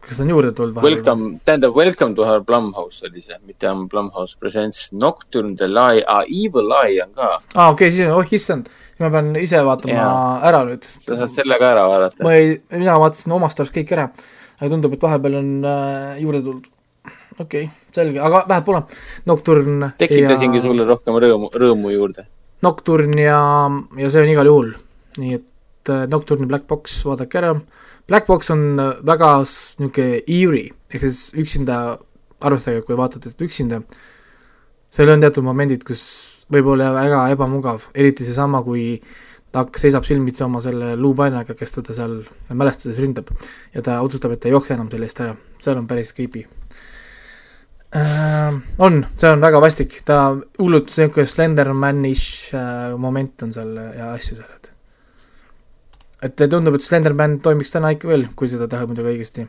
kas 0.05 0.21
on 0.21 0.29
juurde 0.29 0.51
tulnud 0.55 0.75
vahel? 0.75 0.95
Welcome, 0.95 1.39
tähendab 1.45 1.75
Welcome 1.75 2.15
to 2.15 2.25
our 2.25 2.43
Blumhouse 2.43 3.05
oli 3.07 3.21
see, 3.21 3.37
mitte 3.45 3.71
Blumhouse 3.89 4.37
Presents 4.39 4.89
Nocturne 4.91 5.55
the 5.57 5.67
Lie 5.67 6.03
ah,, 6.07 6.23
Evil 6.29 6.73
Eye 6.81 7.01
on 7.03 7.13
ka, 7.17 7.29
aa 7.39 7.39
ah,, 7.55 7.71
okei 7.73 7.87
okay,, 7.87 7.95
siis 7.95 8.07
on, 8.07 8.13
oh 8.19 8.35
issand, 8.37 8.69
ma 9.01 9.09
pean 9.13 9.33
ise 9.41 9.61
vaatama 9.65 9.97
Jaa. 9.97 10.21
ära 10.51 10.61
nüüd. 10.69 10.85
sa 10.85 11.17
saad 11.21 11.33
selle 11.33 11.59
ka 11.61 11.71
ära 11.73 11.87
vaadata. 11.89 12.25
ma 12.25 12.35
ei, 12.37 12.55
mina 12.75 12.97
vaatasin 13.01 13.35
omast 13.37 13.61
arust 13.61 13.75
kõik 13.75 13.95
ära, 13.97 14.07
aga 14.59 14.71
tundub, 14.75 14.95
et 14.97 15.07
vahepeal 15.07 15.39
on 15.41 15.51
äh, 15.71 16.11
juurde 16.21 16.43
tulnud. 16.45 16.69
okei 17.39 17.65
okay,, 17.65 17.71
selge, 17.95 18.21
aga 18.21 18.45
vähemalt 18.45 18.69
pole. 18.69 18.83
Nocturne 19.31 19.93
tekitasingi 20.01 20.61
ja... 20.61 20.67
sulle 20.67 20.85
rohkem 20.87 21.17
rõõmu, 21.25 21.49
rõõmu 21.53 21.95
juurde. 21.95 22.27
Nocturne 22.65 23.25
ja, 23.25 23.41
ja 23.99 24.11
see 24.13 24.23
on 24.23 24.31
igal 24.31 24.51
juhul. 24.51 24.71
nii 25.17 25.39
et 25.39 25.91
äh, 25.91 26.05
Nocturne 26.11 26.47
Black 26.51 26.69
Box, 26.69 27.01
vaadake 27.07 27.41
ära. 27.41 27.55
Black 28.07 28.27
Box 28.27 28.51
on 28.53 28.79
äh, 28.79 28.91
väga 29.05 29.31
niisugune 29.41 30.21
eerie, 30.27 30.73
ehk 30.91 31.05
siis 31.07 31.29
üksinda, 31.41 31.97
arvestage, 32.45 32.83
kui 32.85 32.97
vaatate 32.97 33.31
seda 33.31 33.47
üksinda, 33.47 33.81
seal 34.93 35.09
on 35.13 35.23
teatud 35.23 35.45
momendid, 35.45 35.85
kus 35.87 36.03
võib 36.53 36.69
olla 36.75 36.91
väga 36.93 37.23
ebamugav, 37.33 37.89
eriti 37.97 38.27
seesama, 38.27 38.61
kui 38.65 38.99
ta 39.55 39.63
seisab 39.79 40.05
silmitsi 40.05 40.43
oma 40.45 40.59
selle 40.63 40.93
luupainaga, 40.99 41.55
kes 41.57 41.77
teda 41.77 41.95
seal 41.95 42.19
mälestuses 42.53 42.99
ründab 43.01 43.31
ja 43.73 43.81
ta 43.85 44.01
otsustab, 44.03 44.35
et 44.35 44.43
ta 44.43 44.51
ei 44.51 44.55
jookse 44.55 44.75
enam 44.75 44.91
selle 44.91 45.07
eest 45.09 45.23
ära, 45.23 45.33
seal 45.63 45.79
on 45.79 45.87
päris 45.89 46.11
creepy 46.13 46.43
äh,. 47.95 48.59
on, 48.77 49.01
see 49.15 49.31
on 49.31 49.41
väga 49.47 49.63
vastik, 49.63 49.97
ta 50.05 50.19
hullult 50.59 50.91
niisugune 50.91 51.31
Slendermanish 51.31 52.53
äh, 52.53 52.93
moment 52.99 53.47
on 53.47 53.55
seal 53.55 53.73
ja 53.95 54.11
asju 54.13 54.37
seal, 54.41 54.51
et 54.59 54.74
et 56.25 56.45
tundub, 56.51 56.77
et 56.77 56.85
Slenderman 56.85 57.39
toimiks 57.43 57.73
täna 57.73 57.91
ikka 57.95 58.09
veel, 58.09 58.27
kui 58.37 58.49
seda 58.51 58.67
teha 58.71 58.87
muidugi 58.89 59.11
õigesti. 59.13 59.45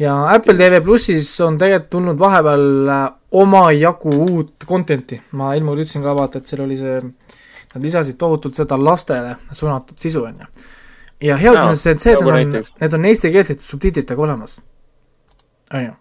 ja 0.00 0.14
Apple 0.32 0.56
TV 0.58 0.80
plussis 0.84 1.28
on 1.44 1.58
tegelikult 1.60 1.90
tulnud 1.92 2.20
vahepeal 2.20 2.66
äh, 2.92 3.04
omajagu 3.42 4.14
uut 4.28 4.66
content'i, 4.68 5.20
ma 5.32 5.54
ilmuga 5.56 5.84
ütlesin 5.84 6.04
ka 6.04 6.16
vaata, 6.16 6.40
et 6.40 6.52
seal 6.52 6.64
oli 6.64 6.78
see, 6.80 7.02
nad 7.74 7.84
lisasid 7.84 8.18
tohutult 8.20 8.56
seda 8.58 8.78
lastele 8.80 9.36
suunatud 9.52 10.00
sisu, 10.00 10.24
on 10.24 10.42
ju. 10.42 10.66
ja 11.28 11.36
hea 11.40 11.52
uudis 11.52 11.68
on 11.74 11.78
see, 11.82 11.94
et 11.96 12.02
see, 12.02 12.16
et 12.16 12.24
nagu 12.24 12.34
need 12.38 12.58
on 12.60 12.74
need 12.80 12.98
on 12.98 13.12
eestikeelsete 13.12 13.64
subtiitritega 13.64 14.28
olemas. 14.28 14.58
on 15.72 15.88
ju 15.88 15.94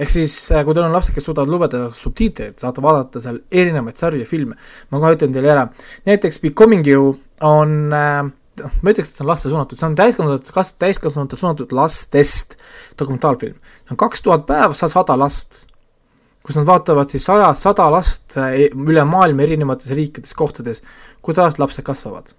ehk 0.00 0.08
siis, 0.08 0.34
kui 0.64 0.72
teil 0.76 0.86
on 0.86 0.94
lapsed, 0.96 1.12
kes 1.12 1.26
suudavad 1.28 1.50
lugeda 1.52 1.80
subtiitreid, 1.96 2.56
saate 2.60 2.80
vaadata 2.84 3.20
seal 3.20 3.42
erinevaid 3.52 3.98
sarju 4.00 4.22
ja 4.22 4.28
filme. 4.28 4.56
ma 4.90 5.00
kohe 5.00 5.16
ütlen 5.16 5.34
teile 5.34 5.52
ära, 5.52 5.66
näiteks 6.08 6.40
Becoming 6.40 6.86
You 6.88 7.18
on 7.44 7.92
äh, 7.92 8.30
noh, 8.62 8.76
ma 8.82 8.94
ütleks, 8.94 9.10
et 9.10 9.18
see 9.18 9.24
on 9.24 9.30
lastele 9.30 9.54
suunatud, 9.54 9.80
see 9.80 9.88
on 9.88 9.96
täiskasvanutele, 9.98 10.56
kas 10.56 10.72
täiskasvanutele 10.80 11.42
suunatud 11.44 11.74
lastest 11.76 12.56
dokumentaalfilm. 13.00 13.56
see 13.84 13.96
on 13.96 14.00
kaks 14.04 14.22
tuhat 14.26 14.46
päeva, 14.48 14.76
sa 14.78 14.90
sada 14.92 15.16
last, 15.18 15.64
kus 16.46 16.58
nad 16.60 16.68
vaatavad 16.68 17.12
siis 17.12 17.26
saja, 17.28 17.52
sada 17.58 17.90
last 17.92 18.36
äh, 18.36 18.68
üle 18.74 19.06
maailma 19.08 19.46
erinevates 19.48 19.90
riikides, 19.96 20.36
kohtades, 20.36 20.84
kuidas 21.24 21.58
lapsed 21.62 21.86
kasvavad 21.86 22.34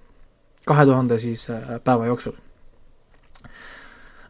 kahe 0.67 0.85
tuhande 0.85 1.17
siis 1.22 1.50
äh, 1.50 1.77
päeva 1.83 2.06
jooksul 2.06 2.35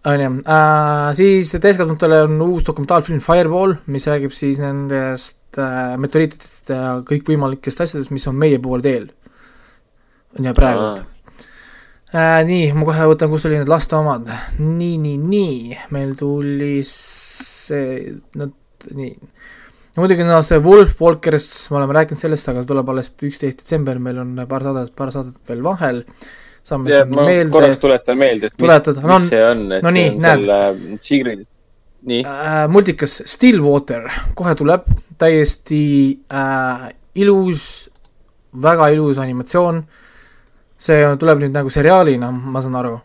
on 0.05 0.21
ju 0.21 0.29
äh,, 0.49 1.13
siis 1.13 1.51
täiskasvanutele 1.51 2.23
on 2.25 2.41
uus 2.41 2.65
dokumentaalfilm 2.67 3.19
Fireball, 3.21 3.75
mis 3.85 4.07
räägib 4.09 4.33
siis 4.33 4.61
nendest 4.63 5.59
äh, 5.61 5.97
meteoriitidest 6.01 6.73
ja 6.73 6.95
kõikvõimalikest 7.05 7.83
asjadest, 7.85 8.13
mis 8.15 8.25
on 8.31 8.39
meie 8.39 8.59
poole 8.59 8.81
teel. 8.85 9.11
on 10.39 10.45
ju 10.47 10.53
praegult 10.57 11.03
äh,. 12.13 12.41
nii, 12.47 12.71
ma 12.77 12.87
kohe 12.87 13.07
võtan, 13.13 13.31
kus 13.31 13.45
oli 13.49 13.59
need 13.59 13.71
laste 13.71 13.95
omad, 13.97 14.27
nii, 14.59 14.97
nii, 15.01 15.17
nii, 15.17 15.77
meil 15.95 16.15
tuli 16.19 16.79
see, 16.87 18.11
no 18.39 18.49
nii. 18.97 19.13
no 19.95 20.03
muidugi 20.03 20.27
no 20.27 20.41
see 20.45 20.61
Wolf 20.63 21.01
Walkers, 21.03 21.47
me 21.71 21.81
oleme 21.81 21.97
rääkinud 21.99 22.21
sellest, 22.21 22.51
aga 22.51 22.63
see 22.63 22.71
tuleb 22.71 22.91
alles 22.93 23.11
üksteist 23.15 23.63
detsember, 23.63 23.99
meil 24.03 24.21
on 24.23 24.35
paar 24.49 24.65
sadet, 24.67 24.93
paar 24.97 25.13
saadet 25.13 25.51
veel 25.51 25.63
vahel. 25.65 26.03
saame 26.63 26.91
ja 26.93 27.05
ma 27.09 27.25
meelde 27.25 27.53
korraks 27.53 27.79
tuletan 27.81 28.19
meelde, 28.21 28.51
et 28.51 28.53
mis, 28.53 28.61
tuletada, 28.61 29.01
no 29.01 29.17
mis 29.17 29.31
see 29.31 29.45
on, 29.45 29.63
et 29.77 29.85
no 29.85 29.89
see 29.89 29.97
nii, 29.97 30.09
on 30.11 30.25
näed. 30.25 30.43
selle 30.43 30.99
Sigrid, 31.07 31.45
nii, 32.11 32.25
äh, 32.27 32.59
multikas 32.69 33.21
Stillwater 33.29 34.09
kohe 34.37 34.53
tuleb, 34.59 34.91
täiesti 35.21 35.81
äh, 36.33 36.91
ilus, 37.15 37.63
väga 38.61 38.91
ilus 38.93 39.19
animatsioon, 39.21 39.81
see 40.81 41.03
on- 41.05 41.19
tuleb 41.21 41.43
nüüd 41.43 41.53
nagu 41.53 41.69
seriaalina, 41.73 42.31
ma 42.31 42.61
saan 42.65 42.75
aru 42.79 42.95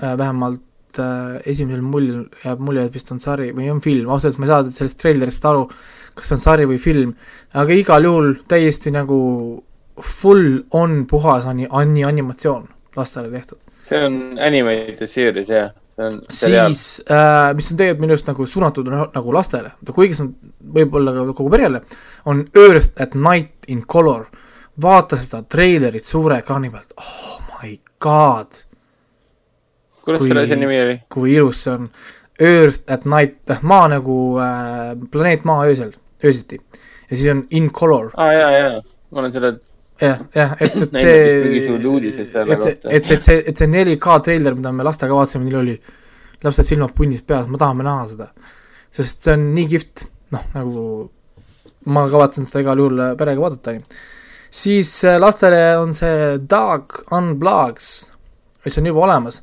äh,, 0.00 0.14
vähemalt 0.18 0.98
äh, 0.98 1.42
esimesel 1.50 1.82
muljel 1.84 2.24
jääb 2.44 2.62
mulje, 2.64 2.86
et 2.88 2.94
vist 2.96 3.12
on 3.12 3.20
sari 3.20 3.50
või 3.52 3.68
on 3.72 3.82
film, 3.84 4.08
ausalt 4.08 4.32
öeldes 4.32 4.40
ma 4.40 4.46
ei 4.48 4.52
saa 4.54 4.70
sellest 4.80 5.00
treilerist 5.02 5.44
aru, 5.50 5.66
kas 6.14 6.30
see 6.30 6.36
on 6.38 6.42
sari 6.44 6.66
või 6.70 6.78
film, 6.80 7.14
aga 7.52 7.76
igal 7.76 8.04
juhul 8.08 8.34
täiesti 8.48 8.92
nagu 8.94 9.18
full 10.00 10.62
on 10.74 11.04
puhas 11.10 11.46
ani-, 11.50 11.68
ani-, 11.70 12.04
animatsioon 12.06 12.68
lastele 12.96 13.30
tehtud. 13.30 13.58
see 13.88 14.00
on 14.06 14.14
animated 14.40 15.06
series 15.10 15.48
jah, 15.52 15.70
siis 16.32 17.02
äh,, 17.10 17.52
mis 17.54 17.68
on 17.70 17.76
tegelikult 17.78 18.00
minu 18.02 18.14
arust 18.16 18.26
nagu 18.30 18.46
suunatud 18.46 18.88
na- 18.90 19.10
nagu 19.14 19.34
lastele, 19.34 19.74
kuigi 19.92 20.16
see 20.16 20.24
on 20.24 20.32
võib-olla 20.78 21.12
ka 21.14 21.26
kogu 21.36 21.50
perele, 21.52 21.82
on 22.26 22.46
Earth 22.54 22.96
at 23.02 23.14
night 23.14 23.52
in 23.68 23.84
color. 23.86 24.24
Vaata 24.82 25.16
seda 25.20 25.42
treilerit 25.42 26.04
suure 26.04 26.38
ekraani 26.42 26.70
pealt, 26.70 26.94
oh 26.98 27.40
my 27.62 27.76
god, 28.02 28.62
kuidas 30.02 30.20
kui- 30.20 30.28
selle 30.28 30.42
asja 30.46 30.56
nimi 30.60 30.80
oli? 30.82 30.96
kui 31.12 31.34
ilus 31.36 31.62
see 31.64 31.74
on. 31.74 31.88
Earth 32.40 32.82
at 32.90 33.04
night, 33.06 33.52
maa 33.62 33.84
nagu 33.92 34.14
äh, 34.42 34.96
planeet 35.10 35.44
Maa 35.46 35.68
öösel, 35.70 35.92
öösiti. 36.24 36.58
ja 37.10 37.16
siis 37.16 37.28
on 37.30 37.44
in 37.50 37.70
color, 37.70 38.10
aa 38.16 38.32
jaa, 38.32 38.50
jaa, 38.50 38.80
ma 39.10 39.20
olen 39.22 39.32
selle 39.32 39.52
jah, 40.02 40.18
jah, 40.34 40.56
et, 40.60 40.74
et 40.82 40.96
see, 40.98 41.12
et 41.22 42.62
see, 42.64 42.72
et 42.90 43.06
see, 43.06 43.14
et 43.14 43.22
see, 43.22 43.36
et 43.46 43.56
see 43.62 43.68
4K 43.70 44.16
treiler, 44.26 44.56
mida 44.58 44.72
me 44.74 44.82
lastega 44.86 45.14
vaatasime, 45.14 45.46
neil 45.46 45.60
oli 45.60 45.76
lapsed 46.44 46.66
silmad 46.66 46.92
punnis 46.98 47.22
peas, 47.22 47.46
me 47.48 47.60
tahame 47.60 47.86
näha 47.86 48.08
seda. 48.10 48.26
sest 48.90 49.22
see 49.22 49.36
on 49.38 49.46
nii 49.54 49.68
kihvt, 49.70 50.08
noh 50.34 50.50
nagu 50.56 50.82
ma 51.94 52.08
kavatsen 52.10 52.46
seda 52.50 52.64
igal 52.64 52.82
juhul 52.82 52.98
äh, 53.06 53.14
perega 53.20 53.46
vaadata. 53.46 53.76
Siis 54.54 54.90
äh, 55.04 55.18
lastele 55.20 55.62
on 55.80 55.94
see 55.96 56.38
Dog 56.50 57.00
Unplugs, 57.14 57.94
mis 58.64 58.78
on 58.78 58.90
juba 58.90 59.06
olemas 59.08 59.40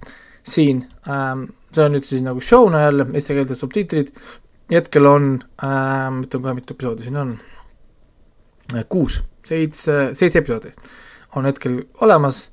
siin 0.48 0.86
ähm,, 1.10 1.50
see 1.72 1.86
on 1.86 1.96
nüüd 1.96 2.08
siis 2.08 2.24
nagu 2.26 2.42
show'na 2.44 2.86
jälle, 2.86 3.08
eestikeelsed 3.14 3.60
subtiitrid, 3.60 4.12
hetkel 4.72 5.08
on 5.08 5.28
ähm,, 5.64 6.24
ütlen 6.26 6.44
kohe, 6.46 6.56
mitu 6.58 6.76
episoodi 6.76 7.08
siin 7.08 7.20
on, 7.22 7.36
kuus, 8.90 9.20
seitse, 9.48 10.12
seitse 10.18 10.42
episoodi 10.42 10.74
on 11.36 11.48
hetkel 11.48 11.84
olemas. 12.02 12.50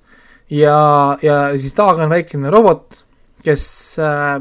Ja, 0.50 1.18
ja 1.22 1.40
siis 1.58 1.74
Dog 1.76 1.98
on 2.00 2.10
väikene 2.10 2.50
robot, 2.50 3.02
kes 3.44 3.64
äh, 4.00 4.38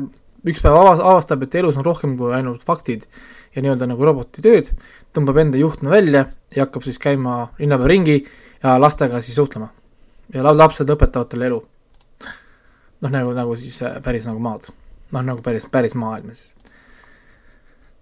üks 0.48 0.62
päev 0.64 0.78
avas-, 0.80 1.04
avastab, 1.04 1.44
et 1.44 1.58
elus 1.60 1.78
on 1.78 1.86
rohkem 1.86 2.16
kui 2.20 2.32
ainult 2.36 2.64
faktid 2.68 3.04
ja 3.56 3.64
nii-öelda 3.64 3.90
nagu 3.90 4.06
roboti 4.06 4.44
tööd, 4.46 4.70
tõmbab 5.18 5.40
enda 5.42 5.58
juhtme 5.60 5.90
välja 5.92 6.26
ja 6.56 6.66
hakkab 6.66 6.86
siis 6.86 7.00
käima 7.02 7.48
linna 7.60 7.78
peal 7.82 7.90
ringi 7.96 8.18
ja 8.64 8.78
lastega 8.82 9.22
siis 9.22 9.36
suhtlema. 9.36 9.70
ja 10.34 10.44
la- 10.44 10.58
lapsed 10.58 10.90
õpetavad 10.90 11.30
talle 11.32 11.46
elu. 11.52 11.62
noh, 13.02 13.10
nagu, 13.12 13.34
nagu 13.34 13.56
siis 13.56 13.82
äh, 13.82 13.98
päris 14.04 14.26
nagu 14.30 14.40
maad. 14.40 14.70
noh, 15.12 15.22
nagu 15.24 15.42
päris, 15.42 15.66
päris 15.72 15.96
maailma 15.96 16.34
siis. 16.34 16.52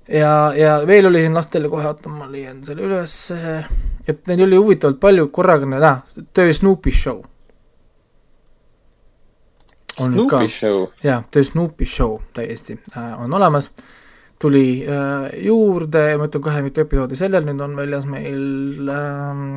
ja, 0.07 0.53
ja 0.57 0.79
veel 0.87 1.05
oli 1.09 1.21
siin 1.25 1.33
lastele 1.33 1.69
kohe, 1.69 1.87
oota, 1.87 2.09
ma 2.09 2.27
leian 2.31 2.63
selle 2.65 2.85
üles, 2.87 3.15
et 4.07 4.27
neid 4.27 4.41
oli 4.45 4.57
huvitavalt 4.59 4.99
palju 5.01 5.27
korraga, 5.33 5.65
näe, 5.65 6.25
töö 6.33 6.53
Snoopy 6.53 6.91
show. 6.91 7.23
nüüd 9.99 10.27
ka 10.29 10.37
Snoopy 10.37 10.47
Show, 10.51 10.87
jah, 11.03 11.23
The 11.31 11.43
Snoopy 11.43 11.85
Show 11.87 12.17
täiesti 12.35 12.75
äh, 12.97 13.13
on 13.21 13.33
olemas, 13.33 13.69
tuli 14.45 14.65
äh, 14.85 15.27
juurde, 15.49 16.05
ma 16.21 16.29
ütlen 16.29 16.45
kohe 16.45 16.61
mitu 16.65 16.85
episoodi 16.85 17.17
sellel, 17.19 17.43
nüüd 17.49 17.65
on 17.65 17.75
väljas 17.81 18.05
meil 18.09 18.93
ähm, 18.93 19.49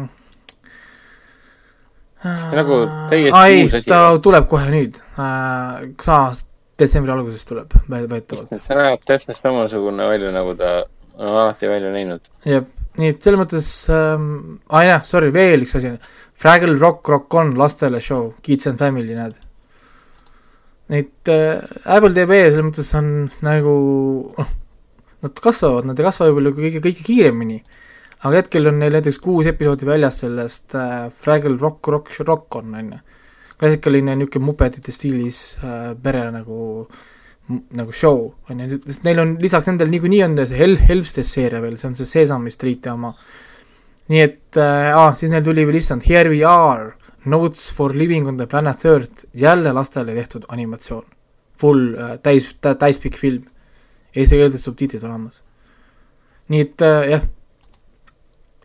See 2.19 2.57
nagu 2.59 2.81
täiesti 3.11 3.37
ai, 3.39 3.59
uus 3.63 3.75
asi 3.79 3.87
ta 3.93 4.01
tuleb 4.23 4.49
kohe 4.51 4.67
nüüd 4.73 4.97
äh,, 5.23 5.85
saa- 6.03 6.35
detsembri 6.79 7.13
alguses 7.15 7.45
tuleb 7.47 7.75
vä- 7.91 8.07
väidetavalt. 8.11 8.51
see 8.65 8.79
näeb 8.79 9.05
täpselt 9.07 9.39
samasugune 9.39 10.07
välja, 10.11 10.33
nagu 10.35 10.55
ta 10.59 10.73
on 11.19 11.29
alati 11.31 11.71
välja 11.71 11.93
näinud. 11.95 12.21
jah, 12.47 12.67
nii 12.99 13.13
et 13.15 13.23
selles 13.23 13.41
mõttes 13.41 13.69
ähm,, 13.95 14.59
aa 14.71 14.83
jah, 14.87 15.05
sorry, 15.07 15.31
veel 15.35 15.63
üks 15.67 15.77
asi, 15.79 15.95
Fraggle 16.39 16.75
Rock 16.79 17.09
Rock 17.11 17.35
on 17.35 17.55
lastele 17.59 18.01
show, 18.03 18.33
Kids 18.47 18.69
and 18.71 18.79
Family, 18.79 19.15
näed. 19.15 19.35
Neid 20.89 21.31
äh, 21.35 21.59
Apple 21.85 22.15
TV 22.15 22.45
selles 22.47 22.63
mõttes 22.67 22.93
on 22.99 23.09
nagu 23.47 23.75
noh, 24.39 24.53
nad 25.25 25.43
kasvavad, 25.43 25.89
nad 25.89 25.99
ei 25.99 26.07
kasva 26.07 26.29
võib-olla 26.29 26.55
kõige, 26.57 26.83
kõige 26.85 27.05
kiiremini, 27.07 27.59
aga 28.23 28.43
hetkel 28.43 28.71
on 28.71 28.81
neil 28.83 28.97
näiteks 28.99 29.21
kuus 29.23 29.49
episoodi 29.51 29.89
väljas 29.89 30.23
sellest 30.25 30.77
äh, 30.79 31.07
Fraggle 31.15 31.59
Rock 31.59 31.91
Rock 31.95 32.19
Rock 32.27 32.59
on, 32.61 32.75
on 32.79 32.93
ju. 32.97 33.01
klassikaline 33.59 34.15
niisugune 34.15 34.47
mupedite 34.47 34.95
stiilis 34.95 35.43
äh, 35.63 35.93
pere 36.03 36.29
nagu 36.35 36.89
nagu 37.49 37.93
show, 37.97 38.27
on 38.51 38.61
ju, 38.61 38.79
sest 38.85 39.07
neil 39.07 39.23
on 39.23 39.37
lisaks 39.41 39.71
nendele 39.71 39.95
niikuinii 39.95 40.23
on 40.27 40.37
see 40.45 40.59
Hel-, 40.59 40.81
Helpstes 40.91 41.31
seeria 41.33 41.63
veel, 41.65 41.79
see 41.81 41.89
on 41.89 41.97
see 41.97 42.07
Sesame 42.07 42.53
Street'i 42.53 42.93
oma. 42.93 43.15
nii 44.13 44.21
et 44.25 44.59
äh,, 44.61 44.95
aa, 44.97 45.15
siis 45.17 45.33
neil 45.33 45.45
tuli 45.45 45.65
veel 45.69 45.81
issand 45.81 46.05
Here 46.09 46.29
we 46.29 46.45
are, 46.45 46.93
Notes 47.25 47.73
for 47.73 47.93
living 47.93 48.27
on 48.27 48.37
the 48.37 48.47
planet 48.47 48.85
Earth, 48.85 49.25
jälle 49.35 49.73
lastele 49.73 50.15
tehtud 50.15 50.45
animatsioon. 50.49 51.05
Full 51.59 51.95
äh, 51.95 52.19
täis, 52.23 52.53
täispikk 52.63 53.19
film. 53.19 53.49
Eesti 54.19 54.41
keeltes 54.41 54.65
subtiitrid 54.67 55.05
olemas. 55.07 55.43
nii 56.49 56.65
et 56.65 56.83
äh, 56.83 57.11
jah, 57.13 57.29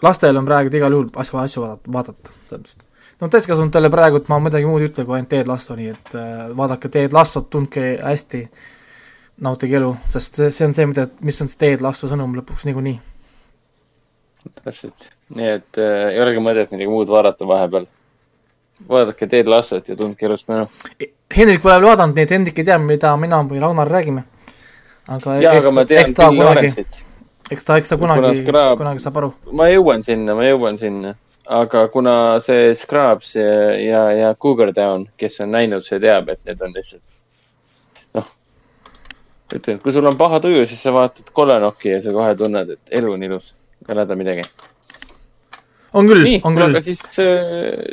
lastel 0.01 0.37
on 0.39 0.47
praegu 0.47 0.73
igal 0.73 0.97
juhul 0.97 1.13
asju, 1.15 1.39
asju 1.43 1.63
vaadata, 1.65 1.93
vaadata, 1.97 2.35
täpselt 2.49 2.83
no 3.23 3.29
täiskasvanutele 3.31 3.89
praegu 3.93 4.21
ma 4.27 4.39
midagi 4.43 4.67
muud 4.67 4.83
ei 4.83 4.89
ütle 4.89 5.05
kui 5.07 5.17
ainult 5.17 5.31
Ted 5.31 5.49
Lasso, 5.49 5.77
nii 5.79 5.89
et 5.93 6.13
äh, 6.19 6.43
vaadake 6.57 6.91
Ted 6.91 7.15
Lassot, 7.15 7.49
tundke 7.53 7.85
hästi, 8.01 8.43
nautige 9.45 9.79
elu, 9.79 9.93
sest 10.13 10.39
see, 10.41 10.51
see 10.53 10.67
on 10.67 10.75
see, 10.75 10.87
mida, 10.91 11.07
mis 11.23 11.41
on 11.43 11.51
see 11.51 11.61
Ted 11.61 11.83
Lasso 11.85 12.09
sõnum 12.11 12.35
lõpuks 12.39 12.67
niikuinii. 12.67 12.99
täpselt, 14.59 15.09
nii 15.37 15.51
et 15.57 15.81
äh, 15.81 16.09
ei 16.11 16.21
olegi 16.23 16.43
mõtet 16.43 16.75
midagi 16.75 16.91
muud 16.91 17.11
vaadata 17.11 17.47
vahepeal. 17.47 17.87
vaadake 18.89 19.29
Ted 19.31 19.47
Lassot 19.47 19.89
ja 19.89 19.95
tundke 19.99 20.27
elust 20.27 20.49
mõnu. 20.51 20.67
Hendrik 21.33 21.63
pole 21.63 21.79
veel 21.79 21.89
vaadanud, 21.93 22.17
nii 22.17 22.27
et 22.27 22.35
Hendrik 22.35 22.59
ei 22.59 22.67
tea, 22.67 22.77
mida 22.77 23.15
mina 23.17 23.39
või 23.47 23.63
Ragnar 23.63 23.89
räägime. 23.89 24.27
Aga 25.07 25.35
jaa, 25.41 25.57
eks, 25.59 25.91
eks 25.91 26.15
ta 26.15 26.29
kunagi, 26.31 26.71
eks 27.51 27.67
ta, 27.67 27.77
eks 27.79 27.91
ta 27.91 27.99
kunagi, 27.99 28.31
Scrub- 28.39 28.77
kunagi 28.79 29.03
saab 29.03 29.19
aru. 29.19 29.31
ma 29.51 29.67
jõuan 29.71 30.03
sinna, 30.05 30.35
ma 30.37 30.47
jõuan 30.47 30.79
sinna. 30.79 31.15
aga 31.43 31.87
kuna 31.91 32.15
see 32.43 32.71
Scrubs 32.79 33.35
ja, 33.35 33.73
ja, 33.75 34.03
ja 34.15 34.35
Cougar 34.39 34.71
Down, 34.75 35.09
kes 35.19 35.41
on 35.43 35.51
näinud, 35.51 35.83
see 35.83 35.99
teab, 35.99 36.29
et 36.31 36.39
need 36.47 36.61
on 36.63 36.75
lihtsalt, 36.75 37.03
noh, 38.15 38.29
ütlen, 39.57 39.81
kui 39.83 39.95
sul 39.95 40.07
on 40.07 40.19
paha 40.19 40.39
tuju, 40.43 40.63
siis 40.69 40.79
sa 40.79 40.93
vaatad 40.95 41.33
Kolenokki 41.35 41.97
ja 41.97 42.03
sa 42.05 42.13
kohe 42.15 42.35
tunned, 42.39 42.77
et 42.77 42.95
elu 43.01 43.17
on 43.17 43.27
ilus. 43.27 43.51
ei 43.83 43.97
häda 43.97 44.15
midagi. 44.15 44.47
on 45.93 46.07
küll, 46.07 46.29
on 46.47 46.55
küll 46.55 46.69
aga. 46.69 46.81
siis, 46.81 47.03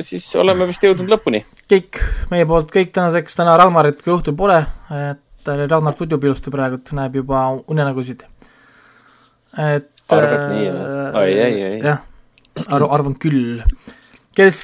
siis 0.07 0.29
oleme 0.39 0.71
vist 0.71 0.87
jõudnud 0.87 1.11
lõpuni. 1.11 1.43
kõik 1.67 1.99
meie 2.31 2.47
poolt 2.47 2.71
kõik 2.71 2.95
tänaseks, 2.95 3.35
täna 3.35 3.59
Ragnarit 3.59 3.99
küll 3.99 4.15
õhtul 4.21 4.39
pole, 4.39 4.63
et 4.95 5.25
Ragnar 5.49 5.97
tudjub 5.99 6.25
ilusti 6.25 6.53
praegu, 6.53 6.81
näeb 6.97 7.21
juba 7.23 7.47
unenägusid. 7.71 8.27
et 9.59 9.91
Arvad 10.11 10.49
nii, 10.51 10.71
või? 10.75 10.87
Ai, 11.21 11.33
ai, 11.39 11.55
ai. 11.67 11.77
jah, 11.85 12.01
arv, 12.67 12.89
arvan 12.97 13.15
küll. 13.21 13.61
kes, 14.37 14.59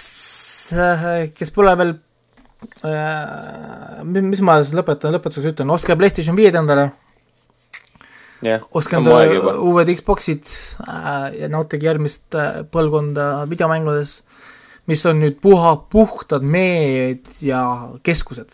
kes 1.37 1.51
pole 1.55 1.75
veel 1.79 1.93
äh, 2.87 4.05
mis 4.07 4.41
ma 4.45 4.53
siis 4.63 4.75
lõpetan, 4.77 5.15
lõpetuseks 5.17 5.53
ütlen, 5.55 5.75
ostke 5.75 5.97
PlayStation 5.99 6.37
viied 6.39 6.57
endale, 6.59 6.85
jah, 8.47 8.61
ostke 8.77 8.95
endale 8.99 9.25
uued 9.55 9.89
Xbox'id 9.95 10.45
äh, 10.87 11.27
ja 11.43 11.47
nautige 11.53 11.87
järgmist 11.89 12.27
äh, 12.39 12.47
põlvkonda 12.73 13.25
videomängudes, 13.51 14.11
mis 14.91 15.03
on 15.09 15.17
nüüd 15.23 15.37
puha, 15.43 15.71
puhtad 15.93 16.43
meediakeskused. 16.47 18.51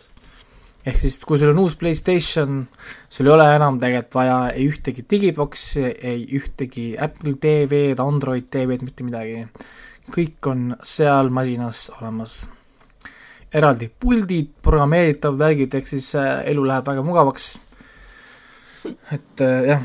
Ehk 0.83 0.99
siis, 0.99 1.15
kui 1.23 1.39
sul 1.39 1.53
on 1.53 1.61
uus 1.63 1.77
Playstation, 1.79 2.63
sul 3.11 3.29
ei 3.29 3.33
ole 3.33 3.47
enam 3.55 3.79
tegelikult 3.79 4.17
vaja 4.19 4.37
ei 4.51 4.67
ühtegi 4.67 5.05
digiboksi, 5.09 5.85
ei 6.11 6.25
ühtegi 6.37 6.91
Apple 6.99 7.37
TV-d, 7.39 8.03
Android 8.03 8.49
TV-d, 8.51 8.83
mitte 8.83 9.07
midagi. 9.07 9.45
kõik 10.13 10.49
on 10.51 10.73
seal 10.83 11.31
masinas 11.31 11.89
olemas. 11.99 12.43
eraldi 13.53 13.85
puldid, 13.87 14.49
programmeeritav 14.65 15.37
värgid, 15.37 15.75
ehk 15.77 15.87
siis 15.87 16.07
äh, 16.17 16.41
elu 16.49 16.63
läheb 16.65 16.87
väga 16.87 17.03
mugavaks. 17.05 17.57
et 19.11 19.41
äh, 19.41 19.67
jah, 19.69 19.83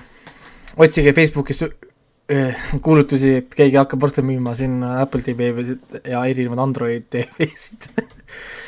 otsige 0.76 1.12
Facebookist 1.12 1.62
äh, 1.62 2.56
kuulutusi, 2.82 3.36
et 3.36 3.54
keegi 3.54 3.76
hakkab 3.76 4.02
varsti 4.02 4.22
müüma 4.22 4.56
siin 4.56 4.82
Apple 4.82 5.22
TV-sid 5.22 6.00
ja 6.08 6.24
erinevaid 6.24 6.64
Android 6.64 7.06
TV-sid 7.12 7.92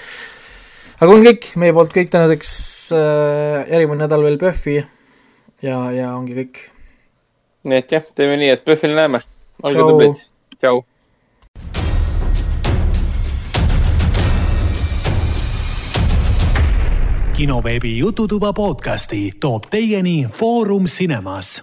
aga 1.00 1.14
on 1.16 1.24
kõik, 1.24 1.46
meie 1.60 1.72
poolt 1.72 1.94
kõik 1.96 2.10
tänaseks 2.12 2.52
äh,, 2.92 3.70
järgmine 3.72 4.04
nädal 4.04 4.24
veel 4.26 4.36
PÖFFi 4.40 4.76
ja, 5.64 5.78
ja 5.96 6.12
ongi 6.12 6.36
kõik. 6.36 6.60
nii 7.64 7.80
et 7.80 7.96
jah, 7.96 8.04
teeme 8.14 8.36
nii, 8.40 8.52
et 8.52 8.64
PÖFFil 8.66 8.92
näeme. 8.96 9.22
olge 9.64 9.80
tublid. 9.80 10.24
tšau. 10.60 10.84
kinoveebi 17.40 17.96
Jututuba 17.96 18.52
podcasti 18.52 19.30
toob 19.40 19.70
teieni 19.72 20.26
Foorum 20.28 20.84
Cinemas 20.84 21.62